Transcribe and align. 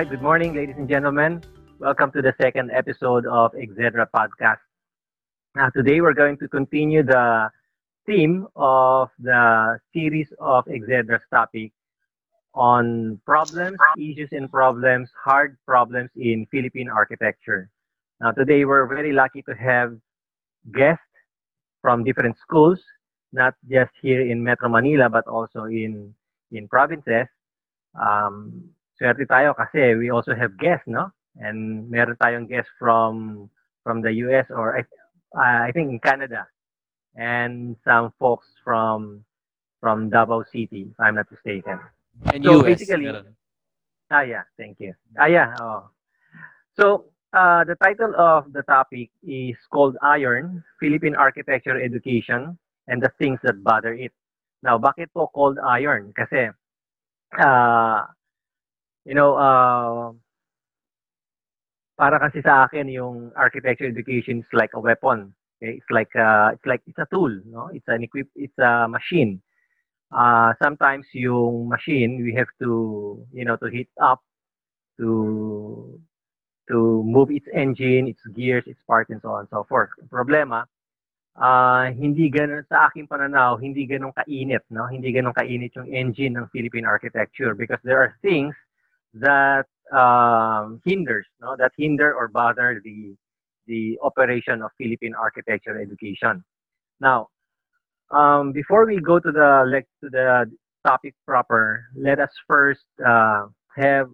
Right, 0.00 0.08
good 0.08 0.22
morning, 0.22 0.54
ladies 0.54 0.76
and 0.78 0.88
gentlemen. 0.88 1.42
Welcome 1.78 2.10
to 2.12 2.22
the 2.22 2.32
second 2.40 2.70
episode 2.70 3.26
of 3.26 3.52
Exedra 3.52 4.06
podcast. 4.08 4.64
Now, 5.54 5.68
today 5.68 6.00
we're 6.00 6.14
going 6.14 6.38
to 6.38 6.48
continue 6.48 7.02
the 7.02 7.50
theme 8.06 8.46
of 8.56 9.10
the 9.18 9.78
series 9.92 10.28
of 10.40 10.64
Exedra's 10.64 11.20
topic 11.30 11.72
on 12.54 13.20
problems, 13.26 13.76
issues 13.98 14.30
and 14.32 14.50
problems, 14.50 15.10
hard 15.22 15.58
problems 15.66 16.08
in 16.16 16.46
Philippine 16.50 16.88
architecture. 16.88 17.68
Now, 18.22 18.30
today 18.30 18.64
we're 18.64 18.86
very 18.86 19.12
lucky 19.12 19.42
to 19.42 19.52
have 19.52 19.98
guests 20.72 21.12
from 21.82 22.04
different 22.04 22.38
schools, 22.40 22.80
not 23.34 23.52
just 23.68 23.92
here 24.00 24.22
in 24.22 24.42
Metro 24.42 24.70
Manila, 24.70 25.10
but 25.10 25.26
also 25.26 25.64
in 25.64 26.14
in 26.52 26.68
provinces. 26.68 27.26
Um, 28.00 28.70
swerte 29.00 29.24
tayo 29.24 29.56
kasi 29.56 29.96
we 29.96 30.12
also 30.12 30.36
have 30.36 30.52
guests, 30.60 30.84
no? 30.84 31.08
And 31.40 31.88
meron 31.88 32.20
tayong 32.20 32.52
guests 32.52 32.68
from 32.76 33.48
from 33.80 34.04
the 34.04 34.12
US 34.28 34.52
or 34.52 34.76
I, 34.76 34.84
uh, 35.32 35.64
I 35.64 35.72
think 35.72 35.88
in 35.88 35.98
Canada. 36.04 36.44
And 37.16 37.74
some 37.82 38.12
folks 38.20 38.46
from 38.60 39.24
from 39.80 40.12
Davao 40.12 40.44
City, 40.52 40.92
if 40.92 40.98
I'm 41.00 41.16
not 41.16 41.32
mistaken. 41.32 41.80
And 42.28 42.44
so 42.44 42.60
US, 42.60 42.76
basically, 42.76 43.08
ah 44.12 44.20
yeah, 44.20 44.44
thank 44.60 44.76
you. 44.78 44.92
Ah 45.16 45.32
yeah, 45.32 45.56
oh. 45.56 45.88
So 46.76 47.08
uh, 47.32 47.64
the 47.64 47.76
title 47.80 48.12
of 48.20 48.52
the 48.52 48.62
topic 48.62 49.10
is 49.22 49.56
called 49.72 49.96
Iron, 50.02 50.62
Philippine 50.78 51.16
Architecture 51.16 51.80
Education 51.80 52.58
and 52.88 53.02
the 53.02 53.10
Things 53.18 53.40
That 53.42 53.62
Bother 53.62 53.94
It. 53.94 54.12
Now, 54.62 54.76
bakit 54.76 55.08
po 55.14 55.30
called 55.32 55.56
iron? 55.62 56.12
Kasi 56.12 56.52
uh, 57.38 58.00
you 59.04 59.14
know, 59.14 59.36
uh, 59.36 60.12
para 62.00 62.16
kasi 62.16 62.40
sa 62.40 62.64
akin 62.64 62.88
yung 62.88 63.28
architecture 63.36 63.84
education 63.84 64.40
is 64.40 64.50
like 64.52 64.72
a 64.72 64.80
weapon. 64.80 65.36
Okay? 65.60 65.76
It's 65.76 65.90
like 65.92 66.08
uh, 66.16 66.56
it's 66.56 66.64
like 66.64 66.80
it's 66.88 66.98
a 66.98 67.08
tool, 67.12 67.28
no? 67.44 67.68
It's 67.72 67.88
an 67.88 68.02
equip 68.02 68.28
it's 68.36 68.56
a 68.56 68.88
machine. 68.88 69.44
Uh, 70.10 70.56
sometimes 70.62 71.06
yung 71.12 71.68
machine 71.68 72.24
we 72.24 72.34
have 72.34 72.48
to, 72.58 73.20
you 73.32 73.44
know, 73.44 73.56
to 73.60 73.68
heat 73.68 73.92
up 74.00 74.24
to 74.98 76.00
to 76.68 77.02
move 77.04 77.30
its 77.30 77.46
engine, 77.52 78.08
its 78.08 78.22
gears, 78.34 78.64
its 78.66 78.80
parts 78.86 79.10
and 79.10 79.20
so 79.20 79.36
on 79.36 79.40
and 79.44 79.52
so 79.52 79.66
forth. 79.68 79.90
Problema, 80.08 80.64
uh, 81.36 81.92
hindi 81.92 82.30
ganun 82.30 82.64
sa 82.70 82.88
aking 82.88 83.06
pananaw, 83.10 83.60
hindi 83.60 83.84
ganun 83.84 84.14
kainit, 84.16 84.64
no? 84.70 84.86
Hindi 84.86 85.12
ganun 85.12 85.36
kainit 85.36 85.74
yung 85.76 85.90
engine 85.92 86.38
ng 86.38 86.48
Philippine 86.48 86.86
architecture 86.88 87.54
because 87.54 87.78
there 87.84 88.00
are 88.00 88.16
things 88.22 88.54
that 89.14 89.66
um, 89.92 90.80
hinders, 90.84 91.26
no, 91.40 91.56
that 91.56 91.72
hinder 91.76 92.14
or 92.14 92.28
bother 92.28 92.80
the 92.84 93.14
the 93.66 93.98
operation 94.02 94.62
of 94.62 94.70
Philippine 94.78 95.14
architecture 95.14 95.80
education. 95.80 96.42
Now, 97.00 97.28
um, 98.10 98.52
before 98.52 98.86
we 98.86 99.00
go 99.00 99.18
to 99.18 99.30
the 99.30 99.82
to 100.02 100.10
the 100.10 100.50
topic 100.86 101.14
proper, 101.26 101.84
let 101.96 102.18
us 102.18 102.30
first 102.48 102.84
uh, 103.04 103.46
have 103.76 104.08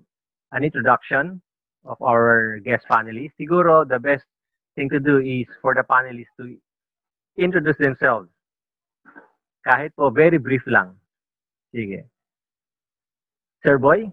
an 0.52 0.64
introduction 0.64 1.40
of 1.84 1.96
our 2.02 2.58
guest 2.64 2.84
panelists. 2.90 3.32
Siguro, 3.40 3.88
the 3.88 3.98
best 3.98 4.24
thing 4.74 4.88
to 4.90 5.00
do 5.00 5.18
is 5.18 5.46
for 5.62 5.74
the 5.74 5.82
panelists 5.82 6.34
to 6.40 6.56
introduce 7.38 7.76
themselves. 7.78 8.28
Kahit 9.66 9.90
po, 9.96 10.10
very 10.10 10.38
brief 10.38 10.62
lang. 10.66 10.94
Sige. 11.74 12.04
Sir 13.64 13.78
Boy? 13.78 14.12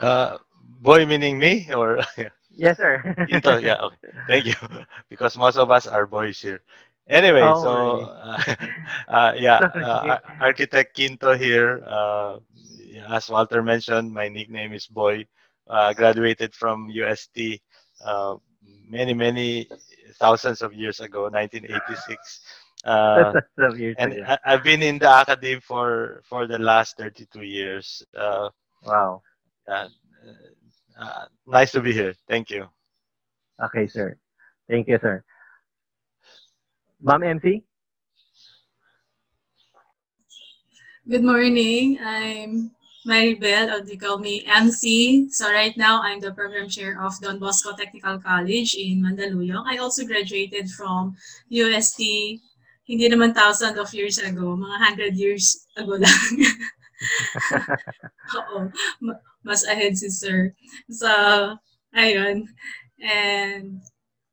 Uh, 0.00 0.38
boy 0.80 1.06
meaning 1.06 1.38
me 1.38 1.68
or? 1.74 2.00
Yes 2.56 2.78
sir. 2.78 3.02
Quinto, 3.26 3.58
yeah 3.58 3.78
okay. 3.80 4.12
Thank 4.26 4.46
you. 4.46 4.54
Because 5.10 5.36
most 5.38 5.56
of 5.56 5.70
us 5.70 5.86
are 5.86 6.06
boys 6.06 6.40
here. 6.40 6.62
Anyway 7.08 7.42
oh, 7.42 7.54
so 7.54 8.00
uh, 8.00 8.38
uh, 9.08 9.32
yeah 9.36 9.62
uh, 9.80 10.18
architect 10.40 10.94
Quinto 10.94 11.34
here. 11.36 11.82
Uh, 11.86 12.38
as 13.08 13.30
Walter 13.30 13.62
mentioned 13.62 14.12
my 14.12 14.28
nickname 14.28 14.72
is 14.72 14.86
boy. 14.86 15.26
Uh, 15.68 15.92
graduated 15.94 16.54
from 16.54 16.88
UST 16.90 17.60
uh, 18.04 18.36
many 18.88 19.14
many 19.14 19.68
thousands 20.18 20.62
of 20.62 20.74
years 20.74 21.00
ago 21.00 21.28
1986 21.30 22.40
uh, 22.84 23.34
and. 23.98 24.16
I, 24.26 24.38
have 24.44 24.64
been 24.64 24.82
in 24.82 24.98
the 24.98 25.10
academy 25.10 25.60
for 25.60 26.22
for 26.24 26.46
the 26.46 26.58
last 26.58 26.96
32 26.98 27.42
years. 27.42 28.02
Uh, 28.16 28.50
wow 28.84 29.22
uh, 29.68 29.88
uh, 31.00 31.24
nice 31.46 31.72
to 31.72 31.80
be 31.80 31.92
here. 31.92 32.14
Thank 32.28 32.50
you. 32.50 32.66
Okay, 33.62 33.86
sir. 33.86 34.16
Thank 34.68 34.88
you, 34.88 34.98
sir. 35.00 35.24
Ma'am 37.00 37.22
MC? 37.22 37.62
Good 41.08 41.24
morning. 41.24 41.98
I'm 42.00 42.70
Maribel, 43.06 43.72
or 43.72 43.84
they 43.84 43.96
call 43.96 44.18
me 44.18 44.44
MC. 44.46 45.28
So 45.30 45.50
right 45.50 45.76
now, 45.76 46.02
I'm 46.02 46.20
the 46.20 46.32
program 46.32 46.68
chair 46.68 47.00
of 47.02 47.18
Don 47.20 47.38
Bosco 47.38 47.72
Technical 47.72 48.20
College 48.20 48.74
in 48.76 49.02
Mandaluyong. 49.02 49.64
I 49.66 49.78
also 49.78 50.04
graduated 50.04 50.68
from 50.70 51.16
UST, 51.48 52.38
hindi 52.84 53.08
naman 53.08 53.34
thousand 53.34 53.78
of 53.78 53.92
years 53.94 54.18
ago, 54.18 54.54
mga 54.54 54.76
hundred 54.76 55.16
years 55.16 55.66
ago 55.76 55.96
lang. 55.96 56.24
Oo 58.36 58.68
mas 59.44 59.64
ahead 59.64 59.96
si 59.96 60.10
Sir. 60.10 60.54
So, 60.90 61.08
ayun. 61.96 62.48
And 63.00 63.80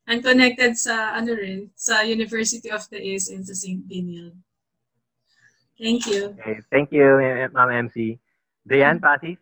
I'm 0.08 0.22
connected 0.22 0.76
sa 0.76 1.16
ano 1.16 1.36
rin, 1.36 1.68
sa 1.76 2.00
University 2.04 2.72
of 2.72 2.84
the 2.88 3.00
East 3.00 3.28
in 3.28 3.44
sa 3.44 3.52
St. 3.52 3.84
Benil. 3.84 4.32
Thank 5.78 6.10
you. 6.10 6.34
Okay, 6.40 6.58
thank 6.72 6.90
you, 6.90 7.06
Ma'am 7.54 7.88
MC. 7.88 8.18
Diane 8.66 8.98
Pasis? 8.98 9.38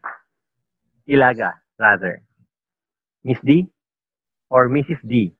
Ilaga, 1.08 1.54
rather. 1.78 2.22
Miss 3.24 3.40
D? 3.42 3.66
Or 4.50 4.68
Mrs. 4.68 5.00
D? 5.02 5.32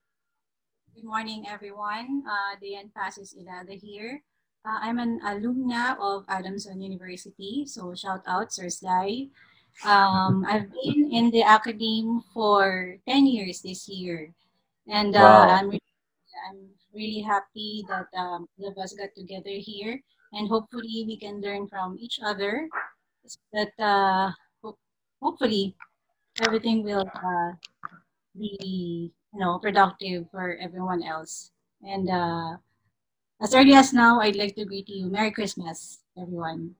Good 0.94 1.04
morning, 1.04 1.44
everyone. 1.46 2.24
Uh, 2.24 2.56
Diane 2.58 2.90
Pasis 2.90 3.36
Ilaga 3.36 3.76
here. 3.76 4.24
Uh, 4.66 4.82
I'm 4.82 4.98
an 4.98 5.20
alumna 5.22 5.94
of 6.00 6.24
Adamson 6.26 6.82
University, 6.82 7.62
so 7.66 7.94
shout 7.94 8.26
out, 8.26 8.50
Sir 8.50 8.66
Sly. 8.66 9.30
Um, 9.84 10.44
I've 10.48 10.72
been 10.72 11.10
in 11.12 11.30
the 11.30 11.42
academy 11.42 12.06
for 12.32 12.96
10 13.08 13.26
years 13.26 13.60
this 13.60 13.88
year. 13.88 14.32
And 14.88 15.14
uh, 15.14 15.20
wow. 15.20 15.48
I'm, 15.50 15.68
really, 15.68 15.92
I'm 16.48 16.58
really 16.94 17.20
happy 17.20 17.84
that 17.88 18.06
um, 18.16 18.48
all 18.58 18.68
of 18.70 18.78
us 18.78 18.94
got 18.94 19.10
together 19.14 19.52
here. 19.52 20.00
And 20.32 20.48
hopefully 20.48 21.04
we 21.06 21.16
can 21.18 21.40
learn 21.40 21.68
from 21.68 21.96
each 22.00 22.20
other. 22.24 22.68
That 23.52 23.72
uh, 23.78 24.30
ho- 24.62 24.78
hopefully 25.20 25.74
everything 26.40 26.84
will 26.84 27.10
uh, 27.10 27.52
be 28.38 29.12
you 29.34 29.40
know 29.40 29.58
productive 29.58 30.30
for 30.30 30.56
everyone 30.60 31.02
else. 31.02 31.50
And 31.82 32.08
uh, 32.08 32.56
as 33.42 33.54
early 33.54 33.74
as 33.74 33.92
now, 33.92 34.20
I'd 34.20 34.36
like 34.36 34.54
to 34.56 34.64
greet 34.64 34.88
you. 34.88 35.06
Merry 35.10 35.30
Christmas, 35.30 36.00
everyone. 36.16 36.74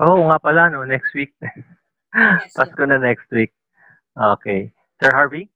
Oh, 0.00 0.28
nga 0.28 0.38
pala, 0.42 0.70
no? 0.70 0.84
Next 0.84 1.14
week. 1.14 1.32
Yes, 2.16 2.56
Pasko 2.56 2.88
na 2.88 2.96
next 2.96 3.28
week. 3.28 3.52
Okay. 4.16 4.72
Sir 5.02 5.12
Harvey? 5.12 5.52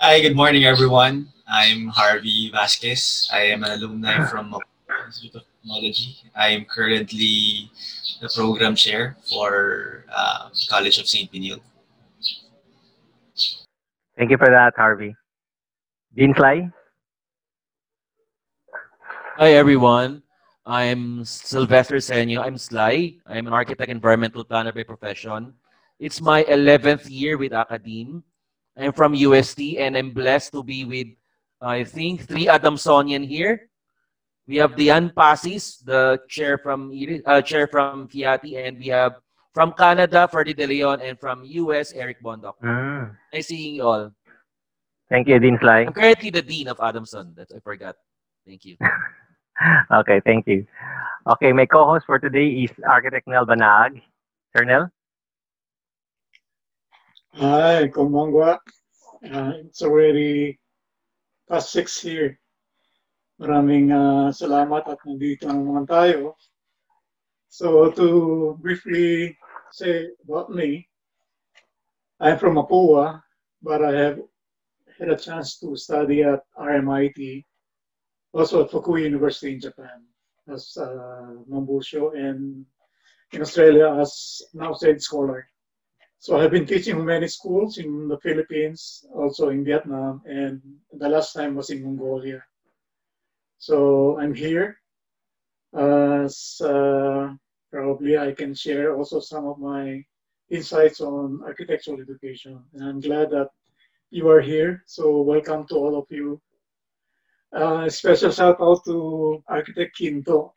Hi, 0.00 0.24
good 0.24 0.34
morning, 0.34 0.64
everyone. 0.64 1.28
I'm 1.44 1.92
Harvey 1.92 2.48
Vasquez. 2.48 3.28
I 3.28 3.52
am 3.52 3.62
an 3.62 3.76
alumni 3.76 4.24
from 4.32 4.56
Institute 5.04 5.36
of 5.36 5.44
Technology. 5.60 6.16
I 6.32 6.48
am 6.56 6.64
currently 6.64 7.68
the 8.24 8.32
program 8.32 8.74
chair 8.74 9.20
for 9.28 10.06
uh, 10.08 10.48
College 10.72 10.96
of 10.96 11.06
St. 11.06 11.30
Benil. 11.30 11.60
Thank 14.16 14.30
you 14.30 14.38
for 14.38 14.48
that, 14.48 14.72
Harvey. 14.76 15.14
Dean 16.16 16.32
Sly? 16.32 16.72
Hi, 19.36 19.52
everyone. 19.52 20.22
I'm 20.66 21.24
Sylvester 21.24 22.02
Senyo. 22.02 22.42
I'm 22.42 22.58
Sly. 22.58 23.14
I'm 23.24 23.46
an 23.46 23.52
architect 23.52 23.88
environmental 23.88 24.42
planner 24.42 24.72
by 24.72 24.82
profession. 24.82 25.54
It's 26.00 26.20
my 26.20 26.42
11th 26.42 27.06
year 27.08 27.38
with 27.38 27.54
Academe. 27.54 28.24
I'm 28.76 28.90
from 28.90 29.14
UST 29.14 29.78
and 29.78 29.96
I'm 29.96 30.10
blessed 30.10 30.50
to 30.58 30.64
be 30.64 30.84
with, 30.84 31.06
I 31.62 31.84
think, 31.84 32.26
three 32.26 32.50
Adamsonian 32.50 33.22
here. 33.22 33.70
We 34.48 34.56
have 34.56 34.74
Diane 34.74 35.14
Pasis, 35.14 35.78
the 35.78 36.18
chair 36.28 36.58
from 36.58 36.90
uh, 37.26 37.42
chair 37.42 37.68
from 37.68 38.08
Fiati, 38.08 38.58
and 38.58 38.78
we 38.78 38.88
have 38.88 39.22
from 39.54 39.72
Canada, 39.72 40.28
Ferdy 40.30 40.52
De 40.52 40.66
Leon, 40.66 41.00
and 41.00 41.18
from 41.18 41.42
US, 41.44 41.92
Eric 41.92 42.22
Bondoc. 42.22 42.54
Mm. 42.62 43.14
Nice 43.32 43.46
seeing 43.46 43.76
you 43.76 43.82
all. 43.82 44.10
Thank 45.08 45.28
you, 45.28 45.38
Dean 45.38 45.58
Sly. 45.60 45.86
I'm 45.86 45.92
currently 45.92 46.30
the 46.30 46.42
Dean 46.42 46.68
of 46.68 46.78
Adamson. 46.82 47.34
That 47.36 47.50
I 47.54 47.58
forgot. 47.60 47.94
Thank 48.44 48.64
you. 48.64 48.76
okay, 49.90 50.20
thank 50.24 50.46
you. 50.46 50.66
Okay, 51.26 51.52
my 51.52 51.66
co-host 51.66 52.06
for 52.06 52.18
today 52.18 52.46
is 52.64 52.70
architect 52.86 53.26
Nel 53.26 53.46
Banag. 53.46 54.02
Sir 54.54 54.64
Nel? 54.64 54.90
Hi, 57.34 57.88
Komangwa. 57.88 58.58
Uh, 59.24 59.52
it's 59.64 59.82
already 59.82 60.58
past 61.48 61.72
six 61.72 62.00
here. 62.00 62.38
Maraming 63.36 63.92
uh, 63.92 64.32
salamat 64.32 64.88
at 64.88 65.00
nandito 65.04 65.44
naman 65.52 65.84
tayo. 65.84 66.32
So 67.52 67.92
to 67.92 68.56
briefly 68.60 69.36
say 69.72 70.08
about 70.24 70.48
me, 70.48 70.88
I'm 72.20 72.40
from 72.40 72.56
Mapua, 72.56 73.20
but 73.60 73.84
I 73.84 73.92
have 73.92 74.18
had 74.96 75.12
a 75.12 75.20
chance 75.20 75.60
to 75.60 75.76
study 75.76 76.24
at 76.24 76.40
RMIT, 76.56 77.44
also 78.36 78.64
at 78.64 78.70
Fukui 78.70 79.02
University 79.02 79.54
in 79.54 79.60
Japan 79.60 80.04
as 80.52 80.76
uh, 80.76 81.32
Mambusho 81.50 82.14
and 82.14 82.64
in 83.32 83.40
Australia 83.40 83.96
as 84.00 84.42
an 84.54 84.62
outside 84.62 85.00
scholar. 85.00 85.48
So 86.18 86.38
I've 86.38 86.50
been 86.50 86.66
teaching 86.66 87.04
many 87.04 87.28
schools 87.28 87.78
in 87.78 88.08
the 88.08 88.18
Philippines, 88.18 89.04
also 89.14 89.48
in 89.48 89.64
Vietnam, 89.64 90.22
and 90.26 90.60
the 90.92 91.08
last 91.08 91.32
time 91.32 91.54
was 91.54 91.70
in 91.70 91.82
Mongolia. 91.82 92.42
So 93.58 94.18
I'm 94.20 94.34
here. 94.34 94.78
As 95.74 96.60
uh, 96.60 97.34
probably 97.72 98.18
I 98.18 98.32
can 98.32 98.54
share 98.54 98.96
also 98.96 99.20
some 99.20 99.46
of 99.46 99.58
my 99.58 100.04
insights 100.50 101.00
on 101.00 101.42
architectural 101.44 102.00
education. 102.00 102.62
And 102.74 102.84
I'm 102.84 103.00
glad 103.00 103.30
that 103.30 103.48
you 104.10 104.28
are 104.28 104.40
here. 104.40 104.82
So 104.86 105.20
welcome 105.22 105.66
to 105.68 105.74
all 105.74 105.98
of 105.98 106.06
you. 106.10 106.40
Special 107.88 108.30
shout 108.32 108.60
out 108.60 108.84
to 108.84 109.42
Architect 109.48 109.96
Quinto. 109.96 110.52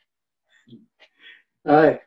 Hi. 1.65 2.01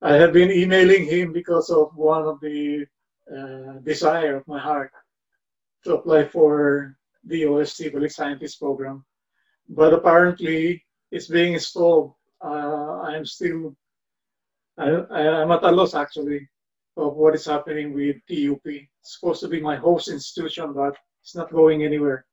I 0.00 0.14
have 0.14 0.32
been 0.32 0.50
emailing 0.50 1.04
him 1.04 1.32
because 1.32 1.70
of 1.70 1.94
one 1.94 2.24
of 2.24 2.40
the 2.40 2.86
uh, 3.30 3.78
desire 3.84 4.36
of 4.36 4.48
my 4.48 4.58
heart 4.58 4.90
to 5.84 5.94
apply 5.94 6.24
for 6.24 6.96
the 7.24 7.46
OST 7.46 7.92
Balik 7.92 8.12
Scientist 8.12 8.58
program. 8.58 9.04
But 9.68 9.94
apparently 9.94 10.84
it's 11.12 11.28
being 11.28 11.58
stalled. 11.58 12.14
Uh, 12.42 13.02
I'm 13.02 13.24
still, 13.24 13.76
I, 14.76 14.90
I'm 14.90 15.52
at 15.52 15.62
a 15.62 15.70
loss 15.70 15.94
actually 15.94 16.48
of 16.96 17.14
what 17.14 17.36
is 17.36 17.46
happening 17.46 17.92
with 17.94 18.16
TUP. 18.26 18.66
It's 18.66 18.90
supposed 19.18 19.40
to 19.42 19.48
be 19.48 19.60
my 19.60 19.76
host 19.76 20.08
institution, 20.08 20.72
but 20.72 20.96
it's 21.22 21.36
not 21.36 21.52
going 21.52 21.84
anywhere. 21.84 22.26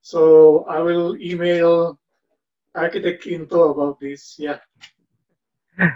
So 0.00 0.64
I 0.64 0.80
will 0.80 1.16
email 1.16 1.98
Architect 2.74 3.22
Quinto 3.22 3.72
about 3.72 4.00
this. 4.00 4.36
Yeah. 4.38 4.58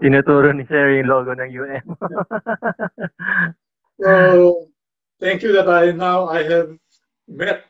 Tinuturo 0.00 0.54
ni 0.56 0.64
Sir 0.64 0.96
yung 0.96 1.08
logo 1.12 1.36
ng 1.36 1.50
UM. 1.52 1.84
so, 4.00 4.66
thank 5.20 5.42
you 5.42 5.52
that 5.52 5.68
I 5.68 5.92
now 5.92 6.24
I 6.24 6.40
have 6.48 6.72
met 7.28 7.68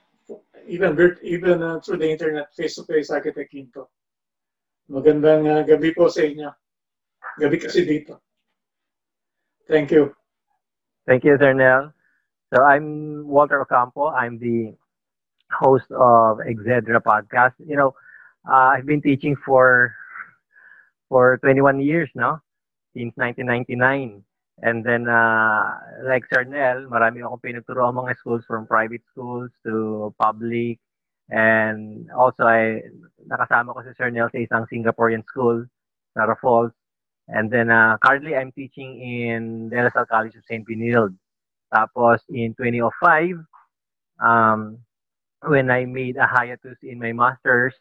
even 0.70 0.94
even 1.26 1.58
uh, 1.62 1.80
through 1.82 1.98
the 1.98 2.10
internet 2.10 2.54
face-to-face 2.54 3.10
Architect 3.10 3.50
Quinto. 3.50 3.90
Magandang 4.90 5.42
uh, 5.46 5.62
gabi 5.66 5.90
po 5.90 6.06
sa 6.06 6.22
inyo. 6.22 6.54
Gabi 7.38 7.56
kasi 7.58 7.82
dito. 7.82 8.22
Thank 9.66 9.90
you. 9.90 10.14
Thank 11.06 11.26
you, 11.26 11.34
Sir 11.38 11.54
Nel. 11.54 11.90
So 12.54 12.62
I'm 12.62 13.22
Walter 13.26 13.62
Ocampo. 13.62 14.10
I'm 14.10 14.38
the 14.38 14.74
host 15.52 15.90
of 15.90 16.38
Exedra 16.38 17.00
podcast. 17.02 17.54
You 17.58 17.76
know, 17.76 17.94
uh, 18.48 18.74
I've 18.74 18.86
been 18.86 19.02
teaching 19.02 19.36
for 19.44 19.94
for 21.08 21.38
21 21.42 21.80
years 21.80 22.08
now, 22.14 22.40
since 22.94 23.12
1999. 23.16 24.22
And 24.62 24.84
then, 24.84 25.08
uh, 25.08 25.72
like 26.04 26.24
Sir 26.32 26.44
Nel, 26.44 26.84
marami 26.92 27.24
akong 27.24 27.40
pinagturo 27.40 27.88
ang 27.88 27.96
mga 27.96 28.16
schools 28.20 28.44
from 28.44 28.68
private 28.68 29.00
schools 29.10 29.48
to 29.64 30.14
public. 30.20 30.78
And 31.32 32.10
also, 32.12 32.44
I 32.44 32.84
nakasama 33.24 33.72
ko 33.72 33.80
si 33.82 33.96
Sir 33.96 34.12
Nel 34.12 34.28
sa 34.28 34.38
isang 34.38 34.68
Singaporean 34.68 35.24
school, 35.24 35.64
Sarah 36.12 36.36
Falls. 36.36 36.76
And 37.30 37.48
then, 37.48 37.70
uh, 37.70 37.96
currently, 38.04 38.36
I'm 38.36 38.52
teaching 38.52 39.00
in 39.00 39.70
De 39.70 39.80
La 39.80 39.88
Salle 39.94 40.10
College 40.10 40.36
of 40.36 40.44
St. 40.44 40.66
Benilde. 40.66 41.16
Tapos, 41.72 42.20
in 42.28 42.52
2005, 42.58 43.38
um, 44.20 44.76
when 45.46 45.70
I 45.70 45.84
made 45.84 46.16
a 46.16 46.26
hiatus 46.26 46.76
in 46.82 46.98
my 46.98 47.12
master's, 47.12 47.74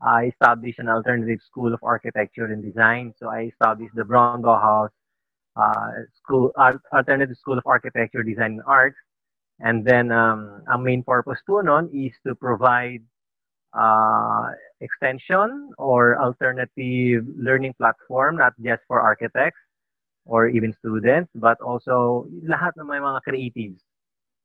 I 0.00 0.26
established 0.26 0.78
an 0.78 0.88
alternative 0.88 1.40
school 1.46 1.72
of 1.72 1.80
architecture 1.82 2.44
and 2.46 2.62
design. 2.62 3.14
So 3.18 3.28
I 3.28 3.52
established 3.52 3.94
the 3.94 4.04
Brown 4.04 4.42
Bauhaus 4.42 4.90
uh, 5.56 6.04
school, 6.22 6.52
alternative 6.92 7.36
school 7.38 7.58
of 7.58 7.64
architecture, 7.66 8.22
design, 8.22 8.52
and 8.52 8.62
arts. 8.66 8.96
And 9.60 9.84
then 9.84 10.12
um, 10.12 10.62
main 10.80 11.02
purpose 11.02 11.40
po 11.46 11.60
nun 11.62 11.88
is 11.92 12.12
to 12.26 12.34
provide 12.34 13.00
uh, 13.72 14.50
extension 14.80 15.72
or 15.78 16.20
alternative 16.20 17.24
learning 17.36 17.72
platform, 17.78 18.36
not 18.36 18.52
just 18.60 18.82
for 18.86 19.00
architects 19.00 19.60
or 20.26 20.48
even 20.48 20.74
students, 20.84 21.30
but 21.34 21.56
also 21.60 22.26
lahat 22.44 22.76
ng 22.76 22.84
may 22.84 23.00
mga 23.00 23.20
creatives. 23.24 23.85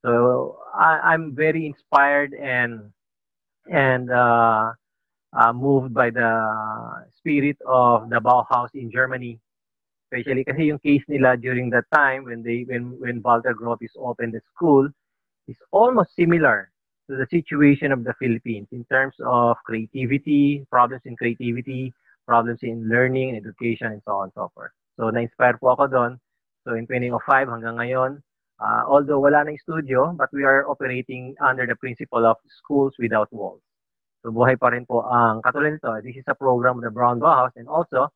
So 0.05 0.59
I, 0.73 1.13
I'm 1.13 1.35
very 1.35 1.65
inspired 1.65 2.33
and 2.33 2.91
and 3.69 4.11
uh, 4.11 4.73
uh, 5.33 5.53
moved 5.53 5.93
by 5.93 6.09
the 6.09 7.05
spirit 7.17 7.57
of 7.65 8.09
the 8.09 8.19
Bauhaus 8.19 8.69
in 8.73 8.91
Germany. 8.91 9.39
Especially 10.11 10.43
kasi 10.43 10.67
yung 10.67 10.79
case 10.79 11.03
nila 11.07 11.37
during 11.37 11.69
that 11.69 11.85
time 11.93 12.25
when 12.25 12.43
they 12.43 12.65
when 12.67 12.99
when 12.99 13.21
Walter 13.21 13.55
Gropius 13.55 13.95
opened 13.95 14.33
the 14.33 14.41
school 14.53 14.89
is 15.47 15.55
almost 15.71 16.15
similar 16.15 16.71
to 17.09 17.15
the 17.15 17.27
situation 17.29 17.91
of 17.91 18.03
the 18.03 18.13
Philippines 18.19 18.67
in 18.71 18.83
terms 18.85 19.15
of 19.23 19.57
creativity, 19.65 20.65
problems 20.69 21.03
in 21.05 21.15
creativity, 21.15 21.93
problems 22.27 22.59
in 22.63 22.87
learning, 22.87 23.35
education, 23.35 23.87
and 23.87 24.01
so 24.05 24.19
on 24.19 24.23
and 24.25 24.33
so 24.35 24.51
forth. 24.53 24.71
So, 24.99 25.09
na-inspire 25.09 25.57
po 25.59 25.75
ako 25.75 25.87
doon. 25.87 26.11
So, 26.63 26.75
in 26.75 26.87
2005 26.87 27.51
hanggang 27.51 27.75
ngayon, 27.79 28.11
uh, 28.61 28.85
although 28.87 29.19
wala 29.19 29.43
na 29.43 29.57
studio, 29.57 30.13
but 30.13 30.29
we 30.31 30.45
are 30.45 30.69
operating 30.69 31.33
under 31.41 31.65
the 31.65 31.75
principle 31.75 32.25
of 32.25 32.37
schools 32.61 32.93
without 33.01 33.27
walls. 33.33 33.61
So 34.21 34.29
buhay 34.29 34.53
pa 34.61 34.69
rin 34.69 34.85
po 34.85 35.01
ang 35.01 35.41
katulad 35.41 35.81
nito. 35.81 35.89
This 36.05 36.21
is 36.21 36.27
a 36.29 36.37
program 36.37 36.77
of 36.77 36.85
the 36.85 36.93
Brown 36.93 37.17
Bauhaus 37.17 37.57
and 37.57 37.65
also 37.65 38.13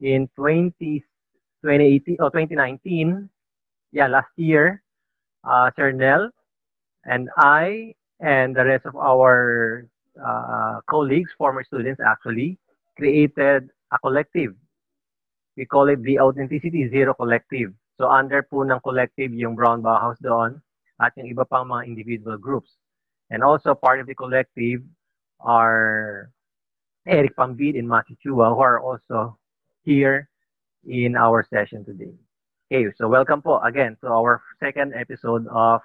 in 0.00 0.32
20, 0.34 1.04
2018 1.60 2.16
or 2.24 2.32
2019, 2.32 3.28
yeah, 3.92 4.08
last 4.08 4.32
year, 4.40 4.82
uh, 5.44 5.70
Sir 5.76 5.92
Nel 5.92 6.32
and 7.04 7.28
I 7.36 7.92
and 8.20 8.56
the 8.56 8.64
rest 8.64 8.86
of 8.86 8.96
our 8.96 9.86
uh, 10.16 10.80
colleagues, 10.88 11.30
former 11.36 11.64
students 11.64 12.00
actually, 12.00 12.58
created 12.96 13.68
a 13.92 13.98
collective. 14.00 14.54
We 15.56 15.66
call 15.66 15.88
it 15.88 16.02
the 16.02 16.18
Authenticity 16.20 16.88
Zero 16.88 17.12
Collective. 17.12 17.72
So 18.02 18.10
under 18.10 18.42
po 18.42 18.66
ng 18.66 18.82
collective 18.82 19.30
yung 19.30 19.54
Brown 19.54 19.78
Bauhaus 19.78 20.18
doon 20.18 20.58
at 20.98 21.14
yung 21.14 21.30
iba 21.30 21.46
pang 21.46 21.70
mga 21.70 21.86
individual 21.86 22.34
groups. 22.34 22.74
And 23.30 23.46
also 23.46 23.78
part 23.78 24.02
of 24.02 24.10
the 24.10 24.18
collective 24.18 24.82
are 25.38 26.34
Eric 27.06 27.38
Pambid 27.38 27.78
and 27.78 27.86
Matthew 27.86 28.18
Chua, 28.18 28.50
who 28.50 28.58
are 28.58 28.82
also 28.82 29.38
here 29.86 30.26
in 30.82 31.14
our 31.14 31.46
session 31.46 31.86
today. 31.86 32.10
Okay, 32.66 32.90
so 32.98 33.06
welcome 33.06 33.38
po 33.38 33.62
again 33.62 33.94
to 34.02 34.10
our 34.10 34.42
second 34.58 34.98
episode 34.98 35.46
of 35.46 35.78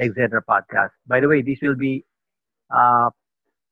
Exeter 0.00 0.40
Podcast. 0.40 0.96
By 1.04 1.20
the 1.20 1.28
way, 1.28 1.44
this 1.44 1.60
will 1.60 1.76
be 1.76 2.08
uh, 2.72 3.12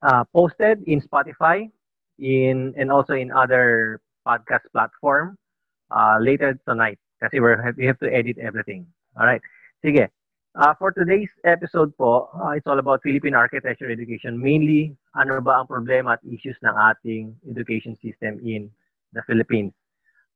uh, 0.05 0.29
posted 0.29 0.85
in 0.85 1.00
Spotify 1.00 1.73
in 2.21 2.76
and 2.76 2.93
also 2.93 3.17
in 3.17 3.33
other 3.33 4.05
podcast 4.29 4.69
platform 4.76 5.41
uh, 5.88 6.21
later 6.21 6.52
tonight 6.69 7.00
kasi 7.23 7.38
we're, 7.38 7.62
we 7.79 7.87
have 7.87 7.99
to 8.02 8.11
edit 8.11 8.37
everything. 8.43 8.83
All 9.14 9.26
right. 9.26 9.41
Sige. 9.85 10.11
Uh, 10.59 10.75
for 10.76 10.93
today's 10.93 11.31
episode 11.47 11.97
po, 11.97 12.29
uh, 12.35 12.50
it's 12.50 12.67
all 12.67 12.83
about 12.83 13.00
Philippine 13.00 13.38
architecture 13.38 13.88
education. 13.88 14.37
Mainly, 14.37 14.93
ano 15.14 15.41
ba 15.41 15.62
ang 15.62 15.71
problema 15.71 16.19
at 16.19 16.21
issues 16.26 16.59
ng 16.61 16.75
ating 16.76 17.33
education 17.49 17.97
system 18.02 18.37
in 18.45 18.69
the 19.14 19.23
Philippines. 19.25 19.73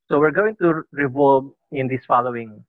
So 0.08 0.22
we're 0.22 0.32
going 0.32 0.56
to 0.62 0.86
revolve 0.94 1.50
in 1.74 1.90
these 1.90 2.06
following 2.06 2.64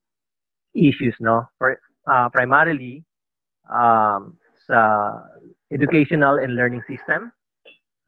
issues, 0.74 1.16
no? 1.22 1.48
For, 1.62 1.80
uh, 2.10 2.28
primarily, 2.34 3.06
um, 3.70 4.36
sa 4.66 5.22
educational 5.72 6.42
and 6.42 6.58
learning 6.58 6.84
system. 6.90 7.32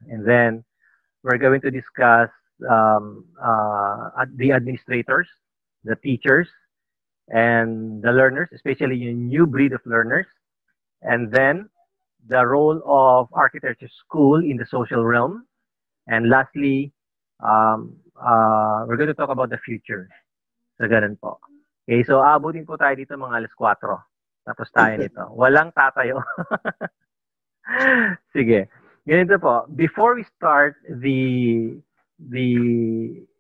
And 0.10 0.28
then, 0.28 0.66
we're 1.24 1.38
going 1.38 1.62
to 1.62 1.72
discuss 1.72 2.30
um, 2.70 3.26
uh, 3.44 4.26
the 4.36 4.52
administrators, 4.52 5.28
the 5.84 5.96
teachers, 5.96 6.48
and 7.30 8.02
the 8.02 8.12
learners, 8.12 8.50
especially 8.54 9.08
a 9.08 9.14
new 9.14 9.46
breed 9.46 9.74
of 9.74 9.82
learners. 9.86 10.26
And 11.02 11.32
then 11.32 11.70
the 12.28 12.46
role 12.46 12.82
of 12.86 13.30
architecture 13.34 13.90
school 14.06 14.44
in 14.44 14.58
the 14.58 14.66
social 14.66 15.06
realm. 15.06 15.46
And 16.08 16.30
lastly, 16.30 16.92
um, 17.40 17.96
uh, 18.20 18.86
we're 18.88 18.98
going 18.98 19.08
to 19.08 19.14
talk 19.14 19.30
about 19.30 19.50
the 19.50 19.60
future. 19.60 20.10
So, 20.82 20.88
ganun 20.88 21.20
po. 21.20 21.40
Okay, 21.88 22.04
so 22.04 22.22
abutin 22.22 22.66
po 22.66 22.78
tayo 22.78 22.94
dito 22.94 23.18
mga 23.18 23.46
alas 23.46 23.54
4. 23.58 23.82
Tapos 24.46 24.68
tayo 24.74 24.94
nito. 24.98 25.24
Walang 25.34 25.74
tatayo. 25.74 26.22
Sige. 28.34 28.70
Ganito 29.06 29.42
po. 29.42 29.66
Before 29.74 30.14
we 30.14 30.26
start 30.38 30.78
the 30.86 31.74
the 32.20 32.50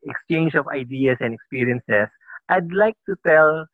exchange 0.07 0.55
of 0.55 0.65
ideas 0.69 1.17
and 1.19 1.33
experiences, 1.33 2.09
I'd 2.49 2.73
like 2.73 2.97
to 3.05 3.15
tell 3.21 3.69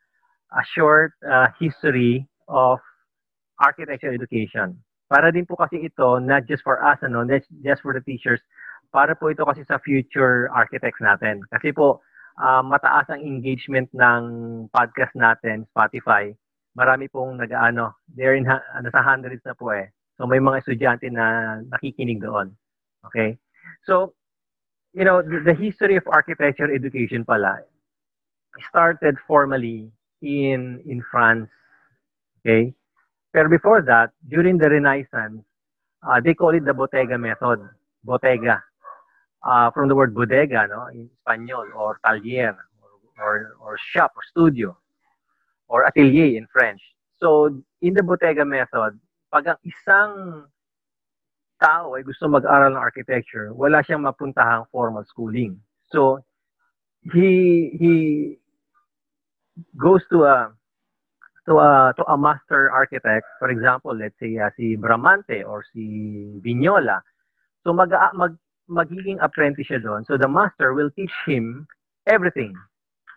a 0.51 0.63
short 0.75 1.15
uh, 1.23 1.47
history 1.59 2.27
of 2.47 2.79
architecture 3.59 4.11
education. 4.11 4.75
Para 5.07 5.31
din 5.31 5.47
po 5.47 5.55
kasi 5.55 5.79
ito, 5.79 6.19
not 6.19 6.43
just 6.43 6.59
for 6.59 6.83
us, 6.83 6.99
ano, 6.99 7.23
not 7.23 7.41
just 7.63 7.79
for 7.79 7.95
the 7.95 8.03
teachers, 8.03 8.43
para 8.91 9.15
po 9.15 9.31
ito 9.31 9.47
kasi 9.47 9.63
sa 9.63 9.79
future 9.79 10.51
architects 10.51 10.99
natin. 10.99 11.39
Kasi 11.47 11.71
po, 11.71 12.03
uh, 12.43 12.59
mataas 12.59 13.07
ang 13.07 13.23
engagement 13.23 13.87
ng 13.95 14.21
podcast 14.75 15.15
natin, 15.15 15.63
Spotify. 15.71 16.35
Marami 16.75 17.07
pong 17.07 17.39
nag-ano, 17.39 17.95
they're 18.11 18.35
in, 18.35 18.43
ano, 18.43 18.87
sa 18.91 18.99
hundreds 18.99 19.43
na 19.47 19.55
po 19.55 19.71
eh. 19.71 19.87
So 20.19 20.27
may 20.27 20.43
mga 20.43 20.67
estudyante 20.67 21.07
na 21.07 21.59
nakikinig 21.71 22.19
doon. 22.19 22.51
Okay? 23.07 23.39
So, 23.87 24.15
you 24.91 25.07
know, 25.07 25.23
the, 25.23 25.43
the 25.43 25.55
history 25.55 25.95
of 25.95 26.07
architecture 26.11 26.67
education 26.67 27.23
pala 27.23 27.63
started 28.69 29.17
formally 29.27 29.91
in 30.21 30.81
in 30.85 31.03
France. 31.11 31.49
Okay? 32.41 32.73
Pero 33.35 33.49
before 33.49 33.81
that, 33.83 34.11
during 34.29 34.57
the 34.57 34.69
Renaissance, 34.69 35.43
uh, 36.07 36.21
they 36.23 36.33
call 36.33 36.55
it 36.55 36.63
the 36.63 36.73
Bottega 36.73 37.17
method. 37.17 37.59
Bottega. 38.03 38.63
Uh, 39.45 39.69
from 39.71 39.87
the 39.87 39.93
word 39.93 40.15
bodega, 40.15 40.65
no, 40.65 40.87
in 40.87 41.09
Spanish, 41.21 41.51
or 41.75 41.99
taller, 42.03 42.57
or, 42.81 43.21
or, 43.21 43.53
or 43.61 43.77
shop, 43.93 44.11
or 44.15 44.23
studio, 44.31 44.75
or 45.67 45.85
atelier 45.85 46.35
in 46.35 46.47
French. 46.51 46.81
So, 47.21 47.61
in 47.81 47.93
the 47.93 48.01
Bottega 48.01 48.43
method, 48.43 48.97
pag 49.29 49.45
ang 49.45 49.61
isang 49.61 50.49
tao 51.61 51.93
ay 51.93 52.01
gusto 52.01 52.25
mag-aral 52.25 52.73
ng 52.73 52.81
architecture, 52.81 53.53
wala 53.53 53.85
siyang 53.85 54.01
mapuntahang 54.01 54.65
formal 54.73 55.05
schooling. 55.05 55.61
So, 55.93 56.25
he 57.13 57.69
he 57.77 57.93
goes 59.77 60.01
to 60.11 60.23
a 60.23 60.51
to 61.47 61.59
a 61.59 61.93
to 61.97 62.03
a 62.05 62.17
master 62.17 62.71
architect, 62.71 63.25
for 63.39 63.49
example, 63.49 63.95
let's 63.95 64.15
say 64.19 64.37
uh, 64.37 64.49
si 64.57 64.75
Bramante 64.75 65.45
or 65.45 65.63
si 65.73 66.39
Vignola. 66.41 67.01
So 67.63 67.73
mag, 67.73 67.93
mag 68.13 68.37
magiging 68.69 69.21
apprentice 69.21 69.69
siya 69.69 69.81
doon. 69.81 70.05
So 70.05 70.17
the 70.17 70.27
master 70.27 70.73
will 70.73 70.89
teach 70.97 71.13
him 71.25 71.67
everything. 72.07 72.53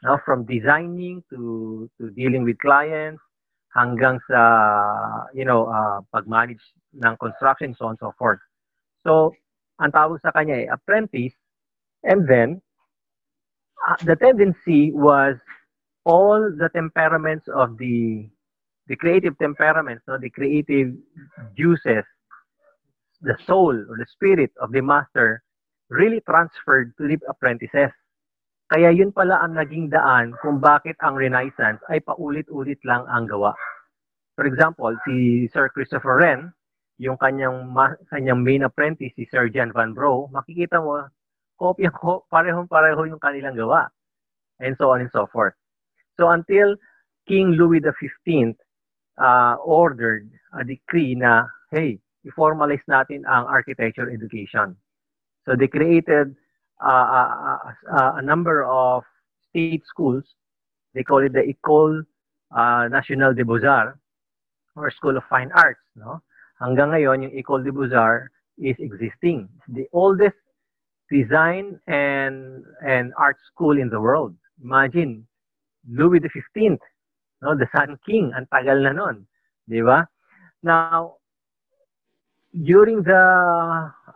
No? 0.05 0.21
From 0.25 0.45
designing 0.45 1.25
to 1.33 1.89
to 1.99 2.11
dealing 2.13 2.45
with 2.45 2.61
clients 2.61 3.21
hanggang 3.77 4.21
sa 4.29 4.41
you 5.33 5.45
know 5.45 5.69
uh, 5.69 6.01
pag-manage 6.13 6.63
ng 6.97 7.15
construction 7.21 7.75
so 7.77 7.89
on 7.89 7.97
and 7.97 8.01
so 8.01 8.13
forth. 8.17 8.41
So 9.05 9.33
ang 9.81 9.93
tawag 9.93 10.21
sa 10.21 10.33
kanya 10.33 10.65
ay 10.65 10.67
apprentice 10.69 11.35
and 12.05 12.29
then 12.29 12.61
uh, 13.89 13.97
the 14.05 14.17
tendency 14.17 14.93
was 14.93 15.37
all 16.09 16.41
the 16.57 16.73
temperaments 16.73 17.45
of 17.53 17.77
the 17.77 18.25
the 18.89 18.97
creative 18.97 19.37
temperaments, 19.37 20.03
no, 20.09 20.17
the 20.17 20.33
creative 20.33 20.97
juices 21.53 22.09
the 23.21 23.37
soul 23.47 23.75
or 23.75 23.97
the 23.99 24.07
spirit 24.07 24.51
of 24.63 24.71
the 24.73 24.81
master 24.81 25.43
really 25.91 26.21
transferred 26.23 26.95
to 26.99 27.09
the 27.09 27.19
apprentices. 27.29 27.91
Kaya 28.69 28.93
yun 28.93 29.11
pala 29.11 29.41
ang 29.41 29.57
naging 29.57 29.89
daan 29.89 30.37
kung 30.45 30.61
bakit 30.61 30.95
ang 31.01 31.17
Renaissance 31.17 31.81
ay 31.89 32.05
paulit-ulit 32.05 32.79
lang 32.85 33.09
ang 33.09 33.25
gawa. 33.25 33.57
For 34.37 34.45
example, 34.45 34.93
si 35.09 35.49
Sir 35.51 35.73
Christopher 35.73 36.21
Wren, 36.21 36.53
yung 37.01 37.17
kanyang 37.17 37.73
kanyang 38.13 38.45
main 38.45 38.63
apprentice 38.63 39.17
si 39.17 39.25
Sir 39.33 39.49
John 39.49 39.73
Van 39.73 39.97
Bro, 39.97 40.29
makikita 40.31 40.79
mo 40.85 41.09
kopya 41.57 41.91
ko 41.91 42.23
parehong-pareho 42.33 43.09
yung 43.09 43.23
kanilang 43.23 43.57
gawa. 43.57 43.89
And 44.61 44.77
so 44.77 44.93
on 44.93 45.01
and 45.01 45.11
so 45.11 45.27
forth. 45.31 45.57
So 46.19 46.31
until 46.31 46.75
King 47.27 47.53
Louis 47.53 47.81
XV 47.81 48.57
uh, 49.23 49.55
ordered 49.65 50.31
a 50.53 50.65
decree 50.65 51.15
na, 51.15 51.47
hey, 51.71 51.99
i-formalize 52.27 52.83
natin 52.91 53.23
ang 53.29 53.47
architecture 53.47 54.11
education. 54.11 54.75
So 55.47 55.55
they 55.55 55.69
created 55.69 56.35
uh, 56.83 56.91
a, 56.91 57.75
a, 57.93 57.99
a 58.19 58.23
number 58.23 58.65
of 58.65 59.05
state 59.51 59.83
schools. 59.87 60.25
They 60.95 61.03
call 61.03 61.25
it 61.25 61.33
the 61.33 61.47
École 61.47 62.03
uh, 62.51 62.89
Nationale 62.91 63.35
des 63.35 63.45
Beaux-Arts 63.45 63.99
or 64.77 64.91
School 64.91 65.17
of 65.17 65.25
Fine 65.31 65.51
Arts. 65.55 65.81
No? 65.95 66.23
Hanggang 66.61 66.91
ngayon, 66.91 67.23
yung 67.23 67.35
École 67.35 67.63
des 67.63 67.71
Beaux-Arts 67.71 68.35
is 68.59 68.77
existing. 68.79 69.49
It's 69.57 69.75
the 69.75 69.87
oldest 69.93 70.37
design 71.11 71.81
and 71.87 72.65
and 72.85 73.15
art 73.17 73.39
school 73.47 73.79
in 73.79 73.89
the 73.89 74.01
world. 74.01 74.35
Imagine, 74.63 75.27
Louis 75.87 76.21
XV, 76.25 76.81
no, 77.43 77.55
the 77.55 77.69
Sun 77.71 77.99
King, 78.03 78.35
ang 78.35 78.51
tagal 78.51 78.83
na 78.83 78.93
nun. 78.97 79.23
Di 79.69 79.85
ba? 79.85 80.03
Now, 80.65 81.23
during 82.51 83.05
the 83.07 83.25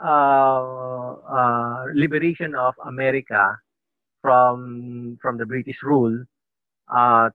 uh, 0.02 1.10
uh, 1.22 1.80
liberation 1.94 2.56
of 2.56 2.74
America 2.82 3.60
from 4.24 5.18
from 5.22 5.38
the 5.38 5.46
British 5.46 5.78
rule, 5.86 6.24
uh, 6.90 7.30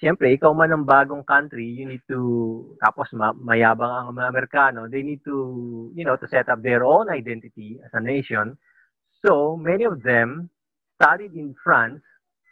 siyempre, 0.00 0.32
ikaw 0.32 0.56
man 0.56 0.72
ng 0.72 0.88
bagong 0.88 1.24
country, 1.26 1.66
you 1.66 1.84
need 1.84 2.00
to, 2.08 2.64
tapos 2.80 3.12
ma- 3.12 3.36
mayabang 3.36 4.08
ang 4.08 4.16
mga 4.16 4.30
Amerikano, 4.32 4.80
they 4.88 5.04
need 5.04 5.20
to, 5.24 5.90
you 5.92 6.04
know, 6.04 6.16
to 6.16 6.28
set 6.28 6.48
up 6.48 6.62
their 6.64 6.84
own 6.86 7.12
identity 7.12 7.76
as 7.84 7.92
a 7.92 8.00
nation. 8.00 8.56
So, 9.20 9.56
many 9.60 9.84
of 9.84 10.00
them 10.00 10.48
studied 10.96 11.36
in 11.36 11.52
France. 11.60 12.00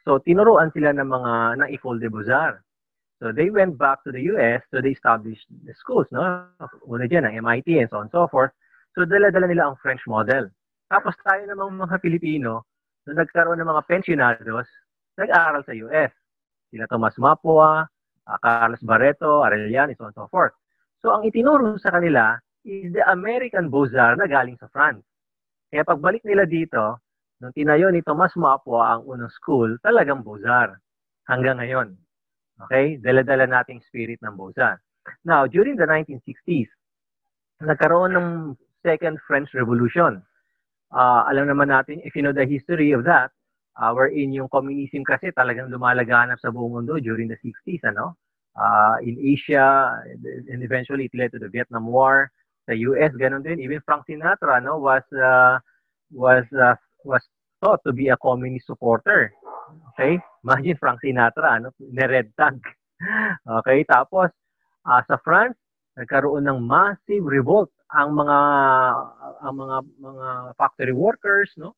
So, 0.04 0.18
tinuruan 0.22 0.72
sila 0.72 0.96
ng 0.96 1.08
mga, 1.08 1.32
ng 1.60 1.68
École 1.74 2.00
des 2.00 2.08
Beaux-Arts. 2.08 2.64
So 3.20 3.32
they 3.36 3.52
went 3.52 3.76
back 3.76 4.00
to 4.04 4.12
the 4.12 4.32
US, 4.32 4.64
so 4.72 4.80
they 4.80 4.96
established 4.96 5.44
the 5.68 5.76
schools, 5.76 6.08
no? 6.08 6.48
Una 6.88 7.04
dyan, 7.04 7.28
ang 7.28 7.36
MIT 7.44 7.76
and 7.76 7.88
so 7.92 8.00
on 8.00 8.08
and 8.08 8.12
so 8.16 8.24
forth. 8.32 8.48
So 8.96 9.04
dala-dala 9.04 9.44
nila 9.44 9.68
ang 9.68 9.76
French 9.76 10.00
model. 10.08 10.48
Tapos 10.88 11.12
tayo 11.20 11.44
namang 11.44 11.76
mga 11.84 12.00
Pilipino, 12.00 12.64
nung 13.04 13.20
nagkaroon 13.20 13.60
ng 13.60 13.68
mga 13.68 13.82
pensionados, 13.84 14.64
nag-aaral 15.20 15.60
sa 15.68 15.76
US. 15.84 16.12
Sila 16.72 16.88
Tomas 16.88 17.12
Mapua, 17.20 17.84
uh, 18.24 18.38
Carlos 18.40 18.80
Barreto, 18.80 19.44
Arellano, 19.44 19.92
so 19.92 20.08
on 20.08 20.16
and 20.16 20.16
so 20.16 20.24
forth. 20.32 20.56
So 21.04 21.12
ang 21.12 21.28
itinuro 21.28 21.76
sa 21.76 21.92
kanila 21.92 22.40
is 22.64 22.88
the 22.96 23.04
American 23.04 23.68
Beaux-Arts 23.68 24.16
na 24.16 24.32
galing 24.32 24.56
sa 24.56 24.72
France. 24.72 25.04
Kaya 25.68 25.84
pagbalik 25.84 26.24
nila 26.24 26.48
dito, 26.48 27.04
nung 27.40 27.56
tinayo 27.56 27.88
ni 27.88 28.04
Tomas 28.04 28.36
Mapua 28.36 28.96
ang 28.96 29.02
unang 29.08 29.32
school, 29.32 29.80
talagang 29.80 30.20
Beaux-Arts 30.20 30.76
hanggang 31.24 31.58
ngayon. 31.58 31.96
Okay? 32.68 33.00
Dala-dala 33.00 33.48
nating 33.48 33.80
spirit 33.88 34.20
ng 34.20 34.36
Boza. 34.36 34.76
Now, 35.24 35.48
during 35.48 35.80
the 35.80 35.88
1960s, 35.88 36.68
nagkaroon 37.64 38.12
ng 38.12 38.28
Second 38.84 39.16
French 39.24 39.48
Revolution. 39.56 40.20
Uh, 40.92 41.24
alam 41.28 41.48
naman 41.48 41.72
natin, 41.72 42.04
if 42.04 42.12
you 42.12 42.20
know 42.20 42.36
the 42.36 42.44
history 42.44 42.92
of 42.92 43.04
that, 43.08 43.32
uh, 43.80 43.92
wherein 43.96 44.32
yung 44.36 44.48
communism 44.52 45.00
kasi 45.04 45.32
talagang 45.32 45.72
lumalaganap 45.72 46.36
sa 46.40 46.52
buong 46.52 46.80
mundo 46.80 47.00
during 47.00 47.28
the 47.28 47.38
60s, 47.40 47.80
ano? 47.88 48.16
Uh, 48.58 48.98
in 49.06 49.16
Asia, 49.16 49.96
and 50.50 50.60
eventually 50.60 51.06
it 51.06 51.14
led 51.16 51.32
to 51.32 51.40
the 51.40 51.48
Vietnam 51.48 51.88
War. 51.88 52.28
Sa 52.68 52.76
US, 52.76 53.14
ganun 53.16 53.46
din. 53.46 53.62
Even 53.62 53.80
Frank 53.86 54.04
Sinatra, 54.04 54.60
no, 54.60 54.76
was 54.76 55.06
uh, 55.16 55.56
was 56.12 56.44
uh, 56.52 56.74
was 57.04 57.22
thought 57.60 57.80
to 57.86 57.92
be 57.92 58.08
a 58.08 58.16
communist 58.18 58.66
supporter. 58.66 59.32
Okay? 59.94 60.18
Imagine 60.44 60.76
Frank 60.80 61.00
Sinatra, 61.04 61.60
ano, 61.60 61.70
ni-red 61.78 62.32
tag. 62.36 62.60
Okay? 63.64 63.80
Tapos, 63.88 64.28
uh, 64.84 65.00
sa 65.08 65.16
France, 65.24 65.56
nagkaroon 65.96 66.44
ng 66.44 66.60
massive 66.60 67.24
revolt 67.24 67.72
ang 67.96 68.12
mga 68.12 68.38
ang 69.40 69.54
mga 69.56 69.76
mga 69.98 70.28
factory 70.60 70.92
workers, 70.92 71.48
no? 71.56 71.72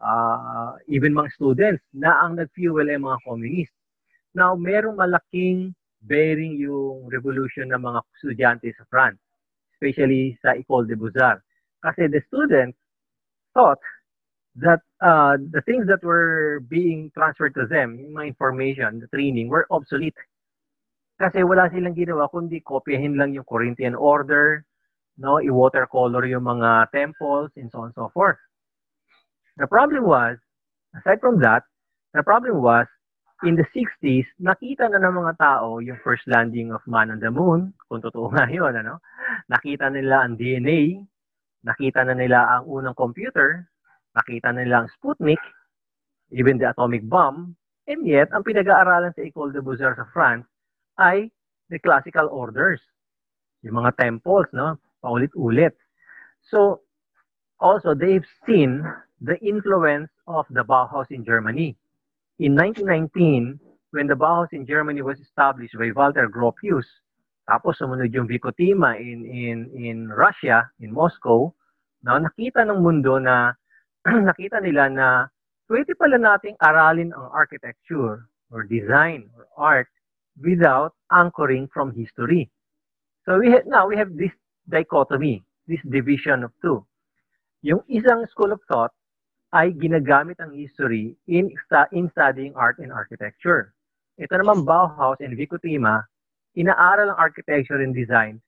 Uh, 0.00 0.74
even 0.88 1.14
mga 1.14 1.30
students 1.36 1.84
na 1.94 2.24
ang 2.24 2.40
nag-fuel 2.40 2.88
ay 2.88 2.98
mga 2.98 3.20
communist. 3.22 3.76
Now, 4.34 4.56
merong 4.56 4.96
malaking 4.96 5.76
bearing 6.02 6.58
yung 6.58 7.06
revolution 7.06 7.70
ng 7.70 7.78
mga 7.78 8.00
estudyante 8.18 8.68
sa 8.74 8.82
France, 8.90 9.18
especially 9.78 10.34
sa 10.42 10.58
École 10.58 10.90
des 10.90 10.98
Beaux-Arts. 10.98 11.46
Kasi 11.78 12.10
the 12.10 12.18
students 12.26 12.74
thought 13.54 13.78
that 14.56 14.80
uh, 15.00 15.36
the 15.40 15.62
things 15.64 15.86
that 15.88 16.04
were 16.04 16.60
being 16.68 17.10
transferred 17.16 17.54
to 17.54 17.66
them, 17.66 17.96
yung 17.96 18.12
mga 18.12 18.36
information, 18.36 19.00
the 19.00 19.08
training, 19.08 19.48
were 19.48 19.66
obsolete. 19.70 20.16
Kasi 21.16 21.40
wala 21.40 21.72
silang 21.72 21.96
ginawa 21.96 22.28
kundi 22.28 22.60
kopyahin 22.60 23.16
lang 23.16 23.32
yung 23.32 23.48
Corinthian 23.48 23.94
order, 23.94 24.64
no, 25.16 25.40
i-watercolor 25.40 26.26
yung 26.28 26.44
mga 26.44 26.92
temples, 26.92 27.48
and 27.56 27.72
so 27.72 27.84
on 27.84 27.92
and 27.92 27.96
so 27.96 28.12
forth. 28.12 28.36
The 29.56 29.68
problem 29.68 30.04
was, 30.04 30.36
aside 30.96 31.20
from 31.20 31.40
that, 31.40 31.64
the 32.12 32.22
problem 32.22 32.60
was, 32.60 32.84
in 33.42 33.56
the 33.56 33.66
60s, 33.74 34.28
nakita 34.38 34.86
na 34.86 35.02
ng 35.02 35.18
mga 35.18 35.34
tao 35.40 35.82
yung 35.82 35.98
first 36.04 36.22
landing 36.30 36.70
of 36.70 36.84
man 36.86 37.10
on 37.10 37.18
the 37.18 37.30
moon, 37.32 37.72
kung 37.88 38.04
totoo 38.04 38.30
nga 38.36 38.46
yun, 38.52 38.72
ano? 38.76 39.00
Nakita 39.48 39.88
nila 39.88 40.28
ang 40.28 40.36
DNA, 40.36 41.00
nakita 41.64 42.04
na 42.04 42.14
nila 42.14 42.58
ang 42.58 42.68
unang 42.68 42.94
computer, 42.94 43.66
nakita 44.16 44.52
na 44.52 44.64
nila 44.64 44.84
ang 44.84 44.90
Sputnik, 44.98 45.40
even 46.32 46.56
the 46.58 46.68
atomic 46.68 47.04
bomb, 47.04 47.56
and 47.88 48.06
yet, 48.06 48.30
ang 48.32 48.46
pinag-aaralan 48.46 49.12
sa 49.12 49.24
École 49.24 49.52
de 49.52 49.60
Beaux-Arts 49.60 49.98
sa 49.98 50.06
France 50.14 50.46
ay 51.00 51.28
the 51.72 51.80
classical 51.80 52.28
orders. 52.30 52.80
Yung 53.64 53.80
mga 53.80 53.96
temples, 53.98 54.48
no? 54.52 54.78
Paulit-ulit. 55.02 55.74
So, 56.50 56.82
also, 57.58 57.94
they've 57.94 58.26
seen 58.46 58.82
the 59.22 59.38
influence 59.40 60.10
of 60.26 60.46
the 60.50 60.66
Bauhaus 60.66 61.10
in 61.10 61.24
Germany. 61.24 61.78
In 62.42 62.58
1919, 62.58 63.60
when 63.94 64.06
the 64.06 64.18
Bauhaus 64.18 64.50
in 64.52 64.66
Germany 64.66 65.02
was 65.02 65.20
established 65.20 65.78
by 65.78 65.94
Walter 65.94 66.26
Gropius, 66.26 66.86
tapos 67.46 67.78
sumunod 67.78 68.10
yung 68.10 68.26
Vikotima 68.26 68.98
in, 68.98 69.26
in, 69.26 69.70
in 69.74 70.10
Russia, 70.10 70.66
in 70.82 70.90
Moscow, 70.90 71.50
no, 72.02 72.18
nakita 72.18 72.66
ng 72.66 72.82
mundo 72.82 73.18
na, 73.18 73.54
nakita 74.28 74.58
nila 74.62 74.90
na 74.90 75.08
pwede 75.70 75.94
pala 75.94 76.18
nating 76.18 76.58
aralin 76.58 77.14
ang 77.14 77.30
architecture 77.30 78.26
or 78.50 78.66
design 78.66 79.30
or 79.38 79.46
art 79.56 79.90
without 80.40 80.94
anchoring 81.12 81.68
from 81.70 81.94
history. 81.94 82.50
So 83.24 83.38
we 83.38 83.52
have, 83.54 83.64
now 83.66 83.86
we 83.86 83.96
have 83.96 84.16
this 84.18 84.34
dichotomy, 84.66 85.44
this 85.68 85.80
division 85.86 86.42
of 86.42 86.50
two. 86.60 86.82
Yung 87.62 87.86
isang 87.86 88.26
school 88.28 88.50
of 88.50 88.60
thought 88.66 88.90
ay 89.54 89.70
ginagamit 89.76 90.40
ang 90.42 90.50
history 90.56 91.14
in, 91.30 91.52
in 91.94 92.10
studying 92.10 92.56
art 92.58 92.82
and 92.82 92.90
architecture. 92.90 93.70
Ito 94.18 94.42
naman 94.42 94.66
Bauhaus 94.66 95.22
and 95.22 95.38
Vikutima, 95.38 96.02
inaaral 96.58 97.14
ang 97.14 97.18
architecture 97.20 97.78
and 97.78 97.94
design 97.94 98.42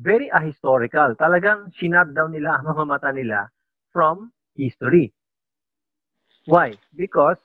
very 0.00 0.32
ahistorical. 0.32 1.12
Talagang 1.20 1.68
shinut 1.76 2.16
down 2.16 2.32
nila 2.32 2.58
ang 2.60 2.72
mga 2.72 2.84
mata 2.88 3.10
nila 3.12 3.46
from 3.92 4.32
history. 4.56 5.12
Why? 6.46 6.74
Because 6.96 7.38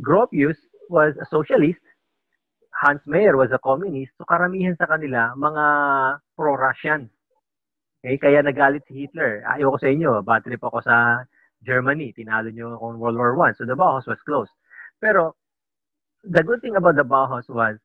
Gropius 0.00 0.56
was 0.88 1.14
a 1.20 1.26
socialist, 1.30 1.80
Hans 2.82 3.00
Meyer 3.06 3.36
was 3.36 3.50
a 3.52 3.60
communist, 3.62 4.12
so 4.18 4.24
karamihan 4.24 4.76
sa 4.76 4.90
kanila 4.90 5.32
mga 5.38 5.64
pro-Russian. 6.34 7.08
Okay, 8.02 8.18
kaya 8.18 8.42
nagalit 8.42 8.82
si 8.90 9.06
Hitler. 9.06 9.46
Ayaw 9.46 9.78
ko 9.78 9.78
sa 9.78 9.86
inyo, 9.86 10.10
bad 10.26 10.42
trip 10.42 10.58
ako 10.58 10.82
sa 10.82 11.22
Germany, 11.62 12.10
tinalo 12.10 12.50
nyo 12.50 12.74
akong 12.74 12.98
World 12.98 13.14
War 13.14 13.38
I. 13.46 13.54
So 13.54 13.62
the 13.62 13.78
Bauhaus 13.78 14.10
was 14.10 14.18
closed. 14.26 14.50
Pero 14.98 15.38
the 16.26 16.42
good 16.42 16.58
thing 16.60 16.74
about 16.74 16.98
the 16.98 17.06
Bauhaus 17.06 17.46
was 17.46 17.78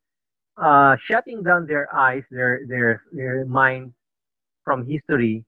uh, 0.58 0.98
shutting 1.06 1.44
down 1.46 1.70
their 1.70 1.86
eyes, 1.94 2.26
their 2.34 2.66
their 2.66 3.06
their 3.14 3.46
mind 3.46 3.94
from 4.66 4.86
history. 4.86 5.46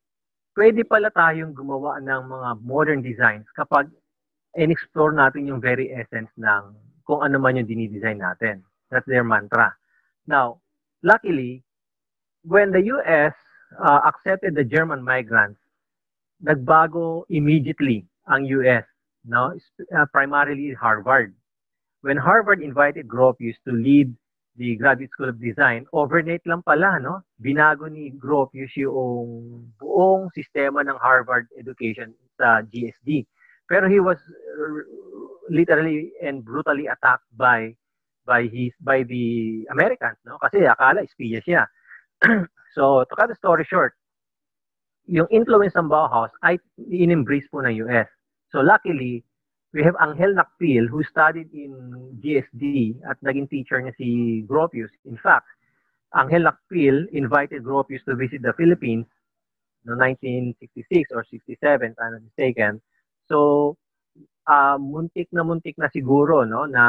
Pwede 0.60 0.84
pala 0.84 1.08
tayong 1.08 1.56
gumawa 1.56 2.04
ng 2.04 2.28
mga 2.28 2.50
modern 2.68 3.00
designs 3.00 3.48
kapag 3.56 3.88
in-explore 4.60 5.16
natin 5.16 5.48
yung 5.48 5.64
very 5.64 5.88
essence 5.96 6.28
ng 6.36 6.76
kung 7.08 7.24
ano 7.24 7.40
man 7.40 7.56
yung 7.56 7.64
dinidesign 7.64 8.20
natin. 8.20 8.60
That's 8.92 9.08
their 9.08 9.24
mantra. 9.24 9.72
Now, 10.28 10.60
luckily, 11.00 11.64
when 12.44 12.76
the 12.76 12.92
US 12.92 13.32
uh, 13.80 14.04
accepted 14.04 14.52
the 14.52 14.68
German 14.68 15.00
migrants, 15.00 15.64
nagbago 16.44 17.24
immediately 17.32 18.04
ang 18.28 18.44
US, 18.60 18.84
no? 19.24 19.56
Uh, 19.96 20.12
primarily 20.12 20.76
Harvard. 20.76 21.32
When 22.04 22.20
Harvard 22.20 22.60
invited 22.60 23.08
Gropius 23.08 23.56
to 23.64 23.72
lead 23.72 24.12
the 24.56 24.76
Graduate 24.76 25.12
School 25.12 25.30
of 25.30 25.42
Design, 25.42 25.86
overnight 25.94 26.42
lang 26.46 26.62
pala, 26.64 27.00
no? 27.00 27.22
Binago 27.42 27.88
ni 27.88 28.12
Gropius 28.16 28.74
yung 28.76 29.70
buong 29.80 30.30
sistema 30.36 30.84
ng 30.84 30.98
Harvard 31.00 31.48
education 31.58 32.14
sa 32.36 32.62
GSD. 32.66 33.26
Pero 33.70 33.88
he 33.88 34.00
was 34.00 34.18
literally 35.50 36.12
and 36.22 36.44
brutally 36.44 36.90
attacked 36.90 37.30
by 37.38 37.74
by 38.26 38.46
his 38.50 38.74
by 38.82 39.02
the 39.06 39.66
Americans, 39.72 40.18
no? 40.26 40.38
Kasi 40.42 40.66
akala 40.66 41.06
espiya 41.06 41.40
siya. 41.42 41.64
so, 42.76 43.06
to 43.08 43.14
cut 43.16 43.30
the 43.30 43.38
story 43.38 43.64
short, 43.64 43.94
yung 45.10 45.26
influence 45.34 45.74
ng 45.74 45.90
Bauhaus 45.90 46.30
ay 46.46 46.62
in-embrace 46.78 47.50
po 47.50 47.66
ng 47.66 47.74
US. 47.90 48.06
So 48.54 48.62
luckily, 48.62 49.26
we 49.74 49.84
have 49.84 49.96
Angel 50.02 50.34
Nakpil 50.34 50.90
who 50.90 51.04
studied 51.04 51.50
in 51.54 51.74
GSD 52.24 52.98
at 53.10 53.22
naging 53.22 53.50
teacher 53.50 53.78
niya 53.78 53.94
si 53.98 54.42
Gropius. 54.50 54.90
In 55.06 55.18
fact, 55.18 55.46
Angel 56.18 56.50
Nakpil 56.50 57.06
invited 57.14 57.64
Gropius 57.64 58.02
to 58.06 58.16
visit 58.16 58.42
the 58.42 58.54
Philippines 58.58 59.06
no 59.86 59.96
1966 59.96 61.12
or 61.16 61.24
67, 61.24 61.56
if 61.56 61.98
I'm 61.98 62.12
not 62.14 62.22
mistaken. 62.22 62.82
So, 63.30 63.78
uh, 64.50 64.76
muntik 64.76 65.30
na 65.32 65.46
muntik 65.46 65.78
na 65.78 65.88
siguro 65.88 66.44
no 66.44 66.66
na 66.66 66.84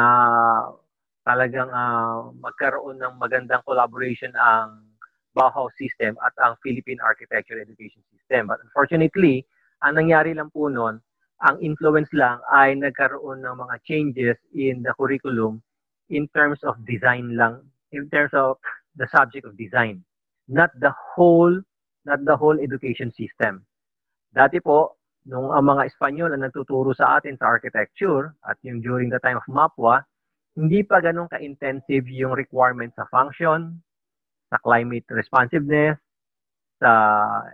talagang 1.22 1.68
uh, 1.70 2.32
magkaroon 2.40 2.98
ng 2.98 3.14
magandang 3.20 3.62
collaboration 3.62 4.32
ang 4.34 4.88
Bauhaus 5.30 5.70
system 5.78 6.18
at 6.26 6.34
ang 6.42 6.58
Philippine 6.58 6.98
Architecture 6.98 7.60
Education 7.60 8.02
System. 8.10 8.50
But 8.50 8.58
unfortunately, 8.66 9.46
ang 9.78 9.94
nangyari 9.94 10.34
lang 10.34 10.50
po 10.50 10.66
noon, 10.66 10.98
ang 11.40 11.56
influence 11.64 12.12
lang 12.12 12.40
ay 12.52 12.76
nagkaroon 12.76 13.40
ng 13.40 13.56
mga 13.56 13.76
changes 13.88 14.36
in 14.52 14.84
the 14.84 14.92
curriculum 15.00 15.64
in 16.12 16.28
terms 16.36 16.60
of 16.66 16.76
design 16.84 17.32
lang, 17.36 17.64
in 17.96 18.08
terms 18.12 18.34
of 18.36 18.60
the 19.00 19.08
subject 19.08 19.48
of 19.48 19.56
design, 19.56 20.04
not 20.48 20.68
the 20.84 20.92
whole, 20.92 21.54
not 22.04 22.20
the 22.28 22.36
whole 22.36 22.58
education 22.60 23.08
system. 23.16 23.64
Dati 24.36 24.60
po, 24.60 25.00
nung 25.24 25.48
ang 25.48 25.64
mga 25.64 25.88
Espanyol 25.88 26.32
ang 26.36 26.44
nagtuturo 26.44 26.92
sa 26.92 27.16
atin 27.16 27.40
sa 27.40 27.48
architecture 27.48 28.36
at 28.44 28.60
yung 28.60 28.84
during 28.84 29.08
the 29.08 29.20
time 29.24 29.40
of 29.40 29.46
MAPWA, 29.48 30.04
hindi 30.60 30.84
pa 30.84 31.00
ganun 31.00 31.30
ka-intensive 31.30 32.04
yung 32.10 32.36
requirement 32.36 32.92
sa 32.92 33.08
function, 33.08 33.80
sa 34.50 34.58
climate 34.60 35.06
responsiveness, 35.08 35.96
sa 36.82 36.90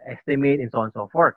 estimate, 0.09 0.59
and 0.59 0.73
so 0.73 0.83
on 0.83 0.89
and 0.89 0.97
so 0.97 1.07
forth. 1.13 1.37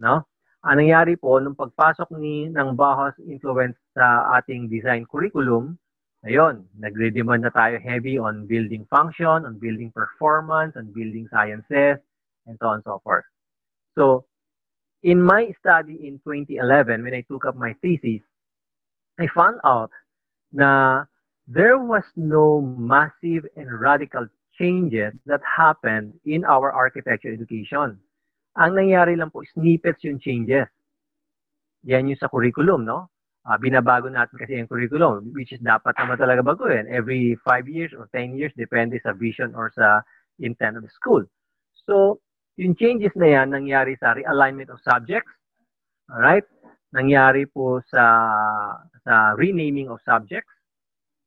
No? 0.00 0.24
Ang 0.66 0.82
nangyari 0.82 1.14
po, 1.14 1.38
nung 1.38 1.54
pagpasok 1.54 2.18
ni 2.18 2.50
ng 2.50 2.74
Bauhaus 2.74 3.14
influence 3.22 3.78
sa 3.94 4.34
ating 4.42 4.66
design 4.66 5.06
curriculum, 5.06 5.78
ayun, 6.26 6.66
nagre-demand 6.74 7.46
na 7.46 7.54
tayo 7.54 7.78
heavy 7.78 8.18
on 8.18 8.42
building 8.50 8.82
function, 8.90 9.46
on 9.46 9.54
building 9.62 9.94
performance, 9.94 10.74
on 10.74 10.90
building 10.90 11.30
sciences, 11.30 12.02
and 12.50 12.58
so 12.58 12.74
on 12.74 12.82
and 12.82 12.86
so 12.90 12.98
forth. 13.06 13.22
So, 13.94 14.26
in 15.06 15.22
my 15.22 15.54
study 15.62 16.02
in 16.02 16.18
2011, 16.26 17.06
when 17.06 17.14
I 17.14 17.22
took 17.30 17.46
up 17.46 17.54
my 17.54 17.78
thesis, 17.78 18.26
I 19.18 19.30
found 19.30 19.62
out 19.62 19.94
na 20.50 21.04
there 21.46 21.78
was 21.78 22.02
no 22.18 22.60
massive 22.60 23.46
and 23.54 23.70
radical 23.70 24.26
changes 24.58 25.14
that 25.26 25.40
happened 25.46 26.18
in 26.26 26.42
our 26.44 26.72
architecture 26.74 27.30
education. 27.30 27.98
Ang 28.58 28.74
nangyari 28.74 29.14
lang 29.14 29.30
po, 29.30 29.46
snippets 29.46 30.02
yung 30.02 30.18
changes. 30.18 30.66
Yan 31.86 32.10
yung 32.10 32.18
sa 32.18 32.26
curriculum, 32.26 32.82
no? 32.82 33.06
Uh, 33.46 33.56
binabago 33.56 34.10
natin 34.10 34.34
kasi 34.34 34.58
yung 34.58 34.68
curriculum, 34.68 35.30
which 35.32 35.54
is 35.54 35.62
dapat 35.62 35.94
naman 35.94 36.18
talaga 36.18 36.42
baguhin. 36.42 36.90
Every 36.90 37.38
5 37.46 37.64
years 37.70 37.94
or 37.94 38.10
10 38.10 38.34
years, 38.34 38.52
depende 38.58 38.98
sa 38.98 39.14
vision 39.14 39.54
or 39.54 39.70
sa 39.72 40.02
intent 40.42 40.76
of 40.76 40.84
the 40.84 40.92
school. 40.92 41.22
So, 41.86 42.20
yung 42.58 42.74
changes 42.74 43.14
na 43.14 43.38
yan, 43.38 43.54
nangyari 43.54 43.94
sa 43.96 44.12
realignment 44.18 44.74
of 44.74 44.82
subjects, 44.82 45.30
alright? 46.10 46.44
Nangyari 46.90 47.46
po 47.46 47.78
sa, 47.86 48.04
sa 49.06 49.38
renaming 49.38 49.86
of 49.86 50.02
subjects, 50.02 50.50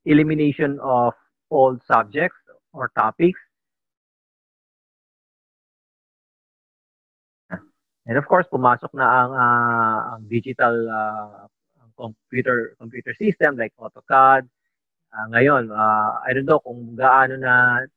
elimination 0.03 0.77
of 0.83 1.15
old 1.47 1.79
subjects 1.87 2.37
or 2.75 2.91
topics, 2.93 3.39
And 8.11 8.19
of 8.19 8.27
course, 8.27 8.43
pumasok 8.51 8.91
na 8.91 9.07
ang, 9.07 9.31
uh, 9.31 9.99
ang 10.11 10.21
digital 10.27 10.75
uh, 10.91 11.47
computer 11.95 12.75
computer 12.75 13.15
system 13.15 13.55
like 13.55 13.71
AutoCAD. 13.79 14.51
Uh, 15.15 15.25
ngayon, 15.31 15.71
uh, 15.71 16.19
I 16.19 16.35
don't 16.35 16.43
know 16.43 16.59
kung 16.59 16.91
gaano 16.99 17.39
na 17.39 17.87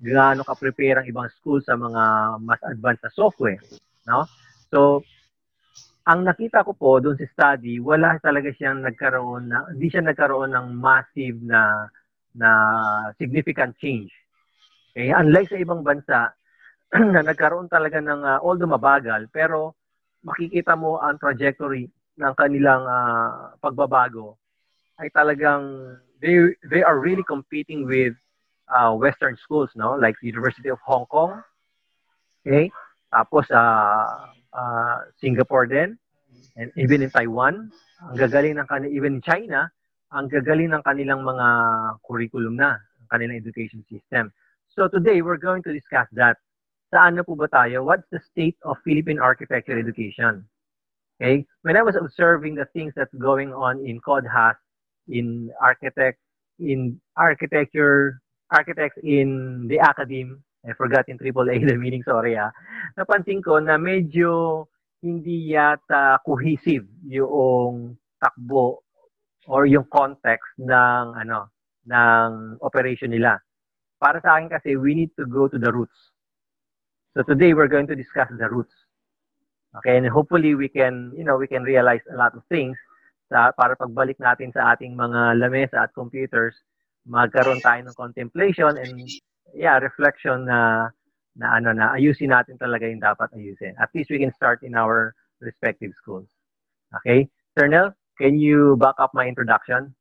gaano 0.00 0.40
ka-prepare 0.40 1.04
ang 1.04 1.08
ibang 1.12 1.28
school 1.36 1.60
sa 1.60 1.76
mga 1.76 2.36
mas 2.40 2.64
advanced 2.64 3.04
na 3.04 3.12
software, 3.12 3.60
no? 4.08 4.24
So, 4.72 5.04
ang 6.08 6.24
nakita 6.24 6.64
ko 6.64 6.72
po 6.72 6.96
doon 6.96 7.20
sa 7.20 7.28
study, 7.28 7.76
wala 7.76 8.16
talaga 8.24 8.48
siyang 8.56 8.80
nagkaroon 8.88 9.52
na 9.52 9.68
hindi 9.68 9.92
siya 9.92 10.00
nagkaroon 10.00 10.56
ng 10.56 10.80
massive 10.80 11.36
na 11.44 11.92
na 12.32 12.48
significant 13.20 13.76
change. 13.76 14.08
Okay, 14.96 15.12
unlike 15.12 15.52
sa 15.52 15.60
ibang 15.60 15.84
bansa, 15.84 16.32
na 17.14 17.22
nagkaroon 17.22 17.66
talaga 17.66 17.98
ng 17.98 18.22
uh, 18.22 18.38
although 18.42 18.70
mabagal 18.70 19.26
pero 19.34 19.74
makikita 20.22 20.78
mo 20.78 21.02
ang 21.02 21.18
trajectory 21.18 21.90
ng 22.18 22.32
kanilang 22.38 22.86
uh, 22.86 23.54
pagbabago 23.58 24.38
ay 25.02 25.10
talagang 25.10 25.94
they 26.22 26.54
they 26.70 26.80
are 26.80 27.02
really 27.02 27.26
competing 27.26 27.84
with 27.84 28.14
uh, 28.70 28.94
western 28.94 29.36
schools 29.36 29.68
no? 29.74 29.98
Like 29.98 30.16
University 30.22 30.70
of 30.70 30.80
Hong 30.86 31.04
Kong 31.10 31.42
okay? 32.46 32.70
Tapos 33.10 33.50
uh, 33.50 34.30
uh, 34.54 34.98
Singapore 35.18 35.66
din 35.66 35.98
and 36.54 36.70
even 36.78 37.02
in 37.02 37.10
Taiwan 37.10 37.68
ang 38.06 38.16
gagaling 38.16 38.56
ng 38.62 38.68
kanila 38.70 38.92
even 38.94 39.18
in 39.18 39.24
China 39.26 39.66
ang 40.14 40.30
gagaling 40.30 40.70
ng 40.70 40.82
kanilang 40.86 41.26
mga 41.26 41.46
curriculum 42.06 42.54
na 42.54 42.78
ang 42.78 43.08
kanilang 43.10 43.42
education 43.42 43.82
system. 43.90 44.30
So 44.70 44.86
today 44.86 45.18
we're 45.20 45.40
going 45.40 45.66
to 45.66 45.74
discuss 45.74 46.06
that 46.14 46.38
saan 46.96 47.20
na 47.20 47.22
po 47.28 47.36
ba 47.36 47.44
tayo? 47.52 47.84
What's 47.84 48.08
the 48.08 48.24
state 48.24 48.56
of 48.64 48.80
Philippine 48.80 49.20
architecture 49.20 49.76
education? 49.76 50.48
Okay? 51.20 51.44
When 51.60 51.76
I 51.76 51.84
was 51.84 51.92
observing 52.00 52.56
the 52.56 52.64
things 52.72 52.96
that's 52.96 53.12
going 53.20 53.52
on 53.52 53.84
in 53.84 54.00
CODHAS 54.00 54.56
in 55.12 55.52
architect 55.60 56.16
in 56.56 56.96
architecture 57.20 58.24
architects 58.50 58.98
in 59.04 59.68
the 59.68 59.76
academy 59.76 60.34
I 60.66 60.72
forgot 60.72 61.06
in 61.06 61.20
AAA 61.20 61.62
the 61.68 61.76
meaning 61.76 62.02
sorry 62.02 62.34
ah. 62.40 62.50
Napansin 62.96 63.44
ko 63.44 63.60
na 63.60 63.76
medyo 63.76 64.66
hindi 65.04 65.52
yata 65.52 66.18
cohesive 66.26 66.88
yung 67.06 67.94
takbo 68.18 68.82
or 69.46 69.68
yung 69.68 69.86
context 69.92 70.48
ng 70.58 71.06
ano 71.14 71.52
ng 71.86 72.58
operation 72.66 73.14
nila. 73.14 73.38
Para 74.02 74.18
sa 74.18 74.40
akin 74.40 74.50
kasi 74.50 74.74
we 74.74 74.96
need 74.96 75.14
to 75.14 75.22
go 75.28 75.46
to 75.46 75.60
the 75.60 75.70
roots 75.70 76.15
so 77.16 77.24
today 77.24 77.56
we're 77.56 77.72
going 77.72 77.88
to 77.88 77.96
discuss 77.96 78.28
the 78.36 78.48
roots 78.48 78.76
okay 79.72 79.96
and 79.96 80.04
hopefully 80.06 80.52
we 80.54 80.68
can 80.68 81.10
you 81.16 81.24
know 81.24 81.40
we 81.40 81.48
can 81.48 81.64
realize 81.64 82.04
a 82.12 82.16
lot 82.16 82.36
of 82.36 82.44
things 82.52 82.76
sa, 83.28 83.50
para 83.54 83.74
pagbalik 83.74 84.18
natin 84.22 84.54
sa 84.54 84.74
ating 84.74 84.94
mga 84.94 85.38
lamesa 85.42 85.86
at 85.86 85.94
computers, 85.94 86.54
magkaroon 87.06 87.62
tayo 87.62 87.82
ng 87.82 87.98
contemplation 87.98 88.74
and 88.78 89.06
yeah, 89.54 89.78
reflection 89.78 90.46
na 90.46 90.90
na 91.36 91.60
ano 91.60 91.70
na 91.76 91.92
ayusin 91.94 92.32
natin 92.32 92.56
talaga 92.56 92.88
yung 92.88 93.02
dapat 93.02 93.28
ayusin. 93.36 93.76
At 93.76 93.92
least 93.92 94.10
we 94.10 94.18
can 94.18 94.32
start 94.32 94.64
in 94.64 94.72
our 94.72 95.12
respective 95.44 95.92
schools. 96.00 96.26
Okay? 97.02 97.28
Sir 97.52 97.68
Nel, 97.68 97.92
can 98.16 98.40
you 98.40 98.78
back 98.80 98.96
up 98.96 99.12
my 99.12 99.28
introduction? 99.28 99.92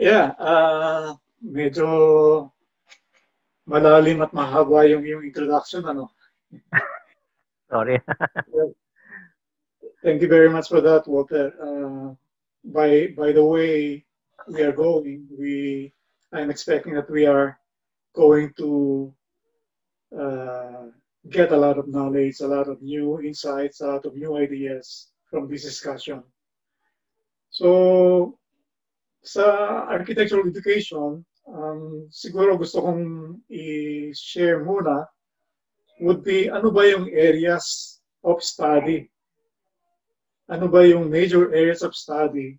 Yeah, 0.00 0.32
uh, 0.40 1.16
medyo 1.44 2.52
malalim 3.68 4.22
at 4.24 4.32
mahaba 4.32 4.88
yung 4.88 5.04
yung 5.04 5.22
introduction 5.24 5.84
ano. 5.84 6.12
Sorry. 7.70 8.00
Thank 10.02 10.22
you 10.22 10.28
very 10.28 10.48
much 10.50 10.68
for 10.68 10.80
that, 10.80 11.06
Walter. 11.08 11.52
Uh, 11.60 12.14
by 12.64 13.08
by 13.16 13.32
the 13.32 13.44
way 13.44 14.04
we 14.48 14.62
are 14.62 14.72
going, 14.72 15.26
we 15.38 15.92
I'm 16.32 16.50
expecting 16.50 16.94
that 16.94 17.10
we 17.10 17.26
are 17.26 17.58
going 18.14 18.52
to 18.58 19.14
uh, 20.14 20.86
get 21.30 21.52
a 21.52 21.56
lot 21.56 21.78
of 21.78 21.88
knowledge, 21.88 22.40
a 22.40 22.46
lot 22.46 22.68
of 22.68 22.82
new 22.82 23.20
insights, 23.20 23.80
a 23.80 23.86
lot 23.86 24.06
of 24.06 24.14
new 24.14 24.36
ideas 24.36 25.08
from 25.30 25.48
this 25.48 25.62
discussion. 25.64 26.22
So, 27.50 28.38
sa 29.22 29.86
architectural 29.90 30.46
education, 30.46 31.24
um, 31.48 32.06
siguro 32.10 32.58
gusto 32.58 32.82
kong 32.82 33.02
i-share 33.50 34.62
muna 34.62 35.06
would 36.00 36.24
be 36.24 36.48
ano 36.48 36.70
ba 36.70 36.88
yung 36.88 37.08
areas 37.10 37.98
of 38.24 38.42
study? 38.42 39.10
Ano 40.48 40.68
ba 40.68 40.86
yung 40.86 41.10
major 41.10 41.54
areas 41.54 41.82
of 41.82 41.96
study 41.96 42.58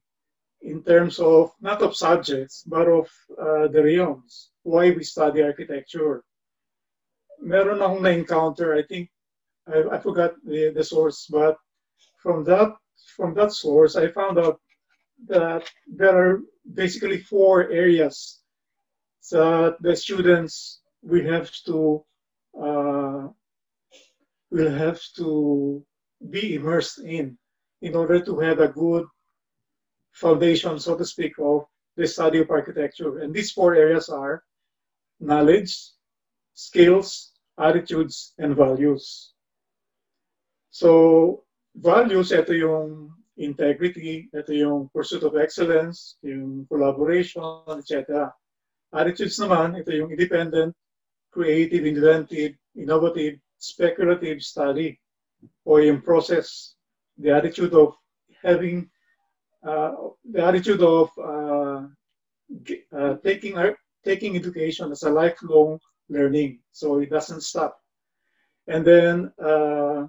in 0.61 0.83
terms 0.83 1.19
of 1.19 1.51
not 1.61 1.81
of 1.81 1.95
subjects 1.95 2.63
but 2.65 2.87
of 2.87 3.07
uh, 3.37 3.67
the 3.67 3.83
realms? 3.83 4.51
Why 4.63 4.91
we 4.91 5.03
study 5.03 5.41
architecture? 5.41 6.23
Meron 7.39 7.79
akong 7.85 8.01
na-encounter 8.01 8.73
I 8.73 8.83
think 8.83 9.09
I, 9.69 9.85
I 9.95 9.97
forgot 9.99 10.33
the, 10.43 10.73
the 10.73 10.83
source 10.83 11.27
but 11.29 11.57
from 12.17 12.43
that 12.45 12.73
from 13.15 13.33
that 13.35 13.53
source 13.53 13.95
I 13.95 14.09
found 14.09 14.39
out 14.39 14.59
that 15.27 15.69
there 15.87 16.17
are 16.17 16.41
basically 16.73 17.21
four 17.21 17.69
areas 17.69 18.41
that 19.31 19.77
the 19.81 19.95
students 19.95 20.81
will 21.01 21.25
have 21.25 21.51
to 21.65 22.03
uh, 22.59 23.27
will 24.51 24.71
have 24.71 25.01
to 25.17 25.83
be 26.29 26.55
immersed 26.55 26.99
in 26.99 27.37
in 27.81 27.95
order 27.95 28.19
to 28.19 28.39
have 28.39 28.59
a 28.59 28.67
good 28.67 29.05
foundation, 30.11 30.79
so 30.79 30.97
to 30.97 31.05
speak, 31.05 31.33
of 31.37 31.65
the 31.95 32.07
study 32.07 32.39
of 32.39 32.49
architecture. 32.49 33.19
And 33.19 33.33
these 33.33 33.51
four 33.51 33.75
areas 33.75 34.09
are 34.09 34.43
knowledge, 35.19 35.77
skills, 36.53 37.33
attitudes, 37.59 38.33
and 38.37 38.55
values. 38.55 39.33
So, 40.71 41.43
values, 41.75 42.31
ito 42.31 42.53
yung 42.53 43.13
integrity, 43.37 44.29
ito 44.33 44.51
yung 44.53 44.89
pursuit 44.89 45.21
of 45.21 45.37
excellence, 45.37 46.17
yung 46.25 46.65
collaboration, 46.65 47.61
etc. 47.77 48.33
Attitudes 48.93 49.37
naman, 49.37 49.77
ito 49.77 49.93
yung 49.93 50.09
independent, 50.09 50.73
creative, 51.37 51.85
inventive, 51.85 52.53
innovative, 52.75 53.35
speculative 53.59 54.41
study, 54.41 54.99
o 55.69 55.77
yung 55.77 56.01
process 56.01 56.73
the 57.21 57.29
attitude 57.29 57.73
of 57.73 57.93
having 58.41 58.89
uh, 59.61 59.93
the 60.33 60.41
attitude 60.41 60.81
of 60.81 61.13
uh, 61.21 61.85
uh, 62.97 63.13
taking 63.21 63.53
taking 64.03 64.35
education 64.35 64.91
as 64.91 65.03
a 65.03 65.09
lifelong 65.09 65.77
learning, 66.09 66.57
so 66.71 66.99
it 66.99 67.09
doesn't 67.09 67.41
stop. 67.41 67.77
And 68.67 68.85
then 68.85 69.31
uh, 69.37 70.07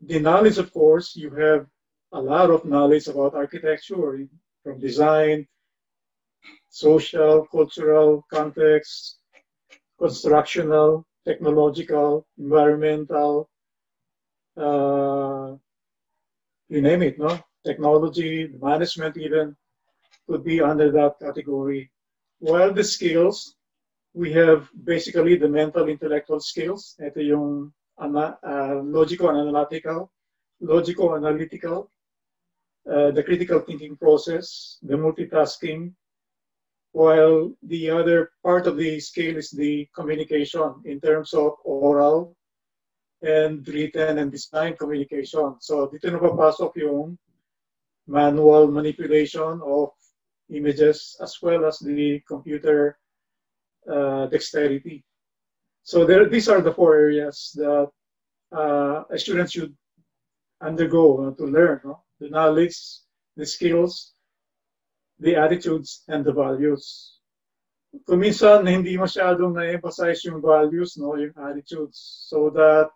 the 0.00 0.20
knowledge, 0.20 0.58
of 0.58 0.72
course, 0.72 1.16
you 1.16 1.30
have 1.30 1.66
a 2.12 2.20
lot 2.20 2.48
of 2.50 2.64
knowledge 2.64 3.08
about 3.08 3.34
architecture 3.34 4.24
from 4.62 4.80
design, 4.80 5.46
social, 6.68 7.46
cultural 7.50 8.24
context, 8.32 9.21
constructional, 10.02 11.06
technological, 11.24 12.26
environmental, 12.36 13.48
uh, 14.56 15.54
you 16.68 16.80
name 16.82 17.02
it, 17.02 17.18
no? 17.18 17.38
Technology, 17.64 18.50
management 18.60 19.16
even 19.16 19.54
could 20.28 20.42
be 20.42 20.60
under 20.60 20.90
that 20.90 21.14
category. 21.20 21.90
While 22.40 22.72
the 22.72 22.82
skills, 22.82 23.54
we 24.14 24.32
have 24.32 24.68
basically 24.84 25.36
the 25.36 25.48
mental 25.48 25.88
intellectual 25.88 26.40
skills. 26.40 26.96
Ito 26.98 27.20
yung 27.20 27.72
uh, 28.02 28.82
logical 28.82 29.30
and 29.30 29.38
analytical, 29.46 30.10
logical 30.60 31.14
analytical, 31.14 31.90
uh, 32.90 33.10
the 33.12 33.22
critical 33.22 33.60
thinking 33.60 33.96
process, 33.96 34.78
the 34.82 34.94
multitasking, 34.94 35.94
while 36.92 37.52
the 37.62 37.90
other 37.90 38.30
part 38.42 38.66
of 38.66 38.76
the 38.76 39.00
scale 39.00 39.36
is 39.36 39.50
the 39.50 39.88
communication 39.94 40.74
in 40.84 41.00
terms 41.00 41.32
of 41.34 41.52
oral, 41.64 42.36
and 43.22 43.66
written 43.68 44.18
and 44.18 44.30
design 44.30 44.76
communication. 44.76 45.54
So 45.60 45.86
dito 45.86 46.10
na 46.10 46.18
papasok 46.18 46.74
yung 46.82 47.16
manual 48.10 48.66
manipulation 48.66 49.62
of 49.62 49.94
images 50.50 51.16
as 51.22 51.38
well 51.40 51.64
as 51.64 51.78
the 51.78 52.20
computer 52.26 52.98
uh, 53.86 54.26
dexterity. 54.26 55.04
So 55.84 56.04
there, 56.04 56.28
these 56.28 56.48
are 56.48 56.60
the 56.60 56.74
four 56.74 56.94
areas 56.94 57.54
that 57.54 57.90
uh, 58.52 59.04
a 59.10 59.18
student 59.18 59.50
should 59.50 59.74
undergo 60.60 61.30
uh, 61.30 61.34
to 61.38 61.46
learn. 61.46 61.80
No? 61.84 62.02
The 62.20 62.28
knowledge, 62.28 62.76
the 63.36 63.46
skills, 63.46 64.14
the 65.22 65.36
attitudes, 65.36 66.02
and 66.08 66.24
the 66.24 66.32
values. 66.32 67.18
Kung 68.08 68.24
minsan, 68.24 68.66
hindi 68.66 68.98
masyadong 68.98 69.54
na-emphasize 69.54 70.24
yung 70.26 70.42
values, 70.42 70.98
no, 70.98 71.14
yung 71.14 71.36
attitudes, 71.38 72.26
so 72.26 72.50
that 72.50 72.90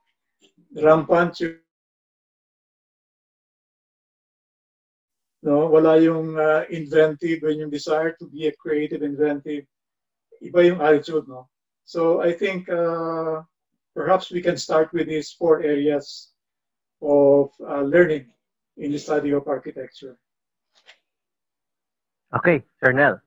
rampant 0.75 1.39
yung 1.41 1.61
no 5.47 5.71
wala 5.71 5.95
yung 6.03 6.35
uh, 6.35 6.67
inventive 6.75 7.45
and 7.47 7.61
yung 7.61 7.71
desire 7.71 8.17
to 8.19 8.27
be 8.27 8.49
a 8.49 8.57
creative 8.59 9.03
inventive. 9.03 9.65
Iba 10.43 10.67
yung 10.67 10.81
attitude 10.83 11.29
no. 11.29 11.49
So 11.87 12.21
i 12.21 12.33
think 12.35 12.69
uh, 12.69 13.47
perhaps 13.95 14.33
we 14.35 14.43
can 14.43 14.59
start 14.59 14.91
with 14.93 15.07
these 15.07 15.31
four 15.31 15.63
areas 15.63 16.35
of 17.01 17.55
uh, 17.63 17.87
learning 17.87 18.27
in 18.77 18.91
the 18.91 18.99
study 18.99 19.31
of 19.31 19.47
architecture 19.47 20.19
okay 22.33 22.65
sir 22.81 22.93
nel 22.93 23.21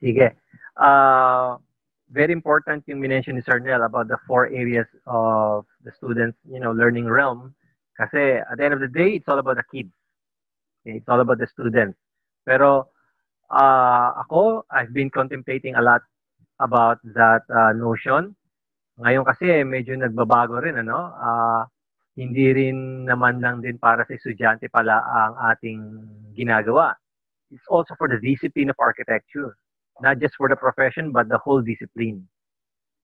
sige 0.00 0.36
uh, 0.76 1.56
very 2.10 2.32
important 2.32 2.84
yung 2.88 3.00
minention 3.00 3.36
ni 3.36 3.44
Sir 3.44 3.60
Nel 3.60 3.84
about 3.84 4.08
the 4.08 4.16
four 4.24 4.48
areas 4.48 4.88
of 5.06 5.68
the 5.84 5.92
students, 5.92 6.38
you 6.48 6.60
know, 6.60 6.72
learning 6.72 7.04
realm. 7.04 7.54
Kasi 8.00 8.40
at 8.40 8.56
the 8.56 8.64
end 8.64 8.74
of 8.74 8.80
the 8.80 8.88
day, 8.88 9.20
it's 9.20 9.28
all 9.28 9.38
about 9.38 9.60
the 9.60 9.68
kids. 9.68 9.92
Okay? 10.82 10.96
It's 10.98 11.08
all 11.08 11.20
about 11.20 11.38
the 11.38 11.48
students. 11.52 11.98
Pero 12.48 12.88
uh, 13.52 14.08
ako, 14.24 14.64
I've 14.72 14.92
been 14.96 15.10
contemplating 15.12 15.76
a 15.76 15.84
lot 15.84 16.00
about 16.60 16.98
that 17.12 17.44
uh, 17.52 17.76
notion. 17.76 18.32
Ngayon 18.98 19.24
kasi 19.28 19.62
medyo 19.68 19.94
nagbabago 19.94 20.58
rin 20.64 20.80
ano. 20.80 21.12
Uh, 21.14 21.62
hindi 22.18 22.50
rin 22.50 23.06
naman 23.06 23.38
lang 23.38 23.62
din 23.62 23.78
para 23.78 24.02
sa 24.02 24.16
estudyante 24.16 24.66
pala 24.72 24.98
ang 25.06 25.32
ating 25.54 25.80
ginagawa. 26.34 26.96
It's 27.50 27.66
also 27.68 27.94
for 27.96 28.08
the 28.08 28.20
discipline 28.20 28.70
of 28.70 28.76
architecture. 28.78 29.56
Not 30.00 30.20
just 30.20 30.36
for 30.36 30.48
the 30.48 30.56
profession, 30.56 31.10
but 31.12 31.28
the 31.28 31.38
whole 31.38 31.60
discipline. 31.62 32.28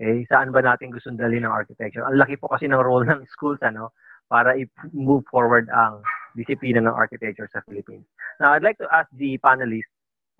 Okay? 0.01 0.27
Saan 0.31 0.53
ba 0.53 0.63
natin 0.63 0.95
gusto 0.95 1.11
dalhin 1.11 1.43
ng 1.43 1.51
architecture? 1.51 2.07
Ang 2.07 2.19
laki 2.19 2.39
po 2.39 2.49
kasi 2.49 2.67
ng 2.71 2.79
role 2.79 3.03
ng 3.03 3.27
schools 3.27 3.59
ano, 3.63 3.91
para 4.31 4.57
i-move 4.57 5.25
forward 5.31 5.69
ang 5.71 6.03
disiplina 6.35 6.83
ng 6.83 6.95
architecture 6.95 7.49
sa 7.53 7.63
Philippines. 7.67 8.07
Now, 8.41 8.53
I'd 8.53 8.67
like 8.67 8.79
to 8.79 8.89
ask 8.91 9.07
the 9.15 9.39
panelists, 9.39 9.91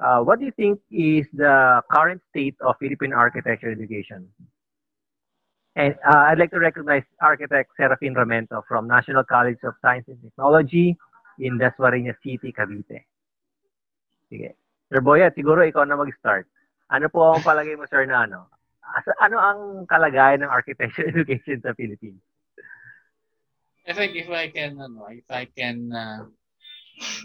uh, 0.03 0.21
what 0.23 0.39
do 0.39 0.47
you 0.47 0.55
think 0.55 0.81
is 0.91 1.27
the 1.33 1.83
current 1.91 2.21
state 2.31 2.57
of 2.61 2.75
Philippine 2.79 3.13
architecture 3.13 3.71
education? 3.71 4.27
And 5.77 5.95
uh, 6.07 6.31
I'd 6.31 6.39
like 6.39 6.51
to 6.51 6.59
recognize 6.59 7.03
architect 7.21 7.71
Serafin 7.79 8.15
Ramento 8.15 8.63
from 8.67 8.87
National 8.87 9.25
College 9.25 9.59
of 9.65 9.75
Science 9.83 10.07
and 10.07 10.23
Technology 10.23 10.97
in 11.39 11.59
Dasmariñas 11.59 12.15
City, 12.23 12.55
Cavite. 12.55 13.07
Sige. 14.29 14.57
Sir 14.89 15.01
Boyet, 15.01 15.35
siguro 15.35 15.65
ikaw 15.65 15.85
na 15.89 15.99
mag-start. 15.99 16.47
Ano 16.93 17.09
po 17.09 17.35
ang 17.35 17.43
palagay 17.43 17.75
mo, 17.75 17.89
sir, 17.89 18.05
na 18.05 18.29
ano? 18.29 18.47
Ano 19.19 19.37
ang 19.41 19.61
kalagayan 19.89 20.45
ng 20.45 20.53
architecture 20.53 21.09
education 21.13 21.59
sa 21.65 21.73
Philippines? 21.75 22.21
I 23.85 23.93
think 23.93 24.17
if 24.17 24.29
I 24.33 24.49
can, 24.49 24.81
ano, 24.81 25.09
if 25.13 25.29
I 25.29 25.45
can 25.49 25.93
uh, 25.93 26.25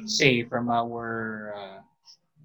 say 0.07 0.43
from 0.43 0.67
our 0.67 1.53
uh, 1.55 1.79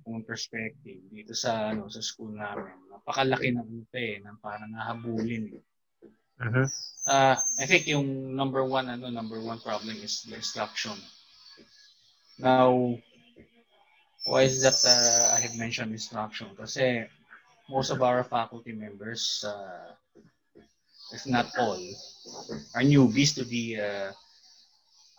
own 0.06 0.22
perspective 0.22 1.02
dito 1.08 1.32
sa 1.34 1.72
ano 1.72 1.88
sa 1.90 2.04
school 2.04 2.36
namin, 2.36 2.76
napakalaki 2.92 3.50
ng 3.54 3.68
ito 3.86 3.96
eh, 3.98 4.20
ng 4.22 4.36
parang 4.38 4.70
nahabulin. 4.70 5.50
Uh-huh. 6.38 6.66
Uh, 7.06 7.36
I 7.62 7.64
think 7.66 7.86
yung 7.86 8.34
number 8.34 8.62
one, 8.66 8.90
ano, 8.90 9.08
number 9.10 9.38
one 9.40 9.58
problem 9.62 9.96
is 9.98 10.26
the 10.26 10.38
instruction. 10.38 10.98
Now, 12.38 12.98
why 14.24 14.42
is 14.42 14.62
that 14.62 14.76
uh, 14.84 15.36
I 15.36 15.40
have 15.40 15.56
mentioned 15.56 15.92
instruction? 15.92 16.48
Kasi 16.56 17.04
most 17.68 17.90
of 17.90 18.02
our 18.02 18.24
faculty 18.24 18.72
members, 18.72 19.44
uh, 19.46 19.92
if 21.12 21.26
not 21.26 21.52
all, 21.58 21.80
are 22.74 22.82
newbies 22.82 23.34
to 23.36 23.44
the 23.44 23.80
uh, 23.80 24.10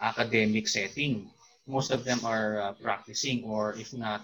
academic 0.02 0.68
setting. 0.68 1.30
Most 1.68 1.90
of 1.90 2.04
them 2.04 2.22
are 2.26 2.62
uh, 2.62 2.74
practicing, 2.78 3.44
or 3.46 3.74
if 3.74 3.94
not, 3.94 4.22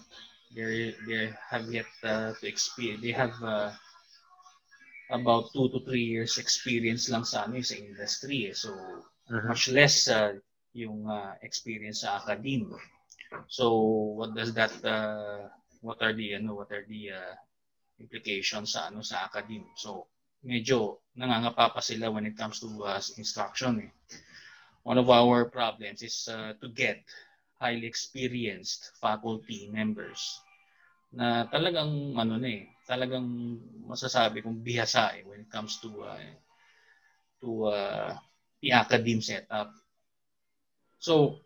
they 0.54 0.94
they 1.08 1.34
have 1.50 1.66
yet 1.74 1.90
uh, 2.04 2.34
to 2.38 2.46
experience. 2.46 3.02
They 3.02 3.14
have 3.18 3.34
uh, 3.42 3.72
about 5.10 5.50
two 5.54 5.70
to 5.70 5.80
three 5.82 6.06
years 6.06 6.38
experience 6.38 7.10
lang 7.10 7.26
sa 7.26 7.50
ano 7.50 7.58
sa 7.66 7.76
industry 7.76 8.54
eh. 8.54 8.56
So 8.56 8.72
uh-huh. 8.78 9.48
much 9.50 9.74
less 9.74 10.06
uh, 10.06 10.38
yung 10.78 11.10
uh, 11.10 11.34
experience 11.42 12.06
sa 12.06 12.22
academe. 12.22 12.78
So 13.48 13.76
what 14.20 14.36
does 14.36 14.54
that 14.56 14.74
uh, 14.84 15.48
what 15.82 16.02
are 16.02 16.14
the 16.14 16.36
ano 16.36 16.56
what 16.56 16.72
are 16.72 16.86
the 16.88 17.12
uh, 17.12 17.36
implications 18.00 18.74
sa 18.74 18.88
ano 18.92 19.02
sa 19.02 19.28
academe? 19.28 19.68
So 19.76 20.08
medyo 20.44 21.06
nangangapa 21.16 21.76
pa 21.76 21.82
sila 21.82 22.10
when 22.12 22.26
it 22.26 22.36
comes 22.36 22.60
to 22.60 22.68
uh, 22.84 23.02
instruction 23.18 23.88
eh. 23.88 23.92
One 24.82 24.98
of 24.98 25.14
our 25.14 25.46
problems 25.46 26.02
is 26.02 26.26
uh, 26.26 26.58
to 26.58 26.68
get 26.74 27.06
highly 27.62 27.86
experienced 27.86 28.98
faculty 28.98 29.70
members 29.70 30.42
na 31.14 31.46
talagang 31.52 32.18
ano 32.18 32.42
na 32.42 32.50
eh, 32.50 32.66
talagang 32.90 33.60
masasabi 33.86 34.42
kong 34.42 34.66
bihasa 34.66 35.14
eh 35.20 35.24
when 35.28 35.46
it 35.46 35.52
comes 35.54 35.78
to 35.78 35.92
uh, 36.02 36.18
to 37.38 37.70
uh, 37.70 38.16
the 38.62 38.74
academe 38.74 39.22
setup. 39.22 39.74
So, 41.02 41.42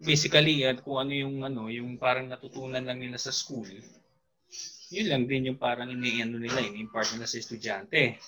basically, 0.00 0.64
at 0.64 0.84
kung 0.84 1.00
ano 1.00 1.12
yung 1.12 1.44
ano, 1.44 1.68
yung 1.72 1.96
parang 1.96 2.28
natutunan 2.28 2.84
lang 2.84 3.00
nila 3.00 3.16
sa 3.16 3.32
school, 3.32 3.68
yun 4.92 5.06
lang 5.10 5.24
din 5.26 5.52
yung 5.52 5.60
parang 5.60 5.90
ini-ano 5.90 6.38
nila, 6.38 6.62
ini-impart 6.62 7.16
nila 7.16 7.26
sa 7.26 7.40
estudyante. 7.40 8.20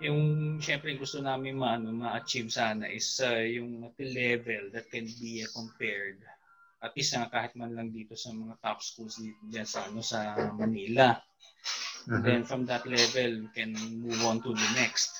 Yung 0.00 0.56
syempre 0.64 0.96
gusto 0.96 1.20
namin 1.20 1.60
ma 1.60 1.76
ano, 1.76 1.92
ma-achieve 1.92 2.48
sana 2.48 2.88
is 2.88 3.20
uh, 3.20 3.44
yung 3.44 3.92
level 4.00 4.72
that 4.72 4.88
can 4.88 5.04
be 5.20 5.44
uh, 5.44 5.50
compared 5.52 6.16
at 6.80 6.96
least 6.96 7.12
nga 7.12 7.28
kahit 7.28 7.52
man 7.60 7.76
lang 7.76 7.92
dito 7.92 8.16
sa 8.16 8.32
mga 8.32 8.56
top 8.64 8.80
schools 8.80 9.20
dito 9.20 9.40
dyan 9.52 9.68
sa 9.68 9.84
ano 9.84 10.00
sa 10.00 10.32
Manila. 10.56 11.12
And 12.08 12.24
then 12.24 12.42
from 12.48 12.64
that 12.72 12.88
level, 12.88 13.44
we 13.44 13.48
can 13.52 13.76
move 14.00 14.24
on 14.24 14.40
to 14.40 14.56
the 14.56 14.68
next. 14.72 15.12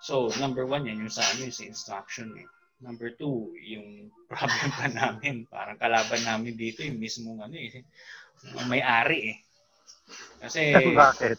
So, 0.00 0.32
number 0.40 0.64
one 0.64 0.88
yan, 0.88 1.04
yung 1.04 1.12
sa 1.12 1.20
ano, 1.28 1.44
yung 1.46 1.54
sa 1.54 1.68
instruction 1.68 2.32
eh. 2.40 2.48
Number 2.82 3.14
two, 3.14 3.54
yung 3.62 4.10
problem 4.32 4.68
pa 4.74 4.86
namin, 4.90 5.46
parang 5.46 5.78
kalaban 5.78 6.22
namin 6.26 6.58
dito, 6.58 6.82
yung 6.82 6.98
mismong 6.98 7.40
ano 7.40 7.54
eh, 7.54 7.86
may-ari 8.66 9.18
eh. 9.32 9.38
Kasi, 10.42 10.74
Bakit? 10.98 11.38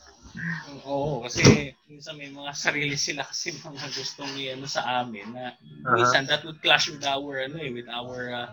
Oo, 0.82 1.22
kasi 1.22 1.70
minsan 1.86 2.18
may 2.18 2.34
mga 2.34 2.58
sarili 2.58 2.98
sila 2.98 3.22
kasi 3.22 3.54
mga 3.54 3.86
gustong 3.94 4.34
ano 4.34 4.66
sa 4.66 5.06
amin 5.06 5.30
na 5.30 5.54
uh-huh. 5.54 5.94
minsan 5.94 6.26
that 6.26 6.42
would 6.42 6.58
clash 6.66 6.90
with 6.90 7.06
our 7.06 7.46
ano 7.46 7.62
eh, 7.62 7.70
with 7.70 7.86
our 7.86 8.34
uh, 8.34 8.50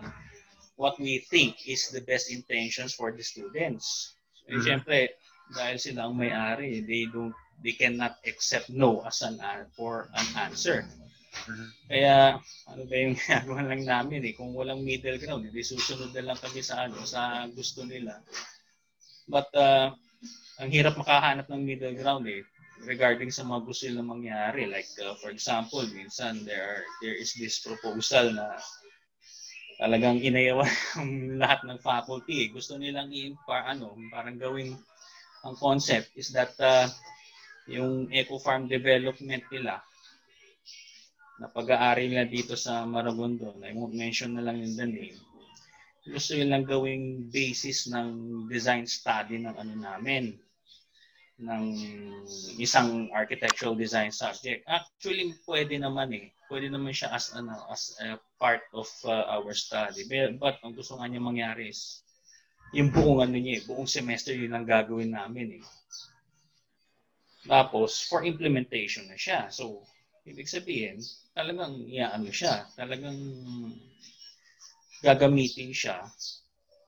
what 0.77 0.93
we 1.01 1.25
think 1.33 1.57
is 1.65 1.89
the 1.89 2.05
best 2.05 2.29
intentions 2.29 2.93
for 2.93 3.09
the 3.09 3.25
students. 3.25 4.13
And 4.45 4.61
mm-hmm. 4.61 4.67
syempre, 4.69 5.17
dahil 5.57 5.81
sila 5.81 6.05
ang 6.05 6.21
may-ari, 6.21 6.85
they 6.85 7.09
don't 7.09 7.33
they 7.65 7.73
cannot 7.73 8.17
accept 8.25 8.69
no 8.69 9.01
as 9.05 9.21
an 9.25 9.41
uh, 9.41 9.65
for 9.73 10.09
an 10.13 10.27
answer. 10.37 10.85
Mm-hmm. 11.31 11.69
Kaya 11.87 12.15
ano 12.67 12.81
ba 12.85 12.95
yung 12.99 13.15
ginagawa 13.19 13.59
lang 13.71 13.83
namin 13.87 14.21
eh 14.27 14.33
kung 14.35 14.51
walang 14.51 14.83
middle 14.83 15.17
ground, 15.17 15.47
hindi 15.47 15.63
susunod 15.63 16.11
na 16.11 16.31
lang 16.31 16.39
kami 16.39 16.59
sa 16.59 16.85
ano 16.85 16.99
sa 17.07 17.47
gusto 17.51 17.87
nila. 17.87 18.19
But 19.31 19.47
uh, 19.55 19.95
ang 20.59 20.69
hirap 20.69 20.99
makahanap 20.99 21.47
ng 21.47 21.63
middle 21.63 21.95
ground 21.95 22.27
eh 22.27 22.43
regarding 22.83 23.31
sa 23.31 23.47
mga 23.47 23.61
gusto 23.63 23.87
nilang 23.87 24.11
mangyari. 24.11 24.67
Like 24.67 24.91
uh, 24.99 25.15
for 25.17 25.31
example, 25.31 25.81
minsan 25.95 26.43
there 26.43 26.61
are, 26.61 26.83
there 26.99 27.15
is 27.15 27.31
this 27.39 27.63
proposal 27.63 28.35
na 28.35 28.59
talagang 29.79 30.19
inayawan 30.21 30.69
ng 30.99 31.39
lahat 31.39 31.63
ng 31.65 31.79
faculty. 31.79 32.45
Eh. 32.45 32.47
Gusto 32.51 32.75
nilang 32.75 33.09
i-impar, 33.09 33.65
ano, 33.65 33.95
parang 34.11 34.37
gawing 34.37 34.75
ang 35.41 35.55
concept 35.57 36.13
is 36.13 36.29
that 36.35 36.53
uh, 36.61 36.85
yung 37.65 38.11
eco 38.13 38.37
farm 38.37 38.69
development 38.69 39.41
nila 39.49 39.81
na 41.41 41.49
pag-aari 41.49 42.05
nila 42.05 42.29
dito 42.29 42.53
sa 42.53 42.85
Maragondon, 42.85 43.57
I 43.65 43.73
won't 43.73 43.97
mention 43.97 44.37
na 44.37 44.45
lang 44.45 44.61
yung 44.61 44.77
the 44.77 44.85
name, 44.85 45.17
gusto 46.05 46.37
nilang 46.37 46.65
gawing 46.69 47.29
basis 47.33 47.89
ng 47.89 48.09
design 48.45 48.85
study 48.85 49.41
ng 49.41 49.53
ano 49.57 49.73
namin, 49.73 50.37
ng 51.41 51.63
isang 52.61 53.09
architectural 53.13 53.73
design 53.73 54.13
subject. 54.13 54.61
Actually, 54.69 55.33
pwede 55.49 55.81
naman 55.81 56.13
eh. 56.13 56.29
Pwede 56.45 56.69
naman 56.69 56.93
siya 56.93 57.09
as 57.09 57.33
ano 57.33 57.57
as 57.73 57.97
a 58.05 58.21
part 58.37 58.61
of 58.77 58.85
uh, 59.09 59.25
our 59.33 59.49
study. 59.57 60.05
But, 60.05 60.37
but 60.37 60.55
ang 60.61 60.77
gusto 60.77 61.01
nga 61.01 61.09
niya 61.09 61.21
mangyari 61.21 61.73
is 61.73 62.05
yung 62.77 62.93
buong 62.93 63.25
ano 63.25 63.37
niya, 63.41 63.61
eh, 63.61 63.65
buong 63.65 63.89
semester 63.89 64.37
yun 64.37 64.53
ang 64.53 64.65
gagawin 64.65 65.17
namin 65.17 65.61
eh. 65.61 65.65
Tapos, 67.49 68.05
for 68.05 68.21
implementation 68.21 69.09
na 69.09 69.17
siya. 69.17 69.49
So, 69.49 69.81
ibig 70.29 70.45
sabihin, 70.45 71.01
talagang 71.31 71.87
iaano 71.87 72.29
siya, 72.29 72.67
talagang 72.75 73.17
gagamitin 75.01 75.71
siya 75.73 76.05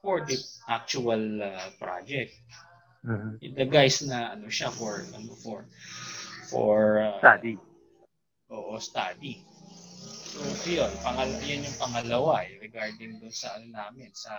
for 0.04 0.22
the 0.22 0.36
actual 0.68 1.42
uh, 1.42 1.68
project. 1.80 2.36
Uh-huh. 3.04 3.36
The 3.40 3.68
guys 3.68 4.00
na 4.04 4.32
ano 4.36 4.48
siya 4.48 4.72
for 4.72 5.04
ano 5.12 5.32
for 5.40 5.68
for 6.48 7.04
uh, 7.04 7.20
study. 7.20 7.56
Oo, 8.52 8.76
study. 8.80 9.44
So, 10.34 10.40
yun, 10.66 10.90
pangal 11.00 11.30
yan 11.46 11.64
yung 11.64 11.78
pangalawa 11.78 12.42
eh, 12.44 12.58
regarding 12.58 13.22
dun 13.22 13.32
sa 13.32 13.56
ano 13.56 13.70
namin 13.70 14.10
sa 14.12 14.34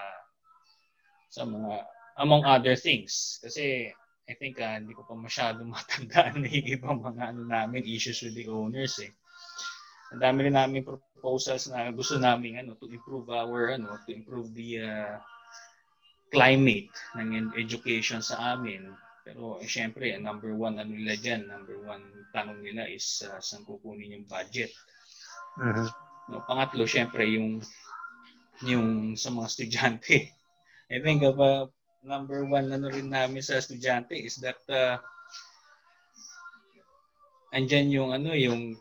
sa 1.30 1.44
mga 1.44 1.84
among 2.22 2.48
other 2.48 2.76
things 2.80 3.44
kasi 3.44 3.92
I 4.26 4.34
think 4.34 4.58
uh, 4.58 4.82
hindi 4.82 4.96
ko 4.98 5.06
pa 5.06 5.14
masyadong 5.14 5.70
matandaan 5.76 6.42
na 6.42 6.50
yung 6.50 6.70
ibang 6.80 7.00
mga 7.02 7.24
ano 7.36 7.42
namin 7.46 7.86
issues 7.86 8.22
with 8.26 8.38
the 8.38 8.50
owners 8.50 8.98
eh. 9.02 9.14
Ang 10.16 10.24
dami 10.24 10.48
rin 10.48 10.56
namin 10.56 10.88
proposals 10.88 11.68
na 11.68 11.92
gusto 11.92 12.16
namin 12.16 12.64
ano 12.64 12.80
to 12.80 12.88
improve 12.88 13.28
our 13.28 13.76
ano 13.76 14.00
to 14.08 14.16
improve 14.16 14.48
the 14.56 14.80
uh, 14.80 15.20
climate 16.32 16.88
ng 17.20 17.52
education 17.60 18.24
sa 18.24 18.56
amin. 18.56 18.96
Pero 19.28 19.60
eh, 19.60 19.68
syempre, 19.68 20.16
number 20.16 20.56
one 20.56 20.80
ano 20.80 20.96
nila 20.96 21.20
dyan, 21.20 21.52
number 21.52 21.84
one 21.84 22.00
tanong 22.32 22.64
nila 22.64 22.88
is 22.88 23.04
uh, 23.28 23.44
saan 23.44 23.68
kukunin 23.68 24.16
yung 24.16 24.28
budget. 24.32 24.72
Uh-huh. 25.60 25.92
No, 26.32 26.40
pangatlo, 26.48 26.88
syempre, 26.88 27.28
yung 27.28 27.60
yung 28.64 29.20
sa 29.20 29.36
mga 29.36 29.52
estudyante. 29.52 30.32
I 30.96 31.04
think 31.04 31.28
of 31.28 31.44
uh, 31.44 31.68
number 32.08 32.48
one 32.48 32.72
ano 32.72 32.88
rin 32.88 33.12
namin 33.12 33.44
sa 33.44 33.60
estudyante 33.60 34.16
is 34.16 34.40
that 34.40 34.64
uh, 34.72 34.96
andyan 37.52 37.92
yung 37.92 38.16
ano 38.16 38.32
yung 38.32 38.78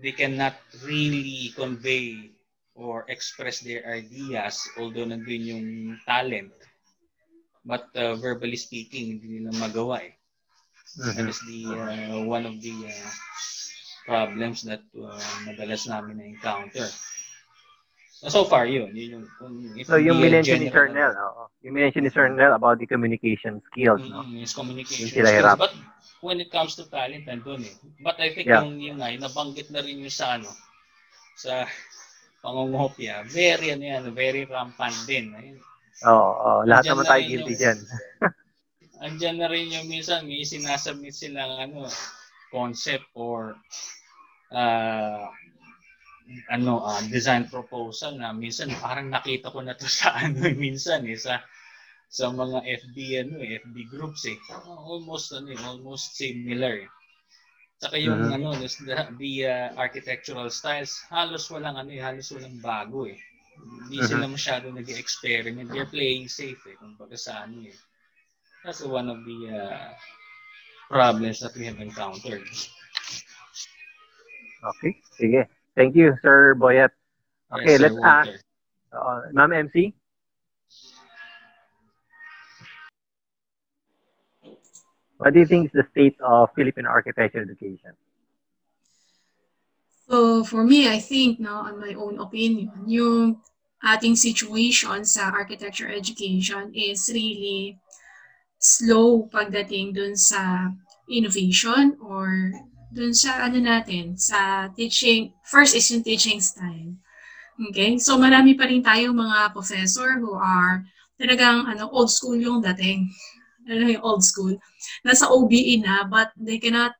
they 0.00 0.12
cannot 0.12 0.56
really 0.82 1.52
convey 1.54 2.32
or 2.74 3.04
express 3.08 3.60
their 3.60 3.84
ideas 3.86 4.64
although 4.80 5.04
nandun 5.04 5.44
yung 5.44 5.68
talent 6.08 6.52
but 7.64 7.86
uh, 7.94 8.16
verbally 8.16 8.56
speaking 8.56 9.16
hindi 9.20 9.40
nila 9.40 9.52
magawa 9.60 10.00
eh 10.00 10.12
mm-hmm. 10.16 11.12
that 11.12 11.28
is 11.28 11.40
the 11.44 11.60
uh, 11.68 12.20
one 12.24 12.48
of 12.48 12.56
the 12.64 12.74
uh, 12.88 13.10
problems 14.08 14.64
that 14.64 14.80
uh, 14.96 15.20
madalas 15.44 15.84
namin 15.84 16.18
na 16.18 16.26
encounter 16.26 16.88
So 18.28 18.44
far, 18.44 18.68
yun. 18.68 18.92
yun 18.92 19.16
yung, 19.16 19.26
kung, 19.40 19.56
so 19.80 19.96
yung 19.96 20.20
minention 20.20 20.60
ni 20.60 20.68
Sir 20.68 20.92
Nel, 20.92 21.16
oh, 21.16 21.48
yung 21.64 21.72
minention 21.72 22.04
ni 22.04 22.12
Sir 22.12 22.28
Nel 22.28 22.52
about 22.52 22.76
the 22.76 22.84
communication 22.84 23.64
skills, 23.72 24.04
no? 24.12 24.20
Mm, 24.20 24.44
his 24.44 24.52
communication 24.52 25.08
hirap. 25.08 25.56
But 25.56 25.72
when 26.20 26.40
it 26.40 26.52
comes 26.52 26.76
to 26.76 26.84
talent, 26.88 27.26
nandun 27.26 27.64
eh. 27.64 27.76
But 28.00 28.20
I 28.20 28.32
think 28.32 28.48
yeah. 28.48 28.62
yung, 28.62 28.80
yung 28.80 28.98
nga, 29.00 29.12
nabanggit 29.12 29.72
na 29.72 29.80
rin 29.80 30.04
yung 30.04 30.12
sa 30.12 30.36
ano, 30.36 30.48
sa 31.36 31.64
pangungopia, 32.44 33.24
very 33.28 33.72
ano 33.72 33.84
yan, 33.84 34.04
very 34.12 34.44
rampant 34.44 34.96
din. 35.08 35.32
Oo, 36.04 36.12
oh, 36.12 36.32
oh, 36.40 36.60
lahat 36.64 36.92
naman 36.92 37.08
tayo 37.08 37.22
guilty 37.24 37.54
dyan. 37.56 37.78
andyan 39.04 39.40
na 39.40 39.48
rin 39.48 39.72
yung 39.72 39.88
minsan, 39.88 40.28
may 40.28 40.44
sinasubmit 40.44 41.16
silang 41.16 41.56
ano, 41.56 41.88
concept 42.52 43.08
or 43.16 43.56
uh, 44.52 45.24
ano 46.50 46.72
uh, 46.84 47.02
design 47.10 47.46
proposal 47.50 48.14
na 48.14 48.30
minsan 48.30 48.70
parang 48.78 49.10
nakita 49.10 49.50
ko 49.50 49.62
na 49.62 49.74
to 49.74 49.86
sa 50.02 50.14
ano 50.14 50.46
minsan 50.54 51.02
eh 51.06 51.18
sa 51.18 51.42
sa 52.10 52.26
mga 52.26 52.66
FB 52.66 52.96
ano 53.22 53.38
eh, 53.38 53.62
FB 53.62 53.76
groups 53.86 54.26
eh 54.26 54.34
almost 54.66 55.30
ano 55.30 55.54
eh, 55.54 55.60
almost 55.62 56.18
similar 56.18 56.82
eh. 56.82 56.90
Saka 57.78 57.96
yung 57.96 58.28
uh-huh. 58.28 58.34
ano 58.34 58.48
the, 58.58 58.68
the 59.16 59.32
uh, 59.46 59.68
architectural 59.78 60.50
styles 60.50 61.00
halos 61.06 61.46
walang 61.54 61.78
ano 61.78 61.94
eh, 61.94 62.02
halos 62.02 62.34
walang 62.34 62.58
bago 62.58 63.06
eh. 63.06 63.16
Hindi 63.62 64.02
uh-huh. 64.02 64.10
sila 64.10 64.26
masyado 64.26 64.74
nag-experiment. 64.74 65.70
They're 65.70 65.86
playing 65.86 66.26
safe 66.26 66.58
eh 66.66 66.74
kumbaga 66.82 67.14
sa 67.14 67.46
ano 67.46 67.62
eh. 67.70 67.78
That's 68.66 68.82
one 68.82 69.06
of 69.06 69.22
the 69.22 69.40
uh, 69.54 69.94
problems 70.90 71.40
that 71.46 71.54
we 71.54 71.64
have 71.70 71.78
encountered. 71.78 72.44
Okay, 74.60 74.98
sige. 75.16 75.48
Thank 75.78 75.96
you, 75.96 76.12
Sir 76.20 76.58
Boyet. 76.58 76.92
Okay, 77.54 77.78
yes, 77.78 77.80
let's 77.80 77.96
Walter. 77.96 78.34
ask 78.34 78.34
uh, 78.92 79.20
Ma'am 79.32 79.54
MC. 79.54 79.94
What 85.20 85.36
do 85.36 85.40
you 85.40 85.44
think 85.44 85.68
is 85.68 85.76
the 85.76 85.84
state 85.92 86.16
of 86.24 86.48
Philippine 86.56 86.88
architecture 86.88 87.44
education? 87.44 87.92
So 90.08 90.42
for 90.48 90.64
me, 90.64 90.88
I 90.88 90.96
think, 90.96 91.36
no, 91.38 91.60
on 91.60 91.76
my 91.76 91.92
own 91.92 92.16
opinion, 92.16 92.72
yung 92.88 93.36
ating 93.84 94.16
situation 94.16 95.04
sa 95.04 95.28
architecture 95.28 95.92
education 95.92 96.72
is 96.72 97.12
really 97.12 97.76
slow 98.56 99.28
pagdating 99.28 99.92
dun 99.92 100.16
sa 100.16 100.72
innovation 101.04 102.00
or 102.00 102.56
dun 102.88 103.12
sa 103.12 103.44
ano 103.44 103.60
natin, 103.60 104.16
sa 104.16 104.72
teaching, 104.72 105.36
first 105.44 105.76
is 105.76 105.84
yung 105.92 106.00
teaching 106.00 106.40
style. 106.40 106.96
Okay? 107.68 108.00
So 108.00 108.16
marami 108.16 108.56
pa 108.56 108.64
rin 108.64 108.80
tayong 108.80 109.20
mga 109.20 109.52
professor 109.52 110.16
who 110.16 110.32
are 110.32 110.80
talagang 111.20 111.68
ano, 111.68 111.92
old 111.92 112.08
school 112.08 112.40
yung 112.40 112.64
dating. 112.64 113.12
Ano 113.70 113.86
yung 113.86 114.02
old 114.02 114.26
school? 114.26 114.58
Nasa 115.06 115.30
OBE 115.30 115.78
na, 115.78 116.02
but 116.10 116.34
they 116.34 116.58
cannot 116.58 116.92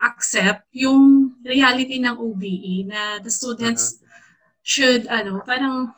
accept 0.00 0.68
yung 0.76 1.32
reality 1.40 1.96
ng 2.00 2.16
OBE 2.20 2.88
na 2.88 3.20
the 3.24 3.32
students 3.32 3.96
uh-huh. 3.96 4.08
should, 4.60 5.08
ano, 5.08 5.40
parang 5.44 5.92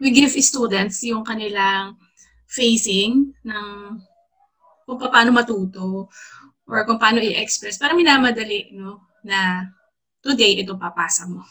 we 0.00 0.08
give 0.08 0.32
students 0.40 1.04
yung 1.04 1.20
kanilang 1.20 2.00
facing 2.48 3.36
ng 3.44 4.00
kung 4.88 4.98
paano 4.98 5.30
matuto 5.30 6.10
or 6.66 6.82
kung 6.88 6.98
paano 6.98 7.22
i-express. 7.22 7.78
Parang 7.78 8.00
minamadali, 8.00 8.74
no? 8.74 9.06
Na 9.22 9.68
today, 10.24 10.64
ito 10.64 10.74
papasa 10.74 11.28
mo. 11.30 11.46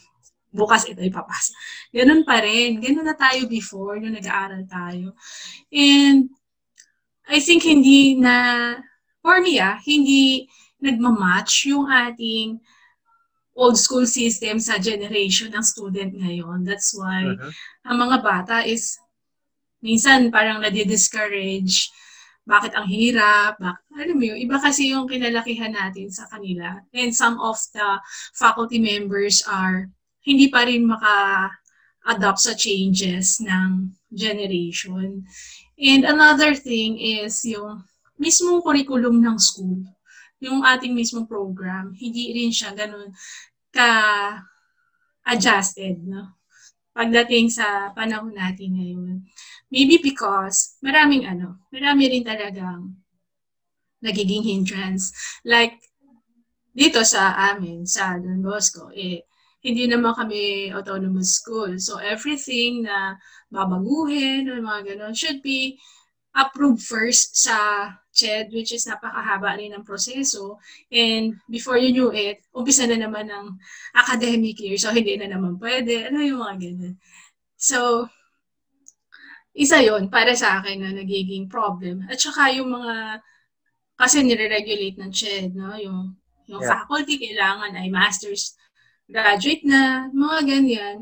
Bukas, 0.50 0.90
ito 0.90 1.00
ipapasa. 1.06 1.54
Ganun 1.94 2.26
pa 2.26 2.42
rin. 2.42 2.82
Ganun 2.82 3.06
na 3.06 3.14
tayo 3.14 3.46
before, 3.46 4.02
nung 4.02 4.18
nag-aaral 4.18 4.66
tayo. 4.66 5.14
And 5.70 6.34
I 7.30 7.40
think 7.40 7.64
hindi 7.64 8.18
na, 8.18 8.76
for 9.22 9.38
me 9.40 9.62
ah, 9.62 9.78
hindi 9.86 10.50
nagmamatch 10.82 11.70
yung 11.70 11.86
ating 11.86 12.58
old 13.54 13.76
school 13.76 14.08
system 14.08 14.58
sa 14.58 14.80
generation 14.80 15.52
ng 15.54 15.62
student 15.62 16.16
ngayon. 16.16 16.66
That's 16.66 16.96
why 16.96 17.30
uh-huh. 17.30 17.52
ang 17.86 17.98
mga 18.00 18.18
bata 18.24 18.58
is 18.66 18.98
minsan 19.84 20.32
parang 20.32 20.64
nadi-discourage 20.64 21.92
bakit 22.50 22.74
ang 22.74 22.90
hirap, 22.90 23.62
bakit, 23.62 23.86
alam 23.94 24.18
mo 24.18 24.26
yun, 24.26 24.42
iba 24.42 24.58
kasi 24.58 24.90
yung 24.90 25.06
kinalakihan 25.06 25.70
natin 25.70 26.10
sa 26.10 26.26
kanila. 26.34 26.82
And 26.98 27.14
some 27.14 27.38
of 27.38 27.62
the 27.78 28.02
faculty 28.34 28.82
members 28.82 29.46
are 29.46 29.86
hindi 30.26 30.50
pa 30.50 30.66
rin 30.66 30.90
maka-adapt 30.90 32.42
sa 32.42 32.58
changes 32.58 33.38
ng 33.38 33.94
generation. 34.10 35.30
And 35.80 36.04
another 36.04 36.52
thing 36.60 37.00
is 37.00 37.40
yung 37.48 37.88
mismong 38.20 38.60
curriculum 38.60 39.24
ng 39.24 39.40
school, 39.40 39.88
yung 40.44 40.60
ating 40.68 40.92
mismong 40.92 41.24
program, 41.24 41.96
hindi 41.96 42.36
rin 42.36 42.52
siya 42.52 42.76
ganun 42.76 43.16
ka-adjusted, 43.72 44.44
no? 46.04 46.36
Pagdating 46.92 47.48
sa 47.48 47.96
panahon 47.96 48.36
natin 48.36 48.76
ngayon. 48.76 49.24
Maybe 49.72 50.04
because 50.04 50.76
maraming 50.84 51.24
ano, 51.24 51.64
marami 51.72 52.12
rin 52.12 52.28
talagang 52.28 53.00
nagiging 54.04 54.44
hindrance. 54.44 55.16
Like, 55.48 55.80
dito 56.76 57.04
sa 57.08 57.36
amin, 57.56 57.88
sa 57.88 58.20
Don 58.20 58.44
Bosco, 58.44 58.92
eh, 58.92 59.24
hindi 59.60 59.88
naman 59.88 60.16
kami 60.16 60.72
autonomous 60.72 61.36
school. 61.40 61.76
So, 61.80 62.00
everything 62.00 62.88
na 62.88 63.20
babaguhin 63.50 64.50
or 64.50 64.62
mga 64.62 64.94
ganun 64.94 65.18
should 65.18 65.42
be 65.42 65.78
approved 66.38 66.86
first 66.86 67.36
sa 67.36 67.90
CHED, 68.14 68.54
which 68.54 68.72
is 68.72 68.86
napakahaba 68.86 69.58
rin 69.58 69.74
ng 69.74 69.86
proseso. 69.86 70.62
And 70.94 71.42
before 71.50 71.82
you 71.82 71.90
knew 71.90 72.12
it, 72.14 72.46
umpisa 72.54 72.86
na 72.86 73.02
naman 73.02 73.32
ng 73.32 73.58
academic 73.98 74.62
year. 74.62 74.78
So, 74.78 74.94
hindi 74.94 75.18
na 75.18 75.32
naman 75.32 75.58
pwede. 75.58 76.12
Ano 76.12 76.22
yung 76.22 76.42
mga 76.44 76.56
ganun. 76.60 76.96
So, 77.58 78.08
isa 79.58 79.82
yon 79.82 80.08
para 80.08 80.38
sa 80.38 80.62
akin 80.62 80.80
na 80.80 80.92
nagiging 80.94 81.50
problem. 81.50 82.06
At 82.08 82.22
saka 82.22 82.54
yung 82.54 82.72
mga, 82.72 83.24
kasi 83.98 84.22
nire-regulate 84.24 84.98
ng 85.02 85.12
CHED, 85.12 85.52
no? 85.58 85.76
yung, 85.76 86.16
yung 86.46 86.62
yeah. 86.62 86.72
faculty 86.86 87.18
kailangan 87.18 87.76
ay 87.76 87.90
master's 87.90 88.56
graduate 89.10 89.66
na, 89.66 90.08
mga 90.14 90.40
ganyan. 90.46 90.96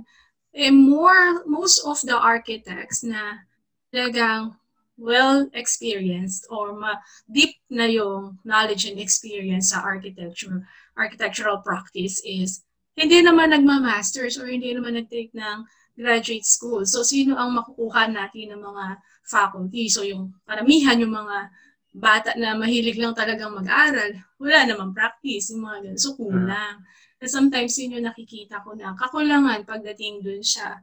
Eh, 0.57 0.73
more, 0.73 1.45
most 1.45 1.85
of 1.85 2.01
the 2.01 2.17
architects 2.17 3.05
na 3.05 3.45
talagang 3.93 4.57
well-experienced 4.97 6.49
or 6.49 6.73
ma 6.73 6.97
deep 7.29 7.61
na 7.69 7.85
yung 7.85 8.41
knowledge 8.41 8.89
and 8.89 8.97
experience 8.97 9.69
sa 9.69 9.85
architecture, 9.85 10.65
architectural 10.97 11.61
practice 11.61 12.17
is 12.25 12.65
hindi 12.97 13.21
naman 13.21 13.53
nagma-masters 13.53 14.41
or 14.41 14.49
hindi 14.49 14.73
naman 14.73 14.97
nag-take 14.97 15.29
ng 15.37 15.69
graduate 15.93 16.45
school. 16.49 16.81
So, 16.89 17.05
sino 17.05 17.37
ang 17.37 17.53
makukuha 17.53 18.09
natin 18.09 18.57
ng 18.57 18.61
mga 18.65 18.85
faculty? 19.29 19.85
So, 19.93 20.01
yung 20.01 20.33
paramihan, 20.49 20.97
yung 20.97 21.13
mga 21.13 21.53
bata 21.93 22.33
na 22.33 22.57
mahilig 22.57 22.97
lang 22.97 23.13
talagang 23.13 23.53
mag-aral, 23.53 24.17
wala 24.41 24.59
namang 24.65 24.97
practice, 24.97 25.53
yung 25.53 25.69
mga 25.69 25.77
ganun. 25.85 26.01
So, 26.01 26.17
kulang. 26.17 26.81
And 27.17 27.29
sometimes, 27.29 27.77
yun 27.77 27.97
yung 27.97 28.07
nakikita 28.07 28.61
ko 28.61 28.77
na 28.77 28.93
kakulangan 28.93 29.65
pagdating 29.65 30.21
dun 30.21 30.41
siya. 30.41 30.81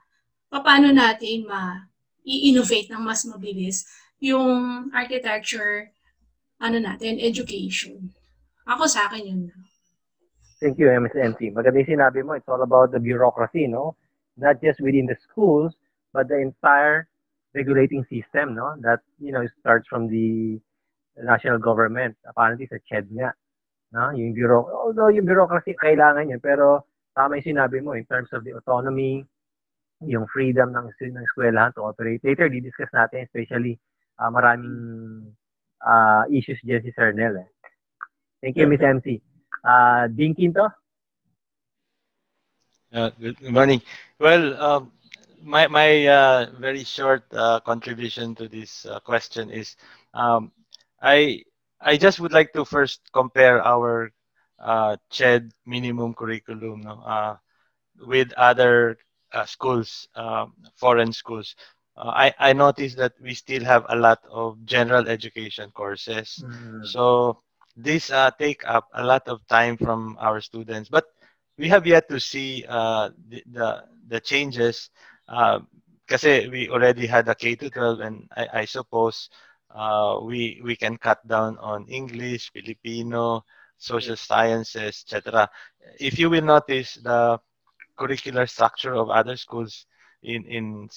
Paano 0.51 0.91
natin 0.91 1.47
ma-i-innovate 1.47 2.91
ng 2.91 3.03
mas 3.03 3.27
mabilis 3.27 3.87
yung 4.23 4.89
architecture, 4.95 5.91
ano 6.59 6.79
natin, 6.79 7.19
education. 7.21 8.11
Ako 8.65 8.87
sa 8.89 9.11
akin 9.11 9.23
yun. 9.27 9.43
Thank 10.63 10.81
you, 10.81 10.89
MSNC. 10.89 11.53
Maganda 11.53 11.83
yung 11.83 11.99
sinabi 11.99 12.25
mo, 12.25 12.33
it's 12.39 12.49
all 12.49 12.63
about 12.63 12.95
the 12.95 13.03
bureaucracy, 13.03 13.69
no? 13.69 13.99
not 14.37 14.61
just 14.63 14.81
within 14.81 15.07
the 15.07 15.17
schools, 15.31 15.75
but 16.13 16.29
the 16.29 16.39
entire 16.39 17.09
regulating 17.55 18.05
system, 18.11 18.55
no? 18.55 18.75
That, 18.81 19.01
you 19.21 19.33
know, 19.33 19.47
starts 19.61 19.87
from 19.89 20.09
the 20.09 20.61
national 21.17 21.59
government. 21.59 22.17
Apparently 22.27 22.67
sa 22.67 22.79
CHED 22.91 23.15
nga. 23.15 23.35
No? 23.95 24.11
Yung 24.11 24.35
bureau, 24.35 24.67
although 24.67 25.09
yung 25.09 25.25
bureaucracy 25.25 25.79
kailangan 25.79 26.27
yun, 26.27 26.43
pero 26.43 26.91
tama 27.15 27.39
yung 27.39 27.55
sinabi 27.55 27.79
mo 27.79 27.95
in 27.95 28.03
terms 28.11 28.35
of 28.35 28.43
the 28.43 28.51
autonomy, 28.51 29.23
yung 30.03 30.27
freedom 30.35 30.75
ng, 30.75 30.91
ng 30.91 31.25
eskwelahan 31.25 31.71
to 31.79 31.87
operate. 31.87 32.19
Later, 32.27 32.51
di-discuss 32.51 32.91
natin, 32.91 33.31
especially 33.31 33.79
uh, 34.19 34.29
maraming 34.35 35.31
uh, 35.79 36.27
issues 36.27 36.59
dyan 36.67 36.83
si 36.83 36.91
Sir 36.91 37.15
Nel. 37.15 37.39
Eh. 37.39 37.49
Thank 38.43 38.59
you, 38.59 38.67
Miss 38.67 38.83
MC. 38.83 39.23
Uh, 39.63 40.11
Dean 40.11 40.35
Quinto? 40.35 40.69
Uh, 42.93 43.11
good 43.19 43.41
morning. 43.47 43.81
Well, 44.19 44.55
um, 44.61 44.93
my 45.43 45.67
my 45.67 46.07
uh, 46.07 46.47
very 46.59 46.85
short 46.85 47.25
uh, 47.33 47.59
contribution 47.61 48.35
to 48.37 48.47
this 48.47 48.87
uh, 48.87 49.01
question 49.01 49.51
is, 49.51 49.77
um, 50.15 50.53
I 51.03 51.43
I 51.85 51.97
just 51.97 52.19
would 52.21 52.33
like 52.33 52.53
to 52.55 52.65
first 52.65 53.01
compare 53.13 53.63
our 53.63 54.11
uh, 54.59 54.97
CHED 55.11 55.53
minimum 55.67 56.15
curriculum 56.15 56.81
no, 56.81 57.01
uh, 57.05 57.37
with 58.07 58.33
other 58.37 58.97
uh, 59.33 59.45
schools, 59.45 60.09
um, 60.17 60.55
foreign 60.77 61.13
schools. 61.13 61.55
Uh, 61.97 62.09
I, 62.09 62.35
I 62.39 62.53
noticed 62.55 62.97
that 62.97 63.13
we 63.21 63.35
still 63.35 63.63
have 63.65 63.85
a 63.89 63.97
lot 63.97 64.21
of 64.31 64.65
general 64.65 65.09
education 65.09 65.71
courses. 65.73 66.43
Mm. 66.45 66.87
So 66.87 67.43
these 67.77 68.11
uh, 68.11 68.31
take 68.39 68.67
up 68.67 68.89
a 68.95 69.05
lot 69.05 69.29
of 69.29 69.47
time 69.47 69.77
from 69.77 70.17
our 70.21 70.41
students. 70.41 70.89
But 70.89 71.05
we 71.59 71.69
have 71.69 71.87
yet 71.87 72.09
to 72.09 72.19
see 72.19 72.65
uh, 72.69 73.11
the, 73.29 73.43
the, 73.53 73.85
the 74.09 74.21
changes 74.21 74.91
because 75.27 76.25
we 76.25 76.69
already 76.71 77.07
had 77.07 77.29
a 77.29 77.35
K 77.35 77.55
to 77.57 77.71
12 77.71 78.01
and 78.01 78.29
I, 78.37 78.49
I 78.61 78.65
suppose 78.65 79.29
uh, 79.75 80.19
we 80.23 80.61
we 80.65 80.77
can 80.77 80.97
cut 80.97 81.27
down 81.27 81.59
on 81.59 81.87
English, 81.89 82.53
Filipino, 82.53 83.45
social 83.79 84.17
sciences, 84.17 85.05
etc. 85.07 85.49
If 86.01 86.19
you 86.19 86.31
will 86.31 86.43
notice 86.45 86.95
the 86.97 87.39
curricular 87.99 88.49
structure 88.49 88.95
of 88.95 89.11
other 89.11 89.37
schools 89.37 89.87
in 90.23 90.45
in 90.47 90.89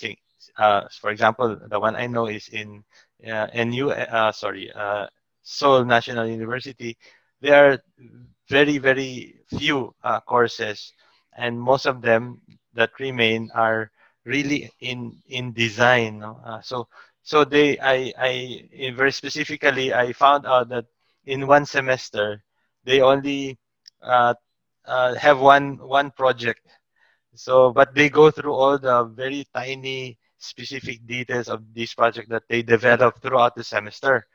uh, 0.57 0.82
for 1.01 1.11
example, 1.11 1.57
the 1.69 1.80
one 1.80 1.95
I 1.95 2.07
know 2.07 2.28
is 2.28 2.49
in 2.49 2.84
uh, 3.28 3.47
NU, 3.53 3.89
uh, 3.91 4.32
sorry, 4.32 4.71
uh, 4.73 5.07
Seoul 5.43 5.86
National 5.86 6.28
University. 6.28 6.97
There 7.41 7.55
are 7.73 7.80
very 8.49 8.78
very 8.78 9.36
few 9.57 9.93
uh, 10.03 10.19
courses, 10.21 10.93
and 11.38 11.59
most 11.59 11.86
of 11.86 12.01
them 12.01 12.41
that 12.73 12.91
remain 12.99 13.49
are 13.53 13.91
really 14.25 14.71
in 14.82 15.21
in 15.28 15.53
design. 15.53 16.19
No? 16.19 16.39
Uh, 16.45 16.61
so 16.61 16.88
so 17.28 17.43
they 17.43 17.78
I 17.80 18.13
I 18.17 18.34
very 18.95 19.11
specifically 19.11 19.93
I 19.93 20.13
found 20.13 20.45
out 20.47 20.69
that 20.69 20.86
in 21.25 21.47
one 21.47 21.65
semester 21.65 22.43
they 22.86 23.01
only 23.01 23.59
uh, 24.01 24.34
uh, 24.86 25.15
have 25.15 25.39
one 25.39 25.78
one 25.80 26.11
project. 26.11 26.61
So, 27.36 27.71
but 27.71 27.93
they 27.95 28.09
go 28.09 28.32
through 28.32 28.53
all 28.53 28.78
the 28.80 29.05
very 29.05 29.45
tiny 29.53 30.17
specific 30.39 31.05
details 31.05 31.49
of 31.49 31.61
this 31.73 31.93
project 31.93 32.30
that 32.30 32.43
they 32.49 32.61
develop 32.63 33.21
throughout 33.21 33.55
the 33.55 33.63
semester. 33.63 34.25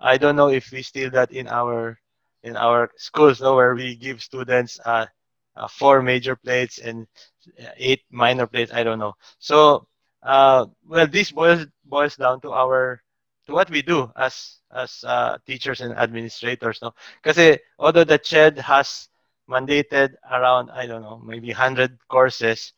I 0.00 0.16
don't 0.18 0.36
know 0.36 0.48
if 0.48 0.70
we 0.72 0.82
still 0.82 1.10
that 1.10 1.32
in 1.32 1.48
our 1.48 1.98
in 2.42 2.56
our 2.56 2.90
schools, 2.96 3.40
where 3.40 3.74
we 3.74 3.96
give 3.96 4.22
students 4.22 4.78
uh, 4.84 5.06
uh, 5.56 5.68
four 5.68 6.02
major 6.02 6.36
plates 6.36 6.78
and 6.78 7.06
eight 7.76 8.02
minor 8.10 8.46
plates. 8.46 8.72
I 8.72 8.82
don't 8.82 8.98
know. 8.98 9.14
So, 9.38 9.86
uh, 10.22 10.66
well, 10.86 11.06
this 11.06 11.32
boils 11.32 11.66
boils 11.92 12.16
down 12.16 12.40
to 12.40 12.56
our 12.56 13.04
to 13.46 13.52
what 13.52 13.68
we 13.68 13.82
do 13.84 14.08
as 14.16 14.64
as 14.72 15.04
uh, 15.04 15.36
teachers 15.44 15.84
and 15.84 15.92
administrators 16.00 16.80
no? 16.80 16.96
Kasi 17.20 17.60
although 17.78 18.08
the 18.08 18.18
CHED 18.18 18.58
has 18.64 19.08
mandated 19.50 20.16
around 20.32 20.72
I 20.72 20.88
don't 20.88 21.04
know 21.04 21.20
maybe 21.20 21.52
100 21.52 22.00
courses 22.08 22.72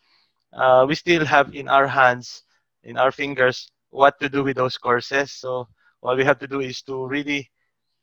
uh, 0.53 0.85
we 0.89 0.95
still 0.95 1.25
have 1.25 1.55
in 1.55 1.69
our 1.69 1.87
hands 1.87 2.43
in 2.83 2.99
our 2.99 3.13
fingers 3.13 3.71
what 3.91 4.19
to 4.21 4.29
do 4.29 4.43
with 4.45 4.57
those 4.57 4.77
courses. 4.79 5.33
So 5.33 5.69
all 6.03 6.17
we 6.17 6.25
have 6.25 6.39
to 6.41 6.49
do 6.49 6.61
is 6.61 6.83
to 6.83 7.07
really 7.07 7.51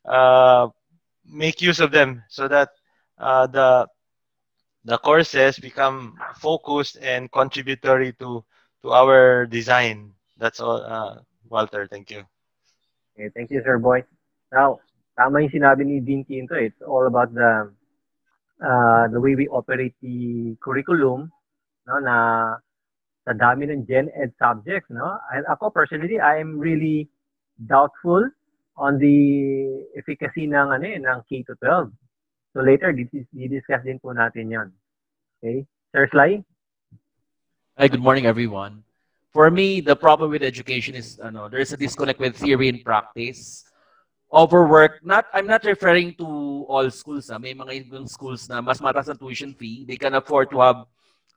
uh, 0.04 0.68
make 1.24 1.60
use 1.60 1.80
of 1.80 1.92
them 1.92 2.24
so 2.28 2.48
that 2.48 2.70
uh, 3.18 3.46
the 3.46 3.86
the 4.84 4.98
courses 4.98 5.58
become 5.58 6.18
focused 6.36 6.98
and 7.00 7.30
contributory 7.30 8.12
to 8.18 8.44
to 8.82 8.90
our 8.90 9.46
design 9.46 10.14
that's 10.42 10.58
all 10.58 10.82
uh, 10.82 11.22
Walter 11.46 11.86
thank 11.86 12.10
you 12.10 12.26
Okay, 13.12 13.28
thank 13.36 13.50
you, 13.50 13.60
Sir 13.60 13.76
Boy. 13.76 14.04
Now, 14.52 14.80
tama 15.20 15.44
yung 15.44 15.52
sinabi 15.52 15.84
ni 15.84 16.00
Dean 16.00 16.24
Quinto. 16.24 16.56
It's 16.56 16.80
all 16.80 17.04
about 17.04 17.28
the 17.36 17.68
uh, 18.64 19.04
the 19.12 19.20
way 19.20 19.36
we 19.36 19.52
operate 19.52 19.92
the 20.00 20.56
curriculum 20.64 21.28
no, 21.84 21.94
na 22.00 22.16
sa 23.28 23.32
dami 23.36 23.68
ng 23.68 23.84
gen 23.84 24.08
ed 24.16 24.32
subjects. 24.40 24.88
No? 24.88 25.20
And 25.28 25.44
ako 25.44 25.76
personally, 25.76 26.16
I 26.16 26.40
am 26.40 26.56
really 26.56 27.12
doubtful 27.60 28.24
on 28.80 28.96
the 28.96 29.18
efficacy 29.92 30.48
ng, 30.48 30.72
ano, 30.72 30.84
eh, 30.88 30.96
ng 30.96 31.18
K-12. 31.28 31.92
So 32.56 32.64
later, 32.64 32.96
di-discuss 32.96 33.84
din 33.84 34.00
po 34.00 34.16
natin 34.16 34.48
yan. 34.48 34.68
Okay? 35.38 35.68
Sir 35.92 36.08
Sly? 36.08 36.40
Hi, 37.76 37.88
good 37.92 38.00
morning 38.00 38.24
everyone 38.24 38.84
for 39.32 39.50
me, 39.50 39.80
the 39.80 39.96
problem 39.96 40.30
with 40.30 40.42
education 40.42 40.94
is 40.94 41.18
ano, 41.18 41.48
there's 41.48 41.72
a 41.72 41.76
disconnect 41.76 42.20
with 42.20 42.36
theory 42.36 42.68
and 42.68 42.84
practice. 42.84 43.64
Overwork, 44.32 45.04
not 45.04 45.26
I'm 45.32 45.46
not 45.46 45.64
referring 45.64 46.14
to 46.16 46.64
all 46.68 46.88
schools. 46.92 47.28
Ha. 47.28 47.36
Ah. 47.36 47.38
May 47.40 47.52
mga 47.52 47.88
ibang 47.88 48.08
schools 48.08 48.48
na 48.48 48.60
mas 48.60 48.80
mataas 48.80 49.08
ang 49.08 49.20
tuition 49.20 49.52
fee. 49.52 49.84
They 49.84 49.96
can 49.96 50.16
afford 50.16 50.48
to 50.52 50.60
have 50.60 50.88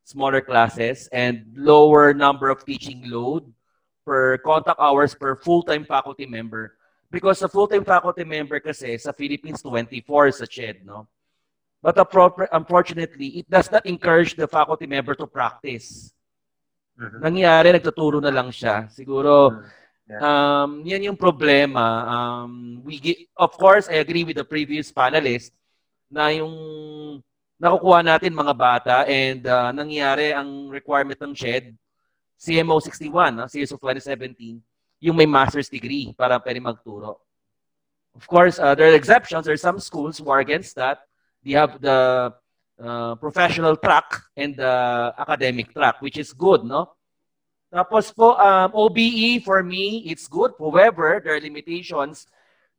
smaller 0.07 0.39
classes 0.39 1.09
and 1.11 1.43
lower 1.55 2.13
number 2.13 2.47
of 2.47 2.63
teaching 2.63 3.03
load 3.11 3.51
per 4.07 4.37
contact 4.39 4.79
hours 4.79 5.11
per 5.11 5.35
full-time 5.35 5.83
faculty 5.83 6.23
member. 6.23 6.79
Because 7.11 7.43
sa 7.43 7.51
full-time 7.51 7.83
faculty 7.83 8.23
member 8.23 8.63
kasi 8.63 8.95
sa 8.95 9.11
Philippines 9.11 9.59
24 9.59 10.39
sa 10.39 10.47
CHED, 10.47 10.87
no? 10.87 11.07
But 11.83 11.99
unfortunately, 12.51 13.43
it 13.43 13.47
does 13.51 13.69
not 13.69 13.85
encourage 13.85 14.39
the 14.39 14.47
faculty 14.47 14.87
member 14.87 15.13
to 15.19 15.27
practice. 15.27 16.14
Mm-hmm. 16.95 17.19
Nangyari, 17.19 17.67
nagtuturo 17.75 18.23
na 18.23 18.31
lang 18.31 18.49
siya. 18.51 18.87
Siguro, 18.87 19.51
mm-hmm. 19.51 20.19
um, 20.23 20.71
yan 20.87 21.11
yung 21.11 21.19
problema. 21.19 21.83
Um, 22.07 22.79
we 22.87 22.99
get, 22.99 23.17
of 23.35 23.51
course, 23.59 23.91
I 23.91 23.99
agree 23.99 24.23
with 24.23 24.39
the 24.39 24.47
previous 24.47 24.91
panelist 24.95 25.51
na 26.07 26.31
yung 26.31 26.55
nakukuha 27.59 28.03
natin 28.03 28.35
mga 28.35 28.53
bata 28.55 28.95
and 29.07 29.43
uh, 29.47 29.71
nangyari 29.71 30.35
ang 30.35 30.71
requirement 30.71 31.19
ng 31.19 31.35
SHED, 31.35 31.75
CMO 32.35 32.79
61, 32.79 33.39
uh, 33.39 33.47
of 33.47 33.79
2017, 33.79 34.59
yung 34.99 35.15
may 35.15 35.27
master's 35.27 35.71
degree 35.71 36.11
para 36.15 36.39
pwede 36.39 36.59
magturo. 36.59 37.19
Of 38.15 38.27
course, 38.27 38.59
uh, 38.59 38.75
there 38.75 38.87
are 38.87 38.95
exceptions. 38.95 39.43
There 39.43 39.55
are 39.55 39.59
some 39.59 39.79
schools 39.83 40.19
who 40.19 40.31
are 40.31 40.39
against 40.39 40.75
that. 40.79 41.03
They 41.43 41.59
have 41.59 41.83
the 41.83 42.31
uh, 42.79 43.15
professional 43.15 43.75
track 43.75 44.23
and 44.35 44.55
the 44.55 45.13
academic 45.17 45.73
track, 45.73 46.01
which 46.01 46.17
is 46.17 46.33
good, 46.33 46.63
no? 46.63 46.91
Tapos 47.73 48.07
po, 48.15 48.39
um, 48.39 48.71
OBE, 48.71 49.43
for 49.43 49.63
me, 49.63 50.07
it's 50.07 50.27
good. 50.27 50.55
However, 50.55 51.19
there 51.19 51.35
are 51.35 51.43
limitations. 51.43 52.27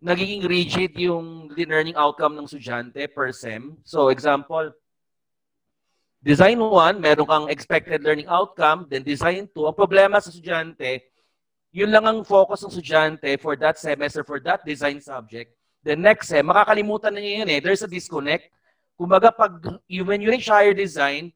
Nagiging 0.01 0.49
rigid 0.49 0.97
yung 0.97 1.53
learning 1.53 1.97
outcome 1.97 2.37
ng 2.37 2.49
estudyante 2.49 3.05
per 3.13 3.33
SEM. 3.33 3.77
So, 3.85 4.09
example, 4.09 4.73
Design 6.25 6.59
1, 6.59 6.99
meron 6.99 7.29
kang 7.29 7.47
expected 7.53 8.03
learning 8.03 8.27
outcome. 8.27 8.89
Then 8.89 9.05
Design 9.05 9.47
2, 9.53 9.69
ang 9.69 9.77
problema 9.77 10.17
sa 10.19 10.33
estudyante, 10.33 11.13
yun 11.77 11.93
lang 11.93 12.09
ang 12.09 12.19
focus 12.25 12.65
ng 12.65 12.73
estudyante 12.73 13.37
for 13.37 13.55
that 13.61 13.77
semester, 13.77 14.25
for 14.25 14.41
that 14.43 14.65
design 14.65 14.99
subject. 14.99 15.53
The 15.85 15.95
next 15.95 16.33
SEM, 16.33 16.49
makakalimutan 16.49 17.15
na 17.15 17.21
niya 17.21 17.45
yun 17.45 17.49
eh. 17.53 17.61
There's 17.61 17.85
a 17.85 17.91
disconnect 17.91 18.49
Kumbaga, 18.97 19.29
pag, 19.29 19.61
when 19.87 20.21
you 20.25 20.33
reach 20.33 20.49
higher 20.49 20.73
design, 20.73 21.33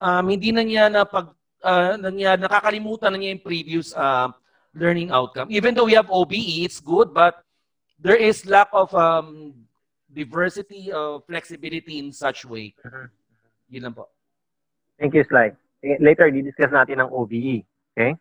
um, 0.00 0.28
hindi 0.28 0.52
na 0.52 0.60
niya 0.60 0.92
na 0.92 1.08
pag, 1.08 1.32
uh, 1.64 1.96
na 1.96 2.12
niya, 2.12 2.36
nakakalimutan 2.36 3.12
na 3.12 3.18
niya 3.18 3.32
yung 3.32 3.44
previous 3.44 3.96
uh, 3.96 4.28
learning 4.76 5.10
outcome. 5.10 5.48
Even 5.48 5.72
though 5.72 5.88
we 5.88 5.96
have 5.96 6.12
OBE, 6.12 6.64
it's 6.68 6.80
good, 6.80 7.16
but 7.16 7.40
there 7.96 8.16
is 8.16 8.44
lack 8.44 8.68
of 8.76 8.92
um, 8.92 9.56
diversity 10.12 10.92
of 10.92 11.24
flexibility 11.24 11.98
in 11.98 12.12
such 12.12 12.44
way. 12.44 12.76
Uh-huh. 12.84 13.08
Yun 13.72 13.88
lang 13.88 13.94
po. 13.96 14.08
Thank 15.00 15.16
you, 15.16 15.24
Sly. 15.24 15.56
Later, 16.00 16.28
di-discuss 16.28 16.72
natin 16.72 17.00
ang 17.00 17.12
OBE. 17.12 17.64
Okay? 17.96 18.16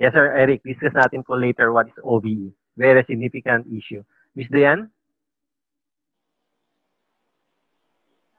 Yes, 0.00 0.12
sir, 0.12 0.32
Eric. 0.36 0.64
Discuss 0.64 0.92
natin 0.92 1.24
po 1.24 1.36
later 1.36 1.72
what 1.72 1.88
is 1.88 1.96
OBE. 2.04 2.52
Very 2.76 3.04
significant 3.08 3.64
issue. 3.72 4.04
Miss 4.36 4.48
Diane? 4.52 4.92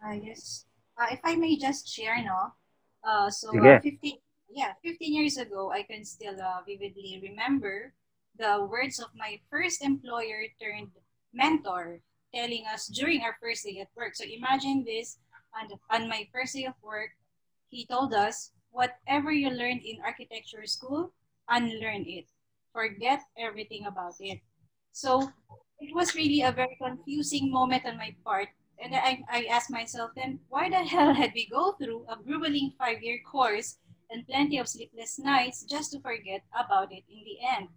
Uh, 0.04 0.14
yes. 0.14 0.66
Uh, 0.98 1.08
if 1.12 1.20
I 1.24 1.36
may 1.36 1.58
just 1.58 1.88
share, 1.88 2.24
no? 2.24 2.54
Uh, 3.04 3.30
so, 3.30 3.58
uh, 3.60 3.80
15, 3.82 4.18
yeah, 4.50 4.74
15 4.84 5.14
years 5.14 5.38
ago, 5.38 5.72
I 5.72 5.84
can 5.84 6.04
still 6.06 6.40
uh, 6.42 6.62
vividly 6.66 7.20
remember 7.22 7.94
the 8.38 8.66
words 8.70 9.00
of 9.00 9.10
my 9.16 9.40
first 9.50 9.82
employer 9.84 10.46
turned 10.62 10.92
mentor 11.34 12.02
telling 12.34 12.66
us 12.72 12.88
during 12.88 13.22
our 13.24 13.36
first 13.42 13.64
day 13.66 13.80
at 13.80 13.90
work. 13.96 14.16
So 14.16 14.26
imagine 14.26 14.84
this, 14.86 15.18
and 15.60 15.72
on 15.90 16.10
my 16.10 16.28
first 16.34 16.54
day 16.54 16.66
of 16.66 16.76
work, 16.82 17.12
he 17.70 17.86
told 17.86 18.14
us, 18.14 18.52
whatever 18.72 19.32
you 19.32 19.50
learned 19.50 19.82
in 19.84 20.02
architecture 20.04 20.66
school, 20.66 21.14
unlearn 21.50 22.06
it. 22.06 22.26
Forget 22.74 23.22
everything 23.38 23.86
about 23.86 24.16
it. 24.20 24.40
So 24.92 25.32
it 25.80 25.96
was 25.96 26.16
really 26.16 26.42
a 26.42 26.52
very 26.52 26.78
confusing 26.82 27.52
moment 27.52 27.86
on 27.86 27.98
my 27.98 28.16
part. 28.24 28.50
And 28.80 28.96
I, 28.96 29.24
I 29.30 29.46
asked 29.46 29.72
myself 29.72 30.12
then, 30.16 30.40
why 30.50 30.70
the 30.70 30.84
hell 30.84 31.14
had 31.14 31.32
we 31.34 31.48
go 31.50 31.74
through 31.74 32.06
a 32.08 32.16
grueling 32.16 32.74
five-year 32.78 33.20
course 33.26 33.78
and 34.10 34.28
plenty 34.28 34.58
of 34.60 34.68
sleepless 34.68 35.18
nights 35.20 35.64
just 35.64 35.92
to 35.92 36.00
forget 36.00 36.44
about 36.54 36.92
it 36.92 37.04
in 37.10 37.24
the 37.26 37.38
end? 37.42 37.70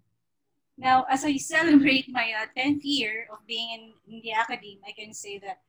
Now, 0.76 1.06
as 1.10 1.24
I 1.24 1.36
celebrate 1.38 2.08
my 2.08 2.32
uh, 2.32 2.46
10th 2.56 2.80
year 2.82 3.28
of 3.32 3.38
being 3.46 3.68
in, 3.70 4.14
in 4.14 4.20
the 4.22 4.32
academy, 4.32 4.78
I 4.86 4.92
can 4.92 5.14
say 5.14 5.38
that 5.38 5.60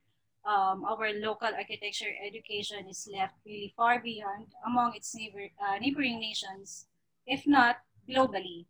um, 0.44 0.84
our 0.84 1.12
local 1.14 1.48
architecture 1.54 2.12
education 2.24 2.88
is 2.88 3.08
left 3.12 3.34
really 3.46 3.72
far 3.76 4.00
beyond 4.00 4.46
among 4.66 4.94
its 4.96 5.14
neighbor, 5.14 5.48
uh, 5.62 5.78
neighboring 5.78 6.18
nations, 6.18 6.86
if 7.26 7.46
not 7.46 7.76
globally. 8.08 8.66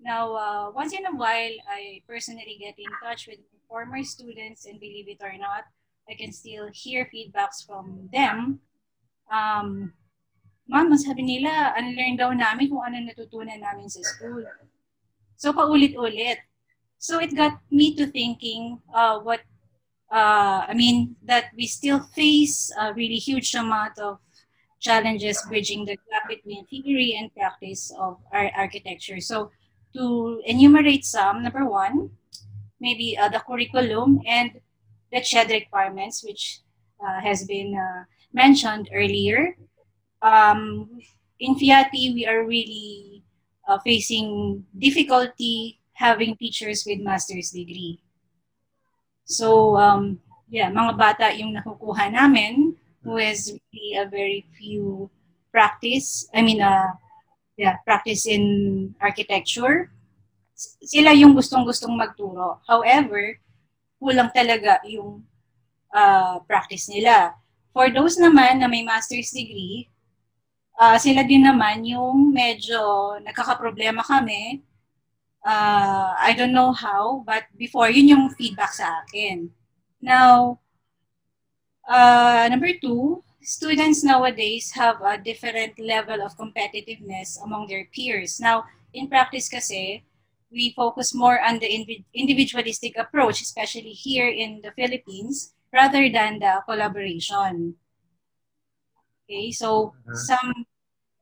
Now, 0.00 0.34
uh, 0.34 0.70
once 0.70 0.92
in 0.92 1.06
a 1.06 1.14
while, 1.16 1.56
I 1.68 2.02
personally 2.06 2.58
get 2.60 2.78
in 2.78 2.90
touch 3.02 3.26
with 3.26 3.38
former 3.68 4.02
students, 4.02 4.66
and 4.66 4.80
believe 4.80 5.08
it 5.08 5.22
or 5.22 5.36
not, 5.38 5.64
I 6.08 6.14
can 6.14 6.32
still 6.32 6.68
hear 6.72 7.08
feedbacks 7.12 7.64
from 7.66 8.08
them. 8.12 8.60
Um, 9.30 9.94
Ma'am, 10.64 10.96
sabi 10.96 11.20
nila, 11.20 11.76
unlearn 11.76 12.16
daw 12.16 12.32
namin 12.32 12.72
kung 12.72 12.80
ano 12.80 12.96
natutunan 13.04 13.60
namin 13.60 13.84
sa 13.84 14.00
school. 14.00 14.40
So, 15.36 15.52
paulit-ulit. 15.52 16.40
So, 16.96 17.20
it 17.20 17.36
got 17.36 17.60
me 17.68 17.92
to 18.00 18.08
thinking 18.08 18.80
uh, 18.88 19.20
what, 19.20 19.44
uh, 20.08 20.64
I 20.64 20.72
mean, 20.72 21.20
that 21.28 21.52
we 21.52 21.68
still 21.68 22.00
face 22.16 22.72
a 22.80 22.96
really 22.96 23.20
huge 23.20 23.52
amount 23.52 24.00
of 24.00 24.24
challenges 24.80 25.44
bridging 25.48 25.84
the 25.84 26.00
gap 26.08 26.28
between 26.32 26.64
theory 26.64 27.12
and 27.12 27.28
practice 27.36 27.92
of 28.00 28.16
our 28.32 28.48
architecture. 28.56 29.20
So, 29.20 29.52
to 29.92 30.40
enumerate 30.48 31.04
some, 31.04 31.44
number 31.44 31.68
one, 31.68 32.16
maybe 32.84 33.16
uh, 33.16 33.32
the 33.32 33.40
curriculum 33.40 34.20
and 34.28 34.60
the 35.08 35.24
CHED 35.24 35.48
requirements, 35.64 36.20
which 36.20 36.60
uh, 37.00 37.24
has 37.24 37.48
been 37.48 37.72
uh, 37.72 38.04
mentioned 38.36 38.92
earlier. 38.92 39.56
Um, 40.20 41.00
in 41.40 41.56
FIATI, 41.56 42.12
we 42.12 42.28
are 42.28 42.44
really 42.44 43.24
uh, 43.64 43.80
facing 43.80 44.60
difficulty 44.76 45.80
having 45.94 46.36
teachers 46.36 46.84
with 46.84 47.00
master's 47.00 47.50
degree. 47.50 48.02
So, 49.24 49.76
um, 49.78 50.18
yeah, 50.50 50.68
mga 50.68 50.98
bata 50.98 51.26
yung 51.32 51.54
nakukuha 51.54 52.12
namin 52.12 52.76
who 53.06 53.16
has 53.16 53.54
really 53.72 53.94
a 53.96 54.04
very 54.10 54.44
few 54.58 55.08
practice, 55.54 56.26
I 56.34 56.42
mean, 56.42 56.60
uh, 56.60 56.98
yeah, 57.56 57.78
practice 57.86 58.26
in 58.26 58.94
architecture. 59.00 59.93
Sila 60.54 61.10
yung 61.10 61.34
gustong-gustong 61.34 61.94
magturo. 61.98 62.62
However, 62.64 63.42
kulang 63.98 64.30
talaga 64.30 64.78
yung 64.86 65.26
uh, 65.90 66.38
practice 66.46 66.86
nila. 66.86 67.34
For 67.74 67.90
those 67.90 68.14
naman 68.16 68.62
na 68.62 68.70
may 68.70 68.86
master's 68.86 69.34
degree, 69.34 69.90
uh, 70.78 70.94
sila 70.98 71.26
din 71.26 71.42
naman 71.42 71.82
yung 71.82 72.30
medyo 72.30 72.78
nagkakaproblema 73.22 74.06
kami. 74.06 74.62
Uh, 75.44 76.14
I 76.16 76.32
don't 76.38 76.54
know 76.56 76.72
how, 76.72 77.20
but 77.26 77.44
before, 77.58 77.90
yun 77.90 78.14
yung 78.14 78.24
feedback 78.32 78.72
sa 78.72 79.04
akin. 79.04 79.50
Now, 80.00 80.62
uh, 81.84 82.48
number 82.48 82.72
two, 82.80 83.20
students 83.44 84.00
nowadays 84.00 84.72
have 84.72 85.04
a 85.04 85.20
different 85.20 85.76
level 85.76 86.24
of 86.24 86.38
competitiveness 86.40 87.36
among 87.44 87.68
their 87.68 87.84
peers. 87.92 88.40
Now, 88.40 88.64
in 88.96 89.08
practice 89.08 89.52
kasi, 89.52 90.00
we 90.54 90.72
focus 90.72 91.12
more 91.12 91.42
on 91.42 91.58
the 91.58 91.68
individualistic 92.14 92.96
approach, 92.96 93.42
especially 93.42 93.90
here 93.90 94.28
in 94.28 94.62
the 94.62 94.70
Philippines, 94.72 95.52
rather 95.72 96.08
than 96.08 96.38
the 96.38 96.62
collaboration. 96.64 97.74
Okay, 99.24 99.50
so 99.50 99.92
mm-hmm. 99.92 100.14
some 100.14 100.66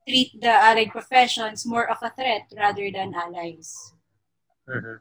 treat 0.07 0.39
the 0.39 0.51
allied 0.51 0.91
professions 0.91 1.65
more 1.65 1.89
of 1.89 1.97
a 2.03 2.11
threat 2.11 2.45
rather 2.55 2.91
than 2.91 3.15
allies. 3.15 3.93
Mm-hmm. 4.69 4.99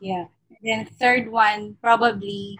Yeah. 0.00 0.26
And 0.50 0.62
then 0.62 0.86
third 0.98 1.30
one, 1.30 1.76
probably, 1.80 2.58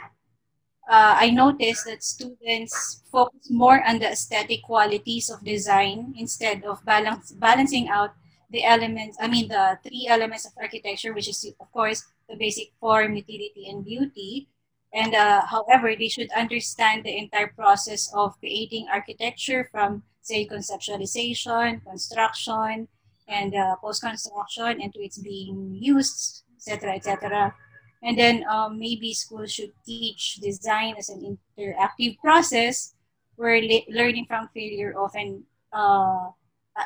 uh, 0.88 1.16
I 1.18 1.30
noticed 1.30 1.86
that 1.86 2.04
students 2.04 3.02
focus 3.10 3.50
more 3.50 3.82
on 3.82 3.98
the 3.98 4.12
aesthetic 4.12 4.62
qualities 4.62 5.30
of 5.30 5.44
design 5.44 6.14
instead 6.16 6.64
of 6.64 6.84
balance, 6.84 7.32
balancing 7.32 7.88
out 7.88 8.14
the 8.50 8.64
elements, 8.64 9.16
I 9.20 9.28
mean, 9.28 9.48
the 9.48 9.78
three 9.82 10.06
elements 10.08 10.46
of 10.46 10.52
architecture, 10.60 11.14
which 11.14 11.28
is, 11.28 11.44
of 11.60 11.72
course, 11.72 12.04
the 12.28 12.36
basic 12.36 12.72
form, 12.80 13.14
utility, 13.14 13.68
and 13.70 13.84
beauty. 13.84 14.48
And 14.92 15.14
uh, 15.14 15.46
however, 15.46 15.94
they 15.94 16.08
should 16.08 16.30
understand 16.32 17.04
the 17.04 17.16
entire 17.16 17.48
process 17.48 18.12
of 18.12 18.38
creating 18.40 18.88
architecture 18.92 19.68
from, 19.70 20.02
say, 20.20 20.46
conceptualization, 20.46 21.84
construction, 21.84 22.88
and 23.28 23.54
uh, 23.54 23.76
post-construction, 23.76 24.82
and 24.82 24.92
to 24.92 25.00
its 25.00 25.18
being 25.18 25.78
used, 25.78 26.42
etc., 26.56 26.94
etc. 26.94 27.54
And 28.02 28.18
then 28.18 28.44
um, 28.50 28.78
maybe 28.78 29.14
schools 29.14 29.52
should 29.52 29.72
teach 29.86 30.36
design 30.36 30.94
as 30.98 31.08
an 31.08 31.38
interactive 31.56 32.18
process 32.18 32.94
where 33.36 33.62
learning 33.88 34.26
from 34.26 34.48
failure 34.52 34.94
often 34.98 35.44
uh, 35.72 36.30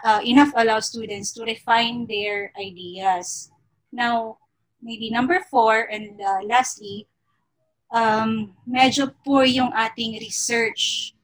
uh, 0.03 0.21
enough 0.25 0.53
allows 0.57 0.87
students 0.89 1.33
to 1.33 1.45
refine 1.45 2.07
their 2.07 2.53
ideas. 2.59 3.51
Now, 3.93 4.39
maybe 4.83 5.11
number 5.11 5.41
four, 5.51 5.87
and 5.91 6.21
uh, 6.21 6.43
lastly, 6.45 7.09
um, 7.95 8.53
medyo 8.67 9.15
poor 9.25 9.45
yung 9.45 9.73
ating 9.73 10.19
research, 10.19 11.15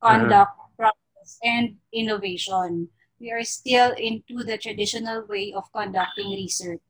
conduct, 0.00 0.56
uh-huh. 0.56 0.72
process, 0.76 1.38
and 1.44 1.76
innovation. 1.92 2.88
We 3.20 3.32
are 3.32 3.44
still 3.44 3.92
into 3.96 4.44
the 4.44 4.58
traditional 4.58 5.24
way 5.28 5.52
of 5.56 5.70
conducting 5.72 6.32
research. 6.32 6.80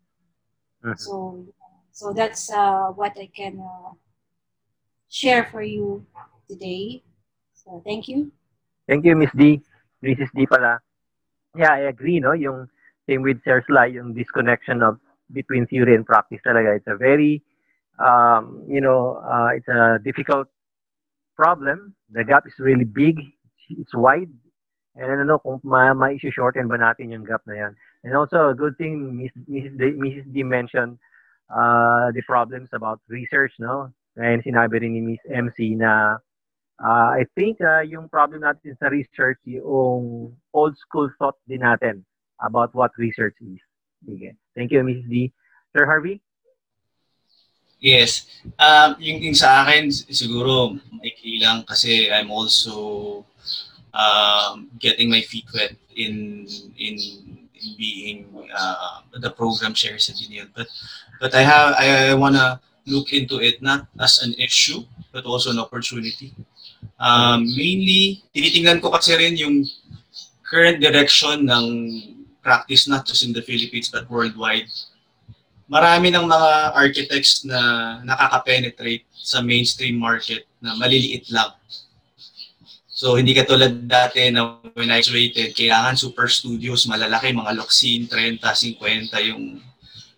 Uh-huh. 0.83 0.95
So, 0.97 1.47
so 1.93 2.13
that's 2.13 2.51
uh, 2.51 2.95
what 2.95 3.19
I 3.19 3.31
can 3.35 3.59
uh, 3.59 3.95
share 5.09 5.47
for 5.51 5.63
you 5.63 6.07
today. 6.49 7.03
So, 7.55 7.83
thank 7.85 8.09
you. 8.09 8.33
Thank 8.87 9.05
you, 9.05 9.17
Miss 9.17 9.31
D. 9.35 9.63
Mrs. 10.03 10.31
D 10.35 10.47
pala. 10.47 10.79
Yeah, 11.57 11.73
I 11.73 11.79
agree, 11.89 12.21
no? 12.21 12.33
Yung 12.33 12.69
same 13.09 13.23
with 13.23 13.43
Sir 13.45 13.63
Sly, 13.67 13.87
yung 13.87 14.15
disconnection 14.15 14.83
of 14.83 14.99
between 15.33 15.67
theory 15.67 15.95
and 15.95 16.07
practice 16.07 16.41
talaga. 16.47 16.77
It's 16.77 16.87
a 16.87 16.97
very, 16.97 17.43
um, 17.99 18.63
you 18.69 18.81
know, 18.81 19.23
uh, 19.25 19.51
it's 19.55 19.69
a 19.69 19.99
difficult 20.05 20.49
problem. 21.37 21.95
The 22.11 22.25
gap 22.25 22.47
is 22.47 22.55
really 22.59 22.85
big. 22.85 23.21
It's 23.71 23.95
wide. 23.95 24.31
And 24.97 25.13
I 25.13 25.15
don't 25.17 25.27
know 25.27 25.39
kung 25.39 25.61
ma- 25.65 25.95
ma-shorten 25.95 26.69
ba 26.69 26.79
natin 26.79 27.13
yung 27.13 27.25
gap 27.25 27.43
na 27.47 27.55
yan. 27.55 27.73
And 28.05 28.17
also, 28.17 28.51
a 28.51 28.55
good 28.55 28.79
thing 28.79 29.17
Miss, 29.17 29.33
Mrs. 29.49 29.77
D, 29.77 29.83
Mrs. 29.99 30.33
D 30.33 30.43
mentioned 30.43 30.99
uh, 31.51 32.13
the 32.13 32.23
problems 32.27 32.71
about 32.73 33.01
research, 33.09 33.53
no? 33.59 33.93
And 34.17 34.43
sinabi 34.43 34.81
rin 34.81 34.95
ni 34.95 35.01
Miss 35.03 35.23
MC 35.29 35.77
na 35.77 36.19
Uh, 36.77 37.17
I 37.21 37.25
think 37.35 37.61
uh, 37.61 37.81
yung 37.81 38.09
problem 38.09 38.45
natin 38.45 38.77
sa 38.77 38.93
research, 38.93 39.41
yung 39.49 40.37
old 40.53 40.77
school 40.77 41.09
thought 41.17 41.41
din 41.49 41.65
natin 41.65 42.05
about 42.45 42.75
what 42.77 42.93
research 43.01 43.37
is. 43.41 43.61
Sige. 44.05 44.37
Thank 44.53 44.73
you, 44.73 44.85
Mrs. 44.85 45.09
D. 45.09 45.33
Sir 45.73 45.89
Harvey? 45.89 46.21
Yes. 47.81 48.29
Um, 48.61 48.97
yung, 49.01 49.21
yung 49.25 49.37
sa 49.37 49.65
akin, 49.65 49.89
siguro, 49.93 50.77
maikli 50.93 51.41
lang 51.41 51.65
kasi 51.65 52.13
I'm 52.13 52.29
also 52.29 53.25
um, 53.97 54.69
getting 54.79 55.09
my 55.09 55.21
feet 55.21 55.49
wet 55.53 55.77
in 55.97 56.45
in, 56.77 56.95
in 57.57 57.77
being 57.77 58.29
uh, 58.53 59.01
the 59.21 59.31
program 59.33 59.75
sa 59.75 60.13
Dinion. 60.13 60.53
But 60.53 60.69
but 61.21 61.33
I 61.35 61.43
have 61.43 61.75
I, 61.81 62.13
I 62.13 62.15
wanna 62.15 62.61
look 62.87 63.13
into 63.13 63.41
it 63.41 63.61
not 63.61 63.89
as 63.99 64.23
an 64.23 64.37
issue 64.39 64.85
but 65.11 65.25
also 65.25 65.51
an 65.51 65.59
opportunity. 65.59 66.37
Um, 66.97 67.45
mainly, 67.53 68.23
tinitingnan 68.33 68.81
ko 68.81 68.95
kasi 68.95 69.19
rin 69.19 69.37
yung 69.37 69.67
current 70.47 70.79
direction 70.79 71.45
ng 71.45 71.67
practice 72.41 72.87
not 72.87 73.03
just 73.03 73.27
in 73.27 73.35
the 73.35 73.43
Philippines 73.43 73.91
but 73.91 74.07
worldwide. 74.07 74.71
Marami 75.67 76.15
ng 76.15 76.31
mga 76.31 76.51
architects 76.79 77.43
na 77.43 77.59
nakaka-penetrate 78.07 79.03
sa 79.11 79.43
mainstream 79.43 79.99
market 79.99 80.47
na 80.63 80.79
maliliit 80.79 81.27
lang. 81.35 81.51
So, 82.97 83.19
hindi 83.19 83.37
katulad 83.37 83.85
dati 83.85 84.31
na 84.33 84.63
when 84.73 84.89
I 84.89 85.05
graduated, 85.05 85.53
kailangan 85.53 86.01
super 86.01 86.33
studios, 86.33 86.89
malalaki, 86.89 87.29
mga 87.35 87.53
Loxin, 87.59 88.09
30, 88.09 88.41
50 88.41 89.29
yung, 89.29 89.61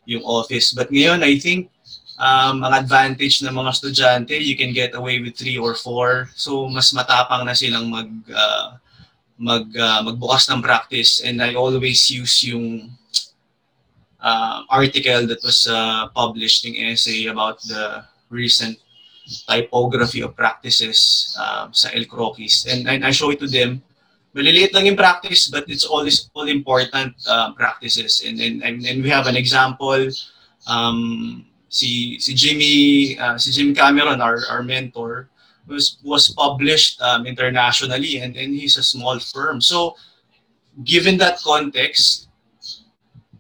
yung 0.07 0.23
office. 0.23 0.77
But 0.77 0.93
ngayon, 0.93 1.27
I 1.27 1.43
think 1.43 1.75
um, 2.19 2.67
ang 2.67 2.75
advantage 2.75 3.41
ng 3.41 3.55
mga 3.55 3.71
estudyante, 3.71 4.35
you 4.35 4.59
can 4.59 4.75
get 4.75 4.93
away 4.99 5.23
with 5.23 5.39
three 5.39 5.57
or 5.57 5.75
four. 5.79 6.29
So, 6.35 6.69
mas 6.69 6.91
matapang 6.93 7.47
na 7.47 7.55
silang 7.55 7.89
mag, 7.89 8.11
uh, 8.29 8.77
mag 9.39 9.65
uh, 9.71 10.03
magbukas 10.03 10.51
ng 10.51 10.61
practice 10.61 11.23
and 11.23 11.39
I 11.39 11.55
always 11.55 12.11
use 12.11 12.43
yung 12.43 12.91
uh, 14.19 14.67
article 14.69 15.31
that 15.31 15.41
was 15.47 15.67
uh, 15.71 16.11
published 16.11 16.67
in 16.67 16.75
essay 16.75 17.31
about 17.31 17.63
the 17.63 18.03
recent 18.31 18.77
typography 19.47 20.21
of 20.23 20.35
practices 20.35 21.31
uh, 21.39 21.69
sa 21.71 21.89
El 21.95 22.05
Croquis. 22.05 22.67
And, 22.67 22.89
and 22.89 23.05
I 23.05 23.11
show 23.13 23.31
it 23.31 23.39
to 23.41 23.47
them. 23.47 23.83
Maliliit 24.35 24.73
lang 24.75 24.87
yung 24.87 24.97
practice, 24.97 25.49
but 25.49 25.65
it's 25.69 25.85
all, 25.85 26.07
all 26.35 26.49
important 26.49 27.15
uh, 27.29 27.53
practices. 27.53 28.23
And, 28.27 28.41
and, 28.41 28.63
and 28.63 29.03
we 29.03 29.09
have 29.09 29.27
an 29.27 29.37
example. 29.37 30.09
Um, 30.67 31.48
si, 31.69 32.19
si 32.19 32.35
Jimmy, 32.35 33.19
uh, 33.19 33.39
si 33.39 33.53
Jim 33.53 33.75
Cameron, 33.75 34.21
our, 34.21 34.41
our 34.51 34.63
mentor, 34.63 35.29
was, 35.67 35.99
was 36.03 36.31
published 36.31 37.01
um, 37.03 37.27
internationally 37.27 38.19
and, 38.19 38.37
and 38.37 38.55
he's 38.55 38.77
a 38.77 38.83
small 38.83 39.19
firm. 39.19 39.61
So 39.61 39.97
given 40.85 41.19
that 41.19 41.39
context, 41.41 42.29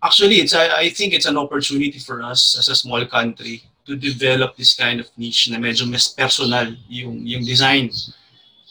actually, 0.03 0.37
it's 0.37 0.55
I, 0.55 0.68
I 0.68 0.91
think 0.91 1.14
it's 1.14 1.26
an 1.26 1.39
opportunity 1.39 1.99
for 1.99 2.22
us 2.22 2.57
as 2.59 2.68
a 2.68 2.76
small 2.76 3.05
country 3.07 3.62
to 3.87 3.97
develop 3.97 4.57
this 4.57 4.74
kind 4.74 5.01
of 5.01 5.09
niche 5.16 5.49
na 5.51 5.59
medyo 5.59 5.89
mas 5.89 6.09
personal 6.09 6.76
yung, 6.89 7.26
yung 7.26 7.45
design. 7.45 7.91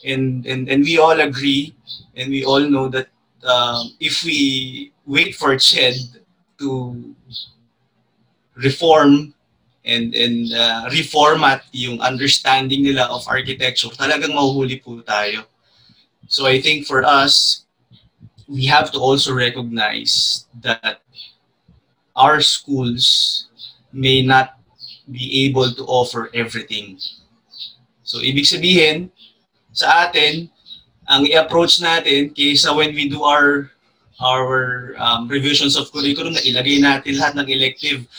And, 0.06 0.46
and, 0.46 0.70
and 0.70 0.84
we 0.84 1.00
all 1.00 1.20
agree 1.20 1.76
and 2.16 2.30
we 2.30 2.46
all 2.46 2.62
know 2.62 2.88
that 2.90 3.08
um, 3.44 3.96
if 4.00 4.24
we 4.24 4.94
wait 5.06 5.36
for 5.36 5.58
CHED 5.58 6.22
to 6.60 7.16
reform 8.56 9.34
and, 9.88 10.12
and 10.12 10.52
uh, 10.52 10.92
reformat 10.92 11.64
yung 11.72 12.04
understanding 12.04 12.84
nila 12.84 13.08
of 13.08 13.24
architecture, 13.32 13.88
talagang 13.96 14.36
mahuhuli 14.36 14.84
po 14.84 15.00
tayo. 15.02 15.48
So 16.28 16.46
I 16.46 16.60
think 16.60 16.84
for 16.84 17.08
us, 17.08 17.64
we 18.48 18.68
have 18.68 18.92
to 18.92 19.00
also 19.00 19.34
recognize 19.34 20.46
that 20.60 21.00
our 22.16 22.42
schools 22.42 23.48
may 23.94 24.22
not 24.22 24.58
be 25.10 25.46
able 25.46 25.72
to 25.72 25.84
offer 25.86 26.30
everything. 26.34 27.00
So, 28.04 28.20
ibig 28.20 28.48
sabihin, 28.48 29.12
sa 29.72 30.08
atin, 30.08 30.50
ang 31.08 31.24
i-approach 31.28 31.80
natin 31.80 32.36
kaysa 32.36 32.76
when 32.76 32.92
we 32.92 33.08
do 33.08 33.24
our 33.24 33.72
our 34.18 34.96
um, 34.98 35.30
revisions 35.30 35.78
of 35.78 35.94
curriculum 35.94 36.34
na 36.34 36.42
ilagay 36.42 36.82
natin 36.82 37.22
lahat 37.22 37.38
ng 37.38 37.48
elective, 37.54 38.10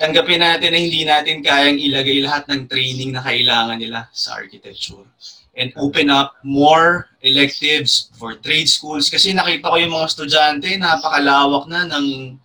tanggapin 0.00 0.40
natin 0.40 0.72
na 0.72 0.80
hindi 0.80 1.04
natin 1.04 1.44
kayang 1.44 1.76
ilagay 1.76 2.24
lahat 2.24 2.48
ng 2.48 2.64
training 2.72 3.12
na 3.12 3.20
kailangan 3.20 3.76
nila 3.76 4.08
sa 4.16 4.40
architecture. 4.40 5.04
And 5.52 5.76
open 5.76 6.08
up 6.08 6.40
more 6.40 7.12
electives 7.20 8.08
for 8.16 8.32
trade 8.40 8.64
schools. 8.64 9.12
Kasi 9.12 9.36
nakita 9.36 9.68
ko 9.68 9.76
yung 9.76 9.92
mga 9.92 10.08
estudyante, 10.08 10.72
napakalawak 10.80 11.68
na 11.68 11.84
ng 11.84 12.40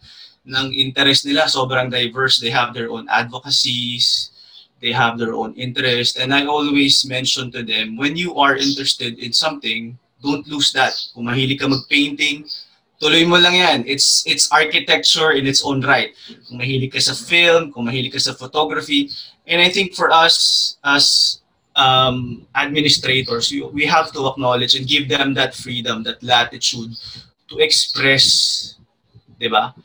ng 0.45 0.67
interest 0.75 1.23
nila, 1.23 1.47
sobrang 1.47 1.87
diverse. 1.87 2.43
They 2.43 2.51
have 2.51 2.75
their 2.75 2.91
own 2.91 3.07
advocacies, 3.07 4.35
they 4.83 4.91
have 4.91 5.17
their 5.17 5.33
own 5.33 5.55
interest. 5.55 6.19
And 6.19 6.35
I 6.35 6.45
always 6.45 7.07
mention 7.07 7.49
to 7.55 7.63
them, 7.63 7.95
when 7.95 8.19
you 8.19 8.35
are 8.35 8.59
interested 8.59 9.17
in 9.17 9.31
something, 9.31 9.97
don't 10.21 10.45
lose 10.45 10.75
that. 10.75 10.93
Kung 11.15 11.25
mahilig 11.25 11.61
ka 11.61 11.71
mag-painting, 11.71 12.45
tuloy 13.01 13.27
mo 13.27 13.37
lang 13.37 13.55
yan. 13.55 13.79
It's, 13.87 14.23
it's 14.25 14.51
architecture 14.51 15.31
in 15.31 15.47
its 15.47 15.63
own 15.63 15.81
right. 15.81 16.13
Kung 16.47 16.59
mahilig 16.59 16.93
ka 16.93 16.99
sa 16.99 17.13
film, 17.13 17.71
kung 17.71 17.87
mahilig 17.87 18.13
ka 18.13 18.19
sa 18.19 18.33
photography. 18.33 19.09
And 19.47 19.61
I 19.61 19.69
think 19.69 19.93
for 19.93 20.11
us 20.11 20.77
as 20.83 21.39
um, 21.75 22.47
administrators, 22.55 23.51
we 23.51 23.85
have 23.85 24.11
to 24.13 24.27
acknowledge 24.27 24.75
and 24.75 24.87
give 24.87 25.09
them 25.09 25.33
that 25.35 25.53
freedom, 25.53 26.03
that 26.03 26.23
latitude 26.23 26.95
to 27.49 27.59
express, 27.59 28.75
di 29.39 29.47
ba? 29.47 29.75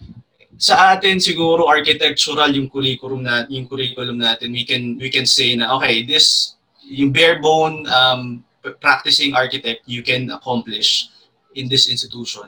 sa 0.61 0.93
atin 0.93 1.17
siguro 1.17 1.73
architectural 1.73 2.53
yung 2.53 2.69
curriculum 2.69 3.25
na 3.25 3.49
yung 3.49 3.65
curriculum 3.65 4.21
natin 4.21 4.53
we 4.53 4.61
can 4.69 5.01
we 5.01 5.09
can 5.09 5.25
say 5.25 5.57
na 5.57 5.73
okay 5.73 6.05
this 6.05 6.61
yung 6.85 7.09
bare 7.09 7.41
bone 7.41 7.89
um, 7.89 8.45
practicing 8.77 9.33
architect 9.33 9.81
you 9.89 10.05
can 10.05 10.29
accomplish 10.29 11.09
in 11.57 11.65
this 11.65 11.89
institution 11.89 12.45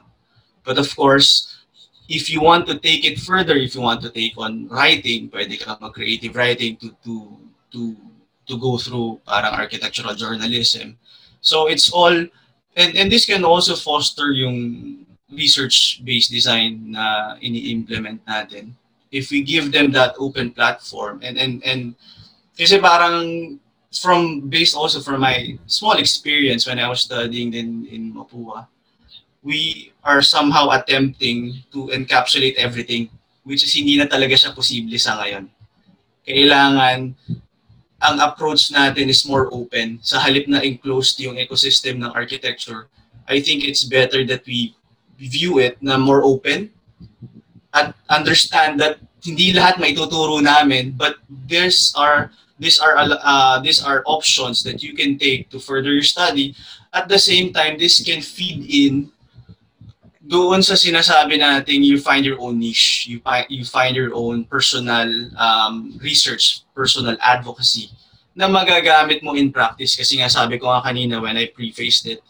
but 0.64 0.78
of 0.78 0.88
course 0.96 1.58
if 2.08 2.28
you 2.28 2.40
want 2.40 2.66
to 2.66 2.78
take 2.78 3.04
it 3.04 3.18
further 3.18 3.56
if 3.56 3.74
you 3.74 3.80
want 3.80 4.02
to 4.02 4.10
take 4.10 4.34
on 4.36 4.68
writing 4.68 5.30
pwede 5.30 5.54
ka 5.60 5.78
mag 5.80 5.92
creative 5.92 6.34
writing 6.36 6.76
to 6.76 6.90
to 7.04 7.36
to 7.72 7.96
to 8.46 8.58
go 8.58 8.76
through 8.76 9.20
parang 9.26 9.54
architectural 9.54 10.14
journalism. 10.14 10.98
So 11.40 11.66
it's 11.66 11.90
all 11.90 12.12
and 12.12 12.90
and 12.96 13.10
this 13.10 13.26
can 13.26 13.44
also 13.44 13.74
foster 13.74 14.32
yung 14.32 15.02
research-based 15.32 16.28
design 16.28 16.92
na 16.92 17.36
ini-implement 17.40 18.20
natin, 18.28 18.76
if 19.08 19.32
we 19.32 19.40
give 19.40 19.72
them 19.72 19.88
that 19.96 20.12
open 20.20 20.52
platform 20.52 21.20
and 21.24 21.40
and 21.40 21.64
and 21.64 21.96
kasi 22.52 22.76
parang 22.76 23.56
from 23.92 24.48
based 24.48 24.76
also 24.76 25.00
from 25.00 25.20
my 25.20 25.56
small 25.64 25.96
experience 25.96 26.68
when 26.68 26.80
I 26.80 26.88
was 26.88 27.04
studying 27.04 27.52
in 27.56 27.88
in 27.88 28.12
Mapua, 28.12 28.68
we 29.42 29.92
are 30.02 30.22
somehow 30.22 30.70
attempting 30.70 31.62
to 31.74 31.90
encapsulate 31.90 32.54
everything 32.56 33.10
which 33.42 33.62
is 33.66 33.74
hindi 33.74 33.98
na 33.98 34.06
talaga 34.06 34.38
siya 34.38 34.54
posible 34.54 34.94
sa 34.98 35.18
ngayon. 35.18 35.50
Kailangan 36.22 37.14
ang 38.02 38.16
approach 38.22 38.70
natin 38.70 39.10
is 39.10 39.26
more 39.26 39.50
open. 39.50 39.98
Sa 40.02 40.18
halip 40.22 40.46
na 40.46 40.62
enclosed 40.62 41.18
yung 41.18 41.38
ecosystem 41.38 41.98
ng 41.98 42.14
architecture, 42.14 42.86
I 43.26 43.42
think 43.42 43.66
it's 43.66 43.82
better 43.82 44.22
that 44.26 44.46
we 44.46 44.74
view 45.18 45.58
it 45.58 45.78
na 45.82 45.98
more 45.98 46.22
open 46.22 46.70
at 47.74 47.94
understand 48.10 48.78
that 48.82 48.98
hindi 49.22 49.54
lahat 49.54 49.78
maituturo 49.78 50.42
namin 50.42 50.90
but 50.98 51.22
there's 51.46 51.94
are 51.94 52.34
these 52.58 52.82
are 52.82 52.98
uh, 52.98 53.62
these 53.62 53.78
are 53.78 54.02
options 54.06 54.66
that 54.66 54.82
you 54.82 54.98
can 54.98 55.14
take 55.14 55.46
to 55.46 55.62
further 55.62 55.94
your 55.94 56.06
study 56.06 56.58
at 56.90 57.06
the 57.06 57.18
same 57.18 57.54
time 57.54 57.78
this 57.78 58.02
can 58.02 58.18
feed 58.18 58.66
in 58.66 59.14
doon 60.22 60.62
sa 60.62 60.78
sinasabi 60.78 61.38
nating 61.38 61.82
you 61.82 61.98
find 61.98 62.22
your 62.22 62.38
own 62.38 62.54
niche 62.58 63.10
you 63.10 63.18
find 63.26 63.46
you 63.50 63.66
find 63.66 63.98
your 63.98 64.14
own 64.14 64.46
personal 64.46 65.10
um, 65.34 65.98
research 65.98 66.62
personal 66.74 67.18
advocacy 67.18 67.90
na 68.32 68.46
magagamit 68.46 69.20
mo 69.20 69.34
in 69.34 69.50
practice 69.50 69.98
kasi 69.98 70.22
nga 70.22 70.30
sabi 70.30 70.56
ko 70.62 70.70
nga 70.70 70.86
kanina 70.86 71.18
when 71.18 71.34
I 71.34 71.50
prefaced 71.50 72.06
it 72.06 72.22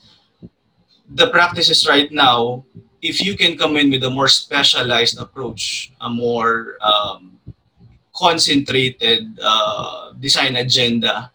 the 1.15 1.29
practices 1.29 1.87
right 1.89 2.11
now, 2.11 2.65
if 3.01 3.21
you 3.21 3.37
can 3.37 3.57
come 3.57 3.77
in 3.77 3.91
with 3.91 4.05
a 4.05 4.11
more 4.11 4.29
specialized 4.29 5.19
approach, 5.19 5.93
a 6.01 6.09
more 6.09 6.77
um, 6.81 7.39
concentrated 8.15 9.39
uh, 9.43 10.13
design 10.19 10.57
agenda, 10.57 11.31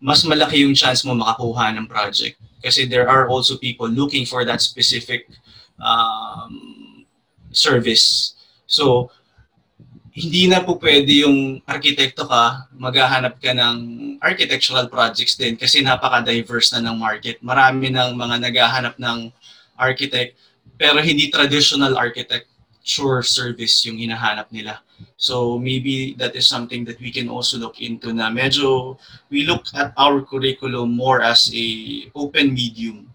mas 0.00 0.22
malaki 0.22 0.62
yung 0.62 0.74
chance 0.74 1.02
mo 1.04 1.14
makakuha 1.14 1.74
ng 1.74 1.86
project. 1.86 2.38
Kasi 2.66 2.90
there 2.90 3.06
are 3.06 3.30
also 3.30 3.54
people 3.54 3.86
looking 3.86 4.26
for 4.26 4.42
that 4.42 4.58
specific 4.58 5.30
um, 5.78 7.06
service. 7.54 8.34
So, 8.66 9.14
hindi 10.16 10.48
na 10.48 10.64
po 10.64 10.80
pwede 10.80 11.28
yung 11.28 11.60
arkitekto 11.68 12.24
ka, 12.24 12.72
maghahanap 12.72 13.36
ka 13.36 13.52
ng 13.52 13.76
architectural 14.24 14.88
projects 14.88 15.36
din 15.36 15.60
kasi 15.60 15.84
napaka-diverse 15.84 16.72
na 16.74 16.88
ng 16.88 16.96
market. 16.96 17.36
Marami 17.44 17.92
ng 17.92 18.16
mga 18.16 18.36
naghahanap 18.48 18.96
ng 18.96 19.28
architect 19.76 20.34
pero 20.80 21.00
hindi 21.04 21.28
traditional 21.28 21.96
architecture 21.96 23.20
service 23.24 23.84
yung 23.84 24.00
hinahanap 24.00 24.48
nila. 24.48 24.80
So 25.16 25.58
maybe 25.58 26.14
that 26.18 26.36
is 26.36 26.46
something 26.46 26.84
that 26.84 27.00
we 27.00 27.10
can 27.10 27.28
also 27.28 27.56
look 27.56 27.80
into 27.80 28.12
na 28.12 28.28
medyo 28.28 29.00
we 29.32 29.48
look 29.48 29.64
at 29.72 29.96
our 29.96 30.20
curriculum 30.20 30.92
more 30.96 31.24
as 31.24 31.48
a 31.56 31.66
open 32.12 32.52
medium 32.52 33.08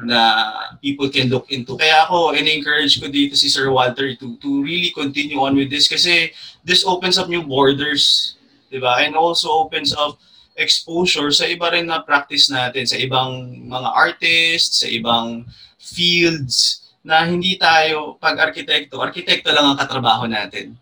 na 0.00 0.52
people 0.80 1.08
can 1.12 1.28
look 1.28 1.52
into. 1.52 1.76
Kaya 1.76 2.08
ako, 2.08 2.32
in-encourage 2.32 3.00
ko 3.00 3.12
dito 3.12 3.36
si 3.36 3.52
Sir 3.52 3.68
Walter 3.68 4.16
to, 4.16 4.36
to 4.40 4.64
really 4.64 4.90
continue 4.96 5.36
on 5.36 5.52
with 5.56 5.68
this 5.68 5.88
kasi 5.88 6.32
this 6.64 6.88
opens 6.88 7.20
up 7.20 7.28
new 7.28 7.44
borders, 7.44 8.36
di 8.72 8.80
ba? 8.80 9.04
And 9.04 9.12
also 9.12 9.52
opens 9.52 9.92
up 9.92 10.16
exposure 10.56 11.32
sa 11.32 11.48
iba 11.48 11.72
rin 11.72 11.88
na 11.88 12.00
practice 12.00 12.48
natin, 12.48 12.84
sa 12.88 12.96
ibang 12.96 13.64
mga 13.68 13.88
artists, 13.92 14.84
sa 14.84 14.88
ibang 14.88 15.44
fields 15.76 16.88
na 17.00 17.24
hindi 17.24 17.56
tayo, 17.56 18.20
pag 18.20 18.36
arkitekto, 18.36 19.00
arkitekto 19.00 19.48
lang 19.52 19.72
ang 19.72 19.78
katrabaho 19.80 20.28
natin. 20.28 20.76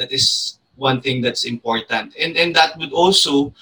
That 0.00 0.08
is 0.08 0.56
one 0.80 1.04
thing 1.04 1.20
that's 1.20 1.44
important. 1.44 2.16
And, 2.16 2.40
and 2.40 2.56
that 2.56 2.80
would 2.80 2.92
also 2.92 3.52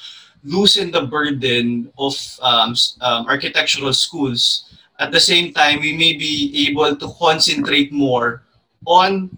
loosen 0.47 0.95
the 0.95 1.03
burden 1.03 1.91
of 1.99 2.15
um, 2.41 2.79
um, 3.03 3.27
architectural 3.27 3.93
schools. 3.93 4.71
At 4.99 5.11
the 5.11 5.19
same 5.19 5.53
time, 5.53 5.83
we 5.83 5.99
may 5.99 6.15
be 6.15 6.67
able 6.71 6.95
to 6.95 7.07
concentrate 7.19 7.91
more 7.91 8.47
on 8.87 9.35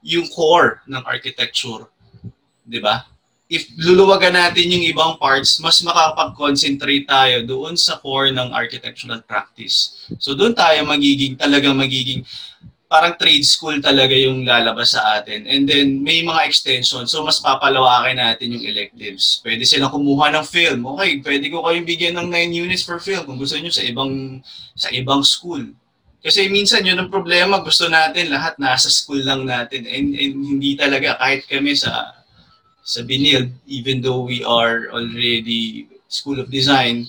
yung 0.00 0.28
core 0.32 0.80
ng 0.88 1.04
architecture. 1.04 1.84
Di 2.64 2.80
ba? 2.80 3.04
if 3.48 3.64
luluwagan 3.80 4.36
natin 4.36 4.68
yung 4.68 4.84
ibang 4.84 5.16
parts, 5.16 5.56
mas 5.64 5.80
makapag-concentrate 5.80 7.08
tayo 7.08 7.40
doon 7.48 7.80
sa 7.80 7.96
core 7.96 8.28
ng 8.28 8.52
architectural 8.52 9.24
practice. 9.24 10.04
So 10.20 10.36
doon 10.36 10.52
tayo 10.52 10.84
magiging, 10.84 11.40
talagang 11.40 11.80
magiging, 11.80 12.28
parang 12.88 13.20
trade 13.20 13.44
school 13.44 13.76
talaga 13.84 14.16
yung 14.16 14.48
lalabas 14.48 14.96
sa 14.96 15.20
atin. 15.20 15.44
And 15.44 15.68
then 15.68 16.00
may 16.00 16.24
mga 16.24 16.48
extension. 16.48 17.04
So 17.04 17.20
mas 17.20 17.36
papalawakin 17.38 18.16
natin 18.16 18.56
yung 18.56 18.64
electives. 18.64 19.44
Pwede 19.44 19.68
silang 19.68 19.92
kumuha 19.92 20.32
ng 20.32 20.46
film. 20.48 20.88
Okay, 20.96 21.20
pwede 21.20 21.52
ko 21.52 21.68
kayong 21.68 21.84
bigyan 21.84 22.16
ng 22.16 22.32
9 22.32 22.64
units 22.64 22.88
per 22.88 22.96
film 22.96 23.28
kung 23.28 23.36
gusto 23.36 23.60
niyo 23.60 23.68
sa 23.68 23.84
ibang 23.84 24.40
sa 24.72 24.88
ibang 24.88 25.20
school. 25.20 25.68
Kasi 26.24 26.48
minsan 26.48 26.82
yun 26.82 26.98
ang 26.98 27.12
problema, 27.12 27.62
gusto 27.62 27.86
natin 27.86 28.32
lahat 28.32 28.58
nasa 28.58 28.90
school 28.90 29.22
lang 29.22 29.46
natin 29.46 29.86
and, 29.86 30.16
and 30.16 30.34
hindi 30.34 30.74
talaga 30.74 31.14
kahit 31.20 31.46
kami 31.46 31.76
sa 31.76 32.18
sa 32.88 33.04
Binil, 33.04 33.52
even 33.68 34.00
though 34.00 34.24
we 34.24 34.40
are 34.40 34.88
already 34.96 35.92
School 36.08 36.40
of 36.40 36.48
Design, 36.48 37.04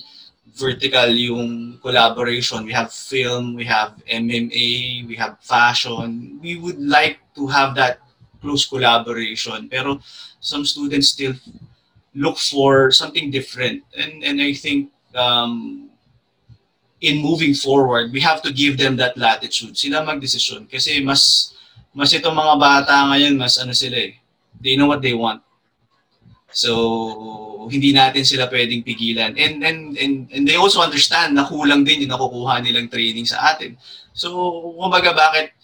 vertical 0.54 1.08
yung 1.10 1.78
collaboration. 1.82 2.64
We 2.64 2.72
have 2.72 2.92
film, 2.92 3.54
we 3.54 3.64
have 3.64 3.94
MMA, 4.06 5.06
we 5.06 5.14
have 5.16 5.38
fashion. 5.40 6.38
We 6.42 6.56
would 6.56 6.80
like 6.80 7.18
to 7.36 7.46
have 7.48 7.74
that 7.76 8.00
close 8.40 8.66
collaboration. 8.66 9.68
Pero 9.68 10.00
some 10.40 10.64
students 10.64 11.10
still 11.10 11.34
look 12.14 12.38
for 12.38 12.90
something 12.90 13.30
different. 13.30 13.82
And, 13.96 14.24
and 14.24 14.40
I 14.40 14.54
think 14.54 14.90
um, 15.14 15.90
in 17.00 17.22
moving 17.22 17.54
forward, 17.54 18.12
we 18.12 18.20
have 18.20 18.42
to 18.42 18.52
give 18.52 18.78
them 18.78 18.96
that 18.96 19.16
latitude. 19.16 19.76
Sila 19.76 20.04
magdesisyon. 20.04 20.70
Kasi 20.70 21.00
mas, 21.04 21.54
mas 21.94 22.12
itong 22.12 22.34
mga 22.34 22.54
bata 22.58 22.94
ngayon, 23.12 23.36
mas 23.36 23.58
ano 23.58 23.72
sila 23.72 23.96
eh. 23.96 24.14
They 24.60 24.76
know 24.76 24.86
what 24.86 25.00
they 25.00 25.14
want 25.14 25.42
So, 26.52 27.68
hindi 27.70 27.94
natin 27.94 28.26
sila 28.26 28.50
pwedeng 28.50 28.82
pigilan. 28.82 29.38
And, 29.38 29.62
and, 29.62 29.94
and, 29.94 30.14
and 30.34 30.42
they 30.46 30.56
also 30.58 30.82
understand 30.82 31.34
na 31.34 31.46
kulang 31.46 31.86
din 31.86 32.02
yung 32.02 32.12
nakukuha 32.18 32.58
nilang 32.58 32.90
training 32.90 33.26
sa 33.26 33.54
atin. 33.54 33.78
So, 34.12 34.34
kumbaga 34.74 35.14
bakit 35.14 35.54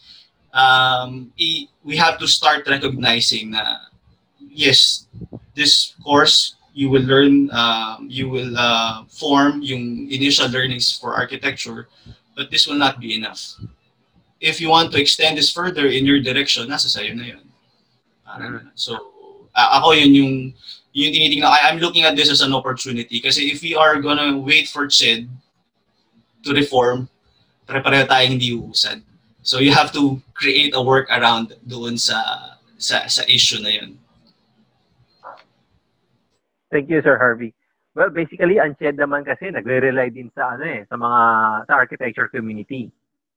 um, 0.55 1.35
i- 1.35 1.67
we 1.83 1.97
have 1.99 2.19
to 2.23 2.27
start 2.31 2.63
recognizing 2.71 3.51
na 3.51 3.91
yes, 4.39 5.07
this 5.55 5.95
course 6.05 6.55
you 6.77 6.91
will 6.91 7.03
learn, 7.03 7.51
um, 7.51 8.07
you 8.07 8.29
will 8.29 8.53
uh, 8.57 9.03
form 9.09 9.63
yung 9.63 10.07
initial 10.13 10.47
learnings 10.53 10.93
for 10.93 11.15
architecture, 11.17 11.89
but 12.37 12.51
this 12.51 12.69
will 12.69 12.77
not 12.79 13.01
be 13.01 13.17
enough. 13.17 13.57
If 14.41 14.61
you 14.61 14.69
want 14.69 14.93
to 14.93 15.01
extend 15.01 15.39
this 15.39 15.51
further 15.51 15.89
in 15.89 16.05
your 16.05 16.21
direction, 16.21 16.69
nasa 16.69 16.93
sayo 16.93 17.17
na 17.17 17.25
yun. 17.33 17.45
Parang, 18.29 18.71
so, 18.77 19.16
uh, 19.57 19.81
ako 19.81 19.97
yun 19.97 20.13
yung 20.13 20.35
yung 20.97 21.13
tinitingnan, 21.13 21.49
I'm 21.49 21.81
looking 21.81 22.05
at 22.05 22.17
this 22.17 22.31
as 22.31 22.41
an 22.41 22.53
opportunity 22.53 23.21
kasi 23.21 23.53
if 23.53 23.61
we 23.61 23.75
are 23.75 24.01
gonna 24.01 24.37
wait 24.37 24.69
for 24.69 24.87
CHED 24.89 25.29
to 26.45 26.53
reform, 26.53 27.09
pare-pareho 27.67 28.07
tayong 28.07 28.39
hindi 28.39 28.55
uusad. 28.55 29.03
So 29.43 29.59
you 29.59 29.73
have 29.73 29.93
to 29.93 30.21
create 30.33 30.73
a 30.73 30.83
work 30.83 31.11
around 31.11 31.53
doon 31.67 32.01
sa 32.01 32.17
sa 32.77 33.07
sa 33.09 33.23
issue 33.29 33.61
na 33.61 33.73
yun. 33.73 34.01
Thank 36.73 36.91
you, 36.91 37.01
Sir 37.01 37.17
Harvey. 37.17 37.55
Well, 37.97 38.13
basically, 38.13 38.61
ang 38.61 38.77
CHED 38.77 39.01
naman 39.01 39.25
kasi 39.25 39.49
nagre-rely 39.49 40.13
din 40.13 40.29
sa 40.37 40.59
ano 40.59 40.65
eh, 40.69 40.85
sa 40.85 41.01
mga 41.01 41.21
sa 41.65 41.75
architecture 41.79 42.29
community. 42.29 42.93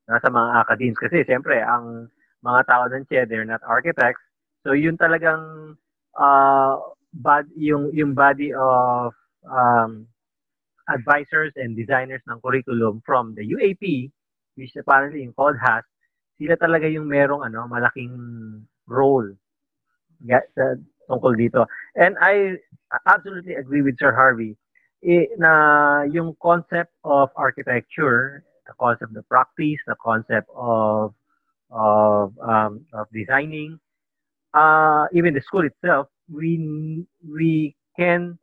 Sa 0.09 0.27
mga 0.27 0.65
academics 0.65 0.99
kasi 0.99 1.21
siyempre 1.23 1.61
ang 1.61 2.09
mga 2.41 2.61
tao 2.65 2.83
ng 2.89 3.05
CHED 3.07 3.29
they're 3.29 3.47
not 3.47 3.61
architects. 3.63 4.23
So 4.65 4.73
yun 4.73 4.97
talagang 4.97 5.75
uh, 6.19 6.75
bad 7.23 7.47
yung 7.55 7.89
yung 7.95 8.13
body 8.13 8.51
of 8.53 9.15
um, 9.47 10.05
advisors 10.91 11.55
and 11.55 11.79
designers 11.79 12.21
ng 12.27 12.43
curriculum 12.43 13.01
from 13.07 13.33
the 13.39 13.45
UAP 13.55 14.11
which 14.59 14.75
apparently 14.75 15.23
in 15.23 15.31
COD 15.33 15.55
has 15.63 15.87
sila 16.39 16.55
talaga 16.55 16.87
yung 16.87 17.11
merong 17.11 17.43
ano 17.43 17.67
malaking 17.67 18.15
role. 18.87 19.27
Sa 20.55 20.79
tungkol 21.11 21.35
dito. 21.35 21.67
And 21.99 22.15
I 22.23 22.55
absolutely 23.05 23.59
agree 23.59 23.83
with 23.83 23.99
Sir 23.99 24.15
Harvey 24.15 24.55
na 25.39 26.03
yung 26.07 26.35
concept 26.39 26.91
of 27.03 27.31
architecture 27.35 28.43
the 28.67 28.75
concept 28.77 29.15
of 29.15 29.25
practice 29.31 29.79
the 29.87 29.95
concept 29.97 30.45
of 30.53 31.15
of 31.71 32.35
um, 32.43 32.83
of 32.93 33.07
designing 33.15 33.79
uh, 34.53 35.05
even 35.13 35.33
the 35.33 35.41
school 35.41 35.65
itself 35.65 36.07
we 36.29 37.05
we 37.25 37.75
can 37.97 38.37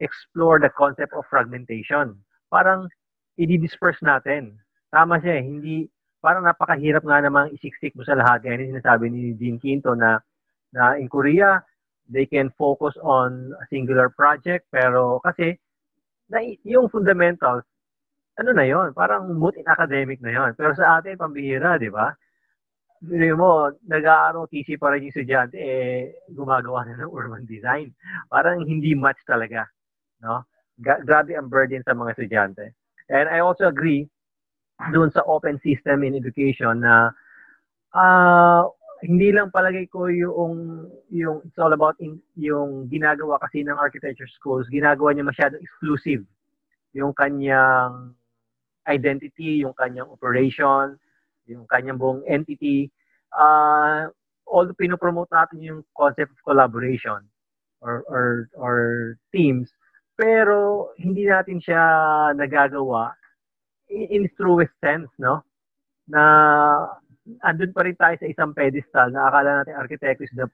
explore 0.00 0.60
the 0.60 0.70
concept 0.72 1.12
of 1.12 1.24
fragmentation. 1.28 2.16
Parang 2.48 2.88
i-disperse 3.36 4.00
natin. 4.04 4.56
Tama 4.92 5.20
siya, 5.20 5.40
eh, 5.40 5.44
hindi 5.44 5.88
parang 6.20 6.44
napakahirap 6.44 7.04
nga 7.04 7.24
namang 7.24 7.52
isiksik 7.56 7.96
mo 7.96 8.04
sa 8.04 8.16
lahat. 8.16 8.44
Kaya 8.44 8.60
sinasabi 8.60 9.08
ni 9.08 9.32
Dean 9.36 9.56
Quinto 9.56 9.96
na 9.96 10.20
na 10.72 10.96
in 11.00 11.08
Korea, 11.08 11.60
they 12.10 12.26
can 12.26 12.50
focus 12.58 12.94
on 13.00 13.54
a 13.54 13.64
singular 13.70 14.10
project 14.10 14.66
pero 14.74 15.22
kasi 15.22 15.54
na, 16.28 16.42
yung 16.66 16.90
fundamentals 16.90 17.62
ano 18.38 18.50
na 18.50 18.66
yon 18.66 18.90
parang 18.92 19.30
moot 19.30 19.54
in 19.54 19.66
academic 19.70 20.18
na 20.18 20.34
yon 20.34 20.50
pero 20.58 20.74
sa 20.74 20.98
atin 20.98 21.14
pambihira 21.14 21.78
di 21.78 21.86
ba 21.86 22.10
Bili 23.00 23.32
mo, 23.32 23.72
nag-aaral 23.88 24.44
TC 24.52 24.76
pa 24.76 24.92
rin 24.92 25.08
yung 25.08 25.12
estudyante, 25.16 25.56
eh, 25.56 26.20
gumagawa 26.36 26.84
na 26.84 27.00
ng 27.00 27.12
urban 27.12 27.48
design. 27.48 27.88
Parang 28.28 28.60
hindi 28.60 28.92
match 28.92 29.24
talaga. 29.24 29.64
No? 30.20 30.44
Grabe 30.80 31.32
ang 31.32 31.48
burden 31.48 31.80
sa 31.80 31.96
mga 31.96 32.12
estudyante. 32.12 32.76
And 33.08 33.32
I 33.32 33.40
also 33.40 33.68
agree 33.68 34.04
doon 34.92 35.12
sa 35.12 35.24
open 35.24 35.60
system 35.60 36.04
in 36.04 36.16
education 36.16 36.84
na 36.84 37.12
uh, 37.92 38.64
hindi 39.00 39.32
lang 39.32 39.52
palagay 39.52 39.88
ko 39.88 40.08
yung 40.12 40.88
yung 41.08 41.40
it's 41.44 41.56
all 41.60 41.72
about 41.72 41.96
in, 42.00 42.20
yung 42.36 42.88
ginagawa 42.88 43.40
kasi 43.40 43.64
ng 43.64 43.76
architecture 43.76 44.28
schools, 44.28 44.68
ginagawa 44.68 45.12
niya 45.12 45.24
masyadong 45.24 45.60
exclusive 45.60 46.24
yung 46.92 47.14
kanyang 47.14 48.14
identity, 48.88 49.62
yung 49.62 49.76
kanyang 49.76 50.10
operation, 50.10 50.98
yung 51.50 51.66
kanyang 51.66 51.98
buong 51.98 52.22
entity, 52.30 52.88
uh, 53.34 54.06
although 54.46 54.78
pinopromote 54.78 55.30
natin 55.34 55.58
yung 55.62 55.80
concept 55.98 56.30
of 56.30 56.46
collaboration 56.46 57.20
or, 57.82 58.06
or, 58.06 58.48
or 58.54 58.76
teams, 59.34 59.70
pero 60.14 60.90
hindi 61.00 61.26
natin 61.26 61.58
siya 61.58 61.82
nagagawa 62.36 63.14
in, 63.90 64.06
in 64.10 64.22
truest 64.38 64.72
sense, 64.78 65.10
no? 65.18 65.42
Na 66.06 66.22
andun 67.46 67.74
pa 67.74 67.86
rin 67.86 67.96
tayo 67.98 68.16
sa 68.18 68.28
isang 68.28 68.54
pedestal 68.54 69.10
na 69.10 69.28
akala 69.28 69.62
natin 69.62 69.80
architect 69.80 70.20
is 70.22 70.32
the 70.36 70.46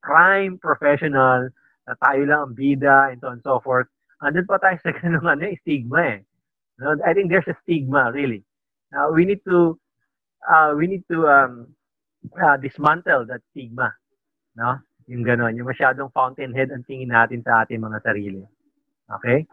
prime 0.00 0.56
professional, 0.56 1.48
na 1.84 1.94
tayo 2.00 2.22
lang 2.24 2.40
ang 2.50 2.54
bida, 2.56 3.12
and 3.12 3.20
so 3.20 3.28
on 3.28 3.40
and 3.40 3.44
so 3.44 3.60
forth. 3.60 3.88
Andun 4.20 4.48
pa 4.48 4.60
tayo 4.60 4.76
sa 4.80 4.92
ganung 4.96 5.26
ano, 5.26 5.48
stigma 5.64 6.00
eh. 6.16 6.20
No? 6.80 6.96
I 7.04 7.12
think 7.12 7.28
there's 7.28 7.48
a 7.48 7.56
stigma, 7.64 8.12
really. 8.12 8.44
Now, 8.92 9.12
we 9.12 9.24
need 9.24 9.44
to 9.48 9.78
uh, 10.48 10.72
we 10.76 10.86
need 10.86 11.04
to 11.10 11.26
um, 11.28 11.74
uh, 12.36 12.56
dismantle 12.56 13.26
that 13.26 13.40
stigma. 13.50 13.92
No? 14.56 14.78
Yung 15.08 15.24
gano'n. 15.24 15.56
Yung 15.56 15.66
masyadong 15.66 16.12
fountainhead 16.12 16.70
ang 16.70 16.84
tingin 16.86 17.10
natin 17.10 17.42
sa 17.42 17.64
ating 17.64 17.82
mga 17.82 17.98
sarili. 18.04 18.44
Okay? 19.10 19.46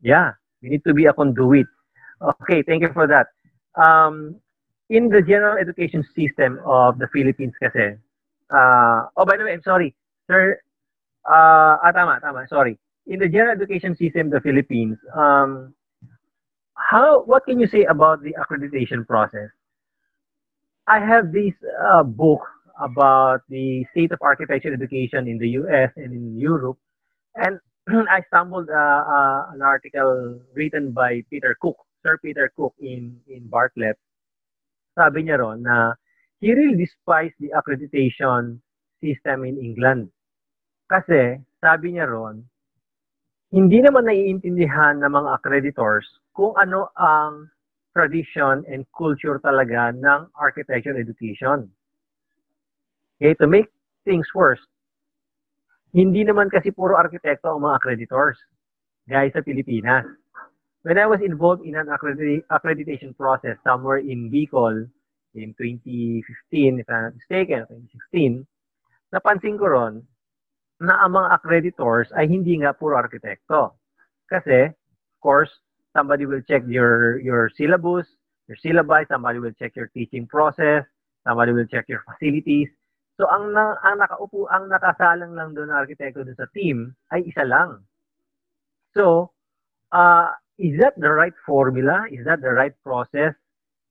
Yeah. 0.00 0.32
We 0.62 0.70
need 0.70 0.84
to 0.84 0.94
be 0.94 1.06
a 1.06 1.12
conduit. 1.12 1.66
Okay, 2.22 2.62
thank 2.62 2.82
you 2.82 2.92
for 2.94 3.06
that. 3.10 3.26
Um, 3.74 4.36
in 4.88 5.08
the 5.08 5.22
general 5.22 5.58
education 5.58 6.06
system 6.14 6.60
of 6.64 6.98
the 6.98 7.08
Philippines 7.12 7.54
kasi, 7.58 7.98
uh, 8.50 9.10
oh, 9.16 9.24
by 9.26 9.36
the 9.36 9.44
way, 9.44 9.52
I'm 9.52 9.62
sorry. 9.62 9.94
Sir, 10.30 10.60
uh, 11.26 11.82
ah, 11.82 11.90
tama, 11.90 12.20
tama, 12.22 12.46
sorry. 12.48 12.78
In 13.06 13.18
the 13.18 13.28
general 13.28 13.56
education 13.58 13.96
system 13.96 14.30
of 14.30 14.38
the 14.38 14.40
Philippines, 14.40 14.98
um, 15.16 15.74
how, 16.74 17.22
what 17.24 17.44
can 17.44 17.58
you 17.58 17.66
say 17.66 17.84
about 17.84 18.22
the 18.22 18.36
accreditation 18.38 19.06
process? 19.06 19.50
I 20.86 20.98
have 20.98 21.32
this 21.32 21.54
uh, 21.78 22.02
book 22.02 22.42
about 22.80 23.42
the 23.48 23.86
state 23.92 24.10
of 24.10 24.18
architecture 24.20 24.72
education 24.72 25.28
in 25.28 25.38
the 25.38 25.54
US 25.62 25.90
and 25.96 26.10
in 26.12 26.38
Europe, 26.38 26.78
and 27.36 27.60
I 28.10 28.22
stumbled 28.26 28.68
uh, 28.70 29.02
uh, 29.06 29.54
an 29.54 29.62
article 29.62 30.40
written 30.54 30.90
by 30.90 31.22
Peter 31.30 31.56
Cook, 31.60 31.76
Sir 32.02 32.18
Peter 32.18 32.50
Cook 32.56 32.74
in 32.82 33.14
in 33.30 33.46
Bartlett. 33.46 33.94
Sabi 34.98 35.22
niya 35.22 35.38
ron 35.38 35.62
na 35.62 35.94
he 36.42 36.50
really 36.50 36.74
despised 36.74 37.38
the 37.38 37.54
accreditation 37.54 38.58
system 38.98 39.46
in 39.46 39.62
England. 39.62 40.10
Kasi 40.90 41.38
sabi 41.62 41.94
niya 41.94 42.10
ron, 42.10 42.42
hindi 43.54 43.78
naman 43.78 44.10
naiintindihan 44.10 44.98
ng 44.98 45.12
mga 45.14 45.30
accreditors 45.38 46.04
kung 46.34 46.58
ano 46.58 46.90
ang 46.98 47.46
tradition 47.92 48.64
and 48.66 48.88
culture 48.96 49.38
talaga 49.44 49.92
ng 49.92 50.20
architecture 50.36 50.96
education. 50.96 51.68
Okay, 53.20 53.36
to 53.38 53.46
make 53.46 53.68
things 54.02 54.26
worse, 54.34 54.60
hindi 55.92 56.24
naman 56.24 56.48
kasi 56.48 56.72
puro 56.72 56.96
arkitekto 56.96 57.52
ang 57.52 57.62
mga 57.62 57.76
accreditors, 57.78 58.40
guys, 59.04 59.30
sa 59.36 59.44
Pilipinas. 59.44 60.08
When 60.82 60.98
I 60.98 61.06
was 61.06 61.22
involved 61.22 61.62
in 61.62 61.78
an 61.78 61.92
accreditation 61.92 63.14
process 63.14 63.54
somewhere 63.62 64.02
in 64.02 64.32
Bicol 64.32 64.88
in 65.38 65.54
2015, 65.54 66.82
if 66.82 66.88
I'm 66.90 67.12
not 67.12 67.14
mistaken, 67.14 67.62
2016, 68.10 68.42
napansin 69.14 69.60
ko 69.60 69.70
ron 69.70 69.94
na 70.82 70.98
ang 71.06 71.14
mga 71.14 71.28
accreditors 71.38 72.10
ay 72.18 72.26
hindi 72.26 72.58
nga 72.58 72.74
puro 72.74 72.98
arkitekto. 72.98 73.78
Kasi, 74.26 74.74
of 74.74 75.18
course, 75.22 75.52
somebody 75.96 76.26
will 76.26 76.42
check 76.44 76.62
your 76.66 77.20
your 77.20 77.50
syllabus, 77.56 78.08
your 78.48 78.58
syllabi, 78.60 79.06
somebody 79.08 79.38
will 79.38 79.54
check 79.56 79.76
your 79.76 79.88
teaching 79.92 80.26
process, 80.26 80.84
somebody 81.26 81.52
will 81.52 81.66
check 81.66 81.86
your 81.88 82.02
facilities. 82.08 82.68
So 83.20 83.28
ang 83.28 83.52
na, 83.52 83.76
ang 83.84 84.00
nakaupo 84.00 84.48
ang 84.48 84.72
nakasalang 84.72 85.36
lang 85.36 85.52
doon 85.52 85.68
na 85.68 85.84
arkitekto 85.84 86.24
doon 86.24 86.38
sa 86.38 86.48
team 86.56 86.96
ay 87.12 87.28
isa 87.28 87.44
lang. 87.44 87.84
So, 88.96 89.32
uh, 89.92 90.32
is 90.58 90.80
that 90.80 90.96
the 90.96 91.08
right 91.12 91.36
formula? 91.44 92.08
Is 92.12 92.24
that 92.24 92.40
the 92.40 92.52
right 92.52 92.74
process 92.84 93.36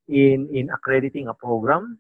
in 0.09 0.49
in 0.49 0.69
accrediting 0.73 1.29
a 1.29 1.37
program? 1.37 1.97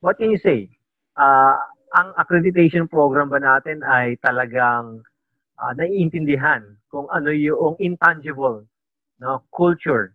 What 0.00 0.16
can 0.16 0.32
you 0.32 0.40
say? 0.40 0.72
Uh, 1.16 1.56
ang 1.96 2.12
accreditation 2.20 2.88
program 2.88 3.32
ba 3.32 3.40
natin 3.40 3.80
ay 3.80 4.20
talagang 4.20 5.00
uh, 5.60 5.72
naiintindihan 5.76 6.76
kung 6.92 7.08
ano 7.12 7.32
yung 7.32 7.76
intangible 7.80 8.64
no 9.20 9.44
culture 9.52 10.12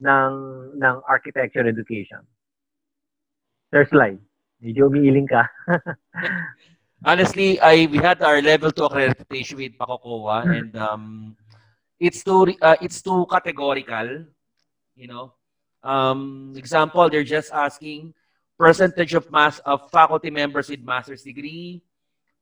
ng 0.00 0.34
ng 0.78 0.96
architecture 1.04 1.66
education. 1.66 2.24
There's 3.68 3.92
slide. 3.92 4.20
Medyo 4.64 4.88
umiiling 4.88 5.28
ka. 5.28 5.44
Honestly, 7.08 7.60
I 7.60 7.86
we 7.86 8.00
had 8.00 8.24
our 8.24 8.40
level 8.42 8.72
2 8.72 8.88
accreditation 8.88 9.56
with 9.60 9.78
Pacocoa 9.78 10.42
and 10.48 10.72
um 10.74 11.04
it's 12.00 12.24
too 12.24 12.56
uh, 12.58 12.78
it's 12.80 13.04
too 13.04 13.26
categorical, 13.30 14.26
you 14.96 15.06
know. 15.06 15.36
Um 15.84 16.54
example, 16.56 17.06
they're 17.06 17.28
just 17.28 17.52
asking 17.54 18.16
percentage 18.58 19.14
of 19.14 19.30
mass 19.30 19.62
of 19.62 19.86
faculty 19.94 20.32
members 20.32 20.66
with 20.66 20.82
master's 20.82 21.22
degree, 21.22 21.84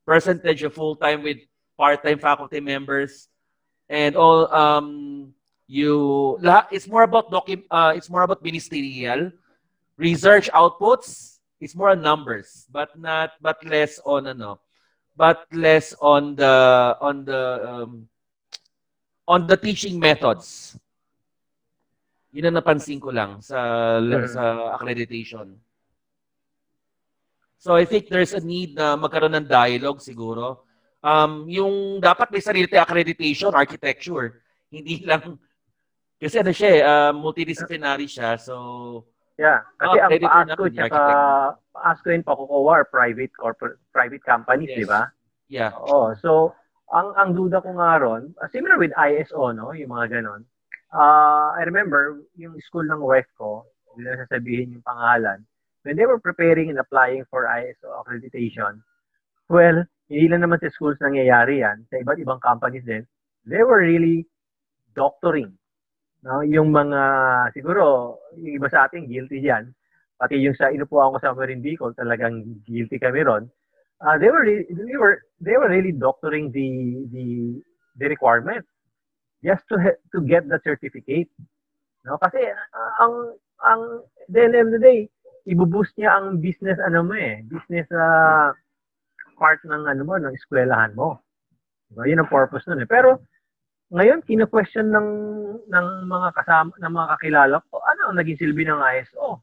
percentage 0.08 0.62
of 0.64 0.72
full-time 0.72 1.20
with 1.20 1.44
part-time 1.76 2.18
faculty 2.18 2.60
members, 2.60 3.28
and 3.88 4.16
all 4.16 4.50
um 4.52 5.32
you 5.66 6.38
it's 6.70 6.86
more 6.86 7.02
about 7.02 7.30
docu 7.30 7.62
uh, 7.70 7.92
it's 7.94 8.10
more 8.10 8.22
about 8.22 8.42
ministerial 8.42 9.30
research 9.96 10.50
outputs. 10.50 11.38
It's 11.56 11.74
more 11.74 11.90
on 11.96 12.02
numbers 12.04 12.68
but 12.68 12.92
not 12.98 13.32
but 13.40 13.56
less 13.64 13.96
on 14.04 14.28
ano 14.28 14.60
but 15.16 15.48
less 15.50 15.96
on 15.98 16.36
the 16.36 16.52
on 17.00 17.24
the 17.24 17.42
um, 17.64 18.08
on 19.26 19.48
the 19.48 19.56
teaching 19.56 19.98
methods. 19.98 20.76
Yun 22.36 22.52
ang 22.52 22.60
napansin 22.60 23.00
ko 23.00 23.08
lang 23.08 23.40
sa 23.40 23.96
sa 24.28 24.76
accreditation. 24.76 25.56
So 27.56 27.74
i 27.74 27.88
think 27.88 28.12
there's 28.12 28.36
a 28.36 28.44
need 28.44 28.76
na 28.76 28.94
magkaroon 28.94 29.32
ng 29.32 29.48
dialogue 29.48 30.04
siguro 30.04 30.65
um 31.06 31.46
yung 31.46 32.02
dapat 32.02 32.34
may 32.34 32.42
sarili 32.42 32.66
tayong 32.66 32.82
accreditation 32.82 33.54
architecture 33.54 34.42
hindi 34.74 35.06
lang 35.06 35.38
kasi 36.16 36.40
ano 36.40 36.52
siya, 36.52 36.70
uh, 36.80 37.12
multidisciplinary 37.12 38.08
siya. 38.08 38.40
So, 38.40 39.04
yeah. 39.36 39.68
Kasi 39.76 39.96
oh, 40.00 40.32
ang 40.32 40.48
PASCO 40.48 40.64
tsaka 40.72 41.02
PASCO 41.76 42.08
yun 42.08 42.24
pakukuha 42.24 42.72
or 42.80 42.84
private 42.88 43.32
corporate 43.36 43.76
private 43.92 44.24
companies, 44.24 44.72
yes. 44.72 44.78
di 44.80 44.86
ba? 44.88 45.02
Yeah. 45.52 45.76
Oo. 45.76 46.16
So, 46.16 46.56
ang 46.88 47.12
ang 47.20 47.36
duda 47.36 47.60
ko 47.60 47.76
nga 47.76 48.00
ron, 48.00 48.32
uh, 48.40 48.48
similar 48.48 48.80
with 48.80 48.96
ISO, 48.96 49.52
no? 49.52 49.76
Yung 49.76 49.92
mga 49.92 50.18
ganon. 50.18 50.48
Uh, 50.88 51.52
I 51.52 51.68
remember, 51.68 52.24
yung 52.40 52.56
school 52.64 52.88
ng 52.88 53.02
wife 53.04 53.28
ko, 53.36 53.68
hindi 53.92 54.08
na 54.08 54.24
sasabihin 54.24 54.72
yung 54.72 54.86
pangalan, 54.86 55.44
when 55.84 56.00
they 56.00 56.08
were 56.08 56.22
preparing 56.22 56.72
and 56.72 56.80
applying 56.80 57.28
for 57.28 57.44
ISO 57.44 57.92
accreditation, 58.00 58.80
well, 59.52 59.84
hindi 60.06 60.26
lang 60.30 60.42
naman 60.46 60.62
sa 60.62 60.70
schools 60.70 60.98
nangyayari 61.02 61.62
yan, 61.62 61.82
sa 61.90 61.98
iba't 61.98 62.18
ibang 62.22 62.40
companies 62.42 62.86
din, 62.86 63.02
they 63.46 63.62
were 63.62 63.82
really 63.82 64.26
doctoring 64.94 65.50
No? 66.26 66.42
Yung 66.42 66.74
mga, 66.74 67.00
siguro, 67.54 68.18
yung 68.34 68.58
iba 68.58 68.66
sa 68.66 68.90
atin, 68.90 69.06
guilty 69.06 69.38
diyan. 69.38 69.70
Pati 70.18 70.42
yung 70.42 70.58
sa 70.58 70.74
inupuan 70.74 71.14
ko 71.14 71.18
sa 71.22 71.36
Marine 71.38 71.62
Bicol, 71.62 71.94
talagang 71.94 72.42
guilty 72.66 72.98
kami 72.98 73.22
ron. 73.22 73.46
Uh, 74.02 74.18
they 74.20 74.28
were 74.28 74.44
they 74.44 74.96
were 75.00 75.24
they 75.40 75.56
were 75.56 75.72
really 75.72 75.88
doctoring 75.88 76.52
the 76.52 77.00
the 77.16 77.24
the 77.96 78.04
requirement 78.12 78.60
just 79.40 79.64
to 79.72 79.80
to 80.12 80.20
get 80.20 80.44
the 80.52 80.60
certificate. 80.60 81.32
No? 82.04 82.20
Kasi 82.20 82.44
uh, 82.44 82.90
ang 83.00 83.14
ang 83.64 83.80
the 84.28 84.40
end 84.40 84.56
of 84.56 84.68
the 84.72 84.80
day, 84.82 85.08
ibuboost 85.48 85.96
niya 85.96 86.12
ang 86.16 86.44
business 86.44 86.76
ano 86.80 87.08
mo 87.08 87.16
eh, 87.16 87.40
business 87.48 87.88
uh, 87.92 88.52
part 89.36 89.60
ng 89.62 89.84
ano 89.86 90.02
mo, 90.02 90.16
ng 90.16 90.34
eskwelahan 90.34 90.96
mo. 90.96 91.20
Diba? 91.92 92.02
Yun 92.08 92.20
ang 92.24 92.32
purpose 92.32 92.66
nun 92.66 92.82
eh. 92.82 92.88
Pero 92.88 93.22
ngayon, 93.94 94.26
kino-question 94.26 94.90
ng, 94.90 95.08
ng 95.70 95.86
mga 96.10 96.28
kasama, 96.34 96.74
ng 96.74 96.90
mga 96.90 97.08
kakilala 97.14 97.56
ko, 97.70 97.78
ano 97.86 98.10
ang 98.10 98.16
naging 98.18 98.40
silbi 98.42 98.66
ng 98.66 98.82
ISO? 98.98 99.38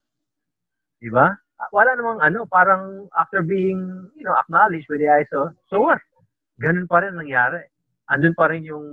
Di 1.00 1.08
ba? 1.08 1.32
Wala 1.72 1.96
namang 1.96 2.20
ano, 2.20 2.44
parang 2.44 3.08
after 3.16 3.40
being, 3.40 3.80
you 4.20 4.28
know, 4.28 4.36
acknowledged 4.36 4.92
by 4.92 5.00
the 5.00 5.08
ISO, 5.08 5.56
so 5.72 5.80
what? 5.80 6.04
Ganun 6.60 6.92
pa 6.92 7.00
rin 7.00 7.16
nangyari. 7.16 7.64
Andun 8.12 8.36
pa 8.36 8.52
rin 8.52 8.68
yung, 8.68 8.84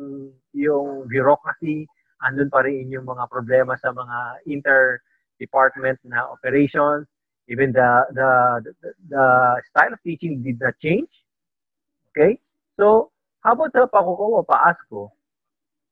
yung 0.55 1.11
bureaucracy, 1.11 1.91
andun 2.23 2.47
pa 2.47 2.63
rin 2.63 2.87
yung 2.87 3.11
mga 3.11 3.27
problema 3.27 3.75
sa 3.75 3.91
mga 3.91 4.47
inter-department 4.47 5.99
na 6.07 6.31
operations, 6.31 7.11
even 7.51 7.75
the, 7.75 7.91
the, 8.15 8.29
the, 8.65 8.91
the 9.11 9.25
style 9.69 9.93
of 9.93 10.01
teaching 10.07 10.43
did 10.43 10.63
not 10.63 10.79
change. 10.79 11.11
Okay? 12.15 12.39
So, 12.79 13.11
how 13.43 13.59
about 13.59 13.75
sa 13.75 13.91
pakukuha, 13.91 14.47
pa-ASCO? 14.47 15.11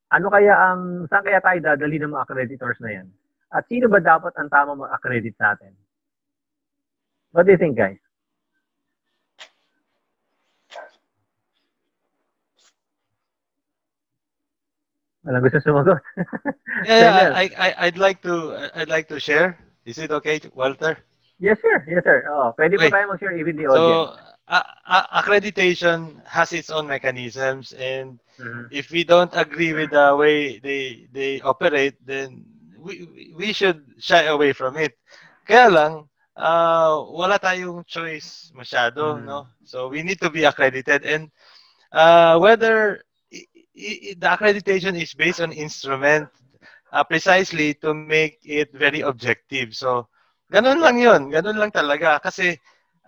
ano 0.08 0.26
kaya 0.32 0.52
ang, 0.56 1.04
saan 1.08 1.24
kaya 1.24 1.40
tayo 1.44 1.58
dadali 1.60 2.00
ng 2.00 2.12
mga 2.12 2.24
accreditors 2.24 2.80
na 2.80 2.90
yan? 3.00 3.08
At 3.52 3.68
sino 3.68 3.88
ba 3.88 4.00
dapat 4.00 4.32
ang 4.36 4.48
tama 4.48 4.76
mag-accredit 4.76 5.36
sa 5.36 5.56
atin? 5.56 5.72
What 7.32 7.44
do 7.44 7.52
you 7.52 7.60
think, 7.60 7.76
guys? 7.76 8.00
Walang 15.28 15.44
gusto 15.44 15.60
sumagot. 15.60 16.00
yeah, 16.88 17.36
I, 17.36 17.52
I, 17.52 17.68
I'd 17.88 18.00
like 18.00 18.24
to, 18.24 18.56
I'd 18.72 18.88
like 18.88 19.12
to 19.12 19.20
share. 19.20 19.60
Is 19.84 20.00
it 20.00 20.08
okay, 20.08 20.40
Walter? 20.56 20.96
Yes, 21.38 21.58
sir. 21.62 21.84
Yes, 21.86 22.02
sir. 22.02 22.26
Oh, 22.30 22.54
pwede 22.58 22.74
Wait. 22.78 22.90
pa 22.90 22.98
tayo 22.98 23.14
mag-share 23.14 23.38
even 23.38 23.54
the 23.54 23.70
audience. 23.70 24.18
So, 24.18 24.28
uh, 24.48 25.06
accreditation 25.12 26.24
has 26.24 26.52
its 26.52 26.70
own 26.70 26.86
mechanisms 26.86 27.72
and 27.72 28.18
mm-hmm. 28.40 28.66
if 28.70 28.90
we 28.90 29.04
don't 29.04 29.30
agree 29.36 29.72
with 29.72 29.90
the 29.90 30.16
way 30.16 30.58
they 30.58 31.06
they 31.12 31.40
operate 31.42 31.94
then 32.04 32.44
we 32.78 33.32
we 33.36 33.52
should 33.52 33.84
shy 33.98 34.24
away 34.24 34.52
from 34.52 34.76
it 34.76 34.96
kaya 35.44 35.68
lang 35.68 35.94
uh, 36.36 36.96
wala 37.12 37.36
tayong 37.38 37.84
choice 37.84 38.48
masyado 38.56 39.20
mm-hmm. 39.20 39.28
no 39.28 39.46
so 39.64 39.88
we 39.88 40.02
need 40.02 40.18
to 40.20 40.30
be 40.32 40.44
accredited 40.48 41.04
and 41.04 41.28
uh, 41.92 42.40
whether 42.40 43.04
the 44.18 44.28
accreditation 44.28 44.96
is 44.96 45.14
based 45.14 45.40
on 45.44 45.52
instrument 45.52 46.26
uh, 46.90 47.04
precisely 47.04 47.76
to 47.76 47.92
make 47.92 48.40
it 48.42 48.72
very 48.72 49.04
objective 49.04 49.76
so 49.76 50.08
ganun 50.48 50.80
lang 50.80 50.96
yun 50.96 51.22
ganun 51.28 51.56
lang 51.60 51.72
talaga 51.72 52.20
kasi 52.20 52.56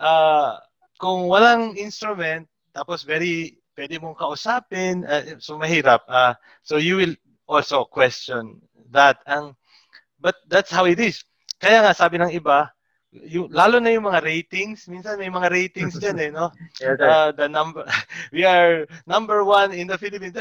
uh, 0.00 0.56
kung 1.00 1.32
walang 1.32 1.76
instrument, 1.80 2.44
tapos 2.76 3.02
very, 3.08 3.56
pwede 3.72 3.96
mong 3.96 4.20
kausapin, 4.20 5.08
uh, 5.08 5.40
so 5.40 5.56
mahirap. 5.56 6.04
Uh, 6.04 6.36
so 6.60 6.76
you 6.76 7.00
will 7.00 7.16
also 7.48 7.88
question 7.88 8.60
that. 8.92 9.20
Ang, 9.24 9.56
but 10.20 10.36
that's 10.52 10.68
how 10.68 10.84
it 10.84 11.00
is. 11.00 11.24
Kaya 11.56 11.80
nga, 11.80 11.96
sabi 11.96 12.20
ng 12.20 12.36
iba, 12.36 12.68
yung, 13.10 13.48
lalo 13.50 13.80
na 13.80 13.90
yung 13.90 14.06
mga 14.06 14.22
ratings, 14.22 14.86
minsan 14.86 15.18
may 15.18 15.32
mga 15.32 15.48
ratings 15.50 15.98
dyan 15.98 16.18
eh, 16.20 16.30
no? 16.30 16.52
uh, 16.84 17.32
the 17.32 17.48
number, 17.48 17.82
we 18.36 18.44
are 18.44 18.86
number 19.08 19.42
one 19.42 19.72
in 19.72 19.88
the 19.88 19.96
Philippines. 19.96 20.36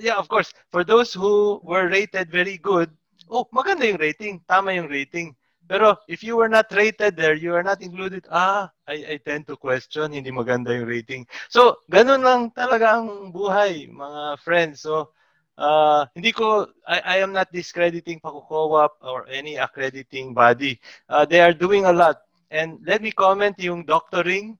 Yeah, 0.00 0.16
of 0.16 0.26
course, 0.26 0.50
for 0.72 0.82
those 0.82 1.12
who 1.12 1.60
were 1.62 1.86
rated 1.86 2.32
very 2.32 2.56
good, 2.56 2.90
oh, 3.28 3.46
maganda 3.52 3.84
yung 3.84 4.00
rating, 4.00 4.40
tama 4.48 4.74
yung 4.74 4.88
rating. 4.88 5.36
Pero 5.70 5.94
if 6.10 6.26
you 6.26 6.34
were 6.34 6.50
not 6.50 6.66
rated 6.74 7.14
there, 7.14 7.38
you 7.38 7.54
are 7.54 7.62
not 7.62 7.78
included, 7.78 8.26
ah, 8.26 8.66
I, 8.90 9.14
I 9.14 9.16
tend 9.22 9.46
to 9.46 9.54
question, 9.54 10.10
hindi 10.10 10.34
maganda 10.34 10.74
yung 10.74 10.90
rating. 10.90 11.30
So, 11.46 11.78
ganun 11.86 12.26
lang 12.26 12.50
talaga 12.50 12.98
ang 12.98 13.30
buhay, 13.30 13.86
mga 13.86 14.42
friends. 14.42 14.82
So, 14.82 15.14
uh, 15.54 16.10
hindi 16.18 16.34
ko, 16.34 16.66
I, 16.90 16.98
I 16.98 17.16
am 17.22 17.30
not 17.30 17.54
discrediting 17.54 18.18
Pakukowa 18.18 18.90
or 19.06 19.30
any 19.30 19.62
accrediting 19.62 20.34
body. 20.34 20.82
Uh, 21.06 21.22
they 21.22 21.38
are 21.38 21.54
doing 21.54 21.86
a 21.86 21.94
lot. 21.94 22.18
And 22.50 22.82
let 22.82 22.98
me 22.98 23.14
comment 23.14 23.54
yung 23.62 23.86
doctoring. 23.86 24.58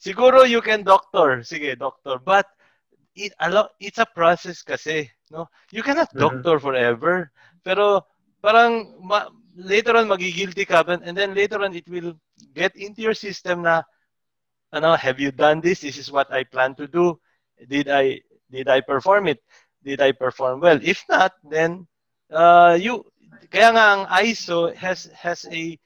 siguro 0.00 0.48
you 0.48 0.64
can 0.64 0.82
doctor. 0.82 1.44
Sige, 1.44 1.76
doctor. 1.76 2.18
But 2.18 2.48
it, 3.14 3.32
it's 3.78 4.00
a 4.00 4.08
process 4.08 4.64
kasi. 4.64 5.08
No? 5.30 5.46
You 5.70 5.84
cannot 5.84 6.08
mm-hmm. 6.10 6.24
doctor 6.24 6.56
mm-hmm. 6.56 6.66
forever. 6.66 7.32
Pero 7.62 8.08
parang 8.40 8.96
ma, 9.04 9.28
later 9.56 9.96
on 9.96 10.08
magigilty 10.08 10.66
ka 10.66 10.84
and 10.86 11.16
then 11.16 11.34
later 11.34 11.62
on 11.62 11.74
it 11.74 11.88
will 11.88 12.14
get 12.54 12.74
into 12.76 13.02
your 13.02 13.14
system 13.14 13.62
na 13.62 13.82
ano, 14.72 14.94
have 14.94 15.18
you 15.18 15.32
done 15.32 15.60
this? 15.60 15.80
This 15.80 15.98
is 15.98 16.12
what 16.12 16.32
I 16.32 16.44
plan 16.44 16.74
to 16.76 16.86
do. 16.86 17.18
Did 17.68 17.88
I 17.88 18.20
did 18.50 18.68
I 18.68 18.80
perform 18.80 19.28
it? 19.28 19.42
Did 19.84 20.00
I 20.00 20.12
perform 20.12 20.60
well? 20.60 20.78
If 20.82 21.04
not, 21.08 21.32
then 21.42 21.86
uh, 22.30 22.78
you 22.80 23.04
kaya 23.50 23.74
nga 23.74 23.84
ang 23.98 24.02
ISO 24.22 24.74
has 24.74 25.10
has 25.14 25.46
a 25.50 25.78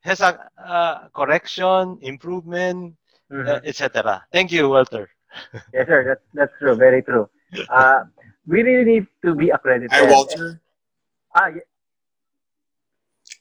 has 0.00 0.20
a 0.20 0.38
uh, 0.56 1.08
correction, 1.12 1.98
improvement, 2.00 2.94
mm-hmm. 3.30 3.48
uh, 3.48 3.60
etc. 3.64 4.22
Thank 4.32 4.52
you, 4.52 4.68
Walter. 4.68 5.10
yes, 5.74 5.86
sir. 5.86 6.00
That's 6.06 6.24
that's 6.34 6.54
true. 6.58 6.74
Very 6.74 7.02
true. 7.02 7.28
Uh, 7.68 8.06
we 8.46 8.62
really 8.62 8.84
need 8.84 9.06
to 9.24 9.34
be 9.34 9.50
accredited. 9.50 9.92
Hi, 9.92 10.10
Walter. 10.10 10.60
Ah, 11.34 11.48
yeah. 11.48 11.66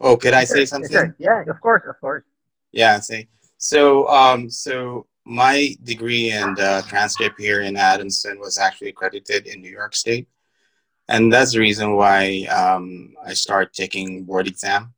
Oh, 0.02 0.16
could 0.16 0.34
I 0.34 0.45
say 0.45 0.66
something? 0.66 0.91
Yes, 0.91 1.12
yeah, 1.18 1.43
of 1.47 1.60
course, 1.62 1.84
of 1.88 2.00
course. 2.00 2.24
Yeah, 2.72 3.00
say. 3.00 3.28
So, 3.58 4.08
um, 4.08 4.50
so 4.50 5.08
my 5.26 5.76
degree 5.84 6.32
and 6.32 6.58
uh, 6.60 6.82
transcript 6.84 7.39
here 7.39 7.62
in 7.62 7.76
Adamson 7.76 8.39
was 8.39 8.58
actually 8.58 8.89
accredited 8.89 9.47
in 9.47 9.62
New 9.62 9.72
York 9.72 9.95
State, 9.95 10.28
and 11.08 11.32
that's 11.32 11.54
the 11.54 11.60
reason 11.60 11.95
why 11.95 12.45
um, 12.45 13.14
I 13.26 13.34
started 13.34 13.74
taking 13.74 14.24
board 14.24 14.47
exam. 14.47 14.93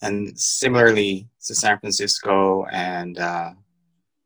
And 0.00 0.38
similarly 0.38 1.26
to 1.46 1.54
San 1.56 1.80
Francisco 1.80 2.66
and 2.66 3.18
uh, 3.18 3.50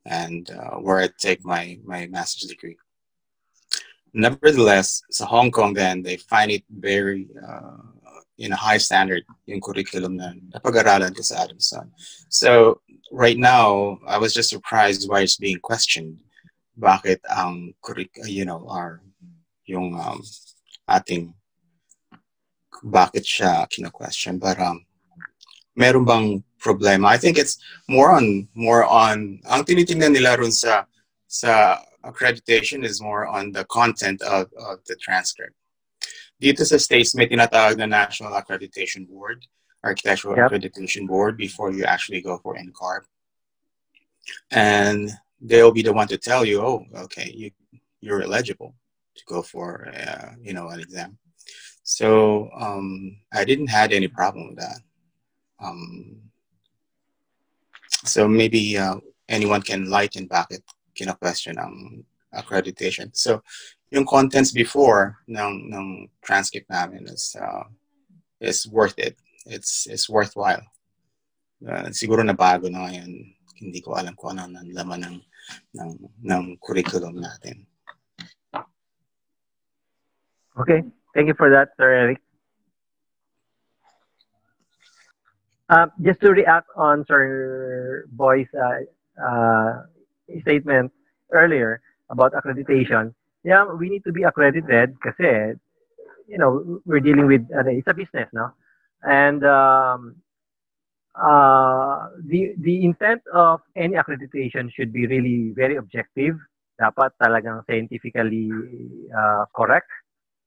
and 0.04 0.50
uh, 0.50 0.76
where 0.76 0.98
I 0.98 1.08
take 1.18 1.44
my 1.44 1.78
my 1.84 2.06
master's 2.08 2.50
degree. 2.50 2.76
Nevertheless, 4.12 5.02
so 5.10 5.24
Hong 5.24 5.50
Kong 5.50 5.72
then 5.72 6.02
they 6.02 6.18
find 6.18 6.50
it 6.50 6.64
very 6.68 7.28
uh, 7.48 7.78
in 8.38 8.52
a 8.52 8.56
high 8.56 8.78
standard 8.78 9.22
in 9.46 9.60
curriculum 9.60 10.16
na 10.16 10.32
napag-aralan 10.56 11.14
ko 11.14 11.22
sa 11.22 11.44
Adamson. 11.44 11.92
So 12.28 12.80
right 13.12 13.36
now, 13.38 13.98
I 14.08 14.18
was 14.18 14.32
just 14.32 14.50
surprised 14.50 15.08
why 15.08 15.20
it's 15.20 15.36
being 15.36 15.60
questioned. 15.60 16.18
Bakit 16.78 17.20
ang 17.28 17.74
you 18.24 18.44
know, 18.44 18.64
our 18.68 19.04
yung 19.68 19.94
um, 19.94 20.20
ating 20.88 21.34
bakit 22.82 23.22
siya 23.22 23.70
kina-question 23.70 24.38
but 24.38 24.58
um 24.58 24.82
meron 25.78 26.04
bang 26.04 26.26
problema 26.58 27.14
I 27.14 27.18
think 27.18 27.38
it's 27.38 27.58
more 27.86 28.10
on 28.12 28.48
more 28.54 28.82
on 28.84 29.38
ang 29.46 29.62
tinitingnan 29.62 30.18
nila 30.18 30.34
ron 30.34 30.50
sa 30.50 30.84
sa 31.30 31.78
accreditation 32.02 32.82
is 32.82 33.00
more 33.00 33.30
on 33.30 33.54
the 33.54 33.64
content 33.70 34.20
of, 34.26 34.50
of 34.58 34.82
the 34.90 34.98
transcript 34.98 35.54
dito 36.42 36.66
sa 36.66 36.74
States, 36.74 37.14
may 37.14 37.30
tinatawag 37.30 37.78
na 37.78 37.86
National 37.86 38.34
Accreditation 38.34 39.06
Board, 39.06 39.46
Architectural 39.86 40.34
yep. 40.34 40.50
Accreditation 40.50 41.06
Board, 41.06 41.38
before 41.38 41.70
you 41.70 41.86
actually 41.86 42.18
go 42.18 42.42
for 42.42 42.58
NCARB. 42.58 43.06
And 44.50 45.10
they'll 45.40 45.70
be 45.70 45.86
the 45.86 45.94
one 45.94 46.10
to 46.10 46.18
tell 46.18 46.44
you, 46.44 46.58
oh, 46.60 46.82
okay, 47.06 47.30
you, 47.30 47.54
you're 48.02 48.22
eligible 48.22 48.74
to 49.14 49.22
go 49.26 49.42
for, 49.42 49.86
uh, 49.94 50.34
you 50.42 50.52
know, 50.52 50.68
an 50.74 50.80
exam. 50.80 51.16
So 51.84 52.50
um, 52.58 53.18
I 53.32 53.44
didn't 53.44 53.70
had 53.70 53.92
any 53.92 54.08
problem 54.08 54.48
with 54.48 54.58
that. 54.58 54.80
Um, 55.62 56.22
so 58.04 58.26
maybe 58.26 58.76
uh, 58.78 58.98
anyone 59.28 59.62
can 59.62 59.90
lighten 59.90 60.26
back 60.26 60.50
it, 60.50 60.62
question 61.18 61.58
on 61.58 62.04
accreditation. 62.34 63.10
So 63.14 63.42
yung 63.92 64.08
contents 64.08 64.50
before 64.56 65.20
ng 65.28 65.68
ng 65.68 65.86
transcript 66.24 66.66
namin 66.72 67.04
is 67.04 67.36
uh, 67.36 67.68
is 68.40 68.64
worth 68.66 68.96
it. 68.96 69.20
It's 69.44 69.84
it's 69.84 70.08
worthwhile. 70.08 70.64
Uh, 71.60 71.92
siguro 71.92 72.24
na 72.24 72.32
bago 72.32 72.72
na 72.72 72.88
ngayon. 72.88 73.36
Hindi 73.62 73.78
ko 73.84 73.94
alam 73.94 74.16
kung 74.18 74.34
ano 74.34 74.58
ang 74.58 74.72
laman 74.72 75.06
ng 75.06 75.16
ng 75.76 75.90
ng 76.24 76.42
curriculum 76.58 77.20
natin. 77.20 77.68
Okay. 80.56 80.82
Thank 81.14 81.28
you 81.28 81.36
for 81.36 81.52
that, 81.52 81.76
Sir 81.76 81.92
Eric. 81.92 82.18
Uh, 85.68 85.86
just 86.00 86.20
to 86.20 86.32
react 86.32 86.68
on 86.76 87.04
Sir 87.08 88.04
Boy's 88.12 88.48
uh, 88.56 88.84
uh, 89.20 89.84
statement 90.40 90.92
earlier 91.32 91.80
about 92.10 92.32
accreditation, 92.32 93.14
yeah, 93.44 93.64
we 93.64 93.88
need 93.88 94.04
to 94.04 94.12
be 94.12 94.22
accredited 94.22 94.94
kasi, 95.02 95.58
you 96.28 96.38
know, 96.38 96.80
we're 96.86 97.00
dealing 97.00 97.26
with, 97.26 97.42
uh, 97.54 97.66
it's 97.66 97.88
a 97.88 97.94
business, 97.94 98.28
no? 98.32 98.50
And 99.02 99.44
um, 99.44 100.16
uh, 101.14 102.08
the, 102.24 102.54
the 102.58 102.84
intent 102.84 103.22
of 103.34 103.60
any 103.76 103.94
accreditation 103.94 104.72
should 104.72 104.92
be 104.92 105.06
really 105.06 105.52
very 105.54 105.76
objective. 105.76 106.36
Dapat 106.80 107.12
talagang 107.20 107.66
scientifically 107.66 108.50
uh, 109.10 109.44
correct. 109.54 109.90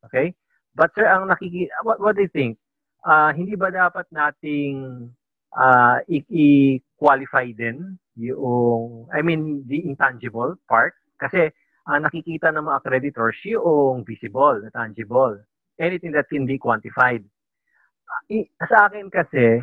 Okay? 0.06 0.34
But 0.76 0.92
sir, 0.96 1.08
ang 1.08 1.28
nakiki 1.28 1.68
what, 1.84 2.00
what 2.00 2.16
do 2.16 2.24
you 2.24 2.32
think? 2.32 2.58
Uh, 3.06 3.32
hindi 3.32 3.56
ba 3.56 3.72
dapat 3.72 4.08
nating 4.12 5.08
uh, 5.56 6.00
i-qualify 6.10 7.52
din 7.54 8.00
yung, 8.16 9.08
I 9.14 9.22
mean, 9.22 9.64
the 9.68 9.84
intangible 9.86 10.56
part? 10.68 10.96
Kasi 11.20 11.52
uh, 11.88 12.00
nakikita 12.02 12.50
ng 12.52 12.66
mga 12.66 12.80
accreditors 12.82 13.38
yung 13.46 14.04
visible, 14.06 14.62
tangible. 14.74 15.38
Anything 15.80 16.12
that's 16.12 16.32
hindi 16.32 16.58
quantified. 16.58 17.24
Uh, 18.30 18.46
sa 18.70 18.90
akin 18.90 19.10
kasi, 19.10 19.62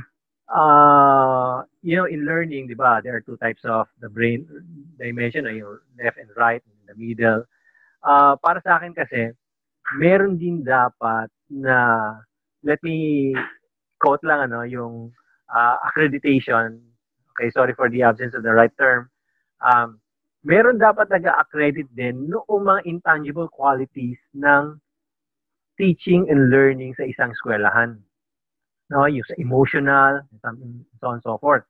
uh, 0.51 1.63
you 1.83 1.97
know, 1.97 2.07
in 2.07 2.25
learning, 2.27 2.69
di 2.69 2.75
ba, 2.75 3.01
there 3.03 3.17
are 3.17 3.25
two 3.25 3.39
types 3.39 3.63
of 3.65 3.89
the 4.01 4.09
brain 4.09 4.47
dimension, 4.99 5.47
yung 5.51 5.79
left 5.99 6.19
and 6.19 6.31
right, 6.37 6.63
and 6.63 6.87
the 6.87 6.97
middle. 6.97 7.43
Uh, 8.03 8.37
para 8.39 8.61
sa 8.63 8.79
akin 8.79 8.95
kasi, 8.95 9.33
meron 9.99 10.39
din 10.39 10.63
dapat 10.63 11.31
na, 11.51 12.19
let 12.63 12.79
me 12.83 13.33
quote 13.99 14.23
lang, 14.23 14.51
ano, 14.51 14.63
yung 14.63 15.11
uh, 15.51 15.77
accreditation. 15.87 16.79
Okay, 17.33 17.49
sorry 17.51 17.73
for 17.73 17.89
the 17.89 18.03
absence 18.03 18.35
of 18.35 18.43
the 18.45 18.53
right 18.53 18.75
term. 18.77 19.09
Um, 19.65 20.03
meron 20.43 20.79
dapat 20.79 21.11
nag-accredit 21.11 21.89
din 21.95 22.31
noong 22.31 22.63
mga 22.67 22.81
intangible 22.87 23.47
qualities 23.51 24.19
ng 24.35 24.79
teaching 25.79 26.29
and 26.29 26.51
learning 26.53 26.93
sa 26.99 27.07
isang 27.07 27.33
eskwelahan. 27.33 27.99
No, 28.93 29.09
yung 29.09 29.25
sa 29.25 29.39
emotional, 29.41 30.21
so 31.01 31.09
on 31.09 31.17
and 31.17 31.25
so 31.25 31.39
forth. 31.41 31.65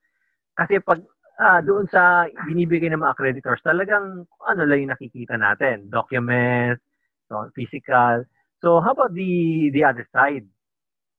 Kasi 0.59 0.83
pag 0.83 1.01
ah, 1.39 1.61
doon 1.62 1.87
sa 1.89 2.27
binibigay 2.49 2.91
ng 2.91 3.01
mga 3.01 3.14
accreditors, 3.14 3.62
talagang 3.64 4.27
ano 4.49 4.62
lang 4.66 4.79
yung 4.85 4.93
nakikita 4.95 5.39
natin, 5.39 5.89
documents, 5.89 6.83
so 7.31 7.47
physical. 7.55 8.27
So 8.62 8.83
how 8.83 8.93
about 8.97 9.14
the 9.14 9.70
the 9.75 9.87
other 9.87 10.07
side? 10.11 10.47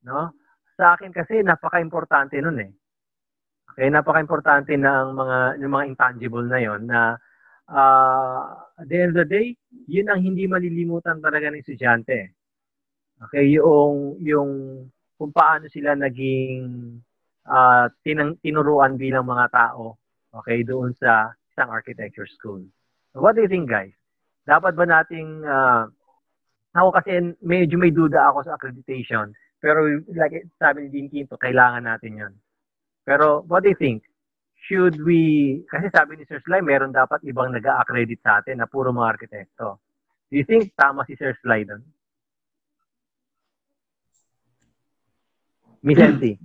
No? 0.04 0.34
Sa 0.80 0.98
akin 0.98 1.14
kasi 1.16 1.42
napaka-importante 1.46 2.38
noon 2.42 2.60
eh. 2.68 2.72
Okay, 3.74 3.90
napaka-importante 3.90 4.76
ng 4.78 5.06
mga 5.18 5.40
ng 5.62 5.72
mga 5.72 5.86
intangible 5.90 6.46
na 6.46 6.60
'yon 6.62 6.82
na 6.86 7.18
uh, 7.74 8.54
at 8.78 8.86
the 8.86 8.98
end 9.02 9.18
of 9.18 9.26
the 9.26 9.30
day, 9.30 9.58
yun 9.90 10.08
ang 10.14 10.22
hindi 10.22 10.46
malilimutan 10.46 11.18
talaga 11.18 11.50
ng 11.50 11.60
estudyante. 11.60 12.38
Okay, 13.30 13.58
yung, 13.58 14.22
yung 14.22 14.52
kung 15.18 15.32
paano 15.34 15.66
sila 15.74 15.98
naging 15.98 16.98
uh, 17.50 17.90
tinang, 18.06 18.38
tinuruan 18.46 18.96
bilang 18.96 19.26
mga 19.26 19.50
tao, 19.50 19.98
okay, 20.30 20.62
doon 20.62 20.94
sa 20.94 21.34
isang 21.54 21.70
architecture 21.74 22.28
school. 22.30 22.62
So 23.14 23.22
what 23.22 23.34
do 23.34 23.46
you 23.46 23.52
think, 23.52 23.70
guys? 23.70 23.94
Dapat 24.44 24.76
ba 24.76 24.86
nating, 24.86 25.42
uh, 25.46 25.88
ako 26.74 26.90
kasi 27.00 27.38
medyo 27.40 27.78
may 27.78 27.94
duda 27.94 28.34
ako 28.34 28.44
sa 28.44 28.58
accreditation, 28.58 29.32
pero 29.62 29.86
like 30.18 30.44
sabi 30.58 30.84
ni 30.84 30.90
Dean 30.90 31.08
Quinto, 31.08 31.38
kailangan 31.38 31.86
natin 31.86 32.20
yon. 32.20 32.34
Pero 33.06 33.46
what 33.48 33.64
do 33.64 33.72
you 33.72 33.80
think? 33.80 34.04
Should 34.64 34.96
we, 35.04 35.60
kasi 35.68 35.92
sabi 35.92 36.16
ni 36.16 36.24
Sir 36.24 36.40
Sly, 36.48 36.64
meron 36.64 36.96
dapat 36.96 37.20
ibang 37.28 37.52
nag 37.52 37.68
accredit 37.68 38.24
sa 38.24 38.40
atin 38.40 38.64
na 38.64 38.68
puro 38.68 38.96
mga 38.96 39.20
arkitekto. 39.20 39.84
Do 40.32 40.34
you 40.40 40.48
think 40.48 40.72
tama 40.80 41.04
si 41.04 41.20
Sir 41.20 41.36
Sly 41.44 41.68
doon? 41.68 41.84
Miss 45.84 46.00
Enty. 46.00 46.40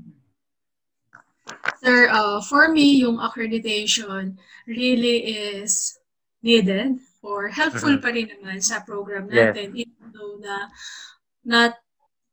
Sir, 1.78 2.10
uh, 2.10 2.42
for 2.42 2.74
me, 2.74 2.98
yung 2.98 3.22
accreditation 3.22 4.34
really 4.66 5.30
is 5.54 5.94
needed 6.42 6.98
or 7.22 7.46
helpful 7.46 7.94
mm-hmm. 7.94 8.02
pa 8.02 8.10
rin 8.10 8.26
naman 8.34 8.58
sa 8.58 8.82
program 8.82 9.30
natin 9.30 9.74
yes. 9.74 9.86
even 9.86 10.06
though 10.10 10.42
na 10.42 10.66
not 11.46 11.78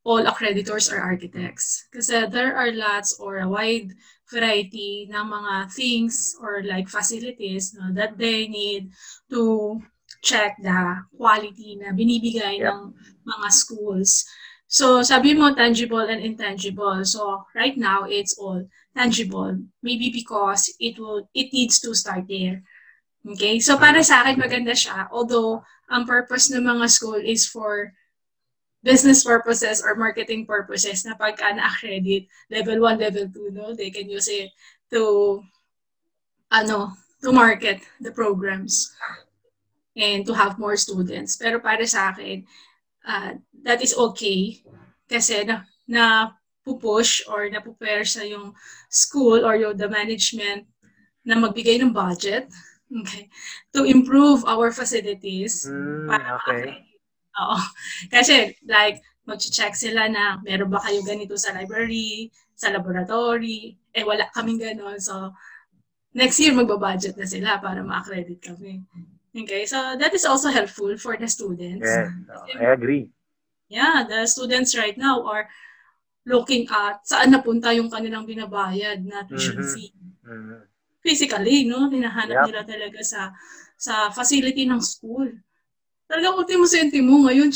all 0.02 0.26
accreditors 0.26 0.90
are 0.90 1.02
architects. 1.02 1.86
Kasi 1.94 2.26
there 2.30 2.58
are 2.58 2.74
lots 2.74 3.18
or 3.22 3.38
a 3.38 3.50
wide 3.50 3.94
variety 4.32 5.06
ng 5.10 5.26
mga 5.26 5.70
things 5.72 6.34
or 6.42 6.64
like 6.66 6.90
facilities 6.90 7.78
no, 7.78 7.94
that 7.94 8.18
they 8.18 8.48
need 8.48 8.90
to 9.30 9.78
check 10.26 10.58
the 10.58 11.06
quality 11.14 11.78
na 11.78 11.94
binibigay 11.94 12.58
Yep. 12.62 12.66
ng 12.66 12.80
mga 13.26 13.48
schools. 13.54 14.26
So, 14.66 15.06
sabi 15.06 15.38
mo 15.38 15.54
tangible 15.54 16.02
and 16.10 16.20
intangible. 16.26 17.06
So, 17.06 17.46
right 17.54 17.78
now, 17.78 18.10
it's 18.10 18.34
all 18.42 18.66
tangible. 18.98 19.62
Maybe 19.86 20.10
because 20.10 20.74
it 20.82 20.98
will 20.98 21.30
it 21.38 21.54
needs 21.54 21.78
to 21.86 21.94
start 21.94 22.26
there. 22.26 22.66
Okay? 23.22 23.62
So, 23.62 23.78
para 23.78 24.02
sa 24.02 24.26
akin, 24.26 24.42
maganda 24.42 24.74
siya. 24.74 25.06
Although, 25.14 25.62
ang 25.86 26.10
purpose 26.10 26.50
ng 26.50 26.66
mga 26.66 26.90
school 26.90 27.22
is 27.22 27.46
for 27.46 27.94
business 28.86 29.26
purposes 29.26 29.82
or 29.82 29.98
marketing 29.98 30.46
purposes 30.46 31.02
na 31.04 31.18
pagka 31.18 31.50
na-accredit, 31.50 32.30
level 32.54 32.86
1, 32.86 33.02
level 33.02 33.26
2, 33.26 33.50
no? 33.50 33.74
They 33.74 33.90
can 33.90 34.06
use 34.06 34.30
it 34.30 34.54
to, 34.94 35.42
ano, 36.54 36.94
to 37.26 37.34
market 37.34 37.82
the 37.98 38.14
programs 38.14 38.94
and 39.98 40.22
to 40.30 40.38
have 40.38 40.62
more 40.62 40.78
students. 40.78 41.34
Pero 41.34 41.58
para 41.58 41.82
sa 41.90 42.14
akin, 42.14 42.46
uh, 43.10 43.42
that 43.66 43.82
is 43.82 43.98
okay 43.98 44.62
kasi 45.10 45.42
na, 45.50 45.66
na 45.90 46.38
pupush 46.62 47.26
or 47.26 47.50
na 47.50 47.66
sa 48.06 48.22
yung 48.22 48.54
school 48.94 49.42
or 49.42 49.58
yung 49.58 49.74
the 49.74 49.90
management 49.90 50.70
na 51.26 51.34
magbigay 51.34 51.82
ng 51.82 51.90
budget 51.90 52.46
okay, 53.02 53.30
to 53.74 53.82
improve 53.82 54.46
our 54.46 54.70
facilities 54.70 55.66
Mm, 55.66 56.06
para 56.06 56.38
okay. 56.38 56.85
Oo. 57.42 57.58
Kasi, 58.14 58.56
like, 58.68 59.02
mag-check 59.26 59.74
sila 59.74 60.08
na 60.08 60.38
meron 60.46 60.70
ba 60.70 60.80
kayo 60.80 61.02
ganito 61.02 61.34
sa 61.36 61.52
library, 61.58 62.30
sa 62.56 62.70
laboratory, 62.72 63.76
eh 63.92 64.06
wala 64.06 64.30
kaming 64.32 64.62
ganon. 64.62 65.02
So, 65.02 65.34
next 66.16 66.40
year 66.40 66.56
magbabudget 66.56 67.18
na 67.20 67.28
sila 67.28 67.60
para 67.60 67.82
ma-accredit 67.84 68.40
kami. 68.40 68.80
Okay, 69.36 69.68
so 69.68 70.00
that 70.00 70.16
is 70.16 70.24
also 70.24 70.48
helpful 70.48 70.96
for 70.96 71.20
the 71.20 71.28
students. 71.28 71.84
Yes, 71.84 72.08
oh, 72.32 72.48
I 72.56 72.72
agree. 72.72 73.12
Yeah, 73.68 74.08
the 74.08 74.24
students 74.30 74.78
right 74.78 74.96
now 74.96 75.26
are 75.28 75.50
looking 76.24 76.70
at 76.72 77.04
saan 77.04 77.36
napunta 77.36 77.76
yung 77.76 77.92
kanilang 77.92 78.24
binabayad 78.24 79.04
na 79.04 79.28
tuition 79.28 79.60
Mhm. 79.60 79.68
fee. 79.68 79.92
Physically, 81.06 81.68
no? 81.70 81.86
Hinahanap 81.92 82.34
Yep. 82.42 82.46
nila 82.50 82.62
talaga 82.66 83.00
sa 83.06 83.30
sa 83.76 84.10
facility 84.10 84.64
ng 84.66 84.80
school. 84.82 85.28
Talaga 86.06 86.38
ultimo 86.38 86.66
sentimo 86.70 87.26
ngayon. 87.26 87.50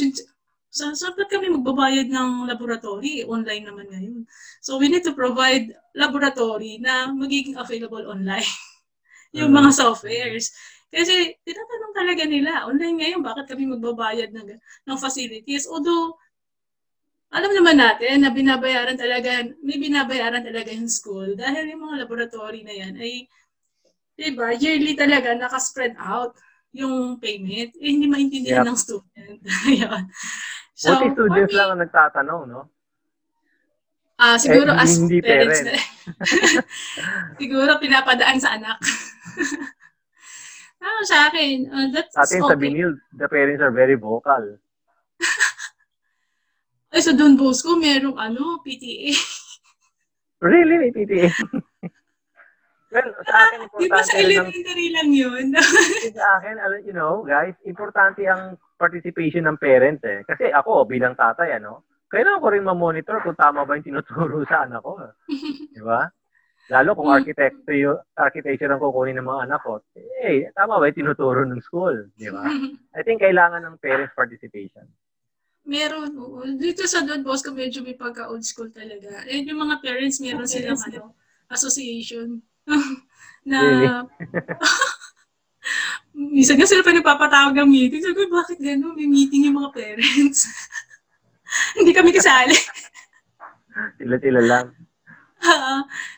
Sa, 0.69 0.93
sa 0.93 1.09
ba't 1.17 1.29
kami 1.29 1.49
magbabayad 1.49 2.09
ng 2.09 2.45
laboratory? 2.45 3.25
Online 3.25 3.63
naman 3.65 3.87
ngayon. 3.89 4.17
So 4.61 4.77
we 4.77 4.89
need 4.89 5.05
to 5.05 5.17
provide 5.17 5.73
laboratory 5.97 6.77
na 6.77 7.09
magiging 7.09 7.57
available 7.57 8.05
online. 8.05 8.45
yung 9.37 9.53
mga 9.53 9.69
softwares. 9.73 10.53
Kasi 10.89 11.37
tinatanong 11.45 11.93
talaga 11.93 12.23
nila, 12.25 12.65
online 12.65 12.97
ngayon, 12.97 13.21
bakit 13.21 13.45
kami 13.45 13.69
magbabayad 13.69 14.33
ng, 14.33 14.57
ng 14.57 14.97
facilities? 14.97 15.69
Although, 15.69 16.17
alam 17.29 17.53
naman 17.53 17.77
natin 17.77 18.25
na 18.25 18.33
binabayaran 18.33 18.97
talaga, 18.97 19.45
may 19.61 19.77
binabayaran 19.77 20.41
talaga 20.41 20.73
yung 20.73 20.89
school 20.89 21.37
dahil 21.37 21.69
yung 21.69 21.85
mga 21.85 22.09
laboratory 22.09 22.65
na 22.65 22.73
yan 22.73 22.97
ay, 22.97 23.29
diba, 24.17 24.49
yearly 24.57 24.97
talaga 24.97 25.37
nakaspread 25.37 25.93
out 26.01 26.33
yung 26.71 27.17
payment. 27.17 27.73
Eh, 27.77 27.89
hindi 27.89 28.05
maintindihan 28.05 28.61
Yep. 28.61 28.67
ng 28.69 28.77
student. 28.77 29.37
Ayun. 29.69 30.03
So, 30.73 30.95
Buti 30.95 31.07
students 31.11 31.51
me, 31.51 31.57
lang 31.57 31.69
ang 31.73 31.81
nagtatanong, 31.83 32.41
no? 32.47 32.61
ah, 34.15 34.35
siguro 34.35 34.71
Eh, 34.71 34.79
as 34.79 34.91
hindi 34.95 35.19
parents, 35.19 35.59
parents. 35.63 35.83
siguro 37.39 37.71
pinapadaan 37.79 38.39
sa 38.39 38.55
anak. 38.55 38.77
Ah, 40.79 41.03
sa 41.03 41.27
akin, 41.27 41.67
uh, 41.67 41.91
that's 41.91 42.15
Sa 42.15 42.23
atin 42.23 42.39
sa 42.39 42.55
okay. 42.55 42.71
Binil, 42.71 42.95
the 43.11 43.27
parents 43.27 43.59
are 43.59 43.67
very 43.67 43.99
vocal. 43.99 44.55
Ay, 46.87 47.03
sa 47.03 47.11
Don 47.11 47.35
Bosco, 47.35 47.75
merong 47.75 48.15
ano, 48.15 48.63
PTA. 48.63 49.11
Really, 50.39 50.79
may 50.79 50.91
PTA. 50.95 51.27
Well, 52.89 53.09
sa 53.23 53.35
akin, 53.45 53.59
Di 53.59 53.85
ba 53.85 54.01
importante 54.01 54.13
lang, 54.13 54.25
elementary 54.49 54.87
lang 54.89 55.09
yun? 55.09 55.45
sa 56.17 56.27
akin, 56.37 56.55
you 56.83 56.93
know, 56.93 57.21
guys, 57.23 57.53
importante 57.63 58.25
ang 58.25 58.57
participation 58.75 59.45
ng 59.45 59.57
parents 59.57 60.03
eh. 60.03 60.21
Kasi 60.23 60.49
ako, 60.49 60.85
bilang 60.85 61.13
tatay, 61.13 61.53
ano, 61.55 61.83
kailangan 62.07 62.41
ko 62.41 62.47
rin 62.49 62.65
ma-monitor 62.65 63.21
kung 63.21 63.37
tama 63.37 63.63
ba 63.63 63.77
yung 63.77 63.85
tinuturo 63.85 64.41
sa 64.45 64.65
anak 64.65 64.81
ko. 64.81 64.97
eh. 64.99 65.13
Di 65.75 65.81
ba? 65.81 66.09
Lalo 66.69 66.93
kung 66.93 67.09
Mm. 67.09 67.17
architecture, 67.17 67.73
yung 67.73 67.97
architecture 68.13 68.69
ang 68.69 68.77
kukunin 68.77 69.17
ng 69.17 69.25
mga 69.25 69.41
anak 69.45 69.61
ko, 69.61 69.81
eh, 70.21 70.49
tama 70.53 70.77
ba 70.77 70.85
yung 70.85 70.97
tinuturo 70.97 71.41
ng 71.41 71.61
school? 71.61 72.09
Di 72.13 72.29
ba? 72.29 72.45
I 72.97 73.01
think 73.01 73.21
kailangan 73.21 73.65
ng 73.65 73.77
parents 73.77 74.13
participation. 74.13 74.85
meron, 75.65 76.17
oo. 76.17 76.41
Dito 76.57 76.89
sa 76.89 77.05
Don 77.05 77.21
Bosco, 77.21 77.53
medyo 77.53 77.85
may 77.85 77.93
pagka-old 77.93 78.41
school 78.41 78.73
talaga. 78.73 79.21
And 79.29 79.45
yung 79.45 79.61
mga 79.61 79.85
parents, 79.85 80.17
meron 80.17 80.49
silang 80.49 80.81
ano, 80.81 81.13
association. 81.47 82.41
na, 83.49 83.59
Really? 83.61 83.87
minsan 86.19 86.57
nga 86.59 86.67
sila 86.67 86.83
pa 86.83 86.91
nagpapatawag 86.91 87.53
ng 87.55 87.69
meeting. 87.69 88.01
Sabi 88.03 88.15
ko, 88.15 88.27
bakit 88.31 88.59
gano'n? 88.59 88.95
May 88.97 89.07
meeting 89.07 89.47
yung 89.47 89.57
mga 89.61 89.71
parents. 89.71 90.49
Hindi 91.77 91.91
kami 91.95 92.11
kasali. 92.13 92.55
Sila-sila 93.97 94.41
lang. 94.43 94.67
Oo. 95.39 95.75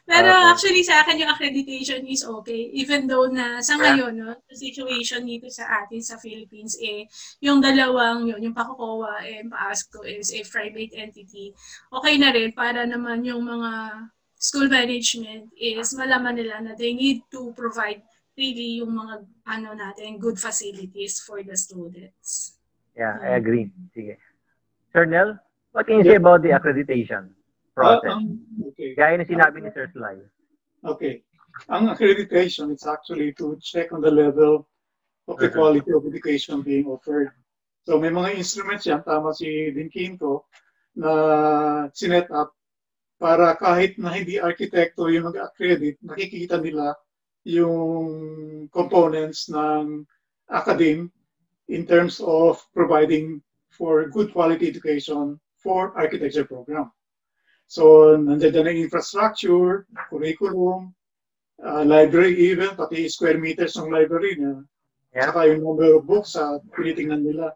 Pero 0.10 0.34
Okay. 0.34 0.50
actually 0.50 0.82
sa 0.82 1.06
akin 1.06 1.22
yung 1.22 1.30
accreditation 1.30 2.02
is 2.10 2.26
okay. 2.26 2.74
Even 2.74 3.06
though 3.06 3.30
na 3.30 3.62
sa 3.62 3.78
ngayon, 3.78 4.18
no, 4.18 4.34
the 4.50 4.58
situation 4.58 5.30
dito 5.30 5.46
sa 5.54 5.86
atin 5.86 6.02
sa 6.02 6.18
Philippines, 6.18 6.74
eh, 6.82 7.06
yung 7.46 7.62
dalawang 7.62 8.26
yun, 8.26 8.42
yung 8.42 8.58
PACOCOA 8.58 9.22
and 9.30 9.54
PASCO 9.54 10.02
is 10.10 10.34
a 10.34 10.42
private 10.50 10.98
entity. 10.98 11.54
Okay 11.94 12.18
na 12.18 12.34
rin 12.34 12.50
para 12.58 12.82
naman 12.90 13.22
yung 13.22 13.46
mga 13.46 13.72
school 14.42 14.66
management 14.66 15.54
is 15.54 15.94
malaman 15.94 16.34
nila 16.42 16.58
na 16.66 16.72
they 16.74 16.98
need 16.98 17.22
to 17.30 17.54
provide 17.54 18.02
really 18.34 18.82
yung 18.82 18.98
mga 18.98 19.22
ano 19.46 19.70
natin, 19.78 20.18
good 20.18 20.42
facilities 20.42 21.22
for 21.22 21.46
the 21.46 21.54
students. 21.54 22.58
Yeah, 22.98 23.22
I 23.22 23.38
agree. 23.38 23.70
Sige. 23.94 24.18
Sir 24.90 25.06
Nel, 25.06 25.38
what 25.72 25.86
can 25.86 26.02
you 26.02 26.06
say 26.10 26.18
about 26.18 26.42
the 26.42 26.58
accreditation 26.58 27.38
process? 27.78 28.12
Ah, 28.12 28.18
um, 28.18 28.42
okay. 28.74 28.98
Gaya 28.98 29.22
na 29.22 29.30
sinabi 29.30 29.62
ni 29.62 29.70
Sir 29.72 29.88
Sly. 29.94 30.26
Okay. 30.90 31.22
Ang 31.70 31.94
accreditation 31.94 32.74
is 32.74 32.84
actually 32.90 33.38
to 33.38 33.54
check 33.62 33.94
on 33.94 34.02
the 34.02 34.10
level 34.12 34.66
of 35.30 35.38
the 35.38 35.54
Mhm. 35.54 35.56
quality 35.56 35.92
of 35.94 36.02
education 36.10 36.66
being 36.66 36.90
offered. 36.90 37.30
So 37.86 38.02
may 38.02 38.10
mga 38.10 38.42
instruments 38.42 38.90
yan, 38.90 39.06
tama 39.06 39.38
si 39.38 39.70
Dean 39.70 39.88
Quinto, 39.88 40.50
na 40.98 41.88
sinet 41.94 42.28
up 42.34 42.58
para 43.22 43.54
kahit 43.54 44.02
na 44.02 44.18
hindi 44.18 44.42
arkitekto 44.42 45.06
yung 45.14 45.30
mag-accredit, 45.30 46.02
nakikita 46.02 46.58
nila 46.58 46.98
yung 47.46 48.10
components 48.74 49.46
ng 49.46 50.10
academe 50.50 51.14
in 51.70 51.86
terms 51.86 52.18
of 52.26 52.58
providing 52.74 53.38
for 53.70 54.10
good 54.10 54.34
quality 54.34 54.66
education 54.66 55.38
for 55.62 55.94
architecture 55.94 56.50
program. 56.50 56.90
So, 57.70 58.18
nandiyan 58.18 58.68
ang 58.68 58.82
infrastructure, 58.82 59.86
curriculum, 60.10 60.92
uh, 61.62 61.86
library 61.86 62.36
even, 62.52 62.74
pati 62.74 63.06
square 63.06 63.38
meters 63.38 63.78
ng 63.78 63.94
library 63.94 64.42
na, 64.42 64.66
Yeah. 65.12 65.28
saka 65.28 65.52
yung 65.52 65.68
number 65.68 65.92
of 66.00 66.08
books 66.08 66.40
sa 66.40 66.56
tinitingnan 66.72 67.20
nila. 67.20 67.52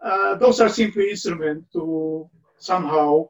Uh, 0.00 0.40
those 0.40 0.56
are 0.56 0.72
simply 0.72 1.12
instruments 1.12 1.68
to 1.68 2.24
somehow 2.56 3.28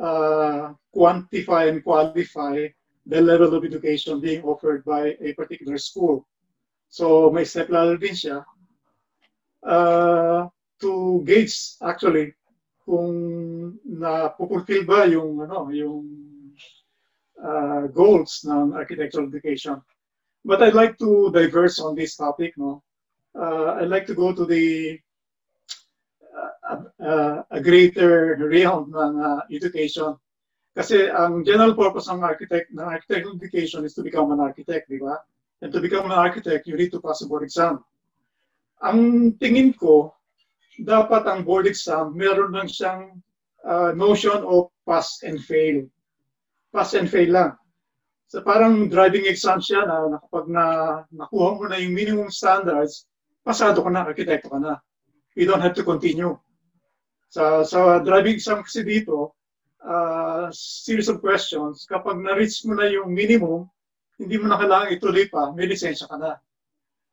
uh, 0.00 0.72
quantify 0.94 1.68
and 1.68 1.84
qualify 1.84 2.68
the 3.06 3.20
level 3.20 3.54
of 3.54 3.64
education 3.64 4.20
being 4.20 4.42
offered 4.42 4.84
by 4.84 5.16
a 5.20 5.32
particular 5.34 5.78
school. 5.78 6.26
So, 6.88 7.30
may 7.30 7.44
step 7.44 7.70
ladder 7.70 7.96
din 7.96 8.14
siya 8.14 8.44
uh, 9.64 10.46
to 10.80 11.22
gauge 11.24 11.80
actually 11.82 12.34
kung 12.84 13.78
na-fulfill 13.86 14.84
ba 14.84 15.06
yung 15.06 15.38
ano 15.40 15.70
yung 15.70 16.02
uh, 17.38 17.86
goals 17.90 18.42
ng 18.46 18.74
architectural 18.74 19.30
education. 19.30 19.80
But 20.44 20.62
I'd 20.62 20.74
like 20.74 20.98
to 20.98 21.30
diverse 21.30 21.78
on 21.78 21.94
this 21.94 22.18
topic, 22.18 22.58
no. 22.58 22.82
Uh, 23.32 23.78
I'd 23.78 23.88
like 23.88 24.06
to 24.10 24.14
go 24.14 24.34
to 24.34 24.44
the 24.44 24.98
uh, 27.02 27.42
a 27.50 27.60
greater 27.60 28.38
realm 28.38 28.94
ng 28.94 29.14
uh, 29.18 29.42
education. 29.50 30.14
Kasi 30.72 31.10
ang 31.12 31.44
general 31.44 31.76
purpose 31.76 32.08
ng 32.08 32.24
architect 32.24 32.72
ng 32.72 32.86
architectural 32.86 33.36
education 33.36 33.84
is 33.84 33.92
to 33.92 34.00
become 34.00 34.32
an 34.32 34.40
architect, 34.40 34.88
di 34.88 34.96
ba? 34.96 35.20
And 35.60 35.68
to 35.74 35.82
become 35.84 36.08
an 36.08 36.16
architect, 36.16 36.64
you 36.66 36.78
need 36.78 36.90
to 36.96 37.00
pass 37.02 37.20
a 37.20 37.28
board 37.28 37.44
exam. 37.44 37.84
Ang 38.80 39.30
tingin 39.36 39.76
ko, 39.76 40.16
dapat 40.80 41.28
ang 41.28 41.44
board 41.44 41.68
exam, 41.68 42.16
meron 42.16 42.56
lang 42.56 42.66
siyang 42.66 43.20
uh, 43.68 43.92
notion 43.92 44.42
of 44.42 44.72
pass 44.88 45.20
and 45.22 45.38
fail. 45.38 45.84
Pass 46.72 46.96
and 46.96 47.06
fail 47.06 47.30
lang. 47.30 47.52
So 48.32 48.40
parang 48.40 48.88
driving 48.88 49.28
exam 49.28 49.60
siya 49.60 49.84
na, 49.84 50.08
na 50.08 50.18
kapag 50.24 50.48
na, 50.48 50.64
nakuha 51.12 51.48
mo 51.60 51.68
na 51.68 51.76
yung 51.76 51.92
minimum 51.92 52.32
standards, 52.32 53.04
pasado 53.44 53.84
ka 53.84 53.92
na, 53.92 54.08
arkitekto 54.08 54.48
ka 54.48 54.56
na. 54.56 54.80
You 55.36 55.44
don't 55.44 55.60
have 55.60 55.76
to 55.76 55.84
continue. 55.84 56.40
Sa, 57.32 57.64
sa 57.64 58.04
driving 58.04 58.36
exam 58.36 58.60
kasi 58.60 58.84
dito, 58.84 59.32
uh, 59.80 60.52
series 60.52 61.08
of 61.08 61.24
questions, 61.24 61.88
kapag 61.88 62.20
na-reach 62.20 62.60
mo 62.68 62.76
na 62.76 62.92
yung 62.92 63.08
minimum, 63.08 63.64
hindi 64.20 64.36
mo 64.36 64.52
na 64.52 64.60
kailangan 64.60 64.92
ituloy 64.92 65.24
pa, 65.32 65.48
may 65.56 65.64
lisensya 65.64 66.04
ka 66.12 66.20
na. 66.20 66.36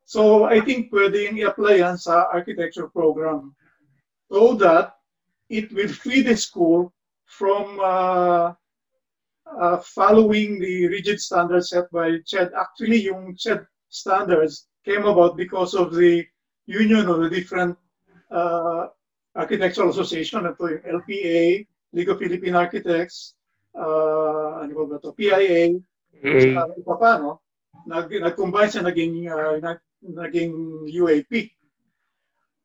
So 0.04 0.44
I 0.44 0.60
think 0.60 0.92
pwedeng 0.92 1.40
i-apply 1.40 1.80
yan 1.80 1.96
sa 1.96 2.28
architecture 2.28 2.92
program 2.92 3.56
so 4.28 4.52
that 4.60 5.00
it 5.48 5.72
will 5.72 5.88
free 5.88 6.20
the 6.20 6.36
school 6.36 6.92
from 7.24 7.80
uh, 7.80 8.52
uh, 9.46 9.78
following 9.80 10.58
the 10.60 10.86
rigid 10.92 11.16
standards 11.16 11.70
set 11.70 11.90
by 11.90 12.18
CHED. 12.26 12.52
Actually, 12.52 13.08
yung 13.08 13.38
CHED 13.38 13.64
standards 13.88 14.68
came 14.84 15.06
about 15.06 15.38
because 15.38 15.74
of 15.74 15.94
the 15.94 16.26
union 16.66 17.08
of 17.08 17.22
the 17.22 17.30
different 17.30 17.78
uh, 18.30 18.92
architectural 19.34 19.90
association. 19.90 20.46
Ito 20.46 20.64
yung 20.66 20.84
LPA, 21.02 21.66
League 21.90 22.10
of 22.10 22.18
Philippine 22.18 22.54
Architects, 22.54 23.34
uh, 23.74 24.62
ano 24.62 24.86
ba 24.86 24.98
ito, 24.98 25.10
PIA, 25.14 25.78
Hey. 26.20 26.52
uh, 26.52 26.68
iba 26.76 26.94
pa, 27.00 27.16
no? 27.16 27.40
Nag, 27.88 28.12
nag-combine 28.12 28.68
siya, 28.68 28.84
naging, 28.84 29.24
uh, 29.32 29.56
nag, 29.56 29.80
naging 30.04 30.84
UAP. 30.84 31.48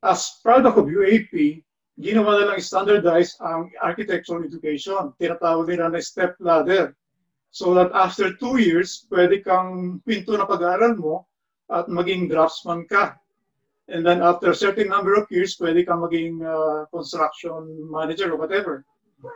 As 0.04 0.44
product 0.44 0.76
of 0.76 0.92
UAP, 0.92 1.64
ginawa 1.96 2.44
na 2.44 2.46
lang 2.52 2.60
standardize 2.60 3.40
ang 3.40 3.72
architectural 3.80 4.44
education. 4.44 5.16
Tinatawag 5.16 5.72
nila 5.72 5.88
na 5.88 6.04
step 6.04 6.36
ladder. 6.44 6.92
So 7.56 7.72
that 7.80 7.96
after 7.96 8.36
two 8.36 8.60
years, 8.60 9.08
pwede 9.08 9.40
kang 9.40 10.04
pinto 10.04 10.36
na 10.36 10.44
pag-aaral 10.44 11.00
mo 11.00 11.24
at 11.72 11.88
maging 11.88 12.28
draftsman 12.28 12.84
ka. 12.92 13.16
And 13.88 14.06
then 14.06 14.22
after 14.22 14.49
a 14.49 14.56
certain 14.56 14.90
number 14.90 15.14
of 15.14 15.30
years, 15.30 15.57
pwede 15.57 15.86
kang 15.86 16.02
maging 16.02 16.41
uh, 16.41 16.90
construction 16.90 17.70
manager 17.86 18.34
or 18.34 18.38
whatever. 18.38 18.84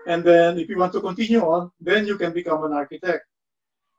And 0.07 0.23
then 0.23 0.57
if 0.57 0.69
you 0.69 0.77
want 0.77 0.93
to 0.93 1.01
continue 1.01 1.41
on, 1.41 1.71
then 1.79 2.05
you 2.05 2.17
can 2.17 2.33
become 2.33 2.63
an 2.65 2.73
architect. 2.73 3.25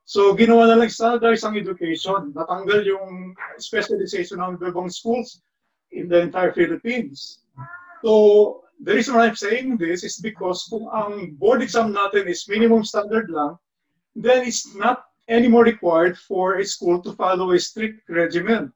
So 0.04 0.34
ginawa 0.34 0.66
na 0.66 0.74
lang 0.74 0.90
standardize 0.90 1.46
ang 1.46 1.54
education. 1.54 2.34
Natanggal 2.34 2.82
yung 2.82 3.38
specialization 3.62 4.42
ng 4.42 4.58
ibang 4.58 4.90
schools 4.90 5.38
in 5.92 6.08
the 6.08 6.18
entire 6.18 6.52
Philippines. 6.52 7.42
So, 8.02 8.64
the 8.80 8.94
reason 8.94 9.14
why 9.14 9.26
I'm 9.26 9.36
saying 9.36 9.76
this 9.76 10.04
is 10.04 10.16
because 10.16 10.64
kung 10.70 10.88
ang 10.88 11.36
board 11.36 11.62
exam 11.62 11.92
natin 11.92 12.26
is 12.26 12.48
minimum 12.48 12.84
standard 12.84 13.28
lang, 13.28 13.58
then 14.16 14.46
it's 14.46 14.74
not 14.74 15.04
anymore 15.28 15.64
required 15.64 16.16
for 16.16 16.58
a 16.58 16.64
school 16.64 17.02
to 17.02 17.12
follow 17.12 17.52
a 17.52 17.60
strict 17.60 18.08
regimen. 18.08 18.72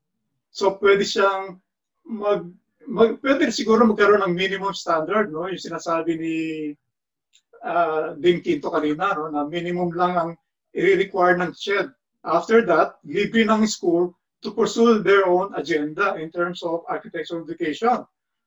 So, 0.53 0.77
pwede 0.79 1.03
siyang 1.03 1.59
mag, 2.05 2.47
mag 2.87 3.19
pwede 3.21 3.49
siguro 3.51 3.85
magkaroon 3.89 4.23
ng 4.25 4.37
minimum 4.37 4.77
standard, 4.77 5.33
no? 5.33 5.49
Yung 5.49 5.61
sinasabi 5.61 6.17
ni 6.21 6.37
uh, 7.65 8.15
Ding 8.21 8.45
Quinto 8.45 8.69
kanina, 8.71 9.17
no? 9.17 9.33
Na 9.33 9.49
minimum 9.49 9.91
lang 9.97 10.13
ang 10.15 10.31
i-require 10.77 11.41
ng 11.41 11.53
CHED. 11.57 11.89
After 12.25 12.65
that, 12.65 12.97
libre 13.05 13.45
ng 13.45 13.69
school 13.69 14.17
to 14.45 14.53
pursue 14.53 15.01
their 15.01 15.25
own 15.25 15.53
agenda 15.57 16.17
in 16.21 16.29
terms 16.29 16.61
of 16.65 16.85
architectural 16.89 17.45
education. 17.45 18.05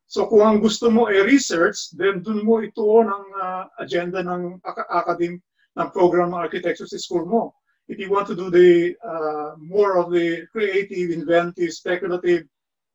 So 0.08 0.30
kung 0.30 0.46
ang 0.46 0.58
gusto 0.64 0.88
mo 0.88 1.12
ay 1.12 1.26
research, 1.26 1.92
then 1.98 2.24
dun 2.24 2.46
mo 2.46 2.64
ituon 2.64 3.12
ang 3.12 3.26
uh, 3.36 3.64
agenda 3.82 4.24
ng 4.24 4.62
academic 4.94 5.44
ng 5.78 5.90
program 5.94 6.34
ng 6.34 6.42
architecture 6.42 6.90
sa 6.90 6.98
school 6.98 7.28
mo. 7.28 7.54
If 7.88 8.02
you 8.02 8.10
want 8.10 8.28
to 8.32 8.36
do 8.36 8.50
the 8.50 8.98
uh, 9.00 9.56
more 9.62 10.02
of 10.02 10.10
the 10.10 10.50
creative, 10.52 11.14
inventive, 11.14 11.72
speculative 11.72 12.50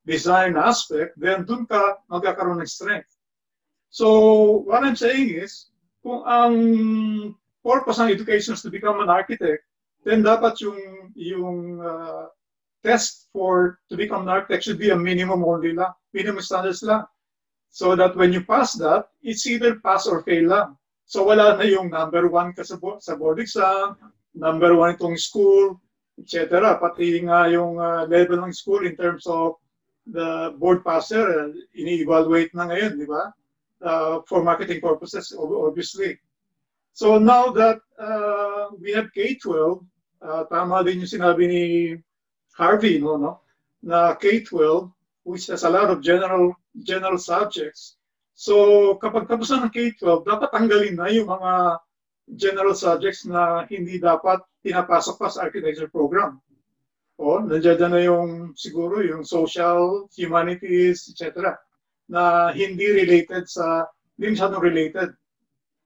design 0.06 0.56
aspect, 0.56 1.14
then 1.18 1.44
dun 1.44 1.66
ka 1.66 1.98
magkakaroon 2.10 2.60
ng 2.60 2.70
strength. 2.70 3.10
So 3.90 4.64
what 4.66 4.82
I'm 4.82 4.96
saying 4.96 5.30
is, 5.30 5.70
kung 6.02 6.26
ang 6.26 6.54
purpose 7.62 8.02
ng 8.02 8.10
education 8.10 8.54
is 8.54 8.62
to 8.66 8.70
become 8.70 8.98
an 8.98 9.12
architect, 9.12 9.62
then 10.02 10.26
dapat 10.26 10.58
yung 10.58 11.12
yung 11.14 11.78
uh, 11.78 12.26
test 12.82 13.30
for 13.30 13.78
to 13.86 13.94
become 13.94 14.26
an 14.26 14.34
architect 14.34 14.66
should 14.66 14.82
be 14.82 14.90
a 14.90 14.98
minimum 14.98 15.46
only 15.46 15.70
lang, 15.72 15.94
minimum 16.10 16.42
standards 16.42 16.82
lang. 16.82 17.06
So 17.70 17.96
that 17.96 18.18
when 18.18 18.34
you 18.34 18.42
pass 18.44 18.74
that, 18.82 19.08
it's 19.22 19.46
either 19.46 19.80
pass 19.80 20.10
or 20.10 20.26
fail 20.26 20.50
lang. 20.50 20.76
So 21.06 21.22
wala 21.24 21.56
na 21.56 21.64
yung 21.64 21.94
number 21.94 22.26
one 22.26 22.52
ka 22.52 22.66
sa, 22.66 22.76
sa 22.98 23.14
board 23.14 23.38
exam, 23.38 23.96
number 24.34 24.74
one 24.74 24.98
itong 24.98 25.16
school, 25.16 25.78
etc. 26.18 26.76
Pati 26.82 27.22
nga 27.22 27.46
yung 27.48 27.78
uh, 27.78 28.04
level 28.10 28.42
ng 28.42 28.52
school 28.52 28.82
in 28.84 28.98
terms 28.98 29.24
of 29.30 29.61
the 30.06 30.54
board 30.58 30.84
passer, 30.84 31.22
uh, 31.22 31.50
ini-evaluate 31.74 32.54
na 32.54 32.66
ngayon, 32.66 32.98
di 32.98 33.06
ba? 33.06 33.30
Uh, 33.82 34.22
for 34.26 34.42
marketing 34.42 34.78
purposes, 34.78 35.34
obviously. 35.34 36.18
So 36.92 37.18
now 37.18 37.50
that 37.56 37.80
uh, 37.98 38.74
we 38.78 38.92
have 38.92 39.10
K-12, 39.14 39.82
uh, 40.22 40.44
tama 40.46 40.84
din 40.84 41.02
yung 41.02 41.10
sinabi 41.10 41.44
ni 41.48 41.64
Harvey, 42.54 43.00
no, 43.00 43.16
no, 43.16 43.40
na 43.82 44.14
K-12, 44.14 44.92
which 45.24 45.48
has 45.48 45.64
a 45.64 45.70
lot 45.70 45.90
of 45.90 46.02
general 46.02 46.54
general 46.84 47.16
subjects. 47.16 47.96
So 48.36 48.96
kapag 49.00 49.26
tapos 49.30 49.50
na 49.50 49.66
ng 49.66 49.74
K-12, 49.74 50.26
dapat 50.26 50.48
tanggalin 50.52 50.94
na 50.98 51.08
yung 51.08 51.30
mga 51.30 51.80
general 52.36 52.76
subjects 52.76 53.24
na 53.24 53.64
hindi 53.66 53.98
dapat 53.98 54.44
pinapasok 54.62 55.14
pa 55.18 55.28
sa 55.32 55.48
architecture 55.48 55.90
program. 55.90 56.38
O, 57.23 57.39
nandiyan 57.39 57.86
na 57.86 58.03
yung 58.03 58.51
siguro 58.59 58.99
yung 58.99 59.23
social, 59.23 60.11
humanities, 60.11 61.07
etc. 61.07 61.55
na 62.11 62.51
hindi 62.51 62.82
related 62.90 63.47
sa, 63.47 63.86
hindi 64.19 64.35
masyadong 64.35 64.59
related. 64.59 65.15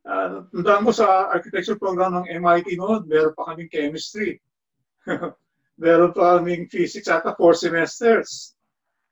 Uh, 0.09 0.49
tandaan 0.49 0.89
ko 0.89 0.93
sa 0.97 1.29
architecture 1.29 1.77
program 1.77 2.17
ng 2.17 2.41
MIT 2.41 2.81
noon, 2.81 3.05
meron 3.05 3.37
pa 3.37 3.53
kaming 3.53 3.69
chemistry. 3.69 4.41
meron 5.85 6.17
pa 6.17 6.41
kaming 6.41 6.73
physics 6.73 7.13
ata 7.13 7.37
four 7.37 7.53
semesters. 7.53 8.57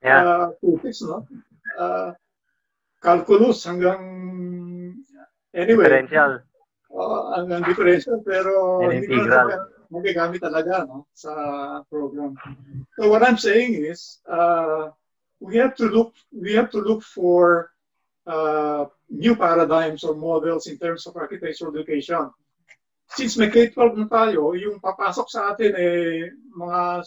Yeah. 0.01 0.25
Uh, 0.25 0.47
physics, 0.81 1.05
no? 1.05 1.29
Uh, 1.77 2.17
calculus 3.05 3.69
hanggang 3.69 4.01
anyway. 5.53 5.93
Differential. 5.93 6.41
Uh, 6.89 7.23
hanggang 7.37 7.69
differential 7.69 8.25
pero 8.25 8.81
hindi 8.89 9.13
ko 9.13 9.29
integral. 9.29 9.49
na 9.53 9.74
magagamit 9.95 10.43
talaga 10.43 10.83
no, 10.83 11.07
sa 11.15 11.33
program. 11.87 12.35
So 12.99 13.07
what 13.07 13.23
I'm 13.23 13.39
saying 13.39 13.79
is 13.79 14.19
uh, 14.27 14.91
we 15.39 15.57
have 15.63 15.79
to 15.79 15.87
look 15.87 16.19
we 16.35 16.59
have 16.59 16.75
to 16.75 16.83
look 16.83 17.07
for 17.07 17.71
uh, 18.27 18.91
new 19.11 19.39
paradigms 19.39 20.03
or 20.03 20.19
models 20.19 20.67
in 20.67 20.77
terms 20.77 21.07
of 21.07 21.15
architectural 21.15 21.71
education. 21.73 22.31
Since 23.15 23.37
may 23.39 23.53
K-12 23.53 24.01
na 24.01 24.09
tayo, 24.09 24.57
yung 24.57 24.83
papasok 24.83 25.27
sa 25.31 25.55
atin 25.55 25.73
eh 25.77 26.33
mga 26.57 27.05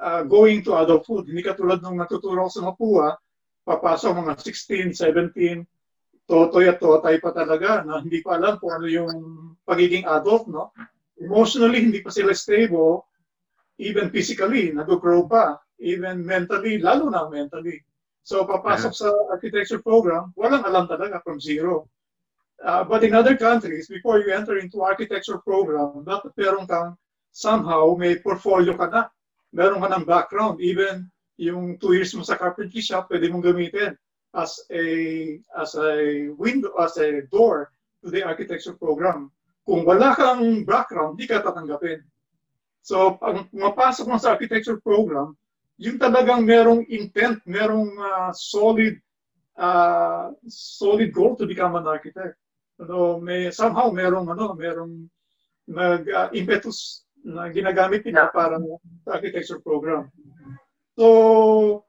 uh, 0.00 0.22
going 0.24 0.62
to 0.64 0.76
adulthood. 0.78 1.28
Hindi 1.28 1.42
katulad 1.42 1.82
nung 1.82 1.98
natuturo 1.98 2.46
ko 2.46 2.50
sa 2.50 2.64
Mapua, 2.64 3.18
papasok 3.66 4.10
mga 4.24 4.34
16, 4.40 4.94
17, 4.94 6.26
totoy 6.26 6.66
at 6.70 6.78
totay 6.82 7.22
pa 7.22 7.30
talaga 7.30 7.86
na 7.86 8.02
hindi 8.02 8.18
pa 8.22 8.38
alam 8.38 8.58
kung 8.58 8.74
ano 8.74 8.86
yung 8.90 9.12
pagiging 9.62 10.06
adult, 10.06 10.50
no? 10.50 10.74
Emotionally, 11.16 11.80
hindi 11.80 12.04
pa 12.04 12.12
sila 12.12 12.36
stable, 12.36 13.08
even 13.80 14.12
physically, 14.12 14.72
nag-grow 14.72 15.24
pa, 15.28 15.56
even 15.80 16.24
mentally, 16.24 16.76
lalo 16.80 17.08
na 17.08 17.28
mentally. 17.28 17.80
So, 18.26 18.42
papasok 18.42 18.92
sa 18.92 19.08
architecture 19.30 19.78
program, 19.78 20.34
walang 20.34 20.66
alam 20.66 20.90
talaga 20.90 21.22
from 21.22 21.38
zero. 21.38 21.86
Uh, 22.64 22.82
but 22.84 23.04
in 23.04 23.14
other 23.14 23.36
countries, 23.36 23.86
before 23.86 24.18
you 24.18 24.32
enter 24.32 24.56
into 24.58 24.80
architecture 24.80 25.38
program, 25.38 26.02
dapat 26.02 26.32
meron 26.34 26.66
kang 26.66 26.96
somehow 27.30 27.92
may 27.94 28.16
portfolio 28.16 28.72
ka 28.72 28.88
na. 28.88 29.02
Meron 29.52 29.84
ka 29.84 29.88
ng 29.92 30.08
background. 30.08 30.56
Even 30.64 31.06
yung 31.36 31.76
two 31.76 31.92
years 31.92 32.16
mo 32.16 32.24
sa 32.24 32.40
carpentry 32.40 32.80
shop, 32.80 33.12
pwede 33.12 33.28
mong 33.28 33.44
gamitin 33.44 33.92
as 34.32 34.64
a 34.72 34.84
as 35.60 35.76
a 35.76 36.28
window, 36.36 36.72
as 36.80 36.96
a 36.96 37.28
door 37.28 37.72
to 38.00 38.08
the 38.08 38.24
architecture 38.24 38.72
program. 38.72 39.28
Kung 39.66 39.82
wala 39.82 40.14
kang 40.14 40.62
background, 40.62 41.18
di 41.18 41.26
ka 41.26 41.42
tatanggapin. 41.42 41.98
So, 42.86 43.18
pag 43.18 43.50
mapasok 43.50 44.06
mo 44.06 44.14
sa 44.14 44.38
architecture 44.38 44.78
program, 44.78 45.34
yung 45.76 45.98
talagang 45.98 46.46
merong 46.46 46.86
intent, 46.86 47.42
merong 47.44 47.98
uh, 47.98 48.30
solid 48.30 48.96
uh, 49.58 50.30
solid 50.46 51.10
goal 51.10 51.34
to 51.34 51.50
become 51.50 51.74
an 51.74 51.90
architect. 51.90 52.38
Ano, 52.78 53.18
may 53.18 53.50
somehow 53.50 53.90
merong 53.90 54.30
ano, 54.30 54.54
merong 54.54 55.10
nag 55.66 56.06
uh, 56.06 56.28
impetus 56.30 57.02
na 57.26 57.50
ginagamit 57.50 58.06
nila 58.06 58.30
para 58.30 58.62
sa 59.02 59.18
architecture 59.18 59.58
program. 59.58 60.06
So 60.94 61.82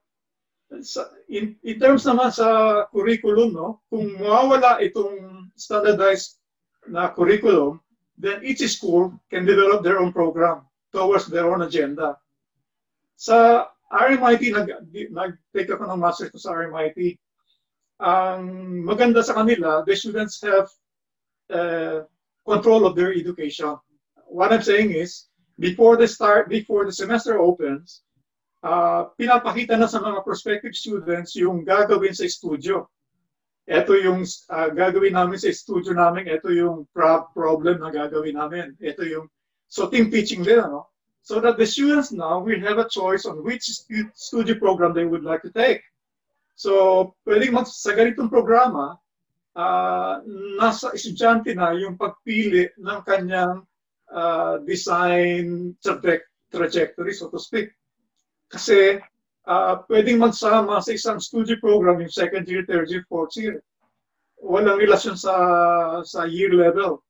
sa, 0.81 1.13
in, 1.29 1.55
in 1.63 1.77
terms 1.79 2.03
naman 2.09 2.33
sa 2.33 2.83
curriculum, 2.89 3.53
no, 3.53 3.85
kung 3.87 4.17
mawawala 4.17 4.81
itong 4.81 5.47
standardized 5.53 6.41
na 6.89 7.11
curriculum, 7.11 7.81
then 8.18 8.41
each 8.43 8.65
school 8.68 9.14
can 9.30 9.45
develop 9.45 9.84
their 9.84 9.99
own 9.99 10.11
program 10.11 10.65
towards 10.91 11.27
their 11.27 11.45
own 11.51 11.61
agenda. 11.61 12.18
Sa 13.15 13.68
RMIT, 13.91 14.51
nag, 14.51 14.68
nag-take 15.11 15.69
ako 15.72 15.85
ng 15.88 16.01
master's 16.01 16.31
ko 16.34 16.38
sa 16.38 16.53
RMIT. 16.57 17.18
Ang 18.01 18.41
maganda 18.85 19.23
sa 19.23 19.38
kanila, 19.38 19.81
the 19.85 19.95
students 19.95 20.41
have 20.43 20.68
uh, 21.49 22.05
control 22.45 22.85
of 22.85 22.95
their 22.95 23.14
education. 23.14 23.77
What 24.27 24.53
I'm 24.53 24.61
saying 24.65 24.91
is, 24.91 25.27
before 25.57 25.97
the 25.97 26.07
start, 26.07 26.49
before 26.49 26.85
the 26.85 26.93
semester 26.93 27.39
opens, 27.39 28.03
uh, 28.61 29.09
pinapakita 29.18 29.80
na 29.80 29.89
sa 29.89 30.03
mga 30.03 30.22
prospective 30.22 30.76
students 30.76 31.34
yung 31.38 31.65
gagawin 31.65 32.14
sa 32.14 32.27
studio 32.27 32.85
ito 33.68 33.99
yung 33.99 34.23
uh, 34.23 34.69
gagawin 34.72 35.11
namin 35.11 35.35
sa 35.35 35.52
studio 35.52 35.91
namin, 35.91 36.31
ito 36.31 36.48
yung 36.56 36.88
pro- 36.95 37.27
problem 37.35 37.84
na 37.84 37.91
gagawin 37.91 38.39
namin. 38.39 38.80
Ito 38.80 39.03
yung, 39.03 39.27
so 39.68 39.91
team 39.91 40.07
teaching 40.07 40.48
din, 40.48 40.64
ano? 40.64 40.88
So 41.27 41.44
that 41.44 41.60
the 41.60 41.68
students 41.68 42.15
now 42.15 42.39
will 42.39 42.64
have 42.64 42.80
a 42.80 42.88
choice 42.88 43.27
on 43.27 43.44
which 43.44 43.68
studio 44.15 44.56
program 44.56 44.95
they 44.95 45.03
would 45.03 45.27
like 45.27 45.44
to 45.44 45.52
take. 45.52 45.84
So, 46.56 47.14
pwedeng 47.27 47.60
mag, 47.60 47.68
sa 47.68 47.91
ganitong 47.91 48.31
programa, 48.31 48.95
uh, 49.52 50.23
nasa 50.56 50.95
estudyante 50.95 51.52
na 51.52 51.76
yung 51.76 51.99
pagpili 51.99 52.72
ng 52.80 52.99
kanyang 53.03 53.68
uh, 54.07 54.64
design 54.64 55.76
trajectory, 56.48 57.11
so 57.11 57.27
to 57.27 57.38
speak. 57.38 57.76
Kasi 58.48 59.03
uh, 59.47 59.81
pwedeng 59.87 60.19
magsama 60.19 60.83
sa 60.83 60.91
isang 60.91 61.17
study 61.17 61.55
program 61.57 62.03
yung 62.03 62.11
second 62.11 62.43
year, 62.45 62.67
third 62.67 62.91
year, 62.91 63.07
fourth 63.07 63.33
year. 63.39 63.63
Walang 64.43 64.77
relasyon 64.77 65.17
sa 65.17 65.33
sa 66.05 66.27
year 66.27 66.53
level. 66.53 67.01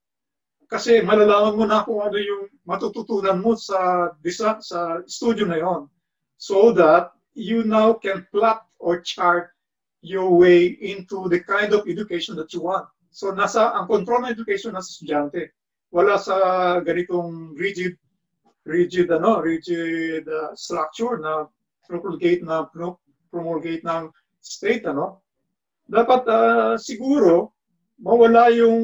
Kasi 0.72 1.03
malalaman 1.03 1.57
mo 1.57 1.65
na 1.68 1.84
kung 1.84 1.99
ano 1.99 2.15
yung 2.15 2.47
matututunan 2.64 3.39
mo 3.41 3.57
sa 3.57 4.11
design, 4.23 4.61
sa 4.64 5.01
studio 5.09 5.47
na 5.47 5.59
yon. 5.59 5.81
So 6.38 6.72
that 6.77 7.11
you 7.34 7.65
now 7.65 7.97
can 7.97 8.27
plot 8.31 8.64
or 8.77 9.01
chart 9.01 9.51
your 10.05 10.30
way 10.38 10.77
into 10.80 11.27
the 11.27 11.41
kind 11.41 11.73
of 11.73 11.88
education 11.89 12.38
that 12.38 12.53
you 12.53 12.61
want. 12.64 12.88
So 13.11 13.34
nasa 13.34 13.73
ang 13.73 13.89
control 13.89 14.23
ng 14.23 14.31
education 14.31 14.77
nasa 14.77 14.93
estudyante. 14.93 15.51
Wala 15.89 16.19
sa 16.19 16.35
ganitong 16.84 17.55
rigid 17.55 17.97
rigid 18.68 19.07
ano, 19.09 19.39
rigid 19.39 20.27
uh, 20.27 20.51
structure 20.51 21.18
na 21.18 21.47
promulgate 21.88 22.43
na 22.43 22.68
promulgate 23.31 23.84
ng 23.88 24.11
state 24.43 24.85
ano? 24.85 25.23
Dapat 25.88 26.22
uh, 26.27 26.73
siguro 26.76 27.55
mawala 27.97 28.51
yung 28.53 28.80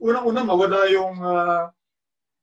unang-una 0.00 0.40
mawala 0.42 0.88
yung 0.90 1.20
uh, 1.20 1.68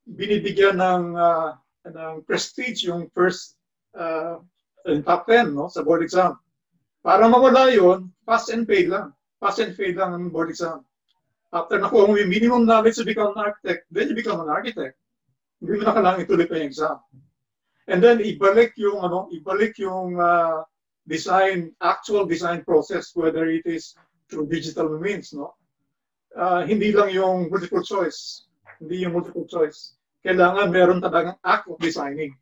binibigyan 0.08 0.78
ng 0.80 1.18
uh, 1.18 1.58
ng 1.90 2.24
prestige 2.24 2.88
yung 2.88 3.10
first 3.12 3.58
uh, 3.98 4.40
top 5.04 5.28
10 5.28 5.52
no 5.52 5.68
sa 5.68 5.82
board 5.84 6.06
exam. 6.06 6.38
Para 7.04 7.28
mawala 7.28 7.74
yon 7.74 8.14
pass 8.24 8.48
and 8.54 8.70
fail 8.70 8.88
lang. 8.94 9.08
Pass 9.42 9.60
and 9.60 9.76
fail 9.76 9.98
lang 9.98 10.16
ang 10.16 10.32
board 10.32 10.54
exam. 10.54 10.86
After 11.52 11.78
nakuha 11.78 12.08
mo 12.08 12.16
yung 12.16 12.32
minimum 12.32 12.64
knowledge 12.64 12.98
to 13.02 13.06
become 13.06 13.36
an 13.36 13.44
architect 13.44 13.90
then 13.92 14.14
you 14.14 14.16
become 14.16 14.40
an 14.40 14.50
architect. 14.54 14.96
Hindi 15.60 15.80
mo 15.80 15.84
na 15.90 15.96
kailangan 15.96 16.24
ituloy 16.24 16.48
pa 16.48 16.60
yung 16.62 16.70
exam 16.70 16.98
And 17.88 18.00
then 18.00 18.24
ibalik 18.24 18.76
yung 18.80 19.04
ano, 19.04 19.28
ibalik 19.36 19.76
yung 19.80 20.16
uh, 20.16 20.64
design, 21.08 21.76
actual 21.84 22.24
design 22.24 22.64
process, 22.64 23.12
whether 23.16 23.48
it 23.52 23.68
is 23.68 23.96
through 24.32 24.48
digital 24.48 24.88
means, 25.00 25.36
no? 25.36 25.56
Uh, 26.34 26.66
hindi 26.66 26.90
lang 26.96 27.14
yung 27.14 27.52
multiple 27.52 27.84
choice. 27.84 28.48
Hindi 28.80 29.06
yung 29.06 29.14
multiple 29.14 29.46
choice. 29.46 30.00
Kailangan 30.24 30.72
meron 30.72 31.04
talagang 31.04 31.38
act 31.44 31.68
of 31.68 31.78
designing. 31.84 32.34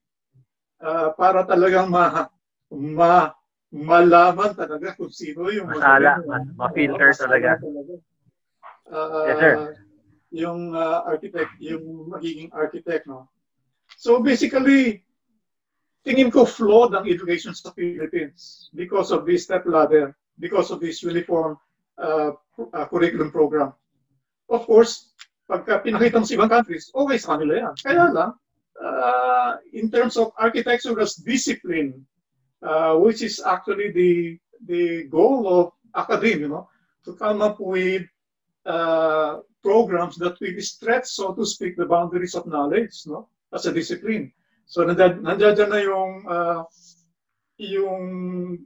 Uh, 0.82 1.14
para 1.18 1.44
talagang 1.46 1.90
ma, 1.90 2.30
ma, 2.70 3.34
malaman 3.74 4.54
talaga 4.54 4.94
kung 4.96 5.12
sino 5.12 5.50
yung 5.50 5.70
masala, 5.70 6.22
ma-filter 6.56 7.12
talaga. 7.18 7.58
talaga. 7.58 7.94
Uh, 8.88 9.26
yes, 9.28 9.38
sir. 9.40 9.54
Yung 10.32 10.72
uh, 10.72 11.04
architect, 11.04 11.52
yung 11.60 12.08
magiging 12.08 12.50
architect, 12.56 13.04
no? 13.10 13.28
So 14.00 14.24
basically, 14.24 15.04
tingin 16.02 16.34
ko 16.34 16.46
flawed 16.46 16.94
ang 16.98 17.06
education 17.06 17.54
sa 17.54 17.72
Philippines 17.74 18.70
because 18.74 19.14
of 19.14 19.26
this 19.26 19.46
step 19.46 19.66
ladder, 19.70 20.18
because 20.40 20.74
of 20.74 20.82
this 20.82 21.02
uniform 21.06 21.58
uh, 22.02 22.34
uh, 22.74 22.86
curriculum 22.90 23.30
program. 23.30 23.74
Of 24.50 24.66
course, 24.66 25.14
pagka 25.46 25.86
pinakita 25.86 26.20
mo 26.20 26.26
sa 26.26 26.36
ibang 26.36 26.52
countries, 26.52 26.90
okay 26.92 27.18
sa 27.22 27.38
kanila 27.38 27.54
yan. 27.70 27.76
Kaya 27.80 28.06
lang, 28.10 28.32
uh, 28.82 29.54
in 29.74 29.92
terms 29.94 30.18
of 30.18 30.34
architecture 30.38 30.98
as 31.00 31.16
discipline, 31.22 32.06
uh, 32.66 32.98
which 32.98 33.22
is 33.22 33.40
actually 33.44 33.94
the 33.94 34.12
the 34.66 35.06
goal 35.10 35.46
of 35.48 35.66
academia, 35.96 36.46
you 36.46 36.50
know, 36.50 36.70
to 37.06 37.14
come 37.14 37.42
up 37.42 37.58
with 37.60 38.06
uh, 38.66 39.42
programs 39.62 40.18
that 40.18 40.38
will 40.40 40.62
stretch, 40.62 41.06
so 41.06 41.34
to 41.34 41.46
speak, 41.46 41.78
the 41.78 41.86
boundaries 41.86 42.36
of 42.36 42.46
knowledge, 42.46 43.06
no, 43.06 43.30
as 43.54 43.66
a 43.66 43.74
discipline. 43.74 44.32
So 44.72 44.88
nandiyan, 44.88 45.20
nandiyan 45.20 45.68
na 45.68 45.80
yung 45.84 46.12
uh, 46.24 46.64
yung 47.60 48.04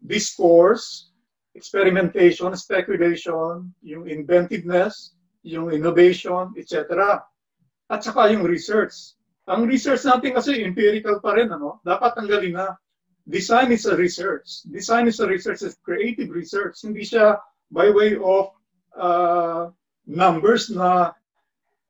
discourse, 0.06 1.10
experimentation, 1.58 2.54
speculation, 2.54 3.74
yung 3.82 4.06
inventiveness, 4.06 5.18
yung 5.42 5.74
innovation, 5.74 6.54
etc. 6.54 7.18
At 7.90 8.06
saka 8.06 8.30
yung 8.30 8.46
research. 8.46 9.18
Ang 9.50 9.66
research 9.66 10.06
natin 10.06 10.38
kasi 10.38 10.62
empirical 10.62 11.18
pa 11.26 11.34
rin, 11.42 11.50
ano? 11.50 11.82
Dapat 11.82 12.22
tanggalin 12.22 12.54
na. 12.54 12.78
Design 13.26 13.74
is 13.74 13.90
a 13.90 13.98
research. 13.98 14.62
Design 14.70 15.10
is 15.10 15.18
a 15.18 15.26
research, 15.26 15.66
is 15.66 15.74
creative 15.82 16.30
research. 16.30 16.86
Hindi 16.86 17.02
siya 17.02 17.42
by 17.74 17.90
way 17.90 18.14
of 18.22 18.54
uh, 18.94 19.74
numbers 20.06 20.70
na 20.70 21.18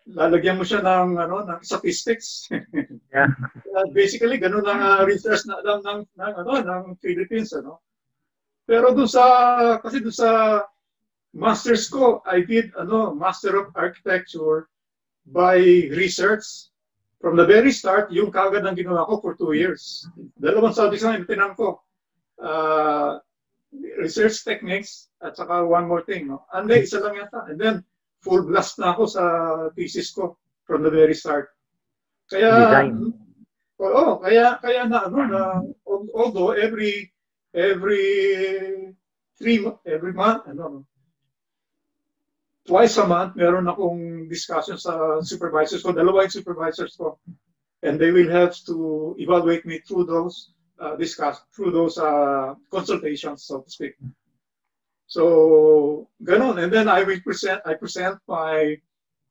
lalagyan 0.06 0.61
mo 0.61 0.65
siya 0.65 0.86
ng 0.86 1.18
ano 1.18 1.41
ng 1.41 1.60
statistics. 1.65 2.45
yeah. 3.14 3.30
uh, 3.73 3.88
basically 3.90 4.38
ganun 4.38 4.65
ang 4.69 4.82
uh, 4.82 5.02
research 5.02 5.49
na 5.49 5.57
ng, 5.65 5.82
ng, 5.82 5.99
ng 6.14 6.34
ano 6.45 6.52
ng 6.61 6.84
Philippines 7.02 7.53
ano. 7.57 7.82
Pero 8.69 8.94
doon 8.94 9.10
sa 9.10 9.26
kasi 9.82 10.02
doon 10.02 10.14
sa 10.14 10.61
masters 11.34 11.90
ko, 11.90 12.22
I 12.26 12.45
did 12.45 12.69
ano 12.77 13.18
Master 13.18 13.57
of 13.57 13.73
Architecture 13.73 14.69
by 15.26 15.57
research. 15.94 16.69
From 17.18 17.34
the 17.34 17.48
very 17.48 17.73
start, 17.73 18.14
yung 18.14 18.30
kagad 18.30 18.69
ang 18.69 18.77
ginawa 18.77 19.10
ko 19.10 19.18
for 19.18 19.34
two 19.34 19.57
years. 19.57 20.06
Dalawang 20.38 20.77
subjects 20.77 21.02
ang 21.02 21.26
itinan 21.26 21.57
ko. 21.57 21.82
Uh, 22.38 23.18
research 23.98 24.45
techniques 24.45 25.10
at 25.26 25.34
saka 25.34 25.65
one 25.65 25.90
more 25.90 26.06
thing. 26.06 26.30
No? 26.30 26.45
And 26.53 26.69
then, 26.69 26.86
isa 26.86 27.02
lang 27.02 27.18
yata. 27.18 27.49
And 27.49 27.57
then, 27.57 27.76
full 28.26 28.41
blast 28.49 28.81
na 28.81 28.97
ako 28.97 29.03
sa 29.06 29.23
thesis 29.77 30.10
ko 30.10 30.34
from 30.65 30.81
the 30.81 30.89
very 30.89 31.14
start. 31.14 31.53
Kaya 32.26 32.49
Design. 32.49 33.14
Oo, 33.77 33.93
oh, 33.93 34.11
kaya 34.18 34.57
kaya 34.57 34.89
na 34.89 35.06
ano 35.06 35.19
na 35.30 35.41
although 36.15 36.57
every 36.57 37.14
every 37.53 38.07
three 39.38 39.61
every 39.85 40.14
month 40.15 40.47
ano 40.49 40.88
twice 42.65 42.97
a 42.97 43.06
month 43.06 43.38
meron 43.38 43.69
akong 43.69 44.26
discussion 44.26 44.76
sa 44.81 45.22
supervisors 45.22 45.85
ko, 45.85 45.93
dalawa 45.93 46.26
yung 46.26 46.34
supervisors 46.34 46.97
ko. 46.97 47.22
And 47.85 48.02
they 48.02 48.10
will 48.10 48.31
have 48.34 48.57
to 48.65 49.14
evaluate 49.22 49.69
me 49.69 49.77
through 49.85 50.10
those 50.10 50.56
uh, 50.81 50.95
discuss 50.97 51.45
through 51.53 51.72
those 51.72 51.97
uh, 52.02 52.56
consultations, 52.72 53.45
so 53.45 53.61
to 53.61 53.69
speak. 53.69 53.93
So, 55.07 56.10
ganun. 56.23 56.61
And 56.61 56.73
then 56.73 56.90
I 56.90 57.03
will 57.03 57.19
present, 57.22 57.61
I 57.65 57.76
present 57.76 58.18
my 58.27 58.77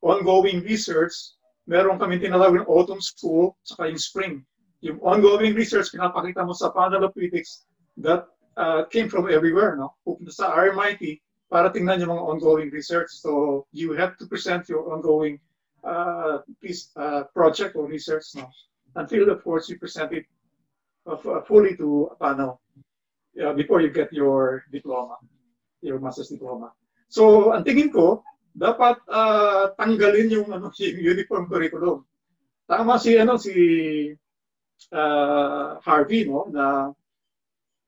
ongoing 0.02 0.62
research. 0.62 1.12
Meron 1.66 1.98
kami 1.98 2.20
tinatawag 2.20 2.62
ng 2.62 2.70
autumn 2.70 3.00
school, 3.00 3.56
saka 3.64 3.90
yung 3.90 3.98
spring. 3.98 4.34
Yung 4.84 5.00
ongoing 5.00 5.56
research, 5.56 5.90
pinapakita 5.90 6.44
mo 6.44 6.52
sa 6.52 6.70
panel 6.70 7.08
of 7.08 7.16
critics 7.16 7.64
that 7.96 8.28
uh, 8.56 8.84
came 8.92 9.08
from 9.08 9.26
everywhere, 9.32 9.74
no? 9.74 9.96
Pupunta 10.04 10.30
sa 10.30 10.52
RMIT 10.52 11.24
para 11.48 11.72
tingnan 11.72 12.04
yung 12.04 12.12
mga 12.12 12.26
ongoing 12.36 12.70
research. 12.70 13.10
So, 13.10 13.64
you 13.72 13.96
have 13.96 14.20
to 14.20 14.28
present 14.28 14.68
your 14.68 14.92
ongoing 14.92 15.40
uh, 15.82 16.44
piece, 16.60 16.92
uh, 16.94 17.24
project 17.32 17.74
or 17.74 17.88
research, 17.88 18.36
no? 18.36 18.46
Until, 18.94 19.32
of 19.32 19.42
course, 19.42 19.66
you 19.72 19.80
present 19.80 20.12
it 20.12 20.28
uh, 21.08 21.18
fully 21.48 21.74
to 21.80 22.12
a 22.12 22.16
panel 22.20 22.60
uh, 23.42 23.56
before 23.56 23.80
you 23.80 23.90
get 23.90 24.12
your 24.12 24.68
diploma 24.70 25.18
your 25.84 26.00
master's 26.00 26.32
diploma. 26.32 26.72
So, 27.12 27.52
ang 27.52 27.62
tingin 27.68 27.92
ko, 27.92 28.24
dapat 28.54 29.02
uh, 29.10 29.74
tanggalin 29.74 30.30
yung 30.30 30.48
ano 30.54 30.70
yung 30.78 30.98
uniform 31.02 31.50
curriculum. 31.50 32.06
Tama 32.64 32.96
si 32.96 33.18
ano 33.18 33.36
si 33.36 33.54
uh, 34.94 35.76
Harvey 35.82 36.24
no 36.24 36.48
na 36.48 36.88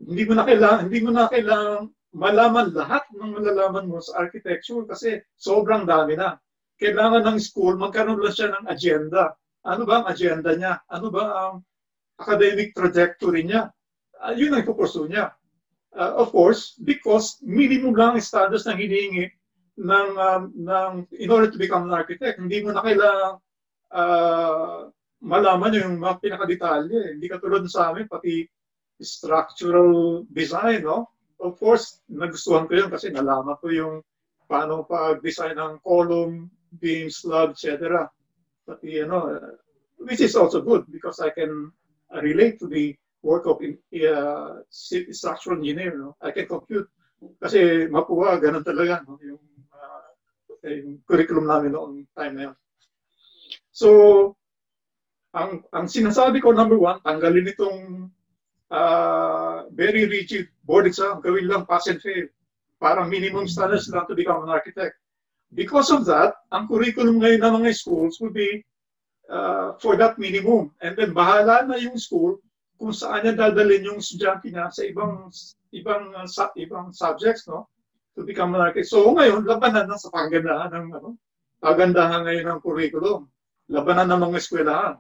hindi 0.03 0.29
mo 0.29 0.37
na 0.37 0.45
kailangan 0.45 0.81
hindi 0.91 1.01
mo 1.01 1.11
na 1.15 1.31
kailangan 1.31 1.89
malaman 2.13 2.75
lahat 2.77 3.09
ng 3.15 3.31
malalaman 3.41 3.89
mo 3.89 4.03
sa 4.03 4.21
architecture 4.21 4.85
kasi 4.85 5.23
sobrang 5.39 5.89
dami 5.89 6.19
na. 6.19 6.37
kailangan 6.77 7.25
ng 7.25 7.41
school 7.41 7.81
magkaroon 7.81 8.21
lang 8.21 8.37
siya 8.37 8.53
ng 8.53 8.69
agenda. 8.69 9.33
Ano 9.65 9.89
ba 9.89 10.05
ang 10.05 10.07
agenda 10.13 10.53
niya? 10.53 10.85
Ano 10.93 11.09
ba 11.09 11.25
ang 11.25 11.55
academic 12.21 12.77
trajectory 12.77 13.49
niya? 13.49 13.73
Uh, 14.21 14.37
yun 14.37 14.53
ang 14.53 14.61
ipupursue 14.61 15.09
niya. 15.09 15.33
Uh, 15.97 16.13
of 16.21 16.29
course, 16.29 16.77
because 16.85 17.41
minimum 17.41 17.97
lang 17.97 18.21
standards 18.21 18.69
na 18.69 18.77
hinihingi 18.77 19.33
ng, 19.81 20.09
um, 20.21 20.53
ng, 20.53 21.09
in 21.17 21.33
order 21.33 21.49
to 21.49 21.57
become 21.57 21.89
an 21.89 21.97
architect. 21.97 22.37
Hindi 22.37 22.61
mo 22.61 22.77
na 22.77 22.85
kailangan 22.85 23.33
uh, 23.97 24.93
malaman 25.25 25.81
yung 25.81 25.97
mga 25.97 26.21
pinakadetalye. 26.21 27.17
Hindi 27.17 27.27
katulad 27.33 27.65
sa 27.73 27.93
amin, 27.93 28.13
pati 28.13 28.45
structural 29.01 30.25
design, 30.33 30.85
no? 30.85 31.09
Of 31.41 31.61
course, 31.61 32.01
nagustuhan 32.09 32.69
ko 32.69 32.73
yun 32.77 32.93
kasi 32.93 33.13
nalaman 33.13 33.57
ko 33.61 33.69
yung 33.69 33.95
paano 34.49 34.89
pag-design 34.89 35.57
ng 35.57 35.85
column, 35.85 36.49
beam, 36.77 37.09
slab, 37.13 37.57
etc. 37.57 38.09
Pati, 38.69 39.01
you 39.01 39.09
know, 39.09 39.33
which 40.01 40.21
is 40.21 40.37
also 40.37 40.61
good 40.61 40.89
because 40.93 41.21
I 41.21 41.33
can 41.33 41.73
relate 42.25 42.61
to 42.61 42.69
the 42.69 42.97
work 43.27 43.51
of 43.51 43.59
uh, 43.59 44.63
structural 44.71 45.59
engineer. 45.59 45.99
No? 45.99 46.15
I 46.23 46.31
can 46.31 46.47
compute. 46.47 46.87
Kasi 47.43 47.91
mapuwa, 47.91 48.39
ganun 48.39 48.63
talaga 48.63 49.03
no? 49.03 49.19
yung, 49.19 49.43
uh, 49.75 50.07
yung 50.63 51.03
curriculum 51.03 51.51
namin 51.51 51.75
noong 51.75 52.07
time 52.15 52.35
na 52.39 52.43
yun. 52.51 52.57
So, 53.75 53.89
ang, 55.35 55.67
ang 55.75 55.91
sinasabi 55.91 56.39
ko, 56.39 56.55
number 56.55 56.79
one, 56.79 57.03
tanggalin 57.03 57.51
itong 57.51 58.09
uh, 58.71 59.67
very 59.75 60.07
rigid 60.07 60.47
board 60.63 60.87
exam, 60.87 61.19
gawin 61.21 61.51
lang 61.51 61.67
pass 61.67 61.91
and 61.91 61.99
fail. 61.99 62.31
Para 62.79 63.03
minimum 63.09 63.49
standards 63.49 63.89
lang 63.89 64.07
to 64.07 64.15
become 64.15 64.45
an 64.45 64.53
architect. 64.53 65.01
Because 65.57 65.89
of 65.89 66.05
that, 66.07 66.37
ang 66.53 66.69
curriculum 66.69 67.21
ngayon 67.25 67.41
ng 67.41 67.55
mga 67.65 67.73
schools 67.73 68.21
will 68.21 68.35
be 68.35 68.61
uh, 69.33 69.73
for 69.81 69.97
that 69.97 70.21
minimum. 70.21 70.73
And 70.85 70.93
then 70.93 71.17
bahala 71.17 71.65
na 71.65 71.81
yung 71.81 71.97
school 71.97 72.37
kung 72.77 72.93
saan 72.93 73.25
niya 73.25 73.35
dadalhin 73.35 73.89
yung 73.89 73.99
estudyante 74.01 74.53
niya 74.53 74.69
sa 74.69 74.85
ibang 74.85 75.33
ibang 75.73 76.13
uh, 76.13 76.29
sa, 76.29 76.53
ibang 76.57 76.93
subjects, 76.93 77.49
no? 77.49 77.69
To 78.17 78.25
become 78.25 78.57
an 78.57 78.65
architect. 78.65 78.93
So 78.93 79.13
ngayon, 79.13 79.45
labanan 79.45 79.89
na 79.89 80.01
sa 80.01 80.09
pagandahan 80.09 80.73
ng 80.73 80.87
ano, 80.97 81.21
pagandahan 81.61 82.25
ngayon 82.25 82.47
ng 82.49 82.61
curriculum. 82.65 83.29
Labanan 83.69 84.09
ng 84.09 84.21
mga 84.31 84.41
eskwelahan. 84.41 84.97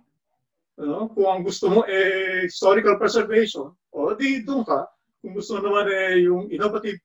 Ano? 0.77 1.09
Kung 1.16 1.28
ang 1.28 1.43
gusto 1.44 1.73
mo 1.73 1.81
eh 1.89 2.44
historical 2.44 3.01
preservation, 3.01 3.73
o 3.93 4.12
di 4.12 4.44
doon 4.44 4.66
ka. 4.69 4.85
Kung 5.24 5.32
gusto 5.32 5.57
naman 5.61 5.89
eh 5.89 6.28
yung 6.28 6.53
innovative 6.53 7.01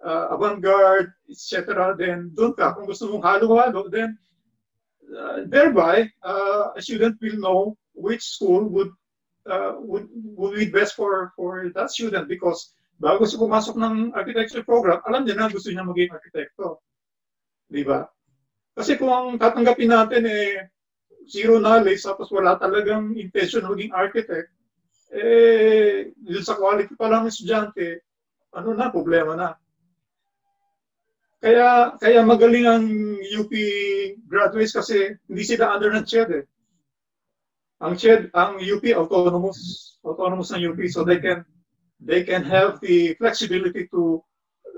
uh, 0.00 0.32
avant-garde, 0.32 1.12
etc., 1.28 1.92
then 1.96 2.32
doon 2.32 2.56
ka. 2.56 2.72
Kung 2.72 2.88
gusto 2.88 3.12
mong 3.12 3.24
halo-halo, 3.24 3.92
then 3.92 4.16
uh, 5.12 5.44
thereby 5.44 6.08
uh, 6.24 6.72
a 6.72 6.80
student 6.80 7.20
will 7.20 7.36
know 7.36 7.60
which 7.92 8.24
school 8.24 8.64
would 8.72 8.88
uh, 9.48 9.80
would 9.80 10.08
would 10.36 10.56
be 10.56 10.68
best 10.68 10.98
for 10.98 11.32
for 11.38 11.70
that 11.72 11.88
student 11.88 12.28
because 12.28 12.74
bago 13.00 13.24
siya 13.24 13.40
pumasok 13.40 13.76
ng 13.80 13.94
architecture 14.12 14.64
program, 14.66 15.00
alam 15.08 15.24
niya 15.24 15.36
na 15.40 15.48
gusto 15.48 15.72
niya 15.72 15.86
maging 15.86 16.12
arkitekto. 16.12 16.84
Di 17.70 17.80
ba? 17.86 18.04
Kasi 18.76 19.00
kung 19.00 19.08
ang 19.08 19.40
tatanggapin 19.40 19.88
natin 19.88 20.24
eh 20.28 20.68
zero 21.30 21.56
knowledge 21.62 22.02
tapos 22.02 22.28
wala 22.28 22.58
talagang 22.60 23.16
intention 23.16 23.64
maging 23.64 23.94
architect, 23.94 24.52
eh, 25.10 26.10
yun 26.22 26.44
sa 26.44 26.58
quality 26.58 26.94
pa 26.94 27.10
lang 27.10 27.26
ng 27.26 27.32
estudyante, 27.32 28.02
ano 28.54 28.74
na, 28.74 28.94
problema 28.94 29.34
na. 29.34 29.48
Kaya 31.40 31.96
kaya 31.96 32.20
magaling 32.20 32.66
ang 32.68 32.84
UP 33.16 33.52
graduates 34.28 34.76
kasi 34.76 35.16
hindi 35.24 35.42
sila 35.42 35.72
under 35.72 35.96
ng 35.96 36.04
CHED 36.04 36.30
eh. 36.36 36.44
Ang 37.80 37.96
CHED, 37.96 38.30
ang 38.36 38.60
UP 38.60 38.84
autonomous, 38.92 39.96
autonomous 40.04 40.52
ng 40.52 40.72
UP 40.72 40.80
so 40.92 41.04
they 41.04 41.18
can 41.18 41.44
they 42.00 42.24
can 42.24 42.44
have 42.44 42.80
the 42.80 43.14
flexibility 43.16 43.88
to 43.88 44.20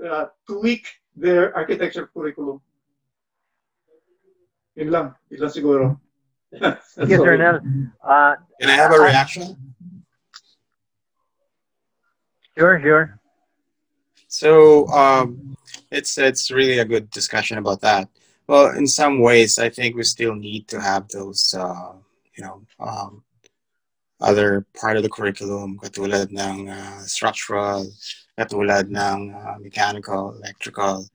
uh, 0.03 0.31
tweak 0.47 0.87
their 1.15 1.55
architecture 1.55 2.07
curriculum. 2.15 2.59
Yun 4.75 4.89
lang, 4.89 5.07
yun 5.29 5.39
lang 5.43 5.53
siguro. 5.53 5.85
Thank 6.95 7.09
you, 7.09 7.17
Sir 7.17 7.37
Nel. 7.37 7.59
Uh, 8.03 8.35
Can 8.61 8.69
I 8.69 8.77
have 8.77 8.93
a 8.93 8.99
reaction? 8.99 9.57
Sure, 12.57 12.79
sure. 12.79 13.19
So 14.27 14.87
um, 14.89 15.57
it's 15.91 16.17
it's 16.17 16.51
really 16.51 16.79
a 16.79 16.85
good 16.85 17.09
discussion 17.09 17.57
about 17.57 17.81
that. 17.81 18.09
Well, 18.47 18.75
in 18.77 18.87
some 18.87 19.19
ways, 19.19 19.57
I 19.57 19.69
think 19.69 19.95
we 19.95 20.03
still 20.03 20.35
need 20.35 20.67
to 20.67 20.81
have 20.81 21.07
those, 21.07 21.53
uh, 21.53 21.93
you 22.37 22.43
know, 22.43 22.61
um, 22.79 23.23
other 24.21 24.65
part 24.79 24.97
of 24.97 25.03
the 25.03 25.09
curriculum, 25.09 25.79
katulad 25.83 26.31
ng 26.31 26.69
uh, 26.69 26.99
structural, 27.01 27.85
katulad 28.39 28.89
ng 28.89 29.33
uh, 29.33 29.55
mechanical, 29.59 30.35
electrical. 30.37 31.07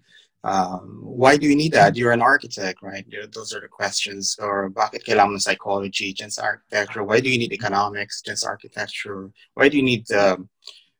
Um, 0.45 1.01
why 1.03 1.37
do 1.37 1.49
you 1.49 1.57
need 1.57 1.73
that? 1.73 1.97
You're 1.97 2.13
an 2.13 2.23
architect, 2.23 2.83
right? 2.83 3.05
those 3.33 3.53
are 3.55 3.61
the 3.61 3.69
questions. 3.69 4.37
Or 4.39 4.71
bakit 4.71 5.05
kailangan 5.05 5.41
psychology, 5.41 6.13
just 6.13 6.41
architecture? 6.41 7.03
Why 7.03 7.21
do 7.21 7.29
you 7.29 7.39
need 7.39 7.53
economics, 7.53 8.23
just 8.23 8.47
architecture? 8.47 9.31
Why 9.55 9.69
do 9.69 9.77
you 9.77 9.83
need 9.83 10.11
um, 10.13 10.49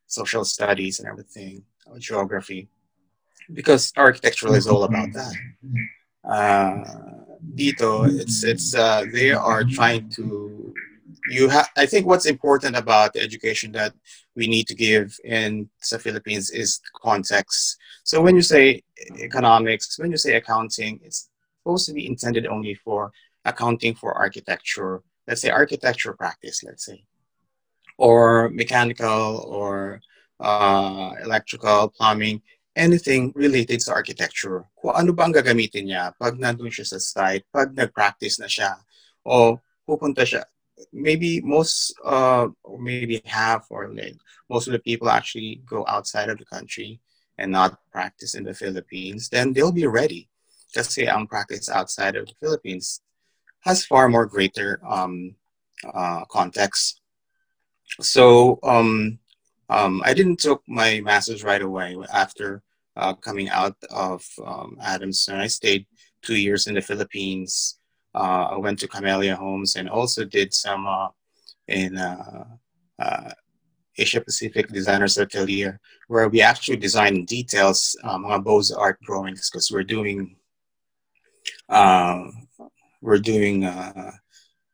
social 0.07 0.45
studies 0.45 0.99
and 0.99 1.09
everything, 1.09 1.63
geography? 1.99 2.69
because 3.53 3.93
architectural 3.97 4.55
is 4.55 4.67
all 4.67 4.85
about 4.85 5.13
that. 5.13 5.35
Uh, 6.25 7.18
dito, 7.55 8.09
it's 8.21 8.45
it's 8.45 8.75
uh, 8.75 9.05
they 9.13 9.33
are 9.33 9.65
trying 9.65 10.09
to. 10.11 10.75
You 11.31 11.49
have. 11.49 11.69
I 11.77 11.87
think 11.87 12.07
what's 12.07 12.27
important 12.27 12.77
about 12.77 13.13
the 13.13 13.21
education 13.21 13.73
that 13.73 13.93
we 14.35 14.47
need 14.47 14.67
to 14.69 14.75
give 14.75 15.17
in 15.25 15.69
the 15.91 15.99
Philippines 15.99 16.51
is 16.51 16.81
context. 17.03 17.77
So 18.05 18.23
when 18.23 18.37
you 18.37 18.43
say 18.43 18.83
economics, 19.19 19.99
when 19.99 20.11
you 20.11 20.17
say 20.17 20.35
accounting, 20.35 21.01
it's 21.05 21.29
supposed 21.63 21.87
to 21.87 21.93
be 21.93 22.07
intended 22.07 22.47
only 22.47 22.75
for 22.75 23.13
accounting 23.45 23.95
for 23.95 24.15
architecture. 24.15 25.03
Let's 25.27 25.43
say 25.43 25.51
architecture 25.51 26.15
practice. 26.15 26.63
Let's 26.65 26.87
say, 26.87 27.05
or 27.99 28.49
mechanical 28.51 29.45
or 29.47 30.01
uh, 30.41 31.13
electrical, 31.23 31.89
plumbing 31.89 32.43
anything 32.79 33.35
related 33.35 33.83
sa 33.83 33.99
architecture. 33.99 34.63
Kung 34.79 34.95
ano 34.95 35.11
ba 35.11 35.27
ang 35.27 35.35
gagamitin 35.35 35.91
niya 35.91 36.15
pag 36.15 36.39
nandun 36.39 36.71
siya 36.71 36.87
sa 36.87 37.03
site, 37.03 37.43
pag 37.51 37.75
nag-practice 37.75 38.39
na 38.39 38.47
siya, 38.47 38.79
o 39.27 39.59
pupunta 39.83 40.23
siya. 40.23 40.47
Maybe 40.95 41.43
most, 41.43 41.99
uh, 42.07 42.47
maybe 42.79 43.19
half 43.27 43.67
or 43.75 43.91
like, 43.91 44.15
most 44.47 44.71
of 44.71 44.73
the 44.73 44.79
people 44.79 45.11
actually 45.11 45.59
go 45.67 45.83
outside 45.91 46.31
of 46.31 46.39
the 46.39 46.47
country 46.47 47.03
and 47.35 47.51
not 47.51 47.83
practice 47.91 48.39
in 48.39 48.47
the 48.47 48.55
Philippines, 48.55 49.29
then 49.29 49.53
they'll 49.53 49.75
be 49.75 49.91
ready. 49.91 50.31
Kasi 50.71 51.11
ang 51.11 51.27
practice 51.27 51.67
outside 51.67 52.15
of 52.15 52.31
the 52.31 52.37
Philippines 52.39 53.03
has 53.67 53.83
far 53.83 54.09
more 54.09 54.27
greater 54.27 54.79
um, 54.87 55.35
uh, 55.83 56.23
context. 56.31 57.03
So 58.01 58.59
um, 58.63 59.19
um, 59.69 60.03
I 60.05 60.15
didn't 60.15 60.39
took 60.39 60.63
my 60.69 61.01
master's 61.01 61.43
right 61.43 61.63
away 61.63 61.97
after 62.13 62.63
uh, 62.99 63.15
coming 63.15 63.49
out 63.49 63.77
of 63.91 64.27
um, 64.45 64.77
Adamson. 64.83 65.37
I 65.37 65.47
stayed 65.47 65.87
two 66.23 66.37
years 66.37 66.67
in 66.67 66.75
the 66.75 66.83
Philippines. 66.83 67.79
Uh, 68.15 68.51
I 68.53 68.57
went 68.57 68.79
to 68.81 68.89
Camellia 68.89 69.37
Homes 69.37 69.77
and 69.77 69.89
also 69.89 70.25
did 70.25 70.53
some 70.53 70.87
uh, 70.87 71.09
in 71.69 71.97
uh, 71.97 72.45
uh, 72.99 73.31
Asia 73.97 74.21
Pacific 74.21 74.69
Designers 74.69 75.19
Atelier, 75.19 75.81
where 76.09 76.29
we 76.29 76.41
actually 76.41 76.77
design 76.77 77.25
details, 77.25 77.97
um, 78.05 78.25
mga 78.25 78.45
Bose 78.45 78.73
art 78.73 78.99
drawings, 79.03 79.51
because 79.51 79.71
we're 79.71 79.85
doing 79.85 80.37
uh, 81.69 82.25
we're 83.01 83.19
doing 83.19 83.65
uh, 83.65 84.13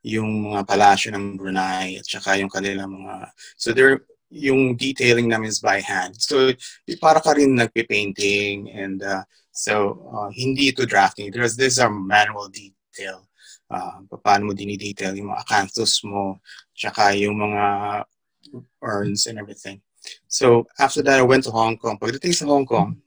yung 0.05 0.53
mga 0.53 0.69
palasyo 0.69 1.17
ng 1.17 1.37
Brunei 1.37 1.97
at 1.97 2.07
saka 2.07 2.37
yung 2.37 2.53
kanilang 2.53 2.93
mga 2.93 3.33
so 3.57 3.73
there 3.73 4.05
yung 4.31 4.77
detailing 4.77 5.29
namin 5.29 5.49
is 5.49 5.61
by 5.61 5.81
hand. 5.81 6.17
So, 6.21 6.53
para 7.01 7.21
ka 7.21 7.37
rin 7.37 7.57
nagpe-painting 7.57 8.71
and 8.71 9.03
uh, 9.03 9.23
so 9.53 10.03
uh, 10.11 10.29
hindi 10.35 10.69
ito 10.75 10.87
drafting. 10.87 11.31
There's 11.31 11.57
this 11.57 11.79
are 11.79 11.91
manual 11.91 12.49
detail. 12.49 13.29
Uh, 13.71 14.05
paano 14.23 14.51
mo 14.51 14.53
dinidetail 14.53 15.17
yung 15.17 15.33
mga 15.33 15.47
canthus 15.49 16.05
mo, 16.05 16.39
tsaka 16.77 17.17
yung 17.17 17.41
mga 17.41 17.65
urns 18.83 19.27
and 19.27 19.39
everything. 19.39 19.81
So, 20.29 20.67
after 20.79 21.03
that, 21.03 21.19
I 21.19 21.25
went 21.25 21.45
to 21.45 21.51
Hong 21.51 21.79
Kong. 21.81 21.97
Pagdating 21.97 22.35
sa 22.37 22.45
Hong 22.45 22.67
Kong, 22.67 23.01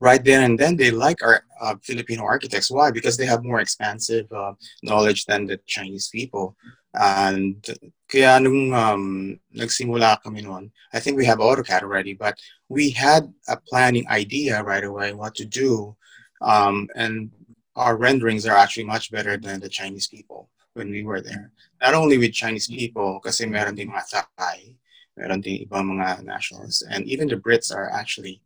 right 0.00 0.22
then 0.22 0.42
and 0.44 0.58
then 0.58 0.76
they 0.76 0.90
like 0.90 1.22
our 1.22 1.42
uh, 1.60 1.74
Filipino 1.82 2.24
architects. 2.24 2.70
Why? 2.70 2.90
Because 2.90 3.16
they 3.16 3.26
have 3.26 3.44
more 3.44 3.60
expansive 3.60 4.30
uh, 4.32 4.52
knowledge 4.82 5.24
than 5.24 5.46
the 5.46 5.58
Chinese 5.66 6.08
people. 6.08 6.56
And 6.94 7.64
kaya 8.06 8.38
nung 8.38 8.70
um, 8.70 9.34
nagsimula 9.50 10.22
kami 10.22 10.42
noon, 10.42 10.70
I 10.94 11.00
think 11.00 11.16
we 11.16 11.26
have 11.26 11.38
AutoCAD 11.38 11.82
already, 11.82 12.14
but 12.14 12.38
we 12.68 12.90
had 12.90 13.26
a 13.48 13.56
planning 13.56 14.06
idea 14.08 14.62
right 14.62 14.84
away 14.84 15.12
what 15.12 15.34
to 15.36 15.44
do. 15.44 15.96
Um, 16.40 16.88
and 16.94 17.30
our 17.74 17.96
renderings 17.96 18.46
are 18.46 18.56
actually 18.56 18.84
much 18.84 19.10
better 19.10 19.36
than 19.36 19.60
the 19.60 19.68
Chinese 19.68 20.06
people 20.06 20.48
when 20.74 20.90
we 20.90 21.02
were 21.02 21.20
there. 21.20 21.50
Not 21.82 21.94
only 21.94 22.18
with 22.18 22.32
Chinese 22.32 22.68
people, 22.68 23.20
kasi 23.20 23.46
meron 23.46 23.74
din 23.74 23.90
mga 23.90 24.28
Thai, 24.38 24.76
meron 25.16 25.40
din 25.40 25.66
ibang 25.66 25.96
mga 25.96 26.22
nationals, 26.24 26.84
and 26.88 27.04
even 27.08 27.28
the 27.28 27.36
Brits 27.36 27.74
are 27.74 27.90
actually, 27.90 28.40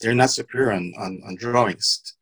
they're 0.00 0.14
not 0.14 0.30
superior 0.30 0.72
on, 0.72 0.94
on, 0.98 1.20
on 1.26 1.36
drawings. 1.36 2.14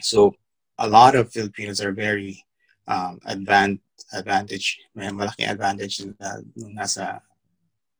So 0.00 0.36
a 0.78 0.88
lot 0.88 1.16
of 1.16 1.32
Filipinos 1.32 1.80
are 1.80 1.92
very 1.92 2.44
um, 2.88 3.20
advan- 3.28 3.84
advantage, 4.12 4.80
may 4.96 5.12
malaking 5.12 5.52
advantage 5.52 6.00
na 6.18 6.40
nasa, 6.56 7.20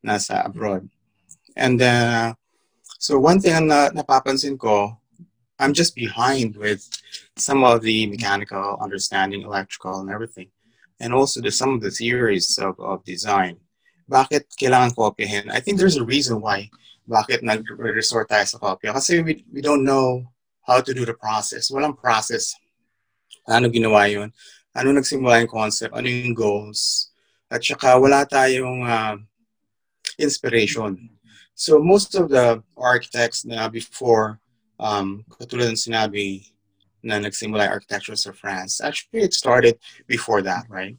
nasa 0.00 0.44
abroad. 0.44 0.88
And 1.54 1.80
uh, 1.82 2.34
so 2.98 3.18
one 3.20 3.40
thing 3.40 3.68
na 3.68 3.92
napapansin 3.92 4.58
ko, 4.58 4.96
I'm 5.58 5.74
just 5.74 5.94
behind 5.94 6.56
with 6.56 6.88
some 7.36 7.64
of 7.64 7.82
the 7.82 8.06
mechanical 8.06 8.78
understanding, 8.80 9.42
electrical 9.42 10.00
and 10.00 10.10
everything. 10.10 10.48
And 11.00 11.12
also 11.12 11.40
the, 11.40 11.50
some 11.50 11.74
of 11.74 11.80
the 11.80 11.90
theories 11.90 12.58
of, 12.58 12.78
of 12.80 13.04
design. 13.04 13.58
Bakit 14.10 14.54
kailangan 14.56 14.94
kopyahin? 14.94 15.50
I 15.50 15.60
think 15.60 15.78
there's 15.78 15.98
a 15.98 16.04
reason 16.04 16.40
why 16.40 16.70
bakit 17.08 17.42
nag-resort 17.42 18.30
tayo 18.30 18.46
sa 18.46 18.58
kopya. 18.58 18.94
Kasi 18.94 19.20
we, 19.22 19.44
we 19.52 19.60
don't 19.60 19.84
know 19.84 20.30
how 20.62 20.80
to 20.80 20.94
do 20.94 21.04
the 21.04 21.14
process. 21.14 21.70
Walang 21.70 21.98
process. 21.98 22.54
Ano 23.48 23.68
ginawa 23.68 24.06
yun? 24.10 24.32
Ano 24.76 24.92
nagsimula 24.92 25.40
yung 25.40 25.50
concept? 25.50 25.94
Ano 25.94 26.08
yung 26.08 26.34
goals? 26.34 27.10
At 27.48 27.64
saka 27.64 27.96
wala 27.96 28.28
tayong 28.28 28.84
uh, 28.84 29.16
inspiration. 30.18 31.10
So 31.54 31.80
most 31.80 32.14
of 32.14 32.28
the 32.28 32.62
architects 32.76 33.44
na 33.44 33.68
before 33.68 34.38
um, 34.78 35.24
katulad 35.26 35.74
ng 35.74 35.80
sinabi 35.80 36.46
na 37.02 37.18
nagsimula 37.18 37.66
architecture 37.66 38.14
sa 38.14 38.30
France, 38.30 38.78
actually 38.78 39.26
it 39.26 39.34
started 39.34 39.78
before 40.06 40.42
that, 40.42 40.66
right? 40.68 40.94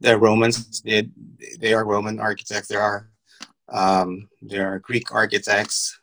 The 0.00 0.16
Romans 0.16 0.80
did, 0.80 1.10
they 1.58 1.74
are 1.74 1.84
Roman 1.84 2.20
architects, 2.20 2.68
there 2.68 2.80
are, 2.80 3.10
um, 3.68 4.28
there 4.42 4.66
are 4.68 4.78
Greek 4.78 5.12
architects, 5.12 5.98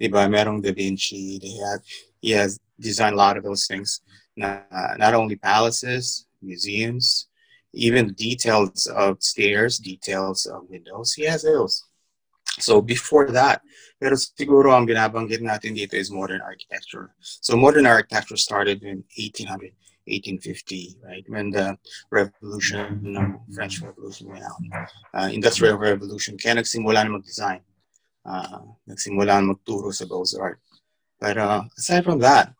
diba? 0.00 0.26
Merong 0.26 0.62
Da 0.62 0.72
Vinci, 0.72 1.38
they 1.38 1.56
have, 1.62 1.80
he 2.20 2.30
has 2.32 2.58
designed 2.78 3.14
a 3.14 3.18
lot 3.18 3.36
of 3.36 3.44
those 3.44 3.66
things, 3.66 4.00
not, 4.36 4.66
not 4.98 5.14
only 5.14 5.36
palaces, 5.36 6.26
museums, 6.42 7.28
even 7.72 8.12
details 8.14 8.86
of 8.86 9.22
stairs, 9.22 9.78
details 9.78 10.46
of 10.46 10.68
windows, 10.68 11.12
he 11.14 11.24
has 11.24 11.42
those. 11.42 11.84
So 12.58 12.82
before 12.82 13.30
that, 13.30 13.62
pero 14.00 14.16
siguro 14.16 14.74
ang 14.74 14.88
binabanggit 14.88 15.40
natin 15.40 15.76
dito 15.76 15.94
is 15.94 16.10
modern 16.10 16.40
architecture. 16.42 17.14
So 17.20 17.56
modern 17.56 17.86
architecture 17.86 18.36
started 18.36 18.82
in 18.82 19.04
1800, 19.14 19.70
1850, 20.08 20.98
right? 21.04 21.24
When 21.28 21.50
the 21.50 21.78
revolution, 22.10 23.00
the 23.04 23.38
French 23.54 23.80
Revolution 23.80 24.28
went 24.28 24.44
out. 24.44 24.60
Uh, 25.14 25.28
Industrial 25.30 25.78
Revolution, 25.78 26.36
kaya 26.40 26.58
nagsimula 26.58 27.06
na 27.06 27.14
mag-design. 27.14 27.62
Uh, 28.26 28.74
nagsimula 28.88 29.38
na 29.38 29.54
magturo 29.54 29.94
sa 29.94 30.04
Beaux-Arts. 30.04 30.60
But 31.20 31.36
uh, 31.36 31.68
aside 31.76 32.04
from 32.04 32.18
that, 32.24 32.56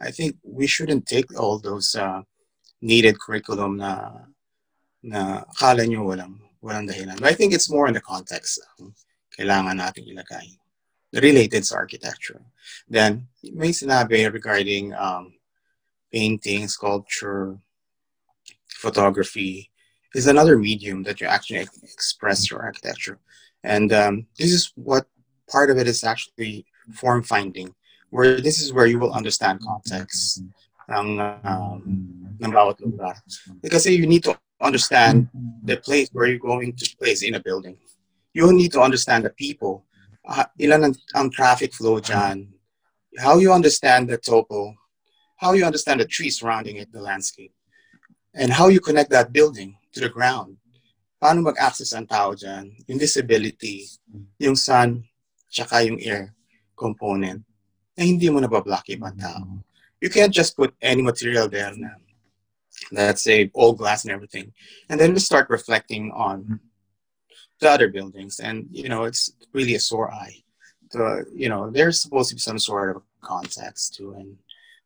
I 0.00 0.10
think 0.10 0.36
we 0.42 0.66
shouldn't 0.66 1.06
take 1.06 1.38
all 1.38 1.58
those 1.58 1.94
uh, 1.94 2.22
needed 2.80 3.18
curriculum 3.18 3.76
na 3.78 4.10
na 5.02 5.44
akala 5.44 5.86
nyo 5.86 6.06
walang, 6.06 6.38
walang 6.62 6.88
dahilan. 6.88 7.20
But 7.20 7.30
I 7.30 7.34
think 7.34 7.52
it's 7.52 7.70
more 7.70 7.86
in 7.88 7.94
the 7.94 8.00
context. 8.00 8.60
kailangan 9.38 9.78
natin 9.78 10.10
ilagay 10.10 10.58
related 11.14 11.62
to 11.64 11.74
architecture. 11.78 12.42
Then, 12.90 13.30
may 13.54 13.70
sinabi 13.70 14.26
regarding 14.28 14.92
um, 14.98 15.38
painting, 16.12 16.66
sculpture, 16.68 17.56
photography 18.68 19.70
is 20.14 20.26
another 20.26 20.58
medium 20.58 21.02
that 21.04 21.20
you 21.20 21.26
actually 21.26 21.64
express 21.82 22.50
your 22.50 22.60
architecture. 22.62 23.18
And 23.62 23.92
um, 23.92 24.26
this 24.36 24.52
is 24.52 24.72
what 24.74 25.06
part 25.48 25.70
of 25.70 25.78
it 25.78 25.86
is 25.86 26.04
actually 26.04 26.66
form 26.94 27.22
finding, 27.22 27.74
where 28.10 28.40
this 28.40 28.60
is 28.60 28.72
where 28.72 28.86
you 28.86 28.98
will 28.98 29.12
understand 29.12 29.60
context 29.60 30.42
ng, 30.88 31.20
um, 31.44 31.82
ng 32.40 32.52
bawat 32.52 32.80
lugar. 32.80 33.14
Because 33.60 33.86
you 33.86 34.06
need 34.06 34.24
to 34.24 34.36
understand 34.60 35.28
the 35.62 35.76
place 35.76 36.08
where 36.12 36.26
you're 36.26 36.40
going 36.40 36.72
to 36.74 36.96
place 36.96 37.22
in 37.22 37.34
a 37.34 37.40
building. 37.40 37.76
You 38.32 38.52
need 38.52 38.72
to 38.72 38.80
understand 38.80 39.24
the 39.24 39.30
people. 39.30 39.84
Uh, 40.24 40.44
ilan 40.60 40.84
ang, 40.84 40.94
ang 41.14 41.30
traffic 41.30 41.74
flow 41.74 42.00
dyan. 42.00 42.48
How 43.18 43.38
you 43.38 43.52
understand 43.52 44.08
the 44.08 44.18
topo. 44.18 44.74
How 45.36 45.52
you 45.52 45.64
understand 45.64 46.00
the 46.00 46.06
tree 46.06 46.30
surrounding 46.30 46.76
it, 46.76 46.92
the 46.92 47.00
landscape. 47.00 47.52
And 48.34 48.52
how 48.52 48.68
you 48.68 48.80
connect 48.80 49.10
that 49.10 49.32
building 49.32 49.76
to 49.92 50.00
the 50.00 50.08
ground. 50.08 50.56
Paano 51.18 51.42
mag-access 51.42 51.92
ang 51.94 52.06
tao 52.06 52.34
dyan? 52.34 52.70
Yung 52.86 52.98
visibility, 52.98 53.86
yung 54.38 54.54
sun, 54.54 55.02
tsaka 55.50 55.82
yung 55.82 55.98
air 55.98 56.34
component 56.78 57.42
na 57.98 58.06
hindi 58.06 58.30
mo 58.30 58.38
nabablock 58.38 58.86
ibang 58.86 59.18
tao. 59.18 59.42
Mm-hmm. 59.42 59.66
You 59.98 60.10
can't 60.10 60.30
just 60.30 60.54
put 60.54 60.70
any 60.78 61.02
material 61.02 61.50
there 61.50 61.74
na 61.74 61.98
let's 62.92 63.22
say 63.22 63.50
all 63.54 63.74
glass 63.74 64.04
and 64.04 64.12
everything. 64.14 64.54
And 64.88 65.00
then 65.00 65.12
we 65.12 65.18
start 65.18 65.50
reflecting 65.50 66.12
on 66.14 66.36
mm-hmm. 66.42 66.62
the 67.58 67.70
other 67.70 67.88
buildings. 67.88 68.38
And, 68.38 68.68
you 68.70 68.88
know, 68.88 69.04
it's 69.04 69.34
really 69.52 69.74
a 69.74 69.80
sore 69.80 70.14
eye. 70.14 70.46
So, 70.92 71.24
you 71.34 71.48
know, 71.48 71.70
there's 71.70 72.00
supposed 72.00 72.30
to 72.30 72.36
be 72.36 72.40
some 72.40 72.58
sort 72.58 72.94
of 72.94 73.02
context 73.20 73.96
to 73.96 74.14
and 74.14 74.38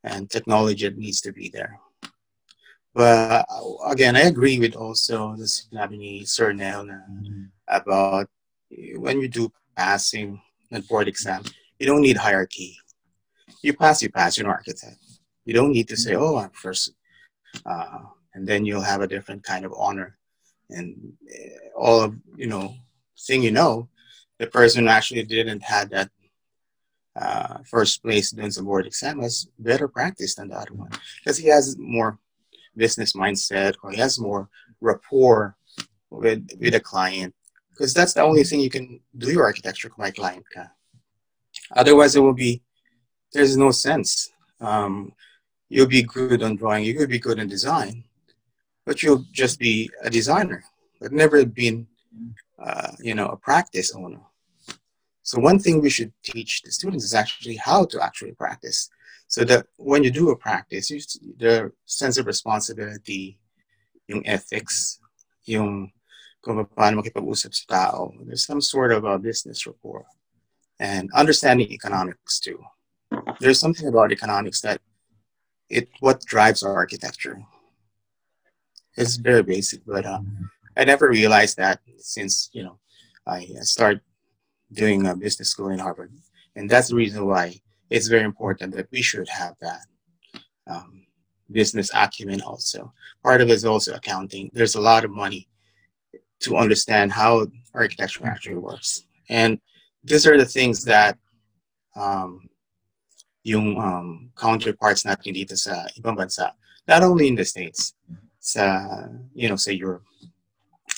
and 0.04 0.28
technology 0.28 0.88
that 0.88 0.98
needs 0.98 1.20
to 1.20 1.32
be 1.32 1.48
there. 1.48 1.78
But 2.94 3.46
again, 3.86 4.16
I 4.16 4.22
agree 4.22 4.58
with 4.58 4.74
also 4.74 5.36
the 5.36 5.44
sinabi 5.44 5.96
ni 5.96 6.24
Sir 6.24 6.52
Nel 6.52 6.84
mm-hmm. 6.86 7.44
about 7.68 8.28
when 8.96 9.20
you 9.20 9.28
do 9.28 9.52
passing 9.76 10.40
and 10.72 10.86
board 10.88 11.08
exam, 11.08 11.44
you 11.78 11.86
don't 11.86 12.02
need 12.02 12.16
hierarchy. 12.16 12.76
You 13.62 13.74
pass, 13.74 14.02
you 14.02 14.10
pass, 14.10 14.36
you're 14.36 14.46
an 14.46 14.52
architect. 14.52 14.98
You 15.44 15.54
don't 15.54 15.72
need 15.72 15.88
to 15.88 15.96
say, 15.96 16.14
oh, 16.14 16.36
I'm 16.36 16.50
first. 16.50 16.92
Uh, 17.64 17.98
and 18.34 18.46
then 18.46 18.64
you'll 18.64 18.80
have 18.80 19.00
a 19.00 19.06
different 19.06 19.42
kind 19.44 19.64
of 19.64 19.72
honor. 19.76 20.18
And 20.70 21.12
uh, 21.30 21.78
all 21.78 22.00
of 22.00 22.16
you 22.36 22.46
know 22.46 22.74
thing 23.26 23.42
you 23.42 23.50
know 23.50 23.88
the 24.38 24.46
person 24.46 24.88
actually 24.88 25.22
didn't 25.24 25.62
had 25.62 25.90
that 25.90 26.10
uh, 27.14 27.58
first 27.64 28.02
place 28.02 28.30
doing 28.30 28.50
some 28.50 28.64
board 28.64 28.86
exam 28.86 29.20
has 29.20 29.46
better 29.58 29.86
practice 29.86 30.34
than 30.34 30.48
the 30.48 30.56
other 30.56 30.72
one. 30.74 30.90
Because 31.18 31.36
he 31.36 31.48
has 31.48 31.76
more 31.78 32.18
business 32.74 33.12
mindset 33.12 33.74
or 33.82 33.90
he 33.90 33.98
has 33.98 34.18
more 34.18 34.48
rapport 34.80 35.56
with 36.10 36.48
with 36.58 36.74
a 36.74 36.80
client. 36.80 37.34
Because 37.70 37.92
that's 37.92 38.14
the 38.14 38.22
only 38.22 38.44
thing 38.44 38.60
you 38.60 38.70
can 38.70 39.00
do 39.16 39.30
your 39.30 39.44
architecture 39.44 39.88
with 39.88 39.98
my 39.98 40.10
client 40.10 40.44
otherwise 41.76 42.16
it 42.16 42.20
will 42.20 42.34
be 42.34 42.62
there's 43.32 43.56
no 43.56 43.70
sense 43.70 44.32
um, 44.60 45.12
you'll 45.68 45.88
be 45.88 46.02
good 46.02 46.42
on 46.42 46.56
drawing, 46.56 46.84
you 46.84 46.94
could 46.94 47.08
be 47.08 47.18
good 47.18 47.38
in 47.38 47.48
design, 47.48 48.04
but 48.86 49.02
you'll 49.02 49.24
just 49.32 49.58
be 49.58 49.90
a 50.02 50.10
designer, 50.10 50.62
but 51.00 51.12
never 51.12 51.44
been, 51.44 51.86
uh, 52.62 52.92
you 53.00 53.14
know, 53.14 53.28
a 53.28 53.36
practice 53.36 53.94
owner. 53.94 54.20
So 55.22 55.40
one 55.40 55.58
thing 55.58 55.80
we 55.80 55.90
should 55.90 56.12
teach 56.22 56.62
the 56.62 56.70
students 56.70 57.04
is 57.04 57.14
actually 57.14 57.56
how 57.56 57.84
to 57.86 58.02
actually 58.02 58.32
practice. 58.32 58.90
So 59.28 59.44
that 59.44 59.66
when 59.76 60.04
you 60.04 60.10
do 60.10 60.30
a 60.30 60.36
practice, 60.36 60.90
you, 60.90 61.00
the 61.38 61.72
sense 61.86 62.18
of 62.18 62.26
responsibility, 62.26 63.38
yung 64.08 64.26
ethics, 64.26 65.00
yung 65.44 65.90
kung 66.42 66.66
paano 66.66 67.00
makipag-usap 67.00 67.54
sa 67.54 67.64
tao, 67.70 68.12
there's 68.26 68.44
some 68.44 68.60
sort 68.60 68.92
of 68.92 69.04
a 69.04 69.18
business 69.18 69.66
rapport. 69.66 70.04
And 70.78 71.08
understanding 71.14 71.70
economics 71.70 72.40
too. 72.40 72.58
There's 73.40 73.58
something 73.58 73.88
about 73.88 74.12
economics 74.12 74.60
that 74.62 74.80
it 75.68 75.88
what 76.00 76.24
drives 76.24 76.62
our 76.62 76.74
architecture. 76.74 77.42
It's 78.96 79.16
very 79.16 79.42
basic, 79.42 79.80
but 79.86 80.04
uh, 80.04 80.20
I 80.76 80.84
never 80.84 81.08
realized 81.08 81.56
that 81.56 81.80
since 81.98 82.50
you 82.52 82.62
know 82.62 82.78
I 83.26 83.46
started 83.62 84.02
doing 84.72 85.06
a 85.06 85.16
business 85.16 85.50
school 85.50 85.70
in 85.70 85.78
Harvard, 85.78 86.12
and 86.56 86.68
that's 86.68 86.88
the 86.88 86.96
reason 86.96 87.26
why 87.26 87.60
it's 87.90 88.08
very 88.08 88.24
important 88.24 88.74
that 88.74 88.88
we 88.90 89.02
should 89.02 89.28
have 89.28 89.54
that 89.60 89.86
um, 90.66 91.06
business 91.50 91.90
acumen. 91.94 92.42
Also, 92.42 92.92
part 93.22 93.40
of 93.40 93.48
it 93.48 93.54
is 93.54 93.64
also 93.64 93.94
accounting. 93.94 94.50
There's 94.52 94.74
a 94.74 94.80
lot 94.80 95.04
of 95.04 95.10
money 95.10 95.48
to 96.40 96.56
understand 96.56 97.12
how 97.12 97.46
architecture 97.74 98.26
actually 98.26 98.56
works, 98.56 99.06
and 99.28 99.58
these 100.04 100.26
are 100.26 100.36
the 100.36 100.44
things 100.44 100.84
that 100.84 101.16
um, 101.96 102.48
yung 103.42 103.78
um, 103.78 104.30
counterparts 104.38 105.04
natin 105.04 105.34
dito 105.34 105.58
sa 105.58 105.86
ibang 105.98 106.14
bansa. 106.14 106.54
Not 106.86 107.02
only 107.02 107.28
in 107.28 107.34
the 107.34 107.44
States, 107.44 107.94
sa, 108.38 109.06
you 109.34 109.48
know, 109.48 109.56
sa 109.56 109.70
Europe. 109.70 110.04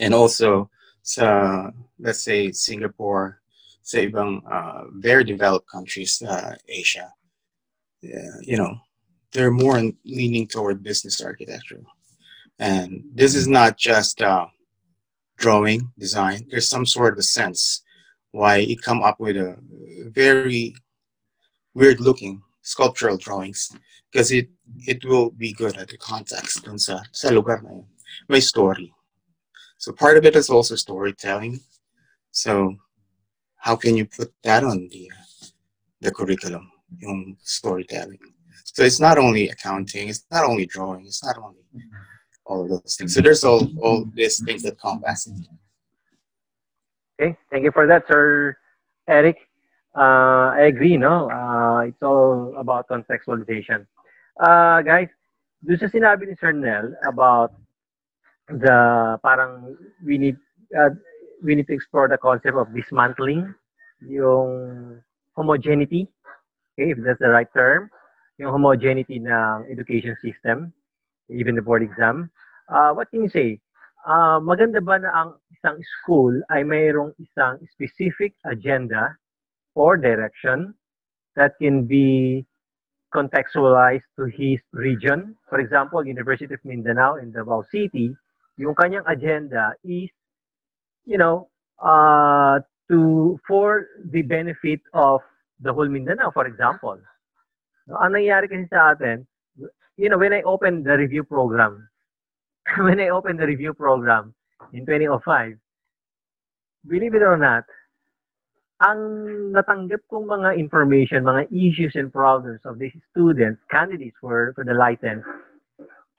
And 0.00 0.14
also 0.14 0.70
sa, 1.02 1.70
let's 1.98 2.24
say, 2.24 2.52
Singapore, 2.52 3.40
sa 3.84 3.98
ibang 4.00 4.40
uh, 4.48 4.88
very 4.96 5.24
developed 5.24 5.68
countries, 5.68 6.22
uh, 6.24 6.56
Asia. 6.68 7.12
Uh, 8.02 8.40
you 8.40 8.56
know, 8.56 8.80
they're 9.32 9.52
more 9.52 9.80
leaning 10.04 10.46
toward 10.46 10.82
business 10.82 11.20
architecture. 11.20 11.80
And 12.58 13.04
this 13.12 13.34
is 13.34 13.46
not 13.46 13.76
just 13.76 14.22
uh, 14.22 14.46
drawing, 15.36 15.92
design. 15.98 16.46
There's 16.48 16.68
some 16.68 16.86
sort 16.86 17.12
of 17.12 17.18
a 17.18 17.22
sense 17.22 17.82
why 18.30 18.58
it 18.58 18.80
come 18.80 19.02
up 19.02 19.20
with 19.20 19.36
a 19.36 19.56
very 20.10 20.74
weird 21.74 22.00
looking 22.00 22.42
sculptural 22.62 23.16
drawings 23.16 23.76
because 24.10 24.32
it 24.32 24.48
it 24.86 25.04
will 25.04 25.30
be 25.30 25.52
good 25.52 25.76
at 25.76 25.88
the 25.88 25.98
context 25.98 26.64
dun 26.64 26.78
sa, 26.78 27.00
sa 27.12 27.28
lugar 27.28 27.60
na 27.62 27.70
yun. 27.70 27.86
May 28.28 28.40
story. 28.40 28.94
So 29.76 29.92
part 29.92 30.16
of 30.16 30.24
it 30.24 30.36
is 30.36 30.48
also 30.48 30.76
storytelling. 30.76 31.60
So 32.30 32.76
how 33.56 33.76
can 33.76 33.96
you 33.96 34.06
put 34.06 34.32
that 34.42 34.64
on 34.64 34.88
the 34.88 35.10
the 36.00 36.10
curriculum, 36.10 36.70
yung 36.98 37.36
storytelling? 37.42 38.20
So 38.64 38.82
it's 38.82 39.00
not 39.00 39.18
only 39.18 39.50
accounting, 39.50 40.08
it's 40.08 40.24
not 40.30 40.44
only 40.44 40.66
drawing, 40.66 41.06
it's 41.06 41.22
not 41.22 41.36
only 41.38 41.60
all 42.46 42.64
of 42.64 42.68
those 42.70 42.96
things. 42.96 43.14
So 43.14 43.20
there's 43.20 43.44
all 43.44 43.68
all 43.80 44.08
these 44.14 44.42
things 44.42 44.62
that 44.62 44.80
come 44.80 45.02
it. 45.04 45.48
Okay, 47.20 47.36
thank 47.50 47.64
you 47.64 47.72
for 47.72 47.86
that, 47.86 48.06
Sir 48.08 48.56
Eric. 49.06 49.38
Uh, 49.94 50.50
I 50.58 50.66
agree, 50.66 50.96
no? 50.96 51.30
Uh, 51.30 51.86
it's 51.86 52.02
all 52.02 52.54
about 52.58 52.88
contextualization. 52.88 53.86
Uh, 54.42 54.82
guys, 54.82 55.06
doon 55.62 55.78
sa 55.78 55.86
sinabi 55.86 56.26
ni 56.26 56.34
Sir 56.34 56.50
Nel 56.50 56.98
about 57.06 57.54
the 58.50 59.14
parang 59.22 59.78
we 60.02 60.18
need 60.18 60.36
uh, 60.74 60.90
we 61.46 61.54
need 61.54 61.70
to 61.70 61.76
explore 61.78 62.10
the 62.10 62.18
concept 62.18 62.58
of 62.58 62.74
dismantling 62.74 63.54
yung 64.02 64.98
homogeneity, 65.38 66.10
okay, 66.74 66.90
if 66.90 66.98
that's 67.00 67.22
the 67.22 67.30
right 67.30 67.48
term, 67.54 67.88
yung 68.38 68.50
homogeneity 68.50 69.22
ng 69.22 69.70
education 69.70 70.18
system, 70.18 70.74
even 71.30 71.54
the 71.54 71.62
board 71.62 71.82
exam. 71.86 72.30
Uh, 72.68 72.92
what 72.92 73.10
can 73.14 73.22
you 73.22 73.30
say? 73.30 73.62
Uh, 74.04 74.42
maganda 74.42 74.84
ba 74.84 74.98
na 75.00 75.10
ang 75.14 75.30
isang 75.54 75.80
school 75.80 76.34
ay 76.52 76.60
mayroong 76.60 77.14
isang 77.22 77.56
specific 77.72 78.36
agenda 78.44 79.16
or 79.74 79.96
direction 79.96 80.74
that 81.36 81.52
can 81.60 81.84
be 81.84 82.46
contextualized 83.14 84.06
to 84.18 84.26
his 84.26 84.58
region. 84.72 85.36
For 85.48 85.60
example, 85.60 86.04
University 86.06 86.54
of 86.54 86.60
Mindanao 86.64 87.16
in 87.16 87.30
Davao 87.30 87.62
City, 87.70 88.14
yung 88.58 88.74
kanyang 88.74 89.06
agenda 89.06 89.74
is, 89.84 90.10
you 91.04 91.18
know, 91.18 91.48
uh, 91.78 92.58
to 92.90 93.38
for 93.46 93.86
the 94.10 94.22
benefit 94.22 94.80
of 94.92 95.20
the 95.60 95.72
whole 95.72 95.88
Mindanao, 95.88 96.30
for 96.30 96.46
example. 96.46 96.98
No, 97.86 97.96
ang 98.02 98.16
nangyayari 98.16 98.50
kasi 98.50 98.66
sa 98.68 98.96
atin, 98.96 99.26
you 99.96 100.08
know, 100.08 100.18
when 100.18 100.32
I 100.32 100.42
opened 100.42 100.84
the 100.84 100.96
review 100.96 101.22
program, 101.22 101.88
when 102.78 102.98
I 102.98 103.08
opened 103.10 103.38
the 103.38 103.46
review 103.46 103.74
program 103.74 104.34
in 104.72 104.86
2005, 104.86 105.54
believe 106.88 107.14
it 107.14 107.22
or 107.22 107.36
not, 107.36 107.64
ang 108.84 109.00
natanggap 109.56 110.04
kong 110.12 110.28
mga 110.28 110.60
information, 110.60 111.24
mga 111.24 111.48
issues 111.48 111.96
and 111.96 112.12
problems 112.12 112.60
of 112.68 112.76
these 112.76 112.92
students, 113.08 113.56
candidates 113.72 114.16
for, 114.20 114.52
for 114.52 114.60
the 114.64 114.76
license, 114.76 115.24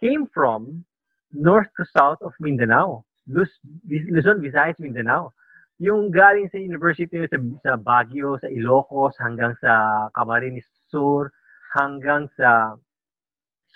came 0.01 0.25
from 0.33 0.81
north 1.29 1.69
to 1.77 1.85
south 1.93 2.17
of 2.25 2.33
Mindanao. 2.41 3.05
Luz, 3.29 3.49
Luzon, 3.85 4.41
Visayas, 4.41 4.81
Mindanao. 4.81 5.29
Yung 5.77 6.09
galing 6.09 6.49
sa 6.49 6.57
university 6.57 7.21
sa, 7.29 7.37
sa 7.61 7.73
Baguio, 7.77 8.41
sa 8.41 8.49
Ilocos, 8.49 9.13
hanggang 9.21 9.53
sa 9.61 10.05
Camarines 10.17 10.65
Sur, 10.89 11.29
hanggang 11.77 12.25
sa 12.33 12.73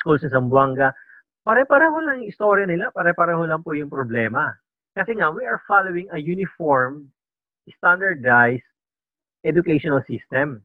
school 0.02 0.18
sa 0.18 0.32
Zamboanga, 0.34 0.96
pare-pareho 1.44 1.98
lang 2.02 2.24
yung 2.24 2.32
istorya 2.32 2.66
nila, 2.66 2.90
pare-pareho 2.96 3.44
lang 3.46 3.62
po 3.62 3.76
yung 3.76 3.92
problema. 3.92 4.50
Kasi 4.96 5.14
nga, 5.20 5.30
we 5.30 5.46
are 5.46 5.62
following 5.68 6.08
a 6.16 6.18
uniform, 6.18 7.12
standardized 7.70 8.69
educational 9.44 10.04
system. 10.06 10.64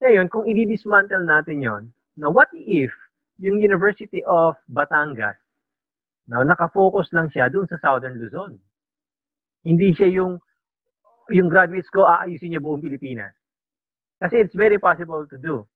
Ngayon, 0.00 0.32
kung 0.32 0.48
i-dismantle 0.48 1.28
natin 1.28 1.60
yon, 1.60 1.82
na 2.16 2.32
what 2.32 2.48
if 2.54 2.90
yung 3.40 3.60
University 3.60 4.24
of 4.28 4.56
Batangas, 4.68 5.36
na 6.30 6.46
nakafocus 6.46 7.10
lang 7.10 7.26
siya 7.32 7.50
doon 7.50 7.66
sa 7.66 7.80
Southern 7.82 8.20
Luzon. 8.20 8.54
Hindi 9.66 9.90
siya 9.92 10.08
yung 10.08 10.38
yung 11.30 11.50
graduates 11.50 11.90
ko 11.90 12.06
aayusin 12.06 12.54
niya 12.54 12.62
buong 12.62 12.82
Pilipinas. 12.82 13.34
Kasi 14.22 14.42
it's 14.42 14.54
very 14.54 14.78
possible 14.78 15.26
to 15.26 15.36
do. 15.38 15.66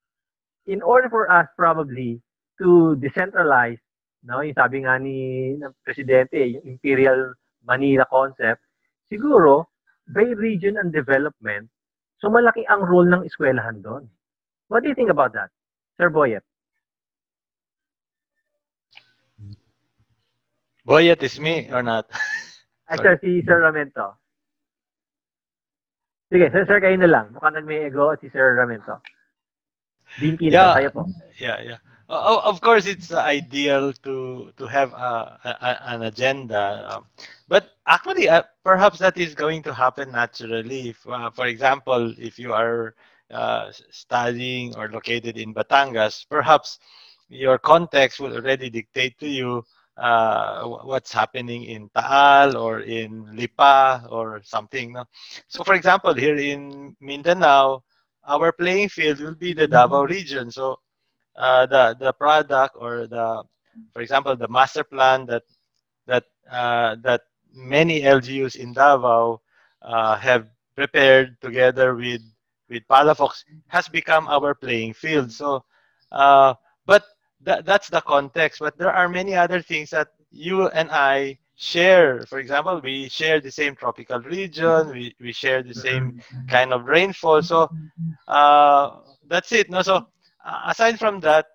In 0.70 0.82
order 0.82 1.11
for 1.11 1.27
us 1.27 1.51
probably 1.59 2.23
to 2.62 2.94
decentralize, 3.02 3.82
no, 4.23 4.47
yung 4.47 4.56
sabi 4.56 4.86
nga 4.86 4.98
ni 4.98 5.52
ng 5.59 5.74
presidente, 5.82 6.39
yung 6.39 6.65
Imperial 6.65 7.35
Manila 7.66 8.06
concept, 8.06 8.62
siguro 9.11 9.66
by 10.11 10.36
region 10.39 10.78
and 10.78 10.94
development, 10.94 11.66
So 12.19 12.31
malaki 12.31 12.65
ang 12.70 12.82
role 12.85 13.09
ng 13.09 13.23
eskwelahan 13.27 13.82
doon. 13.82 14.09
What 14.69 14.82
do 14.82 14.89
you 14.89 14.97
think 14.97 15.11
about 15.11 15.32
that, 15.35 15.51
Sir 15.99 16.09
Boyet? 16.09 16.43
Boyet 20.85 21.23
is 21.23 21.41
me 21.41 21.69
or 21.73 21.82
not? 21.82 22.09
Ay, 22.89 22.97
sir, 23.05 23.16
si 23.20 23.41
Sir 23.45 23.61
Ramento. 23.65 24.20
Sige, 26.28 26.51
sir, 26.53 26.65
sir, 26.69 26.81
kayo 26.81 26.97
na 27.01 27.09
lang. 27.09 27.27
Mukhang 27.32 27.57
nag-may 27.57 27.89
ego 27.89 28.12
at 28.12 28.20
si 28.20 28.28
Sir 28.28 28.57
Ramento. 28.57 29.01
Dean 30.20 30.36
Quinto, 30.36 30.55
yeah, 30.55 30.74
kayo 30.77 30.91
po. 30.93 31.03
Yeah, 31.41 31.59
yeah. 31.65 31.81
Uh, 32.09 32.40
of 32.44 32.60
course, 32.60 32.86
it's 32.86 33.12
ideal 33.12 33.93
to 33.93 34.52
to 34.59 34.66
have 34.66 34.93
a, 34.93 35.40
a, 35.44 35.90
an 35.94 36.02
agenda, 36.02 36.86
um, 36.93 37.06
but 37.48 37.70
actually, 37.86 38.28
uh, 38.28 38.43
perhaps 38.62 38.98
that 38.98 39.16
is 39.16 39.35
going 39.35 39.62
to 39.62 39.72
happen 39.72 40.12
naturally. 40.12 40.90
If, 40.90 41.06
uh, 41.09 41.31
for 41.31 41.47
example, 41.47 42.12
if 42.18 42.39
you 42.39 42.52
are 42.52 42.94
uh, 43.31 43.72
studying 43.90 44.76
or 44.76 44.89
located 44.90 45.39
in 45.39 45.55
Batangas, 45.55 46.26
perhaps 46.28 46.78
your 47.28 47.56
context 47.59 48.20
will 48.20 48.36
already 48.36 48.68
dictate 48.68 49.18
to 49.20 49.28
you 49.28 49.64
uh, 49.97 50.64
what's 50.64 51.12
happening 51.12 51.64
in 51.64 51.89
Taal 51.97 52.56
or 52.56 52.81
in 52.81 53.24
Lipa 53.35 54.06
or 54.10 54.43
something. 54.44 54.93
No? 54.93 55.05
So, 55.48 55.64
for 55.64 55.72
example, 55.74 56.12
here 56.12 56.36
in 56.36 56.94
Mindanao, 57.01 57.82
our 58.26 58.52
playing 58.52 58.90
field 58.90 59.20
will 59.20 59.35
be 59.36 59.55
the 59.55 59.66
Davao 59.66 60.05
region. 60.05 60.51
So 60.51 60.81
uh, 61.36 61.66
the 61.66 61.97
the 61.98 62.12
product 62.12 62.77
or 62.78 63.06
the 63.06 63.43
for 63.93 64.02
example 64.02 64.36
the 64.36 64.48
master 64.48 64.85
plan 64.85 65.27
that 65.27 65.43
that 66.06 66.24
uh, 66.51 66.97
that 67.02 67.23
many 67.52 68.02
LGUs 68.02 68.56
in 68.56 68.73
Davao 68.73 69.40
uh, 69.82 70.16
have 70.16 70.48
prepared 70.77 71.36
together 71.40 71.94
with 71.94 72.23
with 72.69 72.82
Palafox 72.89 73.44
has 73.69 73.89
become 73.89 74.27
our 74.28 74.55
playing 74.55 74.93
field. 74.94 75.31
So, 75.31 75.65
uh, 76.12 76.55
but 76.86 77.05
that, 77.43 77.65
that's 77.65 77.89
the 77.89 78.01
context. 78.01 78.61
But 78.61 78.78
there 78.78 78.93
are 78.93 79.09
many 79.09 79.35
other 79.35 79.61
things 79.61 79.90
that 79.90 80.09
you 80.31 80.69
and 80.69 80.90
I 80.90 81.39
share. 81.56 82.24
For 82.27 82.39
example, 82.39 82.81
we 82.82 83.09
share 83.09 83.40
the 83.40 83.51
same 83.51 83.74
tropical 83.77 84.20
region. 84.20 84.90
We, 84.90 85.15
we 85.20 85.32
share 85.32 85.62
the 85.62 85.74
same 85.74 86.15
kind 86.48 86.73
of 86.73 86.86
rainfall. 86.86 87.43
So 87.43 87.70
uh, 88.28 89.01
that's 89.27 89.52
it. 89.52 89.70
No, 89.70 89.82
so 89.82 90.06
aside 90.45 90.99
from 90.99 91.21
that, 91.21 91.47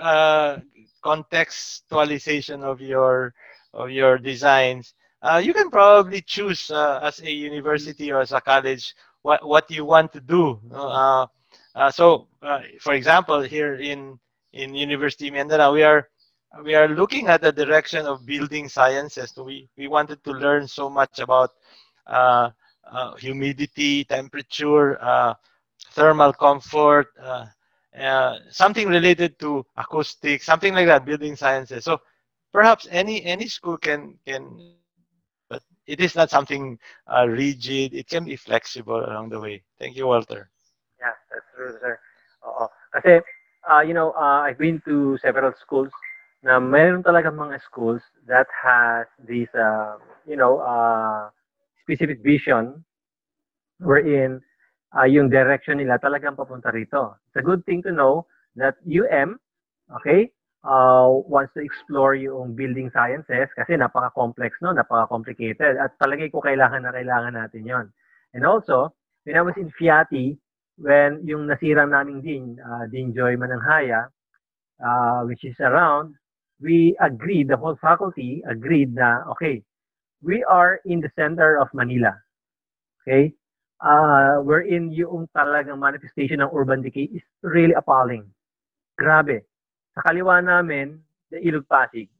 uh, 0.00 0.58
contextualization 1.04 2.62
of 2.62 2.80
your 2.80 3.34
of 3.74 3.90
your 3.90 4.18
designs, 4.18 4.94
uh, 5.22 5.40
you 5.42 5.52
can 5.52 5.70
probably 5.70 6.20
choose 6.22 6.70
uh, 6.70 7.00
as 7.02 7.20
a 7.20 7.30
university 7.30 8.10
or 8.10 8.20
as 8.20 8.32
a 8.32 8.40
college 8.40 8.94
what 9.22 9.46
what 9.46 9.70
you 9.70 9.84
want 9.84 10.12
to 10.12 10.20
do. 10.20 10.58
Uh, 10.72 11.26
uh, 11.74 11.90
so, 11.90 12.28
for 12.80 12.94
example, 12.94 13.40
here 13.40 13.74
in 13.74 14.18
in 14.52 14.74
University 14.74 15.30
Mindanao, 15.30 15.72
we 15.72 15.82
are 15.82 16.08
we 16.64 16.74
are 16.74 16.88
looking 16.88 17.28
at 17.28 17.40
the 17.42 17.52
direction 17.52 18.06
of 18.06 18.26
building 18.26 18.68
sciences. 18.68 19.32
We 19.36 19.68
we 19.76 19.86
wanted 19.88 20.24
to 20.24 20.32
learn 20.32 20.66
so 20.66 20.88
much 20.90 21.18
about 21.20 21.50
humidity, 23.18 24.04
temperature, 24.04 24.98
thermal 25.92 26.32
comfort 26.32 27.08
uh, 28.00 28.38
something 28.50 28.88
related 28.88 29.38
to 29.40 29.64
acoustics, 29.76 30.46
something 30.46 30.74
like 30.74 30.86
that, 30.86 31.04
building 31.04 31.36
sciences. 31.36 31.84
So 31.84 32.00
perhaps 32.52 32.86
any 32.90 33.24
any 33.24 33.46
school 33.48 33.76
can 33.78 34.18
can, 34.26 34.58
but 35.48 35.62
it 35.86 36.00
is 36.00 36.14
not 36.14 36.30
something 36.30 36.78
uh, 37.06 37.26
rigid. 37.28 37.94
It 37.94 38.08
can 38.08 38.24
be 38.24 38.36
flexible 38.36 39.04
along 39.04 39.30
the 39.30 39.40
way. 39.40 39.62
Thank 39.78 39.96
you, 39.96 40.06
Walter. 40.06 40.50
Yeah, 41.00 41.14
that's 41.30 41.46
true, 41.54 41.74
sir. 41.80 41.98
Oo. 42.46 42.66
Uh, 43.68 43.80
you 43.80 43.92
know, 43.94 44.12
uh, 44.12 44.46
I've 44.46 44.58
been 44.58 44.80
to 44.86 45.18
several 45.20 45.52
schools 45.60 45.90
na 46.42 46.58
mayroon 46.58 47.02
talaga 47.02 47.28
mga 47.28 47.60
schools 47.60 48.00
that 48.26 48.46
has 48.54 49.06
this, 49.26 49.50
uh, 49.54 49.98
you 50.24 50.36
know, 50.36 50.58
uh, 50.62 51.28
specific 51.82 52.22
vision 52.22 52.84
wherein 53.80 54.40
uh, 54.96 55.08
yung 55.08 55.28
direction 55.28 55.82
nila 55.82 55.98
talagang 55.98 56.38
papunta 56.38 56.72
rito. 56.72 57.18
It's 57.28 57.40
a 57.40 57.44
good 57.44 57.64
thing 57.66 57.82
to 57.84 57.92
know 57.92 58.28
that 58.56 58.76
UM 58.86 59.40
Okay? 59.96 60.30
Uh, 60.66 61.22
wants 61.30 61.54
to 61.54 61.62
explore 61.62 62.18
yung 62.18 62.52
building 62.52 62.90
sciences 62.90 63.46
kasi 63.54 63.78
napaka-complex 63.78 64.58
no, 64.60 64.74
napaka-complicated 64.74 65.78
at 65.78 65.94
talaga 66.02 66.26
ko 66.28 66.42
kailangan 66.42 66.82
na 66.82 66.92
kailangan 66.92 67.32
natin 67.32 67.62
yon. 67.62 67.86
And 68.34 68.44
also, 68.44 68.92
when 69.22 69.38
I 69.38 69.42
was 69.46 69.54
in 69.56 69.70
Fiati, 69.78 70.36
when 70.76 71.22
yung 71.24 71.46
nasira 71.46 71.86
naming 71.86 72.20
din, 72.20 72.58
uh, 72.58 72.90
Dean 72.90 73.14
Joy 73.14 73.38
Mananghaya, 73.38 74.10
uh, 74.82 75.22
which 75.24 75.46
is 75.46 75.56
around, 75.62 76.18
we 76.60 76.98
agreed, 77.00 77.48
the 77.48 77.56
whole 77.56 77.78
faculty 77.80 78.42
agreed 78.44 78.92
na, 78.92 79.22
okay, 79.30 79.62
we 80.20 80.42
are 80.42 80.82
in 80.84 81.00
the 81.00 81.10
center 81.14 81.56
of 81.56 81.70
Manila. 81.72 82.18
Okay? 83.06 83.32
Uh, 83.78 84.42
wherein 84.42 84.90
yung 84.90 85.30
talagang 85.30 85.78
manifestation 85.78 86.42
ng 86.42 86.50
urban 86.50 86.82
decay 86.82 87.06
is 87.14 87.22
really 87.46 87.74
appalling. 87.78 88.26
Grabe. 88.98 89.46
Sa 89.94 90.02
kaliwa 90.02 90.42
namin, 90.42 90.98
the 91.30 91.38
Ilog 91.38 91.66
Pasig, 91.70 92.10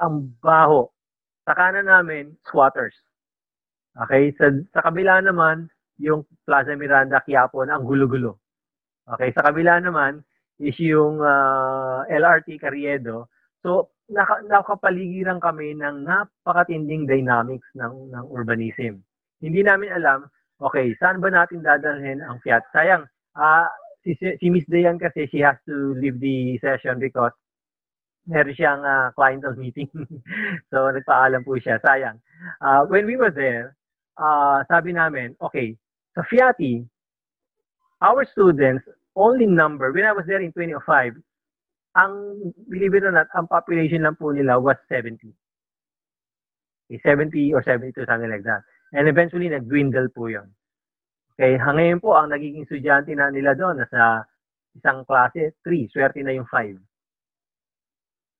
ang 0.00 0.32
baho. 0.40 0.88
Sa 1.44 1.52
kanan 1.52 1.88
namin, 1.88 2.32
squatters. 2.48 2.96
Okay? 4.08 4.32
Sa, 4.40 4.48
sa 4.72 4.80
kabila 4.88 5.20
naman, 5.20 5.68
yung 6.00 6.24
Plaza 6.48 6.72
Miranda, 6.72 7.20
Quiapo 7.20 7.60
na 7.68 7.76
ang 7.76 7.84
gulo-gulo. 7.84 8.40
Okay? 9.12 9.36
Sa 9.36 9.44
kabila 9.44 9.84
naman, 9.84 10.24
is 10.56 10.76
yung 10.80 11.20
uh, 11.20 12.08
LRT 12.08 12.56
Carriedo. 12.56 13.28
So, 13.60 13.92
naka, 14.08 14.40
nakapaligiran 14.48 15.42
kami 15.42 15.76
ng 15.76 16.08
napakatinding 16.08 17.04
dynamics 17.04 17.66
ng, 17.76 18.12
ng 18.14 18.24
urbanism. 18.32 19.02
Hindi 19.42 19.60
namin 19.60 19.92
alam 19.92 20.24
okay, 20.62 20.94
saan 21.02 21.18
ba 21.18 21.28
natin 21.28 21.60
dadalhin 21.60 22.22
ang 22.22 22.38
Fiat? 22.40 22.62
Sayang, 22.70 23.04
uh, 23.34 23.66
si, 24.06 24.14
si 24.14 24.46
Miss 24.48 24.66
Dayan 24.70 24.96
kasi 24.96 25.26
she 25.26 25.42
has 25.42 25.58
to 25.66 25.94
leave 25.98 26.22
the 26.22 26.58
session 26.62 27.02
because 27.02 27.34
meron 28.26 28.54
siyang 28.54 28.82
uh, 28.86 29.10
clientele 29.18 29.58
meeting. 29.58 29.90
so, 30.70 30.90
nagpaalam 30.94 31.42
po 31.42 31.58
siya. 31.58 31.82
Sayang. 31.82 32.22
Uh, 32.62 32.86
when 32.86 33.06
we 33.06 33.18
were 33.18 33.34
there, 33.34 33.74
uh, 34.18 34.62
sabi 34.70 34.94
namin, 34.94 35.34
okay, 35.42 35.74
sa 36.14 36.22
Fiati, 36.22 36.86
our 38.02 38.22
students 38.26 38.86
only 39.18 39.46
number, 39.46 39.90
when 39.92 40.06
I 40.06 40.14
was 40.14 40.24
there 40.26 40.40
in 40.40 40.54
2005, 40.54 41.18
ang, 41.96 42.52
believe 42.70 42.94
it 42.94 43.04
or 43.04 43.12
not, 43.12 43.28
ang 43.36 43.46
population 43.46 44.02
lang 44.02 44.16
po 44.16 44.32
nila 44.32 44.56
was 44.56 44.78
70. 44.88 45.28
Okay, 46.88 46.98
70 47.04 47.52
or 47.52 47.62
72, 47.62 47.92
something 48.06 48.30
like 48.30 48.46
that. 48.46 48.62
And 48.92 49.08
eventually, 49.08 49.48
nag-dwindle 49.48 50.12
po 50.12 50.28
yun. 50.28 50.52
Okay, 51.36 51.56
ngayon 51.56 51.98
po, 51.98 52.12
ang 52.12 52.28
nagiging 52.28 52.68
estudyante 52.68 53.16
na 53.16 53.32
nila 53.32 53.56
doon, 53.56 53.80
nasa 53.80 54.28
isang 54.76 55.04
klase, 55.08 55.56
3. 55.64 55.88
Swerte 55.88 56.20
na 56.20 56.36
yung 56.36 56.46
5. 56.48 56.76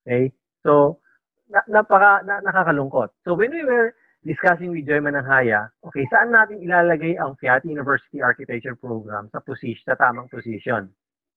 Okay? 0.04 0.28
So, 0.60 1.00
na, 1.48 1.64
napaka, 1.68 2.20
na, 2.24 2.44
nakakalungkot. 2.44 3.16
So, 3.24 3.32
when 3.32 3.50
we 3.50 3.64
were 3.64 3.96
discussing 4.22 4.70
with 4.70 4.86
Joy 4.86 5.02
Mananghaya, 5.02 5.72
okay, 5.82 6.06
saan 6.12 6.30
natin 6.30 6.62
ilalagay 6.62 7.18
ang 7.18 7.34
Fiat 7.40 7.66
University 7.66 8.22
Architecture 8.22 8.78
Program 8.78 9.32
sa 9.34 9.42
position, 9.42 9.82
sa 9.82 9.98
tamang 9.98 10.30
position? 10.30 10.92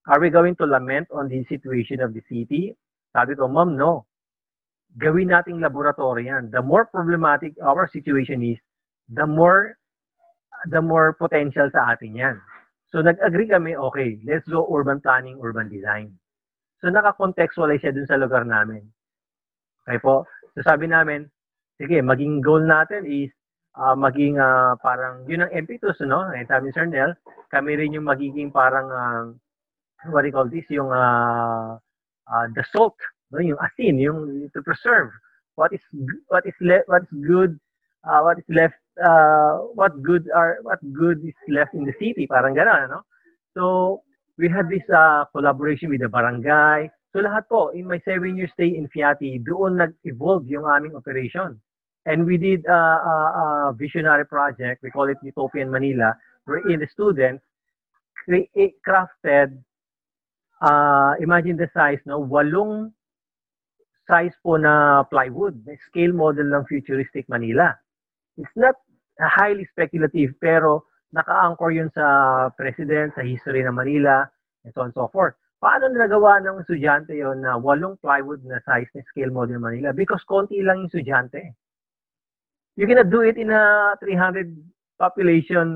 Are 0.06 0.22
we 0.22 0.30
going 0.30 0.54
to 0.62 0.70
lament 0.70 1.10
on 1.10 1.32
the 1.32 1.42
situation 1.50 1.98
of 1.98 2.14
the 2.14 2.22
city? 2.30 2.78
Sabi 3.10 3.34
ko, 3.34 3.50
Ma'am, 3.50 3.74
no. 3.74 4.06
Gawin 5.02 5.34
nating 5.34 5.60
laboratory 5.60 6.30
yan. 6.30 6.54
The 6.54 6.62
more 6.62 6.86
problematic 6.86 7.58
our 7.60 7.90
situation 7.90 8.46
is, 8.46 8.62
the 9.10 9.26
more 9.26 9.78
the 10.72 10.82
more 10.82 11.14
potential 11.14 11.70
sa 11.70 11.94
atin 11.94 12.16
yan. 12.18 12.38
So 12.90 13.04
nag-agree 13.04 13.52
kami, 13.52 13.76
okay, 13.76 14.18
let's 14.26 14.48
go 14.48 14.66
urban 14.72 15.02
planning, 15.02 15.38
urban 15.44 15.70
design. 15.70 16.16
So 16.82 16.90
naka-contextualize 16.90 17.84
siya 17.84 17.94
dun 17.94 18.08
sa 18.10 18.18
lugar 18.18 18.48
namin. 18.48 18.82
Okay 19.86 20.00
po? 20.02 20.26
So 20.56 20.66
sabi 20.66 20.90
namin, 20.90 21.30
sige, 21.78 22.02
maging 22.02 22.42
goal 22.42 22.64
natin 22.64 23.06
is 23.06 23.30
uh, 23.78 23.94
maging 23.94 24.40
uh, 24.40 24.80
parang, 24.80 25.28
yun 25.30 25.46
ang 25.46 25.54
impetus, 25.54 26.00
no? 26.02 26.32
Eh, 26.34 26.48
sabi 26.48 26.72
ni 26.72 26.74
Sir 26.74 26.88
Nel, 26.88 27.14
kami 27.52 27.78
rin 27.78 27.94
yung 27.94 28.08
magiging 28.08 28.50
parang, 28.50 28.88
uh, 28.90 29.24
what 30.10 30.24
do 30.24 30.32
you 30.32 30.36
call 30.36 30.50
this, 30.50 30.66
yung 30.72 30.90
uh, 30.90 31.78
uh, 32.32 32.46
the 32.58 32.64
salt, 32.74 32.96
no? 33.30 33.44
yung 33.44 33.60
asin, 33.60 34.00
yung 34.00 34.50
to 34.56 34.64
preserve 34.66 35.12
what 35.56 35.72
is 35.74 35.82
what 36.28 36.46
is 36.46 36.56
le- 36.60 36.88
what 36.88 37.04
is 37.04 37.14
good, 37.24 37.60
uh, 38.04 38.20
what 38.22 38.38
is 38.38 38.48
left 38.48 38.76
uh, 39.02 39.66
what 39.76 39.92
good 40.04 40.30
are 40.32 40.60
what 40.64 40.80
good 40.94 41.20
is 41.26 41.36
left 41.50 41.74
in 41.74 41.84
the 41.84 41.96
city 42.00 42.28
parang 42.28 42.56
gano'n 42.56 42.88
no 42.88 43.02
so 43.56 44.04
we 44.38 44.50
had 44.50 44.70
this 44.70 44.84
uh, 44.92 45.26
collaboration 45.32 45.90
with 45.90 46.02
the 46.02 46.10
barangay. 46.10 46.92
So 47.16 47.24
lahat 47.24 47.48
po 47.48 47.72
in 47.72 47.88
my 47.88 48.00
seven 48.04 48.36
year 48.36 48.52
stay 48.52 48.76
in 48.76 48.92
Fiati 48.92 49.40
doon 49.40 49.80
nag-evolve 49.80 50.44
yung 50.52 50.68
aming 50.68 50.96
operation. 50.96 51.56
And 52.06 52.28
we 52.28 52.38
did 52.38 52.68
a, 52.68 52.76
a, 52.76 53.16
a 53.40 53.46
visionary 53.74 54.28
project 54.28 54.84
we 54.84 54.92
call 54.92 55.10
it 55.10 55.18
Utopian 55.24 55.72
Manila 55.72 56.14
wherein 56.46 56.78
the 56.78 56.88
students 56.92 57.42
create, 58.14 58.78
crafted 58.86 59.58
uh, 60.62 61.16
imagine 61.18 61.58
the 61.58 61.72
size 61.74 62.04
no? 62.06 62.22
Walong 62.22 62.92
size 64.06 64.36
po 64.44 64.60
na 64.60 65.02
plywood 65.08 65.56
scale 65.90 66.14
model 66.14 66.52
ng 66.52 66.68
futuristic 66.68 67.26
Manila. 67.26 67.74
It's 68.38 68.54
not 68.54 68.76
highly 69.20 69.64
speculative 69.72 70.36
pero 70.40 70.86
naka-anchor 71.16 71.72
yun 71.72 71.90
sa 71.96 72.50
president, 72.60 73.16
sa 73.16 73.24
history 73.24 73.64
ng 73.64 73.72
Manila, 73.72 74.28
and 74.68 74.74
so 74.76 74.84
on 74.84 74.92
and 74.92 74.98
so 74.98 75.08
forth. 75.08 75.36
Paano 75.64 75.88
nagawa 75.88 76.44
ng 76.44 76.62
estudyante 76.62 77.16
yon 77.16 77.42
na 77.42 77.56
walong 77.56 77.96
plywood 78.04 78.44
na 78.44 78.60
size 78.68 78.92
na 78.92 79.02
scale 79.08 79.32
model 79.32 79.64
Manila? 79.64 79.96
Because 79.96 80.22
konti 80.28 80.60
lang 80.60 80.84
yung 80.84 80.92
estudyante. 80.92 81.56
You 82.76 82.86
cannot 82.86 83.08
do 83.08 83.24
it 83.24 83.40
in 83.40 83.56
a 83.56 83.96
300 84.04 84.52
population 85.00 85.68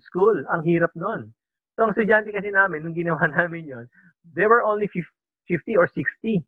school. 0.00 0.32
Ang 0.48 0.64
hirap 0.64 0.96
nun. 0.96 1.28
So, 1.76 1.84
ang 1.84 1.92
estudyante 1.92 2.32
kasi 2.32 2.48
namin, 2.48 2.88
nung 2.88 2.96
ginawa 2.96 3.28
namin 3.36 3.68
yon 3.68 3.84
there 4.34 4.48
were 4.48 4.64
only 4.64 4.88
50 4.88 5.76
or 5.76 5.88
60. 5.92 6.42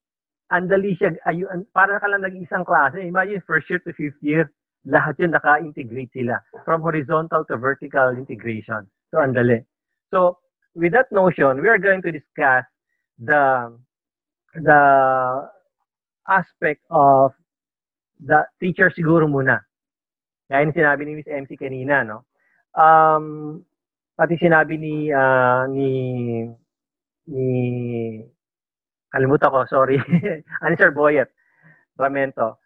Andali 0.50 0.98
siya, 0.98 1.14
ayun, 1.30 1.62
para 1.70 2.02
ka 2.02 2.10
lang 2.10 2.26
nag-isang 2.26 2.66
klase. 2.66 2.98
Imagine, 2.98 3.38
first 3.46 3.70
year 3.70 3.78
to 3.86 3.94
fifth 3.94 4.18
year, 4.18 4.50
lahat 4.88 5.18
yun 5.20 5.32
naka-integrate 5.36 6.12
sila 6.12 6.40
from 6.64 6.80
horizontal 6.80 7.44
to 7.44 7.56
vertical 7.56 8.16
integration. 8.16 8.88
So, 9.12 9.20
andali. 9.20 9.64
So, 10.08 10.38
with 10.74 10.92
that 10.92 11.12
notion, 11.12 11.60
we 11.60 11.68
are 11.68 11.78
going 11.78 12.00
to 12.02 12.12
discuss 12.12 12.64
the 13.20 13.76
the 14.56 14.82
aspect 16.28 16.82
of 16.90 17.36
the 18.18 18.46
teacher 18.58 18.88
siguro 18.90 19.28
muna. 19.28 19.60
Kaya 20.48 20.66
yung 20.66 20.74
sinabi 20.74 21.02
ni 21.06 21.12
Miss 21.20 21.30
MC 21.30 21.54
kanina, 21.54 22.02
no? 22.02 22.26
Um, 22.74 23.60
pati 24.16 24.34
sinabi 24.40 24.80
ni 24.80 24.94
uh, 25.12 25.68
ni 25.70 25.90
ni 27.30 27.48
kalimutan 29.12 29.52
ko, 29.52 29.62
sorry. 29.68 30.00
ani 30.64 30.74
Sir 30.74 30.90
Boyet 30.90 31.30
Ramento 32.00 32.58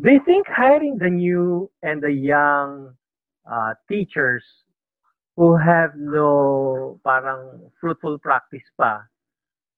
do 0.00 0.10
you 0.10 0.20
think 0.24 0.46
hiring 0.48 0.98
the 0.98 1.10
new 1.10 1.70
and 1.82 2.02
the 2.02 2.10
young 2.10 2.94
uh, 3.46 3.74
teachers 3.88 4.42
who 5.36 5.56
have 5.56 5.94
no 5.96 6.98
parang 7.04 7.70
fruitful 7.80 8.18
practice 8.18 8.66
pa, 8.78 9.02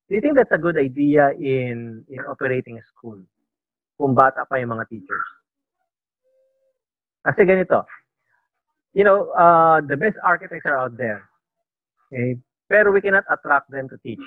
do 0.09 0.15
you 0.15 0.21
think 0.21 0.37
that's 0.37 0.53
a 0.53 0.61
good 0.61 0.77
idea 0.77 1.33
in 1.37 2.05
in 2.09 2.21
operating 2.29 2.79
a 2.79 2.85
school? 2.93 3.21
Kung 3.97 4.15
bata 4.15 4.45
pa 4.45 4.57
yung 4.61 4.77
mga 4.77 4.89
teachers. 4.89 5.29
Kasi 7.25 7.43
ganito, 7.49 7.83
you 8.93 9.03
know, 9.03 9.33
uh, 9.35 9.81
the 9.81 9.97
best 9.97 10.17
architects 10.23 10.69
are 10.69 10.79
out 10.79 10.95
there. 10.97 11.27
Okay? 12.13 12.39
Pero 12.69 12.93
we 12.93 13.01
cannot 13.01 13.25
attract 13.33 13.73
them 13.73 13.89
to 13.89 13.97
teach. 14.05 14.23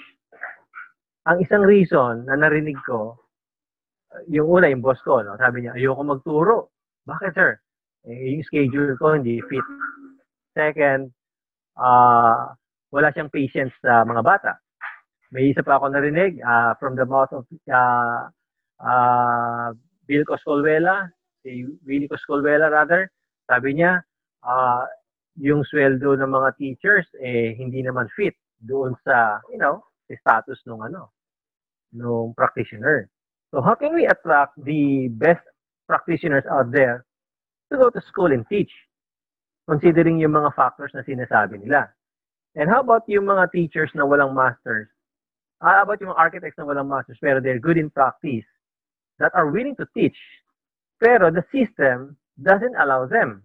Ang 1.30 1.40
isang 1.45 1.64
reason 1.64 2.26
na 2.26 2.36
narinig 2.36 2.76
ko 2.84 3.16
yung 4.30 4.48
una, 4.49 4.69
yung 4.69 4.81
boss 4.81 5.02
ko, 5.06 5.22
no, 5.22 5.38
sabi 5.38 5.65
niya, 5.65 5.77
ayoko 5.77 6.02
magturo. 6.02 6.57
Bakit, 7.06 7.31
sir? 7.34 7.52
Eh, 8.10 8.38
yung 8.38 8.45
schedule 8.48 8.94
ko 8.98 9.18
hindi 9.18 9.38
fit. 9.45 9.65
Second, 10.56 11.14
uh, 11.77 12.53
wala 12.90 13.07
siyang 13.14 13.30
patience 13.30 13.73
sa 13.84 14.02
mga 14.06 14.22
bata. 14.26 14.52
May 15.30 15.53
isa 15.53 15.61
pa 15.61 15.77
ako 15.77 15.94
narinig 15.94 16.41
uh, 16.41 16.73
from 16.81 16.98
the 16.98 17.06
mouth 17.06 17.30
of 17.30 17.45
uh, 17.69 18.26
uh, 18.81 19.69
Bill 20.10 20.26
Coscolwela, 20.26 21.06
si 21.45 21.69
Willie 21.86 22.10
Coscolwela 22.10 22.73
rather, 22.73 23.14
sabi 23.45 23.77
niya, 23.77 24.02
uh, 24.41 24.90
yung 25.38 25.61
sweldo 25.64 26.18
ng 26.18 26.34
mga 26.34 26.49
teachers 26.57 27.07
eh 27.22 27.56
hindi 27.56 27.86
naman 27.86 28.10
fit 28.18 28.34
doon 28.60 28.98
sa, 29.06 29.40
you 29.53 29.61
know, 29.61 29.86
status 30.10 30.57
nung 30.65 30.81
ano, 30.81 31.14
nung 31.94 32.34
practitioner. 32.34 33.06
So 33.52 33.62
how 33.62 33.76
can 33.76 33.96
we 33.96 34.06
attract 34.06 34.54
the 34.64 35.10
best 35.12 35.42
practitioners 35.88 36.44
out 36.50 36.72
there 36.72 37.06
to 37.72 37.78
go 37.78 37.90
to 37.90 38.02
school 38.08 38.32
and 38.32 38.46
teach? 38.48 38.72
Considering 39.70 40.20
yung 40.20 40.34
mga 40.34 40.56
factors 40.56 40.92
na 40.94 41.02
sinasabi 41.02 41.62
nila. 41.62 41.90
And 42.56 42.70
how 42.70 42.82
about 42.82 43.06
yung 43.06 43.26
mga 43.26 43.52
teachers 43.52 43.92
na 43.94 44.06
walang 44.06 44.34
masters? 44.34 44.90
How 45.62 45.84
about 45.84 46.02
yung 46.02 46.14
architects 46.18 46.58
na 46.58 46.66
walang 46.66 46.90
masters 46.90 47.18
pero 47.22 47.42
they're 47.42 47.62
good 47.62 47.78
in 47.78 47.90
practice 47.90 48.46
that 49.20 49.34
are 49.36 49.52
willing 49.52 49.76
to 49.78 49.86
teach 49.94 50.18
pero 51.00 51.32
the 51.32 51.44
system 51.52 52.18
doesn't 52.44 52.76
allow 52.76 53.08
them. 53.08 53.44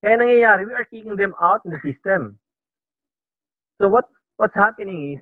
Kaya 0.00 0.16
nangyayari, 0.16 0.64
we 0.64 0.72
are 0.72 0.88
kicking 0.88 1.16
them 1.16 1.36
out 1.40 1.60
in 1.64 1.72
the 1.72 1.80
system. 1.84 2.40
So 3.80 3.88
what 3.88 4.08
what's 4.40 4.56
happening 4.56 5.16
is, 5.16 5.20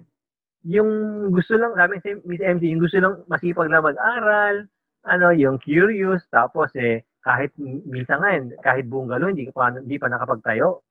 yung 0.65 0.91
gusto 1.29 1.61
lang, 1.61 1.77
sabi 1.77 2.01
si 2.01 2.17
Miss 2.25 2.41
MC, 2.41 2.73
yung 2.73 2.81
gusto 2.81 2.97
lang 2.97 3.21
masipag 3.29 3.69
na 3.69 3.85
mag-aral, 3.85 4.65
ano, 5.05 5.29
yung 5.37 5.61
curious, 5.61 6.25
tapos 6.33 6.73
eh, 6.81 7.05
kahit 7.21 7.53
minsan 7.61 8.21
nga, 8.21 8.33
kahit 8.65 8.89
buong 8.89 9.13
galo, 9.13 9.29
hindi 9.29 9.49
pa, 9.53 9.73
hindi 9.77 10.01
pa 10.01 10.09
nakapagtayo. 10.09 10.85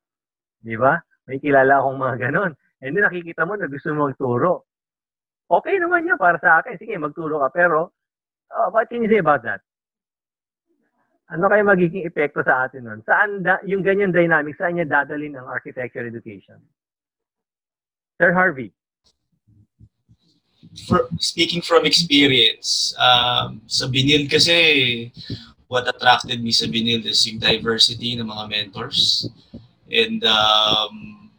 Di 0.62 0.78
ba? 0.78 0.98
May 1.26 1.42
kilala 1.42 1.82
akong 1.82 1.98
mga 1.98 2.16
ganon. 2.30 2.52
And 2.82 2.94
then 2.94 3.06
nakikita 3.06 3.46
mo 3.46 3.58
na 3.58 3.70
gusto 3.70 3.94
mo 3.94 4.10
magturo. 4.10 4.66
Okay 5.50 5.78
naman 5.78 6.10
yan 6.10 6.18
para 6.18 6.42
sa 6.42 6.60
akin. 6.60 6.78
Sige, 6.82 6.98
magturo 6.98 7.40
ka. 7.46 7.54
Pero, 7.54 7.94
uh, 8.50 8.68
what 8.74 8.90
can 8.90 9.06
you 9.06 9.10
say 9.10 9.22
about 9.22 9.46
that? 9.46 9.62
Ano 11.32 11.48
kaya 11.50 11.64
magiging 11.66 12.06
epekto 12.06 12.44
sa 12.44 12.68
atin 12.68 12.86
nun? 12.86 13.00
Saan 13.08 13.42
da, 13.42 13.58
yung 13.64 13.82
ganyan 13.82 14.12
dynamic, 14.12 14.58
saan 14.60 14.78
niya 14.78 14.86
dadalhin 14.90 15.38
ang 15.38 15.48
architecture 15.48 16.04
education? 16.04 16.60
Sir 18.20 18.36
Harvey. 18.36 18.70
For, 20.74 21.06
speaking 21.22 21.62
from 21.62 21.86
experience, 21.86 22.98
um, 22.98 23.62
sa 23.70 23.86
Binil 23.86 24.26
kasi, 24.26 25.14
what 25.70 25.86
attracted 25.86 26.42
me 26.42 26.50
sa 26.50 26.66
Binil 26.66 27.06
is 27.06 27.22
yung 27.30 27.38
diversity 27.38 28.18
ng 28.18 28.26
mga 28.26 28.46
mentors. 28.50 29.30
And 29.90 30.26
um, 30.26 31.30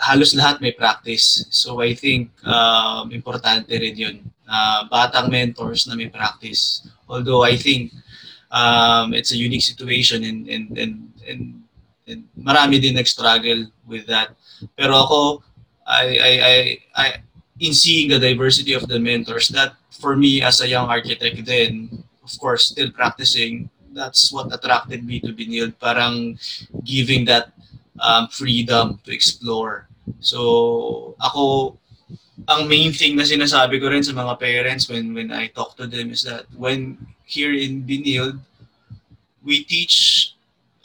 halos 0.00 0.32
lahat 0.32 0.60
may 0.60 0.72
practice. 0.72 1.44
So 1.52 1.80
I 1.80 1.92
think 1.94 2.32
um, 2.44 3.12
importante 3.12 3.72
rin 3.72 3.96
yun. 3.96 4.16
Uh, 4.48 4.88
batang 4.88 5.30
mentors 5.30 5.86
na 5.86 5.94
may 5.94 6.08
practice. 6.08 6.88
Although 7.08 7.44
I 7.44 7.56
think 7.56 7.92
um, 8.50 9.14
it's 9.14 9.32
a 9.32 9.38
unique 9.38 9.62
situation 9.62 10.24
and, 10.24 10.48
and, 10.48 10.66
and, 10.76 10.94
and, 11.28 11.42
and 12.08 12.20
marami 12.34 12.80
din 12.80 12.96
nag-struggle 12.96 13.70
with 13.86 14.08
that. 14.08 14.34
Pero 14.76 15.06
ako, 15.06 15.20
I, 15.86 16.04
I, 16.18 16.32
I, 16.40 16.56
I, 16.96 17.06
in 17.60 17.72
seeing 17.76 18.08
the 18.08 18.18
diversity 18.18 18.72
of 18.72 18.88
the 18.88 18.98
mentors, 18.98 19.48
that 19.48 19.76
for 19.92 20.16
me 20.16 20.42
as 20.42 20.60
a 20.60 20.68
young 20.68 20.88
architect 20.88 21.44
then, 21.44 22.02
of 22.24 22.32
course, 22.40 22.72
still 22.72 22.90
practicing, 22.90 23.68
that's 23.92 24.32
what 24.32 24.52
attracted 24.52 25.04
me 25.04 25.20
to 25.20 25.32
Binil. 25.36 25.72
Parang 25.78 26.38
giving 26.84 27.24
that 27.26 27.52
um, 28.00 28.28
freedom 28.28 28.98
to 29.04 29.12
explore. 29.12 29.88
So, 30.20 31.14
ako, 31.20 31.76
ang 32.48 32.66
main 32.66 32.92
thing 32.92 33.14
na 33.14 33.28
sinasabi 33.28 33.76
ko 33.76 33.92
rin 33.92 34.02
sa 34.02 34.16
mga 34.16 34.40
parents 34.40 34.88
when 34.88 35.12
when 35.12 35.30
I 35.30 35.52
talk 35.52 35.76
to 35.76 35.86
them 35.86 36.10
is 36.10 36.24
that 36.24 36.48
when 36.56 36.96
here 37.28 37.52
in 37.52 37.84
Binil, 37.84 38.40
we 39.44 39.64
teach 39.64 40.32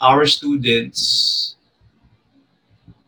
our 0.00 0.28
students 0.28 1.56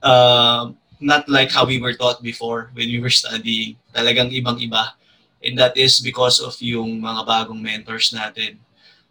uh, 0.02 0.72
not 1.00 1.28
like 1.28 1.50
how 1.50 1.64
we 1.64 1.80
were 1.80 1.94
taught 1.94 2.22
before 2.22 2.70
when 2.74 2.88
we 2.88 3.00
were 3.00 3.12
studying. 3.12 3.76
Talagang 3.94 4.34
ibang-iba. 4.34 4.98
And 5.42 5.58
that 5.58 5.76
is 5.76 6.00
because 6.00 6.42
of 6.42 6.58
yung 6.58 7.00
mga 7.00 7.22
bagong 7.26 7.62
mentors 7.62 8.10
natin. 8.10 8.58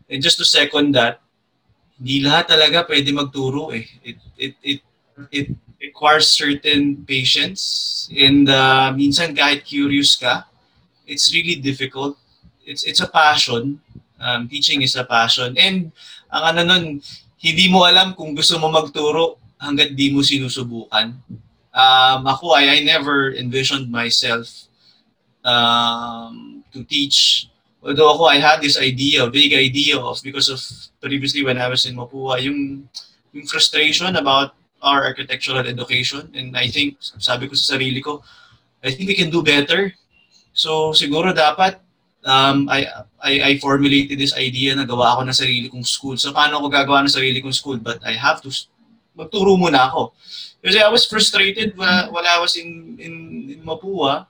And 0.09 0.19
just 0.19 0.37
to 0.39 0.45
second 0.45 0.95
that, 0.95 1.23
hindi 1.97 2.23
lahat 2.23 2.51
talaga 2.51 2.83
pwede 2.87 3.09
magturo 3.15 3.71
eh. 3.71 3.87
It, 4.03 4.17
it, 4.37 4.53
it, 4.61 4.79
it 5.31 5.47
requires 5.79 6.29
certain 6.29 7.03
patience. 7.07 8.07
And 8.11 8.51
uh, 8.51 8.91
minsan 8.91 9.35
kahit 9.35 9.63
curious 9.63 10.19
ka, 10.19 10.43
it's 11.07 11.31
really 11.31 11.55
difficult. 11.55 12.19
It's, 12.67 12.83
it's 12.83 12.99
a 12.99 13.07
passion. 13.07 13.79
Um, 14.19 14.47
teaching 14.51 14.81
is 14.83 14.95
a 14.99 15.07
passion. 15.07 15.55
And 15.55 15.95
ang 16.27 16.55
ano 16.55 16.61
nun, 16.67 16.85
hindi 17.39 17.71
mo 17.71 17.87
alam 17.87 18.11
kung 18.11 18.35
gusto 18.35 18.59
mo 18.59 18.67
magturo 18.67 19.39
hanggat 19.57 19.95
di 19.95 20.11
mo 20.11 20.21
sinusubukan 20.21 21.15
um, 21.77 22.25
ako, 22.25 22.57
I, 22.57 22.81
I 22.81 22.83
never 22.83 23.31
envisioned 23.37 23.93
myself 23.93 24.49
um, 25.45 26.65
to 26.73 26.83
teach. 26.83 27.47
Although 27.85 28.17
ako, 28.17 28.23
I 28.25 28.41
had 28.41 28.59
this 28.59 28.81
idea, 28.81 29.29
big 29.29 29.53
idea 29.53 30.01
of, 30.01 30.19
because 30.25 30.49
of 30.49 30.59
previously 30.99 31.45
when 31.45 31.61
I 31.61 31.69
was 31.69 31.85
in 31.85 31.95
Mapua, 31.95 32.41
yung, 32.41 32.89
yung 33.31 33.45
frustration 33.45 34.17
about 34.17 34.57
our 34.81 35.05
architectural 35.05 35.61
education. 35.61 36.33
And 36.33 36.57
I 36.57 36.67
think, 36.67 36.97
sabi 36.99 37.47
ko 37.47 37.53
sa 37.53 37.77
sarili 37.77 38.01
ko, 38.01 38.25
I 38.83 38.91
think 38.91 39.07
we 39.07 39.15
can 39.15 39.29
do 39.29 39.45
better. 39.45 39.93
So 40.57 40.91
siguro 40.97 41.37
dapat 41.37 41.77
um, 42.25 42.67
I, 42.69 42.85
I, 43.21 43.33
I 43.41 43.51
formulated 43.57 44.17
this 44.19 44.35
idea 44.35 44.75
na 44.75 44.85
gawa 44.85 45.13
ako 45.15 45.21
ng 45.29 45.37
sarili 45.37 45.67
kong 45.69 45.85
school. 45.85 46.17
So 46.17 46.33
paano 46.33 46.57
ako 46.59 46.67
gagawa 46.73 47.05
ng 47.05 47.13
sarili 47.13 47.39
kong 47.41 47.53
school? 47.53 47.77
But 47.77 48.01
I 48.03 48.17
have 48.17 48.41
to 48.41 48.49
magturo 49.17 49.57
muna 49.57 49.89
ako. 49.89 50.13
Kasi 50.61 50.77
I 50.81 50.89
was 50.89 51.05
frustrated 51.05 51.77
while, 51.77 52.11
while 52.11 52.27
I 52.27 52.39
was 52.41 52.57
in, 52.57 52.97
in, 52.97 53.13
in 53.53 53.59
Mapua. 53.61 54.25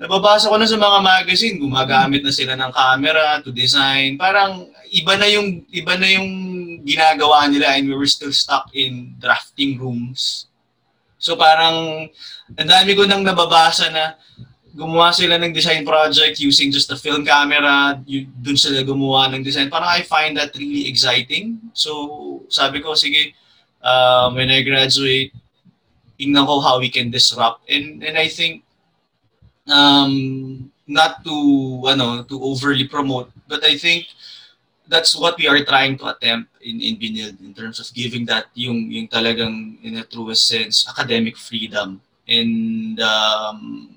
Nababasa 0.00 0.48
ko 0.48 0.56
na 0.56 0.64
sa 0.64 0.80
mga 0.80 0.98
magazine, 1.04 1.60
gumagamit 1.60 2.24
na 2.24 2.32
sila 2.32 2.56
ng 2.56 2.72
camera 2.72 3.44
to 3.44 3.52
design. 3.52 4.16
Parang 4.16 4.72
iba 4.88 5.12
na 5.20 5.28
yung 5.28 5.60
iba 5.68 5.92
na 6.00 6.08
yung 6.08 6.28
ginagawa 6.80 7.44
nila 7.52 7.76
and 7.76 7.84
we 7.84 7.92
were 7.92 8.08
still 8.08 8.32
stuck 8.32 8.72
in 8.72 9.12
drafting 9.20 9.76
rooms. 9.76 10.48
So 11.20 11.36
parang 11.36 12.08
ang 12.56 12.68
dami 12.68 12.96
ko 12.96 13.04
nang 13.04 13.20
nababasa 13.20 13.92
na 13.92 14.16
gumawa 14.72 15.12
sila 15.12 15.36
ng 15.36 15.52
design 15.52 15.84
project 15.84 16.40
using 16.40 16.72
just 16.72 16.88
a 16.88 16.96
film 16.96 17.20
camera, 17.20 18.00
yun, 18.08 18.24
dun 18.40 18.56
sila 18.56 18.80
gumawa 18.80 19.28
ng 19.36 19.44
design. 19.44 19.68
Parang 19.68 19.92
I 19.92 20.00
find 20.00 20.32
that 20.40 20.56
really 20.56 20.88
exciting. 20.88 21.60
So 21.76 22.48
sabi 22.48 22.80
ko, 22.80 22.96
sige, 22.96 23.36
uh, 23.84 24.32
when 24.32 24.48
I 24.48 24.64
graduate, 24.64 25.36
tingnan 26.20 26.44
ko 26.44 26.60
how 26.60 26.76
we 26.76 26.92
can 26.92 27.08
disrupt. 27.08 27.64
And 27.72 28.04
and 28.04 28.20
I 28.20 28.28
think 28.28 28.60
um, 29.64 30.68
not 30.84 31.24
to 31.24 31.36
ano 31.88 32.20
to 32.28 32.36
overly 32.44 32.84
promote, 32.84 33.32
but 33.48 33.64
I 33.64 33.80
think 33.80 34.12
that's 34.84 35.16
what 35.16 35.38
we 35.40 35.48
are 35.48 35.64
trying 35.64 35.96
to 36.04 36.12
attempt 36.12 36.52
in 36.60 36.82
in 36.84 37.00
Binil 37.00 37.32
in 37.40 37.56
terms 37.56 37.80
of 37.80 37.88
giving 37.96 38.28
that 38.28 38.52
yung 38.52 38.92
yung 38.92 39.08
talagang 39.08 39.80
in 39.80 39.96
a 39.96 40.04
truest 40.04 40.44
sense 40.44 40.84
academic 40.84 41.40
freedom 41.40 42.02
and 42.28 43.00
um, 43.00 43.94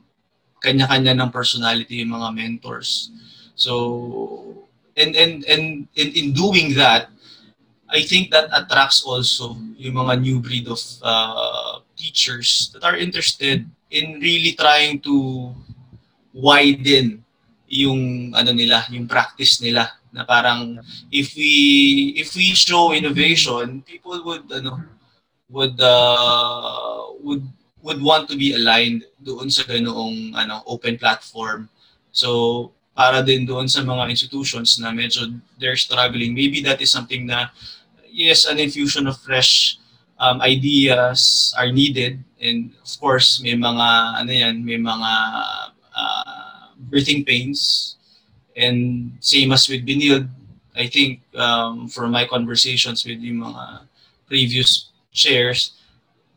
kanya-kanya 0.63 1.17
ng 1.17 1.29
personality 1.33 1.99
yung 1.99 2.15
mga 2.15 2.29
mentors. 2.31 3.11
So 3.57 4.63
and 4.95 5.11
and 5.17 5.43
and 5.45 5.89
in, 5.97 6.07
in 6.13 6.27
doing 6.31 6.77
that, 6.79 7.09
I 7.89 8.01
think 8.01 8.33
that 8.33 8.49
attracts 8.49 9.05
also 9.05 9.53
yung 9.77 10.01
mga 10.01 10.13
new 10.21 10.37
breed 10.41 10.65
of 10.65 10.81
uh, 11.01 11.52
teachers 12.03 12.67
that 12.75 12.83
are 12.83 12.99
interested 12.99 13.63
in 13.87 14.19
really 14.19 14.51
trying 14.59 14.99
to 14.99 15.47
widen 16.35 17.23
yung 17.71 18.35
ano 18.35 18.51
nila, 18.51 18.83
yung 18.91 19.07
practice 19.07 19.63
nila 19.63 19.87
na 20.11 20.27
parang 20.27 20.77
if 21.09 21.33
we 21.39 22.13
if 22.19 22.35
we 22.35 22.51
show 22.53 22.91
innovation, 22.91 23.79
people 23.87 24.19
would 24.27 24.45
ano 24.51 24.83
would 25.47 25.79
uh, 25.79 27.07
would 27.23 27.47
would 27.81 28.01
want 28.03 28.27
to 28.29 28.35
be 28.35 28.53
aligned 28.53 29.07
doon 29.23 29.49
sa 29.49 29.63
ganoong 29.63 30.35
ano 30.35 30.61
open 30.67 30.99
platform. 30.99 31.71
So 32.13 32.69
para 32.93 33.25
din 33.25 33.49
doon 33.49 33.65
sa 33.65 33.81
mga 33.81 34.13
institutions 34.13 34.77
na 34.77 34.93
medyo 34.93 35.33
they're 35.57 35.79
struggling. 35.79 36.37
Maybe 36.37 36.61
that 36.61 36.77
is 36.77 36.93
something 36.93 37.25
na 37.25 37.49
yes, 38.13 38.45
an 38.45 38.61
infusion 38.61 39.09
of 39.09 39.17
fresh 39.17 39.81
um, 40.23 40.39
ideas 40.39 41.51
are 41.59 41.71
needed. 41.71 42.23
And 42.39 42.71
of 42.79 42.91
course 42.99 43.43
may 43.43 43.59
mga 43.59 43.87
ano 44.23 44.31
yan 44.31 44.63
may 44.63 44.79
mga 44.79 45.11
uh, 45.91 46.71
birthing 46.87 47.27
pains. 47.27 47.95
And 48.55 49.11
same 49.19 49.51
as 49.51 49.67
with 49.67 49.83
Benil 49.83 50.31
I 50.73 50.87
think 50.87 51.21
um, 51.35 51.91
from 51.91 52.15
my 52.15 52.25
conversations 52.25 53.03
with 53.03 53.19
yung 53.19 53.43
mga 53.43 53.83
previous 54.25 54.89
chairs 55.11 55.75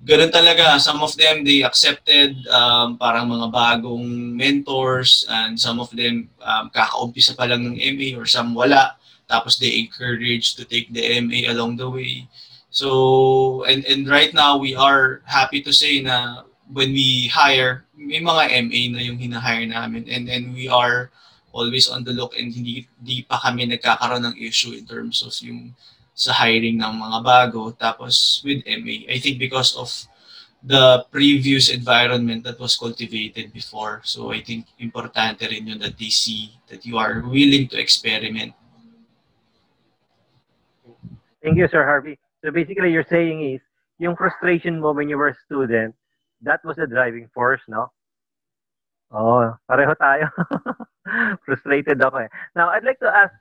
ganun 0.05 0.29
talaga. 0.29 0.77
Some 0.83 1.01
of 1.01 1.17
them 1.17 1.47
they 1.47 1.65
accepted 1.65 2.37
um, 2.53 3.01
parang 3.01 3.31
mga 3.31 3.49
bagong 3.49 4.37
mentors 4.37 5.25
and 5.31 5.57
some 5.57 5.81
of 5.81 5.89
them 5.95 6.29
um, 6.45 6.69
kakaumpisa 6.69 7.33
pa 7.33 7.49
lang 7.49 7.65
ng 7.65 7.81
MA 7.97 8.19
or 8.19 8.27
some 8.29 8.53
wala. 8.53 8.99
Tapos 9.27 9.59
they 9.59 9.81
encouraged 9.83 10.55
to 10.61 10.63
take 10.69 10.93
the 10.93 11.03
MA 11.19 11.49
along 11.51 11.81
the 11.81 11.89
way 11.89 12.29
So, 12.77 13.65
and, 13.65 13.89
and 13.89 14.05
right 14.05 14.36
now, 14.36 14.61
we 14.61 14.77
are 14.77 15.24
happy 15.24 15.65
to 15.65 15.73
say 15.73 16.05
na 16.05 16.44
when 16.69 16.93
we 16.93 17.32
hire, 17.32 17.89
may 17.97 18.20
mga 18.20 18.53
MA 18.69 18.81
na 18.93 19.01
yung 19.01 19.16
hinahire 19.16 19.65
namin 19.65 20.05
and, 20.12 20.28
and 20.28 20.53
we 20.53 20.69
are 20.69 21.09
always 21.57 21.89
on 21.89 22.05
the 22.05 22.12
look 22.12 22.36
and 22.36 22.53
hindi, 22.53 22.85
hindi 23.01 23.24
pa 23.24 23.40
kami 23.40 23.65
nagkakaroon 23.65 24.28
ng 24.28 24.36
issue 24.36 24.77
in 24.77 24.85
terms 24.85 25.24
of 25.24 25.32
yung 25.40 25.73
sa 26.12 26.36
hiring 26.36 26.77
ng 26.77 27.01
mga 27.01 27.19
bago. 27.24 27.73
Tapos 27.73 28.44
with 28.44 28.61
MA, 28.69 29.09
I 29.09 29.24
think 29.24 29.40
because 29.40 29.73
of 29.73 29.89
the 30.61 31.01
previous 31.09 31.73
environment 31.73 32.44
that 32.44 32.61
was 32.61 32.77
cultivated 32.77 33.57
before. 33.57 34.05
So 34.05 34.36
I 34.36 34.44
think 34.44 34.69
importante 34.77 35.48
rin 35.48 35.65
yun 35.65 35.81
that 35.81 35.97
they 35.97 36.12
see 36.12 36.53
that 36.69 36.85
you 36.85 37.01
are 37.01 37.24
willing 37.24 37.73
to 37.73 37.81
experiment. 37.81 38.53
Thank 41.40 41.57
you, 41.57 41.69
Sir 41.73 41.81
Harvey. 41.81 42.20
So 42.45 42.51
basically, 42.51 42.93
you're 42.93 43.09
saying 43.09 43.43
is, 43.55 43.61
yung 43.99 44.17
frustration 44.17 44.81
mo 44.81 44.93
when 44.93 45.09
you 45.09 45.17
were 45.17 45.33
a 45.33 45.39
student, 45.47 45.95
that 46.43 46.61
was 46.65 46.77
the 46.77 46.87
driving 46.87 47.29
force, 47.33 47.63
no? 47.69 47.89
Oh, 49.11 49.55
pareho 49.71 49.97
tayo. 49.97 50.29
Frustrated 51.47 52.03
ako 52.03 52.27
eh. 52.27 52.31
Now, 52.55 52.69
I'd 52.71 52.85
like 52.85 52.99
to 53.01 53.09
ask 53.09 53.33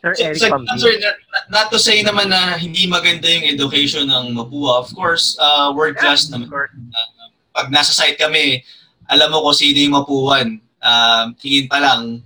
Sir 0.00 0.14
Eric 0.20 0.40
so, 0.40 0.48
Pampi. 0.48 0.78
Sir, 0.80 0.92
not, 1.00 1.16
not 1.50 1.66
to 1.72 1.78
say 1.78 2.00
naman 2.00 2.32
na 2.32 2.56
hindi 2.56 2.88
maganda 2.88 3.28
yung 3.28 3.44
education 3.44 4.08
ng 4.08 4.32
Mapua. 4.32 4.80
Of 4.80 4.92
course, 4.96 5.36
uh, 5.40 5.72
world 5.76 5.96
class 5.96 6.28
Yeah, 6.28 6.40
naman. 6.40 6.48
Uh, 6.52 7.28
pag 7.52 7.68
nasa 7.68 7.92
site 7.92 8.16
kami, 8.16 8.64
alam 9.08 9.28
mo 9.32 9.44
kung 9.44 9.56
sino 9.56 9.76
yung 9.76 9.96
Mapuan. 9.96 10.48
Uh, 10.84 11.32
tingin 11.40 11.68
pa 11.68 11.80
lang, 11.80 12.20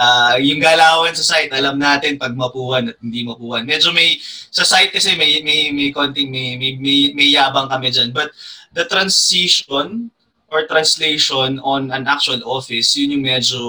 uh, 0.00 0.34
yung 0.40 0.64
galawan 0.64 1.12
sa 1.12 1.36
site, 1.36 1.52
alam 1.52 1.76
natin 1.76 2.16
pag 2.16 2.32
Mapuan 2.32 2.88
at 2.88 2.96
hindi 3.04 3.20
Mapuan. 3.28 3.68
Medyo 3.68 3.92
may, 3.92 4.16
sa 4.48 4.64
site 4.64 4.96
kasi 4.96 5.12
may, 5.20 5.44
may, 5.44 5.68
may 5.76 5.92
konting, 5.92 6.32
may, 6.32 6.56
may, 6.56 6.80
may, 6.80 7.12
may 7.12 7.28
yabang 7.28 7.68
kami 7.68 7.92
dyan. 7.92 8.16
But 8.16 8.32
the 8.72 8.88
transition 8.88 10.08
or 10.48 10.64
translation 10.64 11.60
on 11.60 11.92
an 11.92 12.08
actual 12.08 12.40
office, 12.48 12.96
yun 12.96 13.20
yung 13.20 13.24
medyo 13.28 13.60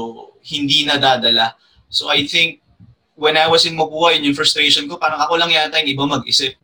hindi 0.48 0.88
nadadala. 0.88 1.60
So 1.92 2.08
I 2.08 2.24
think 2.24 2.64
when 3.20 3.36
I 3.36 3.52
was 3.52 3.68
in 3.68 3.76
Mapua, 3.76 4.16
yun 4.16 4.32
yung 4.32 4.40
frustration 4.40 4.88
ko, 4.88 4.96
parang 4.96 5.20
ako 5.20 5.36
lang 5.36 5.52
yata 5.52 5.84
yung 5.84 5.92
iba 5.94 6.06
mag-isip 6.08 6.56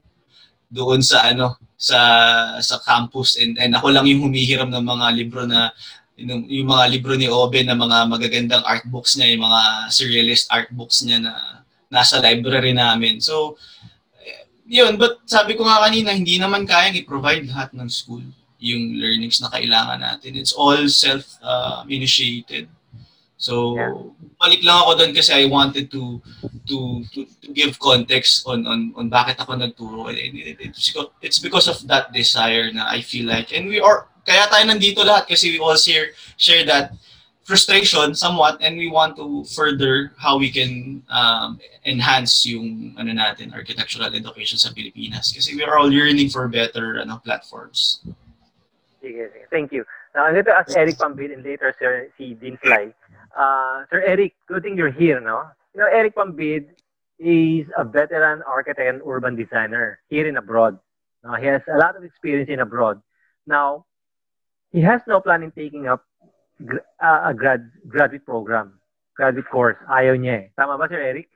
doon 0.68 1.00
sa 1.00 1.32
ano 1.32 1.56
sa 1.80 1.96
sa 2.60 2.76
campus 2.84 3.40
and 3.40 3.56
and 3.56 3.72
ako 3.72 3.88
lang 3.88 4.04
yung 4.04 4.28
humihiram 4.28 4.68
ng 4.68 4.84
mga 4.84 5.06
libro 5.16 5.48
na 5.48 5.72
yung, 6.18 6.50
yung 6.50 6.68
mga 6.68 6.86
libro 6.90 7.14
ni 7.14 7.30
Obe 7.30 7.62
na 7.62 7.78
mga 7.78 8.10
magagandang 8.10 8.66
art 8.66 8.86
books 8.90 9.14
niya, 9.16 9.38
yung 9.38 9.46
mga 9.46 9.62
surrealist 9.94 10.50
art 10.50 10.70
books 10.74 11.06
niya 11.06 11.22
na 11.22 11.34
nasa 11.94 12.18
library 12.20 12.74
namin. 12.74 13.22
So 13.22 13.56
eh, 14.20 14.50
yun, 14.66 14.98
but 14.98 15.22
sabi 15.30 15.54
ko 15.54 15.64
nga 15.64 15.86
kanina, 15.86 16.12
hindi 16.12 16.42
naman 16.42 16.66
kayang 16.66 16.98
i-provide 16.98 17.46
lahat 17.48 17.72
ng 17.78 17.88
school 17.88 18.26
yung 18.58 18.98
learnings 18.98 19.38
na 19.38 19.54
kailangan 19.54 20.02
natin. 20.02 20.34
It's 20.34 20.58
all 20.58 20.82
self-initiated. 20.90 22.66
So, 23.38 23.78
Yeah. 23.78 23.94
balik 24.42 24.66
lang 24.66 24.82
ako 24.82 24.92
doon 24.98 25.14
kasi 25.14 25.30
I 25.30 25.46
wanted 25.46 25.94
to 25.94 26.18
to 26.66 27.06
to, 27.14 27.20
to 27.46 27.48
give 27.54 27.78
context 27.78 28.42
on 28.50 28.66
on 28.66 28.90
on 28.98 29.14
bakit 29.14 29.38
ako 29.38 29.54
nagturo. 29.54 30.10
And 30.10 30.18
it- 30.18 30.58
it- 30.58 30.74
it's 30.74 30.90
because, 30.90 31.10
it's 31.22 31.38
because 31.38 31.68
of 31.70 31.78
that 31.86 32.10
desire 32.10 32.74
na 32.74 32.90
I 32.90 33.06
feel 33.06 33.30
like 33.30 33.54
and 33.54 33.70
we 33.70 33.78
are 33.78 34.10
kaya 34.28 34.44
tayo 34.52 34.68
nandito 34.68 35.08
lahat 35.08 35.32
kasi 35.32 35.56
we 35.56 35.60
all 35.64 35.80
share 35.80 36.12
share 36.36 36.68
that 36.68 36.92
frustration 37.48 38.12
somewhat 38.12 38.60
and 38.60 38.76
we 38.76 38.92
want 38.92 39.16
to 39.16 39.48
further 39.56 40.12
how 40.20 40.36
we 40.36 40.52
can 40.52 41.00
um, 41.08 41.56
enhance 41.88 42.44
yung 42.44 42.92
ano 43.00 43.16
natin 43.16 43.56
architectural 43.56 44.12
education 44.12 44.60
sa 44.60 44.76
Pilipinas 44.76 45.32
kasi 45.32 45.56
we 45.56 45.64
are 45.64 45.80
all 45.80 45.88
yearning 45.88 46.28
for 46.28 46.44
better 46.52 47.00
ano 47.00 47.24
platforms. 47.24 48.04
Sige, 49.00 49.32
sige. 49.32 49.48
Thank 49.48 49.72
you. 49.72 49.88
Now, 50.12 50.28
I'm 50.28 50.34
going 50.34 50.46
to 50.46 50.58
ask 50.60 50.76
Eric 50.76 51.00
Pambid 51.00 51.32
and 51.32 51.46
later 51.46 51.72
Sir 51.80 52.12
si 52.18 52.34
Dean 52.36 52.58
Fly. 52.60 52.92
Uh, 53.32 53.88
Sir 53.88 54.04
Eric, 54.04 54.36
good 54.48 54.64
thing 54.64 54.76
you're 54.76 54.92
here, 54.92 55.22
no? 55.22 55.48
You 55.72 55.82
know, 55.82 55.88
Eric 55.88 56.16
Pambid 56.16 56.76
is 57.20 57.68
a 57.78 57.86
veteran 57.86 58.44
architect 58.44 58.90
and 58.90 59.02
urban 59.06 59.36
designer 59.36 60.00
here 60.10 60.28
in 60.28 60.36
abroad. 60.36 60.80
Now, 61.24 61.36
he 61.36 61.46
has 61.48 61.62
a 61.72 61.78
lot 61.78 61.96
of 61.96 62.04
experience 62.04 62.50
in 62.50 62.60
abroad. 62.60 63.02
Now, 63.46 63.86
he 64.72 64.82
has 64.82 65.02
no 65.08 65.20
plan 65.22 65.44
in 65.44 65.52
taking 65.52 65.88
up 65.88 66.04
uh, 67.02 67.22
a 67.30 67.34
grad 67.34 67.70
graduate 67.88 68.26
program, 68.26 68.80
graduate 69.16 69.48
course. 69.50 69.78
Ayaw 69.88 70.18
niya 70.18 70.34
eh. 70.34 70.46
Tama 70.58 70.78
ba, 70.78 70.90
Sir 70.90 71.00
Eric? 71.02 71.30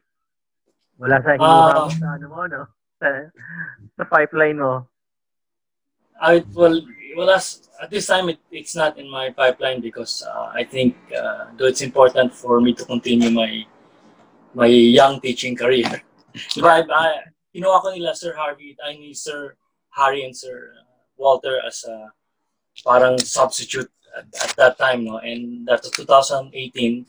Wala 0.99 1.17
sa 1.23 1.37
mo 1.37 1.45
Ah. 1.45 1.89
sa 1.89 2.07
ano 2.17 2.25
mo, 2.29 2.45
no? 2.45 2.61
Sa, 3.01 3.07
sa 3.97 4.03
pipeline 4.05 4.57
mo. 4.59 4.85
I 6.21 6.45
well, 6.53 6.77
well 7.17 7.33
as, 7.33 7.65
at 7.81 7.89
this 7.89 8.05
time 8.05 8.29
it, 8.29 8.37
it's 8.53 8.77
not 8.77 9.01
in 9.01 9.09
my 9.09 9.33
pipeline 9.33 9.81
because 9.81 10.21
uh, 10.21 10.53
I 10.53 10.63
think 10.63 10.93
uh, 11.09 11.49
though 11.57 11.65
it's 11.65 11.81
important 11.81 12.29
for 12.29 12.61
me 12.61 12.77
to 12.77 12.85
continue 12.85 13.33
my 13.33 13.65
my 14.53 14.69
young 14.69 15.17
teaching 15.17 15.57
career. 15.57 15.89
Diba, 16.53 16.69
I, 16.69 16.81
I, 16.85 17.05
kinuha 17.55 17.81
ko 17.81 17.89
nila 17.89 18.13
Sir 18.13 18.37
Harvey, 18.37 18.77
I 18.85 18.93
ni 19.01 19.17
Sir 19.17 19.57
Harry 19.97 20.21
and 20.23 20.37
Sir 20.37 20.77
Walter 21.17 21.57
as 21.65 21.81
a 21.89 22.13
parang 22.85 23.19
substitute 23.19 23.89
at, 24.17 24.25
at 24.43 24.55
that 24.57 24.77
time, 24.77 25.05
no? 25.05 25.17
And 25.17 25.67
that's 25.67 25.89
2018. 25.91 27.05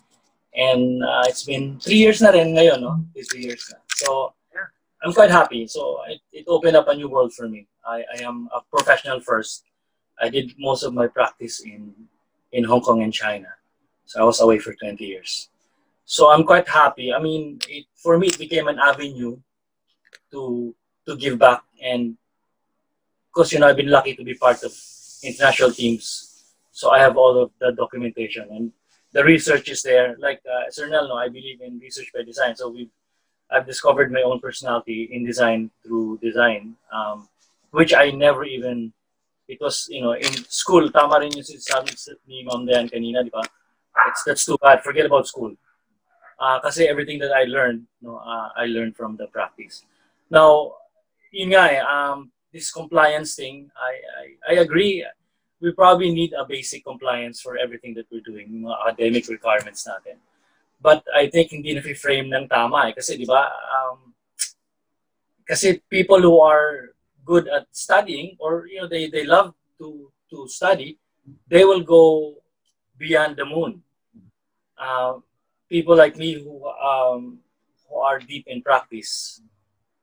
And 0.54 1.02
uh, 1.02 1.22
it's 1.26 1.44
been 1.44 1.80
three 1.80 1.96
years 1.96 2.20
na 2.20 2.30
rin 2.30 2.54
ngayon, 2.54 2.80
no? 2.82 3.04
Three 3.30 3.46
years 3.46 3.64
na. 3.72 3.78
So, 3.96 4.34
I'm 5.02 5.12
quite 5.12 5.30
happy. 5.30 5.66
So, 5.66 5.98
it, 6.08 6.20
it 6.32 6.44
opened 6.46 6.76
up 6.76 6.88
a 6.88 6.94
new 6.94 7.08
world 7.08 7.32
for 7.32 7.48
me. 7.48 7.66
I, 7.86 8.04
I 8.18 8.22
am 8.22 8.48
a 8.54 8.60
professional 8.70 9.20
first. 9.20 9.64
I 10.20 10.28
did 10.28 10.54
most 10.58 10.82
of 10.82 10.94
my 10.94 11.06
practice 11.06 11.60
in 11.60 11.94
in 12.52 12.64
Hong 12.64 12.80
Kong 12.82 13.02
and 13.02 13.12
China. 13.12 13.48
So 14.04 14.20
I 14.20 14.24
was 14.24 14.40
away 14.40 14.58
for 14.58 14.74
20 14.74 15.02
years. 15.02 15.48
So 16.04 16.30
I'm 16.30 16.44
quite 16.44 16.68
happy. 16.68 17.12
I 17.12 17.18
mean, 17.18 17.58
it, 17.68 17.86
for 17.96 18.18
me, 18.18 18.28
it 18.28 18.38
became 18.38 18.68
an 18.68 18.78
avenue 18.78 19.38
to 20.30 20.74
to 21.06 21.16
give 21.16 21.38
back, 21.38 21.62
and 21.82 22.16
because 23.28 23.52
you 23.52 23.58
know 23.58 23.66
I've 23.66 23.76
been 23.76 23.90
lucky 23.90 24.14
to 24.14 24.22
be 24.22 24.34
part 24.34 24.62
of 24.62 24.72
international 25.22 25.72
teams, 25.72 26.44
so 26.72 26.90
I 26.90 26.98
have 26.98 27.16
all 27.16 27.42
of 27.42 27.50
the 27.60 27.72
documentation 27.72 28.48
and 28.50 28.72
the 29.12 29.24
research 29.24 29.68
is 29.68 29.82
there. 29.82 30.16
Like 30.18 30.40
uh, 30.48 30.70
Sir 30.70 30.88
Nel, 30.88 31.08
no, 31.08 31.16
I 31.16 31.28
believe 31.28 31.60
in 31.60 31.78
research 31.78 32.10
by 32.14 32.22
design. 32.22 32.56
So 32.56 32.70
we, 32.70 32.88
I've 33.50 33.66
discovered 33.66 34.10
my 34.10 34.22
own 34.22 34.40
personality 34.40 35.10
in 35.12 35.24
design 35.24 35.70
through 35.84 36.18
design, 36.22 36.76
um, 36.92 37.28
which 37.70 37.92
I 37.94 38.10
never 38.10 38.44
even 38.44 38.92
it 39.48 39.60
was, 39.60 39.86
you 39.90 40.00
know, 40.00 40.12
in 40.12 40.32
school, 40.48 40.88
tama 40.90 41.20
rin 41.20 41.36
yung 41.36 41.44
sinasabi 41.44 41.92
ni 42.24 42.48
Dayan 42.48 42.88
kanina, 42.88 43.20
di 43.20 43.28
ba? 43.28 43.44
That's 44.24 44.48
too 44.48 44.56
bad. 44.56 44.80
Forget 44.80 45.04
about 45.04 45.28
school. 45.28 45.52
Uh, 46.40 46.58
kasi 46.64 46.88
everything 46.88 47.20
that 47.20 47.36
I 47.36 47.44
learned, 47.44 47.84
no, 48.00 48.16
uh, 48.16 48.48
I 48.56 48.64
learned 48.64 48.96
from 48.96 49.20
the 49.20 49.28
practice. 49.28 49.84
Now, 50.32 50.80
yun 51.30 51.52
nga 51.52 51.68
eh, 51.68 51.84
um, 51.84 52.31
this 52.52 52.70
compliance 52.70 53.34
thing, 53.34 53.70
I, 53.76 54.52
I, 54.52 54.52
I 54.52 54.60
agree. 54.60 55.04
We 55.60 55.72
probably 55.72 56.12
need 56.12 56.32
a 56.34 56.44
basic 56.44 56.84
compliance 56.84 57.40
for 57.40 57.56
everything 57.56 57.94
that 57.94 58.06
we're 58.10 58.20
doing, 58.20 58.50
mga 58.66 58.76
academic 58.88 59.28
requirements 59.28 59.86
natin. 59.86 60.18
But 60.82 61.04
I 61.14 61.30
think 61.30 61.50
hindi 61.50 61.74
na 61.74 61.80
frame 61.80 62.34
ng 62.34 62.48
tama 62.50 62.90
eh. 62.90 62.92
Kasi 62.92 63.16
di 63.16 63.24
ba, 63.24 63.46
um, 63.46 64.12
kasi 65.46 65.82
people 65.90 66.20
who 66.20 66.40
are 66.40 66.94
good 67.24 67.46
at 67.48 67.66
studying 67.70 68.36
or 68.38 68.66
you 68.66 68.80
know 68.80 68.88
they, 68.88 69.08
they 69.08 69.24
love 69.24 69.54
to 69.78 70.10
to 70.30 70.46
study 70.48 70.98
they 71.46 71.64
will 71.64 71.82
go 71.82 72.34
beyond 72.98 73.36
the 73.36 73.44
moon 73.44 73.82
uh, 74.78 75.14
people 75.68 75.96
like 75.96 76.16
me 76.16 76.34
who 76.34 76.66
um, 76.66 77.38
who 77.88 77.96
are 77.98 78.18
deep 78.18 78.46
in 78.46 78.62
practice 78.62 79.40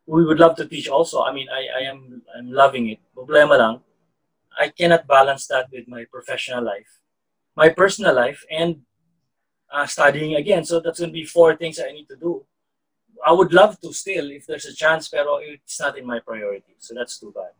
we 0.09 0.25
would 0.25 0.41
love 0.41 0.55
to 0.57 0.65
teach 0.65 0.87
also 0.89 1.21
i 1.23 1.31
mean 1.31 1.47
i, 1.53 1.61
I 1.79 1.81
am 1.91 2.21
i'm 2.35 2.49
loving 2.51 2.89
it 2.89 2.99
problema 3.15 3.57
lang 3.61 3.75
i 4.57 4.69
cannot 4.69 5.05
balance 5.05 5.45
that 5.47 5.69
with 5.71 5.85
my 5.87 6.05
professional 6.09 6.63
life 6.63 6.91
my 7.55 7.69
personal 7.69 8.15
life 8.15 8.41
and 8.49 8.81
uh, 9.69 9.85
studying 9.85 10.35
again 10.35 10.65
so 10.65 10.81
that's 10.81 10.99
going 10.99 11.13
to 11.13 11.19
be 11.21 11.25
four 11.25 11.55
things 11.55 11.79
i 11.79 11.91
need 11.91 12.09
to 12.09 12.17
do 12.17 12.45
I 13.25 13.31
would 13.31 13.53
love 13.53 13.79
to 13.81 13.93
still 13.93 14.31
if 14.31 14.45
there's 14.47 14.65
a 14.65 14.73
chance, 14.75 15.09
pero 15.09 15.37
it's 15.37 15.79
not 15.79 15.97
in 15.97 16.05
my 16.05 16.19
priority. 16.19 16.75
So 16.79 16.95
that's 16.95 17.19
too 17.19 17.33
bad. 17.35 17.53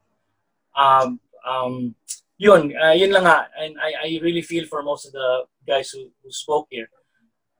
Um, 0.76 1.20
um, 1.46 1.96
yun, 2.38 2.74
uh, 2.76 2.92
yun 2.92 3.12
lang 3.12 3.24
nga. 3.24 3.48
And 3.60 3.76
I, 3.80 3.94
I 4.04 4.20
really 4.22 4.42
feel 4.42 4.66
for 4.66 4.84
most 4.84 5.06
of 5.06 5.12
the 5.12 5.46
guys 5.68 5.90
who, 5.90 6.12
who 6.24 6.32
spoke 6.32 6.68
here. 6.70 6.90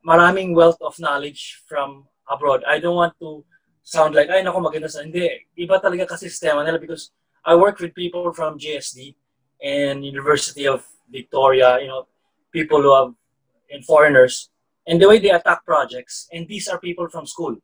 Maraming 0.06 0.56
wealth 0.56 0.78
of 0.82 1.00
knowledge 1.00 1.62
from 1.68 2.08
abroad. 2.30 2.64
I 2.66 2.80
don't 2.80 2.96
want 2.96 3.14
to 3.20 3.44
sound 3.90 4.14
like, 4.14 4.30
ay, 4.30 4.46
naku, 4.46 4.62
maganda 4.62 4.86
sa... 4.86 5.02
Hindi. 5.02 5.50
Iba 5.58 5.82
talaga 5.82 6.06
kasi 6.14 6.30
sistema 6.30 6.62
nila 6.62 6.78
because 6.78 7.10
I 7.42 7.58
work 7.58 7.82
with 7.82 7.98
people 7.98 8.30
from 8.38 8.62
JSD 8.62 9.18
and 9.66 10.06
University 10.06 10.70
of 10.70 10.86
Victoria, 11.10 11.82
you 11.82 11.90
know, 11.90 12.06
people 12.54 12.82
who 12.86 12.94
have, 12.94 13.18
and 13.74 13.82
foreigners, 13.86 14.50
and 14.86 15.02
the 15.02 15.10
way 15.10 15.18
they 15.18 15.30
attack 15.30 15.66
projects, 15.66 16.30
and 16.34 16.46
these 16.48 16.70
are 16.70 16.78
people 16.78 17.10
from 17.10 17.26
school 17.26 17.58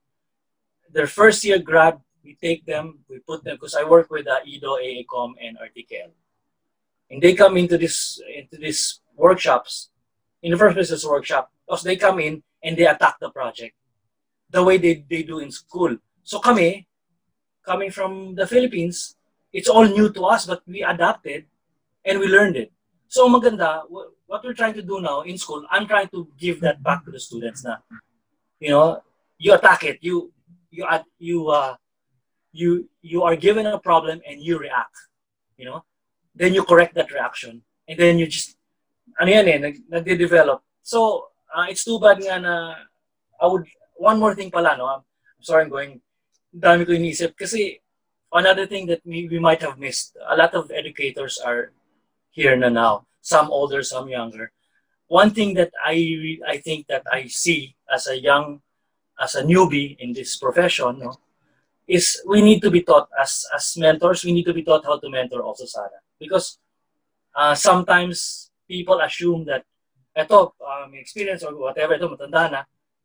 their 0.95 1.07
first 1.07 1.43
year 1.43 1.60
grad, 1.60 1.99
we 2.23 2.35
take 2.41 2.65
them, 2.65 2.99
we 3.10 3.19
put 3.19 3.43
them, 3.43 3.56
because 3.56 3.76
I 3.76 3.84
work 3.84 4.10
with 4.10 4.27
uh, 4.27 4.39
IDO, 4.47 4.80
AACOM, 4.80 5.34
and 5.43 5.57
RTKL. 5.60 6.11
And 7.11 7.22
they 7.22 7.35
come 7.35 7.57
into 7.57 7.77
this 7.77 8.19
into 8.34 8.57
these 8.57 9.02
workshops, 9.15 9.91
in 10.41 10.52
the 10.52 10.57
first 10.57 10.76
business 10.76 11.06
workshop, 11.06 11.52
because 11.68 11.84
they 11.84 11.97
come 11.97 12.19
in 12.19 12.41
and 12.64 12.77
they 12.77 12.88
attack 12.88 13.19
the 13.19 13.30
project 13.30 13.76
the 14.49 14.64
way 14.64 14.77
they, 14.77 15.06
they 15.10 15.22
do 15.22 15.39
in 15.39 15.52
school. 15.52 15.97
So 16.26 16.41
kami, 16.41 16.89
coming 17.61 17.93
from 17.93 18.34
the 18.34 18.49
Philippines, 18.49 19.15
it's 19.53 19.69
all 19.69 19.85
new 19.85 20.11
to 20.11 20.26
us, 20.26 20.49
but 20.49 20.65
we 20.65 20.81
adapted 20.81 21.45
and 22.03 22.19
we 22.19 22.26
learned 22.26 22.57
it. 22.57 22.73
So 23.07 23.30
maganda, 23.30 23.85
what 23.88 24.43
we're 24.43 24.57
trying 24.57 24.73
to 24.73 24.81
do 24.81 24.99
now 24.99 25.22
in 25.22 25.38
school, 25.38 25.64
I'm 25.69 25.85
trying 25.88 26.10
to 26.10 26.27
give 26.35 26.60
that 26.61 26.81
back 26.81 27.06
to 27.06 27.11
the 27.11 27.19
students 27.19 27.64
na, 27.64 27.77
you 28.60 28.69
know, 28.69 29.06
you 29.38 29.53
attack 29.53 29.84
it, 29.84 29.99
you, 30.02 30.34
you, 30.72 30.85
you, 31.19 31.47
uh, 31.49 31.76
you, 32.52 32.89
you 33.02 33.22
are 33.22 33.35
given 33.35 33.68
a 33.68 33.77
problem 33.77 34.19
and 34.27 34.41
you 34.41 34.57
react, 34.57 34.97
you 35.57 35.65
know, 35.65 35.85
then 36.34 36.53
you 36.53 36.64
correct 36.64 36.95
that 36.95 37.11
reaction, 37.11 37.61
and 37.88 37.99
then 37.99 38.18
you 38.18 38.26
just, 38.26 38.57
ano 39.22 39.30
yan 39.30 39.47
eh, 39.47 39.57
nag, 39.57 39.76
nagde-develop. 39.89 40.64
So, 40.81 41.27
uh, 41.53 41.68
it's 41.69 41.85
too 41.85 41.99
bad 41.99 42.18
nga 42.18 42.39
na, 42.39 42.76
I 43.39 43.45
would, 43.45 43.68
one 43.95 44.19
more 44.19 44.34
thing 44.34 44.49
pala, 44.49 44.76
no, 44.76 44.85
I'm 44.88 45.03
sorry 45.39 45.64
I'm 45.64 45.69
going, 45.69 46.02
dami 46.56 46.88
ko 46.88 46.95
iniisip, 46.95 47.36
kasi 47.36 47.84
another 48.32 48.65
thing 48.65 48.88
that 48.88 49.02
we, 49.03 49.27
we 49.27 49.40
might 49.40 49.61
have 49.61 49.77
missed, 49.77 50.15
a 50.27 50.36
lot 50.36 50.56
of 50.56 50.72
educators 50.72 51.38
are 51.44 51.72
here 52.32 52.56
na 52.56 52.69
now 52.69 53.06
some 53.22 53.52
older, 53.52 53.84
some 53.84 54.07
younger. 54.07 54.52
One 55.07 55.32
thing 55.32 55.53
that 55.56 55.72
I 55.84 56.40
I 56.48 56.57
think 56.57 56.88
that 56.88 57.03
I 57.11 57.27
see 57.27 57.76
as 57.91 58.07
a 58.07 58.18
young, 58.18 58.61
as 59.22 59.36
a 59.36 59.44
newbie 59.44 59.98
in 59.99 60.14
this 60.14 60.38
profession, 60.38 60.99
no, 60.99 61.14
is 61.88 62.22
we 62.26 62.41
need 62.41 62.61
to 62.65 62.72
be 62.73 62.82
taught 62.82 63.10
as 63.14 63.45
as 63.53 63.77
mentors. 63.77 64.26
We 64.26 64.34
need 64.34 64.49
to 64.49 64.53
be 64.53 64.65
taught 64.65 64.86
how 64.86 64.98
to 64.98 65.10
mentor 65.10 65.45
also, 65.45 65.65
Sarah, 65.65 66.02
because 66.18 66.57
uh, 67.38 67.53
sometimes 67.53 68.49
people 68.68 68.98
assume 68.99 69.45
that 69.45 69.65
eto, 70.18 70.57
um, 70.57 70.94
experience 70.98 71.45
or 71.45 71.53
whatever, 71.53 71.94
ito 71.94 72.10
matanda 72.10 72.49
na, 72.49 72.61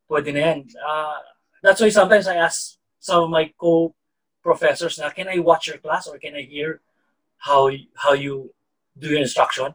pwede 0.08 0.32
na 0.32 0.40
yan. 0.40 0.58
Uh, 0.72 1.20
that's 1.60 1.84
why 1.84 1.92
sometimes 1.92 2.24
I 2.32 2.40
ask 2.40 2.79
some 3.00 3.24
of 3.24 3.30
my 3.30 3.52
co-professors 3.58 4.98
na, 4.98 5.10
can 5.10 5.26
I 5.26 5.38
watch 5.40 5.66
your 5.66 5.78
class 5.78 6.06
or 6.06 6.18
can 6.18 6.34
I 6.36 6.42
hear 6.42 6.80
how 7.38 7.70
how 7.96 8.12
you 8.12 8.54
do 8.96 9.08
your 9.08 9.20
instruction? 9.20 9.74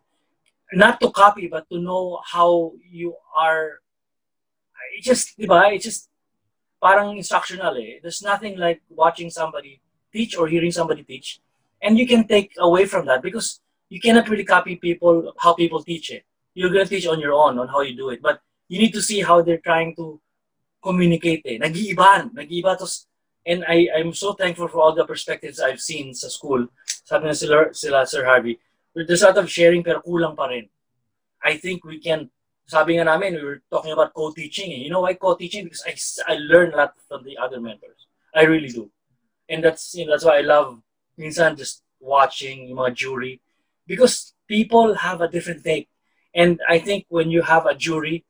not 0.74 1.00
to 1.00 1.12
copy 1.12 1.48
but 1.48 1.70
to 1.70 1.78
know 1.80 2.20
how 2.26 2.74
you 2.90 3.14
are 3.38 3.80
it 4.98 5.04
just 5.04 5.38
diba 5.38 5.74
it's 5.74 5.86
just 5.86 6.10
parang 6.82 7.18
instructional 7.18 7.76
eh. 7.78 8.00
There's 8.02 8.22
nothing 8.22 8.58
like 8.58 8.82
watching 8.90 9.30
somebody 9.30 9.82
teach 10.14 10.38
or 10.38 10.48
hearing 10.48 10.72
somebody 10.72 11.04
teach. 11.04 11.40
And 11.82 11.98
you 11.98 12.08
can 12.08 12.28
take 12.28 12.54
away 12.58 12.86
from 12.86 13.06
that 13.06 13.22
because 13.22 13.62
you 13.90 14.00
cannot 14.00 14.30
really 14.30 14.44
copy 14.44 14.76
people 14.76 15.34
how 15.38 15.54
people 15.54 15.82
teach 15.84 16.12
it 16.12 16.24
you're 16.56 16.72
going 16.72 16.86
to 16.86 16.90
teach 16.90 17.08
on 17.08 17.20
your 17.20 17.34
own 17.34 17.60
on 17.60 17.68
how 17.68 17.82
you 17.82 17.96
do 17.96 18.10
it 18.10 18.22
but 18.22 18.42
you 18.68 18.80
need 18.80 18.94
to 18.94 19.02
see 19.02 19.22
how 19.22 19.42
they're 19.42 19.66
trying 19.70 19.96
to 19.96 20.20
communicate 20.82 21.42
eh. 21.46 21.58
Nag-iiban 21.58 22.34
nag-iiba 22.34 22.78
tos 22.78 23.08
and 23.46 23.64
I 23.68 23.88
I'm 23.96 24.14
so 24.14 24.34
thankful 24.34 24.68
for 24.68 24.82
all 24.82 24.94
the 24.94 25.06
perspectives 25.06 25.62
I've 25.62 25.82
seen 25.82 26.14
sa 26.14 26.28
school 26.28 26.68
sabi 27.06 27.30
na 27.30 27.38
sila, 27.38 27.74
sila 27.74 28.06
Sir 28.06 28.26
Harvey 28.26 28.60
there's 28.96 29.24
a 29.24 29.28
lot 29.28 29.38
of 29.38 29.52
sharing 29.52 29.84
pero 29.84 30.00
kulang 30.00 30.36
pa 30.36 30.48
rin. 30.48 30.70
I 31.44 31.58
think 31.58 31.84
we 31.84 32.00
can, 32.00 32.32
sabi 32.66 32.96
nga 32.96 33.04
namin, 33.04 33.36
we 33.36 33.44
were 33.44 33.62
talking 33.70 33.92
about 33.92 34.14
co-teaching. 34.14 34.72
Eh. 34.72 34.88
You 34.88 34.90
know 34.90 35.02
why 35.02 35.14
co-teaching? 35.14 35.66
Because 35.66 35.84
I, 35.84 36.34
I 36.34 36.38
learn 36.38 36.74
a 36.74 36.78
lot 36.78 36.94
from 37.08 37.24
the 37.24 37.38
other 37.38 37.60
mentors. 37.60 38.08
I 38.34 38.44
really 38.44 38.70
do. 38.70 38.90
And 39.50 39.64
that's, 39.64 39.94
you 39.94 40.06
know, 40.06 40.14
that's 40.14 40.24
why 40.24 40.38
I 40.38 40.42
love 40.42 40.82
minsan 41.20 41.58
just 41.58 41.84
watching 42.00 42.70
yung 42.70 42.78
mga 42.78 42.96
jury. 42.96 43.42
Because 43.86 44.34
people 44.48 44.96
have 44.96 45.22
a 45.22 45.28
different 45.28 45.64
take. 45.64 45.90
And 46.34 46.60
I 46.68 46.80
think 46.80 47.06
when 47.10 47.30
you 47.30 47.44
have 47.44 47.66
a 47.66 47.76
jury, 47.76 48.26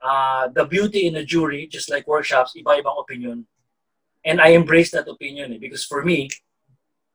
uh, 0.00 0.48
the 0.48 0.64
beauty 0.64 1.06
in 1.06 1.16
a 1.16 1.24
jury, 1.24 1.66
just 1.66 1.90
like 1.90 2.06
workshops, 2.06 2.54
iba-ibang 2.56 2.98
opinion. 2.98 3.46
And 4.24 4.40
I 4.40 4.48
embrace 4.48 4.90
that 4.92 5.08
opinion 5.08 5.52
eh, 5.54 5.58
because 5.60 5.84
for 5.84 6.04
me, 6.04 6.28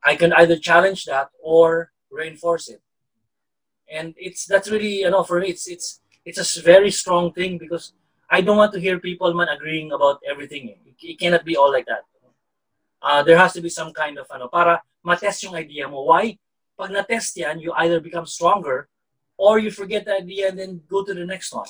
I 0.02 0.16
can 0.16 0.32
either 0.32 0.56
challenge 0.56 1.04
that 1.04 1.28
or 1.42 1.92
reinforce 2.10 2.68
it. 2.68 2.82
And 3.90 4.14
it's 4.16 4.46
that's 4.46 4.70
really 4.70 5.04
you 5.04 5.10
know 5.10 5.22
for 5.22 5.40
me 5.40 5.48
it's 5.48 5.68
it's 5.68 6.00
it's 6.24 6.40
a 6.40 6.62
very 6.62 6.90
strong 6.90 7.32
thing 7.32 7.58
because 7.58 7.92
I 8.30 8.40
don't 8.40 8.56
want 8.56 8.72
to 8.72 8.80
hear 8.80 8.98
people 8.98 9.32
man 9.34 9.48
agreeing 9.48 9.92
about 9.92 10.20
everything. 10.28 10.68
It, 10.68 10.96
it 11.02 11.20
cannot 11.20 11.44
be 11.44 11.56
all 11.56 11.70
like 11.70 11.86
that. 11.86 12.04
Uh, 13.04 13.22
there 13.22 13.36
has 13.36 13.52
to 13.52 13.60
be 13.60 13.68
some 13.68 13.92
kind 13.92 14.16
of 14.16 14.24
ano 14.32 14.48
para 14.48 14.80
matest 15.04 15.44
yung 15.44 15.54
idea 15.54 15.84
mo. 15.84 16.08
Why? 16.08 16.40
Pag 16.74 16.90
na-test 16.90 17.36
yan, 17.36 17.60
you 17.60 17.70
either 17.84 18.00
become 18.00 18.26
stronger 18.26 18.88
or 19.36 19.60
you 19.60 19.70
forget 19.70 20.08
the 20.08 20.16
idea 20.16 20.48
and 20.48 20.58
then 20.58 20.80
go 20.88 21.04
to 21.04 21.12
the 21.12 21.28
next 21.28 21.52
one. 21.52 21.68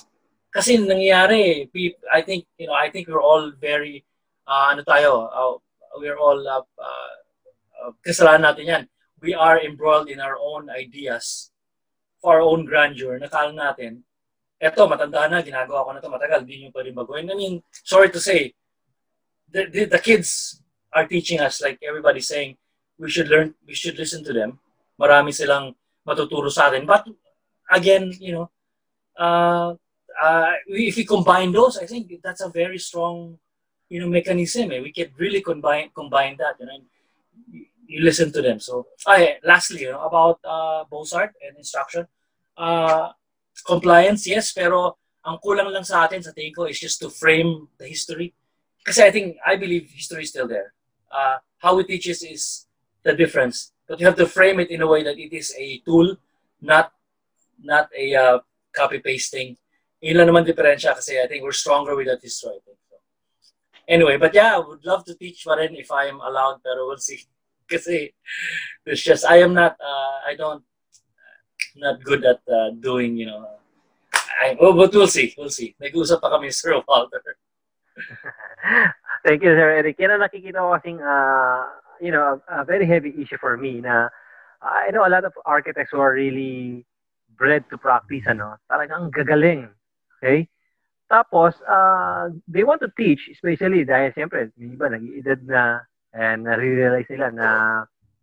Kasi 0.55 0.79
nangyayari, 0.79 1.69
I 2.13 2.23
think, 2.23 2.47
you 2.57 2.71
know, 2.71 2.79
I 2.79 2.89
think 2.89 3.09
we're 3.09 3.21
all 3.21 3.51
very, 3.51 4.07
uh, 4.47 4.73
ano 4.73 4.83
tayo, 4.83 5.29
uh, 5.29 5.55
we're 6.01 6.19
all, 6.19 6.41
uh, 6.41 6.65
uh, 6.81 7.93
kasalanan 8.03 8.53
natin 8.53 8.67
yan 8.67 8.85
we 9.25 9.33
are 9.33 9.59
embroiled 9.65 10.13
in 10.13 10.21
our 10.21 10.37
own 10.37 10.69
ideas 10.69 11.51
for 12.21 12.37
our 12.37 12.45
own 12.45 12.69
grandeur. 12.69 13.17
Nakala 13.17 13.57
natin, 13.57 14.05
eto, 14.61 14.85
matanda 14.85 15.25
na, 15.33 15.41
ginagawa 15.41 15.89
ko 15.89 15.91
na 15.97 16.05
to 16.05 16.13
matagal, 16.13 16.45
hindi 16.45 16.69
nyo 16.69 16.71
pa 16.77 16.85
rin 16.85 16.93
baguhin. 16.93 17.33
I 17.33 17.35
mean, 17.35 17.65
sorry 17.73 18.13
to 18.13 18.21
say, 18.21 18.53
the, 19.49 19.65
the, 19.73 19.89
the 19.89 19.99
kids 19.99 20.61
are 20.93 21.09
teaching 21.09 21.41
us, 21.41 21.65
like 21.65 21.81
everybody 21.81 22.21
saying, 22.21 22.61
we 23.01 23.09
should 23.09 23.33
learn, 23.33 23.57
we 23.67 23.75
should 23.75 23.97
listen 23.97 24.23
to 24.29 24.33
them. 24.33 24.61
Marami 25.01 25.33
silang 25.33 25.75
matuturo 26.07 26.53
sa 26.53 26.69
atin. 26.69 26.87
But 26.87 27.09
again, 27.73 28.13
you 28.21 28.33
know, 28.37 28.47
uh, 29.19 29.75
uh, 30.21 30.53
if 30.69 30.97
we 30.97 31.05
combine 31.05 31.51
those, 31.51 31.81
I 31.81 31.87
think 31.87 32.13
that's 32.23 32.45
a 32.45 32.53
very 32.53 32.79
strong, 32.79 33.41
you 33.89 34.01
know, 34.01 34.09
mechanism. 34.09 34.73
Eh? 34.73 34.81
We 34.81 34.93
can 34.93 35.11
really 35.17 35.41
combine 35.41 35.91
combine 35.95 36.37
that. 36.39 36.57
You 36.61 36.67
know, 36.67 36.79
you 37.87 38.03
listen 38.03 38.33
to 38.33 38.43
them. 38.43 38.61
So, 38.61 38.87
okay, 39.07 39.39
lastly, 39.45 39.83
you 39.83 39.93
know, 39.93 40.03
about 40.03 40.41
uh, 40.45 40.85
Bozart 40.91 41.35
and 41.47 41.57
instruction, 41.57 42.07
uh, 42.57 43.11
compliance, 43.67 44.27
yes, 44.27 44.53
pero 44.53 44.97
ang 45.25 45.39
kulang 45.39 45.73
lang 45.73 45.85
sa 45.85 46.05
atin, 46.05 46.23
sa 46.23 46.33
tingin 46.33 46.55
ko, 46.55 46.65
is 46.65 46.81
just 46.81 47.01
to 47.01 47.09
frame 47.11 47.69
the 47.79 47.87
history. 47.87 48.35
Kasi 48.85 49.03
I 49.03 49.11
think, 49.11 49.37
I 49.45 49.57
believe 49.57 49.89
history 49.89 50.25
is 50.25 50.31
still 50.31 50.49
there. 50.49 50.75
Uh, 51.11 51.39
how 51.59 51.77
we 51.77 51.85
teach 51.85 52.09
is, 52.09 52.23
is 52.23 52.67
the 53.03 53.15
difference. 53.15 53.73
But 53.89 54.01
you 54.01 54.07
have 54.07 54.17
to 54.17 54.27
frame 54.27 54.61
it 54.61 54.71
in 54.71 54.83
a 54.83 54.87
way 54.87 55.03
that 55.05 55.19
it 55.19 55.33
is 55.33 55.55
a 55.59 55.79
tool, 55.85 56.17
not 56.61 56.93
not 57.63 57.89
a 57.97 58.15
uh, 58.15 58.39
copy-pasting. 58.73 59.57
Yun 60.01 60.17
lang 60.21 60.29
naman 60.29 60.45
diferensya 60.45 60.93
kasi 60.93 61.17
I 61.21 61.29
think 61.29 61.45
we're 61.45 61.57
stronger 61.57 61.97
with 61.97 62.09
that 62.09 62.21
history. 62.21 62.57
I 62.57 62.61
think. 62.65 62.79
Anyway, 63.89 64.17
but 64.17 64.35
yeah, 64.35 64.57
I 64.57 64.59
would 64.59 64.85
love 64.85 65.05
to 65.05 65.15
teach 65.15 65.45
pa 65.45 65.57
if 65.61 65.91
I 65.93 66.07
am 66.07 66.21
allowed, 66.21 66.61
pero 66.65 66.87
we'll 66.89 66.99
see. 66.99 67.21
kasi 67.71 68.13
it's 68.85 69.01
just 69.01 69.25
I 69.25 69.41
am 69.41 69.57
not 69.57 69.77
uh, 69.81 70.17
I 70.29 70.37
don't 70.37 70.65
not 71.77 72.05
good 72.05 72.25
at 72.25 72.41
uh, 72.45 72.77
doing 72.77 73.17
you 73.17 73.27
know. 73.27 73.49
I, 74.15 74.57
oh, 74.61 74.77
but 74.77 74.93
we'll 74.93 75.09
see 75.09 75.33
we'll 75.37 75.53
see. 75.53 75.75
Nag-usap 75.81 76.21
pa 76.21 76.29
kami 76.29 76.53
Sir 76.55 76.77
Walter. 76.85 77.25
Thank 79.25 79.41
you 79.41 79.53
Sir 79.57 79.81
Eric. 79.81 79.97
Yan 79.97 80.21
ang 80.21 80.23
nakikita 80.25 80.61
ko 80.61 80.77
kasing 80.77 81.01
uh, 81.01 81.65
you 82.05 82.13
know 82.13 82.41
a, 82.49 82.61
a 82.61 82.65
very 82.69 82.85
heavy 82.85 83.17
issue 83.17 83.41
for 83.41 83.57
me 83.57 83.81
na 83.81 84.13
I 84.61 84.93
know 84.93 85.05
a 85.05 85.13
lot 85.13 85.25
of 85.25 85.33
architects 85.45 85.93
who 85.93 86.01
are 86.01 86.13
really 86.13 86.85
bred 87.33 87.65
to 87.73 87.81
practice 87.81 88.29
ano. 88.29 88.61
Talagang 88.69 89.09
gagaling. 89.09 89.73
Okay 90.21 90.53
tapos, 91.15 91.55
uh, 91.71 92.35
they 92.51 92.67
want 92.67 92.83
to 92.83 92.91
teach, 92.99 93.31
especially 93.31 93.87
dahil 93.87 94.11
siyempre, 94.11 94.51
may 94.59 94.75
iba 94.75 94.91
nag-edad 94.91 95.41
na 95.47 95.87
And 96.15 96.47
na-realize 96.47 97.11
nila 97.11 97.29
na 97.35 97.49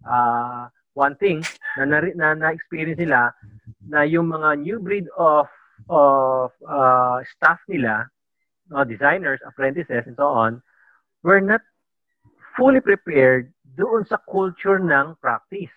uh, 0.07 0.71
one 0.95 1.19
thing 1.19 1.43
na 1.75 1.83
na, 1.83 2.33
na, 2.33 2.55
experience 2.55 3.03
nila 3.03 3.35
na 3.83 4.07
yung 4.07 4.31
mga 4.31 4.63
new 4.63 4.79
breed 4.79 5.11
of 5.19 5.51
of 5.91 6.55
uh, 6.63 7.19
staff 7.35 7.59
nila, 7.67 8.07
uh, 8.71 8.87
designers, 8.87 9.43
apprentices, 9.43 10.07
and 10.07 10.15
so 10.15 10.31
on, 10.31 10.63
were 11.27 11.43
not 11.43 11.59
fully 12.55 12.79
prepared 12.79 13.51
doon 13.75 14.07
sa 14.07 14.23
culture 14.23 14.79
ng 14.79 15.19
practice. 15.19 15.71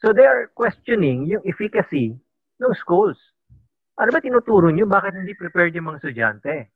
So 0.00 0.16
they 0.16 0.24
are 0.24 0.48
questioning 0.56 1.28
yung 1.28 1.44
efficacy 1.44 2.16
ng 2.64 2.72
schools. 2.80 3.20
Ano 3.96 4.10
ba 4.12 4.20
tinuturo 4.20 4.68
nyo? 4.68 4.84
Bakit 4.84 5.24
hindi 5.24 5.32
prepared 5.32 5.72
yung 5.72 5.88
mga 5.88 5.98
estudyante? 6.04 6.72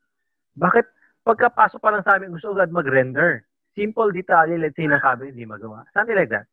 Bakit 0.56 0.86
pagkapasok 1.24 1.80
pa 1.80 1.92
lang 1.92 2.02
sa 2.04 2.16
amin 2.16 2.32
gusto 2.32 2.56
agad 2.56 2.72
mag-render? 2.72 3.44
simple 3.74 4.12
detalye, 4.12 4.58
let's 4.58 4.76
say, 4.76 4.86
nasabi, 4.86 5.30
hindi 5.30 5.46
magawa. 5.46 5.84
Something 5.94 6.16
like 6.16 6.30
that. 6.30 6.46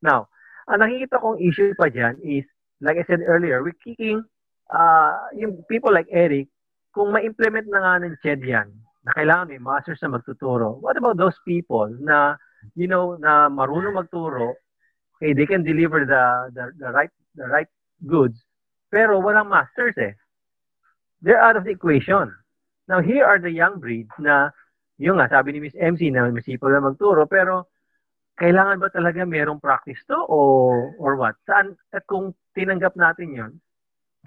Now, 0.00 0.28
ang 0.66 0.80
nakikita 0.82 1.20
kong 1.20 1.38
issue 1.38 1.74
pa 1.76 1.92
dyan 1.92 2.18
is, 2.22 2.44
like 2.80 2.98
I 2.98 3.04
said 3.06 3.22
earlier, 3.22 3.62
we're 3.62 3.76
kicking 3.78 4.24
uh, 4.72 5.30
yung 5.36 5.62
people 5.68 5.92
like 5.92 6.08
Eric, 6.10 6.48
kung 6.92 7.12
ma-implement 7.12 7.68
na 7.68 7.80
nga 7.80 7.94
ng 8.02 8.18
CHED 8.20 8.42
yan, 8.44 8.68
na 9.02 9.10
kailangan 9.14 9.50
may 9.50 9.62
masters 9.62 9.98
na 10.02 10.14
magtuturo, 10.14 10.78
what 10.78 10.98
about 10.98 11.18
those 11.18 11.36
people 11.46 11.90
na, 12.02 12.38
you 12.78 12.86
know, 12.86 13.18
na 13.18 13.50
marunong 13.50 13.98
magturo, 13.98 14.54
okay, 15.18 15.34
they 15.34 15.46
can 15.46 15.66
deliver 15.66 16.06
the, 16.06 16.22
the, 16.54 16.64
the 16.78 16.88
right 16.90 17.10
the 17.34 17.48
right 17.48 17.70
goods, 18.06 18.36
pero 18.92 19.16
walang 19.24 19.48
masters 19.48 19.96
eh. 19.96 20.12
They're 21.24 21.40
out 21.40 21.56
of 21.56 21.64
the 21.64 21.72
equation. 21.72 22.28
Now, 22.84 23.00
here 23.00 23.24
are 23.24 23.40
the 23.40 23.48
young 23.48 23.80
breeds 23.80 24.12
na 24.20 24.52
yung 25.00 25.16
nga, 25.16 25.32
sabi 25.32 25.56
ni 25.56 25.64
Miss 25.64 25.78
MC 25.78 26.12
na 26.12 26.28
masipag 26.28 26.76
na 26.76 26.84
magturo, 26.84 27.24
pero 27.24 27.72
kailangan 28.36 28.76
ba 28.76 28.92
talaga 28.92 29.24
merong 29.24 29.62
practice 29.62 30.04
to 30.04 30.18
o 30.18 30.38
or 31.00 31.16
what? 31.16 31.40
Saan 31.48 31.72
at 31.96 32.04
kung 32.04 32.36
tinanggap 32.52 32.92
natin 32.94 33.32
'yon? 33.32 33.52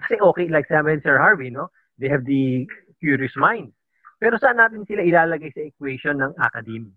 Kasi 0.02 0.18
okay 0.18 0.50
like 0.50 0.66
sabi 0.66 0.98
Sir 1.00 1.16
Harvey, 1.16 1.48
no? 1.48 1.70
They 1.96 2.10
have 2.10 2.26
the 2.26 2.66
curious 2.98 3.32
mind. 3.38 3.72
Pero 4.20 4.40
saan 4.40 4.60
natin 4.60 4.88
sila 4.88 5.04
ilalagay 5.04 5.52
sa 5.52 5.64
equation 5.64 6.20
ng 6.20 6.32
academe? 6.40 6.92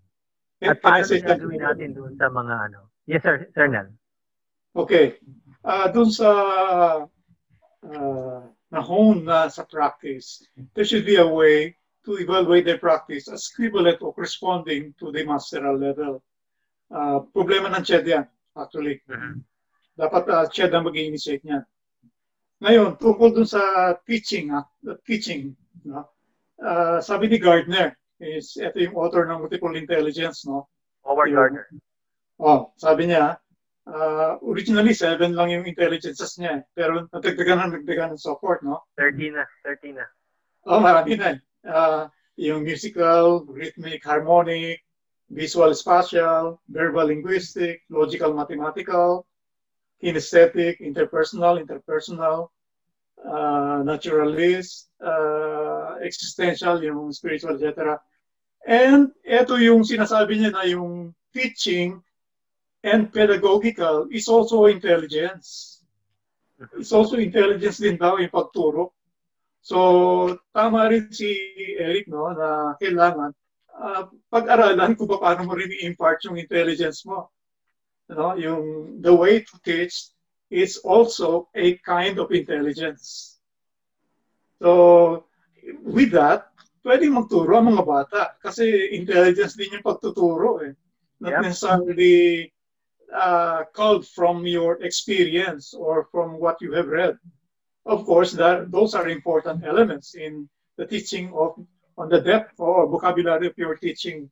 At 0.60 0.80
paano 0.80 1.08
gagawin 1.08 1.60
natin 1.60 1.96
doon 1.96 2.14
sa 2.20 2.28
mga 2.28 2.54
ano? 2.68 2.92
Yes, 3.08 3.24
sir, 3.24 3.48
Sir 3.56 3.68
Nel. 3.68 3.88
Okay. 4.76 5.16
Uh, 5.64 5.88
doon 5.92 6.08
sa 6.12 6.28
uh, 7.84 8.40
na-hone 8.70 9.24
na 9.24 9.48
sa 9.48 9.64
practice, 9.64 10.44
there 10.74 10.84
should 10.84 11.06
be 11.06 11.16
a 11.16 11.26
way 11.26 11.76
to 12.04 12.16
evaluate 12.16 12.64
their 12.64 12.78
practice 12.78 13.28
as 13.28 13.48
equivalent 13.52 14.00
or 14.02 14.12
corresponding 14.14 14.94
to 14.98 15.12
the 15.12 15.24
masteral 15.24 15.76
level. 15.76 16.22
Uh, 16.90 17.22
problema 17.30 17.70
ng 17.70 17.84
CHED 17.84 18.06
yan, 18.08 18.26
actually. 18.56 18.98
Mm-hmm. 19.06 19.44
Dapat 20.00 20.22
uh, 20.26 20.46
CHED 20.48 20.72
ang 20.74 20.88
mag-initiate 20.88 21.44
niyan. 21.44 21.64
Ngayon, 22.60 23.00
tungkol 23.00 23.32
dun 23.32 23.48
sa 23.48 23.94
teaching, 24.04 24.52
ah, 24.52 24.68
teaching, 25.08 25.56
no? 25.84 26.08
uh, 26.60 27.00
sabi 27.00 27.28
ni 27.28 27.40
Gardner, 27.40 27.96
is 28.20 28.52
ito 28.60 28.76
yung 28.76 29.00
author 29.00 29.24
ng 29.24 29.40
Multiple 29.40 29.72
Intelligence, 29.80 30.44
no? 30.44 30.68
Howard 31.08 31.32
Gardner. 31.32 31.66
Oh, 32.36 32.68
sabi 32.76 33.08
niya, 33.08 33.40
uh, 33.90 34.38
originally, 34.46 34.94
seven 34.94 35.34
lang 35.34 35.50
yung 35.50 35.66
intelligences 35.66 36.38
niya. 36.38 36.62
Pero 36.72 37.10
natagdagan 37.10 37.66
ng 37.66 37.72
nagdagan 37.82 38.14
ng 38.14 38.22
support, 38.22 38.62
no? 38.62 38.86
13 38.96 39.34
na, 39.34 39.44
13 39.66 39.98
na. 39.98 40.06
Oh, 40.64 40.78
marami 40.78 41.18
na. 41.18 41.36
Uh, 41.66 42.06
yung 42.38 42.64
musical, 42.64 43.44
rhythmic, 43.50 44.00
harmonic, 44.06 44.80
visual 45.28 45.74
spatial, 45.74 46.62
verbal 46.70 47.10
linguistic, 47.12 47.82
logical 47.90 48.32
mathematical, 48.32 49.26
kinesthetic, 50.02 50.80
interpersonal, 50.80 51.60
interpersonal, 51.60 52.48
uh, 53.20 53.82
naturalist, 53.84 54.88
uh, 55.04 56.00
existential, 56.02 56.80
yung 56.82 57.12
spiritual, 57.12 57.54
etc. 57.60 58.00
And 58.64 59.12
ito 59.24 59.56
yung 59.60 59.84
sinasabi 59.84 60.40
niya 60.40 60.50
na 60.52 60.64
yung 60.64 61.12
teaching 61.32 62.00
and 62.84 63.12
pedagogical 63.12 64.08
is 64.10 64.28
also 64.28 64.66
intelligence. 64.66 65.80
It's 66.76 66.92
also 66.92 67.16
intelligence 67.16 67.80
din 67.80 67.96
daw 67.96 68.20
yung 68.20 68.32
pagturo. 68.32 68.92
So, 69.60 70.40
tama 70.56 70.88
rin 70.88 71.12
si 71.12 71.28
Eric 71.76 72.08
no, 72.08 72.32
na 72.32 72.76
kailangan 72.80 73.32
uh, 73.76 74.08
pag-aralan 74.32 74.96
kung 74.96 75.08
paano 75.08 75.44
mo 75.44 75.52
rin 75.56 75.72
i-impart 75.72 76.24
yung 76.24 76.40
intelligence 76.40 77.04
mo 77.04 77.28
no, 78.10 78.34
yung 78.34 78.98
the 79.00 79.14
way 79.14 79.40
to 79.40 79.54
teach 79.62 80.10
is 80.50 80.82
also 80.82 81.48
a 81.54 81.78
kind 81.86 82.18
of 82.18 82.32
intelligence. 82.34 83.38
So, 84.58 85.24
with 85.86 86.10
that, 86.18 86.50
pwede 86.82 87.06
magturo 87.06 87.54
ang 87.54 87.70
mga 87.70 87.86
bata 87.86 88.22
kasi 88.42 88.66
intelligence 88.98 89.54
din 89.54 89.78
yung 89.78 89.86
pagtuturo 89.86 90.58
eh. 90.66 90.74
Not 91.22 91.38
yep. 91.38 91.42
necessarily 91.46 92.48
uh, 93.14 93.64
called 93.72 94.06
from 94.06 94.46
your 94.46 94.82
experience 94.82 95.74
or 95.74 96.08
from 96.12 96.38
what 96.38 96.56
you 96.60 96.72
have 96.72 96.88
read. 96.88 97.18
Of 97.86 98.04
course, 98.04 98.32
that 98.32 98.70
those 98.70 98.94
are 98.94 99.08
important 99.08 99.64
elements 99.64 100.14
in 100.14 100.48
the 100.76 100.86
teaching 100.86 101.32
of 101.34 101.54
on 101.98 102.08
the 102.08 102.20
depth 102.20 102.58
or 102.58 102.86
vocabulary 102.86 103.46
of 103.48 103.58
your 103.58 103.76
teaching 103.76 104.30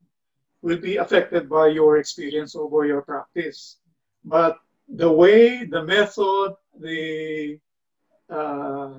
will 0.63 0.79
be 0.79 0.97
affected 0.97 1.49
by 1.49 1.69
your 1.69 1.99
experience 1.99 2.55
or 2.55 2.71
by 2.71 2.87
your 2.87 3.03
practice. 3.03 3.77
But 4.25 4.59
the 4.89 5.11
way, 5.11 5.65
the 5.65 5.85
method, 5.85 6.55
the 6.79 7.59
uh, 8.31 8.95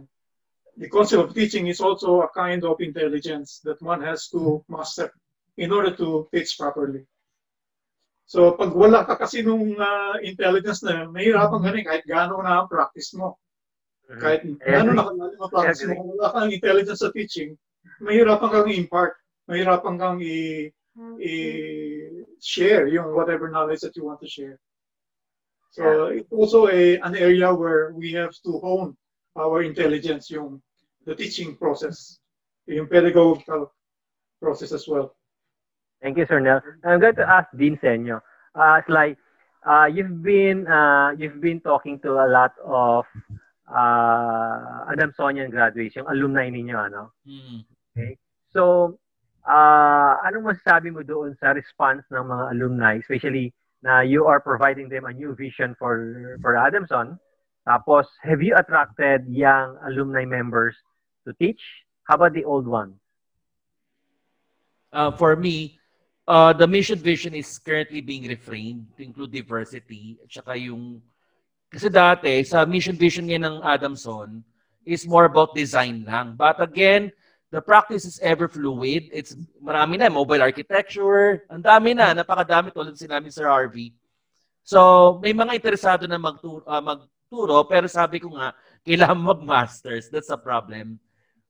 the 0.77 0.89
concept 0.89 1.21
of 1.21 1.33
teaching 1.35 1.67
is 1.67 1.81
also 1.81 2.21
a 2.21 2.29
kind 2.29 2.63
of 2.63 2.79
intelligence 2.79 3.59
that 3.65 3.81
one 3.81 4.01
has 4.01 4.29
to 4.29 4.63
master 4.69 5.11
in 5.57 5.71
order 5.71 5.95
to 5.97 6.27
teach 6.33 6.57
properly. 6.57 7.05
So 8.29 8.53
pag 8.53 8.77
wala 8.77 9.09
ka 9.09 9.17
kasi 9.17 9.41
nung 9.41 9.73
uh, 9.73 10.21
intelligence 10.21 10.85
na 10.85 11.01
yun, 11.01 11.09
mahirapan 11.09 11.61
ka 11.65 11.69
rin 11.73 11.81
kahit 11.81 12.05
gaano 12.05 12.37
na 12.45 12.61
ang 12.61 12.69
practice 12.69 13.17
mo. 13.17 13.41
Mm-hmm. 14.05 14.21
Kahit 14.21 14.41
gaano 14.61 14.89
na 14.93 15.03
kalalim 15.09 15.39
ang 15.41 15.49
practice 15.49 15.81
mo, 15.89 15.97
kung 15.97 16.09
wala 16.13 16.27
kang 16.29 16.53
intelligence 16.53 17.01
sa 17.01 17.09
teaching, 17.09 17.57
mahirapan 17.97 18.49
kang 18.53 18.69
i-impart, 18.69 19.17
mahirapan 19.49 19.95
kang 19.97 20.21
i- 20.21 20.69
i-share 21.17 22.85
yung 22.85 23.17
whatever 23.17 23.49
knowledge 23.49 23.81
that 23.81 23.97
you 23.97 24.05
want 24.05 24.21
to 24.21 24.29
share. 24.29 24.61
So 25.73 26.13
it's 26.13 26.29
also 26.29 26.69
a, 26.69 27.01
an 27.01 27.17
area 27.17 27.49
where 27.53 27.93
we 27.97 28.13
have 28.13 28.33
to 28.45 28.51
hone 28.61 28.97
our 29.37 29.61
intelligence, 29.65 30.29
yung 30.29 30.61
the 31.05 31.15
teaching 31.15 31.57
process, 31.57 32.21
yung 32.69 32.85
pedagogical 32.85 33.73
process 34.41 34.69
as 34.73 34.85
well. 34.85 35.17
Thank 36.01 36.17
you, 36.17 36.25
Sir 36.27 36.39
Nel. 36.39 36.61
I'm 36.83 36.99
going 36.99 37.15
to 37.15 37.27
ask 37.27 37.47
Dean 37.55 37.77
Senyo. 37.83 38.21
Uh, 38.55 38.79
it's 38.79 38.89
like 38.89 39.17
uh, 39.67 39.85
you've 39.85 40.23
been 40.23 40.67
uh, 40.67 41.11
you've 41.17 41.41
been 41.41 41.59
talking 41.59 41.99
to 41.99 42.23
a 42.23 42.27
lot 42.27 42.53
of 42.63 43.05
uh, 43.67 44.87
Adamsonian 44.89 45.51
graduates, 45.51 45.95
yung 45.95 46.07
alumni 46.07 46.49
ninyo, 46.49 46.77
ano? 46.77 47.11
Mm. 47.27 47.65
Okay. 47.93 48.17
So, 48.49 48.95
uh, 49.45 50.13
anong 50.25 50.55
masasabi 50.55 50.89
mo 50.89 51.03
doon 51.03 51.35
sa 51.37 51.51
response 51.51 52.01
ng 52.09 52.25
mga 52.25 52.45
alumni, 52.55 52.93
especially 52.97 53.53
na 53.83 54.01
you 54.01 54.25
are 54.25 54.39
providing 54.39 54.89
them 54.89 55.05
a 55.05 55.13
new 55.13 55.35
vision 55.35 55.75
for 55.77 55.99
for 56.41 56.55
Adamson? 56.55 57.19
Tapos, 57.67 58.07
have 58.23 58.41
you 58.41 58.55
attracted 58.55 59.27
young 59.29 59.77
alumni 59.85 60.25
members 60.25 60.73
to 61.27 61.35
teach? 61.37 61.61
How 62.07 62.15
about 62.15 62.33
the 62.33 62.47
old 62.47 62.65
ones? 62.65 62.97
Uh, 64.89 65.13
for 65.13 65.35
me, 65.35 65.78
uh, 66.29 66.53
the 66.53 66.69
mission 66.69 67.01
vision 67.01 67.33
is 67.33 67.49
currently 67.57 67.99
being 67.99 68.29
reframed 68.29 68.85
to 68.95 69.01
include 69.01 69.33
diversity 69.33 70.21
at 70.21 70.29
saka 70.29 70.53
yung 70.53 71.01
kasi 71.73 71.89
dati 71.89 72.45
sa 72.45 72.65
mission 72.69 72.93
vision 72.93 73.25
niya 73.25 73.41
ng 73.41 73.65
Adamson 73.65 74.45
is 74.85 75.05
more 75.05 75.25
about 75.25 75.53
design 75.53 76.05
lang. 76.05 76.33
But 76.33 76.57
again, 76.61 77.13
the 77.53 77.61
practice 77.61 78.05
is 78.05 78.17
ever 78.25 78.49
fluid. 78.49 79.09
It's 79.13 79.37
marami 79.61 80.01
na, 80.01 80.09
mobile 80.09 80.41
architecture, 80.41 81.45
ang 81.45 81.61
dami 81.61 81.93
na, 81.93 82.17
napakadami 82.17 82.73
tulad 82.73 82.97
sinabi 82.97 83.29
Sir 83.29 83.45
Harvey. 83.45 83.93
So, 84.65 85.17
may 85.21 85.33
mga 85.33 85.61
interesado 85.61 86.09
na 86.09 86.17
magturo, 86.17 86.65
uh, 86.65 86.81
magturo 86.81 87.65
pero 87.69 87.85
sabi 87.85 88.17
ko 88.17 88.33
nga, 88.33 88.57
kailangan 88.85 89.21
mag-masters. 89.21 90.09
That's 90.09 90.33
a 90.33 90.41
problem. 90.41 90.97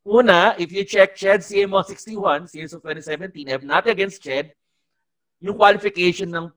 Una, 0.03 0.55
if 0.59 0.71
you 0.71 0.83
check 0.83 1.15
CHED 1.15 1.43
CMO 1.43 1.83
61, 1.83 2.47
series 2.51 2.75
of 2.75 2.83
2017, 2.83 3.47
I 3.47 3.51
have 3.55 3.67
nothing 3.67 3.95
against 3.95 4.23
CHED, 4.23 4.51
yung 5.39 5.55
qualification 5.55 6.29
ng 6.29 6.47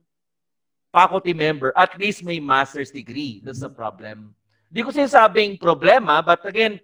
faculty 0.93 1.33
member, 1.33 1.73
at 1.73 1.97
least 1.97 2.21
may 2.21 2.37
master's 2.37 2.91
degree. 2.93 3.41
That's 3.41 3.65
a 3.65 3.71
problem. 3.71 4.35
Hindi 4.69 4.81
ko 4.85 4.89
sinasabing 4.93 5.57
problema, 5.57 6.21
but 6.21 6.45
again, 6.45 6.77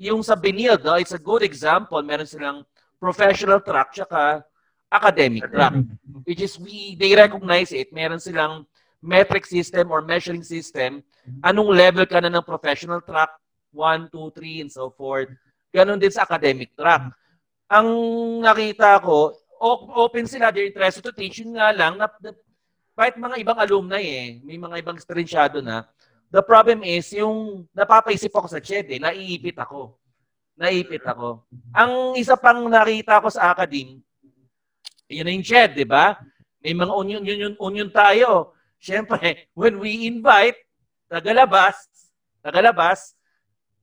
yung 0.00 0.22
sa 0.24 0.38
Benilde, 0.38 0.86
no, 0.86 0.96
it's 0.96 1.12
a 1.12 1.20
good 1.20 1.42
example. 1.42 2.00
Meron 2.00 2.24
silang 2.24 2.64
professional 2.96 3.60
track 3.60 3.92
tsaka 3.92 4.44
academic 4.90 5.44
track. 5.50 5.76
Which 6.24 6.40
is, 6.40 6.58
we, 6.58 6.96
they 6.96 7.14
recognize 7.14 7.70
it. 7.72 7.92
Meron 7.92 8.18
silang 8.18 8.66
metric 9.00 9.44
system 9.44 9.90
or 9.90 10.00
measuring 10.00 10.42
system. 10.42 11.04
Anong 11.44 11.72
level 11.72 12.04
ka 12.04 12.20
na 12.20 12.32
ng 12.32 12.44
professional 12.44 13.00
track? 13.00 13.30
1, 13.72 14.10
2, 14.10 14.34
3, 14.34 14.60
and 14.66 14.72
so 14.72 14.90
forth. 14.90 15.30
Ganon 15.70 16.02
din 16.02 16.10
sa 16.10 16.26
academic 16.26 16.74
track. 16.74 17.14
Ang 17.70 17.88
nakita 18.42 18.98
ko, 18.98 19.38
open 19.60 20.24
sila, 20.24 20.48
they're 20.48 20.72
interested 20.72 21.04
to 21.04 21.12
teach. 21.12 21.44
Yun 21.44 21.60
nga 21.60 21.70
lang, 21.76 22.00
na, 22.00 22.08
kahit 22.96 23.20
mga 23.20 23.36
ibang 23.44 23.58
alumni 23.60 24.00
eh, 24.00 24.40
may 24.40 24.56
mga 24.56 24.80
ibang 24.80 24.96
estrensyado 24.96 25.60
na, 25.60 25.84
The 26.30 26.46
problem 26.46 26.86
is, 26.86 27.10
yung 27.10 27.66
napapaisip 27.74 28.30
ako 28.30 28.46
sa 28.46 28.62
CHED, 28.62 28.86
eh, 28.94 29.00
naiipit 29.02 29.58
ako. 29.58 29.98
Naiipit 30.54 31.02
ako. 31.02 31.42
Ang 31.74 32.14
isa 32.14 32.38
pang 32.38 32.70
nakita 32.70 33.18
ko 33.18 33.34
sa 33.34 33.50
academe, 33.50 33.98
yun 35.10 35.26
na 35.26 35.34
yung 35.34 35.42
CHED, 35.42 35.82
di 35.82 35.82
ba? 35.82 36.14
May 36.62 36.70
mga 36.70 36.92
union, 37.02 37.22
union, 37.26 37.52
union 37.58 37.90
tayo. 37.90 38.54
Siyempre, 38.78 39.18
when 39.58 39.82
we 39.82 40.06
invite, 40.06 40.54
tagalabas, 41.10 41.90
tagalabas, 42.38 43.18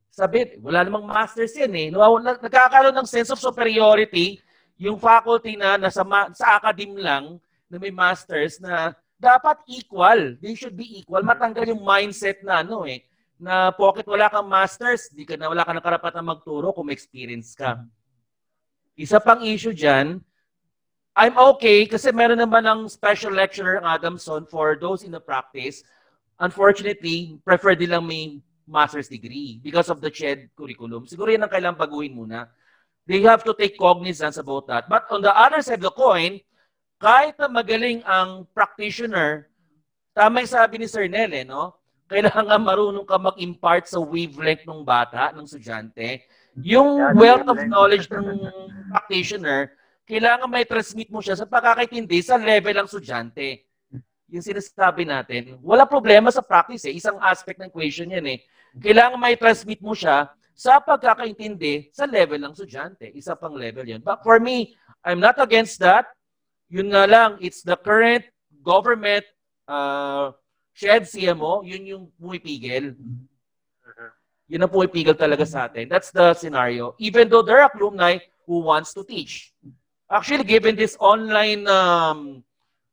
sabi, 0.08 0.56
wala 0.64 0.88
namang 0.88 1.04
masters 1.04 1.52
yan 1.52 1.76
eh. 1.76 1.88
Nagkakaroon 1.92 2.96
ng 2.96 3.06
sense 3.12 3.28
of 3.28 3.44
superiority 3.44 4.40
yung 4.78 5.02
faculty 5.02 5.58
na 5.58 5.76
nasa 5.78 6.06
sa 6.38 6.48
academe 6.58 7.02
lang 7.02 7.42
na 7.68 7.78
may 7.82 7.92
masters 7.92 8.62
na 8.62 8.94
dapat 9.18 9.58
equal. 9.66 10.38
They 10.38 10.54
should 10.54 10.78
be 10.78 11.02
equal. 11.02 11.26
Matanggal 11.26 11.74
yung 11.74 11.82
mindset 11.82 12.46
na 12.46 12.62
ano 12.62 12.86
eh, 12.86 13.02
na 13.38 13.74
pocket 13.74 14.06
wala 14.06 14.30
kang 14.30 14.46
masters, 14.50 15.10
di 15.10 15.26
ka 15.26 15.38
na 15.38 15.50
wala 15.50 15.66
ka 15.66 15.74
na 15.74 15.82
karapatan 15.82 16.26
magturo 16.26 16.74
kung 16.74 16.90
may 16.90 16.98
experience 16.98 17.58
ka. 17.58 17.82
Isa 18.98 19.22
pang 19.22 19.42
issue 19.46 19.74
diyan, 19.74 20.22
I'm 21.18 21.38
okay 21.54 21.90
kasi 21.90 22.14
meron 22.14 22.38
naman 22.38 22.62
ng 22.66 22.86
special 22.90 23.34
lecturer 23.34 23.82
ang 23.82 23.90
Adamson 23.90 24.46
for 24.46 24.78
those 24.78 25.02
in 25.02 25.10
the 25.10 25.22
practice. 25.22 25.82
Unfortunately, 26.38 27.42
prefer 27.42 27.74
nilang 27.74 28.06
may 28.06 28.38
master's 28.70 29.10
degree 29.10 29.58
because 29.66 29.90
of 29.90 29.98
the 29.98 30.14
CHED 30.14 30.54
curriculum. 30.54 31.10
Siguro 31.10 31.34
yan 31.34 31.42
ang 31.42 31.50
kailangang 31.50 31.82
baguhin 31.82 32.14
muna. 32.14 32.46
They 33.08 33.24
have 33.24 33.48
to 33.48 33.56
take 33.56 33.80
cognizance 33.80 34.36
about 34.36 34.68
that. 34.68 34.92
But 34.92 35.08
on 35.08 35.24
the 35.24 35.32
other 35.32 35.64
side 35.64 35.80
of 35.80 35.88
the 35.88 35.96
coin, 35.96 36.44
kahit 37.00 37.40
na 37.40 37.48
magaling 37.48 38.04
ang 38.04 38.44
practitioner, 38.52 39.48
tama 40.12 40.44
yung 40.44 40.52
sabi 40.52 40.76
ni 40.76 40.88
Sir 40.92 41.08
Nel, 41.08 41.32
eh, 41.32 41.48
no? 41.48 41.80
Kailangan 42.12 42.60
marunong 42.60 43.08
ka 43.08 43.16
mag-impart 43.16 43.88
sa 43.88 44.04
wavelength 44.04 44.68
ng 44.68 44.84
bata, 44.84 45.32
ng 45.32 45.48
estudyante. 45.48 46.24
Yung 46.60 47.16
wealth 47.16 47.48
of 47.48 47.60
knowledge 47.68 48.12
ng 48.12 48.44
practitioner, 48.92 49.72
kailangan 50.08 50.48
may 50.48 50.64
transmit 50.68 51.08
mo 51.08 51.20
siya 51.24 51.36
sa 51.36 51.48
pagkakaintindi 51.48 52.20
sa 52.24 52.40
level 52.40 52.76
ng 52.76 52.88
estudyante. 52.88 53.68
Yung 54.28 54.44
sinasabi 54.44 55.08
natin, 55.08 55.56
wala 55.64 55.88
problema 55.88 56.28
sa 56.28 56.44
practice 56.44 56.84
eh. 56.88 56.96
Isang 56.96 57.20
aspect 57.24 57.60
ng 57.60 57.72
equation 57.72 58.12
yan 58.12 58.28
eh. 58.36 58.40
Kailangan 58.76 59.20
may 59.20 59.40
transmit 59.40 59.80
mo 59.80 59.96
siya 59.96 60.32
sa 60.58 60.82
pagkakaintindi 60.82 61.94
sa 61.94 62.10
level 62.10 62.42
ng 62.42 62.58
estudyante. 62.58 63.14
Isa 63.14 63.38
pang 63.38 63.54
level 63.54 63.86
yun. 63.86 64.02
But 64.02 64.26
for 64.26 64.42
me, 64.42 64.74
I'm 65.06 65.22
not 65.22 65.38
against 65.38 65.78
that. 65.86 66.10
Yun 66.74 66.90
nga 66.90 67.06
lang, 67.06 67.38
it's 67.38 67.62
the 67.62 67.78
current 67.78 68.26
government 68.66 69.24
uh, 69.70 70.34
shed 70.74 71.06
CMO, 71.06 71.62
yun 71.62 71.86
yung 71.86 72.04
pumipigil. 72.18 72.98
Yun 74.50 74.64
ang 74.66 74.74
pumipigil 74.74 75.14
talaga 75.14 75.46
sa 75.46 75.70
atin. 75.70 75.86
That's 75.86 76.10
the 76.10 76.34
scenario. 76.34 76.98
Even 76.98 77.30
though 77.30 77.46
there 77.46 77.62
are 77.62 77.72
alumni 77.78 78.18
who 78.50 78.66
wants 78.66 78.98
to 78.98 79.06
teach. 79.06 79.54
Actually, 80.10 80.48
given 80.48 80.74
this 80.74 80.96
online 81.04 81.68
um, 81.68 82.42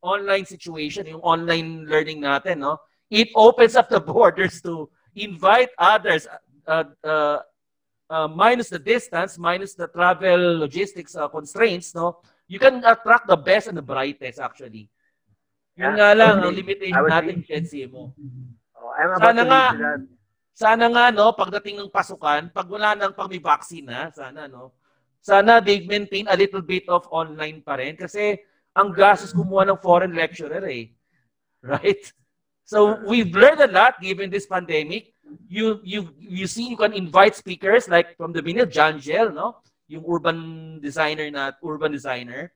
online 0.03 0.45
situation, 0.45 1.07
yung 1.07 1.23
online 1.23 1.87
learning 1.87 2.21
natin, 2.21 2.59
no, 2.61 2.77
it 3.09 3.31
opens 3.33 3.79
up 3.79 3.87
the 3.87 3.99
borders 4.13 4.61
to 4.61 4.91
invite 5.15 5.71
others, 5.79 6.27
uh, 6.67 6.83
uh, 7.01 7.39
uh, 8.09 8.27
minus 8.27 8.69
the 8.69 8.79
distance, 8.79 9.37
minus 9.37 9.73
the 9.73 9.87
travel 9.87 10.59
logistics 10.59 11.15
uh, 11.15 11.27
constraints, 11.27 11.93
no, 11.95 12.21
you 12.47 12.59
can 12.59 12.83
attract 12.85 13.27
the 13.27 13.37
best 13.37 13.67
and 13.67 13.77
the 13.77 13.85
brightest 13.85 14.39
actually. 14.39 14.89
Yun 15.75 15.99
nga 15.99 16.15
lang, 16.15 16.39
ang 16.39 16.55
limitation 16.55 17.03
natin, 17.03 17.43
Shed 17.43 17.67
mo. 17.91 18.15
Oh, 18.79 18.91
I'm 18.95 19.11
sana 19.19 19.43
nga, 19.43 19.63
sana 20.55 20.85
nga, 20.87 21.05
no, 21.11 21.35
pagdating 21.35 21.83
ng 21.83 21.91
pasukan, 21.91 22.47
pag 22.55 22.67
wala 22.71 22.95
nang 22.95 23.11
pang 23.11 23.27
may 23.27 23.43
vaccine, 23.43 23.91
ha, 23.91 24.07
sana, 24.15 24.47
no, 24.47 24.71
sana 25.25 25.59
they 25.59 25.81
maintain 25.83 26.29
a 26.29 26.37
little 26.37 26.61
bit 26.61 26.85
of 26.87 27.09
online 27.09 27.57
pa 27.59 27.81
rin 27.81 27.97
kasi 27.97 28.37
ang 28.77 28.93
gastos 28.93 29.33
kumuha 29.33 29.65
ng 29.65 29.81
foreign 29.81 30.13
lecturer 30.13 30.61
eh. 30.69 30.93
Right? 31.65 32.13
So 32.61 33.01
we've 33.09 33.33
learned 33.33 33.57
a 33.65 33.71
lot 33.71 33.97
given 33.97 34.29
this 34.29 34.45
pandemic. 34.45 35.14
You 35.47 35.79
you 35.83 36.09
you 36.19 36.45
see 36.47 36.69
you 36.69 36.77
can 36.77 36.93
invite 36.93 37.35
speakers 37.35 37.87
like 37.87 38.17
from 38.17 38.33
the 38.33 38.41
minute 38.41 38.71
John 38.71 38.99
Gel, 38.99 39.31
no? 39.31 39.61
Yung 39.87 40.03
urban 40.07 40.79
designer 40.81 41.29
na 41.29 41.53
urban 41.61 41.91
designer. 41.91 42.51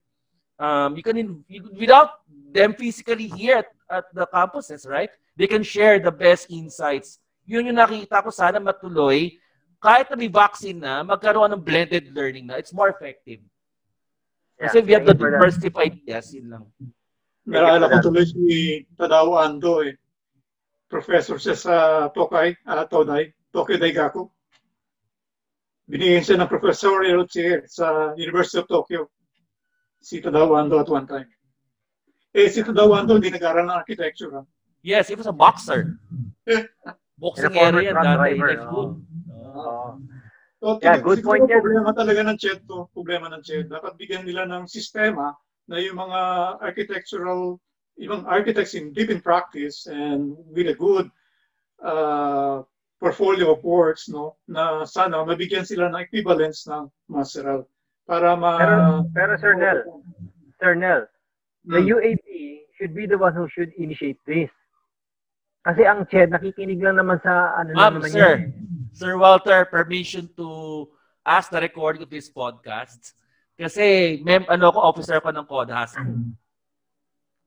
Um, 0.60 0.97
you 0.97 1.03
can 1.03 1.15
you, 1.47 1.61
without 1.77 2.26
them 2.51 2.76
physically 2.76 3.31
here 3.31 3.64
at, 3.64 3.69
at 3.89 4.06
the 4.11 4.27
campuses, 4.27 4.84
right? 4.88 5.10
They 5.39 5.47
can 5.47 5.64
share 5.64 5.99
the 5.99 6.11
best 6.11 6.51
insights. 6.51 7.19
Yun 7.47 7.72
yung 7.72 7.80
nakita 7.80 8.19
ko 8.19 8.30
sana 8.30 8.60
matuloy 8.60 9.39
kahit 9.80 10.11
na 10.11 10.15
may 10.19 10.27
vaccine 10.27 10.80
na, 10.80 11.01
magkaroon 11.07 11.56
ng 11.56 11.64
blended 11.64 12.11
learning 12.11 12.51
na, 12.51 12.60
it's 12.60 12.76
more 12.76 12.91
effective. 12.91 13.39
Kasi 14.60 14.84
yeah, 14.84 14.85
we 14.85 14.91
have 14.91 15.07
the 15.07 15.15
diversified 15.15 15.95
ideas, 15.95 16.35
yun 16.35 16.51
lang. 16.51 16.64
Naalala 17.47 17.88
ko 17.88 18.11
tuloy 18.11 18.27
si 18.27 18.84
Tadao 18.99 19.39
Ando 19.39 19.88
eh. 19.88 19.95
Professor 20.90 21.38
siya 21.38 21.53
sa 21.53 21.76
Tokay, 22.10 22.57
uh, 22.66 22.84
Today, 22.90 23.30
Tokyo 23.53 23.78
Daigaku. 23.78 24.26
Binigyan 25.86 26.26
siya 26.26 26.38
ng 26.41 26.49
professorial 26.49 27.30
chair 27.30 27.70
sa 27.70 28.18
University 28.18 28.57
of 28.57 28.66
Tokyo. 28.66 29.10
Si 30.02 30.18
Tadao 30.18 30.57
Ando 30.57 30.82
at 30.82 30.90
one 30.90 31.06
time. 31.06 31.30
Eh, 32.34 32.49
si 32.49 32.66
Tadao 32.66 32.98
Ando, 32.98 33.22
hindi 33.22 33.30
nag-aral 33.30 33.70
ng 33.70 33.78
architecture. 33.78 34.34
Ha? 34.34 34.41
Yes, 34.82 35.10
he 35.10 35.16
was 35.18 35.30
a 35.30 35.34
boxer. 35.34 35.98
Boxing 37.20 37.53
area 37.57 37.94
dati. 37.94 38.38
Like, 38.38 38.64
good. 38.70 38.91
Uh, 39.30 39.94
so, 40.57 40.80
yeah, 40.82 40.98
good 40.98 41.22
point 41.22 41.45
yan. 41.45 41.61
Problema 41.61 41.91
talaga 41.94 42.22
ng 42.26 42.38
CHED 42.38 42.64
to, 42.66 42.88
problema 42.95 43.28
ng 43.30 43.41
CHED. 43.44 43.68
Dapat 43.68 43.94
bigyan 43.99 44.24
nila 44.24 44.48
ng 44.48 44.66
sistema 44.66 45.36
na 45.68 45.78
yung 45.84 45.99
mga 45.99 46.22
architectural, 46.64 47.60
yung 48.00 48.24
architects 48.24 48.74
in 48.74 48.96
deep 48.96 49.12
in 49.12 49.20
practice 49.20 49.86
and 49.92 50.34
with 50.56 50.72
a 50.72 50.74
good 50.74 51.12
uh, 51.84 52.64
portfolio 52.96 53.52
of 53.52 53.64
works, 53.64 54.08
no, 54.08 54.40
na 54.48 54.88
sana 54.88 55.20
mabigyan 55.28 55.68
sila 55.68 55.92
ng 55.92 56.00
equivalence 56.08 56.64
ng 56.72 56.88
masteral 57.12 57.68
para 58.08 58.40
ma... 58.40 58.56
Pero, 58.56 58.76
pero 59.12 59.32
Sir 59.38 59.54
Nel, 59.60 59.80
Sir 60.58 60.74
Nel, 60.80 61.06
the 61.68 61.84
hmm. 61.84 61.92
UAP 61.92 62.28
should 62.80 62.96
be 62.96 63.04
the 63.04 63.20
one 63.20 63.36
who 63.36 63.52
should 63.52 63.76
initiate 63.76 64.20
this. 64.24 64.50
Kasi 65.60 65.84
ang 65.84 66.08
CHED, 66.08 66.32
nakikinig 66.32 66.80
lang 66.80 66.96
naman 66.96 67.20
sa 67.20 67.60
ano 67.60 67.76
Ma'am, 67.76 68.00
naman 68.00 68.10
sir, 68.10 68.20
yan. 68.24 68.40
Sir 68.96 69.20
Walter, 69.20 69.68
permission 69.68 70.32
to 70.40 70.88
ask 71.28 71.52
the 71.52 71.60
recording 71.60 72.00
of 72.00 72.08
this 72.08 72.32
podcast. 72.32 73.12
Kasi 73.60 74.18
mem 74.24 74.48
ano 74.48 74.72
ko 74.72 74.80
officer 74.80 75.20
ko 75.20 75.36
ng 75.36 75.44
CODHAS. 75.44 76.00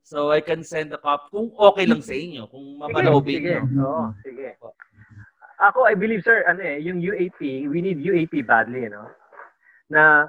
So 0.02 0.34
I 0.34 0.42
can 0.42 0.66
send 0.66 0.90
the 0.90 0.98
copy 0.98 1.30
kung 1.30 1.54
okay 1.54 1.86
lang 1.86 2.02
sa 2.02 2.12
inyo, 2.12 2.50
kung 2.50 2.82
mapanoobin 2.82 3.38
sige, 3.38 3.54
sige. 3.54 3.70
nyo. 3.70 3.86
Oo, 3.86 4.04
sige. 4.26 4.48
Ako, 5.62 5.86
I 5.86 5.94
believe, 5.94 6.26
sir, 6.26 6.42
ano 6.50 6.58
eh, 6.58 6.82
yung 6.82 6.98
UAP, 6.98 7.70
we 7.70 7.78
need 7.78 8.02
UAP 8.02 8.42
badly, 8.42 8.90
you 8.90 8.92
know? 8.92 9.06
Na, 9.86 10.26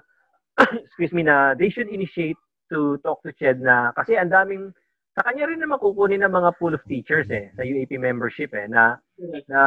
excuse 0.86 1.10
me, 1.10 1.26
na 1.26 1.58
they 1.58 1.74
should 1.74 1.90
initiate 1.90 2.38
to 2.70 3.02
talk 3.02 3.18
to 3.26 3.34
CHED 3.34 3.66
na, 3.66 3.90
kasi 3.98 4.14
ang 4.14 4.30
daming, 4.30 4.70
sa 5.18 5.26
kanya 5.26 5.50
rin 5.50 5.58
naman 5.58 5.82
kukunin 5.82 6.22
ng 6.22 6.30
mga 6.30 6.54
pool 6.62 6.78
of 6.78 6.86
teachers 6.86 7.26
eh, 7.34 7.50
sa 7.58 7.66
UAP 7.66 7.98
membership 7.98 8.54
eh, 8.54 8.70
na, 8.70 9.02
na 9.50 9.62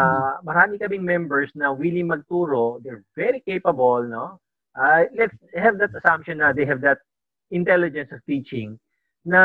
marami 0.47 0.78
kaming 0.78 1.03
members 1.03 1.51
na 1.59 1.74
willing 1.74 2.07
magturo, 2.07 2.78
they're 2.87 3.03
very 3.19 3.43
capable, 3.43 4.07
no? 4.07 4.39
Uh, 4.78 5.11
let's 5.19 5.35
have 5.59 5.83
that 5.83 5.91
assumption 5.99 6.39
na 6.39 6.55
they 6.55 6.69
have 6.69 6.78
that 6.78 7.03
intelligence 7.51 8.15
of 8.15 8.23
teaching 8.23 8.78
na 9.27 9.43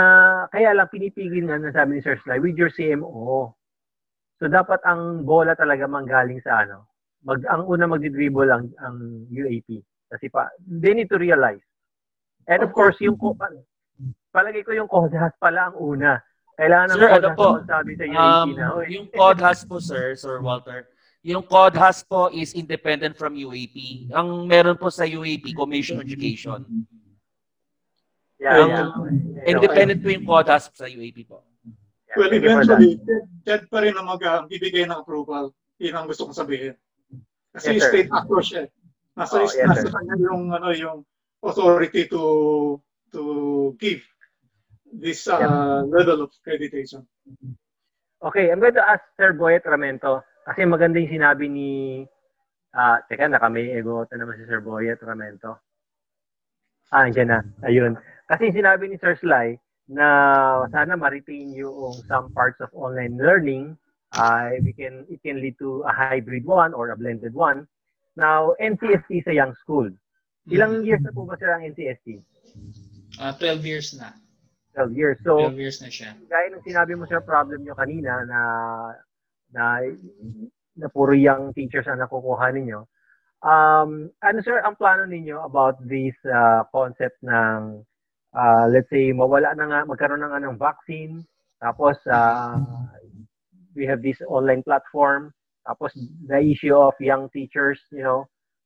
kaya 0.54 0.78
lang 0.78 0.94
pinipigil 0.94 1.50
nga 1.50 1.58
na 1.58 1.74
sabi 1.74 1.98
ni 1.98 2.02
Sir 2.06 2.22
Sly 2.22 2.38
with 2.38 2.54
your 2.54 2.70
CMO. 2.70 3.50
So 4.38 4.46
dapat 4.46 4.86
ang 4.86 5.26
bola 5.26 5.58
talaga 5.58 5.90
manggaling 5.90 6.38
sa 6.46 6.62
ano. 6.62 6.86
Mag 7.26 7.42
ang 7.50 7.66
una 7.66 7.90
magdi-dribble 7.90 8.50
ang 8.50 8.70
ang 8.82 9.26
UAP 9.30 9.82
kasi 10.14 10.30
pa 10.30 10.54
they 10.62 10.94
need 10.94 11.10
to 11.10 11.18
realize. 11.18 11.62
And 12.46 12.62
of 12.62 12.74
course 12.78 13.02
yung 13.02 13.18
palagay 14.30 14.62
ko 14.62 14.78
yung 14.78 14.90
CODHAS 14.90 15.34
pala 15.42 15.74
ang 15.74 15.78
una. 15.82 16.22
Kailangan 16.62 16.88
ng 16.94 16.98
sir, 17.02 17.10
ano 17.10 17.30
po, 17.34 17.48
sabi 17.66 17.92
sa 17.98 18.04
um, 18.06 18.48
na, 18.54 18.86
yung 18.86 19.08
CODHAS 19.10 19.66
po, 19.66 19.82
sir, 19.82 20.14
Sir 20.14 20.46
Walter, 20.46 20.86
yung 21.26 21.42
CODHAS 21.42 22.06
po 22.06 22.30
is 22.30 22.54
independent 22.54 23.18
from 23.18 23.34
UAP. 23.34 24.10
Ang 24.14 24.46
meron 24.46 24.78
po 24.78 24.94
sa 24.94 25.08
UAP, 25.08 25.58
Commission 25.58 25.98
Education. 25.98 26.62
Yeah, 28.42 28.58
yung, 28.58 28.72
yeah. 28.74 29.54
Independent 29.54 30.02
po 30.02 30.10
yung 30.10 30.26
CODHAS 30.26 30.74
sa 30.74 30.90
UAP 30.90 31.30
po. 31.30 31.46
Yeah, 32.10 32.18
well, 32.18 32.34
eventually, 32.34 32.98
TED 33.46 33.70
pa 33.70 33.86
rin 33.86 33.94
ang 33.94 34.10
mag-bibigay 34.10 34.90
ng 34.90 34.98
approval. 34.98 35.54
Yun 35.78 35.94
ang 35.94 36.10
gusto 36.10 36.26
kong 36.26 36.42
sabihin. 36.42 36.74
Kasi 37.54 37.78
yes, 37.78 37.86
state 37.94 38.10
actor 38.10 38.42
siya. 38.42 38.64
Nasa, 39.14 39.38
oh, 39.38 39.46
yes, 39.46 39.62
nasa 39.62 39.94
kanya 39.94 40.16
yung, 40.18 40.50
ano, 40.50 40.74
yung 40.74 41.06
authority 41.46 42.10
to 42.10 42.24
to 43.12 43.22
give 43.78 44.02
this 44.90 45.28
uh, 45.28 45.38
yeah. 45.38 45.82
level 45.86 46.26
of 46.26 46.30
accreditation. 46.42 47.06
Okay, 48.22 48.50
I'm 48.50 48.62
going 48.62 48.78
to 48.78 48.86
ask 48.86 49.02
Sir 49.18 49.34
Boyet 49.34 49.66
Ramento 49.66 50.24
kasi 50.46 50.64
maganda 50.66 51.02
yung 51.02 51.12
sinabi 51.12 51.46
ni 51.50 51.70
ah, 52.72 52.98
uh, 52.98 52.98
teka, 53.10 53.28
nakami 53.28 53.68
ego 53.76 54.08
na 54.08 54.16
naman 54.16 54.40
si 54.40 54.48
Sir 54.48 54.64
Boyet 54.64 55.02
Ramento. 55.04 55.60
Ah, 56.92 57.08
andyan 57.08 57.32
na. 57.32 57.40
Ayun. 57.64 57.96
Kasi 58.28 58.52
sinabi 58.52 58.92
ni 58.92 59.00
Sir 59.00 59.16
Sly 59.16 59.56
na 59.92 60.08
sana 60.72 61.00
ma-retain 61.00 61.56
yung 61.56 61.96
some 62.08 62.32
parts 62.36 62.60
of 62.60 62.72
online 62.76 63.16
learning. 63.16 63.76
Uh, 64.12 64.60
we 64.60 64.76
can, 64.76 65.08
it 65.08 65.24
can 65.24 65.40
lead 65.40 65.56
to 65.56 65.88
a 65.88 65.92
hybrid 65.92 66.44
one 66.44 66.76
or 66.76 66.92
a 66.92 67.00
blended 67.00 67.32
one. 67.32 67.64
Now, 68.20 68.56
NCST 68.60 69.24
sa 69.24 69.32
young 69.32 69.56
school. 69.64 69.88
Ilang 70.52 70.84
mm-hmm. 70.84 70.88
years 70.88 71.04
na 71.04 71.16
po 71.16 71.24
ba 71.24 71.40
sila 71.40 71.60
ang 71.60 71.72
NCST? 71.72 72.08
Uh, 73.20 73.32
12 73.40 73.64
years 73.64 73.96
na. 73.96 74.12
12 74.76 74.96
years. 74.96 75.18
So, 75.24 75.48
12 75.48 75.60
years 75.60 75.78
na 75.80 75.90
siya. 75.92 76.12
Gaya 76.28 76.52
ng 76.52 76.64
sinabi 76.64 76.96
mo 76.96 77.08
sa 77.08 77.24
problem 77.24 77.64
nyo 77.64 77.76
kanina 77.76 78.24
na 78.24 78.40
na 79.52 79.84
na 80.80 80.88
puro 80.88 81.12
young 81.12 81.52
teachers 81.52 81.88
ang 81.88 82.00
nakukuha 82.00 82.52
ninyo. 82.56 82.88
Um, 83.42 84.14
ano 84.22 84.40
sir 84.46 84.62
ang 84.62 84.78
plano 84.78 85.10
ninyo 85.10 85.42
about 85.42 85.82
this 85.90 86.14
uh, 86.30 86.62
concept 86.70 87.18
ng 87.26 87.82
uh, 88.36 88.66
let's 88.72 88.90
say, 88.90 89.12
mawala 89.12 89.56
na 89.56 89.66
nga, 89.68 89.80
magkaroon 89.88 90.24
na 90.24 90.32
nga 90.32 90.44
ng 90.44 90.58
vaccine, 90.58 91.24
tapos 91.60 92.00
uh, 92.08 92.58
we 93.76 93.86
have 93.86 94.02
this 94.02 94.20
online 94.28 94.64
platform, 94.64 95.32
tapos 95.68 95.94
the 96.28 96.40
issue 96.40 96.74
of 96.74 96.96
young 97.00 97.30
teachers, 97.30 97.80
you 97.92 98.04
know, 98.04 98.26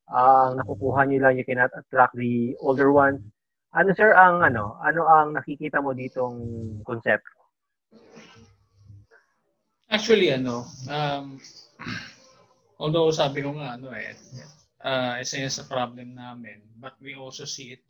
ang 0.10 0.62
uh, 0.62 0.62
nakukuha 0.62 1.10
nyo 1.10 1.20
lang, 1.26 1.38
you 1.38 1.46
cannot 1.46 1.74
attract 1.74 2.14
the 2.14 2.54
older 2.62 2.94
ones. 2.94 3.22
Ano 3.74 3.92
sir 3.98 4.14
ang 4.14 4.46
ano, 4.46 4.78
ano 4.86 5.02
ang 5.10 5.34
nakikita 5.34 5.82
mo 5.82 5.92
ditong 5.92 6.38
concept? 6.86 7.26
Actually 9.90 10.32
ano, 10.32 10.64
um, 10.88 11.42
although 12.78 13.10
sabi 13.10 13.42
ko 13.42 13.58
nga 13.58 13.76
ano 13.76 13.92
eh, 13.98 14.14
uh, 14.86 15.18
isa 15.18 15.42
yan 15.42 15.50
sa 15.50 15.66
problem 15.66 16.14
namin, 16.14 16.62
but 16.78 16.94
we 17.02 17.18
also 17.18 17.44
see 17.44 17.74
it 17.74 17.84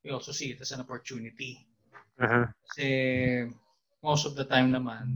we 0.00 0.08
also 0.10 0.32
see 0.32 0.54
it 0.54 0.62
as 0.62 0.72
an 0.72 0.80
opportunity. 0.80 1.66
Uh-huh. 2.16 2.48
Kasi 2.64 2.88
most 4.00 4.24
of 4.24 4.38
the 4.38 4.46
time 4.46 4.72
naman, 4.72 5.10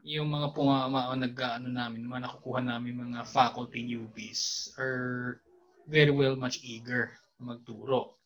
yung 0.00 0.32
mga 0.32 0.56
pumama 0.56 1.12
o 1.12 1.14
nag-ano 1.14 1.68
namin, 1.68 2.08
mga 2.08 2.24
nakukuha 2.26 2.60
namin 2.64 3.12
mga 3.12 3.28
faculty 3.28 3.84
newbies 3.84 4.72
are 4.80 5.38
very 5.84 6.10
well 6.10 6.34
much 6.34 6.64
eager 6.64 7.12
magturo. 7.36 8.16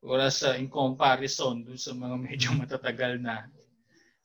Whereas 0.00 0.40
uh, 0.40 0.56
in 0.56 0.72
comparison 0.72 1.60
dun 1.60 1.76
sa 1.76 1.92
mga 1.92 2.16
medyo 2.26 2.48
matatagal 2.56 3.20
na, 3.20 3.44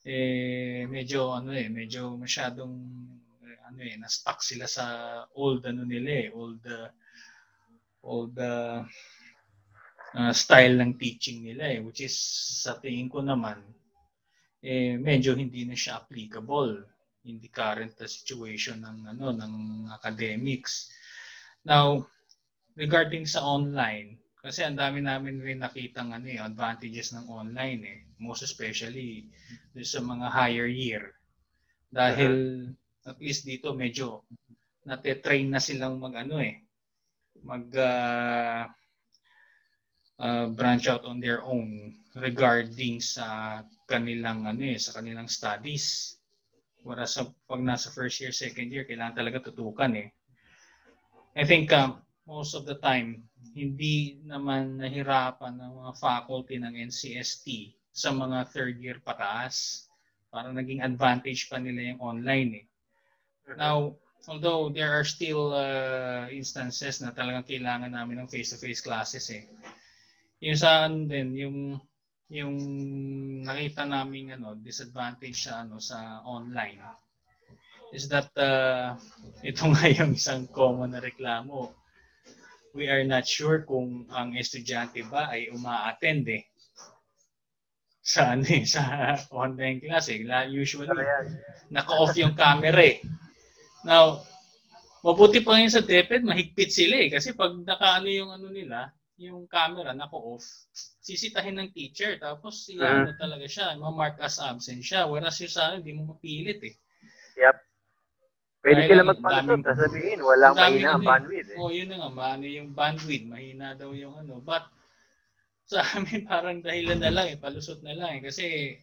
eh, 0.08 0.88
medyo 0.88 1.36
ano 1.36 1.52
eh, 1.52 1.68
medyo 1.68 2.16
masyadong 2.16 2.72
ano 3.76 3.84
eh, 3.84 4.00
na-stuck 4.00 4.40
sila 4.40 4.72
sa 4.72 4.86
old 5.36 5.68
ano 5.68 5.84
nila 5.84 6.10
eh, 6.24 6.28
old 6.32 6.64
uh, 6.64 6.88
old 8.08 8.32
uh, 8.40 8.80
uh, 10.16 10.32
style 10.32 10.80
ng 10.80 10.96
teaching 10.96 11.44
nila 11.44 11.76
eh, 11.76 11.80
which 11.84 12.00
is 12.00 12.16
sa 12.64 12.80
tingin 12.80 13.12
ko 13.12 13.20
naman, 13.20 13.60
eh, 14.64 14.96
medyo 14.96 15.36
hindi 15.36 15.68
na 15.68 15.76
siya 15.76 16.00
applicable 16.00 16.88
in 17.28 17.44
the 17.44 17.52
current 17.52 18.00
uh, 18.00 18.08
situation 18.08 18.80
ng 18.80 19.12
ano 19.12 19.36
ng 19.36 19.54
academics. 19.92 20.88
Now, 21.68 22.08
regarding 22.80 23.28
sa 23.28 23.44
online, 23.44 24.16
kasi 24.40 24.64
ang 24.64 24.80
dami 24.80 25.04
namin 25.04 25.44
rin 25.44 25.60
nakitang 25.60 26.16
ano 26.16 26.32
eh, 26.32 26.40
advantages 26.40 27.12
ng 27.12 27.28
online 27.28 27.82
eh, 27.84 28.00
most 28.24 28.46
especially 28.46 29.28
sa 29.84 30.00
mga 30.00 30.32
higher 30.32 30.70
year. 30.70 31.18
Dahil 31.90 32.32
at 33.06 33.18
least 33.22 33.46
dito 33.46 33.72
medyo 33.78 34.26
nate-train 34.86 35.50
na 35.50 35.62
silang 35.62 36.02
mag 36.02 36.14
ano 36.18 36.42
eh, 36.42 36.62
mag 37.46 37.66
uh, 37.74 38.66
uh, 40.22 40.48
branch 40.54 40.86
out 40.90 41.06
on 41.06 41.22
their 41.22 41.42
own 41.46 41.94
regarding 42.18 43.02
sa 43.02 43.60
kanilang 43.86 44.50
ano 44.50 44.64
eh, 44.66 44.80
sa 44.80 44.98
kanilang 44.98 45.30
studies. 45.30 46.18
Whereas 46.86 47.18
sa, 47.18 47.26
pag 47.50 47.66
nasa 47.66 47.90
first 47.90 48.22
year, 48.22 48.30
second 48.30 48.70
year, 48.70 48.86
kailangan 48.86 49.18
talaga 49.18 49.50
tutukan 49.50 49.90
eh. 49.98 50.10
I 51.34 51.44
think 51.44 51.74
um, 51.74 51.98
most 52.30 52.54
of 52.54 52.70
the 52.70 52.78
time, 52.78 53.26
hindi 53.58 54.22
naman 54.22 54.78
nahirapan 54.78 55.58
ng 55.58 55.72
mga 55.82 55.94
faculty 55.98 56.62
ng 56.62 56.78
NCST 56.90 57.74
sa 57.90 58.14
mga 58.14 58.54
third 58.54 58.78
year 58.78 59.02
pataas. 59.02 59.90
Para 60.30 60.54
naging 60.54 60.86
advantage 60.86 61.50
pa 61.50 61.58
nila 61.58 61.96
yung 61.96 62.02
online 62.06 62.52
eh. 62.54 62.66
Now, 63.54 64.02
although 64.26 64.74
there 64.74 64.90
are 64.98 65.06
still 65.06 65.54
uh, 65.54 66.26
instances 66.34 66.98
na 67.00 67.14
talagang 67.14 67.46
kailangan 67.46 67.94
namin 67.94 68.26
ng 68.26 68.32
face-to-face 68.32 68.82
classes 68.82 69.30
eh 69.30 69.46
yung 70.44 70.60
sa 70.60 70.86
ano 70.88 71.08
din, 71.08 71.30
yung 71.36 71.58
yung 72.26 72.56
nakita 73.46 73.86
namin 73.86 74.34
ano 74.34 74.58
disadvantage 74.58 75.46
sa 75.46 75.62
ano 75.62 75.78
sa 75.78 76.26
online 76.26 76.82
is 77.94 78.10
that 78.10 78.34
uh, 78.36 78.98
ito 79.46 79.64
nga 79.72 79.86
yung 79.90 80.18
isang 80.18 80.50
common 80.50 80.92
na 80.94 81.02
reklamo. 81.02 81.72
We 82.76 82.92
are 82.92 83.08
not 83.08 83.24
sure 83.24 83.64
kung 83.64 84.10
ang 84.12 84.36
estudyante 84.36 85.00
ba 85.08 85.32
ay 85.32 85.48
uma-attend 85.50 86.28
eh 86.28 86.44
sa 88.06 88.36
ano 88.36 88.46
eh, 88.52 88.68
sa 88.68 89.16
online 89.32 89.80
class 89.80 90.12
eh. 90.12 90.22
Usually, 90.52 90.92
naka-off 91.72 92.14
yung 92.20 92.36
camera 92.36 92.84
eh. 92.84 93.00
Now, 93.86 94.26
mabuti 95.06 95.46
pa 95.46 95.56
ngayon 95.56 95.74
sa 95.78 95.86
DepEd, 95.86 96.26
mahigpit 96.26 96.74
sila 96.74 96.98
eh. 97.06 97.10
Kasi 97.14 97.38
pag 97.38 97.54
naka-ano 97.54 98.10
yung 98.10 98.34
ano 98.34 98.50
nila, 98.50 98.90
yung 99.16 99.48
camera 99.48 99.96
nako-off, 99.96 100.44
sisitahin 101.00 101.56
ng 101.56 101.72
teacher 101.72 102.20
tapos 102.20 102.68
uh, 102.76 102.84
ano 102.84 103.16
talaga 103.16 103.48
siya, 103.48 103.78
ma-mark 103.80 104.20
as 104.20 104.42
absent 104.42 104.84
siya. 104.84 105.08
Whereas 105.08 105.40
yung 105.40 105.54
sa 105.54 105.78
hindi 105.78 105.94
mo 105.94 106.18
mapilit 106.18 106.60
eh. 106.66 106.76
Yep. 107.40 107.56
Pwede 108.66 108.82
Dahil 108.82 108.90
sila 108.90 109.04
magpalusot, 109.14 109.62
sasabihin, 109.62 110.20
walang 110.26 110.58
mahina 110.58 110.98
ang 110.98 111.06
ano 111.06 111.10
bandwidth. 111.14 111.50
Eh. 111.54 111.58
Oh, 111.62 111.70
yun 111.70 111.88
na 111.94 112.02
nga, 112.02 112.10
maano 112.10 112.46
yung 112.50 112.74
bandwidth, 112.74 113.30
mahina 113.30 113.78
daw 113.78 113.94
yung 113.94 114.18
ano. 114.18 114.42
But 114.42 114.66
sa 115.70 115.86
amin 115.94 116.26
parang 116.32 116.66
dahilan 116.66 116.98
na 116.98 117.14
lang 117.14 117.28
eh, 117.30 117.38
palusot 117.38 117.86
na 117.86 117.94
lang 117.94 118.20
eh. 118.20 118.22
Kasi 118.26 118.74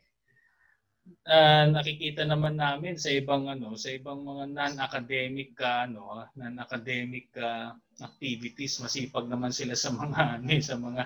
uh, 1.26 1.64
nakikita 1.70 2.22
naman 2.26 2.58
namin 2.58 2.98
sa 2.98 3.10
ibang 3.10 3.46
ano, 3.50 3.74
sa 3.78 3.90
ibang 3.90 4.22
mga 4.22 4.44
non-academic 4.50 5.54
uh, 5.58 5.86
ano, 5.86 6.26
non-academic 6.34 7.30
uh, 7.38 7.74
activities, 8.02 8.82
masipag 8.82 9.26
naman 9.30 9.54
sila 9.54 9.74
sa 9.78 9.94
mga 9.94 10.20
ano, 10.38 10.50
sa 10.62 10.76
mga 10.78 11.02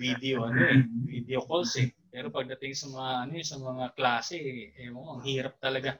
video 0.00 0.48
ano 0.48 0.60
eh, 0.60 0.80
video 1.08 1.40
calls 1.44 1.76
eh. 1.80 1.92
Pero 2.12 2.28
pagdating 2.28 2.76
sa 2.76 2.86
mga 2.92 3.12
ano 3.28 3.32
eh, 3.40 3.44
sa 3.44 3.56
mga 3.60 3.84
klase, 3.96 4.36
eh, 4.36 4.72
eh 4.76 4.92
ang 4.92 5.24
hirap 5.24 5.56
talaga. 5.60 5.96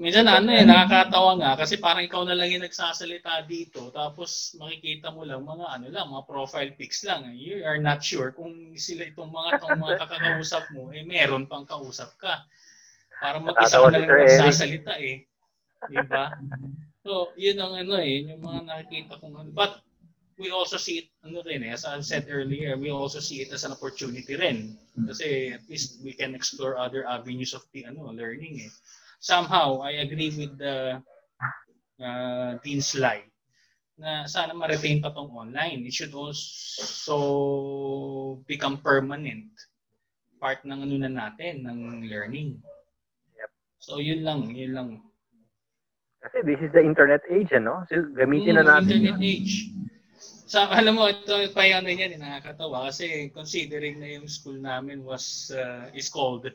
Minsan 0.00 0.24
ano 0.32 0.48
eh, 0.48 0.64
nakakatawa 0.64 1.36
nga 1.36 1.52
kasi 1.60 1.76
parang 1.76 2.00
ikaw 2.00 2.24
na 2.24 2.32
lang 2.32 2.48
yung 2.48 2.64
nagsasalita 2.64 3.44
dito 3.44 3.92
tapos 3.92 4.56
makikita 4.56 5.12
mo 5.12 5.28
lang 5.28 5.44
mga 5.44 5.76
ano 5.76 5.86
lang, 5.92 6.08
mga 6.08 6.24
profile 6.24 6.72
pics 6.72 7.04
lang. 7.04 7.28
You 7.36 7.68
are 7.68 7.76
not 7.76 8.00
sure 8.00 8.32
kung 8.32 8.72
sila 8.80 9.04
itong 9.12 9.28
mga 9.28 9.60
itong 9.60 9.76
mga 9.76 9.96
kakakausap 10.08 10.72
mo, 10.72 10.88
eh 10.96 11.04
meron 11.04 11.44
pang 11.44 11.68
kausap 11.68 12.16
ka. 12.16 12.48
Para 13.20 13.44
mag-isa 13.44 13.76
ka 13.76 13.92
na 13.92 14.00
lang 14.00 14.08
nagsasalita 14.08 14.96
eh. 14.96 15.28
Di 15.92 16.00
ba? 16.08 16.32
So, 17.04 17.36
yun 17.36 17.60
ang 17.60 17.76
ano 17.84 18.00
eh, 18.00 18.24
yung 18.24 18.40
mga 18.40 18.60
nakikita 18.72 19.20
kong 19.20 19.36
ano. 19.36 19.52
But 19.52 19.84
we 20.40 20.48
also 20.48 20.80
see 20.80 21.04
it, 21.04 21.08
ano 21.28 21.44
rin 21.44 21.60
eh, 21.60 21.76
as 21.76 21.84
I 21.84 22.00
said 22.00 22.24
earlier, 22.32 22.72
we 22.80 22.88
also 22.88 23.20
see 23.20 23.44
it 23.44 23.52
as 23.52 23.68
an 23.68 23.76
opportunity 23.76 24.32
rin. 24.32 24.80
Kasi 24.96 25.52
at 25.52 25.64
least 25.68 26.00
we 26.00 26.16
can 26.16 26.32
explore 26.32 26.80
other 26.80 27.04
avenues 27.04 27.52
of 27.52 27.68
the 27.76 27.84
ano, 27.84 28.08
learning 28.08 28.64
eh 28.64 28.72
somehow 29.20 29.84
I 29.84 30.02
agree 30.02 30.32
with 30.32 30.56
the 30.58 30.98
uh, 32.00 32.56
Dean 32.64 32.80
Sly 32.80 33.22
na 34.00 34.24
sana 34.24 34.56
ma-retain 34.56 35.04
pa 35.04 35.12
tong 35.12 35.28
online. 35.36 35.84
It 35.84 35.92
should 35.92 36.16
also 36.16 37.20
become 38.48 38.80
permanent 38.80 39.52
part 40.40 40.64
ng 40.64 40.80
ano 40.80 40.96
na 40.96 41.12
natin, 41.12 41.68
ng 41.68 42.08
learning. 42.08 42.56
Yep. 43.36 43.50
So 43.76 44.00
yun 44.00 44.24
lang, 44.24 44.56
yun 44.56 44.72
lang. 44.72 44.88
Kasi 46.24 46.40
this 46.48 46.60
is 46.64 46.72
the 46.72 46.80
internet 46.80 47.20
age, 47.28 47.52
ano? 47.52 47.84
So 47.92 48.00
gamitin 48.16 48.56
mm, 48.56 48.64
na 48.64 48.80
natin. 48.80 49.04
Internet 49.04 49.20
yun. 49.20 49.28
age. 49.36 49.54
Sa, 50.50 50.66
so, 50.66 50.72
alam 50.74 50.98
mo, 50.98 51.06
ito 51.06 51.30
pa 51.54 51.62
yan, 51.62 51.86
yan, 51.86 52.18
nakakatawa 52.18 52.90
kasi 52.90 53.30
considering 53.30 54.02
na 54.02 54.18
yung 54.18 54.26
school 54.26 54.58
namin 54.58 55.04
was, 55.06 55.54
uh, 55.54 55.86
is 55.94 56.10
called 56.10 56.48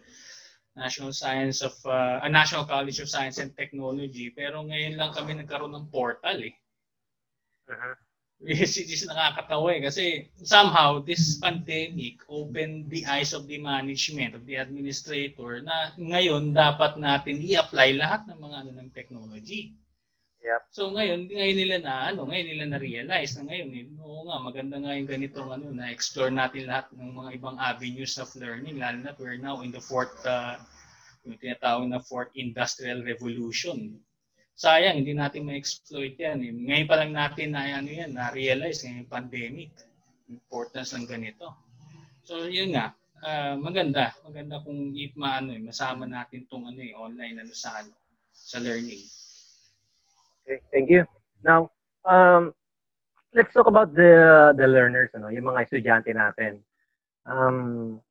National 0.75 1.15
Science 1.15 1.63
of 1.63 1.73
uh, 1.87 2.19
uh, 2.19 2.27
National 2.27 2.67
College 2.67 2.99
of 2.99 3.07
Science 3.07 3.39
and 3.39 3.55
Technology 3.55 4.29
pero 4.29 4.61
ngayon 4.67 4.99
lang 4.99 5.15
kami 5.15 5.39
nagkaroon 5.39 5.71
ng 5.71 5.87
portal 5.87 6.35
eh. 6.43 6.53
Uh-huh. 7.71 7.95
Which 8.43 8.75
is 8.75 9.07
nakakatawa 9.07 9.79
eh 9.79 9.81
kasi 9.87 10.05
somehow 10.43 10.99
this 10.99 11.39
pandemic 11.39 12.19
opened 12.27 12.91
the 12.91 13.07
eyes 13.07 13.31
of 13.31 13.47
the 13.47 13.55
management, 13.55 14.35
of 14.35 14.43
the 14.43 14.59
administrator 14.59 15.63
na 15.63 15.95
ngayon 15.95 16.51
dapat 16.51 16.99
natin 16.99 17.39
i-apply 17.39 17.95
lahat 17.95 18.27
ng 18.27 18.35
mga 18.35 18.55
ano 18.59 18.71
ng 18.75 18.89
technology. 18.91 19.71
Yep. 20.45 20.61
So 20.69 20.93
ngayon, 20.93 21.25
ngayon 21.33 21.57
nila 21.57 21.77
na 21.81 21.93
ano, 22.13 22.29
ngayon 22.29 22.47
nila 22.53 22.65
na 22.69 22.77
realize 22.77 23.33
na 23.33 23.49
ngayon, 23.49 23.69
eh, 23.73 23.85
oo 23.97 24.29
nga 24.29 24.37
maganda 24.37 24.77
nga 24.77 24.93
yung 24.93 25.09
ganitong 25.09 25.49
ano 25.49 25.73
na 25.73 25.89
explore 25.89 26.29
natin 26.29 26.69
lahat 26.69 26.85
ng 26.93 27.17
mga 27.17 27.29
ibang 27.41 27.57
avenues 27.57 28.21
of 28.21 28.29
learning 28.37 28.77
lalo 28.77 29.01
na 29.01 29.17
we're 29.17 29.41
now 29.41 29.65
in 29.65 29.73
the 29.73 29.81
fourth 29.81 30.13
uh, 30.21 30.53
yung 31.25 31.41
tinatawag 31.41 31.89
na 31.89 31.97
fourth 31.97 32.29
industrial 32.37 33.01
revolution. 33.01 33.97
Sayang, 34.53 35.01
hindi 35.01 35.17
natin 35.17 35.49
ma-exploit 35.49 36.13
yan. 36.15 36.37
Eh. 36.45 36.53
Ngayon 36.53 36.87
pa 36.87 36.95
lang 37.01 37.11
natin 37.17 37.57
na 37.57 37.65
ano 37.65 37.89
yan, 37.89 38.13
na-realize 38.13 38.85
ngayong 38.85 39.09
pandemic, 39.09 39.73
importance 40.29 40.93
ng 40.93 41.09
ganito. 41.09 41.57
So 42.21 42.45
yun 42.45 42.77
nga, 42.77 42.93
uh, 43.25 43.57
maganda, 43.57 44.13
maganda 44.21 44.61
kung 44.61 44.93
if 44.93 45.09
maano, 45.17 45.57
eh, 45.57 45.59
masama 45.59 46.05
natin 46.05 46.45
tong 46.45 46.69
ano 46.69 46.85
eh, 46.85 46.93
online 46.93 47.41
ano 47.41 47.53
sa 47.57 47.81
ano, 47.81 47.89
sa 48.29 48.61
learning. 48.61 49.24
Okay, 50.45 50.61
thank 50.71 50.89
you. 50.89 51.05
Now, 51.43 51.71
um, 52.05 52.53
let's 53.33 53.51
talk 53.53 53.65
about 53.65 53.97
the 53.97 54.53
the 54.53 54.69
learners, 54.69 55.09
ano, 55.17 55.33
yung 55.33 55.49
mga 55.49 55.65
estudyante 55.65 56.13
natin. 56.13 56.61
um, 57.25 58.01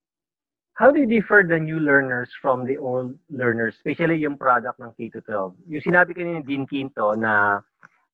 how 0.74 0.90
do 0.90 1.00
you 1.00 1.06
differ 1.06 1.42
the 1.46 1.58
new 1.58 1.78
learners 1.78 2.28
from 2.42 2.66
the 2.66 2.76
old 2.76 3.14
learners, 3.30 3.74
especially 3.78 4.16
yung 4.16 4.36
product 4.36 4.78
ng 4.80 4.92
K-12? 4.98 5.54
Yung 5.68 5.84
sinabi 5.84 6.14
kanina 6.14 6.42
ni 6.42 6.46
Dean 6.46 6.66
Quinto 6.66 7.14
na, 7.14 7.62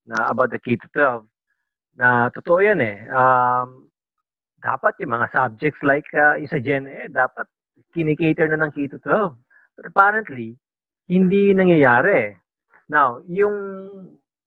na 0.07 0.29
about 0.29 0.51
the 0.53 0.61
K-12, 0.61 1.25
na 1.97 2.29
totoo 2.31 2.61
yan 2.61 2.81
eh. 2.81 3.09
Um, 3.09 3.89
dapat 4.61 5.01
yung 5.01 5.17
mga 5.17 5.33
subjects 5.33 5.81
like 5.81 6.07
uh, 6.13 6.37
yung 6.37 6.53
sa 6.53 6.61
Gen 6.61 6.85
Ed, 6.85 7.17
dapat 7.17 7.49
kinikater 7.97 8.53
na 8.53 8.69
ng 8.69 8.73
K-12. 8.77 9.09
But 9.77 9.85
apparently, 9.89 10.61
hindi 11.09 11.57
nangyayari. 11.57 12.37
Now, 12.91 13.23
yung 13.31 13.55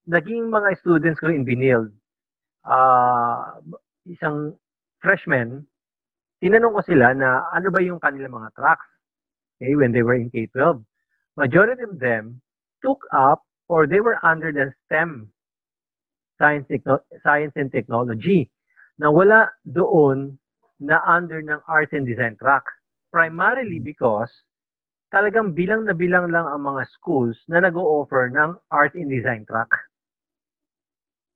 naging 0.03 0.51
mga 0.51 0.75
students 0.83 1.23
ko 1.23 1.31
in 1.31 1.47
Binild, 1.47 1.95
uh, 2.67 3.63
isang 4.03 4.59
freshman, 4.99 5.63
tinanong 6.43 6.75
ko 6.75 6.81
sila 6.83 7.15
na 7.15 7.47
ano 7.55 7.71
ba 7.71 7.79
yung 7.79 8.03
kanilang 8.03 8.35
mga 8.35 8.51
tracks 8.59 8.83
okay, 9.55 9.79
when 9.79 9.95
they 9.95 10.03
were 10.03 10.19
in 10.19 10.27
K-12. 10.27 10.83
Majority 11.39 11.87
of 11.87 12.03
them 12.03 12.43
took 12.83 12.99
up 13.15 13.47
or 13.71 13.87
they 13.87 14.03
were 14.03 14.19
under 14.27 14.51
the 14.51 14.75
STEM, 14.91 15.31
science, 16.35 16.67
science 17.23 17.55
and 17.55 17.71
technology, 17.71 18.51
na 18.99 19.07
wala 19.07 19.55
doon 19.63 20.35
na 20.83 20.99
under 21.07 21.39
ng 21.39 21.63
arts 21.71 21.95
and 21.95 22.03
design 22.03 22.35
track. 22.35 22.67
Primarily 23.07 23.79
because 23.79 24.29
talagang 25.13 25.53
bilang 25.53 25.85
na 25.85 25.93
bilang 25.93 26.33
lang 26.33 26.49
ang 26.49 26.65
mga 26.65 26.89
schools 26.97 27.37
na 27.45 27.61
nag-o-offer 27.61 28.33
ng 28.33 28.57
art 28.73 28.97
and 28.97 29.13
design 29.13 29.45
track. 29.45 29.69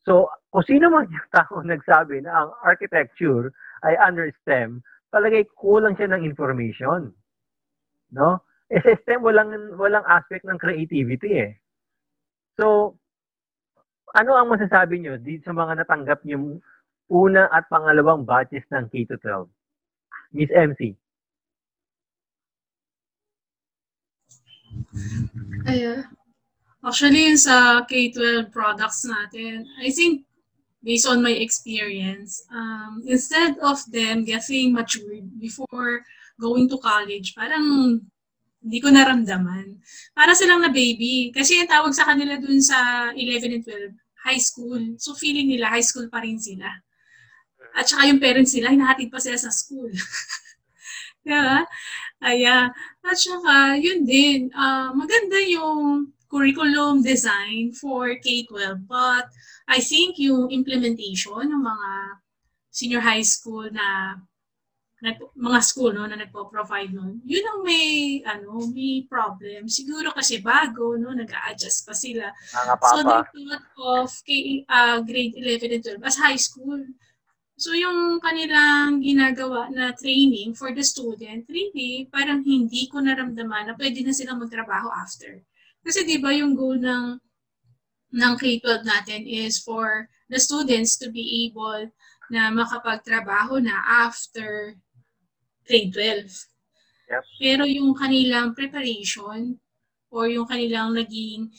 So, 0.01 0.33
kung 0.49 0.65
sino 0.65 0.89
man 0.89 1.05
yung 1.13 1.29
tao 1.37 1.61
nagsabi 1.61 2.25
na 2.25 2.33
ang 2.33 2.49
architecture 2.65 3.53
ay 3.85 3.93
under 4.01 4.33
STEM, 4.41 4.81
palagay 5.13 5.45
kulang 5.53 5.93
siya 5.93 6.09
ng 6.09 6.25
information. 6.25 7.13
No? 8.09 8.41
Eh, 8.73 8.81
sa 8.81 8.97
STEM, 8.97 9.21
walang, 9.21 9.53
walang 9.77 10.03
aspect 10.09 10.41
ng 10.49 10.57
creativity 10.57 11.37
eh. 11.37 11.53
So, 12.57 12.97
ano 14.17 14.33
ang 14.33 14.49
masasabi 14.49 15.05
nyo 15.05 15.21
dito 15.21 15.45
sa 15.45 15.53
mga 15.53 15.85
natanggap 15.85 16.25
yung 16.25 16.57
una 17.13 17.45
at 17.53 17.69
pangalawang 17.69 18.25
batches 18.25 18.65
ng 18.73 18.89
K-12? 18.89 19.45
Miss 20.33 20.49
MC. 20.49 20.97
Ay, 25.67 26.03
actually, 26.83 27.27
yung 27.27 27.41
sa 27.41 27.83
K-12 27.83 28.49
products 28.51 29.03
natin, 29.03 29.67
I 29.83 29.91
think 29.91 30.23
based 30.83 31.07
on 31.07 31.19
my 31.19 31.35
experience, 31.35 32.43
um, 32.53 33.03
instead 33.03 33.59
of 33.59 33.83
them 33.91 34.23
getting 34.23 34.71
matured 34.71 35.27
before 35.39 36.05
going 36.39 36.69
to 36.69 36.77
college, 36.79 37.35
parang 37.35 37.99
hindi 38.63 38.77
ko 38.79 38.89
naramdaman. 38.91 39.79
Para 40.15 40.33
silang 40.33 40.63
na 40.63 40.71
baby. 40.71 41.31
Kasi 41.35 41.61
yung 41.61 41.69
tawag 41.71 41.93
sa 41.93 42.07
kanila 42.07 42.35
dun 42.39 42.59
sa 42.59 43.11
11 43.13 43.55
and 43.59 43.63
12, 43.63 43.95
high 44.27 44.41
school. 44.41 44.81
So 44.99 45.15
feeling 45.15 45.47
nila 45.51 45.71
high 45.71 45.85
school 45.85 46.07
pa 46.11 46.23
rin 46.23 46.39
sila. 46.39 46.67
At 47.77 47.87
saka 47.87 48.09
yung 48.09 48.19
parents 48.19 48.57
nila, 48.57 48.73
hinahatid 48.73 49.13
pa 49.13 49.21
sila 49.21 49.37
sa 49.37 49.53
school. 49.53 49.91
diba? 51.27 51.67
Aya. 52.21 52.73
At 53.05 53.17
saka, 53.17 53.77
yun 53.77 54.03
din, 54.03 54.49
uh, 54.53 54.89
maganda 54.93 55.37
yung 55.45 56.11
curriculum 56.27 57.01
design 57.01 57.71
for 57.71 58.11
K-12. 58.19 58.83
But 58.89 59.31
I 59.67 59.79
think 59.79 60.19
yung 60.19 60.51
implementation 60.51 61.47
ng 61.47 61.63
mga 61.63 61.91
senior 62.71 63.01
high 63.01 63.25
school 63.25 63.69
na 63.71 64.17
mga 65.37 65.59
school 65.61 65.93
no 65.93 66.09
na 66.09 66.17
nagpo-provide 66.17 66.89
noon 66.89 67.21
yun 67.21 67.45
ang 67.45 67.61
may 67.61 68.17
ano 68.25 68.65
may 68.73 69.05
problem 69.05 69.69
siguro 69.69 70.09
kasi 70.09 70.41
bago 70.41 70.97
no 70.97 71.13
nag-a-adjust 71.13 71.85
pa 71.85 71.93
sila 71.93 72.33
so 72.81 73.05
they 73.05 73.21
thought 73.37 73.77
of 73.77 74.09
K, 74.25 74.65
uh, 74.65 74.97
grade 75.05 75.37
11 75.37 75.69
and 75.69 75.83
12 76.01 76.01
as 76.01 76.17
high 76.17 76.41
school 76.41 76.81
so 77.57 77.73
yung 77.73 78.21
kanilang 78.21 79.01
ginagawa 79.01 79.67
na 79.73 79.91
training 79.97 80.53
for 80.53 80.69
the 80.71 80.85
student 80.85 81.43
really 81.49 82.05
parang 82.13 82.45
hindi 82.45 82.85
ko 82.87 83.01
naramdaman 83.01 83.67
na 83.67 83.73
pwede 83.75 84.05
na 84.05 84.13
silang 84.13 84.39
magtrabaho 84.39 84.93
after 84.93 85.41
kasi 85.81 86.05
'di 86.05 86.21
ba 86.21 86.31
yung 86.31 86.53
goal 86.53 86.77
ng 86.77 87.17
ng 88.13 88.33
K-12 88.39 88.87
natin 88.87 89.21
is 89.27 89.59
for 89.59 90.07
the 90.31 90.39
students 90.39 90.95
to 90.95 91.11
be 91.11 91.47
able 91.47 91.91
na 92.31 92.51
makapagtrabaho 92.51 93.59
na 93.59 93.75
after 94.07 94.75
grade 95.67 95.91
12. 95.91 96.27
Yep. 97.07 97.23
Pero 97.39 97.63
yung 97.67 97.95
kanilang 97.95 98.55
preparation 98.55 99.59
or 100.11 100.27
yung 100.27 100.47
kanilang 100.47 100.95
naging 100.95 101.51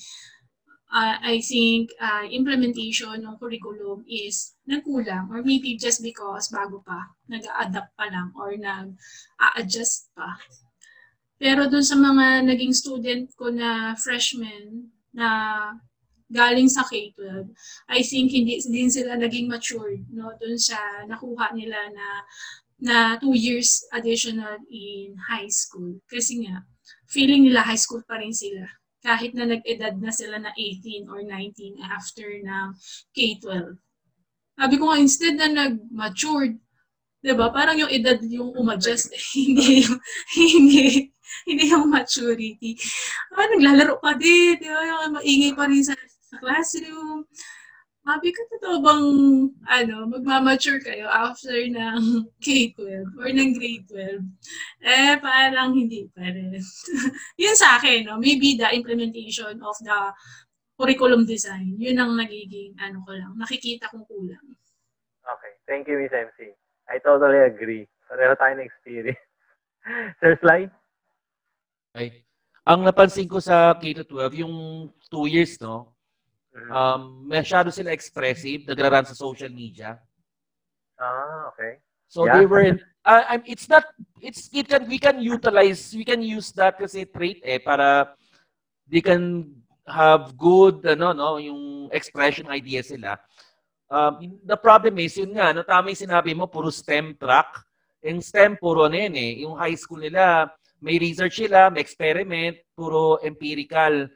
uh, 0.92 1.16
I 1.20 1.40
think 1.40 1.92
uh, 2.00 2.24
implementation 2.28 3.24
ng 3.24 3.36
curriculum 3.36 4.04
is 4.08 4.56
nagkulang 4.68 5.28
or 5.32 5.44
maybe 5.44 5.76
just 5.76 6.02
because 6.02 6.48
bago 6.48 6.80
pa, 6.84 7.12
nag-adapt 7.28 7.92
pa 7.96 8.06
lang 8.08 8.32
or 8.36 8.56
nag-a-adjust 8.56 10.12
pa. 10.16 10.36
Pero 11.38 11.70
dun 11.70 11.86
sa 11.86 11.94
mga 11.94 12.50
naging 12.50 12.74
student 12.74 13.30
ko 13.38 13.52
na 13.52 13.94
freshman 13.94 14.90
na 15.14 15.28
galing 16.28 16.68
sa 16.68 16.84
K-12, 16.84 17.48
I 17.88 18.00
think 18.04 18.34
hindi 18.34 18.60
din 18.60 18.90
sila 18.90 19.16
naging 19.16 19.48
matured 19.48 20.04
no 20.12 20.34
dun 20.36 20.58
sa 20.60 20.76
nakuha 21.08 21.54
nila 21.56 21.78
na 21.94 22.06
na 22.78 22.96
two 23.18 23.34
years 23.34 23.82
additional 23.90 24.58
in 24.70 25.14
high 25.18 25.50
school. 25.50 25.98
Kasi 26.06 26.46
nga, 26.46 26.62
feeling 27.10 27.46
nila 27.46 27.66
high 27.66 27.78
school 27.78 28.02
pa 28.06 28.22
rin 28.22 28.34
sila. 28.34 28.66
Kahit 29.08 29.32
na 29.32 29.48
nag-edad 29.48 29.96
na 29.96 30.12
sila 30.12 30.36
na 30.36 30.52
18 30.52 31.08
or 31.08 31.24
19 31.24 31.80
after 31.80 32.28
ng 32.28 32.76
K-12. 33.16 33.80
Sabi 34.60 34.74
ko 34.76 34.92
nga, 34.92 35.00
instead 35.00 35.40
na 35.40 35.48
nag-matured, 35.48 36.60
'di 37.24 37.32
ba? 37.32 37.48
Parang 37.48 37.80
yung 37.80 37.88
edad 37.88 38.20
yung 38.20 38.52
umadjust, 38.52 39.16
hindi 39.38 39.88
yung, 39.88 39.96
hindi 40.36 41.08
hindi 41.44 41.64
yung 41.72 41.88
maturity. 41.88 42.76
Ah, 43.36 43.48
naglalaro 43.48 44.00
pa 44.00 44.16
din, 44.16 44.56
di 44.60 44.68
ba? 44.68 44.80
Yung 44.84 45.16
maingay 45.20 45.52
pa 45.56 45.68
rin 45.68 45.84
sa, 45.84 45.94
sa 46.28 46.36
classroom. 46.40 47.24
Sabi 48.08 48.32
ko, 48.32 48.40
totoo 48.56 48.76
bang 48.80 49.06
ano, 49.68 50.08
magmamature 50.08 50.80
kayo 50.80 51.12
after 51.12 51.52
ng 51.52 52.24
K-12 52.44 53.04
or 53.20 53.28
ng 53.28 53.52
grade 53.52 53.84
12? 53.84 54.24
Eh, 54.80 55.20
parang 55.20 55.76
hindi 55.76 56.08
pa 56.16 56.24
rin. 56.24 56.56
yun 57.42 57.52
sa 57.52 57.76
akin, 57.76 58.08
no? 58.08 58.16
maybe 58.16 58.56
the 58.56 58.64
implementation 58.72 59.60
of 59.60 59.76
the 59.84 59.98
curriculum 60.80 61.28
design, 61.28 61.76
yun 61.76 62.00
ang 62.00 62.16
nagiging, 62.16 62.72
ano 62.80 63.04
ko 63.04 63.12
lang, 63.12 63.36
nakikita 63.36 63.92
kong 63.92 64.08
kulang. 64.08 64.56
Okay. 65.28 65.52
Thank 65.68 65.84
you, 65.84 66.00
Miss 66.00 66.08
MC. 66.08 66.56
I 66.88 66.96
totally 67.04 67.44
agree. 67.44 67.84
Pareho 68.08 68.32
tayo 68.40 68.56
na 68.56 68.64
experience. 68.64 69.20
Sir 70.24 70.32
Sly? 70.40 70.64
Okay. 71.92 72.24
Ang 72.64 72.88
napansin 72.88 73.28
ko 73.28 73.36
sa 73.36 73.76
K-12, 73.76 74.48
yung 74.48 74.88
two 75.12 75.28
years, 75.28 75.60
no? 75.60 75.92
Um, 76.66 77.00
masyado 77.30 77.70
sila 77.70 77.94
expressive, 77.94 78.66
nagraran 78.66 79.06
sa 79.06 79.14
social 79.14 79.48
media. 79.52 79.96
Ah, 80.98 81.48
okay. 81.54 81.78
So 82.10 82.26
Yeah. 82.26 82.40
they 82.40 82.46
were 82.48 82.64
in, 82.64 82.82
uh, 83.04 83.24
I'm- 83.28 83.46
it's 83.46 83.70
not 83.70 83.84
it's 84.18 84.50
it 84.50 84.66
can 84.66 84.88
we 84.90 84.98
can 84.98 85.22
utilize 85.22 85.94
we 85.94 86.02
can 86.02 86.18
use 86.24 86.50
that 86.58 86.74
kasi 86.80 87.06
trait 87.06 87.38
eh 87.46 87.62
para 87.62 88.16
they 88.88 89.04
can 89.04 89.46
have 89.86 90.34
good 90.34 90.82
ano 90.88 91.12
no 91.14 91.36
yung 91.38 91.92
expression 91.94 92.48
idea 92.50 92.82
sila. 92.82 93.20
Um, 93.88 94.40
the 94.44 94.56
problem 94.56 94.98
is 95.00 95.16
yun 95.16 95.32
nga 95.36 95.52
no 95.52 95.62
tama 95.62 95.92
yung 95.92 96.02
sinabi 96.08 96.32
mo 96.34 96.48
puro 96.48 96.72
STEM 96.72 97.14
track. 97.16 97.62
Yung 98.02 98.24
STEM 98.24 98.56
puro 98.58 98.88
ano 98.88 98.96
yun 98.96 99.14
eh 99.14 99.44
yung 99.44 99.54
high 99.54 99.76
school 99.76 100.00
nila 100.02 100.48
may 100.78 100.94
research 100.98 101.42
sila, 101.42 101.70
may 101.74 101.82
experiment, 101.82 102.54
puro 102.78 103.18
empirical, 103.26 104.06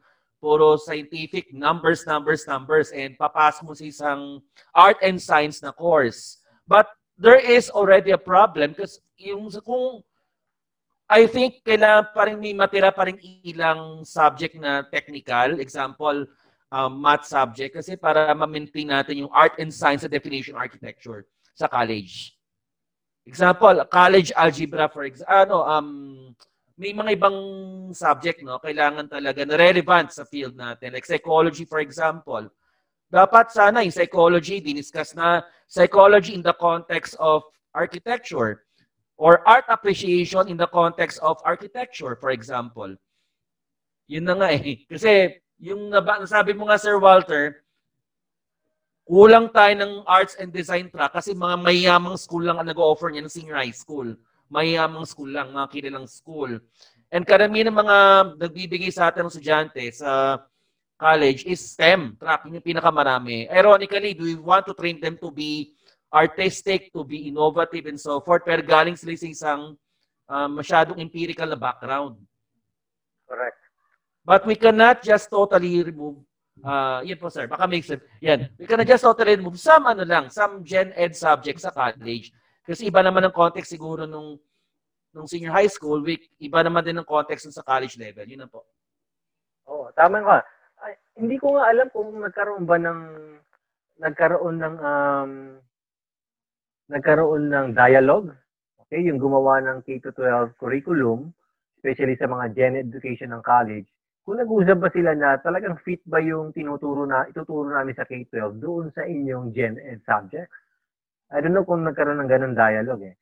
puro 0.43 0.75
scientific, 0.75 1.55
numbers, 1.55 2.03
numbers, 2.03 2.43
numbers, 2.51 2.91
and 2.91 3.15
papasok 3.15 3.63
mo 3.63 3.73
sa 3.79 3.87
isang 3.87 4.21
art 4.75 4.99
and 4.99 5.23
science 5.23 5.63
na 5.63 5.71
course. 5.71 6.43
But 6.67 6.91
there 7.15 7.39
is 7.39 7.71
already 7.71 8.11
a 8.11 8.19
problem 8.19 8.75
because 8.75 8.99
yung 9.15 9.47
kung 9.63 10.03
I 11.07 11.31
think 11.31 11.63
kailangan 11.63 12.11
pa 12.11 12.27
rin 12.27 12.43
may 12.43 12.57
matira 12.57 12.91
pa 12.91 13.07
rin 13.07 13.21
ilang 13.47 14.03
subject 14.03 14.59
na 14.59 14.83
technical, 14.91 15.63
example, 15.63 16.27
um, 16.73 16.93
math 16.99 17.29
subject, 17.29 17.77
kasi 17.79 17.95
para 17.95 18.33
ma-maintain 18.33 18.89
natin 18.89 19.23
yung 19.23 19.31
art 19.31 19.61
and 19.63 19.71
science 19.71 20.03
definition 20.09 20.57
architecture 20.57 21.29
sa 21.55 21.69
college. 21.69 22.35
Example, 23.29 23.85
college 23.93 24.33
algebra 24.35 24.89
for 24.89 25.05
example, 25.05 25.31
ano, 25.31 25.57
um, 25.69 25.89
may 26.77 26.93
mga 26.97 27.17
ibang 27.19 27.39
subject, 27.93 28.41
no, 28.43 28.59
kailangan 28.59 29.09
talaga 29.09 29.45
na 29.45 29.57
relevant 29.57 30.13
sa 30.13 30.25
field 30.25 30.57
natin. 30.57 30.93
Like 30.93 31.07
psychology, 31.07 31.65
for 31.65 31.81
example. 31.81 32.49
Dapat 33.13 33.53
sana 33.53 33.85
yung 33.85 33.93
psychology, 33.93 34.65
diniscuss 34.65 35.13
na 35.13 35.45
psychology 35.69 36.33
in 36.33 36.41
the 36.41 36.57
context 36.57 37.17
of 37.21 37.45
architecture 37.77 38.65
Or 39.23 39.47
art 39.47 39.71
appreciation 39.71 40.51
in 40.51 40.59
the 40.59 40.67
context 40.67 41.23
of 41.23 41.39
architecture, 41.47 42.19
for 42.19 42.35
example. 42.35 42.91
Yun 44.11 44.27
na 44.27 44.35
nga 44.35 44.51
eh. 44.51 44.83
Kasi 44.91 45.39
yung 45.63 45.95
nasabi 45.95 46.59
mo 46.59 46.67
nga, 46.67 46.75
Sir 46.75 46.99
Walter, 46.99 47.63
kulang 49.07 49.47
tayo 49.55 49.79
ng 49.79 50.03
arts 50.11 50.35
and 50.43 50.51
design 50.51 50.91
track 50.91 51.15
kasi 51.15 51.35
mga 51.35 51.59
mayamang 51.59 52.19
school 52.19 52.43
lang 52.43 52.59
ang 52.59 52.67
nag-offer 52.67 53.11
niya 53.11 53.23
ng 53.23 53.35
senior 53.35 53.59
high 53.59 53.75
school. 53.75 54.15
Mayamang 54.53 55.09
school 55.09 55.33
lang, 55.33 55.49
mga 55.49 55.69
kilalang 55.73 56.05
school. 56.05 56.61
And 57.09 57.25
karamihan 57.25 57.73
ng 57.73 57.81
mga 57.81 57.97
nagbibigay 58.37 58.93
sa 58.93 59.09
atin 59.09 59.25
ng 59.25 59.33
estudyante 59.33 59.81
sa 59.97 60.45
college 61.01 61.49
is 61.49 61.73
STEM 61.73 62.21
track, 62.21 62.45
yung 62.45 62.61
pinakamarami. 62.61 63.49
Ironically, 63.49 64.13
do 64.13 64.29
we 64.29 64.37
want 64.37 64.69
to 64.69 64.77
train 64.77 65.01
them 65.01 65.17
to 65.17 65.33
be 65.33 65.73
artistic, 66.13 66.93
to 66.93 67.01
be 67.01 67.33
innovative, 67.33 67.89
and 67.89 67.97
so 67.97 68.21
forth, 68.21 68.45
pero 68.45 68.61
galing 68.61 68.95
sila 68.95 69.17
sa 69.17 69.29
isang 69.29 69.61
uh, 70.29 70.49
masyadong 70.53 71.01
empirical 71.01 71.49
na 71.49 71.57
background. 71.57 72.21
Correct. 73.25 73.57
But 74.21 74.45
we 74.45 74.55
cannot 74.55 75.01
just 75.01 75.33
totally 75.33 75.81
remove 75.81 76.21
Uh, 76.61 77.01
yan 77.03 77.17
po 77.17 77.33
sir, 77.33 77.49
baka 77.49 77.65
make 77.65 77.83
sense. 77.83 78.05
Yan. 78.21 78.53
We 78.61 78.69
can 78.69 78.85
just 78.85 79.03
totally 79.03 79.41
remove 79.41 79.57
some 79.57 79.89
ano 79.89 80.05
lang, 80.05 80.29
some 80.29 80.61
gen 80.61 80.93
ed 80.93 81.17
subjects 81.17 81.65
sa 81.65 81.73
college. 81.73 82.29
Kasi 82.63 82.89
iba 82.89 83.03
naman 83.03 83.27
ang 83.27 83.35
context 83.35 83.75
siguro 83.75 84.07
nung 84.07 84.39
nung 85.13 85.29
senior 85.29 85.53
high 85.53 85.69
school, 85.69 86.01
week, 86.01 86.33
iba 86.41 86.65
naman 86.65 86.81
din 86.81 86.97
ang 86.97 87.05
context 87.05 87.45
sa 87.53 87.67
college 87.67 88.01
level. 88.01 88.25
Yun 88.25 88.47
na 88.47 88.49
po. 88.49 88.65
Oo, 89.69 89.87
oh, 89.87 89.93
tama 89.93 90.25
ka. 90.25 90.41
Ay, 90.81 90.97
hindi 91.21 91.37
ko 91.37 91.61
nga 91.61 91.69
alam 91.69 91.87
kung 91.93 92.17
nagkaroon 92.17 92.65
ba 92.65 92.81
ng 92.81 93.01
nagkaroon 94.01 94.57
ng 94.57 94.77
um, 94.81 95.33
nagkaroon 96.89 97.45
ng 97.53 97.67
dialogue. 97.77 98.33
Okay, 98.89 99.05
yung 99.05 99.21
gumawa 99.21 99.61
ng 99.61 99.85
K-12 99.85 100.57
curriculum, 100.57 101.29
especially 101.77 102.17
sa 102.17 102.29
mga 102.29 102.57
gen 102.57 102.75
education 102.81 103.37
ng 103.37 103.45
college 103.45 103.89
kung 104.23 104.39
nag-usap 104.39 104.79
ba 104.79 104.91
sila 104.95 105.19
na 105.19 105.35
talagang 105.43 105.75
fit 105.83 105.99
ba 106.07 106.23
yung 106.23 106.55
tinuturo 106.55 107.03
na, 107.11 107.27
ituturo 107.27 107.67
namin 107.67 107.95
sa 107.99 108.07
K-12 108.07 108.63
doon 108.63 108.87
sa 108.95 109.03
inyong 109.03 109.51
Gen 109.51 109.75
Ed 109.83 109.99
subjects? 110.07 110.62
I 111.33 111.41
don't 111.41 111.57
know 111.57 111.65
kung 111.65 111.85
nagkaroon 111.85 112.21
ng 112.21 112.31
ganun 112.31 112.55
dialogue 112.55 113.03
eh. 113.03 113.17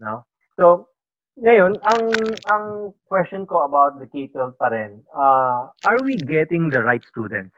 No? 0.00 0.28
So, 0.60 0.92
ngayon, 1.40 1.80
ang 1.84 2.02
ang 2.48 2.66
question 3.08 3.44
ko 3.48 3.64
about 3.64 4.00
the 4.00 4.08
K-12 4.08 4.56
pa 4.60 4.68
rin, 4.72 5.04
uh, 5.12 5.72
are 5.72 6.00
we 6.04 6.16
getting 6.16 6.68
the 6.68 6.80
right 6.84 7.02
students? 7.08 7.56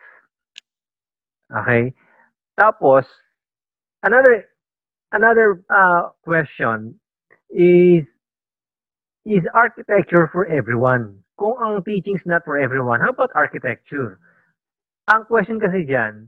Okay? 1.51 1.94
Tapos, 2.59 3.07
another 4.02 4.47
another 5.10 5.62
uh, 5.70 6.15
question 6.23 6.99
is 7.51 8.07
is 9.27 9.44
architecture 9.55 10.31
for 10.31 10.47
everyone? 10.47 11.23
kung 11.39 11.55
ang 11.62 11.81
teaching's 11.86 12.27
not 12.27 12.43
for 12.43 12.59
everyone, 12.59 12.99
how 13.01 13.15
about 13.15 13.31
architecture? 13.39 14.18
Ang 15.07 15.25
question 15.31 15.62
kasi 15.62 15.86
dyan, 15.86 16.27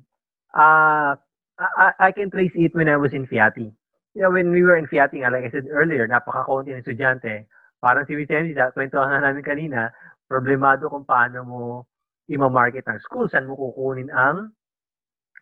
uh, 0.54 1.18
I, 1.60 1.92
I 1.98 2.12
can 2.12 2.30
trace 2.30 2.52
it 2.54 2.74
when 2.74 2.88
I 2.88 2.96
was 2.96 3.12
in 3.12 3.28
Fiati. 3.28 3.68
You 4.14 4.22
know, 4.22 4.30
when 4.32 4.50
we 4.50 4.62
were 4.62 4.76
in 4.76 4.88
Fiati, 4.88 5.20
like 5.20 5.44
I 5.44 5.50
said 5.52 5.68
earlier, 5.70 6.08
napaka-konti 6.08 6.72
ng 6.72 6.82
estudyante. 6.82 7.46
Parang 7.78 8.04
si 8.08 8.16
Vicente, 8.16 8.56
kwentuhan 8.72 9.12
na 9.12 9.20
namin 9.20 9.44
kanina, 9.44 9.92
problemado 10.24 10.88
kung 10.88 11.04
paano 11.04 11.44
mo 11.44 11.60
ima-market 12.26 12.84
ang 12.88 13.00
school, 13.04 13.28
saan 13.28 13.46
mo 13.46 13.56
kukunin 13.56 14.08
ang 14.10 14.50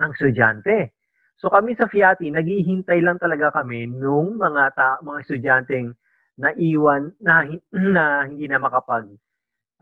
ang 0.02 0.10
estudyante. 0.14 0.98
So 1.38 1.48
kami 1.48 1.78
sa 1.78 1.86
Fiati, 1.86 2.34
naghihintay 2.34 2.98
lang 2.98 3.22
talaga 3.22 3.54
kami 3.62 3.86
nung 3.86 4.36
mga 4.38 4.74
ta, 4.74 4.98
mga 5.06 5.18
estudyanteng 5.22 5.94
naiwan 6.38 7.14
na, 7.22 7.46
na 7.94 8.26
hindi 8.26 8.50
na 8.50 8.58
makapag 8.58 9.06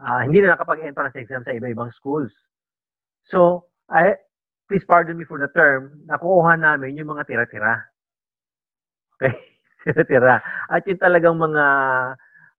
uh, 0.00 0.20
hindi 0.24 0.40
na 0.44 0.56
nakapag-entrance 0.56 1.16
exam 1.16 1.44
sa 1.44 1.56
iba-ibang 1.56 1.92
schools. 1.96 2.32
So, 3.28 3.68
I, 3.88 4.16
please 4.68 4.84
pardon 4.84 5.18
me 5.18 5.24
for 5.24 5.38
the 5.38 5.50
term, 5.54 6.02
nakuha 6.06 6.58
namin 6.58 6.98
yung 6.98 7.10
mga 7.14 7.26
tira-tira. 7.26 7.74
Okay? 9.16 9.32
tira-tira. 9.86 10.44
At 10.68 10.84
yung 10.84 11.00
talagang 11.00 11.40
mga 11.40 11.64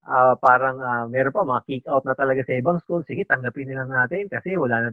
uh, 0.07 0.33
parang 0.39 0.79
uh, 0.79 1.05
meron 1.05 1.35
pa 1.35 1.43
mga 1.43 1.65
kick 1.67 1.83
out 1.91 2.01
na 2.07 2.15
talaga 2.15 2.41
sa 2.47 2.55
ibang 2.55 2.79
school. 2.81 3.03
Sige, 3.03 3.27
tanggapin 3.27 3.67
nila 3.67 3.83
natin 3.85 4.31
kasi 4.31 4.55
wala 4.55 4.87
na 4.87 4.89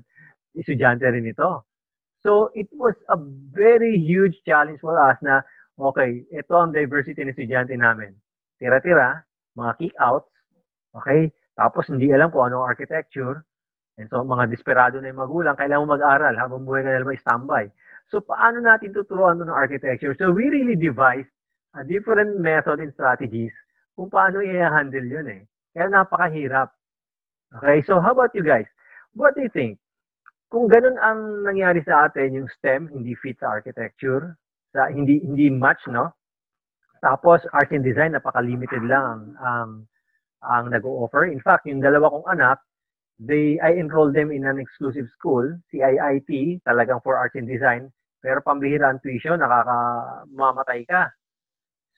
estudyante 0.53 1.07
rin 1.07 1.25
ito. 1.25 1.65
So, 2.25 2.51
it 2.57 2.69
was 2.75 2.97
a 3.13 3.17
very 3.53 4.01
huge 4.01 4.41
challenge 4.49 4.81
for 4.81 4.97
us 4.97 5.21
na, 5.21 5.45
okay, 5.77 6.25
ito 6.33 6.55
ang 6.57 6.73
diversity 6.73 7.21
ng 7.21 7.33
estudyante 7.37 7.77
namin. 7.77 8.17
Tira-tira, 8.57 9.23
mga 9.55 9.73
kick 9.79 9.95
outs, 10.01 10.31
okay? 10.97 11.29
Tapos 11.55 11.87
hindi 11.87 12.11
alam 12.11 12.33
kung 12.33 12.49
anong 12.49 12.67
architecture. 12.67 13.45
And 13.95 14.11
so 14.11 14.27
mga 14.27 14.51
desperado 14.51 14.99
na 14.99 15.15
yung 15.15 15.23
magulang, 15.23 15.55
kailangan 15.55 15.87
mo 15.87 15.95
mag-aral 15.95 16.35
habang 16.35 16.67
buhay 16.67 16.83
ka 16.83 16.91
na 16.91 17.15
standby. 17.15 17.65
So 18.11 18.19
paano 18.19 18.59
natin 18.59 18.91
tuturuan 18.91 19.39
ng 19.39 19.51
architecture? 19.51 20.13
So 20.19 20.35
we 20.35 20.51
really 20.51 20.75
devised 20.75 21.31
a 21.79 21.87
different 21.87 22.43
method 22.43 22.83
and 22.83 22.91
strategies 22.95 23.55
kung 23.95 24.11
paano 24.11 24.43
i-handle 24.43 25.07
yun 25.07 25.27
eh. 25.31 25.43
Kaya 25.75 25.91
napakahirap. 25.91 26.75
Okay, 27.55 27.87
so 27.87 28.03
how 28.03 28.11
about 28.11 28.35
you 28.35 28.43
guys? 28.43 28.67
What 29.15 29.39
do 29.39 29.47
you 29.47 29.53
think? 29.55 29.79
Kung 30.51 30.67
ganun 30.67 30.99
ang 30.99 31.47
nangyari 31.47 31.83
sa 31.87 32.11
atin, 32.11 32.35
yung 32.35 32.51
STEM 32.59 32.91
hindi 32.91 33.15
fit 33.15 33.39
sa 33.39 33.51
architecture, 33.55 34.35
sa 34.75 34.91
hindi 34.91 35.23
hindi 35.23 35.51
match, 35.51 35.87
no? 35.87 36.15
Tapos 36.99 37.47
art 37.55 37.71
and 37.71 37.87
design 37.87 38.15
napaka-limited 38.15 38.83
lang 38.87 39.35
ang 39.39 39.87
ang 40.43 40.65
nag-o-offer. 40.71 41.31
In 41.31 41.43
fact, 41.43 41.67
yung 41.67 41.83
dalawa 41.83 42.11
kong 42.11 42.27
anak, 42.27 42.59
they 43.19 43.59
I 43.63 43.79
enrolled 43.79 44.15
them 44.15 44.31
in 44.31 44.47
an 44.47 44.59
exclusive 44.59 45.07
school, 45.15 45.47
CIIT, 45.71 46.63
talagang 46.67 47.03
for 47.03 47.17
arts 47.17 47.39
and 47.39 47.47
design, 47.47 47.93
pero 48.25 48.41
pambihira 48.41 48.89
ang 48.89 49.05
tuition, 49.05 49.39
nakakamamatay 49.39 50.89
ka. 50.89 51.13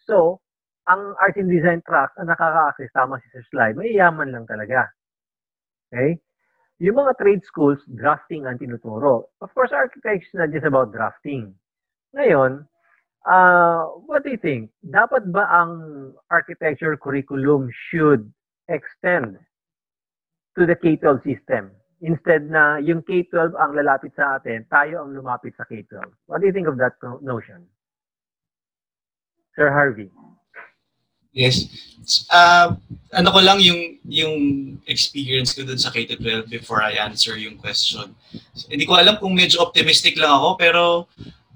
So, 0.07 0.43
ang 0.87 1.15
art 1.19 1.39
and 1.39 1.51
design 1.51 1.83
track 1.83 2.15
ang 2.19 2.31
nakaka-access, 2.31 2.95
tama 2.95 3.19
si 3.19 3.27
Sir 3.35 3.47
Slide, 3.51 3.75
may 3.75 3.95
yaman 3.95 4.31
lang 4.31 4.47
talaga. 4.47 4.91
Okay? 5.91 6.19
Yung 6.79 6.99
mga 7.01 7.17
trade 7.19 7.43
schools, 7.43 7.81
drafting 7.89 8.47
ang 8.47 8.61
tinuturo. 8.61 9.33
Of 9.41 9.51
course, 9.57 9.73
architecture 9.73 10.29
is 10.29 10.39
not 10.39 10.53
just 10.53 10.69
about 10.69 10.93
drafting. 10.93 11.57
Ngayon, 12.15 12.69
uh, 13.27 13.83
what 14.07 14.23
do 14.23 14.31
you 14.31 14.41
think? 14.41 14.71
Dapat 14.85 15.33
ba 15.33 15.49
ang 15.51 15.71
architecture 16.31 16.95
curriculum 17.01 17.73
should 17.91 18.29
extend 18.69 19.41
to 20.57 20.65
the 20.65 20.75
K-12 20.75 21.23
system. 21.23 21.71
Instead 22.01 22.49
na 22.49 22.81
yung 22.81 23.05
K-12 23.05 23.57
ang 23.57 23.73
lalapit 23.77 24.13
sa 24.17 24.37
atin, 24.41 24.65
tayo 24.69 25.05
ang 25.05 25.13
lumapit 25.13 25.53
sa 25.57 25.65
K-12. 25.65 26.01
What 26.29 26.41
do 26.41 26.49
you 26.49 26.53
think 26.53 26.69
of 26.69 26.81
that 26.81 26.97
notion? 27.21 27.69
Sir 29.57 29.73
Harvey. 29.73 30.13
Yes. 31.37 31.69
Uh, 32.33 32.81
ano 33.13 33.29
ko 33.29 33.45
lang 33.45 33.61
yung 33.61 34.01
yung 34.09 34.37
experience 34.89 35.53
ko 35.53 35.69
dun 35.69 35.77
sa 35.77 35.93
K-12 35.93 36.49
before 36.49 36.81
I 36.81 36.97
answer 36.97 37.37
yung 37.37 37.61
question. 37.61 38.17
Hindi 38.73 38.89
ko 38.89 38.97
alam 38.97 39.21
kung 39.21 39.37
medyo 39.37 39.61
optimistic 39.61 40.17
lang 40.17 40.33
ako 40.33 40.57
pero 40.57 40.83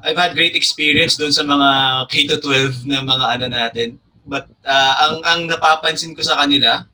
I've 0.04 0.20
had 0.20 0.36
great 0.36 0.52
experience 0.52 1.16
dun 1.16 1.32
sa 1.32 1.44
mga 1.44 1.68
K-12 2.12 2.84
na 2.88 3.00
mga 3.00 3.26
ano 3.40 3.46
natin. 3.48 3.88
But 4.28 4.52
uh, 4.68 4.94
ang 5.00 5.14
ang 5.24 5.40
napapansin 5.48 6.12
ko 6.12 6.20
sa 6.20 6.40
kanila 6.44 6.84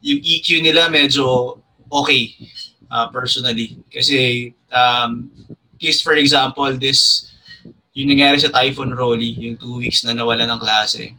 yung 0.00 0.20
EQ 0.22 0.62
nila 0.62 0.88
medyo 0.88 1.58
okay 1.90 2.34
uh, 2.90 3.08
personally. 3.08 3.78
Kasi, 3.90 4.52
um, 4.72 5.30
case 5.78 6.00
for 6.02 6.14
example, 6.14 6.70
this, 6.76 7.32
yung 7.94 8.10
nangyari 8.14 8.38
sa 8.40 8.52
Typhoon 8.52 8.94
Rolly, 8.94 9.34
yung 9.38 9.56
two 9.56 9.78
weeks 9.78 10.04
na 10.04 10.12
nawala 10.14 10.46
ng 10.46 10.60
klase. 10.60 11.14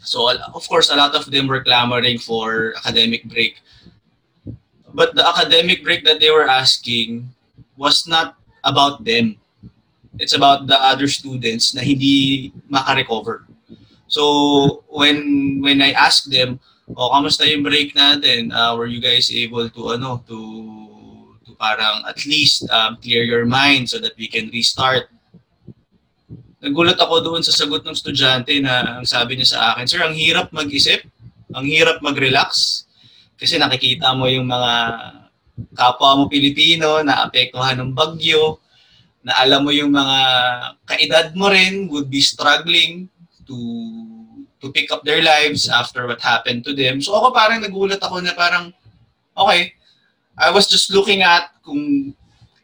So, 0.00 0.28
of 0.30 0.64
course, 0.68 0.90
a 0.90 0.96
lot 0.96 1.14
of 1.14 1.30
them 1.30 1.46
were 1.46 1.62
clamoring 1.62 2.18
for 2.18 2.74
academic 2.80 3.24
break. 3.24 3.60
But 4.94 5.14
the 5.14 5.26
academic 5.26 5.84
break 5.84 6.04
that 6.04 6.20
they 6.20 6.30
were 6.30 6.48
asking 6.48 7.28
was 7.76 8.06
not 8.06 8.36
about 8.62 9.04
them. 9.04 9.36
It's 10.18 10.32
about 10.32 10.66
the 10.66 10.78
other 10.78 11.08
students 11.08 11.74
na 11.74 11.82
hindi 11.82 12.52
makarecover. 12.70 13.44
So, 14.06 14.84
when 14.86 15.58
when 15.60 15.82
I 15.82 15.90
asked 15.90 16.30
them, 16.30 16.60
o 16.92 17.12
kamusta 17.12 17.48
yung 17.48 17.64
break 17.64 17.96
natin? 17.96 18.52
Uh, 18.52 18.76
were 18.76 18.90
you 18.90 19.00
guys 19.00 19.32
able 19.32 19.68
to 19.72 19.96
ano 19.96 20.20
to 20.28 20.38
to 21.48 21.56
parang 21.56 22.04
at 22.04 22.20
least 22.28 22.68
um, 22.68 23.00
clear 23.00 23.24
your 23.24 23.48
mind 23.48 23.88
so 23.88 23.96
that 23.96 24.12
we 24.20 24.28
can 24.28 24.52
restart? 24.52 25.08
Nagulat 26.60 26.96
ako 26.96 27.20
doon 27.20 27.42
sa 27.44 27.52
sagot 27.52 27.84
ng 27.84 27.92
estudyante 27.92 28.56
na 28.60 29.00
ang 29.00 29.04
sabi 29.04 29.36
niya 29.36 29.56
sa 29.56 29.60
akin, 29.76 29.84
Sir, 29.84 30.00
ang 30.00 30.16
hirap 30.16 30.48
mag-isip, 30.48 31.04
ang 31.52 31.68
hirap 31.68 32.00
mag-relax 32.00 32.84
kasi 33.36 33.60
nakikita 33.60 34.16
mo 34.16 34.24
yung 34.30 34.48
mga 34.48 34.72
kapwa 35.76 36.16
mo 36.16 36.24
Pilipino 36.26 37.04
na 37.04 37.26
apektuhan 37.26 37.76
ng 37.78 37.92
bagyo, 37.92 38.58
na 39.24 39.40
alam 39.40 39.64
mo 39.64 39.72
yung 39.72 39.92
mga 39.92 40.18
kaedad 40.84 41.26
mo 41.32 41.48
rin 41.48 41.88
would 41.88 42.12
be 42.12 42.20
struggling 42.20 43.08
to 43.48 43.56
to 44.60 44.72
pick 44.72 44.90
up 44.92 45.04
their 45.04 45.22
lives 45.22 45.68
after 45.68 46.06
what 46.06 46.20
happened 46.20 46.64
to 46.64 46.72
them. 46.74 47.00
So 47.00 47.14
ako 47.14 47.34
parang 47.34 47.62
nagulat 47.62 48.00
ako 48.00 48.20
na 48.20 48.32
parang, 48.36 48.72
okay, 49.36 49.74
I 50.38 50.50
was 50.50 50.66
just 50.66 50.90
looking 50.90 51.22
at 51.22 51.54
kung 51.62 52.14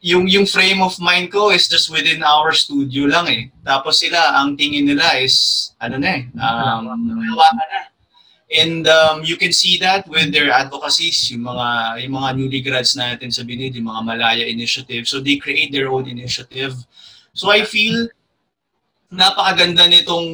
yung 0.00 0.24
yung 0.26 0.48
frame 0.48 0.80
of 0.80 0.96
mind 0.96 1.28
ko 1.28 1.52
is 1.52 1.68
just 1.68 1.92
within 1.92 2.24
our 2.24 2.56
studio 2.56 3.04
lang 3.04 3.26
eh. 3.28 3.42
Tapos 3.62 4.00
sila, 4.00 4.40
ang 4.40 4.56
tingin 4.56 4.88
nila 4.88 5.20
is, 5.20 5.70
ano 5.76 6.00
na 6.00 6.08
eh, 6.08 6.22
um, 6.40 6.88
na. 7.20 7.80
And 8.50 8.82
um, 8.90 9.22
you 9.22 9.38
can 9.38 9.54
see 9.54 9.78
that 9.78 10.08
with 10.10 10.34
their 10.34 10.50
advocacies, 10.50 11.30
yung 11.30 11.46
mga, 11.46 12.02
yung 12.02 12.14
mga 12.18 12.28
newly 12.34 12.60
grads 12.66 12.98
natin 12.98 13.30
sa 13.30 13.46
BNID, 13.46 13.78
yung 13.78 13.86
mga 13.86 14.02
Malaya 14.02 14.42
Initiative. 14.42 15.06
So 15.06 15.22
they 15.22 15.38
create 15.38 15.70
their 15.70 15.86
own 15.86 16.10
initiative. 16.10 16.74
So 17.30 17.54
I 17.54 17.62
feel 17.62 18.10
napakaganda 19.10 19.86
nitong 19.86 20.26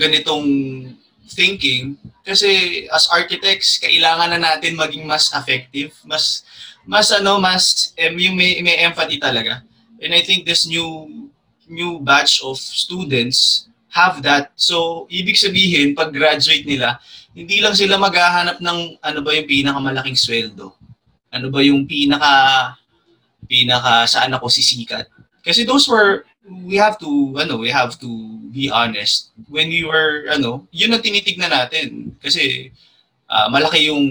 ganitong 0.00 0.48
thinking 1.28 1.94
kasi 2.24 2.84
as 2.90 3.06
architects 3.12 3.76
kailangan 3.78 4.32
na 4.32 4.40
natin 4.40 4.74
maging 4.74 5.04
mas 5.04 5.30
effective 5.36 5.92
mas 6.02 6.42
mas 6.88 7.12
ano 7.12 7.36
mas 7.36 7.92
yung 8.00 8.34
may, 8.34 8.64
may 8.64 8.80
empathy 8.82 9.20
talaga. 9.20 9.60
And 10.00 10.16
I 10.16 10.24
think 10.24 10.48
this 10.48 10.64
new 10.64 11.28
new 11.68 12.00
batch 12.00 12.40
of 12.42 12.56
students 12.56 13.68
have 13.92 14.24
that. 14.24 14.56
So 14.56 15.06
ibig 15.12 15.36
sabihin 15.36 15.92
pag 15.92 16.10
graduate 16.10 16.64
nila 16.64 16.98
hindi 17.30 17.62
lang 17.62 17.78
sila 17.78 17.94
maghahanap 17.94 18.58
ng 18.58 18.78
ano 18.98 19.18
ba 19.22 19.30
yung 19.36 19.46
pinakamalaking 19.46 20.18
sweldo? 20.18 20.74
Ano 21.30 21.46
ba 21.52 21.62
yung 21.62 21.86
pinaka 21.86 22.74
pinaka 23.46 24.08
saan 24.10 24.34
ako 24.34 24.50
sisikat? 24.50 25.06
Kasi 25.46 25.62
those 25.62 25.86
were 25.86 26.26
we 26.66 26.76
have 26.76 26.98
to 26.98 27.34
ano 27.38 27.56
we 27.56 27.70
have 27.70 27.94
to 28.02 28.10
be 28.50 28.70
honest. 28.70 29.30
When 29.46 29.70
we 29.70 29.86
were 29.86 30.26
ano 30.28 30.66
yun 30.74 30.92
ang 30.94 31.02
tinitignan 31.02 31.54
natin. 31.54 32.18
Kasi 32.18 32.74
uh, 33.30 33.46
malaki 33.48 33.88
yung 33.88 34.04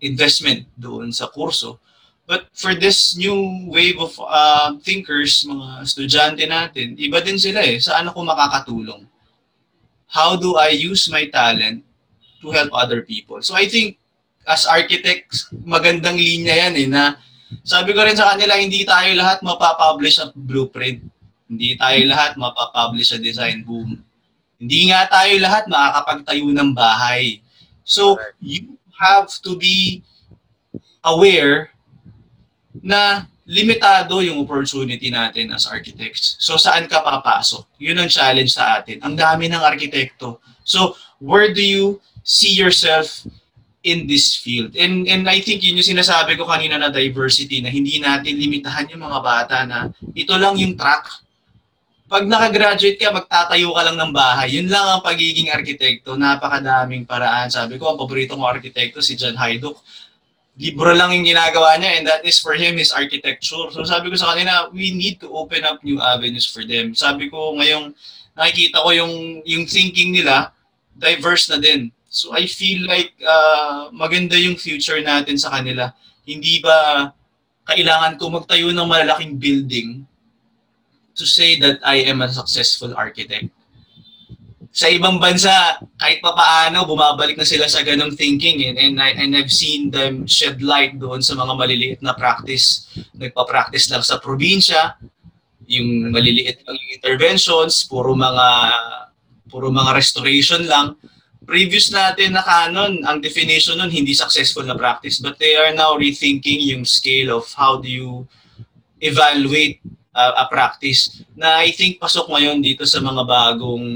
investment 0.00 0.68
doon 0.76 1.12
sa 1.12 1.28
kurso. 1.32 1.80
But 2.28 2.46
for 2.54 2.78
this 2.78 3.18
new 3.18 3.66
wave 3.66 3.98
of 3.98 4.14
uh, 4.22 4.78
thinkers 4.84 5.42
mga 5.42 5.82
estudyante 5.82 6.44
natin 6.46 6.94
iba 7.00 7.18
din 7.24 7.40
sila 7.40 7.64
eh. 7.64 7.80
Saan 7.80 8.06
ako 8.06 8.22
makakatulong? 8.22 9.08
How 10.10 10.34
do 10.34 10.58
I 10.58 10.74
use 10.74 11.10
my 11.10 11.26
talent 11.30 11.82
to 12.42 12.50
help 12.50 12.70
other 12.76 13.02
people? 13.02 13.42
So 13.42 13.56
I 13.56 13.66
think 13.66 13.98
as 14.46 14.66
architects 14.66 15.50
magandang 15.52 16.18
linya 16.18 16.54
yan 16.66 16.74
eh 16.78 16.88
na 16.90 17.18
sabi 17.66 17.90
ko 17.90 18.06
rin 18.06 18.14
sa 18.14 18.34
kanila, 18.34 18.54
hindi 18.54 18.86
tayo 18.86 19.10
lahat 19.18 19.42
mapapublish 19.42 20.22
sa 20.22 20.30
blueprint. 20.30 21.02
Hindi 21.50 21.74
tayo 21.74 21.98
lahat 22.06 22.38
mapapublish 22.38 23.10
sa 23.10 23.18
design 23.18 23.66
boom. 23.66 23.98
Hindi 24.54 24.94
nga 24.94 25.10
tayo 25.10 25.34
lahat 25.42 25.66
makakapagtayo 25.66 26.46
ng 26.46 26.70
bahay. 26.70 27.42
So, 27.82 28.14
you 28.38 28.78
have 28.94 29.26
to 29.42 29.58
be 29.58 30.06
aware 31.02 31.74
na 32.78 33.26
limitado 33.50 34.22
yung 34.22 34.46
opportunity 34.46 35.10
natin 35.10 35.50
as 35.50 35.66
architects. 35.66 36.38
So, 36.38 36.54
saan 36.54 36.86
ka 36.86 37.02
papasok? 37.02 37.66
Yun 37.82 37.98
ang 37.98 38.06
challenge 38.06 38.54
sa 38.54 38.78
atin. 38.78 39.02
Ang 39.02 39.18
dami 39.18 39.50
ng 39.50 39.58
arkitekto. 39.58 40.38
So, 40.62 40.94
where 41.18 41.50
do 41.50 41.64
you 41.64 41.98
see 42.22 42.54
yourself 42.54 43.26
in 43.82 44.04
this 44.06 44.36
field. 44.36 44.76
And 44.76 45.08
and 45.08 45.24
I 45.28 45.40
think 45.40 45.64
yun 45.64 45.80
yung 45.80 45.88
sinasabi 45.96 46.36
ko 46.36 46.44
kanina 46.44 46.76
na 46.76 46.92
diversity 46.92 47.64
na 47.64 47.72
hindi 47.72 47.96
natin 47.96 48.36
limitahan 48.36 48.92
yung 48.92 49.00
mga 49.00 49.20
bata 49.24 49.56
na 49.64 49.78
ito 50.12 50.36
lang 50.36 50.60
yung 50.60 50.76
track. 50.76 51.08
Pag 52.10 52.26
nakagraduate 52.26 52.98
ka, 52.98 53.14
magtatayo 53.14 53.70
ka 53.70 53.82
lang 53.86 53.94
ng 53.94 54.10
bahay. 54.10 54.58
Yun 54.58 54.66
lang 54.66 54.82
ang 54.82 55.02
pagiging 55.06 55.46
arkitekto. 55.54 56.18
Napakadaming 56.18 57.06
paraan. 57.06 57.46
Sabi 57.46 57.78
ko, 57.78 57.94
ang 57.94 57.98
paborito 58.02 58.34
kong 58.34 58.50
arkitekto 58.50 58.98
si 58.98 59.14
John 59.14 59.38
Hayduk. 59.38 59.78
Libro 60.58 60.90
lang 60.90 61.14
yung 61.14 61.22
ginagawa 61.22 61.78
niya 61.78 62.02
and 62.02 62.04
that 62.10 62.26
is 62.26 62.42
for 62.42 62.58
him 62.58 62.82
is 62.82 62.90
architecture. 62.90 63.70
So 63.70 63.86
sabi 63.86 64.10
ko 64.10 64.18
sa 64.18 64.34
kanina, 64.34 64.66
we 64.74 64.90
need 64.90 65.22
to 65.22 65.30
open 65.30 65.62
up 65.62 65.78
new 65.86 66.02
avenues 66.02 66.50
for 66.50 66.66
them. 66.66 66.98
Sabi 66.98 67.30
ko 67.30 67.54
ngayong 67.54 67.94
nakikita 68.34 68.82
ko 68.82 68.90
yung 68.90 69.46
yung 69.46 69.64
thinking 69.70 70.10
nila 70.10 70.50
diverse 70.98 71.46
na 71.48 71.62
din 71.62 71.94
So 72.10 72.34
I 72.34 72.50
feel 72.50 72.90
like 72.90 73.14
uh, 73.22 73.86
maganda 73.94 74.34
yung 74.34 74.58
future 74.58 74.98
natin 74.98 75.38
sa 75.38 75.54
kanila. 75.54 75.94
Hindi 76.26 76.58
ba 76.58 77.06
kailangan 77.70 78.18
ko 78.18 78.34
magtayo 78.34 78.74
ng 78.74 78.82
malalaking 78.82 79.38
building 79.38 80.02
to 81.20 81.28
say 81.28 81.60
that 81.60 81.84
I 81.84 82.08
am 82.08 82.24
a 82.24 82.32
successful 82.32 82.96
architect? 82.96 83.52
Sa 84.70 84.86
ibang 84.88 85.20
bansa, 85.20 85.82
kahit 85.98 86.24
pa 86.24 86.32
paano, 86.32 86.86
bumabalik 86.86 87.36
na 87.36 87.44
sila 87.44 87.68
sa 87.68 87.84
ganong 87.84 88.14
thinking. 88.16 88.64
And, 88.70 88.76
and, 88.78 88.94
I, 89.02 89.10
and 89.18 89.36
I've 89.36 89.52
seen 89.52 89.90
them 89.92 90.24
shed 90.24 90.62
light 90.64 90.96
doon 90.96 91.20
sa 91.20 91.34
mga 91.36 91.52
maliliit 91.58 92.00
na 92.00 92.14
practice. 92.14 92.88
Nagpa-practice 93.12 93.90
lang 93.92 94.06
sa 94.06 94.22
probinsya, 94.22 94.96
yung 95.68 96.14
maliliit 96.14 96.64
lang 96.64 96.74
yung 96.80 96.92
interventions, 96.96 97.84
puro 97.84 98.14
mga 98.16 98.48
puro 99.50 99.66
mga 99.74 99.90
restoration 99.98 100.62
lang 100.70 100.94
previous 101.50 101.90
natin 101.90 102.38
na 102.38 102.46
canon, 102.46 103.02
ang 103.02 103.18
definition 103.18 103.74
nun, 103.74 103.90
hindi 103.90 104.14
successful 104.14 104.62
na 104.62 104.78
practice. 104.78 105.18
But 105.18 105.42
they 105.42 105.58
are 105.58 105.74
now 105.74 105.98
rethinking 105.98 106.62
yung 106.70 106.86
scale 106.86 107.34
of 107.34 107.50
how 107.58 107.82
do 107.82 107.90
you 107.90 108.30
evaluate 109.02 109.82
uh, 110.14 110.32
a 110.40 110.44
practice 110.50 111.22
na 111.36 111.62
I 111.62 111.70
think 111.74 112.02
pasok 112.02 112.30
ngayon 112.30 112.62
dito 112.62 112.82
sa 112.86 112.98
mga 112.98 113.22
bagong 113.26 113.86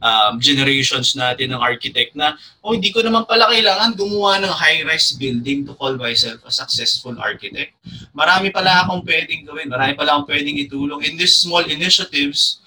um, 0.00 0.32
generations 0.40 1.14
natin 1.14 1.52
ng 1.54 1.60
architect 1.60 2.16
na, 2.16 2.34
oh, 2.64 2.72
hindi 2.72 2.90
ko 2.90 3.04
naman 3.04 3.28
pala 3.28 3.52
kailangan 3.52 3.94
gumawa 3.94 4.40
ng 4.40 4.52
high-rise 4.52 5.14
building 5.20 5.68
to 5.68 5.76
call 5.76 5.94
myself 5.94 6.40
a 6.42 6.52
successful 6.52 7.14
architect. 7.20 7.76
Marami 8.16 8.50
pala 8.50 8.84
akong 8.84 9.04
pwedeng 9.04 9.44
gawin, 9.46 9.68
marami 9.68 9.94
pala 9.94 10.16
akong 10.16 10.28
pwedeng 10.32 10.56
itulong. 10.58 11.04
In 11.04 11.20
these 11.20 11.36
small 11.36 11.62
initiatives, 11.68 12.64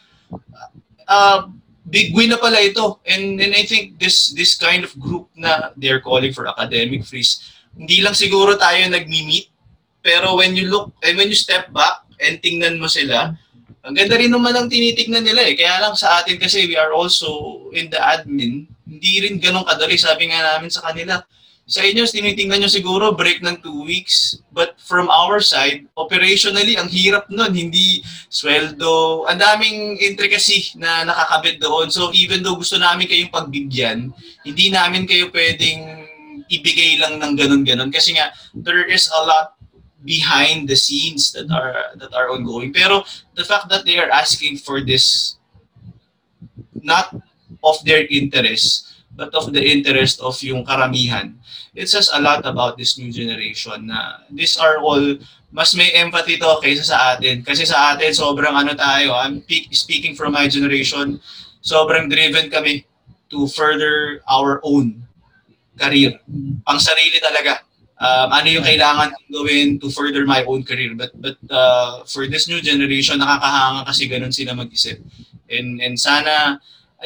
uh, 1.10 1.50
big 1.90 2.16
win 2.16 2.32
na 2.32 2.40
pala 2.40 2.62
ito. 2.62 3.02
And, 3.04 3.42
and 3.42 3.52
I 3.58 3.66
think 3.68 4.00
this 4.00 4.32
this 4.32 4.56
kind 4.56 4.86
of 4.86 4.94
group 4.96 5.28
na 5.36 5.74
they're 5.76 6.00
calling 6.02 6.32
for 6.32 6.48
academic 6.48 7.04
freeze, 7.04 7.44
hindi 7.74 8.06
lang 8.06 8.14
siguro 8.14 8.56
tayo 8.56 8.86
nagmi-meet, 8.88 9.50
pero 10.06 10.38
when 10.38 10.54
you 10.54 10.70
look, 10.70 10.94
and 11.02 11.18
when 11.18 11.28
you 11.28 11.38
step 11.38 11.74
back 11.74 12.03
and 12.22 12.42
tingnan 12.44 12.78
mo 12.78 12.90
sila, 12.90 13.34
ang 13.84 13.96
ganda 13.96 14.16
rin 14.16 14.32
naman 14.32 14.56
ang 14.56 14.72
tinitignan 14.72 15.24
nila 15.24 15.44
eh. 15.44 15.60
Kaya 15.60 15.84
lang 15.84 15.96
sa 15.98 16.24
atin 16.24 16.40
kasi 16.40 16.66
we 16.68 16.80
are 16.80 16.96
also 16.96 17.68
in 17.76 17.92
the 17.92 18.00
admin, 18.00 18.64
hindi 18.88 19.12
rin 19.24 19.40
ganun 19.40 19.68
kadali. 19.68 20.00
Sabi 20.00 20.32
nga 20.32 20.56
namin 20.56 20.72
sa 20.72 20.86
kanila, 20.88 21.20
sa 21.64 21.80
inyo, 21.80 22.04
tinitingnan 22.04 22.60
nyo 22.60 22.68
siguro 22.68 23.16
break 23.16 23.40
ng 23.40 23.64
two 23.64 23.88
weeks. 23.88 24.44
But 24.52 24.76
from 24.84 25.08
our 25.08 25.40
side, 25.40 25.88
operationally, 25.96 26.76
ang 26.76 26.92
hirap 26.92 27.32
nun. 27.32 27.56
Hindi 27.56 28.04
sweldo. 28.28 29.24
Ang 29.32 29.40
daming 29.40 29.96
intricacy 30.04 30.76
na 30.76 31.08
nakakabit 31.08 31.64
doon. 31.64 31.88
So 31.88 32.12
even 32.12 32.44
though 32.44 32.60
gusto 32.60 32.76
namin 32.76 33.08
kayong 33.08 33.32
pagbigyan, 33.32 34.12
hindi 34.44 34.66
namin 34.76 35.08
kayo 35.08 35.32
pwedeng 35.32 36.04
ibigay 36.52 37.00
lang 37.00 37.24
ng 37.24 37.32
ganun-ganun. 37.40 37.96
Kasi 37.96 38.20
nga, 38.20 38.36
there 38.52 38.84
is 38.84 39.08
a 39.08 39.22
lot 39.24 39.56
behind 40.04 40.68
the 40.68 40.76
scenes 40.76 41.32
that 41.32 41.50
are 41.50 41.96
that 41.96 42.14
are 42.14 42.30
ongoing. 42.30 42.72
Pero 42.72 43.04
the 43.36 43.44
fact 43.44 43.72
that 43.72 43.88
they 43.88 43.98
are 43.98 44.12
asking 44.12 44.60
for 44.60 44.84
this 44.84 45.36
not 46.84 47.16
of 47.64 47.80
their 47.88 48.04
interest, 48.12 48.92
but 49.16 49.32
of 49.34 49.56
the 49.56 49.64
interest 49.64 50.20
of 50.20 50.36
yung 50.44 50.68
karamihan. 50.68 51.34
It 51.74 51.90
says 51.90 52.12
a 52.14 52.22
lot 52.22 52.46
about 52.46 52.78
this 52.78 53.00
new 53.00 53.10
generation 53.10 53.88
na 53.90 54.28
these 54.30 54.60
are 54.60 54.78
all 54.78 55.18
mas 55.54 55.78
may 55.78 55.94
empathy 55.94 56.42
to 56.42 56.50
kaysa 56.60 56.84
sa 56.90 56.98
atin. 57.14 57.46
Kasi 57.46 57.64
sa 57.64 57.94
atin, 57.94 58.10
sobrang 58.10 58.58
ano 58.58 58.74
tayo, 58.74 59.14
I'm 59.14 59.46
speaking 59.70 60.18
from 60.18 60.34
my 60.34 60.50
generation, 60.50 61.22
sobrang 61.62 62.10
driven 62.10 62.50
kami 62.50 62.90
to 63.30 63.46
further 63.54 64.26
our 64.26 64.58
own 64.66 65.06
career. 65.78 66.18
Ang 66.66 66.80
sarili 66.82 67.22
talaga. 67.22 67.62
Um, 68.02 68.30
ano 68.34 68.48
yung 68.50 68.66
kailangan 68.66 69.14
gawin 69.30 69.80
to 69.80 69.88
further 69.94 70.26
my 70.26 70.44
own 70.44 70.66
career. 70.66 70.92
But 70.98 71.14
but 71.16 71.38
uh, 71.48 72.04
for 72.10 72.28
this 72.28 72.50
new 72.50 72.60
generation, 72.60 73.22
nakakahanga 73.22 73.88
kasi 73.88 74.10
ganun 74.10 74.34
sila 74.34 74.58
mag-isip. 74.58 75.00
And, 75.48 75.80
and 75.80 75.96
sana 75.96 76.58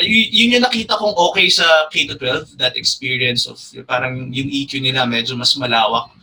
yun 0.02 0.54
yung 0.58 0.66
nakita 0.66 0.98
kong 0.98 1.16
okay 1.18 1.50
sa 1.50 1.66
K-12, 1.90 2.58
that 2.62 2.78
experience 2.78 3.50
of 3.50 3.58
parang 3.90 4.30
yung 4.30 4.50
EQ 4.50 4.78
nila 4.82 5.10
medyo 5.10 5.34
mas 5.34 5.58
malawak. 5.58 6.14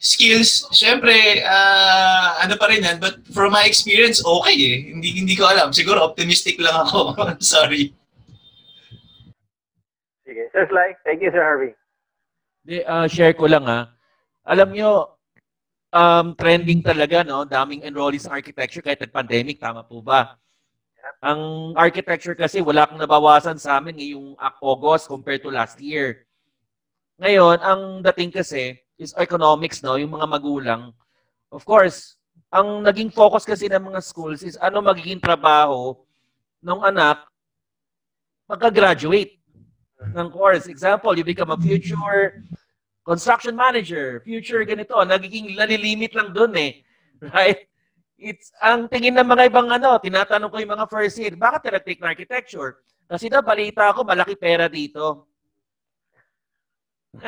Skills, 0.00 0.64
syempre, 0.72 1.44
uh, 1.44 2.40
ano 2.40 2.56
pa 2.56 2.72
rin 2.72 2.80
yan, 2.80 2.96
but 2.96 3.20
from 3.36 3.52
my 3.52 3.68
experience, 3.68 4.24
okay 4.24 4.56
eh. 4.56 4.76
Hindi, 4.96 5.12
hindi 5.12 5.36
ko 5.36 5.44
alam. 5.44 5.76
Siguro 5.76 6.00
optimistic 6.00 6.56
lang 6.56 6.72
ako. 6.72 7.20
Sorry. 7.44 7.92
Sige. 10.24 10.42
Sir 10.56 10.64
Sly, 10.72 10.96
thank 11.04 11.20
you, 11.20 11.28
Sir 11.28 11.44
Harvey. 11.44 11.76
De, 12.64 12.80
uh, 12.88 13.04
share 13.12 13.36
ko 13.36 13.44
lang 13.44 13.68
ha. 13.68 13.92
Alam 14.50 14.74
nyo, 14.74 15.14
um, 15.94 16.34
trending 16.34 16.82
talaga, 16.82 17.22
no? 17.22 17.46
Daming 17.46 17.86
enrollees 17.86 18.26
architecture 18.26 18.82
kahit 18.82 18.98
nag-pandemic, 18.98 19.62
tama 19.62 19.86
po 19.86 20.02
ba? 20.02 20.34
Ang 21.22 21.70
architecture 21.78 22.34
kasi 22.34 22.58
wala 22.58 22.90
kang 22.90 22.98
nabawasan 22.98 23.62
sa 23.62 23.78
amin 23.78 23.94
ngayong 23.94 24.34
August 24.58 25.06
compared 25.06 25.38
to 25.46 25.54
last 25.54 25.78
year. 25.78 26.26
Ngayon, 27.22 27.62
ang 27.62 27.80
dating 28.10 28.34
kasi 28.34 28.74
is 28.98 29.14
economics, 29.14 29.86
no? 29.86 29.94
Yung 29.94 30.18
mga 30.18 30.26
magulang. 30.26 30.90
Of 31.54 31.62
course, 31.62 32.18
ang 32.50 32.82
naging 32.82 33.14
focus 33.14 33.46
kasi 33.46 33.70
ng 33.70 33.94
mga 33.94 34.02
schools 34.02 34.42
is 34.42 34.58
ano 34.58 34.82
magiging 34.82 35.22
trabaho 35.22 35.94
ng 36.58 36.80
anak 36.82 37.22
pagka-graduate 38.50 39.38
ng 40.10 40.28
course. 40.34 40.66
Example, 40.66 41.14
you 41.14 41.22
become 41.22 41.54
a 41.54 41.60
future 41.62 42.42
construction 43.04 43.56
manager, 43.56 44.20
future 44.22 44.62
ganito, 44.64 44.94
nagiging 44.94 45.56
nalilimit 45.56 46.12
lang 46.14 46.30
doon 46.32 46.52
eh. 46.56 46.72
Right? 47.20 47.66
It's 48.20 48.52
ang 48.60 48.88
tingin 48.88 49.16
ng 49.16 49.24
mga 49.24 49.48
ibang 49.48 49.68
ano, 49.72 49.96
tinatanong 49.96 50.52
ko 50.52 50.56
yung 50.60 50.74
mga 50.76 50.86
first 50.92 51.16
year, 51.16 51.32
bakit 51.36 51.72
na 51.72 51.80
architecture? 52.04 52.84
Kasi 53.08 53.32
na 53.32 53.40
balita 53.40 53.88
ako, 53.88 54.04
malaki 54.04 54.36
pera 54.36 54.68
dito. 54.68 55.26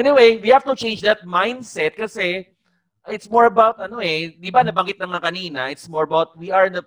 anyway, 0.00 0.40
we 0.40 0.48
have 0.48 0.64
to 0.64 0.74
change 0.74 1.04
that 1.04 1.22
mindset 1.22 1.94
kasi 1.94 2.48
it's 3.06 3.30
more 3.30 3.46
about 3.46 3.78
ano 3.78 4.02
eh, 4.02 4.34
'di 4.34 4.50
ba 4.50 4.66
nabanggit 4.66 4.98
na 4.98 5.14
nga 5.14 5.30
kanina, 5.30 5.70
it's 5.70 5.86
more 5.86 6.02
about 6.02 6.34
we 6.34 6.50
are 6.50 6.66
the 6.66 6.82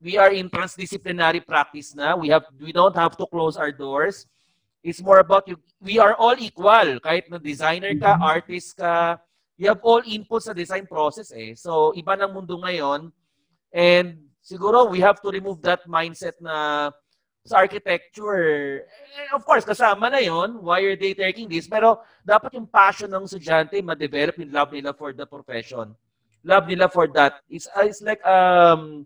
we 0.00 0.16
are 0.16 0.32
in 0.32 0.48
transdisciplinary 0.48 1.44
practice 1.44 1.94
na. 1.96 2.16
We 2.16 2.28
have 2.28 2.44
we 2.60 2.72
don't 2.72 2.96
have 2.96 3.16
to 3.16 3.26
close 3.28 3.56
our 3.56 3.72
doors. 3.72 4.24
It's 4.86 5.02
more 5.02 5.18
about 5.18 5.50
you 5.50 5.58
we 5.82 5.98
are 5.98 6.14
all 6.14 6.38
equal. 6.38 7.02
Kahit 7.02 7.26
na 7.26 7.42
designer 7.42 7.90
ka, 7.98 8.22
artist 8.22 8.78
ka, 8.78 9.18
you 9.58 9.66
have 9.66 9.82
all 9.82 9.98
input 10.06 10.46
sa 10.46 10.54
design 10.54 10.86
process 10.86 11.34
eh. 11.34 11.58
So, 11.58 11.90
iba 11.98 12.14
ng 12.14 12.30
mundo 12.30 12.54
ngayon. 12.62 13.10
And 13.74 14.30
siguro 14.38 14.86
we 14.86 15.02
have 15.02 15.18
to 15.26 15.34
remove 15.34 15.58
that 15.66 15.82
mindset 15.90 16.38
na 16.38 16.88
sa 17.42 17.66
architecture. 17.66 18.86
Eh, 18.86 19.34
of 19.34 19.42
course, 19.42 19.66
kasama 19.66 20.06
na 20.06 20.22
yon 20.22 20.62
why 20.62 20.78
are 20.86 20.94
they 20.94 21.18
taking 21.18 21.50
this? 21.50 21.66
Pero 21.66 22.06
dapat 22.22 22.54
yung 22.54 22.70
passion 22.70 23.10
ng 23.10 23.26
estudyante 23.26 23.82
ma-develop 23.82 24.38
yung 24.38 24.54
love 24.54 24.70
nila 24.70 24.94
for 24.94 25.10
the 25.10 25.26
profession. 25.26 25.94
Love 26.46 26.70
nila 26.70 26.86
for 26.86 27.10
that. 27.10 27.42
It's, 27.50 27.66
it's 27.82 28.02
like 28.06 28.22
um, 28.22 29.02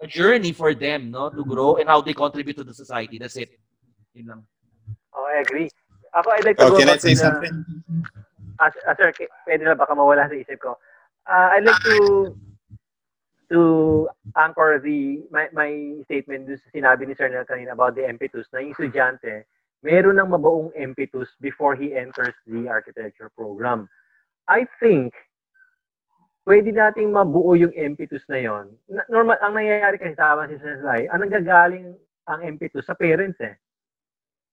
a 0.00 0.08
journey 0.08 0.56
for 0.56 0.72
them 0.72 1.12
no 1.12 1.28
to 1.28 1.44
grow 1.44 1.76
and 1.76 1.88
how 1.88 2.00
they 2.00 2.16
contribute 2.16 2.56
to 2.56 2.64
the 2.64 2.72
society. 2.72 3.20
That's 3.20 3.36
it. 3.36 3.52
Yun 4.16 4.26
lang. 4.28 4.40
Oh, 5.22 5.30
I 5.30 5.38
agree. 5.38 5.70
Ako, 6.18 6.26
I'd 6.34 6.44
like 6.44 6.58
to 6.58 6.66
Oh, 6.66 6.70
go 6.74 6.78
can 6.82 6.90
I 6.90 6.98
say 6.98 7.14
to 7.14 7.14
the- 7.14 7.22
something? 7.22 7.54
Ah, 8.58 8.70
ah, 8.90 8.94
sir, 8.98 9.14
pwede 9.46 9.62
na 9.62 9.78
baka 9.78 9.94
mawala 9.94 10.26
sa 10.26 10.34
isip 10.34 10.58
ko. 10.58 10.74
Uh, 11.26 11.54
I'd 11.54 11.62
like 11.62 11.78
to 11.86 12.34
to 13.48 13.60
anchor 14.34 14.80
the 14.82 15.22
my, 15.30 15.46
my 15.54 15.70
statement 16.08 16.50
dun 16.50 16.58
sa 16.58 16.68
sinabi 16.74 17.06
ni 17.06 17.14
Sir 17.14 17.30
Nel 17.30 17.46
kanina 17.46 17.76
about 17.78 17.94
the 17.94 18.02
impetus 18.02 18.48
na 18.50 18.58
yung 18.64 18.74
estudyante 18.74 19.46
meron 19.82 20.18
ng 20.18 20.30
mabuong 20.30 20.70
impetus 20.74 21.30
before 21.38 21.74
he 21.74 21.92
enters 21.94 22.34
the 22.46 22.66
architecture 22.66 23.30
program. 23.34 23.86
I 24.46 24.66
think 24.78 25.12
pwede 26.46 26.70
nating 26.70 27.10
mabuo 27.14 27.54
yung 27.54 27.74
impetus 27.74 28.22
na 28.26 28.42
yon. 28.42 28.74
Normal, 29.10 29.38
ang 29.42 29.54
nangyayari 29.54 29.98
kasi 29.98 30.14
tama 30.14 30.46
si 30.50 30.58
Sir 30.58 30.82
Lai, 30.82 31.06
ang 31.10 31.22
nanggagaling 31.22 31.94
ang 32.26 32.40
impetus 32.42 32.86
sa 32.86 32.94
parents 32.94 33.38
eh. 33.42 33.54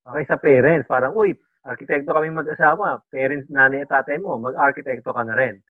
Okay, 0.10 0.26
sa 0.26 0.42
parents. 0.42 0.90
Parang, 0.90 1.14
uy, 1.14 1.38
arkitekto 1.62 2.10
kami 2.10 2.34
mag-asawa. 2.34 3.06
Parents, 3.14 3.46
nanay 3.54 3.86
at 3.86 3.94
tatay 3.94 4.18
mo, 4.18 4.42
mag-arkitekto 4.42 5.14
ka 5.14 5.22
na 5.22 5.38
rin. 5.38 5.62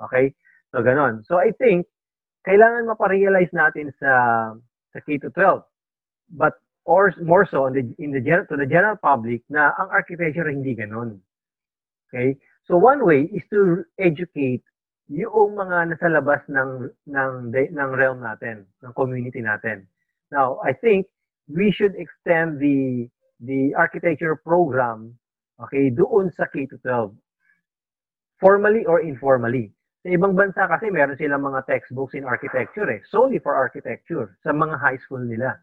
Okay? 0.00 0.32
So, 0.72 0.80
ganon. 0.80 1.20
So, 1.28 1.36
I 1.36 1.52
think, 1.60 1.84
kailangan 2.48 2.88
maparealize 2.88 3.52
natin 3.52 3.92
sa 4.00 4.12
sa 4.96 4.98
K-12. 5.04 5.60
But, 6.32 6.56
or 6.88 7.12
more 7.20 7.44
so, 7.44 7.68
in 7.68 7.74
the, 7.76 7.84
in 8.00 8.10
the, 8.16 8.20
to 8.24 8.56
the 8.56 8.64
general 8.64 8.96
public, 8.96 9.44
na 9.52 9.76
ang 9.76 9.92
architecture 9.92 10.48
hindi 10.48 10.72
ganon. 10.72 11.20
Okay? 12.08 12.40
So, 12.64 12.80
one 12.80 13.04
way 13.04 13.28
is 13.28 13.44
to 13.52 13.84
educate 14.00 14.64
yung 15.12 15.60
mga 15.60 15.92
nasa 15.92 16.08
labas 16.08 16.40
ng 16.48 16.88
ng 17.12 17.32
ng 17.52 17.90
realm 17.92 18.24
natin, 18.24 18.64
ng 18.80 18.92
community 18.96 19.44
natin. 19.44 19.84
Now, 20.32 20.64
I 20.64 20.72
think 20.72 21.04
we 21.44 21.68
should 21.68 21.92
extend 22.00 22.56
the 22.56 23.12
the 23.44 23.76
architecture 23.76 24.34
program 24.40 25.12
okay 25.60 25.92
doon 25.92 26.32
sa 26.32 26.48
K-12 26.48 27.14
formally 28.42 28.84
or 28.84 29.00
informally. 29.00 29.70
Sa 30.04 30.12
ibang 30.12 30.36
bansa 30.36 30.68
kasi 30.68 30.92
meron 30.92 31.16
silang 31.16 31.40
mga 31.40 31.64
textbooks 31.64 32.12
in 32.12 32.28
architecture 32.28 32.84
eh, 32.92 33.00
solely 33.08 33.40
for 33.40 33.56
architecture 33.56 34.36
sa 34.44 34.52
mga 34.52 34.76
high 34.76 35.00
school 35.00 35.22
nila. 35.24 35.56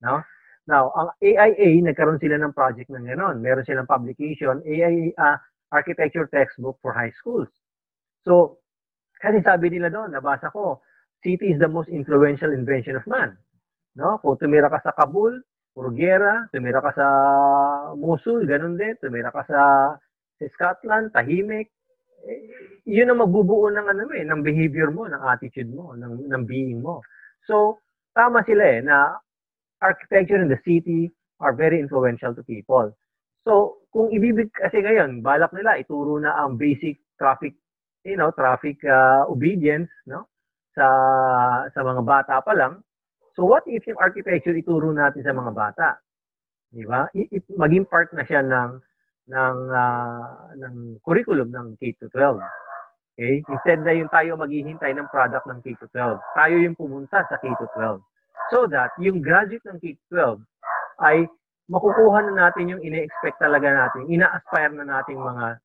No? 0.00 0.24
Now, 0.64 0.88
ang 0.96 1.12
AIA, 1.20 1.84
nagkaroon 1.84 2.16
sila 2.16 2.40
ng 2.40 2.56
project 2.56 2.88
ng 2.88 3.04
gano'n. 3.04 3.44
Meron 3.44 3.68
silang 3.68 3.84
publication, 3.84 4.64
AIA 4.64 5.12
ah, 5.20 5.36
architecture 5.68 6.24
textbook 6.32 6.80
for 6.80 6.96
high 6.96 7.12
schools. 7.12 7.52
So, 8.24 8.64
kasi 9.20 9.44
sabi 9.44 9.68
nila 9.68 9.92
doon, 9.92 10.16
nabasa 10.16 10.48
ko, 10.48 10.80
city 11.20 11.52
is 11.52 11.60
the 11.60 11.68
most 11.68 11.92
influential 11.92 12.56
invention 12.56 12.96
of 12.96 13.04
man. 13.04 13.36
No? 13.92 14.16
Kung 14.24 14.40
tumira 14.40 14.72
ka 14.72 14.80
sa 14.80 14.96
Kabul, 14.96 15.44
puro 15.74 15.90
gera, 15.90 16.46
tumira 16.54 16.78
ka 16.78 16.94
sa 16.94 17.06
Mosul, 17.98 18.46
ganun 18.46 18.78
din, 18.78 18.94
tumira 19.02 19.34
ka 19.34 19.42
sa, 19.50 19.60
sa 20.38 20.44
Scotland, 20.54 21.10
tahimik, 21.10 21.74
eh, 22.24 22.40
yun 22.86 23.10
ang 23.10 23.20
magbubuo 23.20 23.68
ng 23.68 23.86
ano 23.90 24.08
eh, 24.14 24.24
ng 24.24 24.40
behavior 24.40 24.94
mo, 24.94 25.04
ng 25.10 25.20
attitude 25.26 25.68
mo, 25.68 25.92
ng, 25.98 26.30
ng 26.30 26.42
being 26.46 26.80
mo. 26.80 27.02
So, 27.44 27.82
tama 28.14 28.46
sila 28.46 28.64
eh, 28.64 28.80
na 28.80 29.18
architecture 29.82 30.40
in 30.40 30.48
the 30.48 30.62
city 30.64 31.12
are 31.42 31.52
very 31.52 31.82
influential 31.82 32.32
to 32.32 32.46
people. 32.46 32.94
So, 33.44 33.84
kung 33.92 34.08
ibibig 34.08 34.48
kasi 34.56 34.80
ngayon, 34.80 35.20
balak 35.20 35.52
nila 35.52 35.76
ituro 35.76 36.16
na 36.16 36.32
ang 36.40 36.56
basic 36.56 36.96
traffic, 37.20 37.52
you 38.06 38.16
know, 38.16 38.32
traffic 38.32 38.80
uh, 38.88 39.28
obedience, 39.28 39.90
no? 40.08 40.32
Sa 40.72 40.86
sa 41.70 41.80
mga 41.84 42.02
bata 42.02 42.40
pa 42.40 42.56
lang. 42.56 42.80
So, 43.34 43.44
what 43.44 43.66
if 43.66 43.82
yung 43.90 43.98
architecture 43.98 44.54
ituro 44.54 44.94
natin 44.94 45.26
sa 45.26 45.34
mga 45.34 45.52
bata? 45.54 45.98
Di 46.70 46.86
ba? 46.86 47.06
Maging 47.58 47.86
part 47.86 48.10
na 48.14 48.22
siya 48.26 48.42
ng 48.42 48.70
ng 49.30 49.56
ah, 49.72 50.50
ng 50.54 51.00
curriculum 51.02 51.50
ng 51.50 51.66
K-12. 51.78 52.38
Okay? 53.14 53.42
Instead 53.46 53.80
na 53.86 53.94
yung 53.94 54.10
tayo 54.10 54.34
maghihintay 54.34 54.92
ng 54.94 55.08
product 55.10 55.46
ng 55.46 55.58
K-12. 55.62 56.18
Tayo 56.18 56.56
yung 56.58 56.76
pumunta 56.78 57.22
sa 57.26 57.36
K-12. 57.38 58.02
So 58.52 58.66
that 58.68 58.92
yung 58.98 59.22
graduate 59.22 59.64
ng 59.64 59.78
K-12 59.80 60.42
ay 61.00 61.26
makukuha 61.70 62.28
na 62.28 62.32
natin 62.46 62.68
yung 62.76 62.82
ine-expect 62.84 63.40
talaga 63.40 63.72
natin, 63.72 64.04
ina-aspire 64.12 64.74
na 64.76 64.84
nating 64.84 65.16
mga 65.16 65.56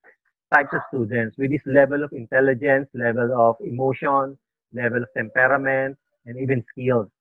types 0.49 0.73
of 0.73 0.81
students 0.87 1.35
with 1.35 1.51
this 1.51 1.65
level 1.67 2.01
of 2.01 2.11
intelligence, 2.15 2.87
level 2.95 3.29
of 3.35 3.59
emotion, 3.61 4.39
level 4.71 5.03
of 5.03 5.11
temperament, 5.13 5.99
and 6.25 6.39
even 6.39 6.63
skills. 6.71 7.11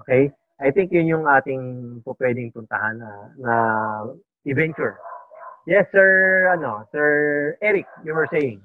Okay? 0.00 0.32
I 0.60 0.70
think 0.70 0.92
yun 0.92 1.08
yung 1.08 1.24
ating 1.24 2.04
po 2.04 2.12
pwedeng 2.20 2.52
puntahan 2.52 3.00
na, 3.00 3.10
na 3.40 3.54
adventure. 4.44 5.00
Yes, 5.64 5.88
sir, 5.92 6.48
ano, 6.52 6.84
Sir 6.92 7.56
Eric, 7.62 7.86
you 8.04 8.12
were 8.12 8.28
saying. 8.32 8.60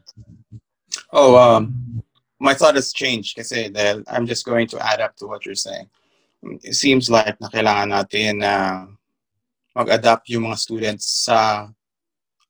Oh, 1.11 1.35
um, 1.35 2.03
my 2.39 2.53
thought 2.53 2.75
has 2.75 2.91
changed 2.91 3.35
kasi 3.35 3.71
dahil 3.71 4.03
I'm 4.07 4.27
just 4.27 4.45
going 4.45 4.67
to 4.75 4.79
add 4.79 4.99
up 4.99 5.15
to 5.17 5.27
what 5.27 5.45
you're 5.45 5.55
saying. 5.55 5.87
It 6.63 6.75
seems 6.75 7.09
like 7.09 7.39
na 7.39 7.47
kailangan 7.47 7.89
natin 7.95 8.43
na 8.43 8.85
mag-adapt 9.75 10.29
yung 10.29 10.51
mga 10.51 10.59
students 10.59 11.07
sa 11.27 11.67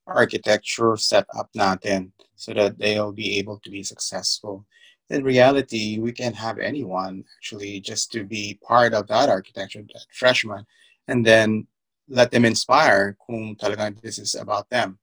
architecture 0.05 0.97
setup 0.97 1.49
natin 1.57 2.13
so 2.37 2.53
that 2.53 2.77
they'll 2.77 3.13
be 3.13 3.37
able 3.37 3.57
to 3.61 3.69
be 3.69 3.81
successful. 3.81 4.65
In 5.09 5.23
reality, 5.23 5.99
we 5.99 6.11
can 6.11 6.33
have 6.33 6.57
anyone 6.57 7.23
actually 7.37 7.79
just 7.79 8.11
to 8.13 8.23
be 8.23 8.59
part 8.63 8.93
of 8.93 9.07
that 9.07 9.29
architecture, 9.29 9.81
that 9.81 10.05
freshman, 10.11 10.65
and 11.07 11.25
then 11.25 11.67
let 12.09 12.31
them 12.31 12.45
inspire 12.45 13.17
kung 13.25 13.55
talagang 13.55 14.01
this 14.01 14.17
is 14.17 14.35
about 14.35 14.69
them 14.69 14.97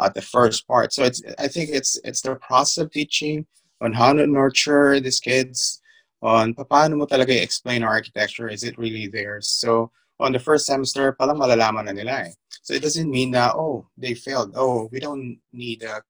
at 0.00 0.14
the 0.14 0.22
first 0.22 0.66
part. 0.66 0.92
So 0.92 1.04
it's 1.04 1.22
I 1.38 1.48
think 1.48 1.70
it's 1.70 1.98
it's 2.04 2.22
the 2.22 2.36
process 2.36 2.78
of 2.84 2.90
teaching 2.90 3.46
on 3.80 3.92
how 3.92 4.12
to 4.12 4.26
nurture 4.26 5.00
these 5.00 5.20
kids 5.20 5.80
on 6.22 6.54
paano 6.54 6.96
mo 6.96 7.06
talaga 7.06 7.36
explain 7.36 7.82
our 7.82 7.92
architecture. 7.92 8.48
Is 8.48 8.64
it 8.64 8.78
really 8.78 9.08
theirs? 9.08 9.48
So 9.48 9.90
on 10.20 10.32
the 10.32 10.38
first 10.38 10.66
semester, 10.66 11.12
pala 11.12 11.34
malalaman 11.34 11.84
na 11.86 11.92
nila 11.92 12.28
eh. 12.28 12.32
So 12.62 12.72
it 12.74 12.82
doesn't 12.82 13.10
mean 13.10 13.30
that 13.32 13.54
oh 13.56 13.88
they 13.96 14.14
failed. 14.14 14.52
Oh 14.56 14.88
we 14.92 15.00
don't 15.00 15.38
need 15.52 15.82
a 15.84 16.00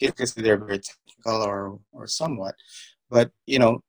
because 0.00 0.34
they're 0.34 0.56
very 0.56 0.80
technical 0.80 1.42
or 1.42 1.78
or 1.92 2.06
somewhat, 2.06 2.54
but 3.10 3.30
you 3.46 3.58
know 3.58 3.82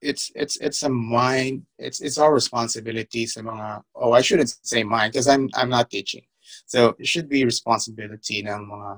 it's 0.00 0.30
it's 0.34 0.56
it's 0.58 0.84
a 0.84 0.88
mind 0.88 1.66
it's 1.78 2.00
it's 2.00 2.18
our 2.18 2.32
responsibility 2.32 3.26
sa 3.26 3.40
mga 3.40 3.82
oh 3.96 4.12
I 4.12 4.20
shouldn't 4.22 4.54
say 4.62 4.84
mine 4.84 5.10
because 5.10 5.26
I'm 5.26 5.50
I'm 5.58 5.68
not 5.68 5.90
teaching 5.90 6.22
so 6.66 6.94
it 6.98 7.06
should 7.06 7.28
be 7.28 7.44
responsibility 7.44 8.42
ng 8.42 8.62
mga 8.68 8.90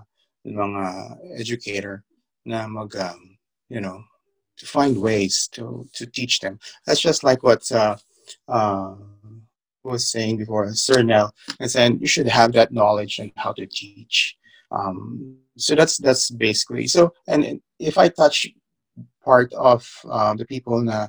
ng 0.46 0.56
mga 0.56 0.84
educator 1.40 2.04
na 2.44 2.66
mag 2.66 2.94
um, 2.96 3.38
you 3.68 3.80
know 3.80 4.02
to 4.56 4.66
find 4.66 5.00
ways 5.00 5.48
to 5.52 5.88
to 5.94 6.06
teach 6.06 6.40
them. 6.40 6.58
That's 6.86 7.00
just 7.00 7.24
like 7.24 7.42
what 7.42 7.64
uh, 7.72 7.96
uh, 8.48 8.94
was 9.82 10.10
saying 10.10 10.36
before, 10.36 10.68
Sir 10.74 11.02
Nell, 11.02 11.32
and 11.58 11.70
saying 11.70 12.00
you 12.00 12.06
should 12.06 12.28
have 12.28 12.52
that 12.52 12.72
knowledge 12.72 13.18
and 13.18 13.32
how 13.36 13.52
to 13.52 13.66
teach. 13.66 14.36
Um, 14.70 15.36
so 15.56 15.74
that's 15.74 15.98
that's 15.98 16.30
basically 16.30 16.86
so. 16.86 17.12
And 17.26 17.60
if 17.78 17.98
I 17.98 18.08
touch 18.08 18.46
part 19.24 19.52
of 19.54 19.86
um, 20.10 20.36
the 20.36 20.46
people 20.46 20.80
na 20.80 21.08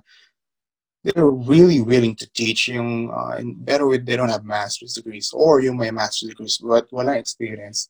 they're 1.04 1.26
really 1.26 1.82
willing 1.82 2.16
to 2.16 2.30
teach 2.34 2.68
yung 2.68 3.10
uh, 3.10 3.36
and 3.38 3.66
better 3.66 3.88
with 3.88 4.06
they 4.06 4.16
don't 4.16 4.30
have 4.30 4.46
master's 4.46 4.94
degrees 4.94 5.32
or 5.34 5.62
yung 5.62 5.78
may 5.78 5.90
master's 5.90 6.30
degrees 6.30 6.60
but 6.62 6.86
wala 6.92 7.18
experience 7.18 7.90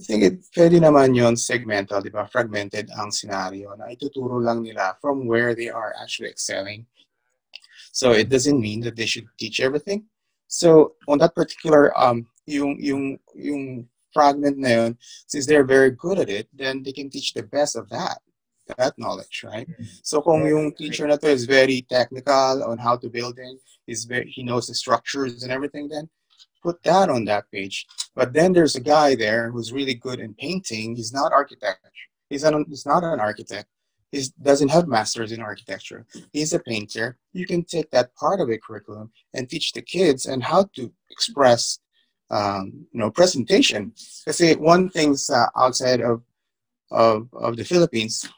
I 0.00 0.04
think 0.04 0.22
it, 0.24 0.34
pwede 0.56 0.82
naman 0.82 1.14
yon 1.14 1.38
segmental, 1.38 2.02
di 2.02 2.10
ba? 2.10 2.26
Fragmented 2.26 2.90
ang 2.96 3.14
scenario 3.14 3.70
na 3.78 3.92
ituturo 3.92 4.42
lang 4.42 4.66
nila 4.66 4.98
from 4.98 5.30
where 5.30 5.54
they 5.54 5.70
are 5.70 5.94
actually 6.02 6.26
excelling. 6.26 6.86
So 7.92 8.10
it 8.10 8.26
doesn't 8.26 8.58
mean 8.58 8.80
that 8.82 8.96
they 8.96 9.06
should 9.06 9.30
teach 9.38 9.60
everything. 9.60 10.10
So 10.48 10.98
on 11.06 11.22
that 11.22 11.36
particular, 11.36 11.94
um, 11.94 12.26
yung, 12.46 12.82
yung, 12.82 13.20
yung 13.36 13.86
fragment 14.12 14.58
na 14.58 14.90
since 15.26 15.46
they're 15.46 15.64
very 15.64 15.90
good 15.90 16.18
at 16.18 16.28
it, 16.28 16.48
then 16.52 16.82
they 16.82 16.92
can 16.92 17.10
teach 17.10 17.34
the 17.34 17.42
best 17.42 17.76
of 17.76 17.88
that, 17.90 18.18
that 18.78 18.98
knowledge, 18.98 19.44
right? 19.44 19.68
Mm-hmm. 19.68 19.84
So 20.02 20.20
kung 20.22 20.46
yung 20.46 20.72
teacher 20.74 21.06
na 21.06 21.16
to 21.16 21.28
is 21.28 21.44
very 21.44 21.86
technical 21.88 22.64
on 22.64 22.78
how 22.78 22.96
to 22.96 23.08
build 23.08 23.38
it, 23.38 23.58
is 23.86 24.04
very, 24.04 24.30
he 24.30 24.42
knows 24.42 24.66
the 24.66 24.74
structures 24.74 25.42
and 25.42 25.52
everything, 25.52 25.88
then 25.88 26.08
put 26.62 26.82
that 26.84 27.10
on 27.10 27.24
that 27.24 27.50
page. 27.50 27.86
But 28.14 28.32
then 28.32 28.52
there's 28.52 28.76
a 28.76 28.80
guy 28.80 29.14
there 29.14 29.50
who's 29.50 29.72
really 29.72 29.94
good 29.94 30.20
in 30.20 30.34
painting. 30.34 30.94
He's 30.94 31.12
not 31.12 31.32
architect. 31.32 31.80
He's, 32.30 32.44
an, 32.44 32.64
he's 32.68 32.86
not 32.86 33.02
an 33.02 33.20
architect. 33.20 33.68
He 34.12 34.22
doesn't 34.40 34.68
have 34.68 34.88
masters 34.88 35.32
in 35.32 35.40
architecture. 35.40 36.06
He's 36.32 36.52
a 36.52 36.58
painter. 36.58 37.18
You 37.32 37.46
can 37.46 37.64
take 37.64 37.90
that 37.90 38.14
part 38.14 38.40
of 38.40 38.50
a 38.50 38.58
curriculum 38.58 39.10
and 39.32 39.48
teach 39.48 39.72
the 39.72 39.80
kids 39.80 40.26
and 40.26 40.44
how 40.44 40.68
to 40.76 40.92
express, 41.10 41.78
um, 42.32 42.86
you 42.90 42.98
know, 42.98 43.10
presentation. 43.10 43.92
Kasi 44.24 44.56
one 44.56 44.88
thing's 44.88 45.28
uh, 45.28 45.46
outside 45.54 46.00
of, 46.00 46.24
of, 46.90 47.28
of 47.36 47.56
the 47.56 47.64
Philippines, 47.64 48.28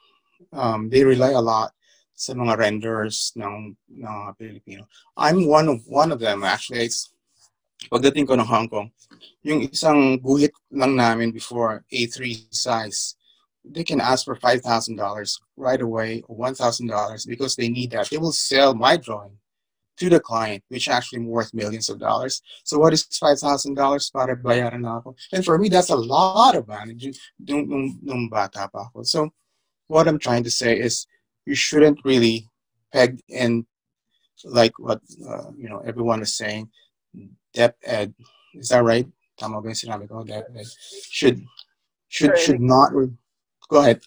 um, 0.52 0.90
they 0.90 1.04
rely 1.04 1.30
a 1.30 1.40
lot 1.40 1.72
sa 2.14 2.34
mga 2.34 2.58
renders 2.58 3.32
ng, 3.38 3.74
ng 3.90 4.34
Filipino. 4.38 4.86
I'm 5.16 5.46
one 5.46 5.68
of 5.70 5.82
one 5.86 6.12
of 6.12 6.18
them 6.18 6.44
actually. 6.44 6.86
It's 6.86 7.10
pagdating 7.90 8.26
ko 8.26 8.34
ng 8.34 8.46
Hong 8.46 8.68
Kong, 8.68 8.90
yung 9.42 9.66
isang 9.66 10.18
guhit 10.22 10.54
lang 10.70 10.96
namin 10.96 11.30
before, 11.30 11.84
A3 11.92 12.48
size, 12.50 13.16
they 13.64 13.84
can 13.84 14.00
ask 14.00 14.24
for 14.24 14.36
$5,000 14.36 14.64
right 15.56 15.80
away 15.80 16.22
or 16.28 16.36
$1,000 16.36 17.28
because 17.28 17.56
they 17.56 17.68
need 17.68 17.90
that. 17.92 18.08
They 18.08 18.18
will 18.18 18.32
sell 18.32 18.74
my 18.74 18.96
drawing 18.96 19.36
to 19.96 20.10
the 20.10 20.20
client, 20.20 20.62
which 20.68 20.88
actually 20.88 21.20
worth 21.20 21.54
millions 21.54 21.88
of 21.88 21.98
dollars. 21.98 22.42
So 22.64 22.78
what 22.78 22.92
is 22.92 23.04
$5,000 23.04 24.12
para 24.12 24.36
bayaran 24.36 24.86
ako? 24.86 25.14
And 25.32 25.44
for 25.44 25.58
me, 25.58 25.68
that's 25.68 25.90
a 25.90 25.96
lot 25.96 26.56
of 26.56 26.68
money. 26.68 26.94
Nung, 27.38 27.68
nung, 27.68 27.98
nung 28.02 28.28
bata 28.28 28.68
pa 28.72 28.90
ako. 28.90 29.02
So 29.02 29.30
what 29.86 30.08
I'm 30.08 30.18
trying 30.18 30.44
to 30.44 30.50
say 30.50 30.78
is 30.78 31.06
you 31.46 31.54
shouldn't 31.54 32.00
really 32.04 32.48
peg 32.92 33.20
in 33.28 33.66
like 34.44 34.78
what 34.78 35.00
uh, 35.28 35.50
you 35.56 35.68
know 35.68 35.80
everyone 35.86 36.20
is 36.22 36.36
saying 36.36 36.68
dep 37.52 37.76
ed. 37.84 38.14
Is 38.54 38.68
that 38.68 38.84
right? 38.84 39.06
Tama 39.38 39.60
ba 39.62 39.68
sinabi 39.68 40.08
ko? 40.08 40.24
Dep 40.24 40.48
ed. 40.56 40.66
Should 41.10 41.44
should 42.08 42.36
should 42.38 42.60
not 42.60 42.92
go 43.68 43.80
ahead. 43.80 44.00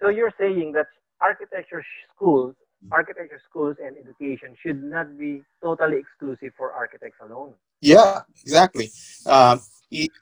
So 0.00 0.08
you're 0.08 0.32
saying 0.38 0.72
that 0.72 0.86
architecture 1.20 1.84
schools 2.14 2.54
architecture 2.90 3.40
schools 3.48 3.76
and 3.84 3.96
education 3.96 4.56
should 4.62 4.82
not 4.82 5.18
be 5.18 5.42
totally 5.62 5.98
exclusive 5.98 6.52
for 6.56 6.72
architects 6.72 7.18
alone. 7.20 7.52
Yeah 7.80 8.20
exactly. 8.42 8.90
Um, 9.26 9.60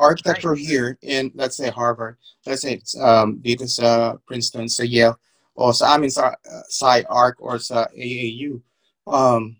architecture 0.01 0.55
here 0.55 0.99
in 1.03 1.31
let's 1.35 1.57
say 1.57 1.71
Harvard 1.71 2.17
let's 2.47 2.63
say 2.63 2.75
it's 2.75 2.99
um, 2.99 3.39
dito 3.45 3.69
sa 3.69 4.17
Princeton 4.27 4.69
sa 4.69 4.83
Yale 4.83 5.17
o 5.55 5.73
sa 5.73 5.95
amin 5.95 6.11
sa 6.11 6.33
uh, 6.35 6.65
SciArc 6.71 7.35
or 7.39 7.59
sa 7.59 7.87
AAU 7.95 8.63
um, 9.07 9.57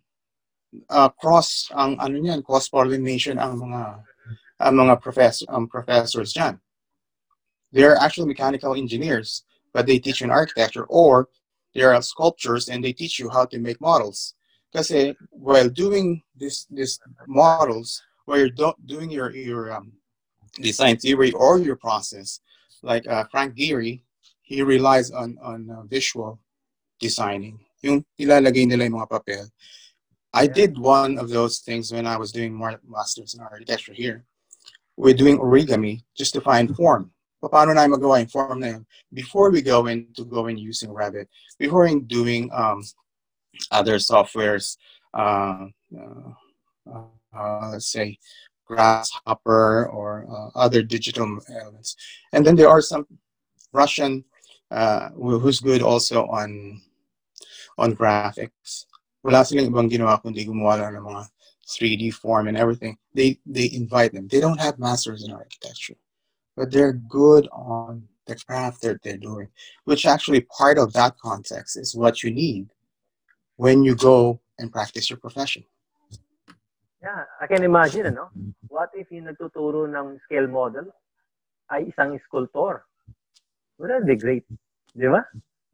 uh, 0.91 1.09
cross 1.09 1.71
ang 1.75 1.97
ano 1.99 2.21
niyan, 2.21 2.45
cross 2.45 2.69
pollination 2.69 3.41
ang 3.41 3.59
mga 3.59 3.83
ang 4.59 4.75
mga 4.75 4.95
professor 5.01 5.47
um, 5.49 5.67
professors 5.67 6.35
diyan. 6.35 6.59
They're 7.71 8.01
actually 8.01 8.29
mechanical 8.29 8.75
engineers, 8.75 9.45
but 9.73 9.87
they 9.87 10.01
teach 10.01 10.23
in 10.23 10.33
architecture 10.33 10.89
or 10.89 11.29
they 11.75 11.83
are 11.83 12.01
sculptures 12.03 12.69
and 12.69 12.83
they 12.83 12.93
teach 12.93 13.19
you 13.19 13.29
how 13.29 13.45
to 13.47 13.59
make 13.59 13.81
models. 13.81 14.35
Kasi 14.73 15.17
while 15.31 15.69
doing 15.69 16.23
this 16.37 16.67
this 16.71 16.99
models, 17.27 18.03
while 18.25 18.39
you're 18.39 18.53
do, 18.53 18.73
doing 18.85 19.11
your 19.11 19.33
your 19.33 19.73
um, 19.73 19.93
design 20.61 20.97
theory 20.97 21.33
or 21.33 21.59
your 21.59 21.77
process, 21.77 22.41
like 22.83 23.09
uh, 23.09 23.25
Frank 23.31 23.57
Gehry, 23.57 24.03
he 24.43 24.61
relies 24.61 25.11
on 25.11 25.39
on 25.41 25.71
uh, 25.71 25.83
visual 25.89 26.41
designing. 27.01 27.61
Yung 27.81 28.05
ilalagay 28.21 28.67
nila 28.67 28.85
yung 28.85 29.01
mga 29.01 29.09
papel 29.09 29.49
I 30.33 30.47
did 30.47 30.79
one 30.79 31.19
of 31.19 31.31
those 31.31 31.61
things 31.61 31.93
when 31.93 32.07
I 32.07 32.17
was 32.17 32.33
doing 32.33 32.55
my 32.55 32.77
masters 32.87 33.35
in 33.35 33.41
architecture 33.41 33.95
here. 33.95 34.25
We're 34.97 35.15
doing 35.15 35.39
origami 35.39 36.03
just 36.17 36.35
to 36.35 36.41
find 36.41 36.75
form. 36.77 37.13
Paano 37.43 37.75
na 37.75 37.87
magawa 37.87 38.19
yung 38.19 38.29
form 38.29 38.61
na 38.61 38.69
yun? 38.79 38.87
Before 39.13 39.51
we 39.51 39.63
go 39.63 39.87
into 39.87 40.25
going 40.25 40.59
using 40.59 40.91
Revit, 40.91 41.27
before 41.59 41.87
in 41.87 42.05
doing 42.07 42.51
um, 42.53 42.83
other 43.71 43.97
softwares, 43.97 44.77
uh, 45.15 45.67
uh, 45.95 46.33
uh, 47.33 47.71
let's 47.71 47.93
say 47.93 48.19
Grasshopper 48.67 49.89
or 49.89 50.27
uh, 50.29 50.59
other 50.59 50.83
digital 50.83 51.39
elements. 51.49 51.97
And 52.33 52.45
then 52.45 52.57
there 52.57 52.69
are 52.69 52.83
some 52.83 53.07
Russian 53.73 54.25
uh, 54.71 55.11
who's 55.11 55.61
good 55.61 55.83
also 55.83 56.27
on 56.27 56.83
on 57.79 57.95
graphics 57.95 58.89
wala 59.23 59.45
silang 59.45 59.69
ibang 59.69 59.91
ginawa 59.91 60.17
kundi 60.23 60.47
gumawa 60.47 60.79
lang 60.79 60.97
ng 60.97 61.07
mga 61.07 61.23
3D 61.69 62.15
form 62.15 62.49
and 62.49 62.57
everything. 62.57 62.97
They 63.13 63.37
they 63.45 63.69
invite 63.77 64.17
them. 64.17 64.25
They 64.31 64.41
don't 64.41 64.61
have 64.61 64.81
masters 64.81 65.21
in 65.21 65.37
architecture, 65.37 66.01
but 66.59 66.75
they're 66.75 66.99
good 67.07 67.47
on 67.55 68.03
the 68.27 68.35
craft 68.35 68.83
that 68.83 69.01
they're 69.03 69.17
doing, 69.17 69.47
which 69.85 70.05
actually 70.05 70.41
part 70.51 70.77
of 70.77 70.93
that 70.93 71.17
context 71.23 71.79
is 71.79 71.95
what 71.95 72.23
you 72.23 72.31
need 72.35 72.67
when 73.57 73.85
you 73.85 73.95
go 73.95 74.41
and 74.59 74.73
practice 74.73 75.09
your 75.09 75.19
profession. 75.19 75.63
Yeah, 77.01 77.23
I 77.41 77.47
can 77.47 77.63
imagine, 77.63 78.11
ano? 78.11 78.35
What 78.67 78.91
if 78.93 79.07
yung 79.15 79.31
nagtuturo 79.31 79.87
ng 79.87 80.19
scale 80.27 80.51
model 80.51 80.91
ay 81.71 81.87
isang 81.95 82.19
sculptor? 82.27 82.83
Wouldn't 83.79 84.03
that 84.03 84.11
be 84.11 84.19
great? 84.19 84.43
Di 84.99 85.07
ba? 85.07 85.23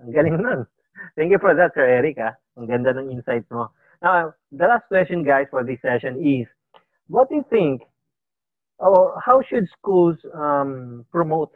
Ang 0.04 0.12
galing 0.12 0.36
nun. 0.36 0.68
Thank 1.16 1.32
you 1.32 1.40
for 1.40 1.56
that, 1.56 1.72
Sir 1.72 1.88
Eric. 1.88 2.20
Ah. 2.20 2.36
Ang 2.60 2.68
ganda 2.68 2.92
ng 2.92 3.08
insights 3.08 3.48
mo. 3.48 3.72
Now, 4.04 4.36
the 4.52 4.68
last 4.68 4.84
question, 4.92 5.24
guys, 5.24 5.48
for 5.48 5.64
this 5.64 5.80
session 5.80 6.20
is, 6.20 6.44
what 7.08 7.32
do 7.32 7.40
you 7.40 7.46
think, 7.48 7.88
or 8.78 9.20
how 9.24 9.42
should 9.42 9.68
schools 9.78 10.16
um, 10.34 11.04
promote, 11.10 11.52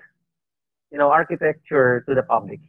you 0.91 0.99
know, 0.99 1.11
architecture 1.11 2.05
to 2.09 2.15
the 2.15 2.23
public? 2.23 2.61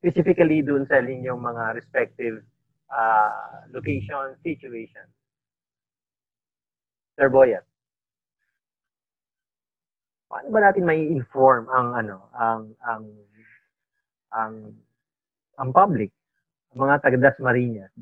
Specifically 0.00 0.62
dun 0.62 0.86
sa 0.88 1.04
inyong 1.04 1.40
mga 1.40 1.74
respective 1.76 2.40
uh, 2.88 3.68
location, 3.72 4.34
situation. 4.42 5.04
Sir 7.20 7.28
Boyat. 7.28 7.68
Paano 10.30 10.48
ba 10.48 10.60
natin 10.62 10.86
may 10.86 11.04
inform 11.10 11.68
ang 11.68 11.92
ano, 11.92 12.30
ang 12.32 12.62
ang 12.86 13.04
ang 14.30 14.54
ang 15.58 15.70
public, 15.74 16.14
mga 16.72 17.02
taga 17.02 17.18
Dasmariñas, 17.18 17.92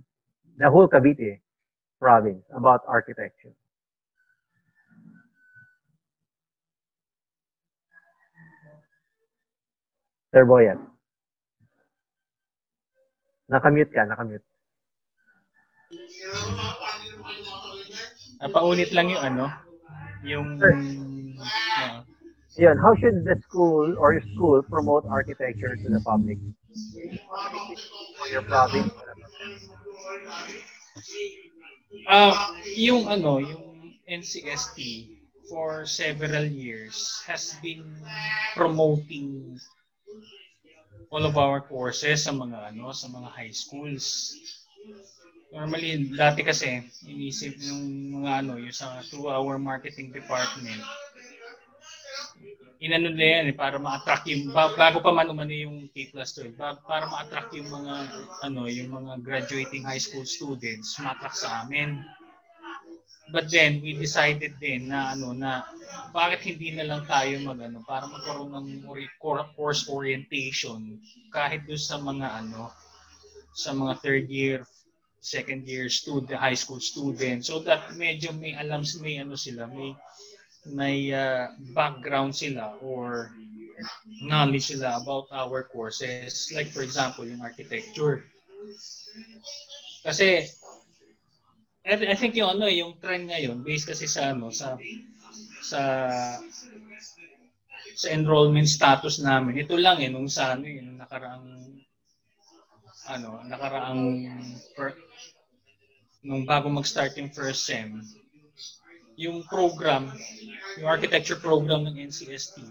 the 0.61 0.69
whole 0.69 0.87
Cavite 0.87 1.41
province 1.99 2.45
about 2.55 2.87
architecture. 2.87 3.51
Sir 10.29 10.45
Boyan. 10.45 10.79
Nakamute 13.49 13.93
ka, 13.93 14.05
nakamute. 14.05 14.45
Napaunit 18.45 18.93
lang 18.93 19.09
yung 19.09 19.23
ano, 19.25 19.45
yung... 20.21 20.61
Uh, 20.61 22.05
Yun, 22.59 22.77
how 22.77 22.91
should 22.99 23.23
the 23.23 23.39
school 23.47 23.95
or 23.97 24.13
your 24.19 24.27
school 24.35 24.59
promote 24.67 25.07
architecture 25.07 25.79
to 25.79 25.89
the 25.89 26.03
public? 26.03 26.39
For 28.19 28.27
your 28.27 28.43
province? 28.43 28.91
Uh, 32.11 32.35
yung 32.75 33.07
ano, 33.07 33.39
yung 33.39 33.95
NCST 34.11 35.07
for 35.47 35.87
several 35.87 36.45
years 36.45 37.23
has 37.31 37.55
been 37.63 37.87
promoting 38.59 39.55
all 41.09 41.25
of 41.25 41.37
our 41.41 41.65
courses 41.65 42.25
sa 42.29 42.33
mga 42.33 42.73
ano 42.75 42.93
sa 42.93 43.09
mga 43.09 43.29
high 43.33 43.55
schools. 43.55 44.37
Normally, 45.49 46.13
dati 46.13 46.45
kasi, 46.45 46.85
inisip 47.09 47.57
yung 47.65 48.21
mga 48.21 48.45
ano, 48.45 48.61
yung 48.61 48.77
sa 48.77 49.01
two-hour 49.09 49.57
marketing 49.57 50.13
department, 50.13 50.85
inano 52.85 53.09
na 53.09 53.27
yan 53.41 53.45
eh, 53.49 53.57
para 53.57 53.81
ma-attract 53.81 54.29
yung, 54.29 54.53
bago 54.53 55.01
pa 55.01 55.09
man 55.09 55.33
umano 55.33 55.49
yung 55.49 55.89
K 55.89 56.13
plus 56.13 56.37
12, 56.37 56.53
para 56.85 57.09
ma-attract 57.09 57.57
yung 57.57 57.65
mga, 57.73 57.95
ano, 58.45 58.69
yung 58.69 58.93
mga 58.93 59.25
graduating 59.25 59.89
high 59.89 59.99
school 59.99 60.29
students, 60.29 61.01
ma-attract 61.01 61.41
sa 61.41 61.65
amin. 61.65 61.97
But 63.29 63.53
then, 63.53 63.85
we 63.85 63.93
decided 63.93 64.57
din 64.57 64.89
na, 64.89 65.13
ano, 65.13 65.37
na, 65.37 65.69
bakit 66.17 66.49
hindi 66.49 66.73
na 66.73 66.89
lang 66.89 67.05
tayo 67.05 67.37
mag, 67.45 67.61
ano, 67.61 67.85
para 67.85 68.09
magkaroon 68.09 68.57
ng 68.57 68.89
course 69.57 69.85
orientation, 69.89 70.97
kahit 71.33 71.69
doon 71.69 71.81
sa 71.81 72.01
mga, 72.01 72.27
ano, 72.45 72.73
sa 73.53 73.75
mga 73.75 73.93
third 74.01 74.27
year, 74.31 74.65
second 75.21 75.67
year 75.67 75.89
student, 75.89 76.39
high 76.39 76.55
school 76.55 76.81
student 76.81 77.45
so 77.45 77.59
that 77.59 77.91
medyo 77.99 78.31
may 78.39 78.55
alam 78.55 78.87
may 79.03 79.19
ano 79.19 79.35
sila, 79.35 79.67
may 79.67 79.91
may 80.69 81.11
uh, 81.11 81.51
background 81.75 82.31
sila 82.35 82.79
or 82.81 83.35
knowledge 84.23 84.75
sila 84.75 84.99
about 85.03 85.27
our 85.31 85.67
courses. 85.67 86.51
Like 86.55 86.71
for 86.71 86.83
example, 86.83 87.27
yung 87.27 87.43
architecture. 87.43 88.27
Kasi 90.07 90.47
I 91.89 92.17
think 92.17 92.37
yung 92.37 92.61
ano, 92.61 92.69
yung 92.69 93.01
trend 93.01 93.33
ngayon 93.33 93.65
based 93.65 93.89
kasi 93.89 94.05
sa 94.05 94.37
ano 94.37 94.53
sa 94.53 94.77
sa 95.65 95.81
sa 97.99 98.09
enrollment 98.13 98.69
status 98.69 99.25
namin. 99.25 99.65
Ito 99.65 99.75
lang 99.81 100.05
eh 100.05 100.13
nung 100.13 100.29
sa 100.29 100.53
ano, 100.53 100.69
yung 100.69 101.01
nakaraang 101.01 101.49
ano, 103.09 103.41
nakaraang 103.49 104.03
per, 104.77 104.93
nung 106.21 106.45
bago 106.45 106.69
mag-start 106.69 107.17
yung 107.17 107.33
first 107.33 107.65
sem, 107.65 108.05
yung 109.17 109.43
program, 109.49 110.13
yung 110.77 110.87
architecture 110.87 111.41
program 111.41 111.89
ng 111.89 112.13
NCST 112.13 112.63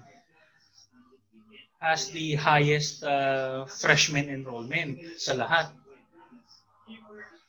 has 1.77 2.09
the 2.09 2.33
highest 2.33 3.03
uh, 3.05 3.65
freshman 3.69 4.29
enrollment 4.29 4.97
sa 5.17 5.37
lahat. 5.37 5.69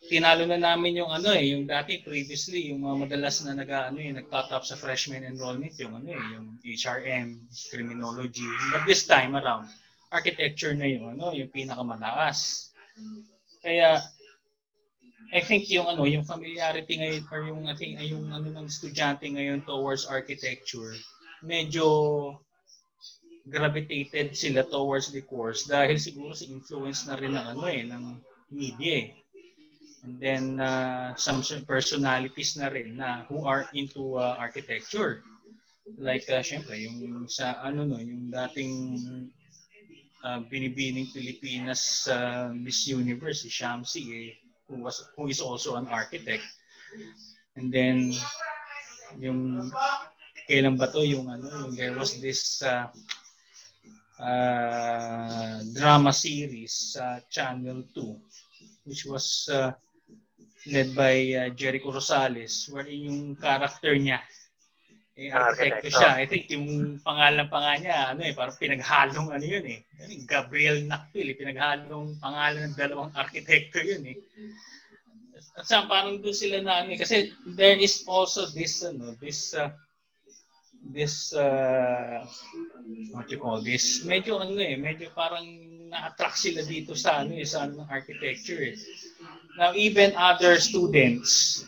Tinalo 0.08 0.48
na 0.48 0.56
namin 0.56 1.04
yung 1.04 1.12
ano 1.12 1.28
eh, 1.36 1.52
yung 1.52 1.68
dati 1.68 2.00
previously, 2.00 2.72
yung 2.72 2.80
mga 2.80 2.96
madalas 3.04 3.44
na 3.44 3.52
nag 3.52 3.68
ano 3.68 4.00
eh, 4.00 4.12
nagtatop 4.16 4.64
sa 4.64 4.80
freshman 4.80 5.22
enrollment, 5.28 5.76
yung 5.76 6.00
ano 6.00 6.08
eh, 6.08 6.24
yung 6.32 6.46
HRM, 6.64 7.44
criminology. 7.68 8.48
But 8.72 8.88
this 8.88 9.04
time 9.04 9.36
around, 9.36 9.68
architecture 10.08 10.72
na 10.72 10.88
yung 10.88 11.12
ano, 11.12 11.36
yung 11.36 11.52
pinakamalakas. 11.52 12.72
Kaya 13.60 14.00
I 15.28 15.44
think 15.44 15.68
yung 15.68 15.84
ano, 15.84 16.08
yung 16.08 16.24
familiarity 16.24 16.96
ngayon 16.96 17.22
or 17.28 17.40
yung 17.44 17.68
I 17.68 17.76
think 17.76 18.00
yung 18.00 18.32
ano 18.32 18.48
ng 18.48 18.64
estudyante 18.64 19.28
ngayon 19.28 19.60
towards 19.68 20.08
architecture, 20.08 20.96
medyo 21.44 21.84
gravitated 23.44 24.32
sila 24.32 24.64
towards 24.64 25.12
the 25.12 25.20
course 25.24 25.68
dahil 25.68 25.96
siguro 26.00 26.32
sa 26.32 26.48
influence 26.48 27.04
na 27.08 27.16
rin 27.16 27.32
ng 27.32 27.46
ano 27.56 27.64
eh 27.68 27.84
ng 27.84 28.04
media 28.52 28.92
eh. 29.04 29.08
And 30.04 30.20
then 30.20 30.60
uh, 30.60 31.14
some 31.16 31.42
personalities 31.66 32.56
na 32.56 32.68
rin 32.70 32.96
na 32.96 33.26
who 33.26 33.42
are 33.44 33.66
into 33.74 34.14
uh, 34.14 34.38
architecture. 34.38 35.22
Like 35.98 36.28
uh, 36.30 36.44
syempre 36.44 36.78
yung 36.78 37.26
sa 37.26 37.58
ano 37.64 37.82
no, 37.82 37.98
yung 37.98 38.30
dating 38.30 38.74
uh, 40.22 40.40
binibining 40.46 41.10
Pilipinas 41.10 42.06
uh, 42.06 42.52
Miss 42.54 42.86
Universe 42.86 43.42
si 43.42 43.50
Shamsi 43.50 44.02
eh 44.14 44.30
who 44.68 44.84
was 44.84 45.02
who 45.16 45.26
is 45.26 45.40
also 45.40 45.74
an 45.80 45.88
architect. 45.88 46.44
And 47.56 47.72
then 47.72 48.14
yung 49.18 49.72
kailan 50.46 50.78
ba 50.78 50.92
to 50.92 51.02
yung 51.02 51.26
ano 51.26 51.48
yung 51.66 51.74
there 51.74 51.96
was 51.96 52.20
this 52.22 52.62
uh, 52.62 52.86
uh, 54.20 55.58
drama 55.74 56.12
series 56.12 56.94
sa 56.94 57.18
uh, 57.18 57.24
Channel 57.32 57.82
2 57.96 58.86
which 58.88 59.04
was 59.04 59.48
uh, 59.52 59.72
led 60.66 60.94
by 60.98 61.14
uh, 61.38 61.48
Jericho 61.54 61.94
Rosales 61.94 62.66
wherein 62.72 63.06
yung 63.06 63.20
character 63.38 63.94
niya 63.94 64.18
eh, 65.18 65.34
architect 65.34 65.90
siya. 65.90 66.14
I 66.14 66.30
think 66.30 66.46
yung 66.54 67.02
pangalan 67.02 67.50
pa 67.50 67.58
nga 67.58 67.74
niya, 67.74 67.96
ano 68.14 68.22
eh, 68.22 68.32
parang 68.38 68.54
pinaghalong 68.54 69.34
ano 69.34 69.42
yun 69.42 69.66
eh. 69.66 69.82
Gabriel 70.22 70.86
Nakpil, 70.86 71.34
eh, 71.34 71.36
pinaghalong 71.36 72.22
pangalan 72.22 72.70
ng 72.70 72.78
dalawang 72.78 73.10
arkitekto 73.18 73.82
yun 73.82 74.14
eh. 74.14 74.18
At 75.58 75.66
sa 75.66 75.90
parang 75.90 76.22
doon 76.22 76.38
sila 76.38 76.62
na 76.62 76.86
ano 76.86 76.94
eh, 76.94 76.98
kasi 77.02 77.34
there 77.58 77.74
is 77.74 78.06
also 78.06 78.46
this, 78.54 78.86
ano, 78.86 79.18
this, 79.18 79.58
uh, 79.58 79.74
this, 80.94 81.34
uh, 81.34 82.22
what 83.10 83.26
you 83.26 83.42
call 83.42 83.58
this, 83.58 84.06
medyo 84.06 84.38
ano 84.38 84.54
eh, 84.62 84.78
medyo 84.78 85.10
parang 85.18 85.42
na-attract 85.90 86.38
sila 86.38 86.62
dito 86.62 86.94
sa 86.94 87.26
ano 87.26 87.34
eh, 87.34 87.42
sa 87.42 87.66
ano, 87.66 87.82
architecture 87.90 88.70
eh. 88.70 88.78
Now, 89.58 89.74
even 89.74 90.14
other 90.14 90.62
students, 90.62 91.66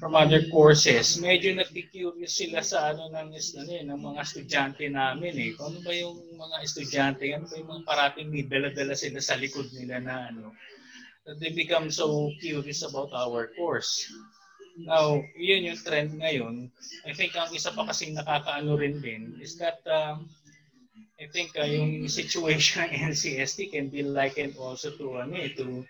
from 0.00 0.12
other 0.12 0.44
courses, 0.52 1.16
medyo 1.20 1.56
nagki-curious 1.56 2.36
sila 2.40 2.60
sa 2.60 2.92
ano 2.92 3.08
ng, 3.12 3.32
ano, 3.32 3.70
eh, 3.72 3.84
ng 3.84 4.00
mga 4.00 4.20
estudyante 4.24 4.84
namin 4.92 5.36
eh. 5.40 5.50
Kung 5.56 5.72
ano 5.72 5.80
ba 5.80 5.92
yung 5.92 6.16
mga 6.36 6.56
estudyante, 6.64 7.24
ano 7.32 7.44
ba 7.48 7.56
yung 7.56 7.70
mga 7.72 7.84
parating 7.84 8.28
may 8.28 8.44
dala-dala 8.44 8.92
sila 8.92 9.20
sa 9.20 9.40
likod 9.40 9.68
nila 9.72 10.00
na 10.00 10.32
ano. 10.32 10.52
They 11.40 11.52
become 11.52 11.92
so 11.92 12.32
curious 12.40 12.84
about 12.84 13.12
our 13.16 13.52
course. 13.56 14.04
Now, 14.76 15.20
yun 15.36 15.68
yung 15.72 15.80
trend 15.80 16.16
ngayon. 16.20 16.68
I 17.08 17.12
think 17.16 17.32
ang 17.32 17.52
isa 17.56 17.72
pa 17.72 17.88
kasing 17.88 18.16
nakakaano 18.16 18.76
rin 18.76 19.00
din 19.00 19.40
is 19.40 19.56
that 19.56 19.80
um, 19.88 20.28
I 21.16 21.24
think 21.32 21.56
uh, 21.56 21.64
yung 21.64 22.04
situation 22.12 22.84
ng 22.84 22.92
NCST 23.16 23.72
can 23.72 23.88
be 23.88 24.04
likened 24.04 24.60
also 24.60 24.92
to 25.00 25.16
ano 25.16 25.32
eh, 25.40 25.56
to 25.56 25.88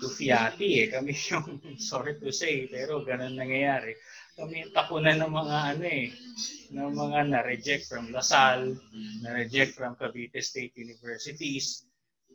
to 0.00 0.08
Fiati 0.08 0.84
eh. 0.84 0.88
Kami 0.90 1.12
yung, 1.32 1.78
sorry 1.78 2.18
to 2.18 2.30
say, 2.30 2.68
pero 2.68 3.02
ganun 3.02 3.38
nangyayari. 3.38 3.96
Kami 4.32 4.72
tapunan 4.72 5.20
ng 5.20 5.32
mga 5.32 5.58
ano 5.76 5.84
eh, 5.84 6.08
ng 6.72 6.90
mga 6.96 7.18
na-reject 7.28 7.84
from 7.88 8.08
LaSalle, 8.08 8.80
na-reject 9.20 9.76
from 9.76 9.92
Cavite 9.94 10.40
State 10.40 10.72
Universities. 10.80 11.84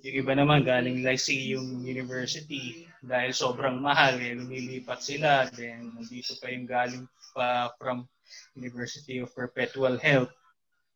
Yung 0.06 0.22
iba 0.22 0.38
naman 0.38 0.62
galing 0.62 1.02
Lyceum 1.02 1.82
University 1.82 2.86
dahil 3.02 3.34
sobrang 3.34 3.82
mahal 3.82 4.22
eh, 4.22 4.38
lumilipat 4.38 5.02
sila. 5.02 5.50
Then 5.50 5.98
nandito 5.98 6.38
pa 6.38 6.54
yung 6.54 6.70
galing 6.70 7.10
pa 7.34 7.74
from 7.82 8.06
University 8.54 9.18
of 9.18 9.34
Perpetual 9.34 9.98
Health 9.98 10.30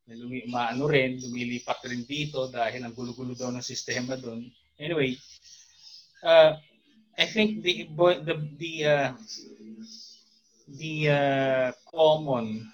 lumi, 0.09 0.43
maano 0.49 0.89
rin, 0.89 1.19
lumilipat 1.19 1.85
rin 1.87 2.03
dito 2.03 2.51
dahil 2.51 2.83
ang 2.83 2.93
gulo-gulo 2.95 3.37
daw 3.37 3.53
ng 3.53 3.63
sistema 3.63 4.17
doon. 4.19 4.43
Anyway, 4.81 5.15
uh, 6.23 6.57
I 7.17 7.25
think 7.25 7.63
the 7.63 7.89
the 7.95 8.35
the 8.57 8.73
uh, 8.85 9.09
the 10.67 10.95
uh, 11.09 11.71
common 11.91 12.71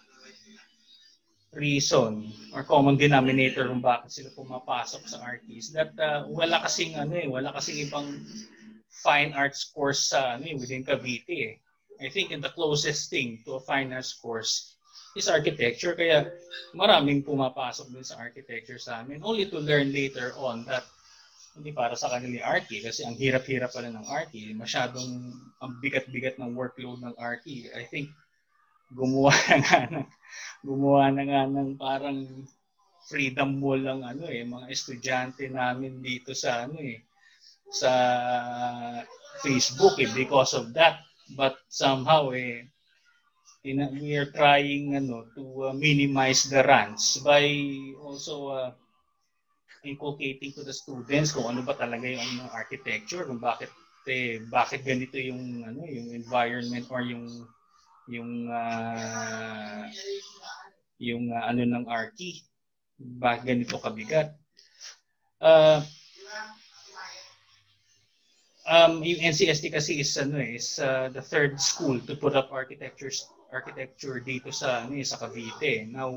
reason 1.57 2.29
or 2.53 2.61
common 2.61 2.95
denominator 2.95 3.65
kung 3.65 3.81
bakit 3.81 4.13
sila 4.13 4.29
pumapasok 4.37 5.03
sa 5.09 5.17
art 5.25 5.41
is 5.49 5.73
that 5.73 5.89
uh, 5.97 6.29
wala 6.29 6.61
kasing 6.61 6.93
ano 6.93 7.17
eh, 7.17 7.25
wala 7.25 7.49
kasing 7.57 7.87
ibang 7.87 8.21
fine 8.93 9.33
arts 9.33 9.65
course 9.73 10.13
sa 10.13 10.37
ano 10.37 10.45
eh, 10.45 10.55
within 10.55 10.85
Cavite 10.85 11.33
eh. 11.33 11.53
I 11.97 12.13
think 12.13 12.29
in 12.29 12.45
the 12.45 12.53
closest 12.53 13.09
thing 13.09 13.41
to 13.49 13.57
a 13.57 13.61
fine 13.65 13.89
arts 13.89 14.13
course 14.13 14.77
is 15.17 15.25
architecture 15.25 15.97
kaya 15.97 16.29
maraming 16.77 17.25
pumapasok 17.25 17.89
din 17.89 18.05
sa 18.05 18.21
architecture 18.21 18.77
sa 18.77 19.01
amin 19.01 19.25
only 19.25 19.49
to 19.49 19.57
learn 19.57 19.89
later 19.89 20.37
on 20.37 20.61
that 20.69 20.85
hindi 21.57 21.73
para 21.73 21.97
sa 21.97 22.13
kanila 22.13 22.45
RT 22.53 22.85
kasi 22.85 23.01
ang 23.01 23.17
hirap-hirap 23.17 23.73
pala 23.73 23.89
ng 23.89 24.05
RT. 24.05 24.53
Masyadong 24.53 25.09
ang 25.57 25.71
bigat-bigat 25.81 26.37
ng 26.37 26.53
workload 26.53 27.01
ng 27.01 27.17
RT. 27.17 27.73
I 27.73 27.83
think 27.89 28.13
gumawa 28.93 29.33
na 29.49 29.57
nga 29.59 29.79
ng, 29.89 30.07
gumawa 30.63 31.03
na 31.11 31.23
nga 31.25 31.41
ng 31.49 31.69
parang 31.75 32.19
freedom 33.07 33.63
wall 33.63 33.79
lang 33.79 34.03
ano 34.03 34.27
eh 34.27 34.43
mga 34.43 34.67
estudyante 34.67 35.47
namin 35.47 36.03
dito 36.03 36.35
sa 36.35 36.67
ano 36.67 36.79
eh 36.83 36.99
sa 37.71 37.91
Facebook 39.43 39.95
eh 39.99 40.11
because 40.11 40.51
of 40.51 40.75
that 40.75 41.03
but 41.39 41.55
somehow 41.71 42.31
eh 42.35 42.67
in, 43.63 43.79
we 43.99 44.15
are 44.15 44.27
trying 44.31 44.95
ano 44.95 45.27
to 45.35 45.71
uh, 45.71 45.73
minimize 45.75 46.47
the 46.51 46.59
runs 46.63 47.19
by 47.23 47.47
also 48.03 48.35
uh, 48.51 48.69
inculcating 49.87 50.51
to 50.51 50.61
the 50.61 50.75
students 50.75 51.31
kung 51.31 51.47
ano 51.47 51.63
ba 51.63 51.73
talaga 51.73 52.05
yung 52.05 52.21
ano, 52.21 52.51
architecture, 52.51 53.23
kung 53.23 53.39
bakit 53.39 53.71
eh, 54.07 54.39
bakit 54.47 54.87
ganito 54.87 55.19
yung 55.19 55.67
ano 55.67 55.83
yung 55.83 56.15
environment 56.15 56.87
or 56.87 57.03
yung 57.03 57.27
yung 58.07 58.47
uh, 58.47 59.83
yung 60.95 61.27
uh, 61.27 61.43
ano 61.43 61.67
ng 61.67 61.85
archi 61.91 62.39
bakit 62.95 63.51
ganito 63.51 63.75
kabigat 63.83 64.31
Uh, 65.37 65.85
um, 68.65 69.05
yung 69.05 69.21
NCST 69.21 69.69
kasi 69.69 70.01
is 70.01 70.17
ano 70.17 70.41
eh, 70.41 70.57
is 70.57 70.81
uh, 70.81 71.13
the 71.13 71.21
third 71.21 71.61
school 71.61 72.01
to 72.01 72.17
put 72.17 72.33
up 72.33 72.49
architecture 72.49 73.13
architecture 73.53 74.17
dito 74.19 74.49
sa 74.49 74.83
ano 74.83 74.97
eh, 74.97 75.05
sa 75.05 75.21
Cavite. 75.21 75.85
Now 75.87 76.09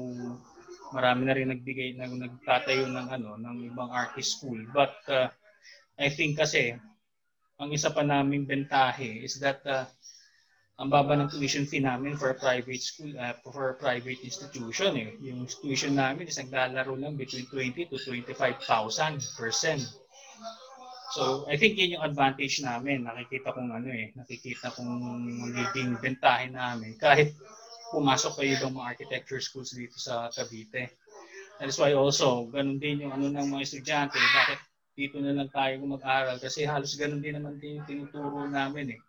marami 0.91 1.23
na 1.27 1.35
rin 1.37 1.49
nagbigay 1.51 1.97
na 1.97 2.07
nagtatayo 2.07 2.87
ng 2.91 3.07
ano 3.11 3.31
ng 3.39 3.57
ibang 3.71 3.91
artist 3.91 4.39
school. 4.39 4.59
But 4.75 4.95
uh, 5.11 5.29
I 5.99 6.09
think 6.11 6.39
kasi 6.39 6.75
ang 7.61 7.71
isa 7.71 7.93
pa 7.93 8.01
naming 8.01 8.49
bentahe 8.49 9.21
is 9.21 9.37
that 9.45 9.61
uh, 9.69 9.85
ang 10.81 10.89
baba 10.89 11.13
ng 11.13 11.29
tuition 11.29 11.69
fee 11.69 11.85
namin 11.85 12.17
for 12.17 12.33
private 12.41 12.81
school, 12.81 13.13
uh, 13.21 13.37
for 13.45 13.77
private 13.77 14.17
institution. 14.25 14.97
Eh. 14.97 15.13
Yung 15.29 15.45
tuition 15.45 15.93
namin 15.93 16.25
is 16.25 16.41
naglalaro 16.41 16.97
lang 16.97 17.21
between 17.21 17.45
20 17.53 17.93
to 17.93 18.01
25,000 18.01 18.65
per 19.37 19.53
sem. 19.53 19.77
So, 21.13 21.45
I 21.53 21.61
think 21.61 21.77
yun 21.77 22.01
yung 22.01 22.07
advantage 22.07 22.65
namin. 22.65 23.05
Nakikita 23.05 23.53
kong 23.53 23.69
ano 23.69 23.93
eh, 23.93 24.17
nakikita 24.17 24.73
kong 24.73 25.21
magiging 25.21 26.01
bentahe 26.01 26.49
namin 26.49 26.97
kahit 26.97 27.37
pumasok 27.91 28.33
pa 28.39 28.43
ibang 28.47 28.75
mga 28.75 28.89
architecture 28.97 29.43
schools 29.43 29.75
dito 29.75 29.99
sa 29.99 30.31
Cavite. 30.31 30.97
That 31.59 31.69
is 31.69 31.77
why 31.77 31.93
also, 31.93 32.49
ganun 32.49 32.81
din 32.81 33.05
yung 33.05 33.13
ano 33.13 33.29
ng 33.29 33.47
mga 33.53 33.63
estudyante, 33.67 34.17
bakit 34.17 34.61
dito 34.97 35.21
na 35.21 35.37
lang 35.37 35.51
tayo 35.53 35.79
mag-aral 35.85 36.41
kasi 36.41 36.65
halos 36.65 36.97
ganun 36.97 37.21
din 37.21 37.37
naman 37.37 37.61
din 37.61 37.81
yung 37.81 37.89
tinuturo 37.89 38.49
namin 38.49 38.97
eh 38.97 39.01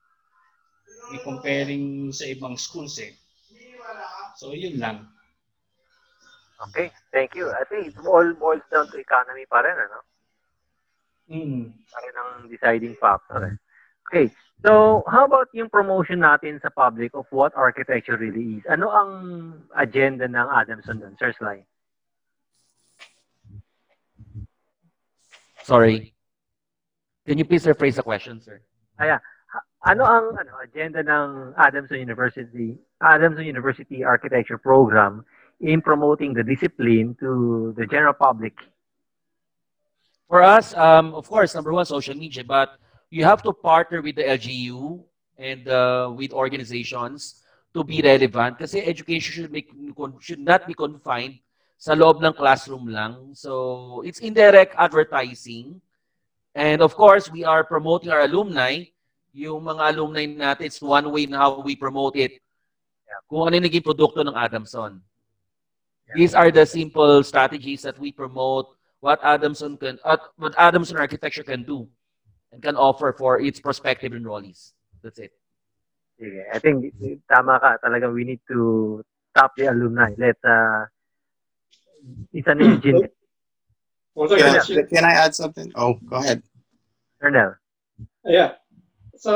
i-comparing 1.11 2.09
sa 2.15 2.25
ibang 2.29 2.55
schools 2.55 2.95
eh. 3.03 3.13
So, 4.39 4.55
yun 4.55 4.79
lang. 4.79 5.11
Okay, 6.69 6.93
thank 7.09 7.33
you. 7.33 7.49
I 7.49 7.65
think 7.65 7.89
it 7.89 7.97
all 8.05 8.25
boils 8.37 8.63
down 8.69 8.87
to 8.93 9.01
economy 9.01 9.49
pa 9.49 9.65
rin, 9.65 9.75
ano? 9.75 9.99
Mm. 11.31 11.61
Pa 11.73 11.97
rin 12.05 12.15
ang 12.15 12.31
deciding 12.47 12.95
factor. 13.01 13.49
Eh. 13.49 13.55
Okay, 14.07 14.25
so 14.65 15.03
how 15.07 15.25
about 15.25 15.47
yung 15.53 15.69
promotion 15.69 16.19
natin 16.19 16.61
sa 16.61 16.69
public 16.69 17.13
of 17.13 17.25
what 17.29 17.53
architecture 17.55 18.17
really 18.17 18.57
is? 18.59 18.63
Ano 18.69 18.89
ang 18.89 19.11
agenda 19.75 20.27
ng 20.27 20.47
Adamson 20.49 20.99
dun, 20.99 21.15
Sir 21.17 21.33
Sly? 21.37 21.65
Sorry. 25.63 26.13
Can 27.27 27.37
you 27.37 27.45
please 27.45 27.65
rephrase 27.65 27.95
the 27.95 28.03
question, 28.03 28.41
sir? 28.41 28.61
Yeah. 28.99 29.19
Ano 29.85 30.05
ang 30.05 30.37
ano 30.37 30.51
agenda 30.61 31.01
ng 31.01 31.53
Adamson 31.57 31.97
University 31.97 32.77
Adamson 33.01 33.45
University 33.45 34.03
Architecture 34.03 34.57
Program 34.57 35.25
in 35.59 35.81
promoting 35.81 36.33
the 36.33 36.43
discipline 36.43 37.17
to 37.19 37.73
the 37.77 37.85
general 37.85 38.13
public? 38.13 38.53
For 40.29 40.41
us, 40.41 40.73
um, 40.77 41.13
of 41.13 41.27
course, 41.27 41.53
number 41.53 41.73
one, 41.73 41.85
social 41.85 42.15
media, 42.15 42.43
but 42.43 42.77
you 43.11 43.27
have 43.27 43.43
to 43.43 43.51
partner 43.51 44.01
with 44.01 44.15
the 44.15 44.23
LGU 44.23 45.03
and 45.37 45.67
uh, 45.67 46.09
with 46.15 46.31
organizations 46.31 47.43
to 47.75 47.83
be 47.83 48.01
relevant 48.01 48.57
kasi 48.57 48.79
education 48.79 49.43
should, 49.43 49.51
be, 49.51 49.67
should 50.19 50.39
not 50.39 50.65
be 50.65 50.73
confined 50.73 51.37
sa 51.75 51.91
loob 51.93 52.23
ng 52.23 52.33
classroom 52.33 52.87
lang. 52.87 53.35
So, 53.35 54.01
it's 54.05 54.19
indirect 54.19 54.75
advertising. 54.77 55.81
And 56.55 56.81
of 56.81 56.95
course, 56.95 57.31
we 57.31 57.43
are 57.43 57.63
promoting 57.63 58.11
our 58.11 58.23
alumni 58.23 58.87
yung 59.33 59.63
mga 59.63 59.95
alumni 59.95 60.25
natin, 60.27 60.67
it's 60.67 60.81
one 60.83 61.07
way 61.11 61.25
na 61.25 61.39
how 61.47 61.63
we 61.63 61.75
promote 61.75 62.15
it. 62.15 62.39
Kung 63.27 63.47
ano 63.47 63.55
yung 63.55 63.67
naging 63.67 63.83
produkto 63.83 64.23
ng 64.23 64.35
Adamson. 64.35 64.99
These 66.11 66.35
are 66.35 66.51
the 66.51 66.67
simple 66.67 67.23
strategies 67.23 67.87
that 67.87 67.95
we 67.95 68.11
promote 68.11 68.75
what 68.99 69.23
Adamson 69.23 69.79
can 69.79 69.95
what 70.35 70.53
Adamson 70.59 70.99
architecture 70.99 71.43
can 71.43 71.63
do 71.63 71.87
and 72.51 72.61
can 72.61 72.75
offer 72.75 73.13
for 73.13 73.39
its 73.39 73.59
prospective 73.59 74.11
enrollees. 74.11 74.73
That's 75.03 75.19
it. 75.19 75.31
Sige. 76.19 76.43
I 76.53 76.59
think 76.59 76.93
tama 77.31 77.59
ka. 77.59 77.77
Talaga 77.83 78.13
we 78.13 78.23
need 78.23 78.41
to 78.51 79.01
tap 79.35 79.51
the 79.57 79.71
alumni. 79.71 80.13
Let's 80.17 80.43
uh 80.43 80.85
it's 82.33 82.47
an 82.47 82.61
engine. 82.61 83.07
Can 84.11 84.43
I, 84.43 84.83
can 84.91 85.05
I 85.05 85.13
add 85.13 85.33
something? 85.33 85.71
Oh, 85.73 85.95
go 86.03 86.17
ahead. 86.17 86.43
Colonel. 87.21 87.55
Yeah. 88.25 88.59
sa 89.21 89.33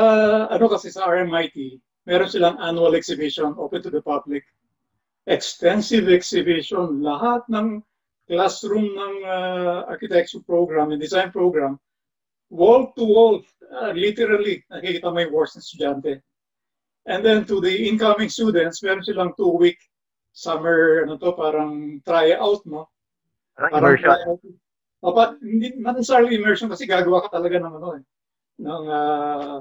ano 0.50 0.66
kasi 0.66 0.90
sa 0.90 1.06
RMIT, 1.06 1.78
meron 2.10 2.26
silang 2.26 2.58
annual 2.58 2.98
exhibition 2.98 3.54
open 3.54 3.78
to 3.78 3.90
the 3.94 4.02
public. 4.02 4.42
Extensive 5.30 6.10
exhibition, 6.10 7.02
lahat 7.02 7.46
ng 7.46 7.82
classroom 8.26 8.90
ng 8.90 9.14
uh, 9.22 9.86
architecture 9.86 10.42
program 10.42 10.90
and 10.90 10.98
design 10.98 11.30
program, 11.30 11.78
wall 12.50 12.92
to 12.96 13.04
wall, 13.04 13.42
uh, 13.72 13.92
literally, 13.92 14.64
nakikita 14.70 15.12
mo 15.12 15.18
yung 15.20 15.34
works 15.34 15.56
ng 15.56 15.64
estudyante. 15.64 16.22
And 17.06 17.24
then 17.24 17.46
to 17.46 17.60
the 17.60 17.70
incoming 17.88 18.28
students, 18.28 18.82
meron 18.82 19.04
silang 19.06 19.34
two-week 19.38 19.78
summer, 20.32 21.06
ano 21.06 21.16
to, 21.18 21.32
parang 21.32 22.02
try-out, 22.02 22.66
no? 22.66 22.90
Parang 23.54 23.78
immersion. 23.78 24.38
O, 25.06 25.12
pa, 25.14 25.38
hindi, 25.38 25.76
not 25.78 25.94
necessarily 25.94 26.34
immersion 26.34 26.66
kasi 26.66 26.88
gagawa 26.88 27.22
ka 27.22 27.38
talaga 27.38 27.62
ng 27.62 27.74
ano 27.78 27.88
eh, 27.94 28.02
ng 28.58 28.84
uh, 28.90 29.58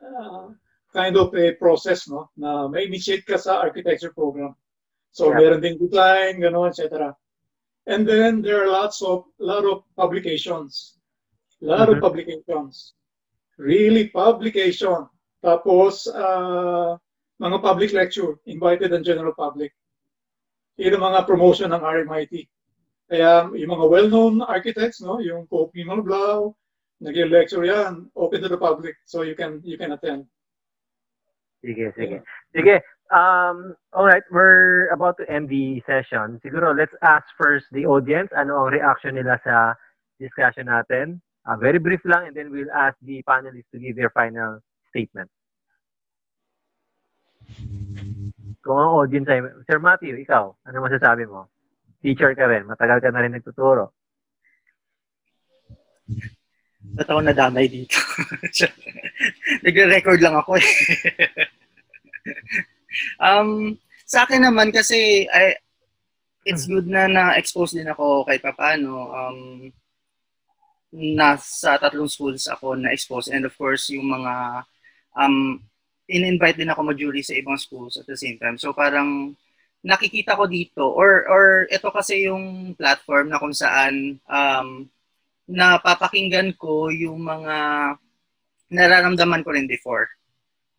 uh, 0.00 0.46
kind 0.92 1.16
of 1.16 1.34
a 1.34 1.52
process 1.56 2.08
no 2.08 2.30
na 2.36 2.68
may 2.68 2.86
initiate 2.86 3.26
ka 3.26 3.36
sa 3.36 3.60
architecture 3.60 4.12
program. 4.12 4.54
So 5.12 5.28
yeah. 5.28 5.44
meron 5.44 5.60
ding 5.60 5.76
design, 5.76 6.40
gano'n, 6.40 6.72
etc. 6.72 7.12
And 7.84 8.06
then 8.08 8.40
there 8.40 8.64
are 8.64 8.70
lots 8.70 9.02
of 9.02 9.28
lot 9.36 9.66
of 9.68 9.84
publications. 9.96 10.96
Lot 11.62 11.88
mm-hmm. 11.88 11.96
of 11.96 12.02
publications. 12.02 12.94
Really 13.56 14.10
publication. 14.10 15.06
Tapos 15.38 16.10
uh, 16.10 16.98
mga 17.38 17.58
public 17.62 17.90
lecture, 17.94 18.38
invited 18.46 18.90
and 18.92 19.06
general 19.06 19.34
public. 19.34 19.70
Yun 20.76 20.98
ang 20.98 21.06
mga 21.14 21.20
promotion 21.26 21.70
ng 21.70 21.82
RMIT. 21.82 22.50
Kaya 23.06 23.46
yung 23.54 23.72
mga 23.78 23.86
well-known 23.86 24.42
architects, 24.42 24.98
no, 25.04 25.22
yung 25.22 25.46
Pope 25.46 25.70
Mimol 25.76 26.02
Blau, 26.02 26.56
nag-lecture 27.02 27.66
yan, 27.66 28.08
open 28.16 28.40
to 28.40 28.48
the 28.48 28.56
public, 28.56 28.94
so 29.04 29.22
you 29.22 29.34
can 29.34 29.60
you 29.66 29.76
can 29.76 29.92
attend. 29.92 30.24
Sige, 31.62 31.94
sige. 31.94 32.22
Sige, 32.54 32.82
um, 33.10 33.74
all 33.92 34.06
right, 34.06 34.22
we're 34.30 34.88
about 34.90 35.18
to 35.18 35.26
end 35.30 35.50
the 35.50 35.82
session. 35.86 36.40
Siguro, 36.42 36.74
let's 36.74 36.94
ask 37.02 37.26
first 37.38 37.66
the 37.70 37.86
audience, 37.86 38.30
ano 38.34 38.66
ang 38.66 38.74
reaction 38.74 39.14
nila 39.14 39.38
sa 39.44 39.74
discussion 40.18 40.66
natin. 40.66 41.20
Uh, 41.42 41.56
very 41.58 41.78
brief 41.82 42.00
lang, 42.06 42.30
and 42.30 42.36
then 42.36 42.50
we'll 42.54 42.70
ask 42.70 42.94
the 43.02 43.22
panelists 43.26 43.66
to 43.74 43.78
give 43.78 43.96
their 43.96 44.10
final 44.10 44.62
statement. 44.90 45.30
Kung 48.62 48.78
ang 48.78 48.94
audience 48.94 49.26
ay, 49.26 49.42
Sir 49.66 49.82
Matthew, 49.82 50.22
ikaw, 50.22 50.54
ano 50.62 50.76
masasabi 50.78 51.26
mo? 51.26 51.50
Teacher 51.98 52.30
ka 52.38 52.46
rin, 52.46 52.70
matagal 52.70 53.02
ka 53.02 53.10
na 53.10 53.26
rin 53.26 53.34
nagtuturo. 53.34 53.90
Ba't 56.94 57.10
ako 57.10 57.20
nadamay 57.26 57.66
dito? 57.66 57.98
Nagre-record 59.66 60.22
lang 60.22 60.38
ako 60.38 60.58
eh. 60.62 60.70
um, 63.26 63.74
sa 64.06 64.26
akin 64.26 64.46
naman 64.46 64.70
kasi 64.70 65.26
I, 65.26 65.58
it's 66.46 66.66
good 66.66 66.86
na 66.86 67.06
na-expose 67.06 67.78
din 67.78 67.90
ako 67.90 68.26
kahit 68.26 68.42
paano. 68.42 69.10
Um, 69.10 69.38
nasa 70.92 71.80
tatlong 71.80 72.08
schools 72.08 72.44
ako 72.46 72.76
na-expose 72.76 73.32
and 73.32 73.48
of 73.48 73.54
course 73.56 73.88
yung 73.88 74.12
mga 74.12 74.64
um, 75.16 75.56
in-invite 76.04 76.60
din 76.60 76.68
ako 76.68 76.92
mag-jury 76.92 77.24
sa 77.24 77.32
ibang 77.32 77.56
schools 77.56 77.96
at 77.96 78.04
the 78.04 78.16
same 78.16 78.36
time. 78.36 78.60
So 78.60 78.76
parang 78.76 79.32
nakikita 79.82 80.38
ko 80.38 80.46
dito 80.46 80.84
or 80.84 81.26
or 81.26 81.66
ito 81.72 81.88
kasi 81.90 82.28
yung 82.28 82.76
platform 82.76 83.32
na 83.32 83.40
kung 83.40 83.56
saan 83.56 84.20
um, 84.28 84.86
napapakinggan 85.48 86.54
ko 86.54 86.92
yung 86.92 87.24
mga 87.24 87.56
nararamdaman 88.72 89.42
ko 89.42 89.50
rin 89.52 89.66
before. 89.66 90.08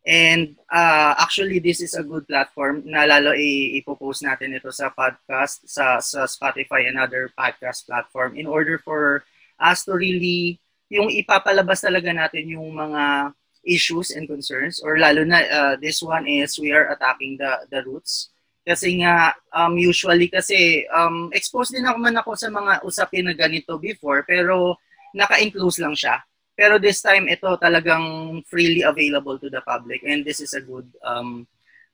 And 0.03 0.59
uh, 0.67 1.16
actually, 1.16 1.64
this 1.64 1.80
is 1.80 1.95
a 1.95 2.03
good 2.03 2.27
platform 2.27 2.83
na 2.83 3.08
lalo 3.08 3.32
i- 3.32 3.80
ipopost 3.80 4.19
natin 4.19 4.51
ito 4.51 4.67
sa 4.67 4.92
podcast, 4.92 5.64
sa, 5.64 6.03
sa 6.03 6.27
Spotify 6.27 6.92
and 6.92 7.00
other 7.00 7.32
podcast 7.32 7.88
platform 7.88 8.35
in 8.35 8.43
order 8.43 8.75
for 8.83 9.24
us 9.59 9.85
to 9.85 9.93
really, 9.98 10.59
yung 10.90 11.09
ipapalabas 11.09 11.82
talaga 11.82 12.14
natin 12.14 12.53
yung 12.53 12.73
mga 12.73 13.33
issues 13.64 14.11
and 14.11 14.27
concerns 14.27 14.83
or 14.83 14.99
lalo 14.99 15.23
na 15.23 15.40
uh, 15.48 15.73
this 15.80 16.03
one 16.03 16.27
is 16.27 16.59
we 16.59 16.75
are 16.75 16.91
attacking 16.91 17.40
the 17.40 17.64
the 17.72 17.80
roots 17.88 18.33
kasi 18.64 19.03
nga, 19.03 19.35
um, 19.51 19.75
usually 19.75 20.32
kasi, 20.32 20.88
um, 20.88 21.27
exposed 21.35 21.75
din 21.75 21.83
ako 21.83 21.98
man 21.99 22.15
ako 22.15 22.32
sa 22.40 22.48
mga 22.48 22.80
usapin 22.88 23.27
na 23.27 23.35
ganito 23.35 23.75
before, 23.75 24.23
pero 24.23 24.80
naka-enclose 25.11 25.83
lang 25.83 25.91
siya. 25.91 26.23
Pero 26.56 26.80
this 26.80 27.03
time, 27.03 27.27
ito 27.27 27.59
talagang 27.59 28.40
freely 28.48 28.88
available 28.88 29.35
to 29.35 29.51
the 29.51 29.59
public 29.67 29.99
and 30.07 30.23
this 30.23 30.40
is 30.40 30.56
a 30.56 30.64
good 30.64 30.88
um, 31.03 31.43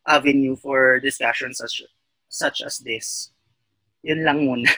avenue 0.06 0.54
for 0.54 1.02
discussions 1.02 1.58
such, 1.58 1.90
such 2.30 2.62
as 2.62 2.78
this. 2.86 3.34
Yun 4.06 4.22
lang 4.22 4.46
muna. 4.46 4.70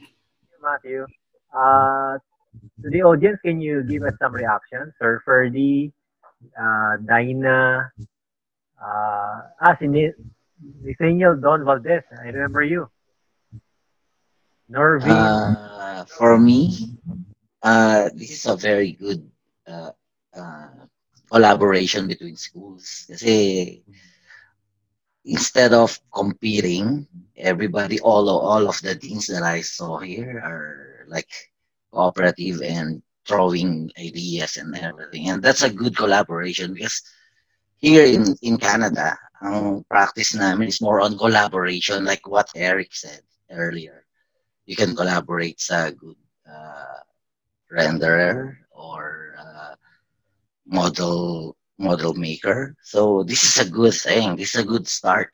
Matthew, 0.64 1.04
uh, 1.56 2.18
to 2.82 2.90
the 2.90 3.02
audience, 3.02 3.38
can 3.44 3.60
you 3.60 3.82
give 3.82 4.02
us 4.02 4.14
some 4.20 4.32
reactions? 4.32 4.92
Sir 5.00 5.22
Ferdy, 5.24 5.92
uh, 6.58 6.96
Dina, 7.00 7.90
uh, 8.80 9.40
ah, 9.60 9.76
Nathaniel 9.80 11.36
Don 11.36 11.64
Valdez. 11.64 12.02
I 12.20 12.28
remember 12.28 12.62
you. 12.62 12.88
Norvin. 14.68 15.10
Uh, 15.10 16.04
for 16.04 16.38
me, 16.38 16.96
uh, 17.62 18.10
this 18.14 18.30
is 18.30 18.46
a 18.46 18.56
very 18.56 18.92
good 18.92 19.30
uh, 19.66 19.90
uh, 20.34 20.68
collaboration 21.30 22.08
between 22.08 22.36
schools. 22.36 23.06
Kasi 23.06 23.82
instead 25.24 25.72
of 25.72 25.98
competing, 26.10 27.06
everybody, 27.36 28.00
all 28.00 28.26
all 28.28 28.66
of 28.66 28.80
the 28.82 28.94
things 28.96 29.26
that 29.28 29.42
I 29.42 29.60
saw 29.60 29.98
here 29.98 30.40
are 30.42 30.95
like 31.08 31.28
cooperative 31.92 32.62
and 32.62 33.02
throwing 33.26 33.90
ideas 33.98 34.56
and 34.56 34.76
everything. 34.76 35.28
And 35.28 35.42
that's 35.42 35.62
a 35.62 35.72
good 35.72 35.96
collaboration 35.96 36.74
because 36.74 37.02
here 37.76 38.04
in, 38.06 38.36
in 38.42 38.56
Canada, 38.58 39.18
ang 39.42 39.84
practice 39.84 40.34
namin 40.34 40.68
is 40.68 40.80
more 40.80 41.00
on 41.00 41.18
collaboration 41.18 42.04
like 42.04 42.26
what 42.26 42.48
Eric 42.54 42.94
said 42.94 43.20
earlier. 43.50 44.04
You 44.66 44.76
can 44.76 44.96
collaborate 44.96 45.60
sa 45.60 45.90
good 45.90 46.16
uh, 46.48 47.02
renderer 47.70 48.56
or 48.72 49.34
uh, 49.38 49.74
model 50.66 51.56
model 51.78 52.14
maker. 52.14 52.74
So 52.82 53.22
this 53.22 53.44
is 53.44 53.58
a 53.60 53.70
good 53.70 53.94
thing. 53.94 54.36
This 54.36 54.54
is 54.54 54.62
a 54.62 54.66
good 54.66 54.88
start. 54.88 55.30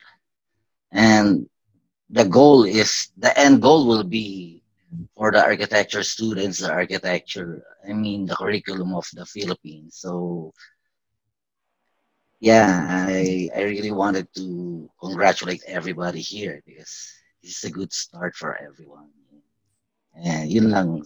And 0.91 1.47
the 2.09 2.25
goal 2.25 2.63
is 2.65 3.09
the 3.17 3.31
end 3.39 3.61
goal 3.61 3.87
will 3.87 4.03
be 4.03 4.62
for 5.15 5.31
the 5.31 5.43
architecture 5.43 6.03
students, 6.03 6.59
the 6.59 6.71
architecture, 6.71 7.63
I 7.87 7.93
mean 7.93 8.25
the 8.25 8.35
curriculum 8.35 8.93
of 8.93 9.07
the 9.13 9.25
Philippines. 9.25 9.97
So 9.97 10.53
yeah, 12.39 13.07
I 13.07 13.49
I 13.55 13.61
really 13.63 13.91
wanted 13.91 14.27
to 14.35 14.89
congratulate 14.99 15.63
everybody 15.67 16.19
here 16.19 16.61
because 16.65 16.91
this 17.41 17.63
is 17.63 17.63
a 17.63 17.71
good 17.71 17.93
start 17.93 18.35
for 18.35 18.59
everyone. 18.59 19.09
And 20.15 20.51
yun 20.51 20.69
lang. 20.69 21.03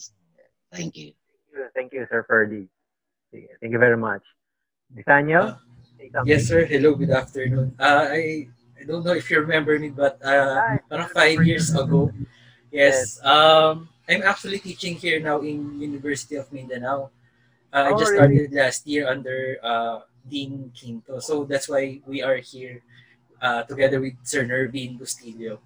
Thank 0.73 0.97
you. 0.97 1.13
Thank 1.73 1.93
you, 1.93 2.05
Sir 2.09 2.25
Ferdy. 2.27 2.67
Thank 3.31 3.71
you 3.71 3.79
very 3.79 3.97
much. 3.97 4.21
Nathaniel? 4.93 5.57
Uh, 6.15 6.23
yes, 6.25 6.47
sir. 6.47 6.65
Hello, 6.65 6.95
good 6.95 7.11
afternoon. 7.11 7.75
Uh, 7.79 8.07
I 8.09 8.47
I 8.79 8.83
don't 8.85 9.03
know 9.03 9.13
if 9.13 9.29
you 9.29 9.41
remember 9.41 9.77
me, 9.77 9.89
but 9.89 10.21
uh, 10.23 10.77
parang 10.89 11.09
five 11.09 11.41
years 11.43 11.73
ago, 11.73 12.13
yes, 12.71 13.19
um, 13.23 13.89
I'm 14.07 14.23
actually 14.23 14.59
teaching 14.59 14.95
here 14.95 15.19
now 15.19 15.41
in 15.41 15.79
University 15.79 16.35
of 16.35 16.51
Mindanao. 16.51 17.09
Uh, 17.73 17.91
I 17.91 17.91
just 17.99 18.11
oh, 18.11 18.15
started 18.15 18.53
last 18.53 18.87
year 18.87 19.07
under 19.07 19.57
uh, 19.61 19.99
Dean 20.27 20.71
Quinto, 20.71 21.19
so 21.19 21.43
that's 21.43 21.67
why 21.67 21.99
we 22.07 22.23
are 22.23 22.37
here 22.37 22.81
uh, 23.41 23.63
together 23.63 23.99
with 23.99 24.15
Sir 24.23 24.43
Nervin 24.43 24.97
Bustillo. 24.97 25.59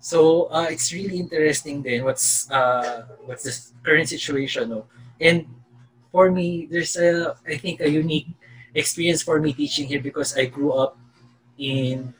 So 0.00 0.48
uh, 0.48 0.66
it's 0.70 0.92
really 0.92 1.18
interesting 1.20 1.82
then 1.82 2.04
what's 2.04 2.50
uh, 2.50 3.04
what's 3.26 3.44
the 3.44 3.52
current 3.82 4.08
situation, 4.08 4.70
no? 4.70 4.86
and 5.20 5.46
for 6.10 6.30
me, 6.30 6.66
there's 6.66 6.96
a 6.96 7.36
I 7.46 7.56
think 7.56 7.80
a 7.80 7.90
unique 7.90 8.28
experience 8.74 9.22
for 9.22 9.40
me 9.40 9.52
teaching 9.52 9.86
here 9.86 10.00
because 10.00 10.36
I 10.36 10.46
grew 10.46 10.72
up 10.72 10.96
in 11.58 12.14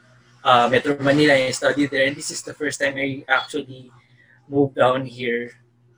uh, 0.45 0.69
Metro 0.69 0.97
Manila 1.01 1.35
and 1.35 1.55
studied 1.55 1.91
there. 1.91 2.07
And 2.07 2.17
this 2.17 2.31
is 2.31 2.43
the 2.43 2.55
first 2.55 2.81
time 2.81 2.97
I 2.97 3.25
actually 3.29 3.91
moved 4.51 4.75
down 4.75 5.07
here 5.07 5.55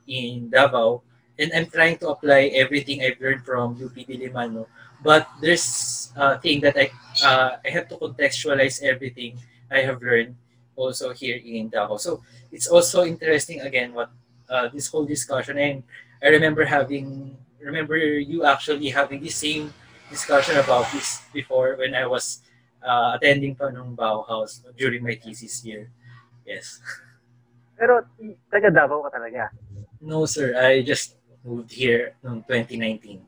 in 0.07 0.49
Davao. 0.49 1.01
And 1.37 1.51
I'm 1.51 1.65
trying 1.65 1.97
to 2.05 2.13
apply 2.13 2.53
everything 2.53 3.01
I've 3.01 3.19
learned 3.19 3.43
from 3.43 3.73
UP 3.81 3.97
Diliman. 3.97 4.65
But 5.01 5.27
there's 5.41 6.13
a 6.15 6.37
thing 6.37 6.61
that 6.61 6.77
I, 6.77 6.93
uh, 7.25 7.57
I 7.65 7.69
have 7.69 7.89
to 7.89 7.97
contextualize 7.97 8.81
everything 8.83 9.41
I 9.69 9.81
have 9.81 10.01
learned 10.01 10.37
also 10.75 11.11
here 11.11 11.41
in 11.43 11.69
Davao. 11.69 11.97
So 11.97 12.21
it's 12.51 12.67
also 12.67 13.03
interesting 13.03 13.61
again 13.61 13.93
what 13.93 14.11
uh, 14.49 14.69
this 14.69 14.87
whole 14.87 15.05
discussion. 15.05 15.57
And 15.57 15.83
I 16.21 16.27
remember 16.27 16.63
having, 16.65 17.35
remember 17.59 17.97
you 17.97 18.45
actually 18.45 18.89
having 18.89 19.21
the 19.21 19.29
same 19.29 19.73
discussion 20.09 20.57
about 20.57 20.91
this 20.91 21.21
before 21.33 21.75
when 21.77 21.95
I 21.95 22.05
was 22.05 22.39
uh, 22.85 23.17
attending 23.17 23.55
pa 23.55 23.69
nung 23.69 23.95
Bauhaus 23.97 24.61
during 24.77 25.03
my 25.03 25.15
thesis 25.15 25.65
year. 25.65 25.89
Yes. 26.45 26.79
Pero 27.77 28.05
taga 28.49 28.69
Davao 28.69 29.03
ka 29.05 29.11
talaga? 29.13 29.49
No 30.01 30.25
sir, 30.25 30.53
I 30.55 30.83
just 30.83 31.15
moved 31.43 31.71
here 31.71 32.15
noong 32.23 32.45
2019. 32.47 33.21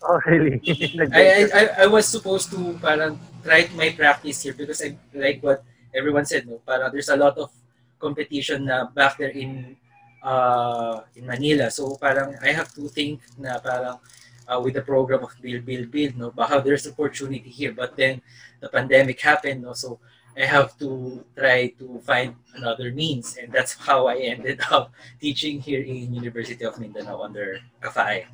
Oh, 0.00 0.16
really? 0.24 0.56
I, 1.12 1.44
I, 1.52 1.62
I 1.84 1.86
was 1.86 2.08
supposed 2.08 2.48
to 2.56 2.78
parang 2.80 3.20
try 3.44 3.68
my 3.76 3.92
practice 3.92 4.40
here 4.40 4.56
because 4.56 4.80
I 4.80 4.96
like 5.12 5.44
what 5.44 5.60
everyone 5.92 6.24
said, 6.24 6.48
no? 6.48 6.60
Parang 6.64 6.88
there's 6.88 7.12
a 7.12 7.20
lot 7.20 7.36
of 7.36 7.52
competition 8.00 8.64
na 8.64 8.88
back 8.88 9.20
there 9.20 9.32
in 9.32 9.76
uh, 10.24 11.04
in 11.12 11.28
Manila. 11.28 11.68
So 11.68 12.00
parang 12.00 12.32
I 12.40 12.56
have 12.56 12.72
to 12.80 12.88
think 12.88 13.20
na 13.36 13.60
parang 13.60 14.00
uh, 14.48 14.58
with 14.58 14.74
the 14.74 14.82
program 14.82 15.22
of 15.22 15.36
Build, 15.40 15.64
Build, 15.64 15.90
Build, 15.90 16.16
no, 16.16 16.30
baka 16.32 16.64
there's 16.64 16.88
opportunity 16.88 17.50
here. 17.52 17.72
But 17.72 17.94
then 17.94 18.20
the 18.58 18.68
pandemic 18.68 19.20
happened, 19.20 19.62
no, 19.62 19.72
so 19.76 20.00
I 20.36 20.46
have 20.46 20.78
to 20.78 21.24
try 21.36 21.74
to 21.78 22.00
find 22.04 22.34
another 22.54 22.92
means. 22.92 23.36
And 23.36 23.52
that's 23.52 23.74
how 23.74 24.06
I 24.06 24.16
ended 24.16 24.60
up 24.70 24.92
teaching 25.20 25.60
here 25.60 25.82
in 25.82 26.14
University 26.14 26.64
of 26.64 26.78
Mindanao 26.78 27.22
under 27.22 27.60
CAFAE. 27.82 28.26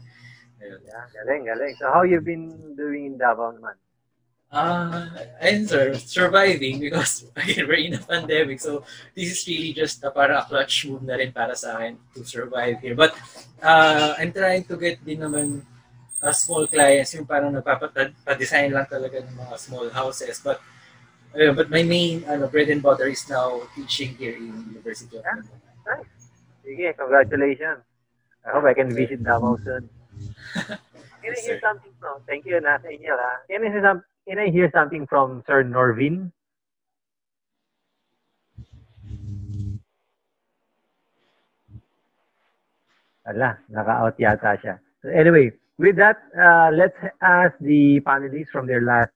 Yeah, 0.61 1.05
galing, 1.13 1.45
galing. 1.45 1.75
So 1.79 1.93
how 1.93 2.03
you 2.03 2.21
been 2.21 2.75
doing 2.77 3.15
in 3.15 3.19
Davao 3.19 3.53
naman? 3.53 3.77
Uh, 4.47 5.11
and 5.43 5.69
sir, 5.69 5.93
surviving 5.99 6.79
because 6.79 7.27
again, 7.37 7.67
we're 7.67 7.83
in 7.83 7.95
a 7.95 8.03
pandemic. 8.03 8.61
So 8.61 8.85
this 9.15 9.31
is 9.31 9.47
really 9.47 9.75
just 9.75 10.03
a 10.05 10.11
para 10.11 10.39
a 10.41 10.45
clutch 10.47 10.87
move 10.87 11.03
na 11.03 11.19
rin 11.19 11.33
para 11.33 11.55
sa 11.55 11.77
akin 11.77 11.99
to 12.15 12.25
survive 12.25 12.81
here. 12.81 12.95
But 12.95 13.13
uh, 13.61 14.15
I'm 14.17 14.33
trying 14.33 14.65
to 14.71 14.77
get 14.79 15.03
din 15.05 15.21
naman 15.21 15.67
uh, 16.23 16.33
small 16.33 16.67
clients, 16.67 17.15
yung 17.15 17.27
parang 17.27 17.53
nagpapa-design 17.53 18.73
lang 18.73 18.87
talaga 18.87 19.21
ng 19.21 19.37
mga 19.37 19.57
small 19.59 19.91
houses. 19.91 20.41
But 20.41 20.63
uh, 21.37 21.53
but 21.53 21.71
my 21.71 21.83
main 21.83 22.25
ano, 22.25 22.49
bread 22.49 22.69
and 22.69 22.83
butter 22.83 23.07
is 23.07 23.29
now 23.29 23.61
teaching 23.75 24.17
here 24.17 24.37
in 24.37 24.73
University 24.73 25.17
of 25.17 25.25
yeah. 25.25 25.43
Nice. 25.87 26.11
Sige, 26.65 26.97
congratulations. 26.97 27.85
I 28.43 28.51
hope 28.51 28.65
I 28.65 28.75
can 28.75 28.91
visit 28.91 29.23
Davao 29.23 29.59
soon. 29.63 29.89
can 30.67 31.31
I 31.31 31.41
hear 31.41 31.61
something 31.61 31.93
from, 32.01 32.23
thank 32.27 32.47
you, 32.47 32.61
Nathaniel. 32.61 33.19
Ha? 33.19 33.33
Can 33.51 33.63
I 33.65 33.71
hear, 33.71 33.83
some, 33.83 34.03
can 34.27 34.39
I 34.39 34.49
hear 34.51 34.71
something 34.75 35.07
from 35.07 35.43
Sir 35.47 35.63
Norvin? 35.63 36.33
Ala, 43.27 43.59
naka-out 43.69 44.19
yata 44.19 44.55
siya. 44.63 44.79
So 45.03 45.11
anyway, 45.11 45.51
with 45.79 45.97
that, 45.97 46.23
uh, 46.39 46.71
let's 46.71 46.97
ask 47.21 47.59
the 47.59 48.01
panelists 48.07 48.55
from 48.55 48.67
their 48.67 48.83
last 48.83 49.11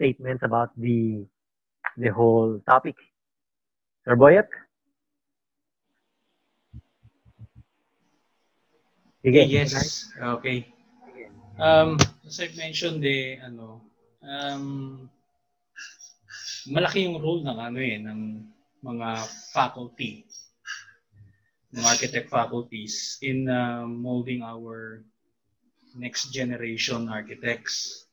statements 0.00 0.40
about 0.40 0.72
the 0.80 1.28
the 2.00 2.08
whole 2.08 2.56
topic. 2.64 2.96
Sir 4.08 4.16
Boyet? 4.16 4.48
Sige. 9.20 9.44
Yes. 9.44 10.08
Okay. 10.16 10.64
Um, 11.60 12.00
as 12.24 12.40
I've 12.40 12.56
mentioned, 12.56 13.04
eh, 13.04 13.36
ano, 13.44 13.84
um, 14.24 15.04
malaki 16.72 17.04
yung 17.04 17.20
role 17.20 17.44
ng 17.44 17.58
ano 17.60 17.76
eh, 17.76 18.00
ng 18.00 18.40
mga 18.80 19.28
faculty, 19.52 20.24
ng 21.76 21.84
architect 21.84 22.32
faculties 22.32 23.20
in 23.20 23.44
uh, 23.44 23.84
molding 23.84 24.40
our 24.40 25.04
next 25.92 26.32
generation 26.32 27.12
architects. 27.12 28.08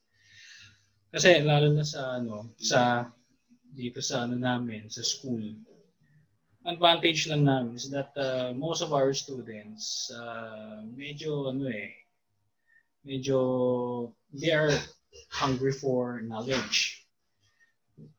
Kasi 1.17 1.41
lalo 1.41 1.73
na 1.73 1.81
sa 1.81 2.21
ano, 2.21 2.53
sa 2.61 3.09
dito 3.73 4.05
sa 4.05 4.29
ano 4.29 4.37
namin, 4.37 4.85
sa 4.85 5.01
school. 5.01 5.41
Advantage 6.61 7.25
lang 7.25 7.41
namin 7.41 7.73
is 7.73 7.89
that 7.89 8.13
uh, 8.21 8.53
most 8.53 8.85
of 8.85 8.93
our 8.93 9.09
students 9.17 10.13
uh, 10.13 10.85
medyo 10.93 11.49
ano 11.49 11.73
eh 11.73 11.89
medyo 13.01 13.39
they 14.29 14.53
are 14.53 14.69
hungry 15.33 15.73
for 15.73 16.21
knowledge. 16.21 17.01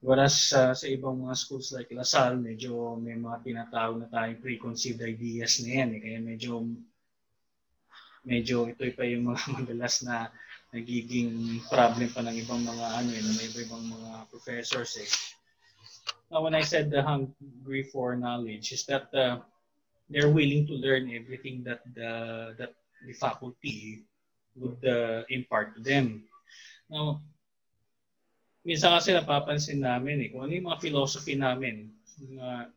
Whereas 0.02 0.50
uh, 0.50 0.74
sa 0.74 0.86
ibang 0.90 1.22
mga 1.22 1.38
schools 1.38 1.70
like 1.70 1.94
LaSalle, 1.94 2.42
medyo 2.42 2.98
may 2.98 3.14
mga 3.14 3.46
tinatawag 3.46 4.02
na 4.02 4.10
tayong 4.10 4.42
preconceived 4.42 5.06
ideas 5.06 5.62
na 5.62 5.70
yan. 5.70 5.94
Eh. 5.94 6.00
Kaya 6.02 6.18
medyo 6.18 6.66
medyo 8.26 8.66
ito 8.66 8.82
pa 8.98 9.06
yung 9.06 9.30
mga 9.30 9.42
madalas 9.54 10.02
na 10.02 10.34
nagiging 10.72 11.64
problem 11.72 12.12
pa 12.12 12.20
ng 12.20 12.36
ibang 12.44 12.60
mga 12.60 12.86
ano 13.00 13.10
eh, 13.12 13.22
ng 13.24 13.38
ibang 13.64 13.84
mga 13.88 14.28
professors 14.28 15.00
eh. 15.00 15.10
Now, 16.28 16.44
when 16.44 16.52
I 16.52 16.60
said 16.60 16.92
the 16.92 17.00
hungry 17.00 17.88
for 17.88 18.12
knowledge, 18.12 18.76
is 18.76 18.84
that 18.92 19.08
uh, 19.16 19.40
they're 20.12 20.28
willing 20.28 20.68
to 20.68 20.76
learn 20.76 21.08
everything 21.08 21.64
that 21.64 21.80
the 21.96 22.52
that 22.60 22.76
the 23.00 23.16
faculty 23.16 24.04
would 24.60 24.80
uh, 24.84 25.24
impart 25.32 25.72
to 25.76 25.80
them. 25.80 26.28
Now, 26.92 27.24
minsan 28.60 28.92
kasi 28.92 29.16
napapansin 29.16 29.80
namin 29.80 30.20
eh, 30.20 30.28
kung 30.28 30.44
ano 30.44 30.52
yung 30.52 30.68
mga 30.68 30.84
philosophy 30.84 31.32
namin, 31.32 31.96
mga 32.20 32.68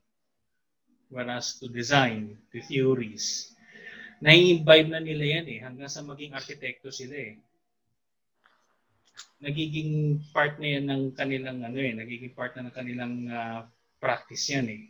whereas 1.11 1.59
to 1.59 1.67
design, 1.67 2.39
to 2.55 2.63
theories, 2.63 3.51
nai-imbibe 4.23 4.87
na 4.87 5.03
nila 5.03 5.41
yan 5.41 5.47
eh, 5.51 5.59
hanggang 5.59 5.91
sa 5.91 6.05
maging 6.07 6.31
arkitekto 6.31 6.87
sila 6.87 7.19
eh. 7.19 7.35
Nagiging 9.41 10.21
part 10.29 10.61
na 10.61 10.67
yan 10.77 10.85
ng 10.85 11.03
kanilang 11.17 11.65
ano 11.65 11.77
eh, 11.81 11.97
nagiging 11.97 12.37
part 12.37 12.53
na 12.53 12.69
ng 12.69 12.75
kanilang 12.75 13.15
uh, 13.25 13.65
practice 13.97 14.53
yan 14.53 14.69
eh. 14.69 14.83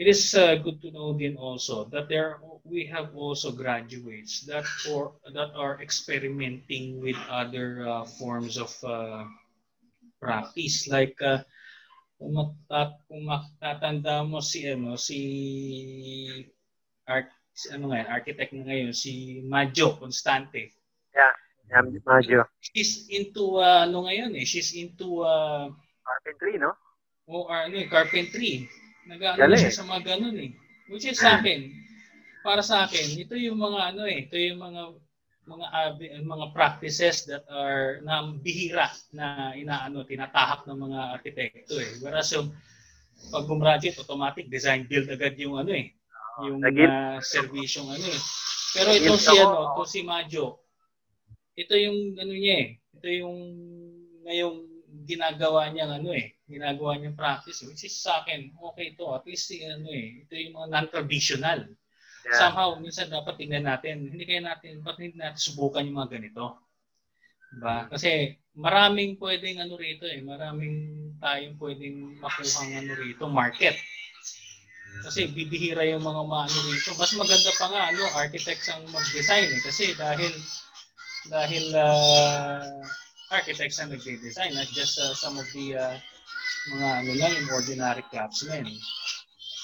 It 0.00 0.08
is 0.08 0.32
uh, 0.32 0.56
good 0.56 0.80
to 0.80 0.92
know 0.92 1.12
then 1.12 1.36
also 1.36 1.84
that 1.92 2.08
there 2.08 2.40
we 2.64 2.88
have 2.88 3.12
also 3.12 3.52
graduates 3.52 4.48
that 4.48 4.64
for 4.64 5.12
that 5.28 5.52
are 5.52 5.76
experimenting 5.84 7.04
with 7.04 7.20
other 7.28 7.84
uh, 7.84 8.08
forms 8.16 8.56
of 8.56 8.72
uh, 8.80 9.28
practice. 10.16 10.88
Like 10.88 11.20
uh, 11.20 11.44
kung, 12.16 12.32
kung 13.12 13.22
matatanda 13.28 14.24
mo 14.24 14.40
si 14.40 14.64
ano 14.72 14.96
si 14.96 15.20
art 17.04 17.28
si, 17.52 17.68
ano 17.68 17.92
ngayon 17.92 18.08
architect 18.08 18.56
na 18.56 18.64
ngayon 18.72 18.96
si 18.96 19.44
Majo 19.44 20.00
Constante. 20.00 20.72
Yeah 21.12 21.36
Majo 22.02 22.42
she's 22.58 23.06
into 23.08 23.62
uh, 23.62 23.86
ano 23.86 24.04
ngayon 24.10 24.34
eh 24.34 24.44
she's 24.44 24.74
into 24.74 25.22
uh, 25.22 25.70
carpentry 26.02 26.58
no 26.58 26.74
o 27.30 27.46
uh, 27.46 27.66
ano 27.70 27.78
carpentry 27.86 28.66
Nag-ano 29.10 29.58
siya 29.58 29.74
sa 29.74 29.86
mga 29.90 30.14
ganun 30.14 30.36
eh. 30.38 30.50
Which 30.86 31.06
is 31.06 31.18
sa 31.18 31.42
akin, 31.42 31.70
para 32.46 32.62
sa 32.62 32.86
akin, 32.86 33.18
ito 33.18 33.34
yung 33.34 33.58
mga 33.58 33.94
ano 33.94 34.06
eh, 34.06 34.26
ito 34.30 34.38
yung 34.38 34.62
mga 34.62 34.82
mga 35.50 35.66
mga 36.30 36.46
practices 36.54 37.26
that 37.26 37.42
are 37.50 37.98
na 38.06 38.22
bihira 38.38 38.86
na 39.10 39.50
inaano 39.58 40.06
tinatahak 40.06 40.62
ng 40.62 40.78
mga 40.78 41.00
arkitekto 41.18 41.74
eh. 41.82 41.98
Whereas 41.98 42.30
yung 42.30 42.54
pag 43.34 43.50
gumraduate, 43.50 43.98
automatic 43.98 44.46
design 44.46 44.86
build 44.86 45.10
agad 45.10 45.34
yung 45.42 45.58
ano 45.58 45.74
eh, 45.74 45.90
yung 46.46 46.62
uh, 46.62 47.18
servisyong 47.18 47.90
ano 47.90 48.06
eh. 48.06 48.20
Pero 48.78 48.94
ito 48.94 49.18
si 49.18 49.34
ano, 49.34 49.74
ito 49.74 49.82
si 49.90 50.00
Majo. 50.06 50.59
Ito 51.58 51.74
yung 51.74 52.18
ano 52.18 52.32
niya 52.34 52.54
eh. 52.60 52.68
Ito 52.98 53.08
yung 53.08 53.38
ngayong 54.26 54.56
ginagawa 55.06 55.70
niya 55.70 55.90
ano 55.90 56.10
eh 56.14 56.40
ginagawa 56.50 56.98
niyang 56.98 57.14
practice, 57.14 57.62
which 57.62 57.86
is 57.86 57.94
sa 57.94 58.26
akin, 58.26 58.50
okay 58.58 58.92
ito. 58.92 59.06
At 59.14 59.22
least, 59.24 59.54
ano 59.62 59.86
eh, 59.86 60.26
ito 60.26 60.34
yung 60.34 60.58
mga 60.58 60.68
non-traditional. 60.74 61.70
Yeah. 62.26 62.36
Somehow, 62.36 62.74
minsan 62.82 63.08
dapat 63.08 63.38
tingnan 63.38 63.70
natin, 63.70 64.10
hindi 64.10 64.26
kaya 64.26 64.42
natin, 64.42 64.82
ba't 64.82 64.98
hindi 64.98 65.16
natin 65.16 65.38
subukan 65.38 65.86
yung 65.86 66.02
mga 66.02 66.18
ganito? 66.18 66.58
Diba? 67.54 67.86
Kasi 67.86 68.34
maraming 68.58 69.16
pwedeng 69.22 69.62
ano 69.62 69.78
rito 69.78 70.04
eh, 70.04 70.20
maraming 70.20 70.76
tayong 71.22 71.56
pwedeng 71.56 72.18
makuha 72.18 72.60
ano 72.66 72.92
rito, 72.98 73.24
market. 73.30 73.78
Kasi 75.06 75.30
bibihira 75.30 75.86
yung 75.86 76.02
mga 76.02 76.22
maano 76.26 76.58
rito. 76.66 76.90
Mas 76.98 77.14
maganda 77.14 77.50
pa 77.54 77.66
nga, 77.70 77.82
ano, 77.94 78.02
architects 78.18 78.68
ang 78.74 78.82
mag-design 78.90 79.46
eh. 79.54 79.62
Kasi 79.62 79.94
dahil, 79.94 80.34
dahil 81.28 81.64
uh, 81.76 82.80
architects 83.28 83.76
ang 83.82 83.92
nag-design, 83.92 84.56
not 84.56 84.70
just 84.72 84.96
uh, 84.96 85.12
some 85.12 85.36
of 85.36 85.44
the 85.52 85.76
uh, 85.76 85.94
mga 86.72 86.88
ano 87.04 87.12
lang, 87.20 87.32
yung 87.36 87.50
ordinary 87.52 88.04
craftsmen. 88.08 88.66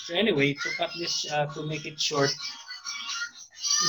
So 0.07 0.15
anyway, 0.15 0.55
to 0.55 0.68
cut 0.76 0.93
this, 1.01 1.25
uh, 1.33 1.47
to 1.57 1.67
make 1.67 1.86
it 1.89 1.99
short, 1.99 2.31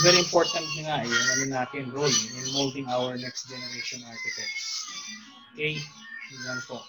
very 0.03 0.19
important 0.19 0.65
nga 0.83 1.03
eh, 1.03 1.07
yung 1.07 1.27
ano 1.35 1.43
natin 1.51 1.91
role 1.91 2.11
in 2.11 2.45
molding 2.51 2.87
our 2.87 3.15
next 3.15 3.47
generation 3.47 4.03
architects. 4.03 4.65
Okay, 5.53 5.79
yan 6.43 6.59
po. 6.67 6.83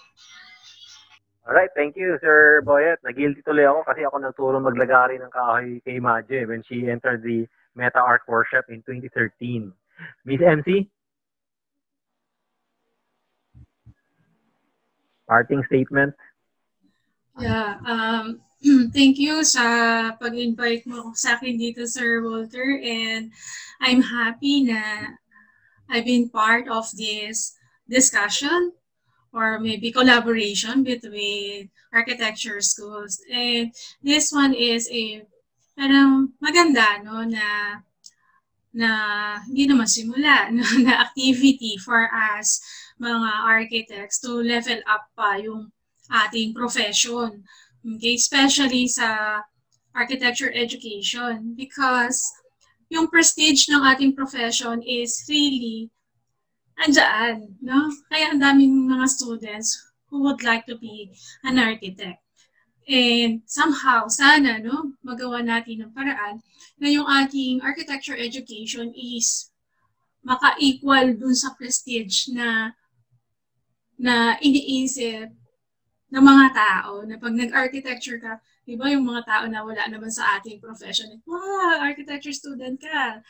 Alright, 1.47 1.73
thank 1.73 1.97
you, 1.97 2.19
Sir 2.21 2.61
Boyet. 2.61 3.01
Nag-guilty 3.01 3.41
tuloy 3.41 3.65
ako 3.65 3.81
kasi 3.87 4.05
ako 4.05 4.15
nagturo 4.21 4.57
maglagari 4.61 5.17
ng 5.17 5.33
kahoy 5.33 5.81
kay 5.81 5.97
Madje 5.97 6.45
when 6.45 6.61
she 6.61 6.85
entered 6.85 7.25
the 7.25 7.49
Meta 7.73 7.97
Art 7.97 8.21
Workshop 8.29 8.69
in 8.69 8.85
2013. 8.85 9.73
Miss 10.25 10.41
MC? 10.41 10.89
Parting 15.27 15.63
statement? 15.67 16.13
Yeah, 17.39 17.77
um, 17.85 18.41
thank 18.95 19.15
you 19.17 19.43
sa 19.47 20.11
pag-invite 20.19 20.83
mo 20.83 21.15
sa 21.15 21.39
akin 21.39 21.55
dito, 21.55 21.87
Sir 21.87 22.19
Walter. 22.19 22.81
And 22.83 23.31
I'm 23.79 24.01
happy 24.03 24.67
na 24.67 25.15
I've 25.87 26.05
been 26.05 26.29
part 26.29 26.67
of 26.67 26.89
this 26.97 27.55
discussion 27.87 28.73
or 29.33 29.59
maybe 29.59 29.91
collaboration 29.91 30.83
between 30.83 31.69
architecture 31.93 32.61
schools. 32.61 33.21
And 33.31 33.73
this 34.03 34.33
one 34.33 34.53
is 34.53 34.89
a 34.91 35.25
parang 35.79 36.35
maganda 36.43 36.99
no 37.07 37.23
na 37.23 37.79
na 38.73 38.89
hindi 39.49 39.65
naman 39.65 39.89
simula 39.89 40.47
no, 40.53 40.63
na 40.85 41.01
activity 41.01 41.77
for 41.81 42.05
us 42.13 42.61
mga 42.99 43.31
architects 43.47 44.19
to 44.19 44.43
level 44.43 44.77
up 44.85 45.07
pa 45.15 45.39
yung 45.39 45.71
ating 46.11 46.53
profession. 46.53 47.47
Okay? 47.81 48.19
Especially 48.19 48.85
sa 48.91 49.41
architecture 49.95 50.51
education 50.51 51.55
because 51.55 52.21
yung 52.91 53.07
prestige 53.07 53.71
ng 53.71 53.81
ating 53.81 54.13
profession 54.13 54.83
is 54.83 55.23
really 55.31 55.89
andyan. 56.83 57.55
No? 57.63 57.87
Kaya 58.11 58.35
ang 58.35 58.43
daming 58.43 58.91
mga 58.91 59.07
students 59.07 59.79
who 60.11 60.21
would 60.27 60.43
like 60.43 60.67
to 60.67 60.75
be 60.75 61.15
an 61.47 61.57
architect. 61.57 62.19
And 62.89 63.45
somehow, 63.45 64.09
sana, 64.09 64.57
no, 64.57 64.97
magawa 65.05 65.45
natin 65.45 65.85
ng 65.85 65.93
paraan 65.93 66.41
na 66.81 66.89
yung 66.89 67.05
ating 67.05 67.61
architecture 67.61 68.17
education 68.17 68.89
is 68.97 69.53
maka-equal 70.25 71.13
dun 71.13 71.37
sa 71.37 71.53
prestige 71.53 72.33
na 72.33 72.73
na 73.99 74.41
iniisip 74.41 75.29
ng 76.09 76.23
mga 76.23 76.47
tao 76.57 77.05
na 77.05 77.21
pag 77.21 77.35
nag-architecture 77.37 78.17
ka, 78.17 78.41
di 78.65 78.73
ba 78.73 78.89
yung 78.89 79.05
mga 79.05 79.21
tao 79.21 79.43
na 79.45 79.61
wala 79.61 79.85
naman 79.85 80.09
sa 80.09 80.41
ating 80.41 80.57
profession, 80.57 81.21
wow, 81.29 81.77
architecture 81.85 82.33
student 82.33 82.81
ka. 82.81 83.21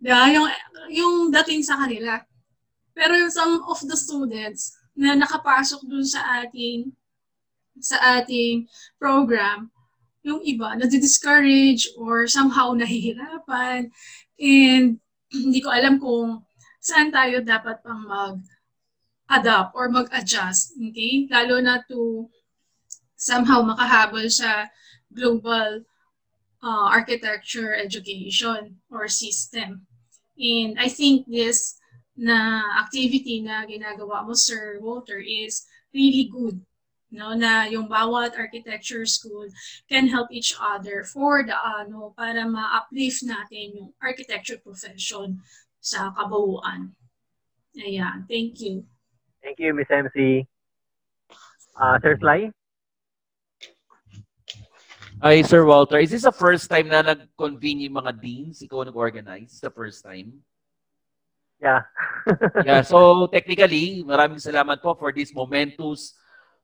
Diba? 0.00 0.24
Yung, 0.32 0.48
yung 0.88 1.14
dating 1.28 1.60
sa 1.60 1.76
kanila. 1.84 2.24
Pero 2.96 3.12
yung 3.12 3.28
some 3.28 3.60
of 3.68 3.76
the 3.84 3.98
students 3.98 4.72
na 4.96 5.12
nakapasok 5.12 5.84
dun 5.84 6.06
sa 6.06 6.42
ating 6.42 6.96
sa 7.80 8.20
ating 8.20 8.68
program, 8.98 9.72
yung 10.22 10.42
iba 10.44 10.74
na 10.78 10.86
discourage 10.86 11.90
or 11.98 12.26
somehow 12.30 12.70
nahihirapan 12.74 13.90
and 14.38 15.02
hindi 15.32 15.58
ko 15.64 15.72
alam 15.72 15.98
kung 15.98 16.44
saan 16.82 17.10
tayo 17.10 17.42
dapat 17.42 17.80
pang 17.82 18.02
mag 18.06 18.36
adapt 19.32 19.72
or 19.72 19.88
mag-adjust, 19.88 20.76
okay? 20.76 21.24
Lalo 21.32 21.56
na 21.64 21.80
to 21.88 22.28
somehow 23.16 23.64
makahabol 23.64 24.28
sa 24.28 24.68
global 25.08 25.88
uh, 26.60 26.86
architecture 26.92 27.72
education 27.72 28.76
or 28.92 29.08
system. 29.08 29.88
And 30.36 30.76
I 30.76 30.92
think 30.92 31.24
this 31.30 31.80
na 32.12 32.60
activity 32.76 33.40
na 33.40 33.64
ginagawa 33.64 34.26
mo, 34.26 34.36
Sir 34.36 34.76
Walter, 34.84 35.16
is 35.16 35.64
really 35.96 36.28
good. 36.28 36.60
No, 37.12 37.36
na 37.36 37.68
yung 37.68 37.92
bawat 37.92 38.32
architecture 38.40 39.04
school 39.04 39.44
can 39.84 40.08
help 40.08 40.32
each 40.32 40.56
other 40.56 41.04
for 41.04 41.44
the 41.44 41.52
ano 41.52 42.16
para 42.16 42.48
ma-uplift 42.48 43.20
natin 43.28 43.76
yung 43.76 43.90
architecture 44.00 44.56
profession 44.56 45.44
sa 45.76 46.08
kabuuan. 46.16 46.96
Ayan, 47.76 48.24
thank 48.24 48.64
you. 48.64 48.88
Thank 49.44 49.60
you, 49.60 49.76
Miss 49.76 49.92
MC. 49.92 50.48
Uh, 51.76 52.00
Sir 52.00 52.16
Sly? 52.16 52.48
Hi, 55.20 55.44
Sir 55.44 55.68
Walter. 55.68 56.00
Is 56.00 56.16
this 56.16 56.24
the 56.24 56.32
first 56.32 56.72
time 56.72 56.88
na 56.88 57.04
nag-convene 57.04 57.84
yung 57.84 58.00
mga 58.00 58.16
deans? 58.24 58.64
Ikaw 58.64 58.88
nag-organize? 58.88 59.60
The 59.60 59.68
first 59.68 60.00
time? 60.00 60.40
Yeah. 61.60 61.84
yeah, 62.66 62.80
so 62.80 63.28
technically, 63.28 64.00
maraming 64.02 64.40
salamat 64.40 64.80
po 64.80 64.96
for 64.96 65.12
this 65.12 65.30
momentous 65.30 66.16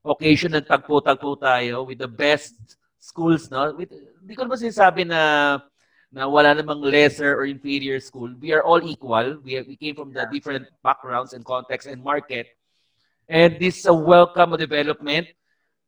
occasion 0.05 0.55
ng 0.55 0.67
tagpo-tagpo 0.67 1.39
tayo 1.39 1.85
with 1.85 1.99
the 1.99 2.11
best 2.11 2.79
schools, 2.99 3.51
no? 3.51 3.75
With, 3.75 3.91
hindi 4.23 4.35
ko 4.35 4.47
naman 4.47 4.61
sinasabi 4.61 5.09
na 5.09 5.21
na 6.09 6.25
wala 6.25 6.57
namang 6.57 6.81
lesser 6.81 7.37
or 7.37 7.45
inferior 7.45 8.01
school. 8.01 8.33
We 8.41 8.57
are 8.57 8.65
all 8.65 8.81
equal. 8.81 9.45
We, 9.45 9.61
we 9.61 9.77
came 9.77 9.93
from 9.93 10.17
the 10.17 10.25
different 10.33 10.65
backgrounds 10.81 11.37
and 11.37 11.45
contexts 11.45 11.91
and 11.91 12.01
market. 12.01 12.49
And 13.29 13.61
this 13.61 13.85
is 13.85 13.87
a 13.87 13.93
welcome 13.93 14.57
development 14.57 15.29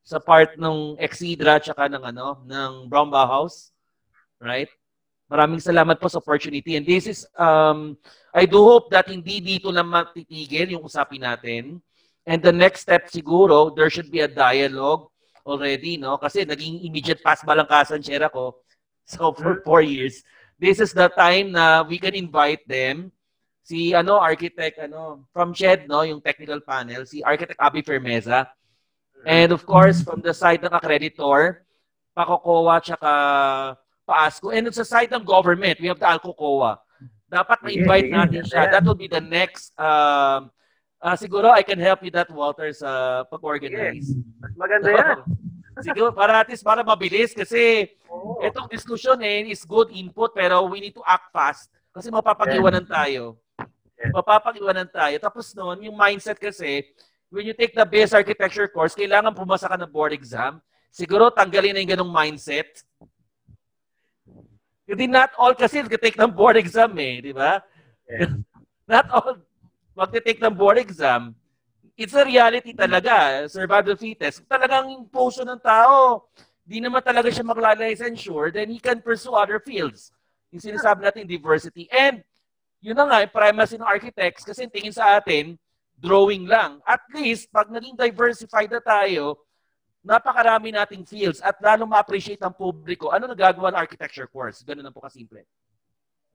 sa 0.05 0.21
part 0.21 0.61
ng 0.61 1.01
Exidra 1.01 1.57
tsaka 1.57 1.89
ng 1.89 2.05
ano 2.05 2.45
ng 2.45 2.93
Brown 2.93 3.09
Bauhaus. 3.09 3.73
Right? 4.37 4.69
Maraming 5.31 5.63
salamat 5.63 5.97
po 5.97 6.11
sa 6.13 6.21
opportunity. 6.21 6.77
And 6.77 6.85
this 6.85 7.09
is, 7.09 7.25
um, 7.39 7.97
I 8.35 8.45
do 8.45 8.61
hope 8.61 8.93
that 8.93 9.09
hindi 9.09 9.41
dito 9.41 9.73
na 9.73 9.81
matitigil 9.81 10.77
yung 10.77 10.85
usapin 10.85 11.25
natin. 11.25 11.81
And 12.27 12.43
the 12.43 12.53
next 12.53 12.85
step 12.85 13.09
siguro, 13.09 13.75
there 13.75 13.89
should 13.89 14.11
be 14.11 14.21
a 14.21 14.29
dialogue 14.29 15.09
already, 15.47 15.97
no? 15.97 16.19
Kasi 16.19 16.45
naging 16.45 16.85
immediate 16.85 17.25
pass 17.25 17.41
balangkasan 17.43 18.05
share 18.05 18.29
ako. 18.29 18.61
So 19.09 19.33
for 19.33 19.65
four 19.65 19.83
years, 19.83 20.23
this 20.61 20.79
is 20.79 20.93
the 20.93 21.09
time 21.09 21.53
na 21.53 21.83
we 21.83 21.99
can 21.99 22.15
invite 22.15 22.63
them. 22.69 23.11
Si 23.65 23.95
ano, 23.95 24.19
architect, 24.19 24.79
ano, 24.79 25.27
from 25.33 25.55
SHED, 25.55 25.87
no, 25.89 26.03
yung 26.03 26.21
technical 26.21 26.61
panel, 26.61 27.07
si 27.07 27.23
architect 27.23 27.61
Abby 27.61 27.83
Fermeza. 27.83 28.47
And 29.25 29.53
of 29.53 29.65
course, 29.67 30.01
from 30.03 30.21
the 30.21 30.33
side 30.33 30.65
ng 30.65 30.73
accreditor, 30.73 31.65
Pakokowa, 32.17 32.83
tsaka 32.83 33.13
PASCO. 34.09 34.51
And 34.51 34.73
sa 34.75 34.83
side 34.83 35.13
ng 35.13 35.23
government, 35.23 35.79
we 35.79 35.87
have 35.89 36.01
the 36.01 36.09
Alcocoa. 36.09 36.83
Dapat 37.31 37.63
ma-invite 37.63 38.11
natin 38.11 38.43
siya. 38.43 38.67
That 38.75 38.83
will 38.83 38.99
be 38.99 39.07
the 39.07 39.23
next 39.23 39.71
um, 39.79 40.51
uh, 41.01 41.17
siguro 41.17 41.49
I 41.51 41.65
can 41.65 41.81
help 41.81 42.05
you 42.05 42.13
that 42.13 42.31
Walter 42.31 42.71
sa 42.77 43.25
pag-organize. 43.27 44.15
Mas 44.39 44.53
maganda 44.55 44.89
yan. 44.93 45.19
siguro 45.87 46.13
para 46.13 46.45
at 46.45 46.49
least 46.53 46.61
para 46.61 46.85
mabilis 46.85 47.33
kasi 47.33 47.89
oh. 48.05 48.37
itong 48.45 48.69
discussion 48.69 49.17
eh 49.25 49.49
is 49.49 49.65
good 49.65 49.89
input 49.97 50.37
pero 50.37 50.61
we 50.69 50.77
need 50.77 50.93
to 50.93 51.01
act 51.09 51.33
fast 51.33 51.73
kasi 51.89 52.13
mapapag-iwanan 52.13 52.85
tayo. 52.85 53.41
Mapapag-iwanan 54.01 54.89
tayo. 54.89 55.17
Tapos 55.21 55.53
noon, 55.53 55.89
yung 55.89 55.97
mindset 55.97 56.37
kasi 56.37 56.85
when 57.33 57.45
you 57.49 57.57
take 57.57 57.73
the 57.73 57.85
base 57.85 58.13
architecture 58.13 58.69
course, 58.69 58.97
kailangan 58.97 59.33
pumasa 59.33 59.69
ka 59.69 59.77
ng 59.77 59.91
board 59.93 60.13
exam. 60.13 60.61
Siguro 60.91 61.31
tanggalin 61.31 61.77
na 61.77 61.81
yung 61.81 61.93
ganong 61.97 62.13
mindset 62.13 62.83
hindi 64.91 65.07
not 65.07 65.31
all 65.39 65.55
kasi 65.55 65.87
nag-take 65.87 66.19
ng 66.19 66.35
board 66.35 66.59
exam 66.59 66.91
eh, 66.99 67.23
di 67.23 67.31
ba? 67.31 67.63
Yeah. 68.11 68.43
not 68.91 69.07
all 69.15 69.39
magte-take 70.01 70.41
ng 70.41 70.57
board 70.57 70.81
exam. 70.81 71.37
It's 71.93 72.17
a 72.17 72.25
reality 72.25 72.73
talaga, 72.73 73.45
survival 73.53 73.93
fittest. 74.01 74.41
Talagang 74.49 74.89
puso 75.13 75.45
ng 75.45 75.61
tao, 75.61 76.25
di 76.65 76.81
naman 76.81 77.05
talaga 77.05 77.29
siya 77.29 77.45
magla-licensure, 77.45 78.49
then 78.49 78.73
he 78.73 78.81
can 78.81 79.05
pursue 79.05 79.37
other 79.37 79.61
fields. 79.61 80.09
Yung 80.49 80.65
sinasabi 80.65 81.05
natin, 81.05 81.29
diversity. 81.29 81.85
And, 81.93 82.25
yun 82.81 82.97
na 82.97 83.05
nga, 83.05 83.29
primacy 83.29 83.77
ng 83.77 83.85
architects, 83.85 84.49
kasi 84.49 84.65
tingin 84.73 84.97
sa 84.97 85.21
atin, 85.21 85.61
drawing 86.01 86.49
lang. 86.49 86.81
At 86.89 87.05
least, 87.13 87.53
pag 87.53 87.69
naging 87.69 88.01
diversified 88.01 88.73
na 88.73 88.81
tayo, 88.81 89.45
napakarami 90.01 90.73
nating 90.73 91.05
fields 91.05 91.45
at 91.45 91.61
lalo 91.61 91.85
ma-appreciate 91.85 92.41
ng 92.41 92.57
publiko 92.57 93.13
ano 93.13 93.29
nagagawa 93.29 93.69
ng 93.69 93.81
architecture 93.85 94.25
course. 94.25 94.65
Ganun 94.65 94.89
lang 94.89 94.97
po 94.97 95.05
kasimple. 95.05 95.45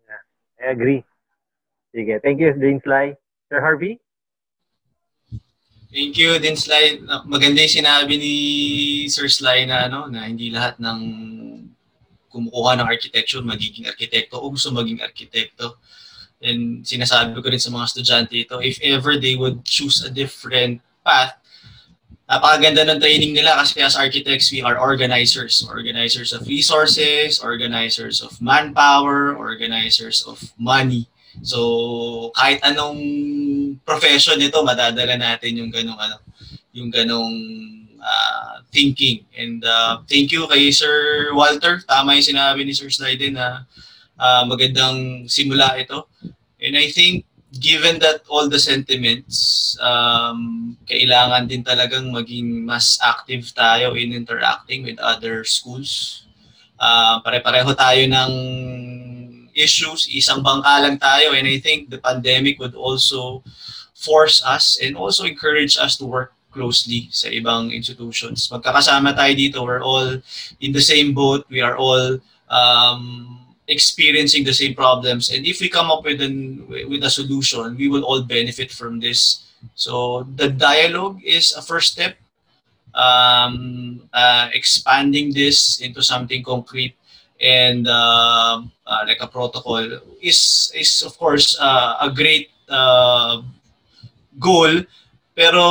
Yeah, 0.05 0.21
I 0.61 0.65
agree. 0.69 1.01
Sige, 1.89 2.21
thank 2.21 2.37
you, 2.37 2.53
Dean 2.53 2.77
Sly. 2.85 3.17
Sir 3.49 3.61
Harvey? 3.61 4.01
Thank 5.95 6.17
you, 6.17 6.35
Dean 6.41 6.57
Sly. 6.57 7.07
Maganda 7.23 7.63
yung 7.63 7.77
sinabi 7.79 8.19
ni 8.19 8.35
Sir 9.07 9.31
Sly 9.31 9.69
na, 9.69 9.87
ano, 9.87 10.11
na 10.11 10.27
hindi 10.27 10.51
lahat 10.51 10.75
ng 10.81 10.99
kumukuha 12.27 12.75
ng 12.75 12.89
architecture 12.89 13.39
magiging 13.39 13.87
arkitekto 13.87 14.35
o 14.35 14.51
gusto 14.51 14.75
maging 14.75 14.99
arkitekto. 14.99 15.79
And 16.43 16.83
sinasabi 16.83 17.39
ko 17.39 17.47
rin 17.47 17.63
sa 17.63 17.71
mga 17.71 17.87
estudyante 17.87 18.35
ito, 18.35 18.59
if 18.59 18.75
ever 18.83 19.15
they 19.15 19.39
would 19.39 19.63
choose 19.63 20.03
a 20.03 20.11
different 20.11 20.83
path, 20.99 21.39
napakaganda 22.27 22.83
ng 22.83 22.99
training 22.99 23.31
nila 23.31 23.55
kasi 23.55 23.79
as 23.79 23.95
architects, 23.95 24.51
we 24.51 24.59
are 24.59 24.75
organizers. 24.75 25.63
Organizers 25.63 26.35
of 26.35 26.43
resources, 26.43 27.39
organizers 27.39 28.19
of 28.19 28.35
manpower, 28.43 29.31
organizers 29.37 30.27
of 30.27 30.43
money. 30.59 31.07
So, 31.41 32.31
kahit 32.35 32.61
anong 32.63 32.99
profession 33.83 34.39
nito, 34.39 34.61
madadala 34.63 35.17
natin 35.17 35.59
yung 35.59 35.71
ganong 35.73 35.99
ano, 35.99 36.17
yung 36.71 36.91
ganong 36.93 37.35
uh, 37.99 38.61
thinking. 38.71 39.25
And 39.33 39.63
uh, 39.65 40.03
thank 40.05 40.31
you 40.31 40.45
kay 40.47 40.69
Sir 40.71 41.31
Walter. 41.33 41.81
Tama 41.87 42.15
yung 42.15 42.29
sinabi 42.29 42.63
ni 42.63 42.71
Sir 42.75 42.91
Slyden 42.93 43.35
na 43.35 43.65
uh, 44.19 44.43
magandang 44.45 45.25
simula 45.25 45.75
ito. 45.79 46.07
And 46.61 46.77
I 46.77 46.89
think 46.91 47.25
given 47.55 47.99
that 48.03 48.27
all 48.27 48.51
the 48.51 48.59
sentiments, 48.59 49.77
um, 49.79 50.75
kailangan 50.87 51.47
din 51.47 51.63
talagang 51.63 52.11
maging 52.11 52.67
mas 52.67 52.99
active 52.99 53.47
tayo 53.55 53.95
in 53.95 54.11
interacting 54.11 54.83
with 54.83 54.99
other 54.99 55.47
schools. 55.47 56.23
Uh, 56.75 57.23
pare-pareho 57.23 57.71
tayo 57.71 58.03
ng 58.03 58.31
issues, 59.55 60.05
isang 60.11 60.43
bangka 60.43 60.83
lang 60.83 60.99
tayo, 60.99 61.31
and 61.31 61.47
I 61.47 61.57
think 61.57 61.89
the 61.89 61.97
pandemic 61.97 62.59
would 62.59 62.75
also 62.75 63.41
force 63.95 64.43
us 64.43 64.77
and 64.83 64.99
also 64.99 65.23
encourage 65.23 65.79
us 65.79 65.95
to 65.97 66.05
work 66.05 66.35
closely 66.51 67.07
sa 67.09 67.31
ibang 67.31 67.71
institutions. 67.71 68.51
Magkakasama 68.51 69.15
tayo 69.15 69.33
dito, 69.33 69.57
we're 69.63 69.83
all 69.83 70.19
in 70.59 70.71
the 70.75 70.83
same 70.83 71.15
boat, 71.15 71.47
we 71.49 71.63
are 71.63 71.79
all 71.79 72.19
um, 72.51 73.39
experiencing 73.67 74.43
the 74.43 74.53
same 74.53 74.73
problems 74.73 75.31
and 75.31 75.45
if 75.45 75.59
we 75.59 75.69
come 75.69 75.89
up 75.89 76.05
with 76.05 76.21
an 76.21 76.61
with 76.69 77.03
a 77.03 77.09
solution 77.09 77.75
we 77.77 77.89
will 77.89 78.05
all 78.05 78.21
benefit 78.21 78.71
from 78.71 78.99
this 78.99 79.49
so 79.73 80.21
the 80.35 80.49
dialogue 80.49 81.17
is 81.25 81.51
a 81.57 81.61
first 81.61 81.93
step 81.93 82.15
um, 82.93 84.01
uh, 84.13 84.49
expanding 84.53 85.33
this 85.33 85.81
into 85.81 86.01
something 86.01 86.43
concrete 86.43 86.95
and 87.41 87.87
uh, 87.87 88.61
uh, 88.87 89.01
like 89.05 89.19
a 89.21 89.29
protocol 89.29 89.81
is 90.21 90.71
is 90.77 91.03
of 91.05 91.17
course 91.17 91.57
uh, 91.59 91.97
a 92.01 92.09
great 92.09 92.49
uh, 92.69 93.41
goal 94.39 94.85
pero 95.35 95.63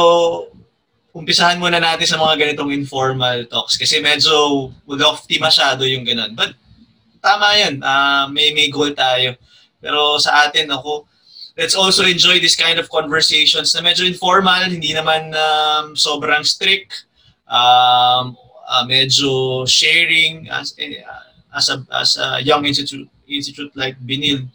umpisahan 1.14 1.62
muna 1.62 1.78
natin 1.78 2.04
sa 2.04 2.18
mga 2.18 2.42
ganitong 2.42 2.74
informal 2.74 3.46
talks 3.46 3.78
kasi 3.78 4.02
medyo 4.02 4.68
lofty 4.86 5.38
masyado 5.38 5.86
yung 5.86 6.02
ganun 6.02 6.34
but 6.34 6.52
tama 7.24 7.56
yan. 7.56 7.80
Uh, 7.80 8.28
may, 8.28 8.52
may 8.52 8.68
goal 8.68 8.92
tayo. 8.92 9.32
Pero 9.80 10.20
sa 10.20 10.44
atin, 10.44 10.68
ako, 10.68 11.08
let's 11.56 11.72
also 11.72 12.04
enjoy 12.04 12.36
this 12.36 12.52
kind 12.52 12.76
of 12.76 12.92
conversations 12.92 13.72
na 13.72 13.80
medyo 13.80 14.04
informal, 14.04 14.68
hindi 14.68 14.92
naman 14.92 15.32
um, 15.32 15.96
sobrang 15.96 16.44
strict. 16.44 17.08
Um, 17.48 18.36
uh, 18.68 18.84
medyo 18.84 19.64
sharing 19.64 20.52
as, 20.52 20.76
uh, 20.76 21.24
as, 21.54 21.70
a, 21.70 21.86
as 21.94 22.18
a 22.18 22.42
young 22.42 22.66
institute, 22.66 23.08
institute 23.26 23.72
like 23.74 23.98
Binil, 24.02 24.46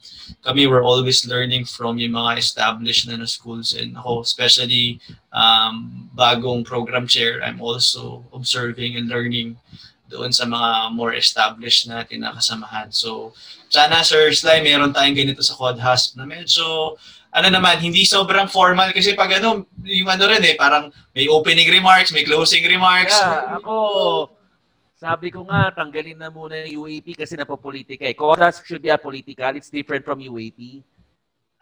kami 0.44 0.68
were 0.68 0.84
always 0.84 1.26
learning 1.26 1.66
from 1.66 1.98
yung 1.98 2.14
mga 2.14 2.38
established 2.38 3.08
na, 3.08 3.18
na 3.18 3.26
schools 3.26 3.74
and 3.74 3.98
ako 3.98 4.22
especially 4.22 5.00
um, 5.34 6.10
bagong 6.14 6.66
program 6.66 7.08
chair, 7.08 7.42
I'm 7.42 7.62
also 7.62 8.24
observing 8.34 8.96
and 8.98 9.08
learning 9.08 9.58
doon 10.10 10.34
sa 10.34 10.44
mga 10.50 10.94
more 10.98 11.14
established 11.14 11.86
na 11.86 12.04
kasamahan. 12.10 12.90
So, 12.90 13.32
sana 13.70 14.02
Sir 14.02 14.34
Sly, 14.34 14.66
meron 14.66 14.90
tayong 14.90 15.16
ganito 15.16 15.46
sa 15.46 15.54
Quadhasp 15.54 16.18
na 16.18 16.26
medyo, 16.26 16.98
ano 17.30 17.48
naman, 17.48 17.78
hindi 17.78 18.04
sobrang 18.10 18.50
formal 18.50 18.90
kasi 18.90 19.14
pag 19.14 19.30
ano, 19.38 19.70
yung 19.86 20.10
ano 20.10 20.26
rin 20.26 20.42
eh, 20.42 20.58
parang 20.58 20.90
may 21.14 21.30
opening 21.30 21.70
remarks, 21.70 22.10
may 22.10 22.26
closing 22.26 22.66
remarks. 22.66 23.14
Yeah, 23.14 23.62
ako, 23.62 23.76
sabi 25.00 25.32
ko 25.32 25.48
nga, 25.48 25.72
tanggalin 25.72 26.20
na 26.20 26.28
muna 26.28 26.60
yung 26.68 26.84
UAP 26.84 27.16
kasi 27.16 27.40
napopolitika 27.40 28.04
eh. 28.04 28.12
Quadhasp 28.12 28.68
should 28.68 28.84
be 28.84 28.92
a 28.92 29.00
political, 29.00 29.56
it's 29.56 29.72
different 29.72 30.04
from 30.04 30.20
UAP. 30.20 30.84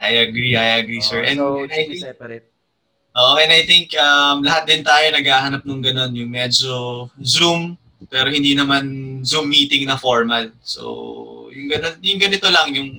I 0.01 0.25
agree, 0.25 0.57
I 0.57 0.82
agree, 0.82 1.01
sir. 1.01 1.22
Oh, 1.22 1.30
and, 1.30 1.38
so, 1.38 1.45
and 1.61 1.72
I 1.74 1.82
think, 1.85 2.01
separate. 2.01 2.45
Oh, 3.14 3.38
and 3.38 3.49
I 3.53 3.61
think 3.66 3.93
um, 3.98 4.41
lahat 4.41 4.69
din 4.69 4.82
tayo 4.82 5.06
naghahanap 5.14 5.61
ng 5.66 5.82
ganun, 5.85 6.14
yung 6.17 6.33
medyo 6.33 6.74
Zoom, 7.22 7.77
pero 8.09 8.30
hindi 8.30 8.57
naman 8.57 9.22
Zoom 9.22 9.49
meeting 9.49 9.85
na 9.85 10.01
formal. 10.01 10.53
So, 10.61 11.49
yung, 11.53 11.69
ganito, 11.69 11.98
yung 12.01 12.22
ganito 12.22 12.48
lang, 12.49 12.67
yung 12.74 12.91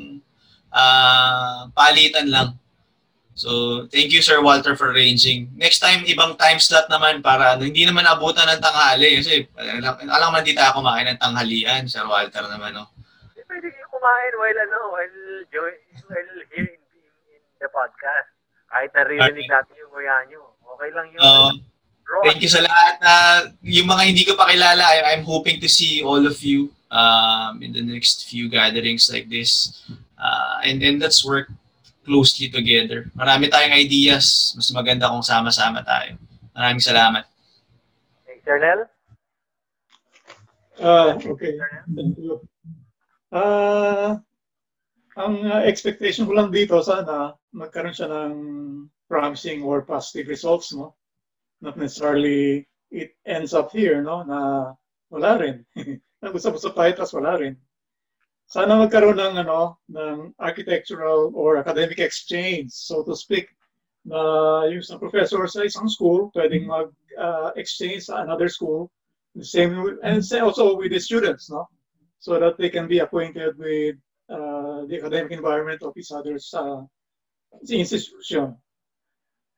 uh, 0.71 1.71
palitan 1.71 2.31
lang. 2.31 2.58
So, 3.39 3.87
thank 3.95 4.11
you 4.11 4.19
Sir 4.19 4.43
Walter 4.43 4.75
for 4.75 4.91
arranging. 4.91 5.55
Next 5.55 5.79
time, 5.79 6.03
ibang 6.11 6.35
time 6.35 6.59
slot 6.59 6.91
naman 6.91 7.23
para 7.23 7.55
ano, 7.55 7.71
hindi 7.71 7.87
naman 7.87 8.03
abutan 8.03 8.51
ng 8.51 8.59
tanghali. 8.59 9.23
Kasi 9.23 9.47
alam, 9.55 9.95
alam 10.11 10.29
man 10.35 10.43
di 10.43 10.59
tayo 10.59 10.83
kumain 10.83 11.07
ng 11.07 11.23
tanghalian, 11.23 11.87
Sir 11.87 12.03
Walter 12.03 12.43
naman, 12.51 12.75
no? 12.75 12.91
Pwede 13.47 13.71
kayo 13.71 13.87
kumain 13.95 14.33
while, 14.43 14.59
ano, 14.59 14.79
while, 14.91 15.19
joy, 15.55 15.71
while 16.11 16.31
here 16.51 16.67
in, 16.67 16.83
in 17.31 17.43
the 17.63 17.71
podcast. 17.71 18.27
Kahit 18.75 18.91
naririnig 18.91 19.47
okay. 19.47 19.55
natin 19.55 19.75
yung 19.87 19.91
kuya 19.95 20.17
nyo. 20.27 20.43
Okay 20.75 20.91
lang 20.91 21.07
yun. 21.15 21.23
Uh, 21.23 21.53
Thank 22.27 22.43
you 22.43 22.51
sa 22.51 22.67
lahat. 22.67 22.95
Uh, 22.99 23.41
yung 23.63 23.87
mga 23.87 24.03
hindi 24.03 24.27
ko 24.27 24.35
pa 24.35 24.51
kilala, 24.51 24.83
I, 24.83 25.15
I'm 25.15 25.23
hoping 25.23 25.63
to 25.63 25.71
see 25.71 26.03
all 26.03 26.27
of 26.27 26.43
you 26.43 26.75
um, 26.91 27.63
in 27.63 27.71
the 27.71 27.87
next 27.87 28.27
few 28.27 28.51
gatherings 28.51 29.07
like 29.07 29.31
this. 29.31 29.79
Uh, 30.19 30.59
and 30.67 30.83
then 30.83 30.99
let's 30.99 31.23
work 31.23 31.55
closely 32.09 32.49
together. 32.49 33.13
Marami 33.13 33.53
tayong 33.53 33.77
ideas. 33.77 34.57
Mas 34.57 34.73
maganda 34.73 35.13
kung 35.13 35.21
sama-sama 35.21 35.85
tayo. 35.85 36.17
Maraming 36.57 36.81
salamat. 36.81 37.29
Hey, 38.25 38.41
Charnel? 38.41 38.89
Uh, 40.81 41.21
okay. 41.21 41.61
Thank 41.93 42.17
you. 42.17 42.41
Uh, 43.29 44.17
ang 45.21 45.35
uh, 45.45 45.61
expectation 45.69 46.25
ko 46.25 46.33
lang 46.33 46.49
dito, 46.49 46.81
sana 46.81 47.37
magkaroon 47.53 47.93
siya 47.93 48.09
ng 48.09 48.35
promising 49.11 49.61
or 49.61 49.85
positive 49.85 50.33
results, 50.33 50.73
no? 50.73 50.97
Not 51.61 51.77
necessarily 51.77 52.65
it 52.89 53.13
ends 53.27 53.53
up 53.53 53.69
here, 53.75 54.01
no? 54.01 54.25
Na 54.25 54.73
wala 55.13 55.31
rin. 55.37 55.67
Nag-usap-usap 56.25 56.73
tayo, 56.73 56.93
tapos 56.95 57.15
wala 57.19 57.33
rin. 57.37 57.55
Sana 58.49 58.81
magkaroon 58.81 59.21
ng, 59.21 59.45
ano, 59.45 59.77
ng 59.93 60.33
architectural 60.41 61.37
or 61.37 61.61
academic 61.61 62.01
exchange, 62.01 62.73
so 62.73 63.05
to 63.05 63.13
speak, 63.13 63.53
na 64.09 64.65
yung 64.73 64.81
sa 64.81 64.97
professor 64.97 65.45
sa 65.45 65.69
isang 65.69 65.85
school, 65.85 66.33
pwedeng 66.33 66.65
mag-exchange 66.65 68.09
uh, 68.09 68.09
sa 68.09 68.15
another 68.25 68.49
school, 68.49 68.89
the 69.37 69.45
same, 69.45 69.77
and 70.01 70.25
also 70.41 70.81
with 70.81 70.97
the 70.97 71.01
students, 71.01 71.53
no? 71.53 71.69
So 72.25 72.41
that 72.41 72.57
they 72.57 72.73
can 72.73 72.89
be 72.89 73.05
acquainted 73.05 73.61
with 73.61 74.01
uh, 74.33 74.89
the 74.89 74.97
academic 74.97 75.37
environment 75.37 75.85
of 75.85 75.93
each 76.01 76.09
other's 76.09 76.49
uh, 76.57 76.89
institution. 77.69 78.57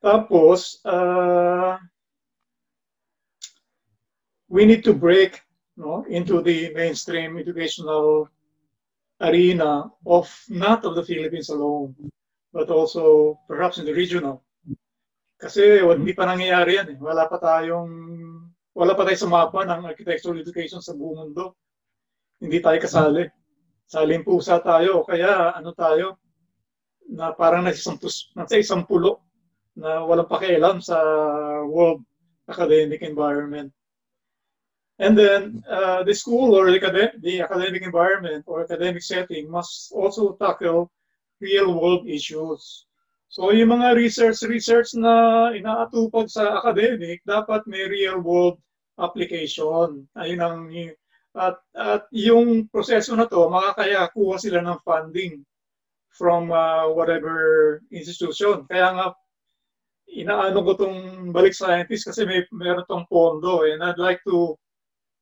Tapos, 0.02 0.82
uh, 0.82 1.78
we 4.50 4.66
need 4.66 4.82
to 4.82 4.92
break 4.92 5.38
no, 5.78 6.02
into 6.10 6.42
the 6.42 6.74
mainstream 6.74 7.38
educational 7.38 8.26
arena 9.20 9.92
of 10.08 10.26
not 10.48 10.84
of 10.88 10.96
the 10.96 11.04
Philippines 11.04 11.52
alone, 11.52 11.94
but 12.52 12.72
also 12.72 13.36
perhaps 13.46 13.78
in 13.78 13.84
the 13.84 13.94
regional. 13.94 14.42
Kasi 15.40 15.80
hindi 15.80 16.12
pa 16.12 16.28
nangyayari 16.28 16.80
yan 16.80 16.88
eh. 16.96 16.98
Wala 17.00 17.24
pa 17.28 17.40
tayong, 17.40 17.92
wala 18.76 18.92
pa 18.92 19.04
tayo 19.08 19.16
sa 19.16 19.28
mapa 19.28 19.64
ng 19.64 19.88
architectural 19.88 20.40
education 20.40 20.80
sa 20.84 20.92
buong 20.92 21.32
mundo. 21.32 21.56
Hindi 22.40 22.60
tayo 22.60 22.76
kasali. 22.80 23.24
Saling 23.88 24.24
pusa 24.24 24.60
tayo. 24.60 25.04
Kaya 25.04 25.56
ano 25.56 25.72
tayo, 25.72 26.20
na 27.10 27.34
parang 27.34 27.66
nasa 27.66 27.82
isang, 27.82 27.98
nasa 28.38 28.54
isang 28.54 28.86
pulo 28.86 29.18
na 29.74 30.06
walang 30.06 30.30
pakialam 30.30 30.78
sa 30.78 30.96
world 31.66 32.06
academic 32.46 33.02
environment. 33.02 33.74
And 35.00 35.16
then 35.16 35.64
uh, 35.64 36.04
the 36.04 36.12
school 36.12 36.52
or 36.52 36.68
the, 36.68 37.10
the 37.24 37.40
academic 37.40 37.82
environment 37.82 38.44
or 38.46 38.60
academic 38.60 39.02
setting 39.02 39.50
must 39.50 39.92
also 39.96 40.36
tackle 40.36 40.92
real 41.40 41.72
world 41.72 42.04
issues. 42.04 42.84
So 43.32 43.48
yung 43.48 43.72
mga 43.72 43.96
research 43.96 44.44
research 44.44 44.92
na 44.92 45.48
inaatupag 45.56 46.28
sa 46.28 46.60
academic, 46.60 47.24
dapat 47.24 47.64
may 47.64 47.88
real 47.88 48.20
world 48.20 48.60
application. 49.00 50.04
Ayun 50.20 50.44
ang 50.44 50.68
at, 51.32 51.56
at 51.72 52.04
yung 52.12 52.68
proseso 52.68 53.16
na 53.16 53.24
to, 53.24 53.48
makakaya 53.48 54.10
kuha 54.12 54.36
sila 54.36 54.60
ng 54.60 54.84
funding 54.84 55.40
from 56.12 56.52
uh, 56.52 56.90
whatever 56.92 57.80
institution. 57.88 58.68
Kaya 58.68 58.92
nga 58.92 59.06
inaano 60.12 60.60
ko 60.60 60.72
tong 60.76 61.30
balik 61.32 61.56
scientist 61.56 62.10
kasi 62.10 62.28
may 62.28 62.44
meron 62.52 62.84
tong 62.84 63.08
pondo 63.08 63.64
and 63.64 63.80
I'd 63.80 63.96
like 63.96 64.20
to 64.28 64.60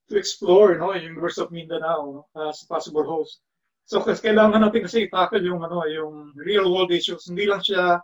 to 0.09 0.17
explore 0.17 0.77
no 0.77 0.95
universe 0.95 1.39
of 1.39 1.53
Mindanao 1.53 2.25
no, 2.35 2.49
as 2.49 2.63
a 2.63 2.67
possible 2.67 3.05
host. 3.05 3.41
So 3.89 4.01
kasi 4.01 4.21
kailangan 4.33 4.61
natin 4.65 4.85
kasi 4.85 5.09
i-tackle 5.09 5.45
yung 5.45 5.65
ano 5.65 5.85
yung 5.89 6.33
real 6.37 6.69
world 6.69 6.93
issues. 6.93 7.29
Hindi 7.29 7.49
lang 7.49 7.65
siya 7.65 8.01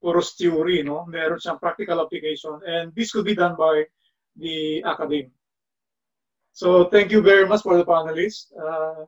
puro 0.00 0.20
theory, 0.24 0.80
no? 0.80 1.04
Meron 1.04 1.40
siyang 1.40 1.60
practical 1.60 2.00
application 2.00 2.56
and 2.64 2.92
this 2.96 3.12
could 3.12 3.28
be 3.28 3.36
done 3.36 3.56
by 3.56 3.84
the 4.36 4.80
academy. 4.84 5.28
So 6.52 6.88
thank 6.88 7.12
you 7.12 7.20
very 7.20 7.44
much 7.44 7.62
for 7.62 7.76
the 7.76 7.84
panelists. 7.84 8.52
Uh, 8.56 9.04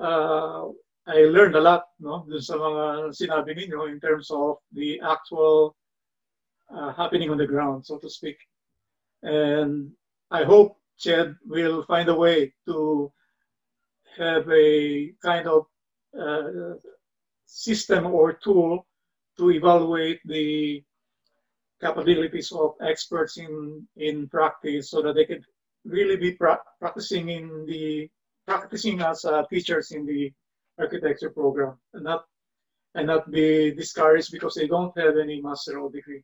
uh, 0.00 0.72
I 1.06 1.30
learned 1.30 1.54
a 1.54 1.62
lot 1.62 1.86
no 2.00 2.26
dun 2.28 2.42
sa 2.42 2.58
mga 2.58 3.14
sinabi 3.14 3.54
in 3.70 4.00
terms 4.00 4.28
of 4.28 4.58
the 4.72 5.00
actual 5.00 5.76
uh, 6.68 6.92
happening 6.92 7.30
on 7.30 7.38
the 7.38 7.46
ground, 7.46 7.86
so 7.86 7.98
to 7.98 8.10
speak. 8.10 8.36
And 9.22 9.92
I 10.30 10.44
hope 10.44 10.76
Ched 10.98 11.36
will 11.46 11.82
find 11.84 12.08
a 12.08 12.14
way 12.14 12.52
to 12.66 13.12
have 14.16 14.48
a 14.50 15.12
kind 15.22 15.46
of 15.46 15.66
uh, 16.18 16.74
system 17.44 18.06
or 18.06 18.32
tool 18.32 18.86
to 19.38 19.50
evaluate 19.50 20.20
the 20.24 20.82
capabilities 21.80 22.50
of 22.52 22.74
experts 22.80 23.36
in 23.36 23.86
in 23.96 24.28
practice 24.28 24.90
so 24.90 25.02
that 25.02 25.14
they 25.14 25.26
can 25.26 25.44
really 25.84 26.16
be 26.16 26.32
pra 26.32 26.58
practicing 26.80 27.28
in 27.28 27.66
the 27.66 28.08
practicing 28.46 29.00
as 29.02 29.24
uh, 29.24 29.42
teachers 29.50 29.90
in 29.90 30.06
the 30.06 30.32
architecture 30.78 31.30
program 31.30 31.76
and 31.92 32.04
not 32.04 32.24
and 32.94 33.06
not 33.06 33.30
be 33.30 33.72
discouraged 33.72 34.32
because 34.32 34.54
they 34.54 34.66
don't 34.66 34.96
have 34.98 35.18
any 35.18 35.40
master's 35.42 35.92
degree. 35.92 36.22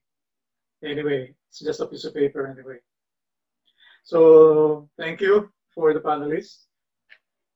Anyway 0.83 1.34
it's 1.49 1.60
just 1.60 1.81
a 1.81 1.86
piece 1.86 2.05
of 2.05 2.15
paper 2.15 2.47
anyway 2.47 2.78
so 4.02 4.89
thank 4.98 5.20
you 5.20 5.50
for 5.74 5.94
the 5.94 6.00
panelists 6.00 6.66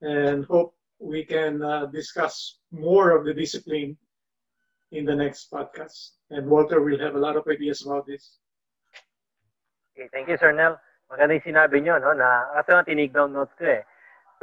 and 0.02 0.44
hope 0.46 0.74
we 0.98 1.24
can 1.24 1.62
uh, 1.62 1.86
discuss 1.86 2.58
more 2.72 3.16
of 3.16 3.24
the 3.24 3.34
discipline 3.34 3.96
in 4.92 5.04
the 5.04 5.14
next 5.14 5.50
podcast. 5.50 6.10
And 6.30 6.46
Walter 6.46 6.80
will 6.80 6.98
have 6.98 7.14
a 7.14 7.18
lot 7.18 7.36
of 7.36 7.44
ideas 7.50 7.84
about 7.84 8.06
this. 8.06 8.38
Okay, 9.96 10.08
thank 10.12 10.28
you, 10.28 10.36
Sir 10.38 10.52
Nel. 10.52 10.78
Maganda 11.10 11.38
yung 11.38 11.54
sinabi 11.54 11.80
nyo, 11.80 12.02
no, 12.02 12.12
na, 12.12 12.50
kasi 12.58 12.68
nga 12.74 12.82
tinig 12.82 13.14
down 13.14 13.32
notes 13.32 13.54
ko 13.54 13.64
eh. 13.64 13.82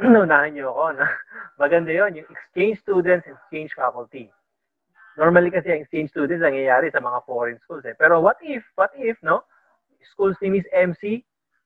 Unahan 0.00 0.56
nyo 0.56 0.72
ako, 0.72 0.86
na 0.96 1.06
maganda 1.62 1.92
yon 1.92 2.16
yung 2.16 2.28
exchange 2.32 2.80
students, 2.80 3.28
exchange 3.28 3.70
faculty. 3.76 4.32
Normally 5.14 5.52
kasi 5.52 5.70
ang 5.70 5.84
exchange 5.84 6.10
students 6.10 6.42
nangyayari 6.42 6.90
sa 6.90 6.98
mga 6.98 7.22
foreign 7.28 7.60
schools 7.62 7.84
eh. 7.86 7.94
Pero 7.94 8.18
what 8.18 8.40
if, 8.42 8.64
what 8.74 8.90
if, 8.96 9.14
no? 9.22 9.44
Schools 10.16 10.34
ni 10.42 10.58
Miss 10.58 10.68
MC, 10.72 11.22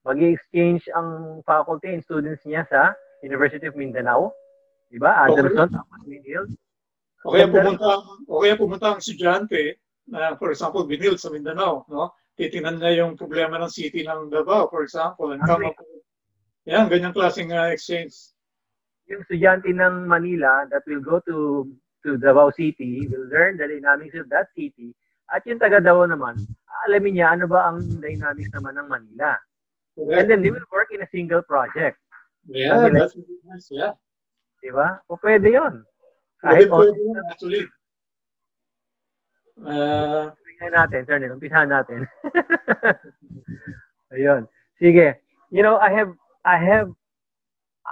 mag 0.09 0.21
exchange 0.25 0.89
ang 0.97 1.41
faculty 1.45 1.93
and 1.93 2.01
students 2.01 2.41
niya 2.49 2.65
sa 2.73 2.97
University 3.21 3.69
of 3.69 3.77
Mindanao. 3.77 4.33
Diba? 4.89 5.13
Anderson, 5.29 5.69
okay. 5.69 5.77
tapos 5.77 6.01
Winhill. 6.09 6.47
O 7.29 7.37
kaya 7.37 7.45
pumunta, 7.45 7.89
o 8.25 8.41
kaya 8.41 8.57
pumunta 8.57 8.87
ang 8.97 9.05
estudyante 9.05 9.77
na, 10.09 10.33
for 10.41 10.49
example, 10.49 10.89
Binil 10.89 11.21
sa 11.21 11.29
Mindanao, 11.29 11.85
no? 11.93 12.17
Titingnan 12.41 12.81
niya 12.81 13.05
yung 13.05 13.21
problema 13.21 13.61
ng 13.61 13.69
city 13.69 14.07
ng 14.07 14.33
Davao, 14.33 14.71
for 14.73 14.87
example, 14.87 15.35
and 15.37 15.43
come 15.45 15.69
up 15.69 15.77
with, 15.77 16.07
yan, 16.65 16.89
ganyang 16.89 17.13
klaseng 17.13 17.53
uh, 17.53 17.69
exchange. 17.69 18.15
Yung 19.13 19.21
estudyante 19.27 19.69
ng 19.69 20.09
Manila 20.09 20.65
that 20.73 20.87
will 20.89 21.05
go 21.05 21.21
to 21.29 21.69
to 22.07 22.17
Davao 22.17 22.55
City 22.55 23.05
will 23.11 23.27
learn 23.29 23.59
the 23.59 23.67
dynamics 23.67 24.15
of 24.15 24.31
that 24.31 24.49
city 24.55 24.95
at 25.29 25.45
yung 25.45 25.61
taga 25.61 25.83
Davao 25.83 26.09
naman, 26.09 26.41
alamin 26.89 27.21
niya 27.21 27.37
ano 27.37 27.45
ba 27.45 27.69
ang 27.69 27.85
dynamics 28.01 28.49
naman 28.57 28.81
ng 28.81 28.89
Manila. 28.89 29.37
Okay. 29.99 30.15
And 30.15 30.31
then 30.31 30.43
they 30.43 30.51
will 30.51 30.69
work 30.71 30.95
in 30.95 31.03
a 31.03 31.09
single 31.11 31.43
project. 31.43 31.99
Yeah, 32.47 32.89
that's 32.89 33.19
nice. 33.19 33.69
Yeah. 33.71 33.93
Diba? 34.63 35.03
O 35.11 35.19
pwede 35.19 35.51
yun. 35.51 35.83
Kahit 36.39 36.71
pwede, 36.71 36.95
pwede 36.95 37.01
yun, 37.03 37.17
actually. 37.27 37.63
Uh, 39.59 40.31
umpisahan 40.31 40.73
natin, 40.75 41.01
sir. 41.03 41.19
Umpisahan 41.35 41.69
natin. 41.71 42.01
Ayun. 44.15 44.47
Sige. 44.79 45.19
You 45.51 45.67
know, 45.67 45.83
I 45.83 45.91
have 45.91 46.15
I 46.47 46.57
have 46.63 46.95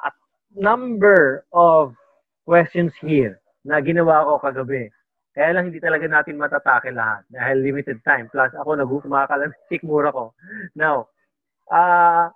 a 0.07 0.10
number 0.55 1.43
of 1.51 1.94
questions 2.47 2.94
here 3.02 3.43
na 3.67 3.83
ginawa 3.83 4.23
ko 4.23 4.39
kagabi. 4.39 4.94
Kaya 5.35 5.52
lang 5.52 5.68
hindi 5.68 5.83
talaga 5.83 6.07
natin 6.09 6.41
matatake 6.41 6.94
lahat 6.94 7.26
dahil 7.28 7.60
limited 7.60 8.01
time. 8.07 8.31
Plus 8.33 8.49
ako 8.57 8.78
nagkumakalamsik 8.78 9.85
mura 9.89 10.15
ko. 10.15 10.33
Now, 10.73 11.10
uh, 11.73 12.28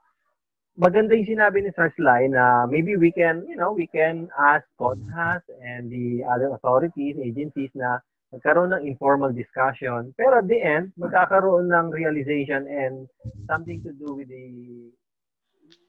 maganda 0.81 1.13
yung 1.13 1.37
sinabi 1.37 1.61
ni 1.61 1.71
Sir 1.77 1.93
Sly 1.97 2.33
na 2.33 2.65
maybe 2.65 2.97
we 2.97 3.13
can, 3.13 3.45
you 3.45 3.57
know, 3.57 3.73
we 3.73 3.87
can 3.87 4.33
ask 4.39 4.65
CONHAS 4.81 5.45
and 5.61 5.93
the 5.93 6.25
other 6.25 6.55
authorities, 6.57 7.21
agencies 7.21 7.71
na 7.77 8.01
magkaroon 8.33 8.73
ng 8.73 8.87
informal 8.87 9.35
discussion. 9.35 10.15
Pero 10.15 10.41
at 10.41 10.49
the 10.49 10.57
end, 10.57 10.95
magkakaroon 10.97 11.69
ng 11.69 11.91
realization 11.91 12.65
and 12.71 13.11
something 13.51 13.83
to 13.83 13.91
do 13.99 14.15
with 14.15 14.31
the, 14.31 14.47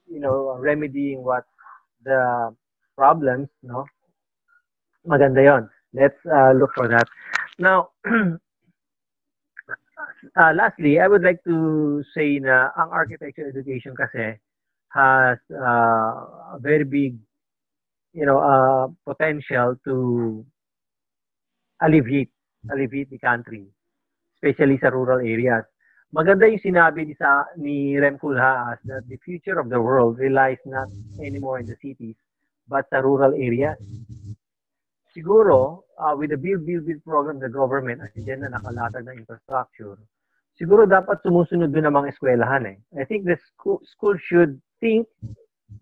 you 0.09 0.19
know, 0.19 0.57
remedying 0.57 1.23
what 1.23 1.45
the 2.03 2.51
problems, 2.97 3.47
no? 3.63 3.85
Maganda 5.07 5.41
yon. 5.41 5.63
Let's 5.93 6.17
uh, 6.25 6.51
look 6.51 6.71
for 6.75 6.87
that. 6.87 7.07
Now, 7.59 7.93
uh, 10.35 10.53
lastly, 10.55 10.99
I 10.99 11.07
would 11.07 11.23
like 11.23 11.43
to 11.45 12.03
say 12.13 12.39
na 12.39 12.69
ang 12.77 12.89
architecture 12.91 13.47
education 13.47 13.95
kasi 13.95 14.37
has 14.91 15.39
uh, 15.51 16.55
a 16.55 16.59
very 16.59 16.83
big, 16.83 17.17
you 18.13 18.25
know, 18.25 18.39
uh, 18.39 18.87
potential 19.07 19.75
to 19.85 20.45
alleviate, 21.81 22.31
alleviate 22.69 23.09
the 23.09 23.17
country, 23.17 23.65
especially 24.37 24.77
sa 24.79 24.89
rural 24.89 25.19
areas. 25.19 25.63
Maganda 26.11 26.43
yung 26.43 26.59
sinabi 26.59 27.07
ni, 27.07 27.15
sa, 27.15 27.47
ni 27.55 27.95
Rem 27.95 28.19
Koolhaas 28.19 28.83
that 28.83 29.07
the 29.07 29.15
future 29.23 29.57
of 29.59 29.69
the 29.71 29.79
world 29.79 30.19
relies 30.19 30.59
not 30.67 30.91
anymore 31.23 31.59
in 31.59 31.65
the 31.65 31.79
cities, 31.79 32.19
but 32.67 32.83
sa 32.91 32.99
rural 32.99 33.31
areas. 33.31 33.79
Siguro, 35.11 35.83
uh, 35.99 36.15
with 36.15 36.31
the 36.31 36.37
Build, 36.37 36.65
Build, 36.65 36.87
Build 36.87 37.03
program 37.03 37.39
the 37.39 37.49
government, 37.51 37.99
at 37.99 38.15
dyan 38.15 38.47
na 38.47 38.55
nakalatag 38.55 39.03
ng 39.03 39.19
infrastructure, 39.19 39.99
siguro 40.55 40.87
dapat 40.87 41.19
sumusunod 41.19 41.75
doon 41.75 41.91
ang 41.91 41.95
mga 41.99 42.15
eskwelahan 42.15 42.63
eh. 42.63 42.77
I 42.95 43.03
think 43.03 43.27
the 43.27 43.35
school, 43.51 43.83
school 43.83 44.15
should 44.15 44.55
think 44.79 45.07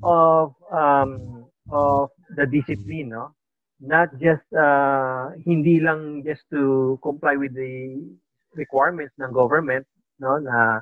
of 0.01 0.57
um, 0.73 1.45
of 1.69 2.09
the 2.33 2.49
discipline, 2.49 3.13
no? 3.13 3.37
Not 3.79 4.17
just 4.17 4.43
uh, 4.57 5.37
hindi 5.45 5.77
lang 5.79 6.25
just 6.25 6.43
to 6.49 6.97
comply 7.05 7.37
with 7.37 7.53
the 7.53 8.01
requirements 8.57 9.13
ng 9.21 9.29
government, 9.29 9.85
no, 10.17 10.41
na 10.41 10.81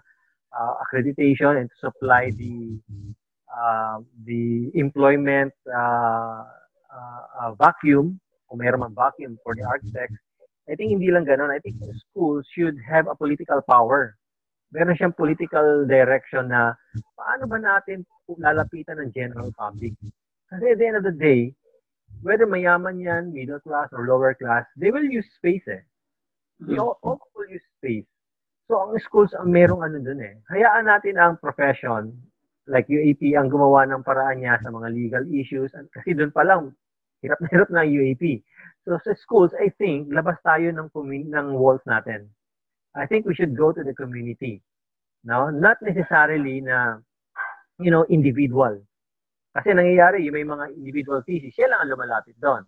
uh, 0.55 0.73
accreditation 0.87 1.59
and 1.59 1.67
to 1.67 1.77
supply 1.83 2.31
the 2.31 2.79
uh, 3.51 3.99
the 4.23 4.71
employment 4.73 5.51
uh, 5.67 6.47
uh, 6.87 7.23
uh, 7.43 7.51
vacuum 7.59 8.19
kung 8.47 8.63
mayroon 8.63 8.83
mang 8.83 8.95
vacuum 8.95 9.35
for 9.43 9.53
the 9.53 9.63
architects. 9.63 10.17
I 10.67 10.75
think 10.75 10.91
hindi 10.91 11.11
lang 11.11 11.23
ganun. 11.23 11.51
I 11.51 11.59
think 11.63 11.79
schools 12.11 12.43
should 12.51 12.75
have 12.83 13.07
a 13.07 13.15
political 13.15 13.63
power. 13.63 14.19
Meron 14.75 14.99
siyang 14.99 15.15
political 15.15 15.87
direction 15.87 16.51
na 16.51 16.75
paano 17.15 17.47
ba 17.47 17.55
natin 17.55 18.03
lalapitan 18.35 18.99
ng 18.99 19.15
general 19.15 19.47
public. 19.55 19.95
Kasi 20.51 20.75
at 20.75 20.77
the 20.79 20.85
end 20.87 20.99
of 20.99 21.07
the 21.07 21.15
day, 21.15 21.55
whether 22.19 22.43
mayaman 22.43 22.99
yan, 22.99 23.31
middle 23.31 23.63
class 23.63 23.87
or 23.95 24.03
lower 24.03 24.35
class, 24.35 24.67
they 24.75 24.91
will 24.91 25.07
use 25.07 25.27
space 25.39 25.63
eh. 25.71 25.83
They 26.59 26.75
all, 26.75 26.99
all 26.99 27.21
will 27.31 27.47
use 27.47 27.63
space. 27.79 28.07
So, 28.67 28.83
ang 28.83 28.99
schools, 28.99 29.31
ang 29.31 29.55
merong 29.55 29.79
ano 29.79 30.03
dun 30.03 30.19
eh. 30.19 30.35
Hayaan 30.51 30.91
natin 30.91 31.15
ang 31.15 31.39
profession, 31.39 32.11
like 32.67 32.91
UAP, 32.91 33.23
ang 33.39 33.47
gumawa 33.47 33.87
ng 33.87 34.03
paraan 34.03 34.43
niya 34.43 34.59
sa 34.59 34.67
mga 34.67 34.91
legal 34.91 35.23
issues. 35.31 35.71
Kasi 35.71 36.11
doon 36.11 36.35
pa 36.35 36.43
lang, 36.43 36.75
hirap 37.23 37.39
na 37.41 37.47
hirap 37.49 37.69
na 37.71 37.83
UAP. 37.85 38.41
So, 38.87 38.99
sa 39.03 39.13
schools, 39.19 39.51
I 39.57 39.69
think, 39.75 40.13
labas 40.13 40.39
tayo 40.43 40.71
ng, 40.71 40.89
ng 40.93 41.47
walls 41.55 41.83
natin. 41.83 42.31
I 42.95 43.05
think 43.05 43.27
we 43.27 43.35
should 43.35 43.53
go 43.53 43.75
to 43.75 43.83
the 43.83 43.93
community. 43.93 44.63
No? 45.27 45.51
Not 45.51 45.77
necessarily 45.83 46.63
na, 46.63 46.97
you 47.77 47.91
know, 47.91 48.07
individual. 48.07 48.79
Kasi 49.51 49.73
nangyayari, 49.73 50.29
may 50.31 50.45
mga 50.45 50.71
individual 50.77 51.21
thesis, 51.25 51.51
siya 51.51 51.69
lang 51.73 51.85
ang 51.85 51.91
lumalapit 51.93 52.37
doon. 52.39 52.63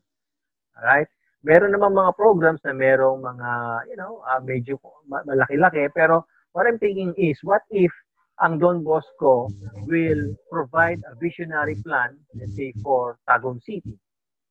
Alright? 0.76 1.10
meron 1.44 1.72
namang 1.72 1.95
mga 1.95 2.11
programs 2.19 2.61
na 2.68 2.76
merong 2.76 3.24
mga, 3.24 3.50
you 3.88 3.98
know, 3.98 4.19
uh, 4.28 4.40
medyo 4.44 4.76
malaki-laki. 5.08 5.88
Pero 5.95 6.28
what 6.52 6.68
I'm 6.68 6.80
thinking 6.80 7.16
is, 7.16 7.40
what 7.44 7.64
if 7.72 7.92
ang 8.40 8.60
Don 8.60 8.84
Bosco 8.84 9.52
will 9.88 10.36
provide 10.48 11.03
a 11.08 11.16
visionary 11.19 11.76
plan, 11.84 12.16
let's 12.36 12.56
say, 12.56 12.72
for 12.84 13.19
Tagum 13.28 13.60
City. 13.64 14.00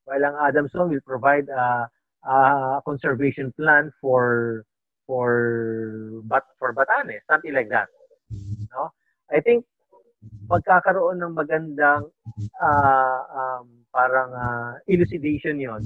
While 0.09 0.25
ang 0.25 0.37
Adamson 0.41 0.89
will 0.89 1.05
provide 1.05 1.53
a, 1.53 1.85
a 2.25 2.81
conservation 2.81 3.53
plan 3.53 3.93
for 4.01 4.65
for 5.05 6.25
but 6.25 6.49
for 6.57 6.73
Batanes, 6.73 7.21
something 7.29 7.53
like 7.53 7.69
that. 7.69 7.93
No? 8.73 8.89
I 9.29 9.45
think 9.45 9.69
pagkakaroon 10.49 11.21
ng 11.21 11.37
magandang 11.37 12.09
uh, 12.57 13.21
um, 13.29 13.85
parang 13.93 14.33
uh, 14.33 14.73
elucidation 14.89 15.61
yon 15.61 15.85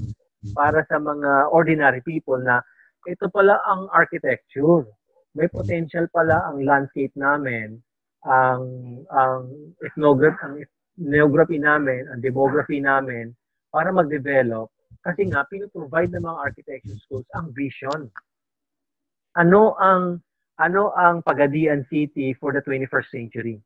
para 0.55 0.87
sa 0.87 1.03
mga 1.03 1.51
ordinary 1.51 1.99
people 2.03 2.39
na 2.39 2.63
ito 3.03 3.27
pala 3.27 3.59
ang 3.67 3.91
architecture. 3.91 4.87
May 5.35 5.51
potential 5.51 6.07
pala 6.15 6.47
ang 6.47 6.63
landscape 6.63 7.11
namin, 7.19 7.75
ang 8.23 8.63
ang 9.11 9.51
ethnography, 9.83 10.39
ang 10.47 10.55
ethnography 10.63 11.59
namin, 11.59 12.07
ang 12.07 12.23
demography 12.23 12.79
namin 12.79 13.35
para 13.73 13.89
mag-develop 13.89 14.69
kasi 15.01 15.25
nga 15.27 15.41
pinoprovide 15.49 16.13
ng 16.13 16.23
mga 16.23 16.39
architecture 16.39 16.99
schools 17.01 17.25
ang 17.33 17.49
vision. 17.51 18.07
Ano 19.33 19.73
ang 19.81 20.21
ano 20.61 20.93
ang 20.93 21.25
Pagadian 21.25 21.81
City 21.89 22.37
for 22.37 22.53
the 22.53 22.61
21st 22.61 23.09
century? 23.09 23.57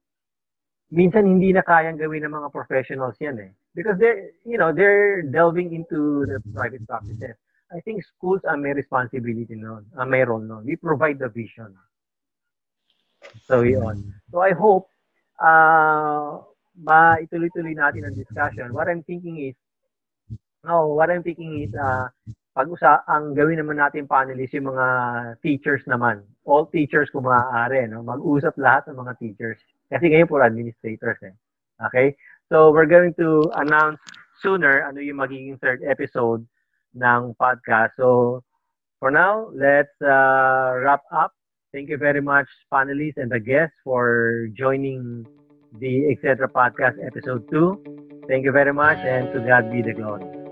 Minsan 0.95 1.27
hindi 1.27 1.51
na 1.51 1.61
kayang 1.67 1.99
gawin 1.99 2.23
ng 2.23 2.31
mga 2.31 2.49
professionals 2.55 3.19
yan 3.19 3.35
eh 3.43 3.51
because 3.75 3.99
they're 3.99 4.31
you 4.47 4.55
know 4.55 4.71
they're 4.71 5.21
delving 5.21 5.75
into 5.75 6.23
the 6.25 6.39
private 6.55 6.81
practices. 6.87 7.35
I 7.67 7.83
think 7.83 7.99
schools 8.07 8.47
are 8.47 8.55
may 8.55 8.71
responsibility 8.71 9.59
no, 9.59 9.83
uh, 9.99 10.07
may 10.07 10.23
role 10.23 10.39
no. 10.39 10.63
We 10.63 10.79
provide 10.79 11.19
the 11.19 11.27
vision. 11.27 11.75
So 13.43 13.67
yun. 13.67 14.15
So 14.31 14.39
I 14.39 14.55
hope 14.55 14.87
uh, 15.43 16.39
maituloy-tuloy 16.79 17.75
natin 17.75 18.07
ang 18.07 18.15
discussion. 18.15 18.71
What 18.71 18.87
I'm 18.87 19.03
thinking 19.03 19.43
is 19.43 19.59
no, 20.67 20.91
what 20.91 21.09
I'm 21.09 21.23
thinking 21.23 21.63
is 21.63 21.71
uh, 21.73 22.11
pag-usa 22.57 23.07
ang 23.07 23.31
gawin 23.37 23.63
naman 23.63 23.79
natin 23.79 24.09
panelists 24.09 24.53
yung 24.57 24.73
mga 24.75 24.87
teachers 25.39 25.81
naman. 25.87 26.25
All 26.43 26.67
teachers 26.67 27.07
kung 27.13 27.23
maaari, 27.23 27.87
no? 27.87 28.03
Mag-usap 28.03 28.59
lahat 28.59 28.91
ng 28.91 28.99
mga 28.99 29.13
teachers. 29.21 29.59
Kasi 29.87 30.11
ngayon 30.11 30.27
po 30.27 30.43
administrators 30.43 31.21
eh. 31.23 31.35
Okay? 31.87 32.17
So 32.51 32.71
we're 32.71 32.89
going 32.89 33.13
to 33.21 33.47
announce 33.55 34.01
sooner 34.41 34.83
ano 34.83 34.99
yung 34.99 35.21
magiging 35.21 35.61
third 35.61 35.85
episode 35.85 36.45
ng 36.97 37.37
podcast. 37.37 37.93
So 37.95 38.41
for 38.99 39.13
now, 39.13 39.53
let's 39.53 39.93
uh, 40.01 40.81
wrap 40.81 41.05
up. 41.13 41.37
Thank 41.73 41.89
you 41.89 41.97
very 41.97 42.21
much, 42.21 42.47
panelists 42.73 43.21
and 43.21 43.29
the 43.29 43.39
guests, 43.39 43.75
for 43.83 44.47
joining 44.57 45.27
the 45.77 46.09
Etc. 46.09 46.41
Podcast 46.47 46.97
episode 47.05 47.45
2. 47.51 48.25
Thank 48.27 48.45
you 48.45 48.51
very 48.51 48.73
much, 48.73 48.97
and 48.97 49.29
to 49.33 49.39
God 49.45 49.69
be 49.69 49.83
the 49.83 49.93
glory. 49.93 50.46